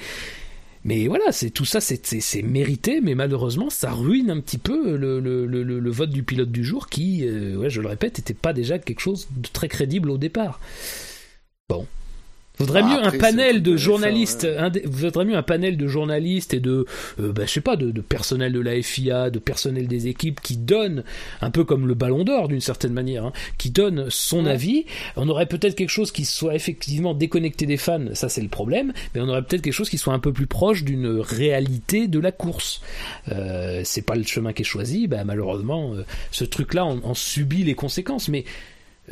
Mais 0.84 1.08
voilà, 1.08 1.32
c'est 1.32 1.50
tout 1.50 1.64
ça, 1.64 1.80
c'est- 1.80 2.42
mérité, 2.42 3.00
mais 3.00 3.14
malheureusement, 3.14 3.68
ça 3.68 3.90
ruine 3.90 4.30
un 4.30 4.40
petit 4.40 4.58
peu 4.58 4.96
le, 4.96 5.90
vote 5.90 6.10
du 6.10 6.22
pilote 6.22 6.50
du 6.50 6.64
jour 6.64 6.88
qui, 6.88 7.26
euh, 7.26 7.56
ouais, 7.56 7.70
je 7.70 7.80
le 7.80 7.88
répète, 7.88 8.18
était 8.18 8.34
pas 8.34 8.52
déjà 8.52 8.78
quelque 8.78 9.00
chose 9.00 9.26
de 9.36 9.48
très 9.52 9.68
crédible 9.68 10.10
au 10.10 10.18
départ. 10.18 10.60
Bon. 11.68 11.86
Vaudrait 12.58 12.82
mieux 12.82 13.02
un 13.04 13.10
panel 13.12 13.62
de 13.62 13.76
journalistes, 13.76 14.46
vaudrait 14.84 15.24
mieux 15.24 15.36
un 15.36 15.42
panel 15.42 15.76
de 15.76 15.86
journalistes 15.86 16.54
et 16.54 16.60
de, 16.60 16.86
euh, 17.20 17.32
bah, 17.32 17.44
je 17.46 17.52
sais 17.52 17.60
pas, 17.60 17.76
de, 17.76 17.90
de 17.90 18.00
personnel 18.00 18.52
de 18.52 18.60
la 18.60 18.80
FIA, 18.82 19.30
de 19.30 19.38
personnel 19.38 19.86
des 19.86 20.08
équipes 20.08 20.40
qui 20.40 20.56
donne 20.56 21.04
un 21.40 21.50
peu 21.50 21.64
comme 21.64 21.86
le 21.86 21.94
Ballon 21.94 22.24
d'Or 22.24 22.48
d'une 22.48 22.60
certaine 22.60 22.92
manière, 22.92 23.26
hein, 23.26 23.32
qui 23.58 23.70
donne 23.70 24.06
son 24.10 24.44
Ouais. 24.46 24.50
avis. 24.52 24.84
On 25.16 25.28
aurait 25.28 25.46
peut-être 25.46 25.74
quelque 25.74 25.88
chose 25.90 26.10
qui 26.12 26.24
soit 26.24 26.54
effectivement 26.54 27.14
déconnecté 27.14 27.66
des 27.66 27.76
fans, 27.76 28.14
ça 28.14 28.28
c'est 28.28 28.42
le 28.42 28.48
problème, 28.48 28.92
mais 29.14 29.20
on 29.20 29.28
aurait 29.28 29.42
peut-être 29.42 29.62
quelque 29.62 29.72
chose 29.72 29.90
qui 29.90 29.98
soit 29.98 30.12
un 30.14 30.18
peu 30.18 30.32
plus 30.32 30.46
proche 30.46 30.84
d'une 30.84 31.06
réalité 31.20 32.08
de 32.08 32.18
la 32.18 32.32
course. 32.32 32.80
Euh, 33.30 33.82
c'est 33.84 34.02
pas 34.02 34.14
le 34.16 34.24
chemin 34.24 34.52
qui 34.52 34.62
est 34.62 34.64
choisi, 34.64 35.06
bah, 35.06 35.24
malheureusement, 35.24 35.94
euh, 35.94 36.04
ce 36.30 36.44
truc-là 36.44 36.84
en, 36.84 36.98
en 37.04 37.14
subit 37.14 37.62
les 37.64 37.74
conséquences, 37.74 38.28
mais 38.28 38.44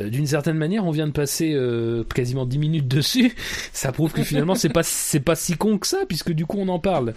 d'une 0.01 0.27
certaine 0.27 0.57
manière, 0.57 0.85
on 0.85 0.91
vient 0.91 1.07
de 1.07 1.11
passer 1.11 1.53
euh, 1.53 2.03
quasiment 2.03 2.45
10 2.45 2.57
minutes 2.57 2.87
dessus. 2.87 3.35
Ça 3.73 3.91
prouve 3.91 4.11
que 4.11 4.23
finalement, 4.23 4.55
c'est 4.55 4.69
pas 4.69 4.83
c'est 4.83 5.19
pas 5.19 5.35
si 5.35 5.55
con 5.55 5.77
que 5.77 5.87
ça, 5.87 5.99
puisque 6.07 6.31
du 6.31 6.45
coup, 6.45 6.57
on 6.59 6.67
en 6.67 6.79
parle. 6.79 7.13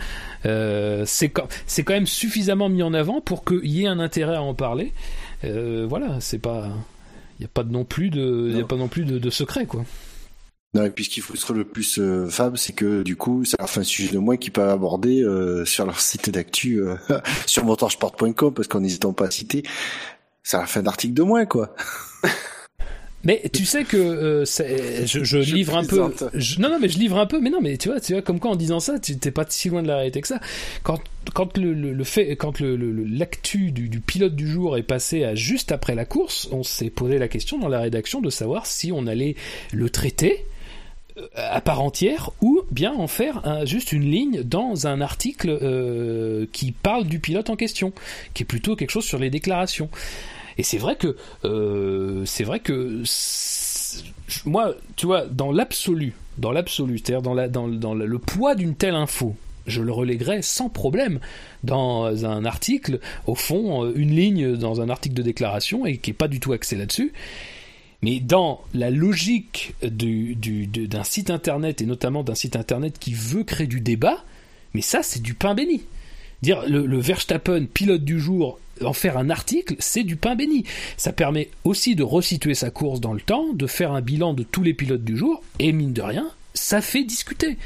Euh, 0.46 1.04
c'est 1.06 1.28
quand 1.28 1.48
c'est 1.66 1.82
quand 1.82 1.94
même 1.94 2.06
suffisamment 2.06 2.68
mis 2.68 2.82
en 2.82 2.94
avant 2.94 3.20
pour 3.20 3.44
qu'il 3.44 3.66
y 3.66 3.84
ait 3.84 3.88
un 3.88 4.00
intérêt 4.00 4.36
à 4.36 4.42
en 4.42 4.54
parler. 4.54 4.92
Euh, 5.44 5.86
voilà, 5.88 6.20
c'est 6.20 6.38
pas 6.38 6.70
il 7.38 7.42
y 7.42 7.46
a 7.46 7.48
pas 7.48 7.64
non 7.64 7.84
plus 7.84 8.10
de 8.10 8.48
il 8.50 8.58
y 8.58 8.60
a 8.60 8.66
pas 8.66 8.76
non 8.76 8.88
plus 8.88 9.04
de, 9.04 9.18
de 9.18 9.30
secret 9.30 9.66
quoi. 9.66 9.84
Non, 10.72 10.84
et 10.84 10.90
puis 10.90 11.04
ce 11.04 11.10
qui 11.10 11.20
frustre 11.20 11.52
le 11.52 11.64
plus 11.64 11.98
euh, 11.98 12.28
Fab, 12.28 12.56
c'est 12.56 12.72
que 12.72 13.02
du 13.02 13.16
coup, 13.16 13.42
fait 13.44 13.80
un 13.80 13.82
sujet 13.82 14.12
de 14.12 14.18
moins 14.18 14.36
qu'ils 14.36 14.52
peuvent 14.52 14.68
aborder 14.68 15.20
euh, 15.20 15.64
sur 15.64 15.84
leur 15.84 15.98
site 15.98 16.30
d'actu 16.30 16.80
euh, 16.80 16.94
sur 17.46 17.64
motorsport.com 17.64 18.54
parce 18.54 18.68
qu'en 18.68 18.80
n'hésitant 18.80 19.12
pas 19.12 19.26
à 19.26 19.30
citer, 19.32 19.64
ça 20.44 20.58
leur 20.58 20.68
fait 20.68 20.80
un 20.80 20.86
article 20.86 21.14
de 21.14 21.22
moins, 21.22 21.44
quoi. 21.44 21.74
Mais 23.22 23.42
tu 23.52 23.66
sais 23.66 23.84
que 23.84 23.98
euh, 23.98 24.44
je, 25.04 25.22
je 25.24 25.42
Je 25.42 25.54
livre 25.54 25.76
un 25.76 25.84
peu. 25.84 25.96
je- 26.34 26.58
non, 26.58 26.70
non, 26.70 26.78
mais 26.80 26.88
je 26.88 26.98
livre 26.98 27.18
un 27.18 27.26
peu. 27.26 27.38
Mais 27.40 27.50
non, 27.50 27.60
mais 27.60 27.76
tu 27.76 27.90
vois, 27.90 28.00
tu 28.00 28.14
vois, 28.14 28.22
comme 28.22 28.40
quoi 28.40 28.50
en 28.52 28.56
disant 28.56 28.80
ça, 28.80 28.98
tu 28.98 29.18
t'es 29.18 29.30
pas 29.30 29.44
si 29.48 29.68
loin 29.68 29.82
de 29.82 29.88
la 29.88 29.96
réalité 29.96 30.22
que 30.22 30.28
ça. 30.28 30.40
Quand, 30.82 30.98
quand 31.34 31.58
le, 31.58 31.74
le, 31.74 31.92
le 31.92 32.04
fait, 32.04 32.34
quand 32.36 32.60
le- 32.60 32.76
l'actu 33.04 33.72
du, 33.72 33.90
du 33.90 34.00
pilote 34.00 34.34
du 34.34 34.48
jour 34.48 34.78
est 34.78 34.82
passé 34.82 35.24
à 35.24 35.34
juste 35.34 35.70
après 35.70 35.94
la 35.94 36.06
course, 36.06 36.48
on 36.50 36.62
s'est 36.62 36.88
posé 36.88 37.18
la 37.18 37.28
question 37.28 37.58
dans 37.58 37.68
la 37.68 37.80
rédaction 37.80 38.22
de 38.22 38.30
savoir 38.30 38.64
si 38.64 38.90
on 38.90 39.06
allait 39.06 39.34
le 39.72 39.90
traiter 39.90 40.46
euh, 41.18 41.26
à 41.34 41.60
part 41.60 41.82
entière 41.82 42.30
ou 42.40 42.62
bien 42.70 42.94
en 42.94 43.06
faire 43.06 43.46
un- 43.46 43.66
juste 43.66 43.92
une 43.92 44.10
ligne 44.10 44.42
dans 44.44 44.86
un 44.86 45.02
article 45.02 45.58
euh, 45.60 46.46
qui 46.52 46.72
parle 46.72 47.04
du 47.06 47.18
pilote 47.18 47.50
en 47.50 47.56
question, 47.56 47.92
qui 48.32 48.44
est 48.44 48.46
plutôt 48.46 48.76
quelque 48.76 48.90
chose 48.92 49.04
sur 49.04 49.18
les 49.18 49.28
déclarations. 49.28 49.90
Et 50.60 50.62
c'est 50.62 50.76
vrai 50.76 50.96
que 50.96 51.16
euh, 51.46 52.22
c'est 52.26 52.44
vrai 52.44 52.60
que 52.60 53.02
moi, 54.44 54.74
tu 54.94 55.06
vois, 55.06 55.24
dans 55.24 55.52
l'absolu, 55.52 56.12
dans 56.36 56.52
l'absolu, 56.52 56.98
c'est-à-dire 56.98 57.22
dans, 57.22 57.94
le 57.94 58.18
poids 58.18 58.54
d'une 58.54 58.74
telle 58.74 58.94
info, 58.94 59.34
je 59.66 59.80
le 59.80 59.90
reléguerais 59.90 60.42
sans 60.42 60.68
problème 60.68 61.18
dans 61.64 62.26
un 62.26 62.44
article, 62.44 63.00
au 63.26 63.34
fond, 63.34 63.86
euh, 63.86 63.92
une 63.96 64.14
ligne 64.14 64.54
dans 64.54 64.82
un 64.82 64.90
article 64.90 65.14
de 65.14 65.22
déclaration 65.22 65.86
et 65.86 65.96
qui 65.96 66.10
est 66.10 66.12
pas 66.12 66.28
du 66.28 66.40
tout 66.40 66.52
axé 66.52 66.76
là-dessus. 66.76 67.14
Mais 68.02 68.20
dans 68.20 68.60
la 68.74 68.90
logique 68.90 69.72
d'un 69.82 71.04
site 71.04 71.30
internet 71.30 71.80
et 71.80 71.86
notamment 71.86 72.22
d'un 72.22 72.34
site 72.34 72.54
internet 72.54 72.98
qui 72.98 73.14
veut 73.14 73.44
créer 73.44 73.66
du 73.66 73.80
débat, 73.80 74.22
mais 74.74 74.82
ça 74.82 75.02
c'est 75.02 75.22
du 75.22 75.32
pain 75.32 75.54
béni. 75.54 75.84
Dire 76.42 76.64
le 76.68 76.98
Verstappen 76.98 77.64
pilote 77.64 78.04
du 78.04 78.20
jour, 78.20 78.58
en 78.84 78.92
faire 78.92 79.16
un 79.16 79.30
article, 79.30 79.76
c'est 79.78 80.02
du 80.02 80.16
pain 80.16 80.34
béni. 80.34 80.64
Ça 80.96 81.12
permet 81.12 81.50
aussi 81.64 81.94
de 81.94 82.02
resituer 82.02 82.54
sa 82.54 82.70
course 82.70 83.00
dans 83.00 83.12
le 83.12 83.20
temps, 83.20 83.52
de 83.52 83.66
faire 83.66 83.92
un 83.92 84.00
bilan 84.00 84.34
de 84.34 84.42
tous 84.42 84.62
les 84.62 84.74
pilotes 84.74 85.04
du 85.04 85.16
jour, 85.16 85.42
et 85.58 85.72
mine 85.72 85.92
de 85.92 86.02
rien, 86.02 86.30
ça 86.54 86.80
fait 86.80 87.04
discuter. 87.04 87.56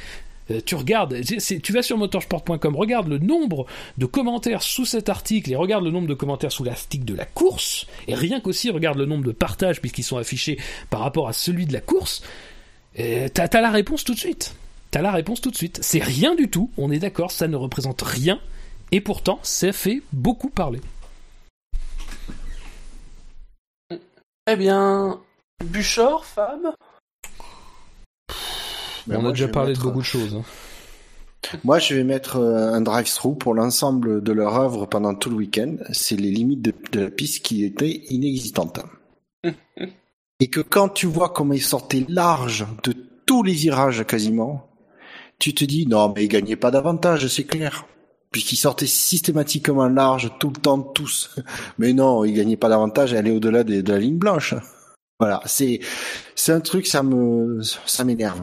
Euh, 0.51 0.61
tu 0.65 0.75
regardes, 0.75 1.19
tu 1.63 1.73
vas 1.73 1.83
sur 1.83 1.97
motorsport.com, 1.97 2.77
regarde 2.77 3.09
le 3.09 3.19
nombre 3.19 3.67
de 3.97 4.07
commentaires 4.07 4.63
sous 4.63 4.85
cet 4.85 5.09
article 5.09 5.51
et 5.51 5.57
regarde 5.57 5.85
le 5.85 5.91
nombre 5.91 6.07
de 6.07 6.15
commentaires 6.15 6.53
sous 6.53 6.65
l'article 6.65 7.05
de 7.05 7.15
la 7.15 7.25
course, 7.25 7.87
et 8.09 8.15
rien 8.15 8.41
qu'aussi 8.41 8.71
regarde 8.71 8.99
le 8.99 9.07
nombre 9.07 9.25
de 9.25 9.33
partages 9.33 9.81
puisqu'ils 9.81 10.03
sont 10.03 10.19
affichés 10.19 10.59
par 10.91 11.01
rapport 11.01 11.29
à 11.29 11.33
celui 11.33 11.65
de 11.65 11.73
la 11.73 11.81
course, 11.81 12.23
t'as 12.95 13.49
t'as 13.49 13.61
la 13.61 13.71
réponse 13.71 14.05
tout 14.05 14.15
de 14.15 14.19
suite. 14.19 14.55
T'as 14.91 15.03
la 15.03 15.13
réponse 15.13 15.41
tout 15.41 15.51
de 15.51 15.57
suite. 15.57 15.81
C'est 15.83 16.03
rien 16.03 16.35
du 16.35 16.49
tout, 16.49 16.71
on 16.77 16.93
est 16.93 17.01
d'accord, 17.01 17.33
ça 17.33 17.49
ne 17.49 17.57
représente 17.57 18.03
rien, 18.03 18.39
et 18.93 19.01
pourtant 19.01 19.41
ça 19.43 19.73
fait 19.73 20.03
beaucoup 20.13 20.51
parler. 20.51 20.81
Eh 24.51 24.57
bien, 24.57 25.21
Buchor, 25.65 26.25
Fab 26.25 26.61
Ben, 29.07 29.17
on 29.19 29.23
moi, 29.23 29.31
a 29.31 29.35
je 29.35 29.45
déjà 29.45 29.47
vais 29.47 29.53
parlé 29.53 29.69
mettre- 29.71 29.81
de 29.81 29.87
beaucoup 29.87 30.01
de 30.01 30.05
choses. 30.05 30.35
hein. 30.35 30.45
Moi, 31.63 31.79
je 31.79 31.95
vais 31.95 32.05
mettre 32.05 32.37
euh, 32.37 32.73
un 32.73 32.81
drive-through 32.81 33.37
pour 33.37 33.55
l'ensemble 33.55 34.23
de 34.23 34.33
leur 34.33 34.55
œuvre 34.59 34.87
pendant 34.87 35.15
tout 35.15 35.29
le 35.31 35.37
week-end. 35.37 35.77
C'est 35.93 36.17
les 36.17 36.31
limites 36.31 36.63
de, 36.63 36.73
de 36.93 37.01
la 37.01 37.11
piste 37.11 37.45
qui 37.45 37.65
étaient 37.65 38.03
inexistantes. 38.09 38.81
Et 40.41 40.49
que 40.49 40.61
quand 40.61 40.89
tu 40.89 41.07
vois 41.07 41.29
comment 41.31 41.53
ils 41.55 41.63
sortaient 41.63 42.05
large 42.09 42.67
de 42.83 42.95
tous 43.27 43.43
les 43.43 43.53
virages 43.53 44.05
quasiment, 44.07 44.69
tu 45.39 45.55
te 45.55 45.65
dis 45.65 45.87
non 45.87 46.13
mais 46.15 46.25
ils 46.25 46.29
gagnaient 46.29 46.57
pas 46.57 46.71
d'avantage, 46.71 47.29
c'est 47.29 47.45
clair. 47.45 47.87
Puisqu'ils 48.35 48.57
sortaient 48.57 48.89
systématiquement 48.89 49.89
large 49.89 50.33
tout 50.41 50.51
le 50.51 50.61
temps 50.61 50.81
tous. 50.81 51.37
Mais 51.79 51.93
non, 51.93 52.25
ils 52.25 52.35
gagnaient 52.35 52.57
pas 52.57 52.69
d'avantage 52.69 53.15
à 53.15 53.19
aller 53.19 53.31
au-delà 53.31 53.63
de 53.63 53.93
la 53.93 53.99
ligne 54.01 54.19
blanche. 54.19 54.57
Voilà, 55.21 55.41
c'est 55.47 55.79
c'est 56.35 56.51
un 56.51 56.59
truc 56.59 56.89
ça 56.89 57.05
me 57.05 57.63
ça 57.63 58.03
m'énerve. 58.03 58.43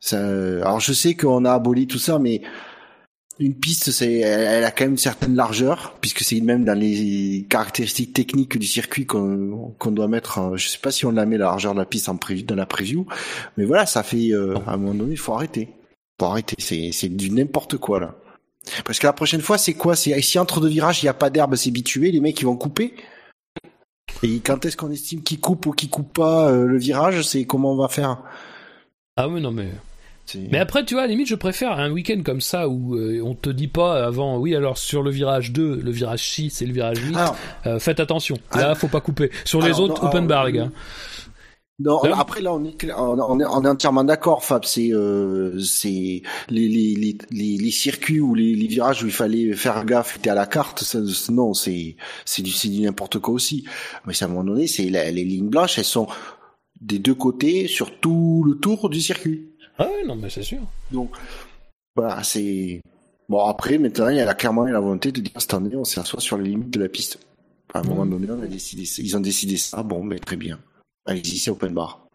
Ça, 0.00 0.18
alors 0.18 0.80
je 0.80 0.92
sais 0.92 1.14
qu'on 1.14 1.44
a 1.44 1.52
aboli 1.52 1.86
tout 1.86 2.00
ça, 2.00 2.18
mais 2.18 2.42
une 3.38 3.54
piste, 3.54 3.90
c'est, 3.92 4.14
elle, 4.18 4.40
elle 4.40 4.64
a 4.64 4.70
quand 4.70 4.84
même 4.84 4.92
une 4.92 4.98
certaine 4.98 5.34
largeur, 5.36 5.96
puisque 6.00 6.20
c'est 6.20 6.40
même 6.40 6.64
dans 6.64 6.78
les 6.78 7.46
caractéristiques 7.48 8.12
techniques 8.12 8.58
du 8.58 8.66
circuit 8.66 9.06
qu'on 9.06 9.74
qu'on 9.78 9.92
doit 9.92 10.08
mettre. 10.08 10.56
Je 10.56 10.68
sais 10.68 10.78
pas 10.78 10.90
si 10.90 11.06
on 11.06 11.12
la 11.12 11.24
met 11.24 11.38
la 11.38 11.46
largeur 11.46 11.72
de 11.74 11.78
la 11.78 11.86
piste 11.86 12.08
en 12.08 12.16
preview, 12.16 12.44
dans 12.44 12.56
la 12.56 12.66
preview, 12.66 13.06
mais 13.56 13.64
voilà, 13.64 13.86
ça 13.86 14.02
fait 14.02 14.32
euh, 14.32 14.56
à 14.66 14.74
un 14.74 14.76
moment 14.76 14.94
donné, 14.94 15.12
il 15.12 15.18
faut 15.18 15.34
arrêter. 15.34 15.68
Faut 16.20 16.26
arrêter, 16.26 16.56
c'est 16.58 16.90
c'est 16.92 17.08
du 17.08 17.30
n'importe 17.30 17.78
quoi 17.78 18.00
là. 18.00 18.14
Parce 18.84 18.98
que 18.98 19.06
la 19.06 19.12
prochaine 19.12 19.40
fois, 19.40 19.58
c'est 19.58 19.74
quoi? 19.74 19.96
C'est 19.96 20.20
si 20.22 20.38
entre 20.38 20.60
deux 20.60 20.68
virages, 20.68 21.02
il 21.02 21.06
y 21.06 21.08
a 21.08 21.14
pas 21.14 21.30
d'herbe, 21.30 21.56
c'est 21.56 21.70
bitué, 21.70 22.10
les 22.10 22.20
mecs 22.20 22.40
ils 22.40 22.44
vont 22.44 22.56
couper? 22.56 22.94
Et 24.22 24.38
quand 24.40 24.64
est-ce 24.64 24.76
qu'on 24.76 24.90
estime 24.90 25.22
qui 25.22 25.38
coupe 25.38 25.66
ou 25.66 25.72
qui 25.72 25.88
coupe 25.88 26.12
pas 26.12 26.48
euh, 26.50 26.66
le 26.66 26.78
virage 26.78 27.22
C'est 27.22 27.44
comment 27.44 27.72
on 27.72 27.76
va 27.76 27.88
faire? 27.88 28.18
Ah 29.16 29.28
oui, 29.28 29.40
non 29.40 29.50
mais... 29.50 29.68
Mais 30.50 30.58
après, 30.58 30.84
tu 30.84 30.94
vois, 30.94 31.02
à 31.02 31.06
la 31.06 31.10
limite, 31.10 31.28
je 31.28 31.34
préfère 31.34 31.72
un 31.78 31.90
week-end 31.90 32.22
comme 32.24 32.40
ça 32.40 32.68
où 32.68 32.94
euh, 32.96 33.20
on 33.22 33.34
te 33.34 33.50
dit 33.50 33.66
pas 33.68 34.06
avant, 34.06 34.38
oui, 34.38 34.54
alors 34.54 34.78
sur 34.78 35.02
le 35.02 35.10
virage 35.10 35.52
2, 35.52 35.80
le 35.82 35.90
virage 35.90 36.26
6 36.30 36.62
et 36.62 36.66
le 36.66 36.72
virage 36.72 36.98
8, 36.98 37.16
Alors, 37.16 37.36
euh, 37.66 37.78
faites 37.78 38.00
attention. 38.00 38.38
Là, 38.54 38.70
Ah. 38.70 38.74
faut 38.74 38.88
pas 38.88 39.00
couper. 39.00 39.30
Sur 39.44 39.60
les 39.60 39.66
Alors, 39.66 39.80
autres, 39.80 40.02
non, 40.02 40.08
open 40.08 40.18
alors, 40.18 40.28
bar, 40.28 40.44
les 40.46 40.52
gars. 40.52 40.70
Non, 41.78 42.00
après 42.12 42.40
là 42.42 42.52
on 42.54 42.64
est 42.64 42.92
on 42.96 43.40
est, 43.40 43.44
on 43.44 43.64
est 43.64 43.68
entièrement 43.68 44.04
d'accord 44.04 44.44
Fab, 44.44 44.64
c'est 44.64 44.92
euh, 44.92 45.58
c'est 45.58 46.22
les, 46.48 46.68
les, 46.68 47.16
les, 47.30 47.56
les, 47.58 47.70
circuits 47.70 48.20
ou 48.20 48.34
les, 48.34 48.54
les 48.54 48.66
virages 48.68 49.02
où 49.02 49.06
il 49.06 49.12
fallait 49.12 49.52
faire 49.54 49.84
gaffe 49.84 50.16
était 50.18 50.30
à 50.30 50.34
la 50.34 50.46
carte, 50.46 50.84
ça, 50.84 51.00
non, 51.30 51.54
c'est 51.54 51.96
c'est 52.24 52.42
du 52.42 52.50
c'est 52.50 52.68
du 52.68 52.82
n'importe 52.82 53.18
quoi 53.18 53.34
aussi. 53.34 53.64
Mais 54.06 54.12
à 54.22 54.26
un 54.26 54.28
moment 54.28 54.44
donné, 54.44 54.66
c'est 54.66 54.84
les 54.84 55.24
lignes 55.24 55.48
blanches, 55.48 55.78
elles 55.78 55.84
sont 55.84 56.06
des 56.80 56.98
deux 56.98 57.14
côtés 57.14 57.66
sur 57.68 57.98
tout 58.00 58.44
le 58.46 58.56
tour 58.58 58.88
du 58.90 59.00
circuit. 59.00 59.48
Ah 59.78 59.88
oui, 59.88 60.06
non, 60.06 60.14
mais 60.16 60.28
c'est 60.30 60.42
sûr. 60.42 60.60
Donc 60.92 61.10
voilà, 61.96 62.22
c'est 62.22 62.80
bon 63.28 63.40
après 63.46 63.78
maintenant 63.78 64.08
il 64.08 64.16
y 64.16 64.20
a 64.20 64.24
la- 64.26 64.34
clairement 64.34 64.64
la 64.64 64.78
volonté 64.78 65.10
de 65.10 65.20
dire 65.20 65.32
cette 65.38 65.54
année 65.54 65.74
on 65.74 65.84
s'assoit 65.84 66.20
sur 66.20 66.36
les 66.36 66.44
limites 66.50 66.70
de 66.70 66.80
la 66.80 66.88
piste. 66.88 67.18
À 67.74 67.78
un 67.78 67.82
moment 67.84 68.04
donné, 68.04 68.26
on 68.30 68.42
a 68.42 68.46
décidé, 68.46 68.82
ils 68.98 69.16
ont 69.16 69.20
décidé 69.20 69.56
ça. 69.56 69.82
Bon, 69.82 70.02
mais 70.04 70.18
très 70.18 70.36
bien. 70.36 70.58
Allez-y, 71.06 71.38
c'est 71.38 71.50
open 71.50 71.72
bar. 71.74 72.06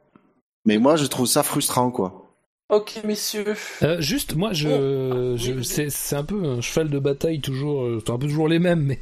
Mais 0.66 0.78
moi, 0.78 0.96
je 0.96 1.06
trouve 1.06 1.28
ça 1.28 1.44
frustrant, 1.44 1.92
quoi. 1.92 2.24
Ok, 2.70 3.00
messieurs. 3.06 3.56
Euh, 3.84 4.02
juste, 4.02 4.36
moi, 4.36 4.52
je, 4.52 4.68
Oh, 4.68 5.38
je 5.38 5.62
c'est, 5.62 5.90
c'est 5.90 6.16
un 6.18 6.24
peu 6.26 6.44
un 6.44 6.62
cheval 6.62 6.90
de 6.90 7.00
bataille 7.00 7.40
toujours, 7.40 7.84
euh, 7.84 8.02
c'est 8.06 8.12
un 8.12 8.18
peu 8.18 8.28
toujours 8.28 8.50
les 8.50 8.60
mêmes, 8.60 8.82
mais 8.84 9.00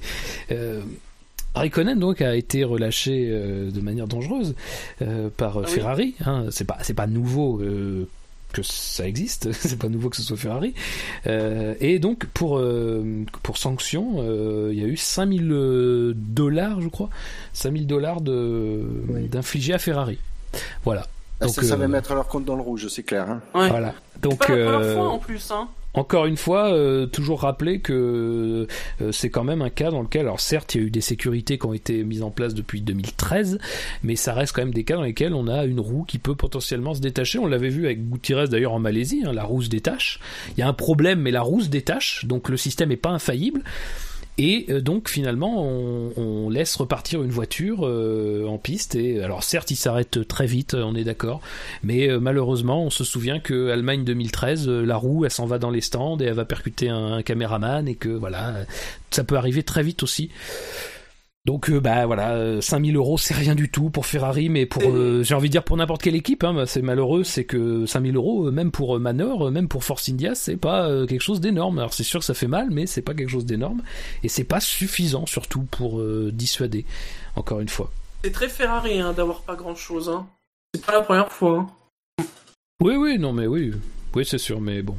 euh, 0.52 0.82
Raikkonen 1.56 1.98
donc 1.98 2.22
a 2.22 2.36
été 2.36 2.64
relâché 2.64 3.28
euh, 3.32 3.72
de 3.72 3.82
manière 3.82 4.08
dangereuse 4.08 4.54
euh, 5.02 5.30
par 5.36 5.58
oui. 5.58 5.66
Ferrari. 5.68 6.16
Hein, 6.26 6.46
c'est 6.52 6.66
pas, 6.66 6.78
c'est 6.82 6.94
pas 6.94 7.08
nouveau. 7.08 7.60
euh, 7.62 8.08
que 8.56 8.64
ça 8.64 9.06
existe, 9.08 9.52
c'est 9.60 9.78
pas 9.78 9.90
nouveau 9.90 10.10
que 10.10 10.16
ce 10.16 10.24
soit 10.24 10.38
Ferrari. 10.38 10.74
Euh, 11.28 11.76
et 11.80 12.00
donc 12.00 12.26
pour 12.28 12.58
euh, 12.58 13.04
pour 13.44 13.58
sanction, 13.58 14.16
euh, 14.20 14.70
il 14.72 14.80
y 14.80 14.84
a 14.84 14.88
eu 14.88 14.98
5000 14.98 15.52
euh, 15.52 16.14
dollars, 16.16 16.80
je 16.82 16.88
crois, 16.88 17.10
5000 17.54 17.86
dollars 17.88 18.22
de 18.22 18.82
Oui. 19.10 19.28
d'infliger 19.28 19.74
à 19.74 19.80
Ferrari. 19.80 20.18
Voilà. 20.86 21.02
Là, 21.42 21.48
Donc, 21.48 21.56
ça, 21.56 21.64
ça 21.64 21.76
va 21.76 21.90
mettre 21.90 22.14
leur 22.14 22.30
compte 22.30 22.46
dans 22.46 22.56
le 22.56 22.62
rouge, 22.62 22.88
c'est 22.88 23.04
clair. 23.04 23.30
Hein. 23.30 23.42
Ouais. 23.54 23.68
Voilà. 23.70 23.94
Donc 24.22 24.40
pas 24.48 24.56
la 24.56 24.64
première 24.64 24.80
euh, 24.80 24.96
fois 24.96 25.10
en 25.10 25.20
plus, 25.20 25.52
hein. 25.52 25.68
Encore 25.96 26.26
une 26.26 26.38
fois, 26.38 26.74
euh, 26.74 27.06
toujours 27.06 27.42
rappeler 27.42 27.80
que 27.80 28.68
euh, 29.02 29.12
c'est 29.12 29.30
quand 29.30 29.44
même 29.44 29.62
un 29.62 29.70
cas 29.70 29.92
dans 29.92 30.02
lequel, 30.02 30.22
alors 30.22 30.40
certes, 30.40 30.76
il 30.76 30.82
y 30.82 30.84
a 30.84 30.88
eu 30.88 30.92
des 30.92 31.02
sécurités 31.02 31.58
qui 31.58 31.66
ont 31.66 31.74
été 31.74 32.04
mises 32.04 32.22
en 32.22 32.32
place 32.32 32.54
depuis 32.54 32.82
2013, 32.82 33.60
mais 34.04 34.16
ça 34.16 34.34
reste 34.34 34.54
quand 34.54 34.62
même 34.62 34.74
des 34.74 34.84
cas 34.84 34.96
dans 34.96 35.04
lesquels 35.04 35.34
on 35.34 35.48
a 35.48 35.66
une 35.66 35.80
roue 35.80 36.04
qui 36.04 36.20
peut 36.20 36.36
potentiellement 36.36 36.94
se 36.94 37.02
détacher. 37.02 37.40
On 37.40 37.48
l'avait 37.48 37.70
vu 37.70 37.86
avec 37.86 38.10
Gutiérrez 38.10 38.48
d'ailleurs 38.48 38.74
en 38.74 38.80
Malaisie, 38.80 39.24
hein, 39.26 39.34
la 39.34 39.44
roue 39.44 39.62
se 39.62 39.70
détache. 39.70 40.20
Il 40.58 40.60
y 40.60 40.64
a 40.64 40.68
un 40.68 40.74
problème, 40.74 41.22
mais 41.22 41.32
la 41.32 41.42
roue 41.42 41.62
se 41.62 41.70
détache, 41.70 42.26
donc 42.26 42.50
le 42.50 42.58
système 42.58 42.90
n'est 42.90 42.98
pas 42.98 43.12
infaillible. 43.12 43.64
Et 44.38 44.66
euh, 44.70 44.82
donc 44.82 45.10
finalement, 45.10 45.64
on, 45.64 46.50
laisse 46.50 46.76
repartir 46.76 47.24
une 47.24 47.32
voiture 47.32 47.80
euh, 47.84 48.46
en 48.48 48.58
piste. 48.58 48.96
Et 48.96 49.22
alors 49.24 49.44
certes, 49.44 49.72
il 49.72 49.76
s'arrête 49.76 50.28
très 50.28 50.46
vite, 50.46 50.74
on 50.74 50.96
est 50.96 51.04
d'accord. 51.04 51.42
Mais 51.84 52.10
euh, 52.10 52.20
malheureusement, 52.20 52.84
on 52.84 52.90
se 52.90 53.04
souvient 53.04 53.40
que 53.40 53.70
Allemagne 53.70 54.04
2013, 54.04 54.68
euh, 54.68 54.86
la 54.86 54.98
roue, 54.98 55.26
elle 55.26 55.32
s'en 55.32 55.46
va 55.46 55.58
dans 55.58 55.72
les 55.72 55.82
stands 55.82 56.18
et 56.20 56.26
elle 56.26 56.34
va 56.34 56.46
percuter 56.46 56.90
un, 56.90 57.14
un 57.14 57.22
caméraman 57.24 57.88
et 57.88 57.96
que 57.96 58.10
voilà, 58.10 58.50
euh, 58.50 58.66
ça 59.12 59.24
peut 59.24 59.38
arriver 59.38 59.64
très 59.64 59.84
vite 59.84 60.04
aussi. 60.04 60.30
Donc 61.46 61.70
euh, 61.70 61.80
bah 61.80 62.08
voilà, 62.08 62.34
euh, 62.34 62.60
5000 62.60 62.96
euros 62.96 63.20
c'est 63.20 63.36
rien 63.36 63.54
du 63.54 63.70
tout 63.70 63.92
pour 63.92 64.08
Ferrari, 64.08 64.50
mais 64.50 64.66
pour 64.66 64.82
euh, 64.84 65.22
j'ai 65.22 65.36
envie 65.36 65.48
de 65.48 65.52
dire 65.52 65.64
pour 65.64 65.78
n'importe 65.78 66.02
quelle 66.02 66.16
équipe, 66.16 66.44
hein, 66.44 66.56
bah, 66.56 66.66
c'est 66.66 66.82
malheureux, 66.82 67.24
c'est 67.24 67.44
que 67.44 67.86
5000 67.86 68.16
euros, 68.16 68.48
euh, 68.48 68.52
même 68.52 68.72
pour 68.72 68.96
euh, 68.96 69.00
Manor, 69.00 69.48
euh, 69.48 69.52
même 69.52 69.68
pour 69.68 69.84
Force 69.84 70.10
India, 70.10 70.34
c'est 70.34 70.58
pas 70.58 70.88
euh, 70.90 71.06
quelque 71.06 71.22
chose 71.22 71.42
d'énorme. 71.42 71.78
Alors 71.78 71.94
c'est 71.94 72.04
sûr 72.04 72.20
que 72.20 72.26
ça 72.26 72.34
fait 72.34 72.48
mal, 72.48 72.70
mais 72.72 72.88
c'est 72.88 73.04
pas 73.04 73.14
quelque 73.14 73.30
chose 73.30 73.46
d'énorme 73.46 73.84
et 74.24 74.28
c'est 74.28 74.44
pas 74.44 74.60
suffisant 74.60 75.28
surtout 75.28 75.68
pour 75.70 76.00
euh, 76.00 76.32
dissuader. 76.34 76.84
Encore 77.36 77.60
une 77.60 77.70
fois. 77.70 77.92
C'est 78.24 78.32
très 78.32 78.50
Ferrari 78.50 79.00
hein, 79.00 79.14
d'avoir 79.14 79.42
pas 79.42 79.56
grand 79.56 79.76
chose. 79.76 80.10
Hein. 80.10 80.26
C'est 80.74 80.84
pas 80.84 80.94
la 80.94 81.02
première 81.02 81.32
fois. 81.32 81.68
Hein. 82.20 82.26
Oui 82.82 82.96
oui 82.96 83.20
non 83.20 83.34
mais 83.34 83.46
oui 83.46 83.72
oui 84.16 84.26
c'est 84.26 84.40
sûr 84.40 84.60
mais 84.60 84.82
bon. 84.82 84.98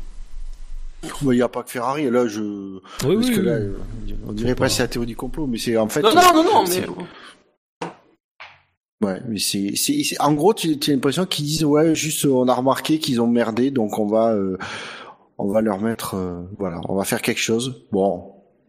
Il 1.23 1.28
n'y 1.28 1.43
a 1.43 1.48
pas 1.48 1.62
que 1.62 1.70
Ferrari. 1.70 2.10
Là, 2.10 2.27
je. 2.27 2.40
Oui 2.40 2.81
Parce 3.16 3.28
oui. 3.28 3.35
que 3.35 3.40
là, 3.40 3.59
oui. 3.59 4.14
on 4.27 4.32
dirait 4.32 4.55
pas 4.55 4.68
c'est 4.68 4.82
la 4.82 4.89
théorie 4.89 5.06
du 5.06 5.16
complot, 5.16 5.47
mais 5.47 5.59
c'est 5.59 5.77
en 5.77 5.89
fait. 5.89 6.02
Non, 6.02 6.14
non, 6.14 6.35
non, 6.35 6.44
non, 6.44 6.62
mais 6.64 6.70
c'est- 6.70 6.86
Ouais, 9.02 9.20
mais 9.28 9.39
c'est, 9.39 10.20
en 10.20 10.32
gros, 10.32 10.55
tu, 10.55 10.70
as 10.70 10.90
l'impression 10.90 11.27
qu'ils 11.27 11.44
disent 11.44 11.64
ouais, 11.64 11.94
juste 11.94 12.24
on 12.24 12.48
a 12.48 12.55
remarqué 12.55 12.98
qu'ils 12.98 13.20
ont 13.20 13.27
merdé, 13.27 13.70
donc 13.70 13.98
on 13.98 14.06
va, 14.06 14.31
euh, 14.32 14.56
on 15.36 15.48
va 15.48 15.60
leur 15.60 15.81
mettre, 15.81 16.14
euh, 16.14 16.43
voilà, 16.59 16.81
on 16.89 16.94
va 16.94 17.05
faire 17.05 17.20
quelque 17.20 17.40
chose. 17.40 17.85
Bon, 17.93 18.16
de 18.16 18.23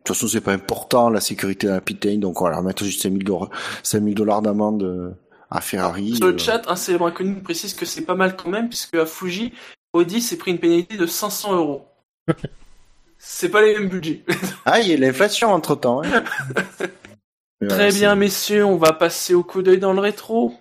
toute 0.04 0.16
façon, 0.16 0.28
c'est 0.28 0.42
pas 0.42 0.52
important 0.52 1.10
la 1.10 1.22
sécurité 1.22 1.68
de 1.68 1.72
la 1.72 1.80
pit 1.80 2.04
lane, 2.04 2.20
donc 2.20 2.42
on 2.42 2.44
va 2.44 2.50
leur 2.52 2.62
mettre 2.62 2.84
juste 2.84 3.02
5000 3.04 3.24
dollars, 3.24 3.50
5000 3.84 4.16
dollars 4.16 4.42
d'amende 4.42 4.84
euh, 4.84 5.12
à 5.50 5.62
Ferrari. 5.62 6.18
Sur 6.18 6.28
le 6.28 6.34
euh. 6.34 6.38
chat, 6.38 6.62
un 6.68 6.76
célèbre 6.76 7.08
inconnu 7.08 7.30
nous 7.32 7.42
précise 7.42 7.74
que 7.74 7.86
c'est 7.86 8.02
pas 8.02 8.16
mal 8.16 8.36
quand 8.36 8.50
même, 8.50 8.68
puisque 8.68 8.96
à 8.96 9.06
Fuji, 9.06 9.54
Audi 9.94 10.22
s'est 10.22 10.38
pris 10.38 10.52
une 10.52 10.60
pénalité 10.60 10.98
de 10.98 11.06
500 11.06 11.56
euros. 11.56 11.86
c'est 13.18 13.50
pas 13.50 13.62
les 13.62 13.74
mêmes 13.74 13.90
budgets. 13.90 14.24
Ah, 14.66 14.80
il 14.80 14.88
y 14.88 14.94
a 14.94 14.98
l'inflation 14.98 15.50
entre 15.50 15.76
temps. 15.76 16.02
Hein. 16.04 16.24
Très 17.70 17.92
bien, 17.92 18.16
messieurs, 18.16 18.66
on 18.66 18.78
va 18.78 18.94
passer 18.94 19.34
au 19.34 19.44
coup 19.44 19.62
d'œil 19.62 19.80
dans 19.80 19.94
le 19.94 20.00
rétro. 20.00 20.54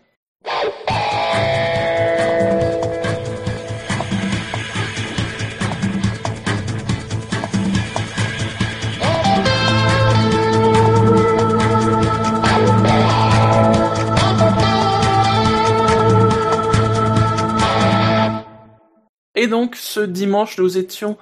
Et 19.34 19.48
donc, 19.48 19.76
ce 19.76 20.00
dimanche, 20.00 20.56
nous 20.58 20.78
étions 20.78 21.18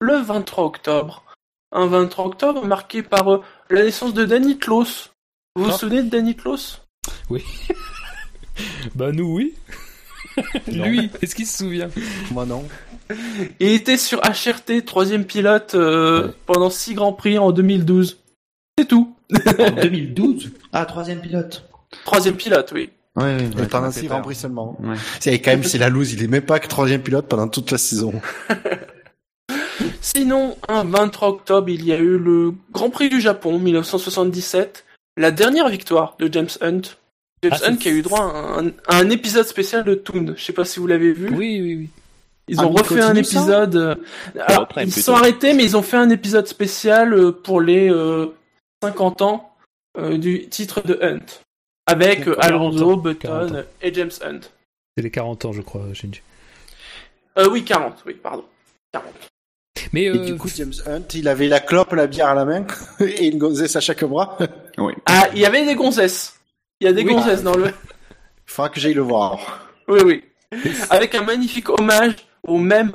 le 0.00 0.16
23 0.16 0.64
octobre. 0.64 1.24
Un 1.72 1.86
23 1.86 2.26
octobre 2.26 2.64
marqué 2.64 3.02
par 3.02 3.32
euh, 3.32 3.42
la 3.70 3.82
naissance 3.82 4.14
de 4.14 4.24
Danny 4.24 4.58
Klaus. 4.58 5.10
Vous 5.56 5.64
vous 5.64 5.70
Ah. 5.70 5.78
souvenez 5.78 6.02
de 6.02 6.08
Danny 6.08 6.34
Klaus 6.34 6.82
Bah 8.94 9.12
nous 9.12 9.34
oui. 9.34 9.54
Lui, 10.68 11.10
est-ce 11.20 11.34
qu'il 11.34 11.46
se 11.46 11.58
souvient? 11.58 11.90
Moi 12.30 12.46
non. 12.46 12.64
Il 13.60 13.68
était 13.68 13.96
sur 13.96 14.20
HRT, 14.20 14.84
troisième 14.84 15.24
pilote 15.24 15.74
euh, 15.74 16.32
pendant 16.46 16.70
six 16.70 16.94
grands 16.94 17.12
prix 17.12 17.38
en 17.38 17.50
2012. 17.52 18.18
C'est 18.78 18.86
tout. 18.86 19.14
En 19.58 19.70
2012 19.82 20.52
Ah, 20.72 20.86
troisième 20.86 21.20
pilote. 21.20 21.68
Troisième 22.04 22.36
pilote, 22.36 22.70
oui. 22.74 22.90
M'a 23.16 23.36
d'un 23.36 23.90
fait 23.90 24.00
six 24.00 24.06
peur. 24.06 24.18
Grand 24.18 24.22
Prix 24.22 24.34
seulement. 24.36 24.76
Ouais. 24.80 24.94
C'est 25.18 25.40
quand 25.40 25.50
même 25.50 25.64
c'est 25.64 25.78
la 25.78 25.88
loose. 25.88 26.12
Il 26.12 26.22
est 26.22 26.28
même 26.28 26.44
pas 26.44 26.60
que 26.60 26.68
troisième 26.68 27.02
pilote 27.02 27.26
pendant 27.26 27.48
toute 27.48 27.70
la 27.72 27.78
saison. 27.78 28.12
Sinon, 30.14 30.56
un 30.68 30.84
23 30.84 31.28
octobre, 31.28 31.68
il 31.68 31.84
y 31.84 31.92
a 31.92 31.98
eu 31.98 32.16
le 32.18 32.54
Grand 32.72 32.88
Prix 32.88 33.10
du 33.10 33.20
Japon 33.20 33.58
1977, 33.58 34.86
la 35.18 35.30
dernière 35.30 35.68
victoire 35.68 36.16
de 36.18 36.32
James 36.32 36.48
Hunt. 36.62 36.80
James 37.42 37.52
Ah, 37.62 37.66
Hunt 37.68 37.76
qui 37.76 37.88
a 37.88 37.92
eu 37.92 38.02
droit 38.02 38.20
à 38.20 38.58
un, 38.60 38.68
à 38.88 38.96
un 38.96 39.10
épisode 39.10 39.44
spécial 39.46 39.84
de 39.84 39.94
Toon. 39.94 40.34
Je 40.36 40.42
sais 40.42 40.52
pas 40.54 40.64
si 40.64 40.80
vous 40.80 40.86
l'avez 40.86 41.12
vu. 41.12 41.28
Oui, 41.28 41.60
oui, 41.60 41.74
oui. 41.76 41.88
Ils 42.48 42.58
Ah, 42.58 42.66
ont 42.66 42.72
il 42.74 42.78
refait 42.78 43.02
un 43.02 43.14
épisode. 43.14 43.76
euh, 43.76 43.94
alors, 44.46 44.66
ils 44.78 44.90
se 44.90 45.02
sont 45.02 45.12
arrêtés, 45.12 45.52
mais 45.52 45.62
ils 45.64 45.76
ont 45.76 45.82
fait 45.82 45.98
un 45.98 46.08
épisode 46.10 46.46
spécial 46.46 47.12
euh, 47.12 47.30
pour 47.30 47.60
les 47.60 47.90
euh, 47.92 48.26
50 48.82 49.20
ans 49.22 49.54
euh, 49.98 50.16
du 50.16 50.48
titre 50.48 50.80
de 50.80 50.98
Hunt. 51.02 51.20
Avec 51.86 52.26
euh, 52.26 52.34
40 52.34 52.44
Alonso, 52.44 52.92
ans. 52.92 52.96
Button 52.96 53.28
40 53.28 53.52
ans. 53.52 53.62
et 53.82 53.92
James 53.94 54.10
Hunt. 54.24 54.40
C'est 54.96 55.02
les 55.02 55.10
40 55.10 55.44
ans, 55.44 55.52
je 55.52 55.60
crois, 55.60 55.82
Shinji. 55.92 56.22
Oui, 57.50 57.62
40, 57.62 58.02
oui, 58.06 58.14
pardon. 58.14 58.44
40. 58.92 59.06
Mais 59.92 60.02
Et 60.04 60.08
euh, 60.10 60.24
du 60.24 60.36
coup, 60.36 60.48
James 60.54 60.72
Hunt, 60.86 61.02
il 61.14 61.28
avait 61.28 61.48
la 61.48 61.60
clope, 61.60 61.92
la 61.92 62.06
bière 62.06 62.28
à 62.28 62.34
la 62.34 62.44
main 62.44 62.66
et 63.00 63.26
une 63.28 63.38
gonzesse 63.38 63.76
à 63.76 63.80
chaque 63.80 64.04
bras. 64.04 64.36
Oui. 64.78 64.92
Ah, 65.06 65.26
il 65.34 65.40
y 65.40 65.44
avait 65.44 65.64
des 65.66 65.74
gonzesses. 65.74 66.34
Il 66.80 66.84
y 66.84 66.88
a 66.88 66.92
des 66.92 67.02
Oui. 67.02 67.12
gonzesses 67.12 67.42
dans 67.42 67.56
le. 67.56 67.64
Il 67.68 67.72
faudra 68.46 68.68
que 68.68 68.78
j'aille 68.78 68.94
le 68.94 69.02
voir. 69.02 69.66
Oui, 69.88 69.98
oui. 70.04 70.24
Avec 70.90 71.14
un 71.16 71.22
magnifique 71.22 71.68
hommage 71.68 72.14
au 72.46 72.58
même. 72.58 72.92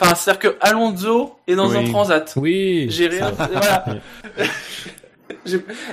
Enfin, 0.00 0.14
c'est-à-dire 0.16 0.40
que 0.40 0.56
Alonso 0.60 1.36
est 1.46 1.54
dans 1.54 1.72
un 1.76 1.84
transat. 1.84 2.32
oui. 2.36 2.86
J'ai 2.90 3.06
rien. 3.06 3.30
voilà. 3.30 3.84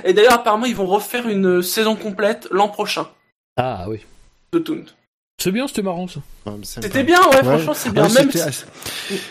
Et 0.04 0.12
d'ailleurs, 0.12 0.34
apparemment, 0.34 0.66
ils 0.66 0.74
vont 0.74 0.86
refaire 0.86 1.28
une 1.28 1.62
saison 1.62 1.94
complète 1.96 2.48
l'an 2.50 2.68
prochain 2.68 3.06
Ah 3.56 3.86
oui. 3.88 4.04
de 4.52 4.58
Toon. 4.58 4.84
C'est 5.40 5.52
bien, 5.52 5.68
c'était 5.68 5.82
marrant 5.82 6.08
ça. 6.08 6.20
C'était 6.62 7.04
bien, 7.04 7.20
ouais, 7.30 7.44
franchement, 7.44 7.74
c'est 7.74 7.90
bien. 7.92 8.08
Même, 8.08 8.30
si, 8.32 8.40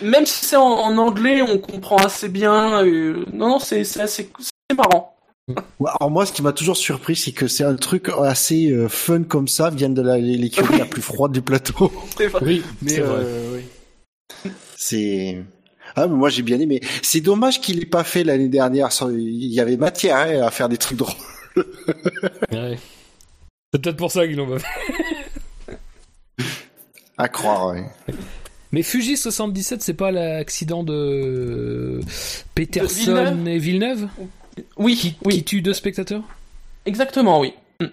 même 0.04 0.26
si 0.26 0.46
c'est 0.46 0.56
en, 0.56 0.62
en 0.64 0.98
anglais, 0.98 1.42
on 1.42 1.58
comprend 1.58 1.98
assez 1.98 2.30
bien. 2.30 2.82
euh, 2.86 3.26
Non, 3.34 3.50
non, 3.50 3.60
c'est 3.60 3.82
assez 3.82 4.30
c'est 4.40 4.78
marrant. 4.78 5.16
Ouais, 5.80 5.90
alors 6.00 6.10
moi, 6.12 6.26
ce 6.26 6.32
qui 6.32 6.42
m'a 6.42 6.54
toujours 6.54 6.78
surpris, 6.78 7.16
c'est 7.18 7.32
que 7.34 7.48
c'est 7.48 7.64
un 7.66 7.76
truc 7.76 8.10
assez 8.24 8.70
euh, 8.72 8.88
fun 8.88 9.24
comme 9.24 9.48
ça, 9.50 9.70
vient 9.70 9.90
de 9.90 10.02
la- 10.02 10.18
l'écurie 10.18 10.78
la 10.78 10.86
plus 10.86 11.02
froide 11.02 11.32
du 11.34 11.42
plateau. 11.42 11.92
Oui, 12.42 12.64
Mais 12.82 13.00
euh, 13.00 13.58
oui. 14.46 14.52
c'est 14.78 15.42
ah 15.96 16.06
mais 16.08 16.16
moi 16.16 16.30
j'ai 16.30 16.42
bien 16.42 16.60
aimé. 16.60 16.82
C'est 17.02 17.22
dommage 17.22 17.60
qu'il 17.62 17.80
l'ait 17.80 17.86
pas 17.86 18.04
fait 18.04 18.24
l'année 18.24 18.50
dernière. 18.50 18.92
sans- 18.92 19.10
Il 19.10 19.46
y 19.54 19.60
avait 19.60 19.78
matière 19.78 20.18
hein, 20.18 20.42
à 20.46 20.52
faire 20.52 20.70
des 20.70 20.78
trucs 20.78 20.98
drôles. 20.98 21.16
Ouais. 22.52 22.78
C'est 23.74 23.82
peut-être 23.82 23.98
pour 23.98 24.12
ça 24.12 24.26
qu'ils 24.28 24.36
l'ont 24.38 24.48
pas 24.50 24.60
fait. 24.60 24.68
À 27.18 27.28
croire. 27.28 27.74
Ouais. 27.74 27.86
Mais 28.72 28.84
Fuji 28.84 29.18
77, 29.18 29.82
c'est 29.82 29.94
pas 29.94 30.12
l'accident 30.12 30.84
de 30.84 32.00
Peterson 32.54 32.96
Villeneuve 32.96 33.48
et 33.48 33.58
Villeneuve 33.58 34.08
Oui, 34.78 34.96
qui, 34.96 35.16
oui. 35.26 35.36
qui 35.36 35.44
tue 35.44 35.62
deux 35.62 35.74
spectateurs? 35.74 36.24
Exactement, 36.86 37.40
oui. 37.40 37.54
Mm. 37.82 37.86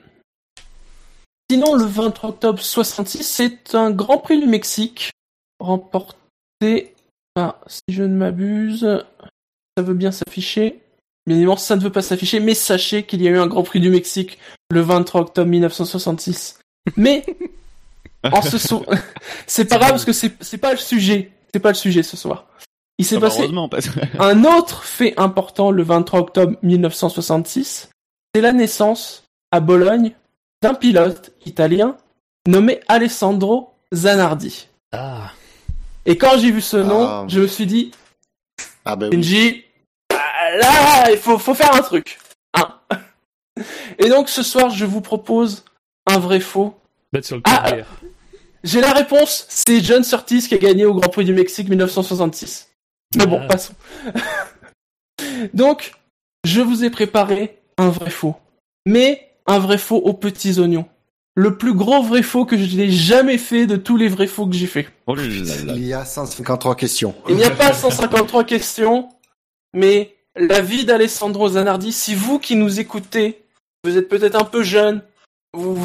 Sinon, 1.51 1.75
le 1.75 1.85
23 1.85 2.31
octobre 2.31 2.61
66, 2.61 3.23
c'est 3.23 3.75
un 3.75 3.91
Grand 3.91 4.19
Prix 4.19 4.41
du 4.41 4.47
Mexique 4.47 5.11
remporté 5.61 6.95
par, 7.35 7.61
si 7.67 7.83
je 7.89 8.03
ne 8.03 8.17
m'abuse, 8.17 9.03
ça 9.77 9.83
veut 9.83 9.95
bien 9.95 10.13
s'afficher. 10.13 10.81
Bien 11.27 11.37
évidemment, 11.37 11.57
ça 11.57 11.77
ne 11.77 11.81
veut 11.81 11.93
pas 11.93 12.03
s'afficher, 12.03 12.41
mais 12.41 12.55
sachez 12.55 13.05
qu'il 13.05 13.23
y 13.23 13.29
a 13.29 13.31
eu 13.31 13.39
un 13.39 13.47
Grand 13.47 13.63
Prix 13.63 13.81
du 13.81 13.91
Mexique 13.91 14.39
le 14.71 14.81
23 14.81 15.23
octobre 15.23 15.49
1966. 15.49 16.61
Mais, 16.97 17.25
en 18.33 18.43
ce 18.43 18.59
soir, 18.59 18.83
c'est 19.47 19.65
pas 19.67 19.79
grave 19.79 19.91
parce 19.91 20.05
que 20.05 20.13
c'est 20.13 20.33
c'est 20.41 20.59
pas 20.59 20.73
le 20.73 20.79
sujet. 20.79 21.31
C'est 21.53 21.61
pas 21.61 21.69
le 21.71 21.75
sujet 21.77 22.03
ce 22.03 22.17
soir. 22.17 22.47
Il 22.99 23.05
s'est 23.05 23.17
Ah 23.17 23.21
bah, 23.21 23.29
passé 23.29 23.49
parce 23.71 23.89
un 24.19 24.45
autre 24.45 24.85
fait 24.85 25.15
important 25.17 25.71
le 25.71 25.83
23 25.83 26.21
octobre 26.21 26.57
1966, 26.63 27.91
c'est 28.35 28.41
la 28.41 28.53
naissance 28.53 29.25
à 29.51 29.61
Bologne 29.61 30.13
d'un 30.63 30.75
pilote 30.75 31.33
italien 31.47 31.97
nommé 32.47 32.81
Alessandro 32.89 33.75
Zanardi. 33.93 34.69
Ah. 34.93 35.31
Et 36.07 36.17
quand 36.19 36.39
j'ai 36.39 36.51
vu 36.51 36.61
ce 36.61 36.77
nom, 36.77 37.07
Ah. 37.07 37.25
je 37.29 37.41
me 37.41 37.47
suis 37.47 37.67
dit, 37.67 37.91
Ah 38.85 38.97
ben. 38.97 39.11
Benji, 39.11 39.65
là, 40.11 41.11
il 41.11 41.19
faut, 41.19 41.39
faut 41.39 41.55
faire 41.55 41.75
un 41.75 41.81
truc. 41.83 42.19
Hein. 42.55 42.69
Et 43.99 44.09
donc 44.09 44.29
ce 44.29 44.43
soir, 44.43 44.71
je 44.71 44.85
vous 44.85 45.01
propose 45.01 45.65
un 46.07 46.19
vrai 46.19 46.41
faux. 46.41 46.75
Battre 47.13 47.27
sur 47.27 47.37
le 47.37 47.43
Ah, 47.45 47.63
carrière. 47.65 47.87
J'ai 48.65 48.81
la 48.81 48.93
réponse, 48.93 49.45
c'est 49.49 49.81
John 49.81 50.03
Surtees 50.03 50.49
qui 50.49 50.55
a 50.55 50.59
gagné 50.59 50.87
au 50.87 50.95
Grand 50.95 51.11
Prix 51.11 51.25
du 51.25 51.35
Mexique 51.35 51.69
1966. 51.69 52.71
Mais 53.17 53.27
bon, 53.27 53.41
Ah. 53.43 53.47
passons. 53.47 53.75
Donc, 55.55 55.93
je 56.45 56.61
vous 56.61 56.85
ai 56.85 56.91
préparé 56.91 57.59
un 57.79 57.91
vrai 57.91 58.11
faux. 58.11 58.35
Mais 58.87 59.31
un 59.47 59.59
vrai 59.59 59.79
faux 59.79 59.97
aux 59.97 60.15
petits 60.15 60.59
oignons. 60.59 60.87
Le 61.37 61.59
plus 61.59 61.75
gros 61.75 62.03
vrai 62.03 62.23
faux 62.23 62.45
que 62.45 62.57
je 62.57 62.77
n'ai 62.77 62.91
jamais 62.91 63.39
fait 63.39 63.67
de 63.67 63.77
tous 63.77 63.97
les 63.97 64.09
vrais 64.09 64.27
faux 64.29 64.47
que 64.47 64.55
j'ai 64.55 64.67
fait. 64.67 64.89
Oh. 65.07 65.17
Il 65.19 65.85
y 65.85 65.93
a 65.93 66.05
153 66.05 66.77
questions. 66.77 67.15
Il 67.29 67.37
n'y 67.37 67.45
a 67.45 67.51
pas 67.51 67.73
153 67.73 68.45
questions, 68.45 69.09
mais 69.75 70.15
la 70.37 70.61
vie 70.61 70.85
d'Alessandro 70.85 71.51
Zanardi, 71.51 71.93
si 71.93 72.15
vous 72.15 72.39
qui 72.39 72.55
nous 72.57 72.79
écoutez, 72.81 73.43
vous 73.83 73.99
êtes 73.99 74.09
peut-être 74.09 74.41
un 74.41 74.45
peu 74.45 74.63
jeune, 74.63 75.03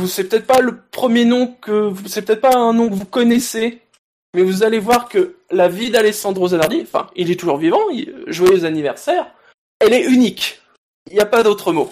c'est 0.08 0.30
peut-être 0.30 0.48
pas 0.48 0.60
le 0.60 0.80
premier 0.91 1.26
nom 1.26 1.48
que, 1.48 1.94
c'est 2.08 2.24
peut-être 2.24 2.41
pas 2.41 2.56
un 2.56 2.74
nom 2.74 2.90
que 2.90 2.96
vous 2.96 3.06
connaissez, 3.06 3.82
mais 4.34 4.44
vous 4.44 4.64
allez 4.64 4.80
voir 4.80 5.10
que 5.10 5.36
la 5.52 5.68
vie 5.68 5.90
d'Alessandro 5.90 6.50
Zanardi, 6.50 6.82
enfin, 6.82 7.10
il 7.16 7.32
est 7.32 7.40
toujours 7.40 7.58
vivant, 7.58 7.80
joyeux 8.28 8.66
anniversaire, 8.66 9.28
elle 9.80 9.94
est 9.94 10.04
unique. 10.04 10.62
Il 11.10 11.16
n'y 11.16 11.22
a 11.22 11.26
pas 11.26 11.44
d'autre 11.44 11.74
mot. 11.74 11.91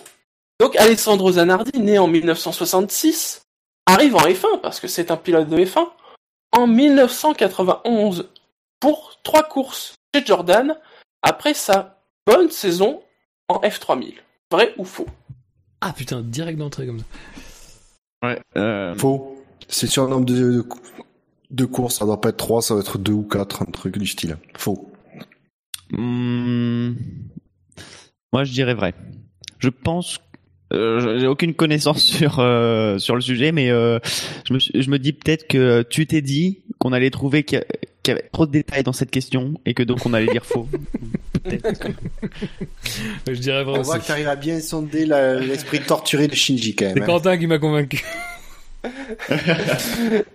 Donc 0.60 0.76
Alessandro 0.76 1.34
Zanardi, 1.34 1.80
né 1.80 2.00
en 2.00 2.08
1966, 2.08 3.42
arrive 3.86 4.16
en 4.16 4.22
F1 4.22 4.62
parce 4.62 4.80
que 4.80 4.88
c'est 4.88 5.12
un 5.12 5.18
pilote 5.18 5.50
de 5.50 5.58
F1 5.58 5.88
en 6.52 6.68
1991 6.68 8.30
pour 8.80 9.20
trois 9.24 9.44
courses 9.44 9.96
chez 10.14 10.26
Jordan 10.26 10.78
après 11.22 11.54
sa 11.54 12.00
bonne 12.26 12.50
saison 12.50 13.02
en 13.48 13.60
F3000. 13.60 14.16
Vrai 14.52 14.74
ou 14.78 14.86
faux? 14.86 15.08
Ah 15.82 15.94
putain, 15.94 16.22
direct 16.22 16.58
d'entrée 16.58 16.88
comme 16.88 17.00
ça. 17.00 17.06
Ouais, 18.28 18.40
euh, 18.58 18.96
Faux. 18.96 19.36
C'est 19.68 19.88
sur 19.88 20.04
le 20.04 20.10
nombre 20.10 20.26
de, 20.26 20.34
de, 20.36 20.66
de 21.52 21.66
courses, 21.66 22.00
ça 22.00 22.06
doit 22.06 22.22
pas 22.22 22.30
être 22.30 22.38
3, 22.38 22.62
ça 22.62 22.74
va 22.74 22.82
être 22.82 22.98
2 22.98 23.12
ou 23.12 23.24
4, 23.24 23.64
un 23.64 23.66
truc 23.66 23.98
du 23.98 24.08
style. 24.08 24.38
Faux. 24.58 24.92
hmm, 25.92 26.94
Moi, 28.34 28.44
je 28.44 28.52
dirais 28.52 28.74
vrai. 28.74 28.94
Je 29.60 29.70
pense 29.70 30.20
euh, 30.74 31.18
j'ai 31.20 31.28
aucune 31.28 31.54
connaissance 31.54 32.02
sur 32.04 32.40
euh, 32.40 32.98
sur 32.98 33.16
le 33.16 33.22
sujet, 33.22 33.52
mais 33.52 33.70
euh, 33.72 34.00
je, 34.46 34.54
me, 34.54 34.60
je 34.60 34.90
me 34.90 35.00
dis 35.00 35.14
peut-être 35.14 35.48
que 35.48 35.82
tu 35.84 36.06
t'es 36.08 36.22
dit 36.22 36.64
qu'on 36.80 36.92
allait 36.92 37.10
trouver 37.10 37.44
qu'il 38.08 38.16
y, 38.16 38.20
avait 38.20 38.30
trop 38.30 38.46
de 38.46 38.52
détails 38.52 38.84
dans 38.84 38.94
cette 38.94 39.12
question 39.12 39.54
et 39.66 39.74
que 39.74 39.84
donc 39.84 40.06
on 40.06 40.14
allait 40.14 40.32
dire 40.32 40.46
faux. 40.46 40.68
Peut-être. 41.44 41.88
Je 43.28 43.34
dirais 43.34 43.64
vrai 43.64 43.80
On 43.80 43.82
voit 43.82 44.00
que 44.00 44.06
tu 44.06 44.12
arrives 44.12 44.28
à 44.28 44.36
bien 44.36 44.60
sonder 44.60 45.06
l'esprit 45.06 45.80
torturé 45.82 46.28
de 46.28 46.36
Shinji 46.36 46.76
quand 46.76 46.86
C'est 46.88 46.96
même. 46.96 47.04
hein. 47.04 47.08
Quentin 47.08 47.38
qui 47.38 47.48
m'a 47.48 47.60
convaincu. 47.60 48.04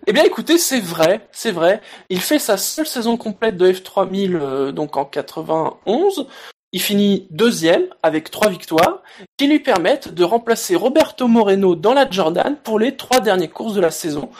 Eh 0.06 0.12
bien, 0.12 0.24
écoutez, 0.24 0.58
c'est 0.58 0.80
vrai, 0.80 1.26
c'est 1.32 1.52
vrai. 1.52 1.80
Il 2.10 2.20
fait 2.20 2.38
sa 2.38 2.56
seule 2.56 2.86
saison 2.86 3.16
complète 3.16 3.56
de 3.56 3.70
F3000, 3.72 4.34
euh, 4.34 4.72
donc 4.72 4.96
en 4.96 5.04
91. 5.04 6.26
Il 6.72 6.80
finit 6.82 7.26
deuxième 7.30 7.84
avec 8.02 8.30
trois 8.30 8.50
victoires 8.50 9.02
qui 9.36 9.46
lui 9.46 9.60
permettent 9.60 10.12
de 10.12 10.24
remplacer 10.24 10.74
Roberto 10.74 11.28
Moreno 11.28 11.76
dans 11.76 11.94
la 11.94 12.10
Jordan 12.10 12.56
pour 12.62 12.78
les 12.78 12.96
trois 12.96 13.20
dernières 13.20 13.52
courses 13.52 13.74
de 13.74 13.80
la 13.80 13.90
saison. 13.90 14.30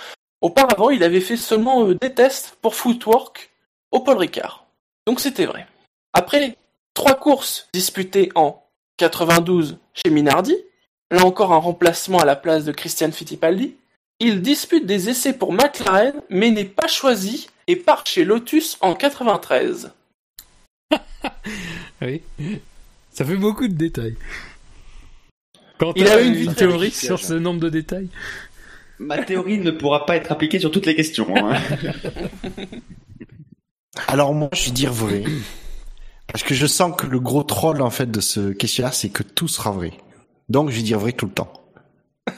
Auparavant, 0.42 0.90
il 0.90 1.04
avait 1.04 1.20
fait 1.20 1.36
seulement 1.36 1.86
euh, 1.86 1.94
des 1.94 2.12
tests 2.12 2.56
pour 2.60 2.74
Footwork 2.74 3.50
au 3.92 4.00
Paul 4.00 4.18
Ricard. 4.18 4.66
Donc 5.06 5.20
c'était 5.20 5.46
vrai. 5.46 5.66
Après 6.12 6.56
trois 6.94 7.14
courses 7.14 7.68
disputées 7.72 8.30
en 8.34 8.62
92 8.96 9.78
chez 9.94 10.10
Minardi, 10.10 10.56
là 11.12 11.24
encore 11.24 11.52
un 11.52 11.58
remplacement 11.58 12.18
à 12.18 12.24
la 12.24 12.34
place 12.36 12.64
de 12.64 12.72
Christian 12.72 13.12
Fittipaldi, 13.12 13.76
il 14.18 14.42
dispute 14.42 14.84
des 14.84 15.08
essais 15.08 15.32
pour 15.32 15.52
McLaren, 15.52 16.14
mais 16.28 16.50
n'est 16.50 16.64
pas 16.64 16.88
choisi 16.88 17.48
et 17.68 17.76
part 17.76 18.04
chez 18.04 18.24
Lotus 18.24 18.76
en 18.80 18.94
93. 18.94 19.92
Oui. 22.00 22.20
Ça 23.12 23.24
fait 23.24 23.36
beaucoup 23.36 23.68
de 23.68 23.74
détails. 23.74 24.16
Il 25.94 26.08
a 26.08 26.20
eu 26.20 26.26
une 26.26 26.34
une 26.34 26.54
théorie 26.54 26.90
sur 26.90 27.20
ce 27.20 27.34
nombre 27.34 27.60
de 27.60 27.68
détails? 27.68 28.08
Ma 29.02 29.18
théorie 29.22 29.58
ne 29.58 29.70
pourra 29.72 30.06
pas 30.06 30.16
être 30.16 30.30
appliquée 30.32 30.60
sur 30.60 30.70
toutes 30.70 30.86
les 30.86 30.94
questions. 30.94 31.26
hein. 31.36 31.60
Alors 34.06 34.32
moi, 34.32 34.48
je 34.52 34.66
vais 34.66 34.70
dire 34.70 34.92
vrai. 34.92 35.24
Parce 36.28 36.44
que 36.44 36.54
je 36.54 36.66
sens 36.66 36.96
que 36.96 37.06
le 37.06 37.20
gros 37.20 37.42
troll 37.42 37.82
en 37.82 37.90
fait 37.90 38.10
de 38.10 38.20
ce 38.20 38.52
questionnaire, 38.52 38.94
c'est 38.94 39.10
que 39.10 39.22
tout 39.22 39.48
sera 39.48 39.70
vrai. 39.70 39.92
Donc 40.48 40.70
je 40.70 40.76
vais 40.76 40.82
dire 40.82 40.98
vrai 40.98 41.12
tout 41.12 41.26
le 41.26 41.32
temps. 41.32 41.52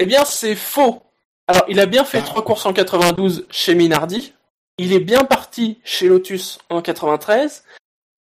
Eh 0.00 0.06
bien, 0.06 0.24
c'est 0.24 0.54
faux. 0.54 1.02
Alors, 1.48 1.64
il 1.68 1.80
a 1.80 1.86
bien 1.86 2.04
fait 2.04 2.22
trois 2.22 2.44
courses 2.44 2.64
en 2.66 2.72
92 2.72 3.46
chez 3.50 3.74
Minardi. 3.74 4.32
Il 4.78 4.92
est 4.92 5.00
bien 5.00 5.24
parti 5.24 5.80
chez 5.82 6.06
Lotus 6.06 6.60
en 6.70 6.82
93. 6.82 7.64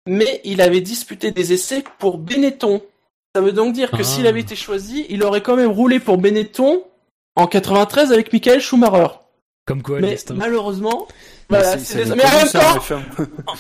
Mais 0.08 0.42
il 0.44 0.60
avait 0.62 0.82
disputé 0.82 1.30
des 1.30 1.54
essais 1.54 1.84
pour 2.00 2.18
Benetton. 2.18 2.82
Ça 3.38 3.42
veut 3.44 3.52
donc 3.52 3.72
dire 3.74 3.92
que 3.92 3.98
Ah. 4.00 4.04
s'il 4.04 4.26
avait 4.26 4.40
été 4.40 4.56
choisi, 4.56 5.06
il 5.10 5.22
aurait 5.24 5.42
quand 5.44 5.56
même 5.56 5.70
roulé 5.70 6.00
pour 6.00 6.18
Benetton 6.18 6.82
en 7.36 7.46
93 7.46 8.12
avec 8.12 8.34
Michael 8.34 8.60
Schumacher. 8.60 9.10
Comme 9.68 9.84
quoi, 9.84 9.98
le 9.98 10.02
mais 10.02 10.10
destin. 10.14 10.34
malheureusement, 10.34 11.08
voilà, 11.50 11.74
c'est- 11.74 11.80
c'est 11.86 12.04
c'est 12.06 12.10
des- 12.10 12.16
mais 12.16 12.26
en 12.26 12.36
même 12.36 12.50
temps, 12.50 12.80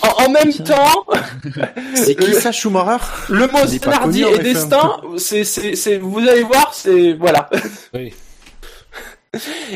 en, 0.02 0.24
en 0.26 0.30
même 0.32 0.52
temps, 0.52 1.06
C'est 1.96 2.16
qui 2.16 2.34
ça, 2.34 2.52
Schumacher? 2.52 3.04
le 3.30 3.46
mot 3.46 3.60
en 3.60 4.12
et 4.12 4.40
destin, 4.40 5.00
c'est, 5.18 5.44
c'est, 5.44 5.76
c'est, 5.76 5.98
vous 6.00 6.18
allez 6.28 6.42
voir, 6.42 6.74
c'est, 6.74 7.14
voilà. 7.14 7.48
Oui. 7.94 8.16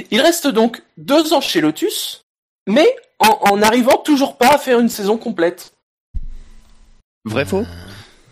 Il 0.10 0.19
reste 0.19 0.48
donc 0.48 0.82
deux 0.98 1.32
ans 1.34 1.41
chez 1.41 1.61
Lotus, 1.61 2.26
mais 2.65 2.88
en, 3.19 3.38
en 3.52 3.61
arrivant 3.61 3.98
toujours 3.98 4.38
pas 4.38 4.56
à 4.56 4.57
faire 4.57 4.80
une 4.80 4.90
saison 4.90 5.18
complète. 5.19 5.73
Vrai 7.23 7.45
faux? 7.45 7.65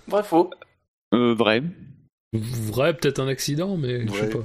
Vrai 0.08 0.24
faux. 0.24 0.50
Euh, 1.14 1.34
Vrai. 1.34 1.64
Vrai, 2.34 2.94
peut-être 2.96 3.20
un 3.20 3.28
accident, 3.28 3.76
mais 3.76 4.06
je 4.08 4.14
sais 4.14 4.30
pas. 4.30 4.40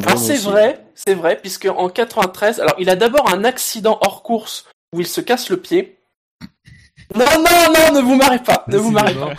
Alors 0.00 0.10
Vraiment 0.10 0.16
c'est 0.16 0.34
aussi. 0.34 0.44
vrai, 0.44 0.86
c'est 0.94 1.14
vrai, 1.14 1.38
puisque 1.40 1.66
en 1.66 1.88
93, 1.88 2.60
alors 2.60 2.76
il 2.78 2.88
a 2.88 2.96
d'abord 2.96 3.32
un 3.32 3.44
accident 3.44 3.98
hors 4.00 4.22
course 4.22 4.66
où 4.94 5.00
il 5.00 5.06
se 5.06 5.20
casse 5.20 5.50
le 5.50 5.56
pied. 5.58 5.98
Non, 7.14 7.24
non, 7.36 7.72
non, 7.74 7.94
ne 7.96 8.00
vous 8.00 8.14
marrez 8.16 8.38
pas, 8.42 8.64
ne 8.68 8.76
vous 8.76 8.90
marrez 8.90 9.14
pas. 9.14 9.32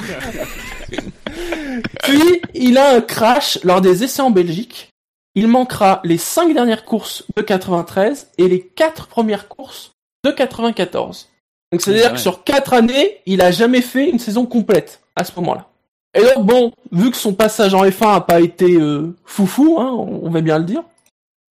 Puis, 2.03 2.41
il 2.53 2.77
a 2.77 2.95
un 2.95 3.01
crash 3.01 3.59
lors 3.63 3.81
des 3.81 4.03
essais 4.03 4.21
en 4.21 4.31
Belgique. 4.31 4.89
Il 5.35 5.47
manquera 5.47 6.01
les 6.03 6.17
cinq 6.17 6.53
dernières 6.53 6.84
courses 6.84 7.23
de 7.38 7.41
93 7.41 8.31
et 8.38 8.47
les 8.47 8.61
quatre 8.61 9.07
premières 9.07 9.47
courses 9.47 9.91
de 10.26 10.31
94. 10.31 11.30
Donc, 11.71 11.81
c'est-à-dire 11.81 12.13
que 12.13 12.19
sur 12.19 12.43
quatre 12.43 12.73
années, 12.73 13.21
il 13.26 13.41
a 13.41 13.51
jamais 13.51 13.81
fait 13.81 14.09
une 14.09 14.19
saison 14.19 14.45
complète 14.45 15.01
à 15.19 15.23
ce 15.23 15.33
moment-là. 15.39 15.67
Et 16.15 16.21
donc, 16.23 16.45
bon, 16.45 16.71
vu 16.91 17.11
que 17.11 17.17
son 17.17 17.33
passage 17.33 17.73
en 17.75 17.85
F1 17.85 18.15
a 18.15 18.21
pas 18.21 18.41
été 18.41 18.75
euh, 18.75 19.15
foufou, 19.25 19.79
hein, 19.79 19.91
on 19.91 20.29
va 20.29 20.41
bien 20.41 20.57
le 20.57 20.63
dire, 20.65 20.83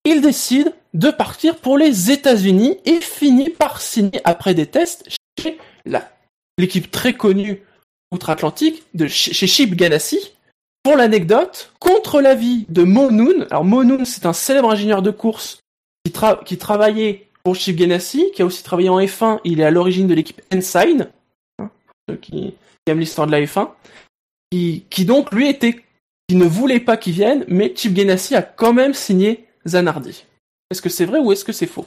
il 0.05 0.21
décide 0.21 0.73
de 0.95 1.11
partir 1.11 1.57
pour 1.57 1.79
les 1.79 2.11
États-Unis 2.11 2.79
et 2.85 3.01
finit 3.01 3.51
par 3.51 3.81
signer 3.81 4.21
après 4.25 4.55
des 4.55 4.67
tests 4.67 5.09
chez 5.41 5.59
l'équipe 6.59 6.91
très 6.91 7.13
connue 7.13 7.63
outre-Atlantique 8.13 8.85
de 8.95 9.07
chez 9.07 9.47
Chip 9.47 9.77
Ganassi. 9.77 10.33
Pour 10.83 10.97
l'anecdote, 10.97 11.73
contre 11.79 12.21
l'avis 12.21 12.65
de 12.71 12.83
Mo 12.83 13.11
Noon, 13.11 13.47
alors 13.51 13.65
Mo 13.65 13.85
Noon 13.85 14.05
c'est 14.05 14.27
un 14.27 14.33
célèbre 14.33 14.71
ingénieur 14.71 15.03
de 15.03 15.11
course 15.11 15.61
qui, 16.05 16.13
tra- 16.13 16.43
qui 16.43 16.57
travaillait 16.57 17.29
pour 17.45 17.55
Chip 17.55 17.77
Ganassi, 17.77 18.31
qui 18.35 18.43
a 18.43 18.47
aussi 18.47 18.63
travaillé 18.63 18.89
en 18.89 18.99
F1, 18.99 19.41
il 19.45 19.61
est 19.61 19.65
à 19.65 19.71
l'origine 19.71 20.07
de 20.07 20.15
l'équipe 20.15 20.41
Ensign, 20.53 21.09
hein, 21.59 21.71
qui, 22.23 22.55
l'histoire 22.95 23.27
de 23.27 23.33
la 23.33 23.41
F1, 23.41 23.71
qui, 24.51 24.85
qui 24.91 25.05
donc 25.05 25.33
lui 25.33 25.49
était, 25.49 25.85
qui 26.29 26.37
ne 26.37 26.45
voulait 26.45 26.81
pas 26.81 26.97
qu'il 26.97 27.13
vienne, 27.13 27.45
mais 27.49 27.73
Chip 27.75 27.95
Ganassi 27.95 28.35
a 28.35 28.43
quand 28.43 28.73
même 28.73 28.95
signé 28.95 29.47
Zanardi. 29.67 30.25
Est-ce 30.71 30.83
que 30.83 30.89
c'est 30.89 31.07
vrai 31.07 31.19
ou 31.19 31.33
est-ce 31.33 31.45
que 31.45 31.53
c'est 31.53 31.67
faux? 31.67 31.87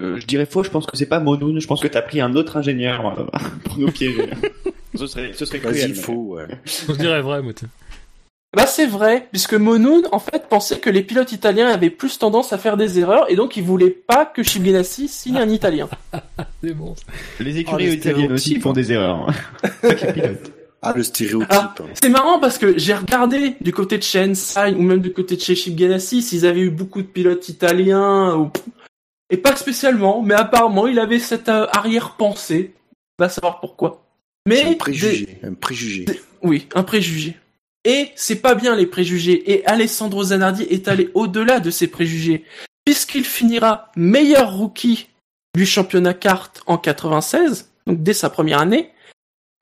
Euh, 0.00 0.18
je 0.18 0.26
dirais 0.26 0.46
faux, 0.46 0.62
je 0.62 0.70
pense 0.70 0.86
que 0.86 0.96
c'est 0.96 1.06
pas 1.06 1.18
Monoun, 1.18 1.60
je 1.60 1.66
pense 1.66 1.80
que 1.80 1.88
t'as 1.88 2.02
pris 2.02 2.20
un 2.20 2.34
autre 2.36 2.56
ingénieur 2.56 3.18
euh, 3.18 3.24
pour 3.64 3.78
nous 3.78 3.90
piéger. 3.90 4.30
ce 4.94 5.06
serait, 5.06 5.32
ce 5.32 5.44
serait 5.44 5.60
cruel. 5.60 5.94
faut. 5.94 6.36
Ouais. 6.36 6.46
On 6.88 6.92
dirait 6.92 7.22
vrai, 7.22 7.42
moi. 7.42 7.52
Bah 8.56 8.66
c'est 8.66 8.86
vrai, 8.86 9.28
puisque 9.30 9.52
Monoun 9.52 10.02
en 10.10 10.18
fait 10.18 10.48
pensait 10.48 10.78
que 10.78 10.88
les 10.88 11.02
pilotes 11.02 11.32
italiens 11.32 11.68
avaient 11.68 11.90
plus 11.90 12.18
tendance 12.18 12.52
à 12.54 12.58
faire 12.58 12.78
des 12.78 12.98
erreurs 12.98 13.30
et 13.30 13.36
donc 13.36 13.58
il 13.58 13.62
voulait 13.62 13.90
pas 13.90 14.24
que 14.24 14.42
Chip 14.42 14.62
Ganassi 14.62 15.06
signe 15.06 15.36
un 15.36 15.48
italien. 15.50 15.88
C'est 16.62 16.72
bon. 16.72 16.94
Les 17.40 17.58
écuries 17.58 17.74
Oh, 17.74 17.78
les 17.78 17.94
italiennes 17.94 18.32
aussi 18.32 18.58
font 18.58 18.72
des 18.72 18.92
erreurs. 18.92 19.32
Ah, 20.80 20.92
le 20.94 21.02
stéréotype. 21.02 21.48
Ah, 21.50 21.74
c'est 22.00 22.08
marrant 22.08 22.38
parce 22.38 22.56
que 22.56 22.78
j'ai 22.78 22.94
regardé 22.94 23.56
du 23.60 23.72
côté 23.72 23.98
de 23.98 24.02
chez 24.04 24.20
Ensign 24.20 24.76
ou 24.76 24.82
même 24.82 25.00
du 25.00 25.12
côté 25.12 25.34
de 25.34 25.40
chez 25.40 25.56
Chip 25.56 25.74
Ganassi 25.74 26.22
s'ils 26.22 26.46
avaient 26.46 26.60
eu 26.60 26.70
beaucoup 26.70 27.02
de 27.02 27.08
pilotes 27.08 27.48
italiens 27.48 28.36
ou 28.36 28.52
et 29.28 29.36
pas 29.36 29.56
spécialement, 29.56 30.22
mais 30.22 30.34
apparemment 30.34 30.86
il 30.86 31.00
avait 31.00 31.18
cette 31.18 31.48
euh, 31.48 31.66
arrière-pensée, 31.72 32.74
va 33.18 33.28
savoir 33.28 33.58
pourquoi. 33.58 34.04
Mais 34.46 34.62
des-. 34.62 34.70
Un 35.42 35.54
préjugé. 35.54 36.06
Oui, 36.42 36.68
un 36.76 36.84
préjugé. 36.84 37.36
Et 37.88 38.12
c'est 38.16 38.42
pas 38.42 38.54
bien 38.54 38.76
les 38.76 38.84
préjugés. 38.84 39.50
Et 39.50 39.64
Alessandro 39.64 40.22
Zanardi 40.22 40.64
est 40.64 40.88
allé 40.88 41.10
au-delà 41.14 41.58
de 41.58 41.70
ces 41.70 41.86
préjugés, 41.86 42.44
puisqu'il 42.84 43.24
finira 43.24 43.90
meilleur 43.96 44.54
rookie 44.54 45.08
du 45.56 45.64
championnat 45.64 46.12
kart 46.12 46.60
en 46.66 46.76
96, 46.76 47.70
donc 47.86 48.02
dès 48.02 48.12
sa 48.12 48.28
première 48.28 48.58
année, 48.58 48.90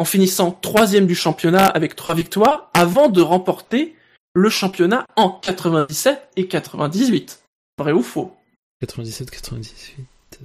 en 0.01 0.05
finissant 0.05 0.51
troisième 0.51 1.07
du 1.07 1.15
championnat 1.15 1.67
avec 1.67 1.95
trois 1.95 2.17
victoires, 2.17 2.69
avant 2.75 3.09
de 3.09 3.23
remporter 3.23 3.95
le 4.35 4.51
championnat 4.51 5.07
en 5.15 5.31
97 5.31 6.31
et 6.35 6.49
98. 6.49 7.45
Vrai 7.79 7.93
ou 7.93 8.03
faux? 8.03 8.35
97, 8.81 9.31
98. 9.31 10.41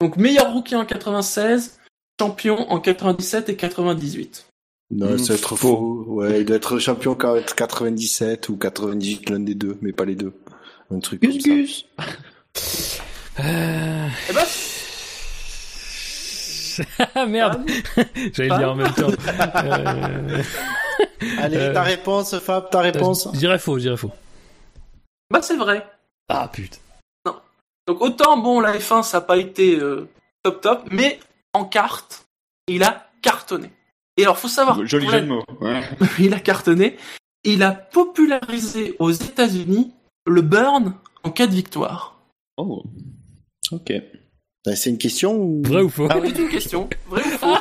Donc 0.00 0.16
meilleur 0.16 0.52
rookie 0.52 0.76
en 0.76 0.86
96, 0.86 1.80
champion 2.20 2.70
en 2.70 2.78
97 2.78 3.48
et 3.48 3.56
98. 3.56 4.45
Non, 4.90 5.18
c'est 5.18 5.34
être 5.34 5.56
faux. 5.56 6.04
Ouais, 6.06 6.40
il 6.40 6.46
doit 6.46 6.56
être 6.56 6.78
champion 6.78 7.14
quand 7.14 7.36
97 7.54 8.48
ou 8.48 8.56
98, 8.56 9.30
l'un 9.30 9.40
des 9.40 9.54
deux, 9.54 9.76
mais 9.82 9.92
pas 9.92 10.04
les 10.04 10.14
deux. 10.14 10.32
Un 10.90 11.00
truc 11.00 11.20
comme 11.20 11.30
Gus 11.30 11.42
ça. 11.42 11.50
Gus. 11.50 11.86
Euh... 13.40 14.08
Eh 14.30 14.32
ben, 14.32 14.44
Ah 17.14 17.26
merde 17.26 17.62
J'allais 18.32 18.48
le 18.50 18.58
dire 18.58 18.70
en 18.70 18.74
même 18.76 18.92
temps. 18.92 19.10
Euh... 19.64 20.42
Allez, 21.38 21.56
Euh, 21.56 21.74
ta 21.74 21.82
réponse, 21.82 22.38
Fab, 22.38 22.70
ta 22.70 22.80
réponse. 22.80 23.28
Je 23.32 23.38
dirais 23.38 23.58
faux, 23.58 23.76
je 23.78 23.82
dirais 23.82 23.96
faux. 23.96 24.12
bah 25.30 25.40
c'est 25.42 25.56
vrai. 25.56 25.86
Ah 26.28 26.48
putain. 26.52 26.78
Donc 27.88 28.00
autant 28.00 28.36
bon 28.38 28.60
la 28.60 28.76
F1 28.78 29.02
ça 29.04 29.18
n'a 29.18 29.20
pas 29.22 29.36
été 29.36 29.78
euh, 29.78 30.08
top 30.42 30.60
top, 30.60 30.82
mais 30.90 31.20
en 31.52 31.64
carte 31.64 32.26
il 32.68 32.82
a 32.82 33.08
cartonné. 33.22 33.70
Et 34.16 34.22
alors 34.22 34.38
faut 34.38 34.48
savoir, 34.48 34.84
Joli 34.86 35.06
jeu 35.06 35.12
la- 35.12 35.20
de 35.20 35.26
mots. 35.26 35.44
Ouais. 35.60 35.82
il 36.18 36.32
a 36.34 36.40
cartonné, 36.40 36.96
il 37.44 37.62
a 37.62 37.72
popularisé 37.72 38.96
aux 38.98 39.10
États-Unis 39.12 39.92
le 40.26 40.42
burn 40.42 40.94
en 41.22 41.30
cas 41.30 41.46
de 41.46 41.52
victoire. 41.52 42.18
Oh. 42.56 42.82
Ok. 43.72 43.92
Ben, 44.64 44.74
C'est 44.74 44.90
une 44.90 44.98
question 44.98 45.36
ou... 45.36 45.62
Vrai 45.64 45.82
ou 45.82 45.88
faux 45.88 46.08
C'est 46.10 46.38
une 46.38 46.48
question, 46.48 46.88
vrai 47.08 47.22
ou 47.24 47.38
faux 47.38 47.54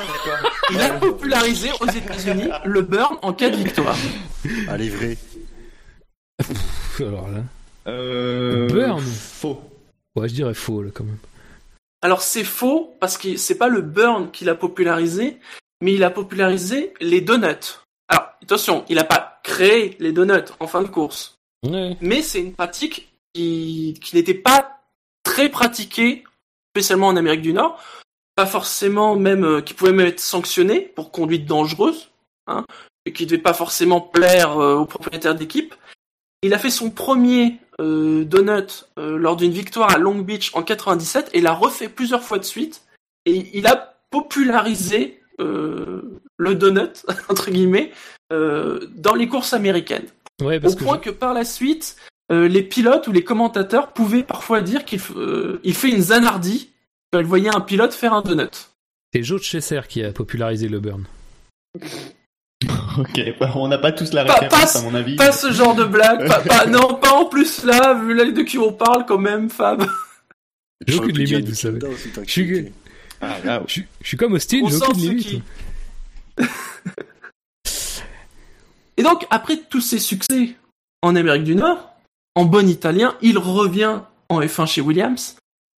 il 0.71 0.79
a 0.81 0.89
popularisé 0.99 1.69
aux 1.79 1.85
États-Unis 1.87 2.49
le 2.63 2.81
burn 2.81 3.17
en 3.21 3.33
cas 3.33 3.49
de 3.51 3.55
victoire. 3.57 3.95
Allez, 4.67 4.89
vrai. 4.89 5.17
Pff, 6.37 7.01
Alors 7.01 7.29
là. 7.29 7.43
Euh, 7.87 8.67
Burn. 8.67 8.99
Faux. 8.99 9.61
Ouais, 10.15 10.27
je 10.27 10.33
dirais 10.33 10.53
faux, 10.55 10.81
là, 10.81 10.89
quand 10.93 11.03
même. 11.03 11.19
Alors 12.01 12.21
c'est 12.21 12.43
faux 12.43 12.95
parce 12.99 13.17
que 13.17 13.35
c'est 13.37 13.57
pas 13.57 13.67
le 13.67 13.81
burn 13.81 14.31
qu'il 14.31 14.49
a 14.49 14.55
popularisé, 14.55 15.37
mais 15.81 15.93
il 15.93 16.03
a 16.03 16.09
popularisé 16.09 16.93
les 17.01 17.21
donuts. 17.21 17.79
Alors 18.07 18.29
attention, 18.41 18.85
il 18.89 18.99
a 18.99 19.03
pas 19.03 19.39
créé 19.43 19.95
les 19.99 20.11
donuts 20.11 20.51
en 20.59 20.67
fin 20.67 20.81
de 20.81 20.87
course, 20.87 21.37
mais 22.01 22.21
c'est 22.21 22.39
une 22.39 22.53
pratique 22.53 23.13
qui, 23.33 23.99
qui 24.01 24.15
n'était 24.15 24.33
pas 24.33 24.81
très 25.23 25.49
pratiquée, 25.49 26.23
spécialement 26.73 27.07
en 27.07 27.15
Amérique 27.15 27.41
du 27.41 27.53
Nord, 27.53 27.81
pas 28.35 28.45
forcément 28.45 29.15
même 29.15 29.45
euh, 29.45 29.61
qui 29.61 29.73
pouvait 29.73 29.93
même 29.93 30.07
être 30.07 30.19
sanctionné 30.19 30.81
pour 30.81 31.11
conduite 31.11 31.45
dangereuse, 31.45 32.11
hein, 32.47 32.65
et 33.05 33.13
qui 33.13 33.25
devait 33.25 33.41
pas 33.41 33.53
forcément 33.53 34.01
plaire 34.01 34.57
euh, 34.59 34.75
aux 34.75 34.85
propriétaires 34.85 35.35
d'équipe. 35.35 35.75
Il 36.41 36.53
a 36.53 36.59
fait 36.59 36.69
son 36.69 36.91
premier 36.91 37.59
euh, 37.79 38.23
donut 38.23 38.85
euh, 38.99 39.17
lors 39.17 39.35
d'une 39.35 39.51
victoire 39.51 39.91
à 39.91 39.97
Long 39.97 40.19
Beach 40.19 40.51
en 40.53 40.63
97 40.63 41.31
et 41.33 41.41
l'a 41.41 41.53
refait 41.53 41.89
plusieurs 41.89 42.23
fois 42.23 42.39
de 42.39 42.43
suite. 42.43 42.83
Et 43.25 43.49
il 43.57 43.67
a 43.67 43.97
popularisé 44.11 45.21
le 45.39 46.55
donut 46.55 47.05
entre 47.29 47.51
guillemets 47.51 47.91
euh, 48.33 48.87
dans 48.95 49.15
les 49.15 49.27
courses 49.27 49.53
américaines. 49.53 50.05
Ouais, 50.41 50.57
Au 50.57 50.61
parce 50.61 50.75
que 50.75 50.83
point 50.83 50.97
que 50.97 51.09
par 51.09 51.33
la 51.33 51.45
suite, 51.45 51.95
euh, 52.31 52.47
les 52.47 52.63
pilotes 52.63 53.07
ou 53.07 53.11
les 53.11 53.23
commentateurs 53.23 53.93
pouvaient 53.93 54.23
parfois 54.23 54.61
dire 54.61 54.83
qu'il 54.85 54.99
euh, 55.15 55.59
il 55.63 55.73
fait 55.73 55.89
une 55.89 56.01
zanardie 56.01 56.71
quand 57.13 57.19
ils 57.19 57.25
voyaient 57.25 57.55
un 57.55 57.61
pilote 57.61 57.93
faire 57.93 58.13
un 58.13 58.21
donut. 58.21 58.49
c'est 59.13 59.23
Joe 59.23 59.41
Chesser 59.41 59.81
qui 59.87 60.03
a 60.03 60.11
popularisé 60.11 60.67
le 60.67 60.79
burn. 60.79 61.03
Ok, 62.97 63.21
bah, 63.39 63.51
on 63.55 63.67
n'a 63.67 63.77
pas 63.77 63.91
tous 63.91 64.13
la 64.13 64.23
référence 64.23 64.73
pas- 64.73 64.79
à 64.79 64.81
mon 64.83 64.95
avis. 64.95 65.17
Pas 65.17 65.33
ce 65.33 65.51
genre 65.51 65.75
de 65.75 65.83
blague. 65.83 66.25
pas, 66.27 66.39
pas- 66.39 66.65
non, 66.67 66.95
pas 66.95 67.11
en 67.11 67.25
plus 67.25 67.63
là, 67.65 67.93
vu 67.93 68.13
là 68.13 68.23
de 68.31 68.41
qui 68.41 68.57
on 68.57 68.71
parle 68.71 69.05
quand 69.05 69.17
même, 69.17 69.49
Fab. 69.49 69.85
J'ai 70.87 70.95
aucune 70.97 71.17
limite, 71.17 71.49
vous 71.49 71.53
savez. 71.55 71.79
Je 72.25 72.31
suis-. 72.31 72.71
Ah, 73.21 73.37
là, 73.43 73.63
Je, 73.67 73.71
suis- 73.73 73.85
je 74.01 74.07
suis 74.07 74.17
comme 74.17 74.33
Austin, 74.33 74.59
On 74.63 74.69
j'ai 74.69 74.75
aucune 74.77 75.01
limite. 75.01 75.27
qui- 75.27 75.43
Et 78.97 79.03
donc, 79.03 79.25
après 79.29 79.57
tous 79.69 79.81
ces 79.81 79.99
succès 79.99 80.55
en 81.01 81.15
Amérique 81.15 81.43
du 81.43 81.55
Nord, 81.55 81.89
en 82.35 82.45
bon 82.45 82.67
italien, 82.69 83.15
il 83.21 83.37
revient 83.37 83.99
en 84.29 84.41
F1 84.41 84.65
chez 84.65 84.81
Williams, 84.81 85.35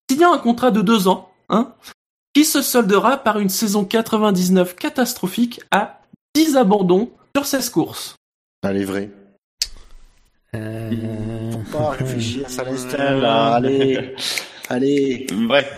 signant 0.09 0.33
un 0.33 0.37
contrat 0.37 0.71
de 0.71 0.81
deux 0.81 1.07
ans, 1.07 1.31
hein, 1.49 1.73
qui 2.33 2.45
se 2.45 2.61
soldera 2.61 3.17
par 3.17 3.39
une 3.39 3.49
saison 3.49 3.85
99 3.85 4.75
catastrophique 4.75 5.61
à 5.71 6.01
10 6.35 6.55
abandons 6.57 7.11
sur 7.35 7.45
16 7.45 7.69
courses. 7.69 8.15
Allez, 8.63 8.85
vrai. 8.85 9.09
Euh, 10.55 11.51
Faut 11.51 11.77
pas 11.77 11.89
réfléchir 11.91 12.45
à 12.57 12.63
l'instinct, 12.63 13.15
là. 13.15 13.55
Allez. 13.55 14.15
Allez. 14.69 15.27
Vrai. 15.31 15.69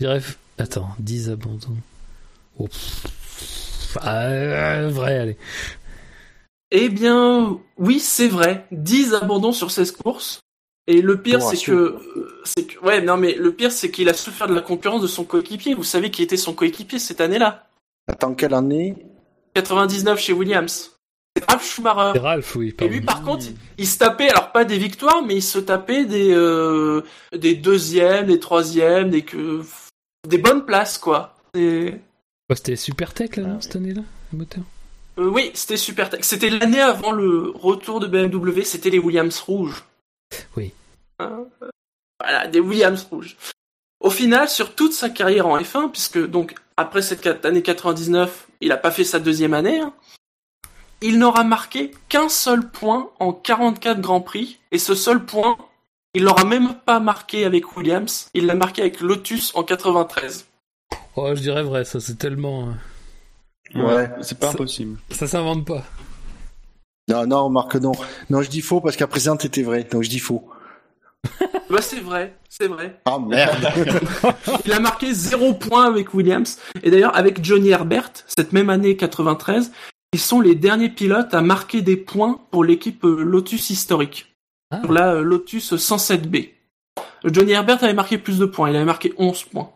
je 0.00 0.06
dirais 0.06 0.18
f- 0.20 0.36
Attends, 0.58 0.88
10 0.98 1.30
abandons. 1.30 1.76
Oh. 2.58 2.68
Ah, 4.00 4.26
euh, 4.26 4.90
vrai, 4.90 5.18
allez. 5.18 5.36
Eh 6.70 6.88
bien, 6.88 7.58
oui, 7.78 8.00
c'est 8.00 8.28
vrai. 8.28 8.66
10 8.72 9.14
abandons 9.14 9.52
sur 9.52 9.70
16 9.70 9.92
courses. 9.92 10.40
Et 10.86 11.02
le 11.02 11.20
pire, 11.20 11.38
Bon 11.38 11.50
c'est 11.50 11.64
que, 11.64 11.72
euh, 11.72 12.40
c'est 12.44 12.66
que, 12.66 12.78
ouais, 12.84 13.02
non, 13.02 13.16
mais 13.16 13.34
le 13.34 13.52
pire, 13.52 13.70
c'est 13.70 13.90
qu'il 13.90 14.08
a 14.08 14.14
souffert 14.14 14.48
de 14.48 14.54
la 14.54 14.62
concurrence 14.62 15.02
de 15.02 15.06
son 15.06 15.24
coéquipier. 15.24 15.74
Vous 15.74 15.84
savez 15.84 16.10
qui 16.10 16.22
était 16.22 16.36
son 16.36 16.54
coéquipier 16.54 16.98
cette 16.98 17.20
année-là? 17.20 17.66
Attends, 18.06 18.34
quelle 18.34 18.54
année? 18.54 18.96
99 19.54 20.18
chez 20.18 20.32
Williams. 20.32 20.92
C'est 21.36 21.44
Ralf 21.44 21.62
C'est 21.62 21.74
Schumacher. 21.74 22.18
Ralph, 22.18 22.56
oui, 22.56 22.74
Et 22.80 22.88
lui, 22.88 23.00
par 23.02 23.22
contre, 23.22 23.44
il 23.76 23.86
se 23.86 23.98
tapait, 23.98 24.30
alors 24.30 24.50
pas 24.50 24.64
des 24.64 24.78
victoires, 24.78 25.22
mais 25.22 25.36
il 25.36 25.42
se 25.42 25.58
tapait 25.58 26.04
des, 26.04 26.32
euh, 26.32 27.02
des 27.32 27.54
deuxièmes, 27.54 28.26
des 28.26 28.40
troisièmes, 28.40 29.10
des 29.10 29.22
que, 29.22 29.62
des 30.26 30.38
bonnes 30.38 30.64
places, 30.64 30.98
quoi. 30.98 31.34
Et- 31.54 31.94
Ouais, 32.50 32.56
C'était 32.56 32.76
Super 32.76 33.12
Tech, 33.12 33.36
là, 33.36 33.42
non, 33.44 33.56
Ah, 33.58 33.60
cette 33.60 33.76
année-là, 33.76 34.02
le 34.32 34.38
moteur 34.38 34.64
Euh, 35.18 35.28
oui, 35.28 35.50
c'était 35.54 35.76
super. 35.76 36.08
tech. 36.10 36.20
C'était 36.22 36.48
l'année 36.50 36.80
avant 36.80 37.12
le 37.12 37.50
retour 37.54 38.00
de 38.00 38.06
BMW, 38.06 38.62
c'était 38.64 38.88
les 38.90 38.98
Williams 38.98 39.38
rouges. 39.40 39.84
Oui. 40.56 40.72
Hein, 41.18 41.44
euh, 41.62 41.70
voilà, 42.20 42.46
des 42.46 42.60
Williams 42.60 43.06
rouges. 43.10 43.36
Au 44.00 44.10
final, 44.10 44.48
sur 44.48 44.74
toute 44.76 44.92
sa 44.92 45.10
carrière 45.10 45.46
en 45.48 45.58
F1, 45.58 45.88
puisque 45.90 46.24
donc 46.24 46.54
après 46.76 47.02
cette 47.02 47.44
année 47.44 47.62
99, 47.62 48.46
il 48.60 48.70
a 48.72 48.76
pas 48.76 48.92
fait 48.92 49.02
sa 49.04 49.18
deuxième 49.18 49.54
année, 49.54 49.80
hein, 49.80 49.92
il 51.02 51.18
n'aura 51.18 51.42
marqué 51.44 51.90
qu'un 52.08 52.28
seul 52.28 52.68
point 52.70 53.10
en 53.18 53.32
44 53.32 54.00
Grands 54.00 54.20
Prix, 54.20 54.58
et 54.70 54.78
ce 54.78 54.94
seul 54.94 55.24
point, 55.24 55.58
il 56.18 56.24
l'aura 56.24 56.44
même 56.44 56.74
pas 56.84 56.98
marqué 56.98 57.44
avec 57.44 57.76
Williams, 57.76 58.28
il 58.34 58.46
l'a 58.46 58.54
marqué 58.56 58.82
avec 58.82 59.00
Lotus 59.00 59.52
en 59.54 59.62
93. 59.62 60.46
Oh, 61.14 61.32
je 61.34 61.40
dirais 61.40 61.62
vrai, 61.62 61.84
ça, 61.84 62.00
c'est 62.00 62.16
tellement. 62.18 62.68
euh, 63.76 63.82
Ouais. 63.82 64.10
C'est 64.22 64.38
pas 64.38 64.46
Ça- 64.48 64.52
impossible. 64.54 64.98
Ça 65.10 65.26
s'invente 65.28 65.64
pas. 65.64 65.84
Non, 67.08 67.24
non, 67.26 67.48
Marc, 67.50 67.74
non. 67.76 67.92
Non, 68.30 68.42
je 68.42 68.50
dis 68.50 68.62
faux 68.62 68.80
parce 68.80 68.96
qu'à 68.96 69.06
présent, 69.06 69.36
t'étais 69.36 69.62
vrai. 69.62 69.84
Donc, 69.84 70.02
je 70.02 70.10
dis 70.10 70.18
faux. 70.18 70.48
Bah 71.70 71.82
c'est 71.82 72.00
vrai, 72.00 72.34
c'est 72.48 72.66
vrai. 72.66 72.98
Ah, 73.04 73.18
merde. 73.18 73.68
Il 74.64 74.72
a 74.72 74.80
marqué 74.80 75.12
0 75.12 75.52
points 75.54 75.84
avec 75.86 76.14
Williams. 76.14 76.58
Et 76.82 76.90
d'ailleurs, 76.90 77.14
avec 77.16 77.44
Johnny 77.44 77.68
Herbert, 77.70 78.10
cette 78.26 78.52
même 78.54 78.70
année 78.70 78.96
93, 78.96 79.70
ils 80.14 80.18
sont 80.20 80.40
les 80.40 80.54
derniers 80.54 80.88
pilotes 80.88 81.34
à 81.34 81.42
marquer 81.42 81.82
des 81.82 81.96
points 81.98 82.40
pour 82.50 82.64
l'équipe 82.64 83.04
euh, 83.04 83.22
Lotus 83.22 83.68
historique. 83.68 84.27
Ah. 84.70 84.80
Sur 84.82 84.92
la 84.92 85.14
euh, 85.14 85.22
Lotus 85.22 85.72
107B. 85.72 86.50
Johnny 87.24 87.52
Herbert 87.52 87.82
avait 87.82 87.94
marqué 87.94 88.18
plus 88.18 88.38
de 88.38 88.46
points. 88.46 88.70
Il 88.70 88.76
avait 88.76 88.84
marqué 88.84 89.12
11 89.16 89.44
points. 89.44 89.70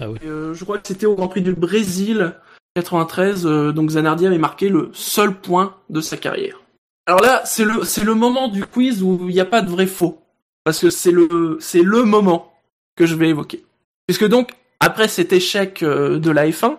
Ah 0.00 0.10
oui. 0.10 0.18
Et, 0.22 0.26
euh, 0.26 0.54
je 0.54 0.64
crois 0.64 0.78
que 0.78 0.88
c'était 0.88 1.06
au 1.06 1.14
Grand 1.14 1.28
Prix 1.28 1.42
du 1.42 1.52
Brésil 1.52 2.34
93. 2.74 3.46
euh, 3.46 3.72
donc 3.72 3.90
Zanardi 3.90 4.26
avait 4.26 4.38
marqué 4.38 4.68
le 4.68 4.90
seul 4.92 5.34
point 5.40 5.76
de 5.90 6.00
sa 6.00 6.16
carrière. 6.16 6.60
Alors 7.06 7.20
là, 7.20 7.42
c'est 7.44 7.64
le, 7.64 7.84
c'est 7.84 8.04
le 8.04 8.14
moment 8.14 8.48
du 8.48 8.64
quiz 8.64 9.02
où 9.02 9.28
il 9.28 9.34
n'y 9.34 9.40
a 9.40 9.44
pas 9.44 9.62
de 9.62 9.70
vrai 9.70 9.86
faux. 9.86 10.22
Parce 10.64 10.78
que 10.78 10.90
c'est 10.90 11.10
le, 11.10 11.58
c'est 11.60 11.82
le 11.82 12.04
moment 12.04 12.52
que 12.96 13.06
je 13.06 13.14
vais 13.14 13.28
évoquer. 13.28 13.64
Puisque 14.06 14.28
donc, 14.28 14.52
après 14.78 15.08
cet 15.08 15.32
échec 15.32 15.82
euh, 15.82 16.18
de 16.18 16.30
la 16.30 16.48
F1, 16.48 16.76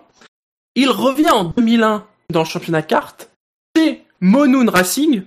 il 0.76 0.90
revient 0.90 1.32
en 1.32 1.46
2001 1.46 2.06
dans 2.30 2.40
le 2.40 2.46
championnat 2.46 2.82
kart. 2.82 3.30
C'est 3.76 4.04
Monoon 4.22 4.70
Racing. 4.70 5.24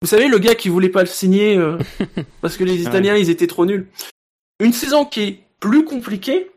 Vous 0.00 0.08
savez, 0.08 0.28
le 0.28 0.38
gars 0.38 0.54
qui 0.54 0.68
voulait 0.68 0.88
pas 0.88 1.02
le 1.02 1.08
signer 1.08 1.56
euh, 1.56 1.78
parce 2.40 2.56
que 2.56 2.64
les 2.64 2.82
Italiens, 2.82 3.16
ils 3.16 3.30
étaient 3.30 3.46
trop 3.46 3.66
nuls. 3.66 3.88
Une 4.60 4.72
saison 4.72 5.04
qui 5.04 5.22
est 5.22 5.40
plus 5.60 5.84
compliquée, 5.84 6.50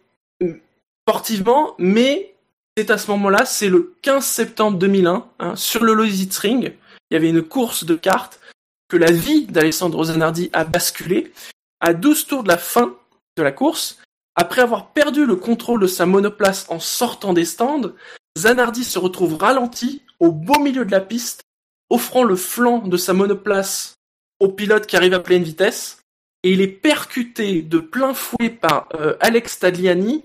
euh, 0.44 0.62
sportivement, 1.08 1.76
mais 1.80 2.36
c'est 2.78 2.92
à 2.92 2.98
ce 2.98 3.10
moment-là, 3.12 3.46
c'est 3.46 3.70
le 3.70 3.96
15 4.02 4.26
septembre 4.26 4.78
2001, 4.78 5.28
hein, 5.40 5.56
sur 5.56 5.84
le 5.84 5.94
Ring. 5.94 6.74
Il 7.10 7.14
y 7.14 7.18
avait 7.18 7.30
une 7.30 7.42
course 7.42 7.84
de 7.84 7.96
cartes 7.96 8.40
que 8.88 8.98
la 8.98 9.12
vie 9.12 9.46
d'Alessandro 9.46 10.06
Zanardi 10.06 10.50
a 10.54 10.64
basculé 10.64 11.32
à 11.80 11.94
12 11.94 12.28
tours 12.28 12.44
de 12.44 12.48
la 12.48 12.58
fin 12.58 12.96
de 13.38 13.44
la 13.44 13.52
course. 13.52 14.00
Après 14.36 14.62
avoir 14.62 14.92
perdu 14.92 15.26
le 15.26 15.36
contrôle 15.36 15.82
de 15.82 15.88
sa 15.88 16.06
monoplace 16.06 16.66
en 16.70 16.80
sortant 16.80 17.34
des 17.34 17.46
stands, 17.46 17.92
Zanardi 18.38 18.84
se 18.84 19.00
retrouve 19.00 19.36
ralenti 19.36 20.02
au 20.20 20.32
beau 20.32 20.60
milieu 20.60 20.86
de 20.86 20.92
la 20.92 21.02
piste, 21.02 21.44
offrant 21.92 22.24
le 22.24 22.36
flanc 22.36 22.80
de 22.80 22.98
sa 22.98 23.14
monoplace 23.14 23.96
au 24.40 24.48
pilote 24.48 24.88
qui 24.88 24.96
arrive 24.96 25.14
à 25.14 25.20
pleine 25.20 25.44
vitesse, 25.44 26.04
et 26.44 26.52
il 26.52 26.62
est 26.62 26.68
percuté 26.68 27.62
de 27.62 27.78
plein 27.78 28.14
fouet 28.14 28.50
par 28.50 28.90
euh, 28.96 29.16
Alex 29.20 29.60
Tagliani, 29.60 30.24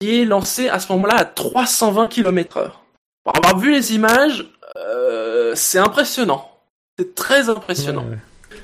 qui 0.00 0.20
est 0.20 0.24
lancé 0.24 0.68
à 0.68 0.80
ce 0.80 0.90
moment-là 0.92 1.16
à 1.16 1.24
320 1.26 2.08
km 2.08 2.56
heure. 2.56 2.84
Pour 3.24 3.36
avoir 3.36 3.58
vu 3.58 3.72
les 3.72 3.94
images, 3.94 4.50
euh, 4.76 5.52
c'est 5.54 5.78
impressionnant. 5.78 6.50
C'est 6.98 7.14
très 7.14 7.50
impressionnant. 7.50 8.04
Ouais, 8.04 8.12
ouais. 8.12 8.58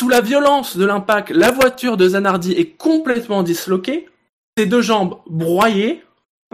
Sous 0.00 0.08
la 0.08 0.22
violence 0.22 0.76
de 0.76 0.86
l'impact, 0.86 1.30
la 1.30 1.50
voiture 1.50 1.96
de 1.98 2.08
Zanardi 2.08 2.52
est 2.52 2.70
complètement 2.70 3.42
disloquée, 3.42 4.08
ses 4.56 4.66
deux 4.66 4.82
jambes 4.82 5.18
broyées, 5.26 6.04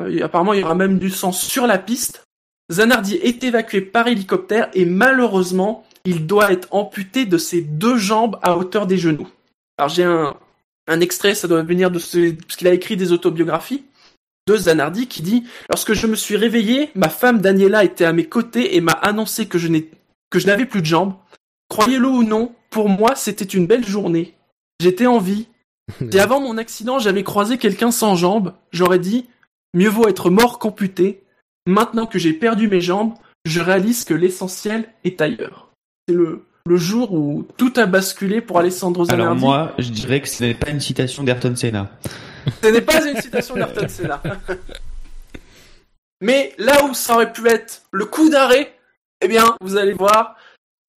Euh, 0.00 0.24
apparemment 0.24 0.55
il 0.55 0.60
y 0.60 0.65
aura 0.65 0.74
même 0.74 0.99
du 0.99 1.10
sang 1.10 1.32
sur 1.32 1.66
la 1.66 1.78
piste. 1.78 2.24
Zanardi 2.70 3.16
est 3.16 3.42
évacué 3.44 3.81
par 3.81 4.07
hélicoptère 4.08 4.70
et 4.74 4.84
malheureusement, 4.84 5.84
il 6.05 6.26
doit 6.26 6.52
être 6.52 6.68
amputé 6.70 7.26
de 7.26 7.36
ses 7.39 7.60
deux 7.60 7.97
jambes 7.99 8.39
à 8.42 8.57
hauteur 8.57 8.86
des 8.86 8.99
genoux. 8.99 9.28
Alors 9.76 9.89
j'ai 9.89 10.05
un, 10.05 10.36
un 10.86 11.00
extrait, 11.00 11.34
ça 11.34 11.49
doit 11.49 11.62
venir 11.62 11.90
de 11.90 11.99
ce, 11.99 12.31
parce 12.32 12.57
qu'il 12.57 12.68
a 12.68 12.74
écrit 12.74 12.97
des 12.97 13.12
autobiographies 13.12 13.84
de 14.47 14.57
Zanardi 14.57 15.07
qui 15.08 15.23
dit 15.23 15.44
Lorsque 15.68 15.92
je 15.92 16.07
me 16.07 16.15
suis 16.15 16.36
réveillé, 16.36 16.90
ma 16.94 17.08
femme 17.08 17.40
Daniela 17.40 17.84
était 17.84 18.05
à 18.05 18.12
mes 18.12 18.24
côtés 18.26 18.76
et 18.76 18.81
m'a 18.81 18.92
annoncé 18.92 19.47
que 19.47 19.58
je 19.58 19.68
n'ai- 19.68 19.90
que 20.31 20.39
je 20.39 20.47
n'avais 20.47 20.66
plus 20.66 20.81
de 20.81 20.86
jambes. 20.86 21.15
Croyez-le 21.68 22.08
ou 22.08 22.23
non, 22.23 22.52
pour 22.70 22.89
moi, 22.89 23.15
c'était 23.15 23.44
une 23.44 23.66
belle 23.66 23.86
journée. 23.86 24.34
J'étais 24.81 25.07
en 25.07 25.18
vie. 25.18 25.49
Si 26.10 26.18
avant 26.20 26.40
mon 26.40 26.57
accident, 26.57 26.99
j'avais 26.99 27.24
croisé 27.24 27.58
quelqu'un 27.58 27.90
sans 27.90 28.15
jambes, 28.16 28.55
j'aurais 28.73 28.99
dit 29.00 29.26
mieux 29.74 29.89
vaut 29.89 30.08
être 30.08 30.31
mort 30.31 30.58
qu'amputé. 30.58 31.23
Maintenant 31.70 32.07
que 32.07 32.18
j'ai 32.18 32.32
perdu 32.32 32.66
mes 32.68 32.81
jambes, 32.81 33.15
je 33.44 33.60
réalise 33.60 34.05
que 34.05 34.12
l'essentiel 34.15 34.92
est 35.05 35.20
ailleurs. 35.20 35.68
C'est 36.08 36.15
le, 36.15 36.44
le 36.66 36.76
jour 36.76 37.12
où 37.15 37.47
tout 37.57 37.73
a 37.76 37.86
basculé 37.86 38.40
pour 38.40 38.58
Alessandro 38.58 39.05
Zanardi. 39.05 39.23
Alors 39.23 39.36
moi, 39.36 39.73
je 39.78 39.90
dirais 39.90 40.20
que 40.20 40.28
ce 40.28 40.42
n'est 40.42 40.55
pas 40.55 40.70
une 40.70 40.81
citation 40.81 41.23
d'Ayrton 41.23 41.55
Senna. 41.55 41.89
Ce 42.62 42.68
n'est 42.68 42.81
pas 42.81 43.07
une 43.07 43.20
citation 43.20 43.55
d'Ayrton 43.55 43.86
Senna. 43.89 44.20
Mais 46.20 46.55
là 46.58 46.84
où 46.84 46.92
ça 46.92 47.15
aurait 47.15 47.32
pu 47.32 47.47
être 47.49 47.82
le 47.92 48.05
coup 48.05 48.28
d'arrêt, 48.28 48.76
eh 49.23 49.28
bien, 49.28 49.57
vous 49.60 49.76
allez 49.76 49.92
voir, 49.92 50.36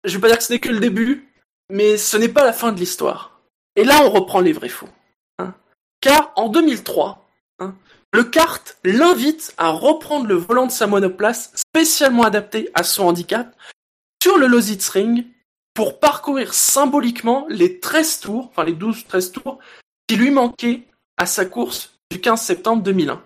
je 0.04 0.16
vais 0.16 0.22
pas 0.22 0.28
dire 0.28 0.38
que 0.38 0.44
ce 0.44 0.52
n'est 0.54 0.60
que 0.60 0.70
le 0.70 0.80
début, 0.80 1.30
mais 1.70 1.98
ce 1.98 2.18
n'est 2.18 2.30
pas 2.30 2.44
la 2.44 2.52
fin 2.54 2.72
de 2.74 2.80
l'histoire. 2.80 3.40
Et 3.76 3.84
là, 3.84 4.02
on 4.04 4.10
reprend 4.10 4.42
les 4.42 4.54
vrais 4.54 4.70
faux. 4.70 4.90
hein. 5.40 5.54
Car 6.02 6.32
en 6.36 6.50
2003, 6.50 7.30
hein, 7.60 7.76
le 8.14 8.24
kart 8.24 8.78
l'invite 8.84 9.54
à 9.58 9.72
reprendre 9.72 10.28
le 10.28 10.36
volant 10.36 10.68
de 10.68 10.72
sa 10.72 10.88
monoplace 10.88 11.52
spécialement 11.56 12.24
adapté 12.24 12.70
à 12.76 12.84
son 12.84 13.06
handicap 13.06 13.56
sur 14.22 14.38
le 14.38 14.48
Lozitz 14.48 14.88
Ring 14.90 15.26
pour 15.74 16.00
parcourir 16.00 16.54
symboliquement 16.54 17.46
les 17.50 17.80
13 17.80 18.20
tours, 18.20 18.50
enfin 18.52 18.64
les 18.64 18.74
12-13 18.74 19.32
tours, 19.32 19.60
qui 20.08 20.16
lui 20.16 20.30
manquaient 20.30 20.84
à 21.18 21.26
sa 21.26 21.46
course 21.46 21.98
du 22.12 22.22
15 22.22 22.40
septembre 22.40 22.84
2001. 22.84 23.22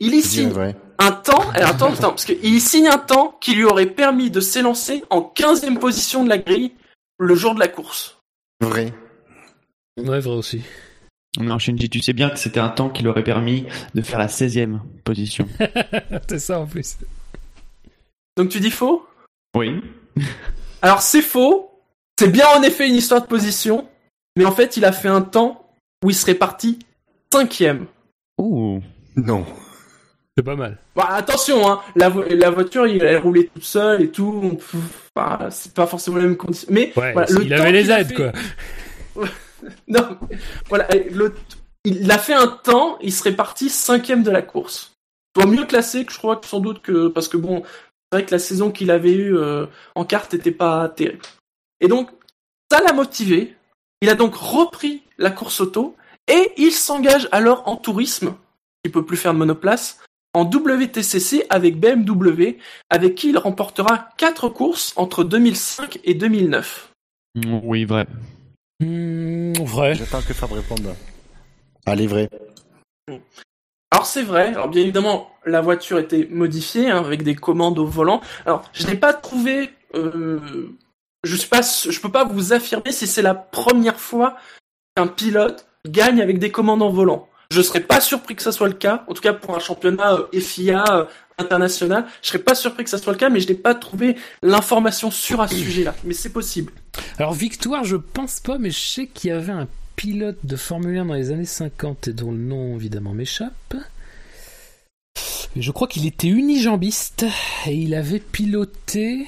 Il 0.00 0.14
y 0.14 0.22
signe 0.22 0.48
vrai. 0.48 0.76
un 0.98 1.12
temps, 1.12 1.48
attends, 1.54 1.92
parce 1.92 2.24
qu'il 2.24 2.44
y 2.44 2.60
signe 2.60 2.88
un 2.88 2.98
temps 2.98 3.38
qui 3.40 3.54
lui 3.54 3.64
aurait 3.64 3.86
permis 3.86 4.30
de 4.32 4.40
s'élancer 4.40 5.04
en 5.10 5.20
15e 5.20 5.78
position 5.78 6.24
de 6.24 6.28
la 6.28 6.38
grille 6.38 6.72
le 7.18 7.34
jour 7.36 7.54
de 7.54 7.60
la 7.60 7.68
course. 7.68 8.18
Vrai. 8.60 8.92
Ouais, 9.96 10.18
vrai 10.18 10.26
aussi. 10.26 10.62
Non, 11.40 11.58
Shinji, 11.58 11.88
tu 11.88 12.00
sais 12.02 12.12
bien 12.12 12.28
que 12.30 12.38
c'était 12.38 12.60
un 12.60 12.68
temps 12.68 12.90
qui 12.90 13.02
leur 13.02 13.12
aurait 13.14 13.24
permis 13.24 13.64
de 13.94 14.02
faire 14.02 14.18
la 14.18 14.26
16e 14.26 14.80
position. 15.04 15.48
C'est 16.28 16.38
ça 16.38 16.60
en 16.60 16.66
plus. 16.66 16.98
Donc 18.36 18.50
tu 18.50 18.60
dis 18.60 18.70
faux? 18.70 19.06
Oui. 19.56 19.80
Alors 20.82 21.00
c'est 21.02 21.22
faux, 21.22 21.70
c'est 22.18 22.28
bien 22.30 22.46
en 22.56 22.62
effet 22.62 22.88
une 22.88 22.96
histoire 22.96 23.22
de 23.22 23.26
position, 23.26 23.86
mais 24.36 24.44
en 24.44 24.52
fait 24.52 24.76
il 24.76 24.84
a 24.84 24.92
fait 24.92 25.08
un 25.08 25.22
temps 25.22 25.70
où 26.04 26.10
il 26.10 26.14
serait 26.14 26.34
parti 26.34 26.78
cinquième. 27.32 27.86
Ouh. 28.38 28.80
Non. 29.16 29.46
C'est 30.36 30.42
pas 30.42 30.56
mal. 30.56 30.78
Bon, 30.96 31.02
attention, 31.02 31.70
hein, 31.70 31.80
la, 31.94 32.08
vo- 32.08 32.24
la 32.28 32.50
voiture, 32.50 32.86
il, 32.86 33.02
elle 33.02 33.18
roulait 33.18 33.50
toute 33.54 33.64
seule 33.64 34.02
et 34.02 34.08
tout. 34.10 34.58
c'est 35.50 35.74
pas 35.74 35.86
forcément 35.86 36.16
la 36.16 36.22
même 36.24 36.36
condition. 36.36 36.68
Mais 36.70 36.92
Ouais, 36.96 37.12
voilà, 37.12 37.26
le 37.30 37.42
il 37.44 37.48
temps 37.50 37.54
avait 37.56 37.72
les 37.72 37.90
aides, 37.90 38.08
fait- 38.08 38.14
quoi. 38.14 38.32
Non, 39.88 40.18
voilà, 40.68 40.88
il 41.84 42.10
a 42.10 42.18
fait 42.18 42.34
un 42.34 42.48
temps, 42.48 42.98
il 43.00 43.12
serait 43.12 43.34
parti 43.34 43.68
cinquième 43.68 44.22
de 44.22 44.30
la 44.30 44.42
course. 44.42 44.94
Soit 45.36 45.46
mieux 45.46 45.64
classé 45.64 46.04
que 46.04 46.12
je 46.12 46.18
crois 46.18 46.40
sans 46.44 46.60
doute 46.60 46.82
que 46.82 47.08
parce 47.08 47.28
que 47.28 47.36
bon, 47.36 47.62
c'est 47.64 48.18
vrai 48.18 48.26
que 48.26 48.30
la 48.32 48.38
saison 48.38 48.70
qu'il 48.70 48.90
avait 48.90 49.14
eue 49.14 49.36
euh, 49.36 49.66
en 49.94 50.04
carte 50.04 50.34
était 50.34 50.50
pas 50.50 50.88
terrible. 50.88 51.22
Et 51.80 51.88
donc 51.88 52.10
ça 52.70 52.82
l'a 52.82 52.92
motivé. 52.92 53.56
Il 54.02 54.10
a 54.10 54.14
donc 54.14 54.34
repris 54.34 55.02
la 55.18 55.30
course 55.30 55.60
auto 55.60 55.96
et 56.28 56.52
il 56.56 56.72
s'engage 56.72 57.28
alors 57.32 57.66
en 57.66 57.76
tourisme, 57.76 58.34
il 58.84 58.90
peut 58.90 59.04
plus 59.04 59.16
faire 59.16 59.32
de 59.32 59.38
monoplace, 59.38 60.00
en 60.34 60.44
WTCC 60.44 61.44
avec 61.50 61.78
BMW, 61.78 62.58
avec 62.90 63.14
qui 63.14 63.30
il 63.30 63.38
remportera 63.38 64.08
quatre 64.16 64.48
courses 64.48 64.92
entre 64.96 65.24
2005 65.24 66.00
et 66.04 66.14
2009. 66.14 66.92
Oui, 67.62 67.84
vrai. 67.84 68.06
Hmm, 68.82 69.52
vrai. 69.64 69.94
J'attends 69.94 70.22
que 70.22 70.34
Fab 70.34 70.52
réponde. 70.52 70.94
Allez, 71.86 72.06
vrai. 72.06 72.28
Alors 73.92 74.06
c'est 74.06 74.22
vrai, 74.22 74.48
alors 74.48 74.68
bien 74.68 74.82
évidemment 74.82 75.30
la 75.44 75.60
voiture 75.60 75.98
était 75.98 76.26
modifiée 76.30 76.90
hein, 76.90 76.98
avec 76.98 77.22
des 77.22 77.34
commandes 77.34 77.78
au 77.78 77.84
volant. 77.86 78.20
Alors 78.46 78.64
je 78.72 78.86
n'ai 78.86 78.94
pas 78.94 79.12
trouvé, 79.12 79.70
euh, 79.94 80.40
je 81.24 81.46
pas, 81.46 81.60
je 81.60 82.00
peux 82.00 82.10
pas 82.10 82.24
vous 82.24 82.52
affirmer 82.52 82.90
si 82.90 83.06
c'est 83.06 83.22
la 83.22 83.34
première 83.34 84.00
fois 84.00 84.36
qu'un 84.96 85.06
pilote 85.06 85.66
gagne 85.86 86.22
avec 86.22 86.38
des 86.38 86.50
commandes 86.50 86.82
en 86.82 86.88
volant. 86.88 87.28
Je 87.50 87.60
serais 87.60 87.80
pas 87.80 88.00
surpris 88.00 88.34
que 88.34 88.42
ça 88.42 88.50
soit 88.50 88.68
le 88.68 88.74
cas, 88.74 89.04
en 89.08 89.12
tout 89.12 89.20
cas 89.20 89.34
pour 89.34 89.54
un 89.54 89.58
championnat 89.58 90.14
euh, 90.14 90.40
FIA 90.40 90.84
euh, 90.90 91.04
international. 91.42 92.06
Je 92.22 92.28
serais 92.28 92.38
pas 92.38 92.54
surpris 92.54 92.84
que 92.84 92.90
ça 92.90 92.98
soit 92.98 93.12
le 93.12 93.18
cas, 93.18 93.28
mais 93.28 93.40
je 93.40 93.48
n'ai 93.48 93.54
pas 93.54 93.74
trouvé 93.74 94.16
l'information 94.42 95.10
sûre 95.10 95.40
à 95.40 95.48
ce 95.48 95.56
sujet-là. 95.56 95.94
Mais 96.04 96.14
c'est 96.14 96.32
possible. 96.32 96.72
Alors 97.18 97.34
Victoire, 97.34 97.84
je 97.84 97.96
pense 97.96 98.40
pas, 98.40 98.58
mais 98.58 98.70
je 98.70 98.80
sais 98.80 99.06
qu'il 99.06 99.30
y 99.30 99.32
avait 99.32 99.52
un 99.52 99.68
pilote 99.96 100.38
de 100.44 100.56
Formule 100.56 100.98
1 100.98 101.04
dans 101.06 101.14
les 101.14 101.30
années 101.30 101.44
50 101.44 102.08
et 102.08 102.12
dont 102.12 102.30
le 102.30 102.38
nom 102.38 102.76
évidemment 102.76 103.12
m'échappe. 103.12 103.74
Je 105.54 105.70
crois 105.70 105.86
qu'il 105.86 106.06
était 106.06 106.28
unijambiste 106.28 107.26
et 107.66 107.74
il 107.74 107.94
avait 107.94 108.20
piloté 108.20 109.26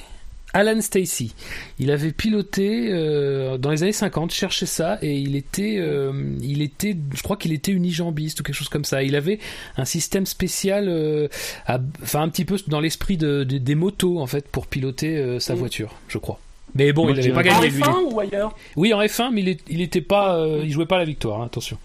Alan 0.55 0.81
Stacy. 0.81 1.35
Il 1.79 1.91
avait 1.91 2.13
piloté 2.13 2.89
euh, 2.91 3.59
dans 3.59 3.71
les 3.71 3.83
années 3.83 3.93
50, 3.93 4.31
cherchez 4.33 4.67
ça, 4.67 4.99
et 5.03 5.19
il 5.19 5.37
était, 5.37 5.77
euh, 5.79 6.13
il 6.41 6.63
était, 6.63 6.97
je 7.15 7.23
crois 7.23 7.37
qu'il 7.37 7.53
était 7.53 7.73
unijambiste 7.73 8.41
ou 8.41 8.43
quelque 8.45 8.55
chose 8.57 8.69
comme 8.71 8.85
ça. 8.85 9.03
Il 9.03 9.17
avait 9.17 9.41
un 9.77 9.85
système 9.85 10.25
spécial, 10.27 10.89
euh, 10.89 11.29
à- 11.67 11.81
enfin 12.03 12.23
un 12.23 12.29
petit 12.29 12.45
peu 12.45 12.57
dans 12.69 12.81
l'esprit 12.81 13.17
de, 13.17 13.45
de- 13.45 13.59
des 13.59 13.75
motos 13.75 14.19
en 14.21 14.27
fait 14.27 14.49
pour 14.49 14.67
piloter 14.67 15.17
euh, 15.19 15.39
sa 15.41 15.55
Mm. 15.55 15.59
voiture, 15.59 15.95
je 16.09 16.19
crois. 16.19 16.39
Mais 16.77 16.93
bon, 16.93 17.03
Moi, 17.05 17.13
il 17.13 17.17
n'avait 17.17 17.33
pas 17.33 17.41
En 17.41 17.43
gagné 17.61 17.71
lui. 17.71 17.83
F1 17.83 18.13
ou 18.13 18.19
ailleurs? 18.21 18.57
Oui, 18.77 18.93
en 18.95 19.01
F1, 19.01 19.31
mais 19.33 19.43
il, 19.43 19.49
est- 19.49 19.61
il 19.69 19.81
était 19.81 20.01
pas, 20.01 20.37
euh, 20.39 20.61
il 20.65 20.73
jouait 20.73 20.87
pas 20.87 20.97
à 20.97 21.01
la 21.01 21.05
victoire. 21.05 21.41
hein, 21.43 21.47
attention. 21.47 21.79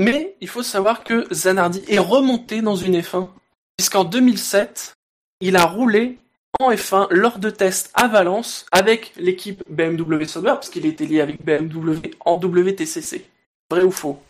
Mais 0.00 0.34
il 0.40 0.48
faut 0.48 0.62
savoir 0.64 1.04
que 1.04 1.26
Zanardi 1.32 1.82
est 1.88 1.98
remonté 1.98 2.62
dans 2.62 2.74
une 2.76 3.00
F1, 3.00 3.28
puisqu'en 3.76 4.04
2007, 4.04 4.94
il 5.40 5.56
a 5.56 5.66
roulé 5.66 6.18
en 6.60 6.70
F1 6.72 7.08
lors 7.10 7.38
de 7.38 7.50
tests 7.50 7.90
à 7.94 8.08
Valence 8.08 8.66
avec 8.72 9.12
l'équipe 9.16 9.62
BMW 9.68 10.24
Sauber, 10.24 10.50
parce 10.54 10.70
qu'il 10.70 10.86
était 10.86 11.06
lié 11.06 11.20
avec 11.20 11.44
BMW 11.44 12.10
en 12.24 12.36
WTCC. 12.36 13.24
Vrai 13.70 13.82
ou 13.82 13.90
faux? 13.90 14.20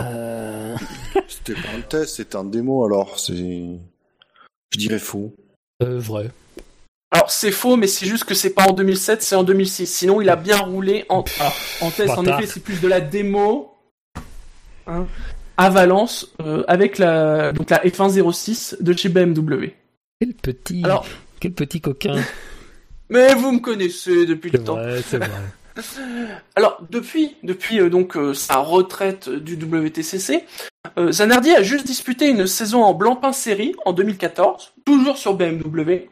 Euh... 0.00 0.76
C'était 1.28 1.54
pas 1.60 1.68
un 1.76 1.80
test, 1.80 2.16
c'était 2.16 2.36
un 2.36 2.44
démo, 2.44 2.84
alors 2.84 3.18
c'est. 3.18 3.34
Je 3.34 4.78
dirais 4.78 4.98
faux. 4.98 5.34
euh, 5.82 5.98
vrai. 5.98 6.30
Alors 7.10 7.30
c'est 7.30 7.52
faux, 7.52 7.76
mais 7.76 7.86
c'est 7.86 8.06
juste 8.06 8.24
que 8.24 8.34
c'est 8.34 8.54
pas 8.54 8.64
en 8.68 8.72
2007, 8.72 9.22
c'est 9.22 9.36
en 9.36 9.44
2006. 9.44 9.86
Sinon, 9.86 10.20
il 10.20 10.28
a 10.28 10.36
bien 10.36 10.58
roulé 10.58 11.04
en, 11.08 11.24
alors, 11.38 11.56
en 11.80 11.90
test. 11.90 12.18
En 12.18 12.24
effet, 12.24 12.46
c'est 12.46 12.60
plus 12.60 12.80
de 12.80 12.88
la 12.88 13.00
démo 13.00 13.72
hein, 14.86 15.06
à 15.56 15.70
Valence 15.70 16.32
euh, 16.40 16.64
avec 16.66 16.98
la, 16.98 17.52
donc 17.52 17.70
la 17.70 17.84
F1 17.84 18.32
06 18.32 18.76
de 18.80 18.92
chez 18.96 19.08
BMW. 19.08 19.68
Quel 20.20 20.34
petit, 20.34 20.82
Alors, 20.84 21.06
quel 21.44 21.52
petit 21.52 21.82
coquin. 21.82 22.16
mais 23.10 23.34
vous 23.34 23.52
me 23.52 23.58
connaissez 23.58 24.24
depuis 24.24 24.50
le 24.50 24.64
temps. 24.64 24.76
vrai, 24.76 25.02
c'est 25.06 25.18
vrai. 25.18 25.28
Alors 26.56 26.80
depuis 26.88 27.36
depuis 27.42 27.80
euh, 27.80 27.90
donc 27.90 28.16
euh, 28.16 28.32
sa 28.32 28.56
retraite 28.56 29.28
du 29.28 29.56
WTCC, 29.56 30.44
euh, 30.96 31.12
Zanardi 31.12 31.50
a 31.54 31.62
juste 31.62 31.86
disputé 31.86 32.30
une 32.30 32.46
saison 32.46 32.82
en 32.82 32.94
blanc-pain 32.94 33.34
série 33.34 33.74
en 33.84 33.92
2014, 33.92 34.72
toujours 34.86 35.18
sur 35.18 35.34
BMW, 35.34 36.08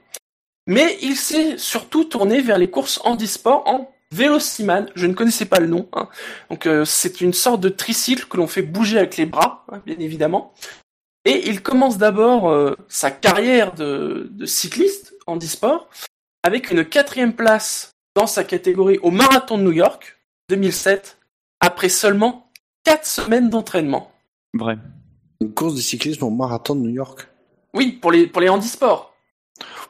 mais 0.67 0.99
il 1.01 1.17
s'est 1.17 1.57
surtout 1.57 2.05
tourné 2.05 2.43
vers 2.43 2.59
les 2.59 2.69
courses 2.69 3.01
handisport 3.03 3.67
en 3.67 3.91
Vélociman. 4.11 4.91
Je 4.95 5.07
ne 5.07 5.15
connaissais 5.15 5.47
pas 5.47 5.61
le 5.61 5.69
nom. 5.69 5.89
hein. 5.95 6.11
Donc 6.51 6.69
c'est 6.85 7.23
une 7.23 7.33
sorte 7.33 7.63
de 7.63 7.71
tricycle 7.71 8.27
que 8.29 8.37
l'on 8.37 8.47
fait 8.47 8.61
bouger 8.61 8.99
avec 8.99 9.17
les 9.17 9.25
bras, 9.25 9.65
hein, 9.73 9.81
bien 9.87 9.97
évidemment. 9.99 10.53
Et 11.25 11.49
il 11.49 11.63
commence 11.63 11.97
d'abord 11.97 12.77
sa 12.89 13.11
carrière 13.11 13.73
de, 13.75 14.29
de 14.33 14.45
cycliste 14.45 15.12
handisport 15.27 15.89
avec 16.43 16.71
une 16.71 16.85
quatrième 16.85 17.35
place 17.35 17.93
dans 18.15 18.27
sa 18.27 18.45
catégorie 18.45 18.99
au 19.03 19.11
marathon 19.11 19.59
de 19.59 19.63
New 19.63 19.73
York 19.73 20.19
2007 20.49 21.19
après 21.61 21.89
seulement 21.89 22.51
4 22.85 23.07
semaines 23.07 23.51
d'entraînement. 23.51 24.13
Vrai. 24.55 24.77
Une 25.41 25.55
course 25.55 25.75
de 25.75 25.81
cyclisme 25.81 26.25
au 26.25 26.31
marathon 26.31 26.75
de 26.75 26.81
New 26.81 26.91
York 26.91 27.29
Oui, 27.75 27.93
pour 27.93 28.13
les 28.13 28.27
pour 28.27 28.41
les 28.43 28.49
handisports. 28.49 29.15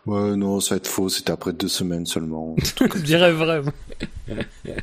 Ouais, 0.06 0.36
non, 0.36 0.60
ça 0.60 0.74
va 0.74 0.76
être 0.78 0.88
faux, 0.88 1.08
c'était 1.08 1.32
après 1.32 1.52
deux 1.52 1.68
semaines 1.68 2.06
seulement. 2.06 2.56
Je 2.80 2.98
dirais 2.98 3.32
vrai. 3.32 3.62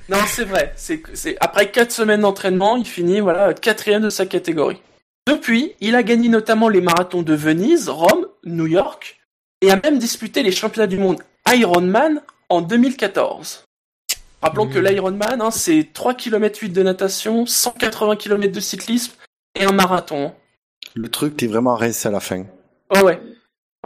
Non, 0.09 0.17
c'est 0.27 0.43
vrai. 0.43 0.73
C'est 0.75 1.01
c'est 1.13 1.37
après 1.39 1.71
4 1.71 1.91
semaines 1.91 2.21
d'entraînement, 2.21 2.77
il 2.77 2.85
finit 2.85 3.19
voilà 3.19 3.53
quatrième 3.53 4.03
de 4.03 4.09
sa 4.09 4.25
catégorie. 4.25 4.81
Depuis, 5.27 5.73
il 5.79 5.95
a 5.95 6.03
gagné 6.03 6.29
notamment 6.29 6.69
les 6.69 6.81
marathons 6.81 7.21
de 7.21 7.33
Venise, 7.35 7.89
Rome, 7.89 8.27
New 8.45 8.67
York 8.67 9.18
et 9.61 9.71
a 9.71 9.79
même 9.81 9.99
disputé 9.99 10.43
les 10.43 10.51
championnats 10.51 10.87
du 10.87 10.97
monde 10.97 11.21
Ironman 11.47 12.21
en 12.49 12.61
2014. 12.61 13.63
Rappelons 14.41 14.65
Mmh. 14.67 14.73
que 14.73 14.79
l'Ironman, 14.79 15.41
hein, 15.41 15.51
c'est 15.51 15.89
3 15.93 16.13
km 16.13 16.59
8 16.61 16.69
de 16.69 16.83
natation, 16.83 17.45
180 17.45 18.15
km 18.15 18.53
de 18.53 18.59
cyclisme 18.59 19.13
et 19.55 19.65
un 19.65 19.71
marathon. 19.73 20.33
Le 20.95 21.09
truc, 21.09 21.35
t'es 21.37 21.47
vraiment 21.47 21.75
resté 21.75 22.07
à 22.07 22.11
la 22.11 22.19
fin. 22.19 22.45
Oh 22.95 22.99
ouais. 23.01 23.19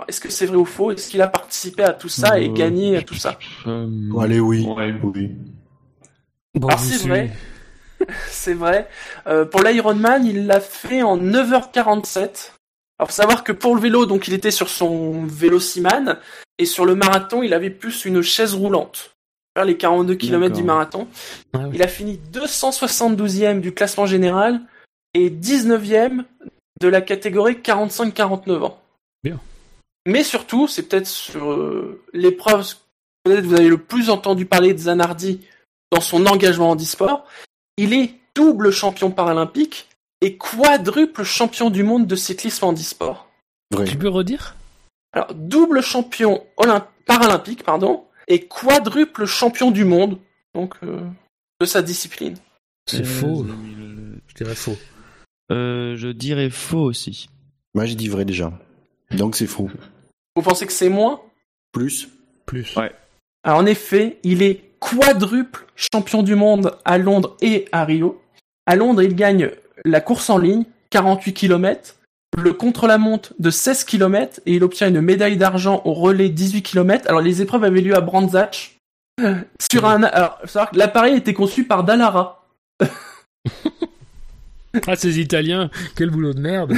Est-ce 0.08 0.22
que 0.22 0.30
c'est 0.32 0.46
vrai 0.46 0.58
ou 0.58 0.66
faux? 0.66 0.92
Est-ce 0.92 1.10
qu'il 1.10 1.22
a 1.22 1.28
participé 1.28 1.84
à 1.84 1.94
tout 1.94 2.10
ça 2.10 2.40
et 2.40 2.50
Euh, 2.50 2.54
gagné 2.54 2.98
à 2.98 3.02
tout 3.02 3.16
ça? 3.16 3.38
Euh, 3.68 3.88
Allez, 4.20 4.40
oui. 4.40 4.66
Ouais, 4.66 4.94
oui. 5.04 5.32
Bon, 6.56 6.68
Alors, 6.68 6.80
c'est 6.80 6.98
suis. 7.00 7.10
vrai. 7.10 7.32
C'est 8.28 8.54
vrai. 8.54 8.90
Euh, 9.28 9.46
pour 9.46 9.62
l'Ironman, 9.64 10.26
il 10.26 10.46
l'a 10.46 10.60
fait 10.60 11.04
en 11.04 11.18
9h47. 11.18 12.53
Alors 13.04 13.12
faut 13.12 13.22
savoir 13.22 13.44
que 13.44 13.52
pour 13.52 13.76
le 13.76 13.82
vélo, 13.82 14.06
donc 14.06 14.30
il 14.30 14.34
était 14.34 14.50
sur 14.50 14.70
son 14.70 15.26
vélo 15.26 15.60
Siman 15.60 16.20
et 16.58 16.66
sur 16.66 16.86
le 16.86 16.96
marathon, 16.96 17.44
il 17.44 17.54
avait 17.54 17.70
plus 17.70 18.06
une 18.06 18.22
chaise 18.22 18.54
roulante. 18.54 19.14
Faire 19.58 19.66
les 19.66 19.76
42 19.76 20.16
km 20.16 20.56
du 20.56 20.64
marathon. 20.64 21.10
Ah 21.52 21.64
oui. 21.64 21.72
Il 21.74 21.84
a 21.84 21.90
fini 21.90 22.18
272e 22.32 23.60
du 23.60 23.74
classement 23.74 24.06
général 24.06 24.62
et 25.14 25.30
19e 25.30 26.24
de 26.80 26.88
la 26.88 27.02
catégorie 27.02 27.56
45-49 27.56 28.62
ans. 28.62 28.80
Bien. 29.22 29.38
Mais 30.08 30.24
surtout, 30.24 30.70
c'est 30.70 30.84
peut-être 30.84 31.08
sur 31.08 31.52
euh, 31.52 32.02
l'épreuve, 32.14 32.74
peut-être 33.26 33.44
vous 33.44 33.56
avez 33.56 33.68
le 33.68 33.80
plus 33.80 34.10
entendu 34.10 34.46
parler 34.46 34.74
de 34.74 34.80
Zanardi 34.80 35.42
dans 35.92 36.00
son 36.00 36.26
engagement 36.26 36.70
en 36.70 36.78
e-sport. 36.78 37.26
Il 37.76 37.92
est 37.94 38.14
double 38.34 38.72
champion 38.72 39.12
paralympique 39.12 39.90
et 40.24 40.38
quadruple 40.38 41.24
champion 41.24 41.70
du 41.70 41.84
monde 41.84 42.08
de 42.08 42.16
cyclisme 42.16 42.66
en 42.66 42.74
e-sport. 42.74 43.28
Vrai. 43.72 43.86
Tu 43.86 43.98
peux 43.98 44.08
redire? 44.10 44.56
Alors, 45.12 45.34
double 45.34 45.82
champion 45.82 46.44
olymp- 46.58 46.88
paralympique, 47.06 47.64
pardon, 47.64 48.06
et 48.28 48.46
quadruple 48.48 49.26
champion 49.26 49.70
du 49.72 49.84
monde, 49.86 50.18
donc 50.56 50.76
euh, 50.84 51.02
de 51.60 51.66
sa 51.66 51.82
discipline. 51.82 52.36
C'est 52.90 53.02
Euh, 53.02 53.06
faux. 53.06 53.44
2000. 53.44 54.20
Je 54.28 54.34
dirais 54.36 54.56
faux. 54.56 54.78
Euh, 55.52 55.96
je 55.98 56.08
dirais 56.08 56.50
faux 56.50 56.84
aussi. 56.84 57.30
Moi, 57.76 57.86
j'ai 57.86 57.96
dit 57.96 58.08
vrai 58.08 58.26
déjà. 58.26 58.52
Donc 59.12 59.36
c'est 59.36 59.48
faux. 59.48 59.70
Vous 60.36 60.42
pensez 60.42 60.66
que 60.66 60.74
c'est 60.74 60.90
moins? 60.90 61.22
Plus. 61.72 62.08
Plus. 62.46 62.76
Ouais. 62.76 62.92
Alors, 63.44 63.60
en 63.60 63.66
effet, 63.66 64.20
il 64.24 64.42
est 64.42 64.64
quadruple 64.80 65.66
champion 65.76 66.24
du 66.24 66.36
monde 66.36 66.78
à 66.86 66.98
Londres 66.98 67.36
et 67.42 67.68
à 67.72 67.84
Rio. 67.86 68.22
À 68.66 68.76
Londres, 68.76 69.02
il 69.04 69.16
gagne 69.16 69.52
la 69.86 70.02
course 70.02 70.30
en 70.30 70.38
ligne, 70.38 70.66
48 70.90 71.34
km, 71.34 71.96
le 72.38 72.54
contre-la-montre 72.54 73.34
de 73.40 73.50
16 73.50 73.84
km, 73.84 74.40
et 74.46 74.54
il 74.54 74.64
obtient 74.64 74.88
une 74.88 75.02
médaille 75.02 75.38
d'argent 75.38 75.82
au 75.86 75.94
relais 75.94 76.30
18 76.30 76.62
km. 76.62 77.06
Alors, 77.08 77.22
les 77.22 77.42
épreuves 77.42 77.64
avaient 77.64 77.82
lieu 77.82 77.96
à 77.96 78.02
Brands 78.02 78.34
Hatch. 78.36 78.78
Sur 79.72 79.86
un, 79.86 80.04
alors, 80.04 80.40
l'appareil 80.74 81.16
était 81.16 81.34
conçu 81.34 81.64
par 81.66 81.84
Dallara. 81.84 82.46
Ah, 84.88 84.96
ces 84.96 85.20
Italiens, 85.20 85.70
quel 85.96 86.10
boulot 86.10 86.34
de 86.34 86.40
merde. 86.40 86.74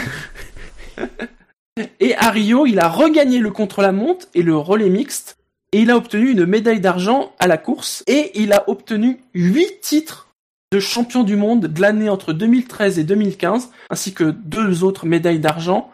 Et 2.00 2.16
à 2.16 2.30
Rio, 2.30 2.66
il 2.66 2.80
a 2.80 2.88
regagné 2.88 3.40
le 3.40 3.52
contre-la-montre 3.52 4.28
et 4.34 4.44
le 4.44 4.56
relais 4.56 4.90
mixte, 4.90 5.38
et 5.74 5.82
il 5.82 5.92
a 5.92 5.98
obtenu 5.98 6.32
une 6.32 6.46
médaille 6.46 6.80
d'argent 6.80 7.34
à 7.38 7.48
la 7.48 7.58
course, 7.58 8.04
et 8.08 8.32
il 8.40 8.54
a 8.54 8.70
obtenu 8.70 9.20
8 9.34 9.82
titres 9.82 10.25
de 10.72 10.80
champion 10.80 11.24
du 11.24 11.36
monde 11.36 11.68
de 11.68 11.82
l'année 11.82 12.10
entre 12.10 12.34
2013 12.34 13.00
et 13.00 13.04
2015, 13.04 13.70
ainsi 13.90 14.14
que 14.14 14.24
deux 14.24 14.84
autres 14.84 15.06
médailles 15.06 15.40
d'argent, 15.40 15.92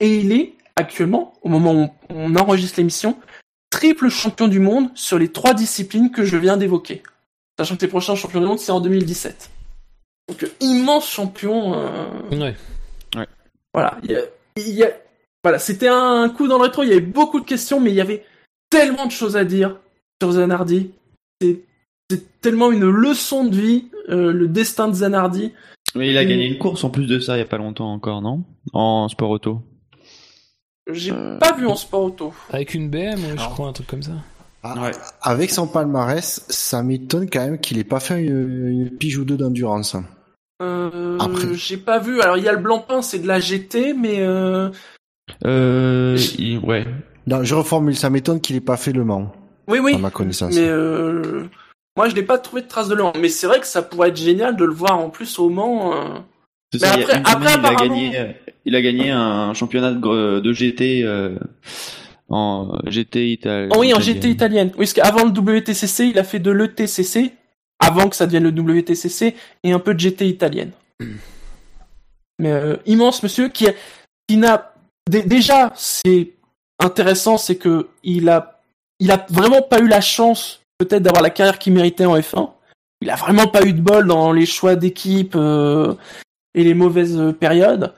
et 0.00 0.18
il 0.18 0.32
est 0.32 0.54
actuellement, 0.76 1.32
au 1.42 1.48
moment 1.48 1.72
où 1.74 1.90
on 2.10 2.34
enregistre 2.36 2.78
l'émission, 2.80 3.16
triple 3.70 4.08
champion 4.08 4.48
du 4.48 4.58
monde 4.60 4.90
sur 4.94 5.18
les 5.18 5.30
trois 5.32 5.54
disciplines 5.54 6.10
que 6.10 6.24
je 6.24 6.36
viens 6.36 6.56
d'évoquer. 6.56 7.02
Sachant 7.58 7.76
que 7.76 7.82
les 7.82 7.88
prochains 7.88 8.14
champions 8.14 8.40
du 8.40 8.46
monde, 8.46 8.58
c'est 8.58 8.72
en 8.72 8.80
2017. 8.80 9.50
Donc, 10.28 10.42
euh, 10.42 10.48
immense 10.60 11.08
champion. 11.08 11.74
euh, 11.74 12.06
Ouais. 12.32 13.26
voilà, 13.72 13.96
il 14.02 14.10
y 14.10 14.16
a, 14.16 14.20
il 14.56 14.68
y 14.74 14.82
a- 14.82 14.92
voilà, 15.44 15.58
c'était 15.58 15.88
un 15.88 16.28
coup 16.28 16.48
dans 16.48 16.56
le 16.58 16.64
rétro. 16.64 16.82
Il 16.82 16.88
y 16.88 16.92
avait 16.92 17.00
beaucoup 17.00 17.40
de 17.40 17.44
questions, 17.46 17.80
mais 17.80 17.90
il 17.90 17.96
y 17.96 18.00
avait 18.00 18.24
tellement 18.68 19.06
de 19.06 19.12
choses 19.12 19.36
à 19.36 19.44
dire 19.44 19.78
sur 20.20 20.32
Zanardi. 20.32 20.90
C'est 21.40 22.40
tellement 22.40 22.70
une 22.72 22.88
leçon 22.88 23.44
de 23.44 23.56
vie, 23.56 23.86
euh, 24.08 24.32
le 24.32 24.48
destin 24.48 24.88
de 24.88 24.94
Zanardi. 24.94 25.52
Mais 25.94 26.10
il 26.10 26.18
a 26.18 26.24
gagné 26.24 26.46
une 26.46 26.58
course 26.58 26.84
en 26.84 26.90
plus 26.90 27.06
de 27.06 27.18
ça 27.20 27.36
il 27.36 27.40
y 27.40 27.42
a 27.42 27.46
pas 27.46 27.56
longtemps 27.58 27.92
encore, 27.92 28.20
non? 28.22 28.44
En 28.72 29.08
sport 29.08 29.30
auto. 29.30 29.62
J'ai 30.92 31.12
Euh. 31.12 31.38
pas 31.38 31.52
vu 31.56 31.66
en 31.66 31.74
sport 31.76 32.02
auto. 32.04 32.32
Avec 32.50 32.74
une 32.74 32.90
BM, 32.90 33.14
ouais, 33.14 33.16
je 33.28 33.32
Alors. 33.40 33.50
crois, 33.54 33.68
un 33.68 33.72
truc 33.72 33.86
comme 33.88 34.02
ça. 34.02 34.12
Ah, 34.62 34.74
Ouais. 34.80 34.90
Avec 35.22 35.50
son 35.50 35.66
palmarès, 35.66 36.44
ça 36.48 36.82
m'étonne 36.82 37.28
quand 37.30 37.44
même 37.44 37.58
qu'il 37.58 37.78
ait 37.78 37.84
pas 37.84 38.00
fait 38.00 38.22
une, 38.24 38.68
une 38.68 38.90
pige 38.90 39.16
ou 39.18 39.24
deux 39.24 39.36
d'endurance. 39.36 39.96
Euh, 40.62 41.18
Après. 41.18 41.54
J'ai 41.54 41.76
pas 41.76 41.98
vu. 41.98 42.20
Alors 42.20 42.36
il 42.36 42.44
y 42.44 42.48
a 42.48 42.52
le 42.52 42.58
blanc-pain, 42.58 43.02
c'est 43.02 43.18
de 43.18 43.26
la 43.26 43.40
GT, 43.40 43.94
mais 43.94 44.20
euh... 44.20 44.70
Euh, 45.44 46.16
il- 46.38 46.58
ouais. 46.58 46.84
Non, 47.26 47.42
je 47.42 47.54
reformule, 47.54 47.96
ça 47.96 48.10
m'étonne 48.10 48.40
qu'il 48.40 48.54
ait 48.56 48.60
pas 48.60 48.76
fait 48.76 48.92
le 48.92 49.04
Mans, 49.04 49.32
oui, 49.66 49.80
oui. 49.80 49.94
à 49.94 49.98
ma 49.98 50.10
connaissance. 50.10 50.54
Mais 50.54 50.68
euh... 50.68 51.44
moi, 51.96 52.08
je 52.08 52.14
n'ai 52.14 52.22
pas 52.22 52.38
trouvé 52.38 52.62
de 52.62 52.68
trace 52.68 52.88
de 52.88 52.94
Mans. 52.94 53.12
Mais 53.18 53.28
c'est 53.28 53.46
vrai 53.46 53.60
que 53.60 53.66
ça 53.66 53.82
pourrait 53.82 54.08
être 54.10 54.16
génial 54.16 54.56
de 54.56 54.64
le 54.64 54.72
voir 54.74 54.98
en 54.98 55.10
plus 55.10 55.38
au 55.38 55.48
Mans. 55.48 55.94
euh. 55.94 56.18
Mais 56.72 56.78
ça, 56.80 56.94
il 56.96 57.00
y 57.00 57.04
a 57.04 57.16
après- 57.28 57.52
il 57.58 57.66
a 57.66 57.74
gagné, 57.74 58.18
euh, 58.18 58.32
il 58.64 58.76
a 58.76 58.82
gagné 58.82 59.10
un 59.10 59.54
championnat 59.54 59.92
de, 59.92 60.52
GT 60.52 61.02
euh, 61.04 61.38
en 62.28 62.78
GT 62.86 63.30
italien. 63.32 63.68
Oh 63.72 63.78
oui, 63.80 63.94
en 63.94 64.00
GT 64.00 64.28
italienne. 64.30 64.68
Oui, 64.72 64.78
parce 64.78 64.92
qu'avant 64.94 65.24
le 65.24 65.30
WTCC, 65.30 66.08
il 66.08 66.18
a 66.18 66.24
fait 66.24 66.40
de 66.40 66.50
l'ETCC, 66.50 67.32
avant 67.78 68.08
que 68.08 68.16
ça 68.16 68.26
devienne 68.26 68.42
le 68.44 68.50
WTCC, 68.50 69.34
et 69.62 69.72
un 69.72 69.78
peu 69.78 69.94
de 69.94 70.00
GT 70.00 70.26
italienne. 70.28 70.72
Mais 72.38 72.50
euh, 72.52 72.76
immense 72.84 73.22
monsieur 73.22 73.48
qui, 73.48 73.68
a- 73.68 73.72
qui 74.28 74.36
n'a 74.36 74.74
dé- 75.08 75.22
déjà 75.22 75.72
c'est 75.76 76.32
intéressant, 76.78 77.38
c'est 77.38 77.56
que 77.56 77.88
il 78.02 78.28
a 78.28 78.60
il 79.00 79.10
a 79.10 79.24
vraiment 79.30 79.62
pas 79.62 79.78
eu 79.80 79.88
la 79.88 80.00
chance 80.02 80.60
peut-être 80.78 81.02
d'avoir 81.02 81.22
la 81.22 81.30
carrière 81.30 81.58
qu'il 81.58 81.72
méritait 81.72 82.04
en 82.06 82.16
F1. 82.16 82.50
Il 83.02 83.10
a 83.10 83.16
vraiment 83.16 83.46
pas 83.46 83.62
eu 83.66 83.72
de 83.72 83.80
bol 83.80 84.06
dans 84.06 84.32
les 84.32 84.46
choix 84.46 84.74
d'équipe 84.76 85.34
euh, 85.36 85.94
et 86.54 86.64
les 86.64 86.74
mauvaises 86.74 87.18
euh, 87.18 87.32
périodes. 87.32 87.92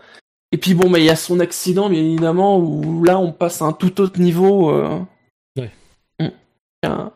Et 0.50 0.56
puis 0.56 0.74
bon, 0.74 0.88
mais 0.88 1.00
il 1.00 1.04
y 1.04 1.10
a 1.10 1.16
son 1.16 1.40
accident, 1.40 1.88
bien 1.88 2.00
évidemment, 2.02 2.58
où 2.58 3.04
là 3.04 3.18
on 3.18 3.32
passe 3.32 3.62
à 3.62 3.66
un 3.66 3.72
tout 3.72 4.00
autre 4.00 4.20
niveau. 4.20 4.70
euh. 4.70 4.98
Ouais. 5.56 5.70
Mm. 6.20 6.28
Un, 6.84 7.12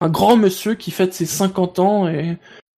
un 0.00 0.08
grand 0.08 0.36
monsieur 0.36 0.74
qui 0.74 0.90
fête 0.90 1.12
ses 1.14 1.26
50 1.26 1.78
ans 1.78 2.08
et 2.08 2.36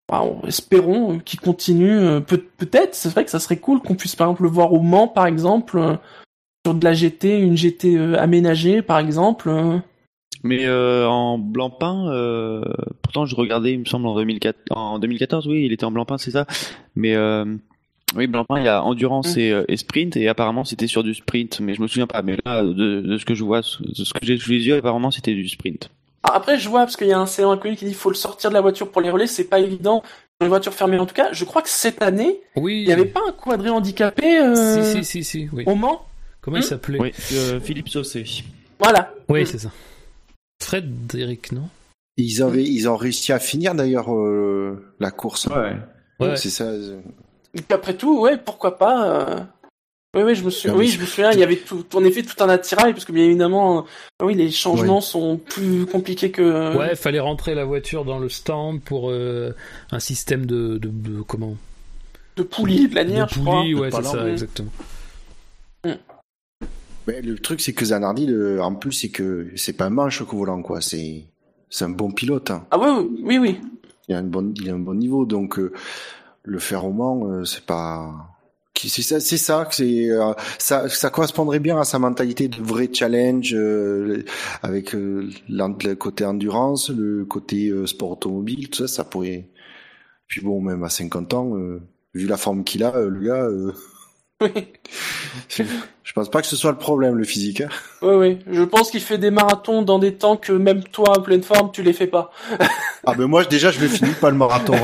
bah, 0.08 0.22
on- 0.22 0.46
espérons 0.46 1.18
qu'il 1.20 1.40
continue. 1.40 2.20
peut- 2.22 2.44
Peut-être, 2.58 2.94
c'est 2.94 3.08
vrai 3.10 3.24
que 3.24 3.30
ça 3.30 3.40
serait 3.40 3.58
cool 3.58 3.80
qu'on 3.80 3.94
puisse 3.94 4.16
par 4.16 4.26
exemple 4.28 4.42
le 4.42 4.48
voir 4.50 4.72
au 4.72 4.80
Mans, 4.80 5.08
par 5.08 5.26
exemple, 5.26 5.98
sur 6.66 6.74
de 6.74 6.84
la 6.84 6.92
GT, 6.94 7.38
une 7.38 7.56
GT 7.56 7.96
aménagée, 8.16 8.82
par 8.82 8.98
exemple. 8.98 9.50
Mais 10.44 10.64
euh, 10.66 11.06
en 11.06 11.38
blanc-pain, 11.38 12.08
euh, 12.12 12.62
pourtant 13.02 13.26
je 13.26 13.36
regardais, 13.36 13.72
il 13.72 13.80
me 13.80 13.84
semble, 13.84 14.06
en, 14.08 14.16
2004, 14.16 14.56
en 14.70 14.98
2014, 14.98 15.46
oui, 15.46 15.64
il 15.66 15.72
était 15.72 15.84
en 15.84 15.92
blanc-pain, 15.92 16.18
c'est 16.18 16.32
ça. 16.32 16.46
Mais 16.96 17.14
euh, 17.14 17.44
oui, 18.16 18.26
blanc-pain, 18.26 18.58
il 18.58 18.64
y 18.64 18.68
a 18.68 18.82
endurance 18.82 19.36
Mm. 19.36 19.40
et, 19.40 19.62
et 19.68 19.76
sprint, 19.76 20.16
et 20.16 20.28
apparemment 20.28 20.64
c'était 20.64 20.86
sur 20.88 21.02
du 21.04 21.14
sprint, 21.14 21.60
mais 21.60 21.74
je 21.74 21.82
me 21.82 21.86
souviens 21.86 22.06
pas. 22.08 22.22
Mais 22.22 22.36
là, 22.44 22.62
de, 22.62 22.72
de 23.00 23.18
ce 23.18 23.24
que 23.24 23.34
je 23.34 23.44
vois, 23.44 23.60
de 23.60 24.04
ce 24.04 24.12
que 24.12 24.18
j'ai 24.26 24.36
sous 24.38 24.50
les 24.50 24.66
yeux, 24.66 24.76
apparemment 24.76 25.10
c'était 25.10 25.34
du 25.34 25.48
sprint. 25.48 25.90
Ah, 26.24 26.32
Après, 26.34 26.56
je 26.58 26.68
vois, 26.68 26.80
parce 26.80 26.96
qu'il 26.96 27.08
y 27.08 27.12
a 27.12 27.18
un 27.18 27.26
célèbre 27.26 27.52
inconnu 27.52 27.74
qui 27.76 27.84
dit 27.84 27.90
qu'il 27.90 27.98
faut 27.98 28.08
le 28.10 28.14
sortir 28.16 28.50
de 28.50 28.54
la 28.54 28.60
voiture 28.60 28.90
pour 28.90 29.00
les 29.02 29.10
relais, 29.10 29.26
c'est 29.26 29.48
pas 29.48 29.58
évident. 29.60 30.02
Dans 30.40 30.44
les 30.46 30.48
voitures 30.48 30.72
fermées, 30.74 30.98
en 30.98 31.06
tout 31.06 31.14
cas, 31.14 31.28
je 31.32 31.44
crois 31.44 31.62
que 31.62 31.68
cette 31.68 32.00
année, 32.02 32.40
Oui. 32.56 32.80
il 32.82 32.86
n'y 32.86 32.92
avait 32.92 33.04
pas 33.06 33.20
un 33.28 33.32
quadré 33.32 33.70
handicapé 33.70 34.38
euh, 34.40 34.82
Si, 34.82 34.98
si, 34.98 35.04
si, 35.04 35.24
si, 35.24 35.48
oui. 35.52 35.62
au 35.66 35.74
Mans? 35.76 36.02
Comment 36.40 36.56
Hmm? 36.56 36.60
il 36.60 36.64
s'appelait? 36.64 37.00
Oui, 37.00 37.12
euh, 37.34 37.60
Philippe 37.60 37.88
Saucé. 37.88 38.24
Voilà. 38.80 39.12
Oui, 39.28 39.42
Mm. 39.42 39.46
c'est 39.46 39.58
ça. 39.58 39.70
Frédéric, 40.62 41.52
non? 41.52 41.68
Ils 42.16 42.42
avaient, 42.42 42.64
ils 42.64 42.88
ont 42.88 42.96
réussi 42.96 43.32
à 43.32 43.38
finir 43.38 43.74
d'ailleurs 43.74 44.14
euh, 44.14 44.94
la 45.00 45.10
course. 45.10 45.46
Ouais. 45.46 45.76
Ouais. 46.20 46.36
C'est 46.36 46.50
ça. 46.50 46.64
euh, 46.64 47.00
après 47.70 47.94
tout, 47.96 48.20
ouais, 48.20 48.36
pourquoi 48.38 48.76
pas. 48.78 49.06
euh, 49.30 49.40
Oui, 50.14 50.22
oui, 50.24 50.34
je 50.34 50.44
me 50.44 50.50
souviens. 50.50 50.72
Non, 50.72 50.78
mais 50.78 50.84
Oui, 50.84 50.90
je 50.90 51.00
me 51.00 51.06
souviens. 51.06 51.32
Il 51.32 51.38
y 51.38 51.42
avait 51.42 51.56
tout, 51.56 51.84
en 51.94 52.04
effet 52.04 52.22
tout 52.22 52.42
un 52.44 52.48
attirail, 52.50 52.92
parce 52.92 53.04
que 53.06 53.12
bien 53.12 53.24
évidemment, 53.24 53.78
euh, 54.20 54.26
oui, 54.26 54.34
les 54.34 54.50
changements 54.50 55.00
sont 55.00 55.38
plus 55.38 55.86
compliqués 55.86 56.30
que. 56.30 56.76
Ouais, 56.76 56.94
fallait 56.96 57.18
rentrer 57.20 57.54
la 57.54 57.64
voiture 57.64 58.04
dans 58.04 58.18
le 58.18 58.28
stand 58.28 58.82
pour 58.82 59.10
euh, 59.10 59.54
un 59.90 60.00
système 60.00 60.44
de, 60.46 60.76
de, 60.78 60.88
de- 60.88 61.22
comment? 61.22 61.56
De 62.36 62.42
poulies, 62.42 62.88
de 62.88 62.94
lanières, 62.94 63.26
De 63.26 63.34
je 63.34 63.40
crois. 63.40 63.60
poulies, 63.60 63.74
ouais, 63.74 63.90
c'est 63.90 64.02
ça, 64.04 64.28
exactement. 64.28 64.70
Mais 67.06 67.20
le 67.20 67.36
truc, 67.38 67.60
c'est 67.60 67.72
que 67.72 67.84
Zanardi, 67.84 68.26
le- 68.26 68.62
en 68.62 68.74
plus, 68.74 68.92
c'est 68.92 69.08
que 69.08 69.48
c'est 69.56 69.72
pas 69.72 69.86
un 69.86 69.90
manche 69.90 70.20
au 70.22 70.26
volant, 70.26 70.62
quoi. 70.62 70.80
C'est, 70.80 71.24
c'est 71.68 71.84
un 71.84 71.90
bon 71.90 72.10
pilote. 72.12 72.50
hein. 72.50 72.64
Ah 72.70 72.78
oui, 72.78 73.08
oui, 73.22 73.38
oui. 73.38 73.60
Il 74.08 74.14
a 74.14 74.18
un 74.18 74.22
bon, 74.24 74.52
il 74.56 74.68
a 74.70 74.74
un 74.74 74.78
bon 74.78 74.94
niveau, 74.94 75.24
donc 75.24 75.58
euh, 75.58 75.72
le 76.44 76.58
faire 76.58 76.84
au 76.84 76.92
Mans, 76.92 77.28
euh, 77.28 77.44
c'est 77.44 77.64
pas. 77.64 78.12
C'est 78.84 79.02
ça, 79.02 79.20
c'est 79.20 79.36
ça, 79.36 79.68
c'est 79.70 80.10
euh, 80.10 80.32
ça, 80.58 80.88
ça 80.88 81.08
correspondrait 81.08 81.60
bien 81.60 81.78
à 81.78 81.84
sa 81.84 82.00
mentalité 82.00 82.48
de 82.48 82.60
vrai 82.60 82.90
challenge, 82.92 83.54
euh, 83.54 84.24
avec 84.60 84.94
euh, 84.96 85.30
le 85.48 85.94
côté 85.94 86.24
endurance, 86.24 86.90
le 86.90 87.24
côté 87.24 87.68
euh, 87.68 87.86
sport 87.86 88.10
automobile, 88.12 88.68
tout 88.70 88.86
ça, 88.86 88.88
ça 88.88 89.04
pourrait. 89.04 89.50
Puis 90.26 90.40
bon, 90.40 90.60
même 90.60 90.82
à 90.82 90.88
50 90.88 91.32
ans, 91.34 91.56
euh, 91.56 91.80
vu 92.14 92.26
la 92.26 92.36
forme 92.36 92.64
qu'il 92.64 92.82
a, 92.82 92.92
le 93.00 93.20
gars, 93.20 93.44
euh, 93.44 93.72
je 95.48 96.12
pense 96.14 96.30
pas 96.30 96.40
que 96.40 96.46
ce 96.46 96.56
soit 96.56 96.72
le 96.72 96.78
problème, 96.78 97.16
le 97.16 97.24
physique. 97.24 97.60
Hein. 97.60 97.68
oui, 98.02 98.14
oui. 98.14 98.38
Je 98.50 98.62
pense 98.62 98.90
qu'il 98.90 99.00
fait 99.00 99.18
des 99.18 99.30
marathons 99.30 99.82
dans 99.82 99.98
des 99.98 100.14
temps 100.14 100.36
que 100.36 100.52
même 100.52 100.82
toi, 100.84 101.18
en 101.18 101.22
pleine 101.22 101.42
forme, 101.42 101.70
tu 101.72 101.82
les 101.82 101.92
fais 101.92 102.06
pas. 102.06 102.32
Ah 103.06 103.14
ben 103.14 103.26
moi, 103.26 103.44
déjà, 103.44 103.70
je 103.70 103.80
le 103.80 103.88
finis 103.88 104.14
pas 104.20 104.30
le 104.30 104.36
marathon. 104.36 104.74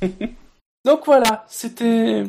Donc 0.84 1.06
voilà, 1.06 1.44
c'était 1.48 2.24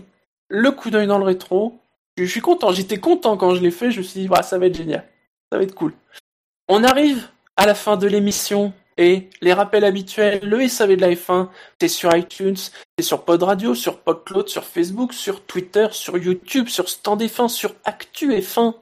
le 0.50 0.72
coup 0.72 0.90
d'œil 0.90 1.08
dans 1.08 1.20
le 1.20 1.26
rétro. 1.26 1.80
Je 2.18 2.26
suis 2.26 2.42
content, 2.42 2.72
j'étais 2.72 2.98
content 2.98 3.38
quand 3.38 3.54
je 3.54 3.62
l'ai 3.62 3.72
fait, 3.72 3.92
je 3.92 4.00
me 4.00 4.04
suis 4.04 4.22
dit, 4.22 4.28
bah, 4.28 4.42
ça 4.42 4.58
va 4.58 4.66
être 4.66 4.76
génial, 4.76 5.06
ça 5.52 5.58
va 5.58 5.64
être 5.64 5.76
cool. 5.76 5.94
On 6.68 6.84
arrive 6.84 7.28
à 7.56 7.66
la 7.66 7.76
fin 7.76 7.98
de 7.98 8.08
l'émission 8.08 8.74
et 8.98 9.30
les 9.42 9.54
rappels 9.54 9.84
habituels, 9.84 10.40
le 10.44 10.68
SAV 10.68 10.96
de 10.96 11.02
la 11.02 11.12
F1, 11.12 11.50
c'est 11.80 11.88
sur 11.88 12.16
iTunes, 12.16 12.58
c'est 12.98 13.06
sur 13.06 13.24
Pod 13.24 13.44
Radio, 13.44 13.76
sur 13.76 14.00
PodCloud, 14.00 14.48
sur 14.48 14.64
Facebook, 14.64 15.14
sur 15.14 15.44
Twitter, 15.44 15.88
sur 15.92 16.18
YouTube, 16.18 16.68
sur 16.68 16.90
Stand 16.90 17.22
F1, 17.22 17.48
sur 17.48 17.76
Actu 17.86 18.34
F1. 18.34 18.74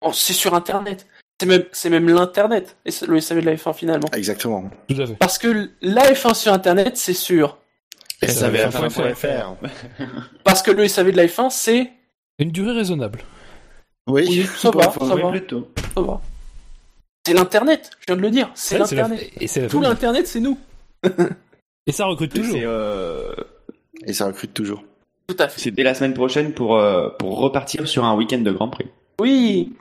Oh, 0.00 0.12
c'est 0.12 0.32
sur 0.32 0.54
Internet. 0.54 1.06
C'est 1.40 1.46
même, 1.46 1.64
c'est 1.72 1.90
même 1.90 2.08
l'Internet, 2.08 2.76
et 2.84 2.92
c'est 2.92 3.08
le 3.08 3.20
SAV 3.20 3.40
de 3.40 3.46
la 3.46 3.56
F1 3.56 3.74
finalement. 3.74 4.08
Exactement. 4.14 4.70
Tout 4.88 5.00
à 5.00 5.06
fait. 5.06 5.16
Parce 5.16 5.38
que 5.38 5.70
la 5.82 6.12
F1 6.12 6.34
sur 6.34 6.52
Internet, 6.52 6.96
c'est 6.96 7.14
sûr. 7.14 7.58
SAVF1.fr. 8.22 9.56
Parce 10.44 10.62
que 10.62 10.70
le 10.70 10.86
SAV 10.86 11.10
de 11.10 11.16
la 11.16 11.26
F1, 11.26 11.50
c'est... 11.50 11.90
Une 12.38 12.50
durée 12.50 12.72
raisonnable. 12.72 13.24
Oui. 14.06 14.26
Oui, 14.28 14.46
ça 14.56 14.70
va, 14.70 14.90
ça 14.90 15.14
va, 15.16 15.30
plutôt. 15.30 15.70
ça 15.94 16.00
va. 16.00 16.20
C'est 17.26 17.32
l'Internet, 17.34 17.90
je 18.00 18.04
viens 18.08 18.16
de 18.16 18.20
le 18.22 18.30
dire, 18.30 18.50
c'est 18.54 18.78
Ouais, 18.78 18.86
c'est 18.86 18.96
la- 18.96 19.02
l'Internet. 19.02 19.30
Et 19.40 19.46
c'est 19.46 19.60
la 19.62 19.68
Tout 19.68 19.80
l'Internet, 19.80 20.26
c'est 20.26 20.40
nous. 20.40 20.58
Et 21.86 21.92
ça 21.92 22.04
recrute 22.06 22.32
toujours. 22.34 22.58
Euh, 22.62 23.34
Et 24.06 24.12
ça 24.12 24.26
recrute 24.26 24.52
toujours. 24.54 24.82
Tout 25.26 25.36
à 25.38 25.48
fait. 25.48 25.58
c'est 25.60 25.70
dès 25.70 25.82
la 25.84 25.94
semaine 25.94 26.12
prochaine 26.12 26.52
pour, 26.52 26.76
euh, 26.76 27.08
pour 27.18 27.38
repartir 27.38 27.88
sur 27.88 28.04
un 28.04 28.14
week-end 28.14 28.38
de 28.40 28.52
Grand 28.52 28.68
Prix. 28.68 28.88
Oui, 29.20 29.72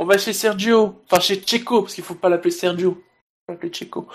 on 0.00 0.06
va 0.06 0.16
chez 0.16 0.32
Sergio, 0.32 1.02
enfin 1.10 1.20
chez 1.20 1.36
Checo, 1.44 1.82
parce 1.82 1.94
qu'il 1.94 2.04
faut 2.04 2.14
pas 2.14 2.30
l'appeler 2.30 2.50
Sergio, 2.50 3.02
l'appeler 3.46 3.70
Checo. 3.72 4.08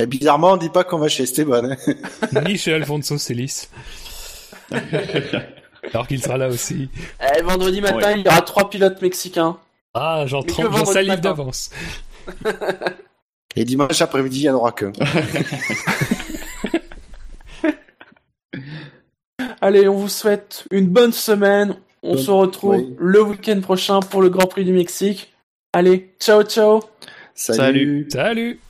Et 0.00 0.06
bizarrement, 0.06 0.52
on 0.52 0.56
dit 0.56 0.70
pas 0.70 0.82
qu'on 0.82 0.98
va 0.98 1.08
chez 1.08 1.22
Esteban. 1.24 1.62
hein. 1.70 1.76
Ni 2.44 2.56
chez 2.58 2.72
Alfonso 2.74 3.18
Celis. 3.18 3.68
Alors 5.92 6.06
qu'il 6.08 6.22
sera 6.22 6.36
là 6.36 6.48
aussi. 6.48 6.88
Eh, 7.20 7.42
vendredi 7.42 7.80
matin, 7.80 7.96
Ouais. 7.96 8.20
il 8.20 8.24
y 8.24 8.28
aura 8.28 8.42
trois 8.42 8.68
pilotes 8.68 9.00
mexicains. 9.00 9.56
Ah, 9.94 10.24
j'en 10.26 10.42
que 10.42 10.84
salive 10.86 11.20
d'avance. 11.20 11.70
Et 13.56 13.64
dimanche 13.64 14.00
après-midi, 14.00 14.40
il 14.40 14.44
y 14.44 14.50
en 14.50 14.54
aura 14.54 14.72
qu'un. 14.72 14.92
Allez, 19.60 19.88
on 19.88 19.96
vous 19.96 20.08
souhaite 20.08 20.64
une 20.70 20.86
bonne 20.86 21.12
semaine. 21.12 21.76
On 22.02 22.16
se 22.16 22.30
retrouve 22.30 22.76
oui. 22.76 22.94
le 22.98 23.22
week-end 23.22 23.60
prochain 23.60 23.98
pour 24.00 24.22
le 24.22 24.28
Grand 24.28 24.46
Prix 24.46 24.64
du 24.64 24.72
Mexique. 24.72 25.34
Allez, 25.72 26.14
ciao 26.20 26.44
ciao 26.44 26.80
Salut. 27.34 28.06
Salut 28.10 28.60